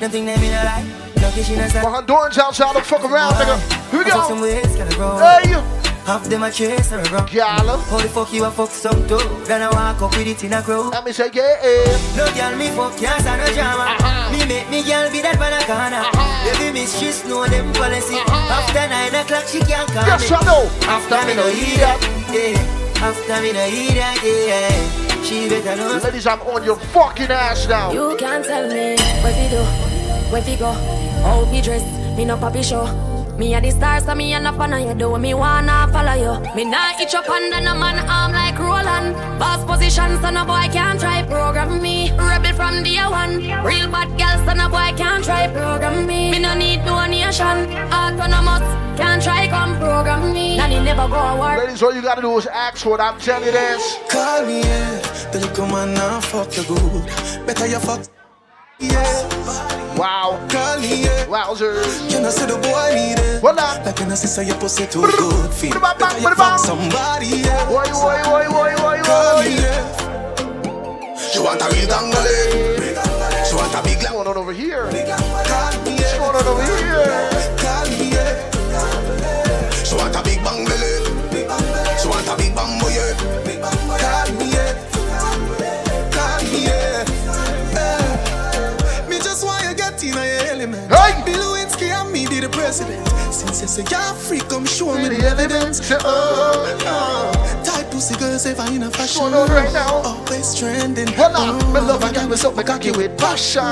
Them 0.00 0.10
think 0.10 0.26
they 0.26 0.36
mean 0.40 0.52
a 0.54 0.64
lie. 0.64 0.86
Lucky 1.20 1.42
she 1.42 1.56
not 1.56 1.72
Well, 1.74 2.02
Hondurans 2.02 2.38
outside 2.38 2.74
the 2.76 2.82
fuck 2.82 3.04
around, 3.04 3.34
nigga. 3.34 3.56
Here 3.90 3.98
we 4.00 4.04
I 4.04 4.08
took 4.08 4.22
go. 4.22 4.28
some 4.28 4.40
ways, 4.40 4.76
gotta 4.76 4.94
grow. 4.96 5.18
Hey, 5.18 5.50
you. 5.50 5.60
Half 6.06 6.24
them 6.30 6.44
a 6.44 6.50
chase 6.52 6.90
her 6.90 6.98
around. 7.00 7.28
Gyal. 7.28 7.66
How 7.90 7.98
the 7.98 8.08
fuck 8.08 8.32
you 8.32 8.44
a 8.44 8.50
fuck 8.50 8.70
some 8.70 9.06
too? 9.08 9.18
Then 9.44 9.62
I 9.62 9.68
walk 9.70 10.00
up 10.02 10.16
with 10.16 10.28
it 10.28 10.44
in 10.44 10.52
a 10.52 10.62
crowd. 10.62 10.92
Let 10.92 11.04
me 11.04 11.12
say, 11.12 11.30
yeah, 11.34 11.58
yeah. 11.60 12.16
No 12.16 12.24
girl 12.32 12.56
me 12.56 12.68
fuck, 12.70 12.96
can't 12.96 13.20
stand 13.20 13.42
no 13.42 13.52
drama. 13.52 13.96
Uh-huh. 13.98 14.32
Me 14.32 14.46
make 14.46 14.70
me 14.70 14.82
girl 14.84 15.10
be 15.10 15.20
that 15.22 15.36
banana. 15.36 16.06
Baby 16.46 16.72
mistress 16.80 17.24
know 17.26 17.44
them 17.48 17.72
policy. 17.74 18.16
Uh-huh. 18.16 18.56
After 18.62 18.86
nine 18.88 19.14
o'clock 19.20 19.44
she 19.48 19.58
can't 19.60 19.88
call 19.90 20.06
Yes, 20.06 20.30
me. 20.30 20.36
I 20.36 20.44
know. 20.44 20.62
After 20.88 21.26
me 21.26 21.34
no 21.34 21.46
hear 21.50 21.76
that, 21.84 21.98
yeah. 22.32 22.75
After 23.02 23.42
me 23.42 23.52
no 23.52 23.64
hear 23.66 23.92
that, 23.94 24.18
yeah. 24.24 25.22
She 25.22 25.48
better 25.48 25.76
know. 25.76 26.00
Ladies, 26.02 26.26
I'm 26.26 26.40
on 26.42 26.64
your 26.64 26.76
fucking 26.76 27.30
ass 27.30 27.68
now. 27.68 27.92
You 27.92 28.16
can't 28.18 28.44
tell 28.44 28.66
me 28.68 28.96
where 29.22 29.34
we 29.34 29.48
do, 29.50 29.62
where 30.32 30.42
we 30.42 30.56
go, 30.56 30.72
how 31.22 31.44
we 31.50 31.60
dress. 31.60 31.82
Me 32.16 32.24
no 32.24 32.36
papi 32.36 32.64
show. 32.64 33.15
Me 33.38 33.54
a 33.54 33.60
the 33.60 33.70
stars, 33.70 34.04
so 34.04 34.14
me 34.14 34.32
a 34.32 34.40
up 34.40 34.58
on 34.58 34.70
your 34.70 34.94
door. 34.94 35.18
Me 35.18 35.34
wanna 35.34 35.88
follow 35.92 36.14
you. 36.14 36.54
Me 36.54 36.64
nah 36.64 36.98
itch 36.98 37.14
up 37.14 37.28
under 37.28 37.60
no 37.60 37.74
man 37.74 37.98
arm 38.08 38.32
like 38.32 38.58
Roland. 38.58 39.14
Boss 39.38 39.62
position, 39.64 40.18
so 40.22 40.30
no 40.30 40.44
boy 40.44 40.66
can't 40.72 40.98
try 40.98 41.22
program 41.22 41.82
me. 41.82 42.10
Rebel 42.12 42.54
from 42.54 42.82
day 42.82 42.96
one. 42.96 43.36
Real 43.62 43.90
bad 43.90 44.08
girl, 44.16 44.36
so 44.46 44.54
no 44.54 44.68
boy 44.70 44.90
can't 44.96 45.22
try 45.22 45.48
program 45.48 46.06
me. 46.06 46.30
Me 46.30 46.38
no 46.38 46.54
need 46.54 46.82
donation. 46.86 47.68
Autonomous, 47.92 48.64
can't 48.96 49.22
try 49.22 49.46
come 49.48 49.76
program 49.76 50.32
me. 50.32 50.56
Nanny 50.56 50.80
never 50.80 51.06
go 51.06 51.20
to 51.20 51.38
work. 51.38 51.58
Ladies, 51.58 51.82
all 51.82 51.94
you 51.94 52.00
gotta 52.00 52.22
do 52.22 52.38
is 52.38 52.46
ask 52.46 52.86
what. 52.86 53.00
I'm 53.00 53.20
telling 53.20 53.46
you 53.46 53.52
this. 53.52 53.98
Call 54.08 54.46
me, 54.46 54.60
yeah. 54.60 55.30
Then 55.30 55.42
you 55.42 55.48
come 55.50 55.74
and 55.74 55.92
now 55.92 56.20
fuck 56.20 56.56
you 56.56 56.64
good. 56.64 57.46
Better 57.46 57.66
you 57.66 57.80
fuck, 57.80 58.00
yeah. 58.80 59.96
Wow. 59.96 60.38
Wowzers. 61.26 62.10
You 62.10 62.20
know, 62.20 62.30
see 62.30 62.46
the 62.46 62.54
boy 62.54 62.94
need 62.94 63.18
it. 63.18 63.42
What 63.42 63.58
up? 63.58 63.84
Like 63.84 63.98
you 63.98 64.06
know, 64.06 64.14
see, 64.14 64.28
say 64.28 64.46
your 64.46 64.56
pussy 64.56 64.86
too 64.86 65.02
good. 65.02 65.52
Feel 65.52 65.80
better 65.80 66.18
you 66.20 66.34
fuck 66.34 66.58
somebody. 66.58 67.42
Boy, 67.68 67.84
boy, 67.90 68.22
boy, 68.24 68.46
boy, 68.48 68.76
boy, 68.76 69.02
Call 69.02 69.42
boy. 69.42 69.56
She 71.18 71.38
want 71.40 71.60
a 71.60 71.68
real 71.72 71.88
dangale. 71.88 73.46
She 73.48 73.54
want 73.54 73.74
a 73.74 73.82
big 73.82 73.96
What's 73.96 74.10
going 74.10 74.28
on 74.28 74.36
over 74.36 74.52
here? 74.52 74.86
What's 74.86 76.18
going 76.18 76.36
on 76.36 76.46
over 76.46 76.62
here? 76.62 77.65
President. 92.66 93.06
Since 93.32 93.62
you 93.62 93.68
say 93.68 93.84
you're 93.88 94.14
free, 94.26 94.40
come 94.40 94.66
show 94.66 94.92
me 94.96 95.08
the 95.08 95.22
evidence. 95.24 95.78
Oh, 95.92 96.76
oh. 96.82 97.62
Tight 97.64 97.88
pussy 97.92 98.16
girls 98.18 98.44
ever 98.44 98.66
in 98.74 98.82
a 98.82 98.90
fashion. 98.90 99.22
On 99.22 99.48
right 99.50 99.72
now. 99.72 100.02
Always 100.02 100.52
trending. 100.58 101.06
Hold 101.14 101.36
on, 101.36 101.72
me 101.72 101.78
love 101.80 102.02
a 102.02 102.12
girl 102.12 102.28
with 102.28 102.40
something 102.40 102.66
cocky 102.66 102.90
with 102.90 103.16
passion. 103.18 103.62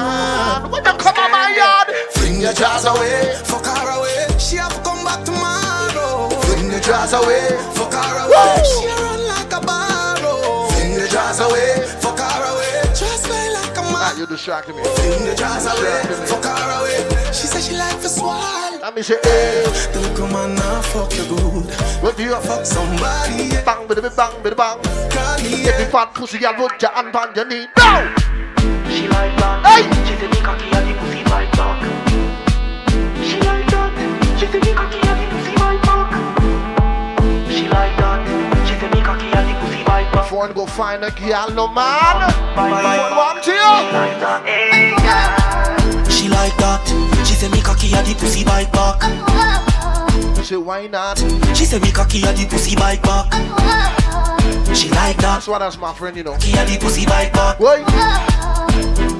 When 0.71 0.85
you 0.87 0.95
come 1.03 1.17
on 1.19 1.31
my 1.33 1.51
yard, 1.59 1.89
Fling 2.15 2.41
your 2.41 2.53
jaws 2.53 2.85
away, 2.87 3.35
fuck 3.43 3.67
her 3.67 3.99
away. 3.99 4.39
She 4.39 4.57
have 4.63 4.71
to 4.73 4.81
come 4.87 5.03
back 5.05 5.25
tomorrow. 5.25 6.31
Fling 6.47 6.71
your 6.71 6.81
jaws 6.81 7.13
away, 7.15 7.51
fuck 7.75 7.93
her 7.93 8.15
away. 8.23 8.63
Woo! 8.63 8.79
She 8.79 8.87
run 9.03 9.21
like 9.27 9.51
a 9.59 9.61
barrow. 9.67 10.69
Fling 10.71 10.93
your 11.03 11.09
jaws 11.09 11.41
away, 11.41 11.83
fuck 11.99 12.19
her 12.23 12.43
away. 12.55 12.95
Just 12.95 13.25
play 13.27 13.51
like 13.59 13.75
a 13.77 13.83
Ah, 13.83 14.13
man. 14.15 14.19
you 14.19 14.27
distracting 14.27 14.77
me. 14.77 14.85
Fling 14.85 15.27
your 15.27 15.35
jaws 15.35 15.67
away, 15.67 15.99
me. 16.07 16.15
fuck 16.31 16.45
her 16.47 16.71
away. 16.79 17.14
She 17.35 17.47
said 17.49 17.63
she 17.63 17.77
like 17.77 17.99
for 17.99 18.09
swallow. 18.09 18.79
Let 18.81 18.95
me 18.95 19.03
say, 19.03 19.17
hey. 19.23 19.65
Don't 19.93 20.17
come 20.17 20.35
on 20.37 20.55
now, 20.55 20.81
fuck 20.83 21.13
you 21.17 21.25
good. 21.27 21.67
What 22.03 22.17
do 22.17 22.23
you 22.23 22.35
Fuck 22.37 22.65
somebody, 22.65 23.51
yeah. 23.51 23.65
Bang, 23.65 23.87
bidi, 23.89 24.01
bidi, 24.01 24.17
bang, 24.17 24.43
bidi, 24.43 24.57
bang. 24.57 24.79
Call 25.11 25.39
me, 25.43 25.67
Every 25.67 25.85
yeah. 25.85 25.91
fat 25.91 26.15
pussy 26.15 26.39
girl 26.39 26.55
put 26.55 26.81
your 26.81 26.93
hand 26.93 27.15
on 27.17 27.35
your 27.35 27.45
knee. 27.47 27.67
No! 27.77 28.15
She 28.89 29.09
like 29.09 29.35
that. 29.41 29.67
Hey! 29.67 29.83
She 30.07 30.15
say 30.21 30.29
me 30.29 30.39
cocky 30.47 30.67
and 30.71 30.87
the 30.87 30.95
pussy 31.01 31.25
bite 31.25 31.51
back. 31.59 31.83
She 33.25 33.41
like 33.41 33.67
that. 33.73 33.91
She 34.39 34.47
say 34.47 34.61
me 34.61 34.73
cocky 34.75 34.99
and 35.03 35.19
the 35.19 35.27
pussy 35.35 35.55
bite 35.59 35.83
back. 35.83 36.07
She 37.51 37.67
like 37.69 37.97
that. 37.99 38.21
She 38.69 38.75
say 38.79 38.89
me 38.95 39.01
cocky 39.03 39.27
and 39.35 39.49
the 39.51 39.55
pussy 39.61 39.83
bite 39.83 40.13
back. 40.13 40.23
Before 40.23 40.45
I 40.49 40.53
go 40.53 40.67
find 40.67 41.03
a 41.03 41.11
girl, 41.11 41.51
no 41.51 41.67
man. 41.67 42.31
Bye, 42.55 42.71
bye. 42.71 42.99
One, 43.11 43.17
one, 43.17 43.43
two. 43.43 43.51
Like 43.51 44.21
that. 44.23 44.47
Hey, 44.47 44.95
girl. 45.03 46.09
She 46.11 46.29
like 46.29 46.55
that. 46.59 47.14
She 47.45 47.51
say 47.51 47.57
me 47.57 47.63
cocky 47.63 47.93
and 47.95 48.07
the 48.07 48.15
pussy 48.15 48.43
bite 48.43 48.73
back. 48.73 49.03
Say, 50.43 50.57
why 50.57 50.87
not? 50.87 51.19
She 51.55 51.67
say 51.67 51.79
me 51.79 51.93
cocky 51.93 52.25
and 52.25 52.35
the 52.39 52.47
pussy 52.49 52.75
bite 52.75 53.03
back. 53.03 53.31
She 54.75 54.89
like 54.89 55.17
that. 55.17 55.45
That's 55.45 55.49
what 55.49 55.59
that's 55.59 55.77
my 55.77 55.93
friend, 55.93 56.17
you 56.17 56.25
know. 56.25 56.33
Cocky 56.33 56.57
and 56.57 56.67
the 56.71 56.79
pussy 56.81 57.05
bite 57.05 57.35
back. 57.35 57.61
Wait, 57.61 57.85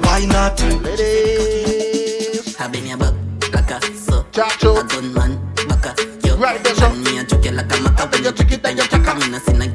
Why 0.01 0.25
not? 0.25 0.59
ladies. 0.81 2.59
I 2.59 2.67
been 2.67 2.87
your 2.87 2.97
buck, 2.97 3.13
like 3.53 3.69
a 3.69 3.79
so. 3.93 4.23
Chacho. 4.31 4.81
A 4.81 4.83
gun 4.87 5.13
man, 5.13 5.37
baka, 5.67 5.93
yo. 6.25 6.35
Right 6.37 6.63
there, 6.63 6.73
so. 6.73 6.87
And 6.87 7.03
me 7.03 7.19
a 7.19 7.23
choke 7.25 7.45
like 7.45 7.69
a 7.69 7.77
maca 7.77 8.11
when 8.11 8.23
you 8.23 8.31
choke 8.31 8.51
it 8.51 8.65
and 8.65 8.79
you 8.79 8.87
choke 8.87 9.05
Me 9.19 9.29
no 9.29 9.37
see 9.37 9.53
no 9.53 9.67
girl 9.67 9.74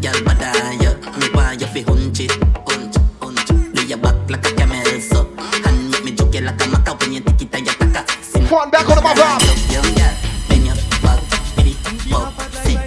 one 8.50 8.70
back 8.70 8.88
on 8.88 8.96
my 8.96 9.14
mother. 9.14 9.46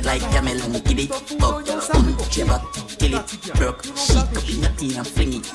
Like 0.03 0.22
camel 0.32 0.61
and 0.61 0.83
giddy, 0.83 1.09
up, 1.42 1.66
your 2.35 2.45
butt, 2.45 2.61
kill 3.00 3.16
it, 3.16 3.53
broke, 3.56 3.83
shit, 3.95 4.27
peanut 4.45 4.82
in 4.83 4.98
and 4.98 5.08
fling 5.08 5.33
it. 5.35 5.45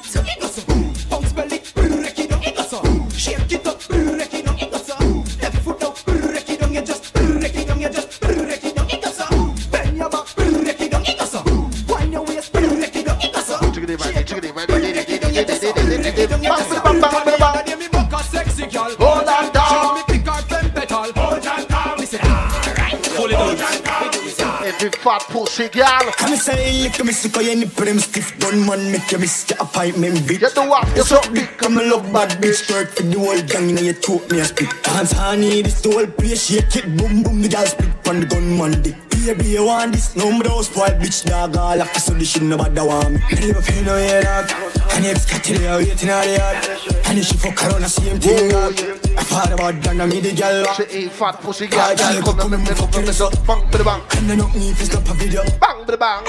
Fat 25.09 25.25
pussy 25.29 25.69
girl. 25.69 26.13
Come 26.19 26.33
and 26.33 26.41
say, 26.41 26.83
lick 26.83 27.03
me 27.05 27.13
sick 27.13 27.35
your 27.37 27.57
nipple, 27.57 27.85
them 27.87 27.99
stiff 27.99 28.39
gun 28.39 28.67
man, 28.67 28.93
make 28.93 29.11
you 29.11 29.19
miss 29.19 29.49
your 29.49 29.59
appointment, 29.61 30.19
bitch. 30.29 30.41
Get 30.41 30.55
the 30.55 30.65
what? 30.67 30.85
You 30.97 31.03
so 31.03 31.21
big, 31.33 31.49
come 31.57 31.77
look 31.77 32.05
bad, 32.13 32.31
bitch. 32.43 32.71
Work 32.71 32.91
for 32.91 33.05
the 33.05 33.19
whole 33.19 33.43
gang, 33.43 33.71
inna 33.71 33.81
your 33.81 33.95
throat, 33.95 34.31
me 34.31 34.41
a 34.41 34.45
spit. 34.45 34.69
Dance 34.83 35.13
honey, 35.13 35.63
this 35.63 35.81
the 35.81 35.91
whole 35.91 36.07
place, 36.07 36.47
shake 36.47 36.77
it, 36.77 36.97
boom 36.97 37.23
boom, 37.23 37.41
the 37.41 37.49
girl 37.49 37.67
spit 37.67 38.09
on 38.09 38.21
the 38.21 38.27
gun 38.27 38.59
man 38.59 38.83
dick. 38.83 39.08
Baby, 39.29 39.45
you 39.51 39.67
want 39.67 39.93
this? 39.93 40.17
No, 40.17 40.33
me 40.33 40.41
don't 40.41 40.65
spoil, 40.65 40.89
bitch, 40.97 41.23
dog. 41.27 41.55
All 41.55 41.83
after 41.83 42.01
so 42.01 42.15
this 42.15 42.31
shit 42.31 42.43
nobody 42.45 42.81
want 42.81 43.13
me. 43.13 43.21
Me 43.37 43.49
never 43.49 43.61
feel 43.61 43.85
no 43.85 43.93
way, 43.93 44.23
dog. 44.23 44.51
And 44.93 45.05
if 45.05 45.19
Scotty 45.19 45.59
there 45.59 45.77
waiting 45.77 46.09
out 46.09 46.25
the 46.25 46.39
yard, 46.41 46.57
and 47.05 47.19
if 47.19 47.27
she 47.27 47.37
fuck 47.37 47.63
around, 47.63 47.83
the 47.83 47.91
same 47.91 48.19
thing, 48.19 48.49
dog. 48.49 48.73
I 48.73 49.23
thought 49.29 49.53
about 49.53 49.83
that, 49.83 49.97
now 49.97 50.07
me 50.07 50.21
the 50.21 50.33
girl. 50.33 50.65
She 50.73 51.05
ain't 51.05 51.13
fat 51.13 51.43
pussy 51.43 51.67
girl. 51.67 51.95
Girl, 51.95 52.33
come 52.33 52.55
and 52.55 52.65
make 52.65 52.81
up 52.81 52.89
for 52.89 53.03
me, 53.05 53.13
so 53.13 53.29
bang, 53.45 53.69
bidi, 53.69 53.85
bang. 53.85 54.01
And 54.17 54.31
then 54.31 54.41
up 54.41 54.55
me 54.57 54.71
if 54.71 54.81
it's 54.81 54.95
not 54.95 55.05
a 55.05 55.13
video. 55.13 55.45
Bang, 55.61 55.85
bidi, 55.85 55.99
bang. 56.01 56.25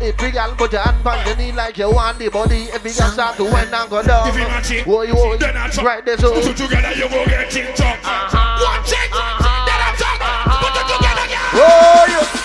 Every 0.00 0.30
girl 0.30 0.54
put 0.54 0.70
your 0.70 0.82
hand 0.82 1.04
on 1.04 1.26
your 1.26 1.34
knee 1.34 1.50
like 1.50 1.76
you 1.76 1.90
want 1.90 2.20
the 2.20 2.28
body. 2.28 2.70
Every 2.70 2.94
girl 2.94 3.10
start 3.10 3.34
to 3.38 3.50
wind 3.50 3.74
and 3.74 3.90
go 3.90 4.00
down. 4.00 4.28
If 4.28 4.38
you 4.38 4.46
match 4.46 4.70
it, 4.70 4.86
Whoa, 4.86 5.02
whoa, 5.10 5.36
then 5.36 5.56
I 5.56 5.70
chop. 5.70 5.86
right 5.86 6.06
there, 6.06 6.18
so. 6.18 6.30
Put 6.30 6.46
it 6.46 6.56
together, 6.56 6.94
you 6.94 7.10
go 7.10 7.26
get 7.26 7.50
TikTok. 7.50 7.98
Uh-huh. 7.98 8.62
Watch 8.62 8.94
it, 8.94 9.10
uh-huh. 9.10 9.42
then 9.42 9.80
I 9.82 9.90
chop. 9.98 10.22
Put 10.62 10.70
it 10.70 10.86
together, 10.86 11.26
girl. 11.26 11.50
Oh, 11.58 12.06
yeah. 12.06 12.43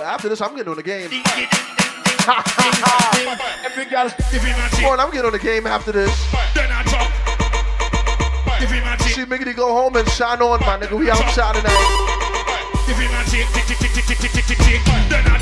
But 0.00 0.06
after 0.08 0.30
this, 0.30 0.40
I'm 0.40 0.56
getting 0.56 0.70
on 0.70 0.76
the 0.76 0.82
game. 0.82 1.12
Every 3.68 3.84
girl, 3.84 4.06
if 4.08 4.32
you 4.32 4.40
Come 4.80 4.92
on, 4.92 5.00
I'm 5.00 5.10
getting 5.10 5.26
on 5.26 5.32
the 5.32 5.38
game 5.38 5.66
after 5.66 5.92
this. 5.92 6.08
then 6.54 6.72
I 6.72 6.82
chop. 6.88 7.12
If 8.62 8.72
you 8.72 8.80
match 8.80 9.02
She 9.12 9.26
making 9.26 9.48
it 9.48 9.56
go 9.56 9.74
home 9.74 9.96
and 9.96 10.08
shine 10.08 10.40
on, 10.40 10.60
my 10.60 10.78
nigga. 10.78 10.98
We 10.98 11.10
outside 11.10 11.56
tonight. 11.56 11.76
If 12.88 12.96
you 12.96 13.12
match 13.12 13.34
it, 13.34 13.44
tick, 13.52 13.66
tick, 13.68 13.76
tick, 13.76 13.92
tick, 13.92 14.06
tick, 14.06 14.18
tick, 14.18 14.32
tick, 14.32 14.46
tick, 14.46 14.56
tick, 14.56 14.80
then 15.10 15.26
I 15.28 15.36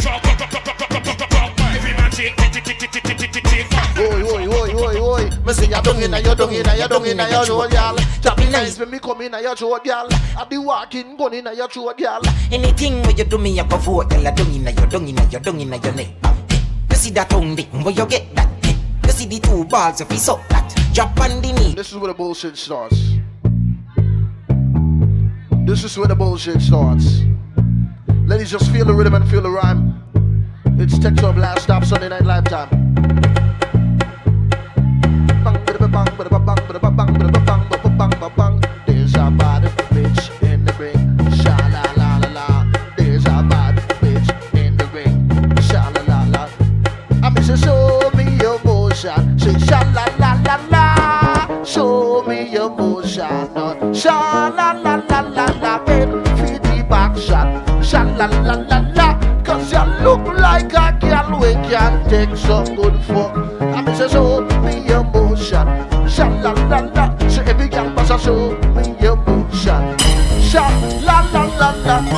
tick, 2.10 2.34
tick, 2.34 2.64
tick, 2.64 2.90
tick, 2.90 2.90
tick, 2.90 3.16
tick, 3.16 3.30
tick, 3.30 3.44
tick. 3.44 3.66
Oi, 3.96 4.22
oi, 4.26 4.42
oi, 4.48 4.74
oi, 4.74 4.98
oi. 4.98 5.30
Me 5.46 5.52
say 5.52 5.66
you 5.66 5.82
dung 5.82 6.02
inna, 6.02 6.18
you 6.18 6.34
dung 6.34 6.52
inna, 6.52 6.74
you 6.74 6.88
dung 6.88 7.06
inna 7.06 7.30
your. 7.30 8.07
It 8.36 8.50
nice 8.50 8.78
when 8.78 8.90
me 8.90 8.98
come 8.98 9.22
inna 9.22 9.40
your 9.40 9.56
throat, 9.56 9.84
girl. 9.84 10.08
I 10.36 10.44
be 10.48 10.58
walking 10.58 11.16
gun 11.16 11.34
inna 11.34 11.54
your 11.54 11.68
throat, 11.68 11.96
girl. 11.96 12.20
Anything 12.52 13.02
where 13.02 13.12
you 13.12 13.24
do 13.24 13.38
me, 13.38 13.58
I 13.58 13.66
go 13.66 13.78
for 13.78 14.02
it. 14.02 14.10
Girl, 14.10 14.26
I 14.26 14.30
dung 14.32 14.52
inna 14.52 14.70
your 14.70 14.86
dung 14.86 15.08
inna 15.08 15.24
your 15.30 15.40
dung 15.40 15.60
inna 15.60 15.76
your 15.78 15.94
neck. 15.94 16.08
You 16.90 16.96
see 16.96 17.10
that 17.12 17.30
tongue 17.30 17.54
dick, 17.54 17.68
where 17.72 17.94
you 17.94 18.06
get 18.06 18.34
that? 18.34 18.48
You 19.04 19.10
see 19.12 19.26
the 19.26 19.38
two 19.38 19.64
balls, 19.64 20.00
if 20.00 20.10
you 20.10 20.18
suck 20.18 20.46
that. 20.48 20.74
Drop 20.92 21.18
on 21.20 21.40
the 21.40 21.52
knee. 21.52 21.74
This 21.74 21.90
is 21.92 21.96
where 21.96 22.08
the 22.08 22.14
bullshit 22.14 22.56
starts. 22.56 23.14
This 25.64 25.84
is 25.84 25.96
where 25.98 26.08
the 26.08 26.16
bullshit 26.16 26.60
starts. 26.60 27.22
Ladies, 28.26 28.50
just 28.50 28.70
feel 28.72 28.84
the 28.84 28.92
rhythm 28.92 29.14
and 29.14 29.28
feel 29.30 29.40
the 29.40 29.50
rhyme. 29.50 30.02
It's 30.78 30.98
Tech 30.98 31.16
Club 31.16 31.36
Last 31.36 31.62
Stop 31.64 31.84
Sunday 31.84 32.08
Night 32.08 32.24
Lifetime. 32.24 32.68
Bang, 35.44 35.56
bada, 35.64 35.78
bang, 35.78 35.90
bada, 35.90 36.30
bang, 36.30 36.40
bada, 36.40 36.40
bang, 36.46 36.56
bada, 36.66 36.80
bang, 36.80 37.14
bada, 37.14 37.32
bang, 37.32 37.47
Sha 49.56 49.80
la 49.94 50.04
la 50.18 50.38
la 50.44 50.56
la. 50.70 51.64
Show 51.64 52.22
me 52.26 52.50
your 52.52 52.70
motion. 52.70 53.94
Sha 53.94 54.48
la 54.56 54.72
la 54.72 54.96
la 55.08 55.20
la 55.20 55.46
la. 55.62 55.84
Head 55.86 56.10
for 56.38 56.58
the. 56.58 57.82
Sha 57.82 58.02
la 58.18 58.26
la 58.26 58.54
la 58.54 58.78
la. 58.94 59.08
You 59.48 60.04
look 60.04 60.26
like 60.38 60.72
a 60.74 60.96
girl 61.00 61.40
we 61.40 61.52
can 61.68 62.08
take 62.08 62.36
some 62.36 62.74
good 62.76 63.02
fuck. 63.04 63.36
I 63.60 63.82
mean, 63.82 63.96
say, 63.96 64.08
show 64.08 64.40
me 64.62 64.86
your 64.86 65.04
motion. 65.04 65.66
Sha 66.08 66.28
la 66.42 66.52
la 66.68 66.80
la. 66.94 67.28
So 67.28 67.42
every 67.42 67.68
girl 67.68 67.90
must 67.90 68.24
show 68.24 68.56
me 68.74 68.94
your 69.00 69.16
motion. 69.16 69.96
Sha 70.40 70.68
la 71.06 71.20
la 71.32 71.44
la 71.58 71.70
la. 71.86 72.17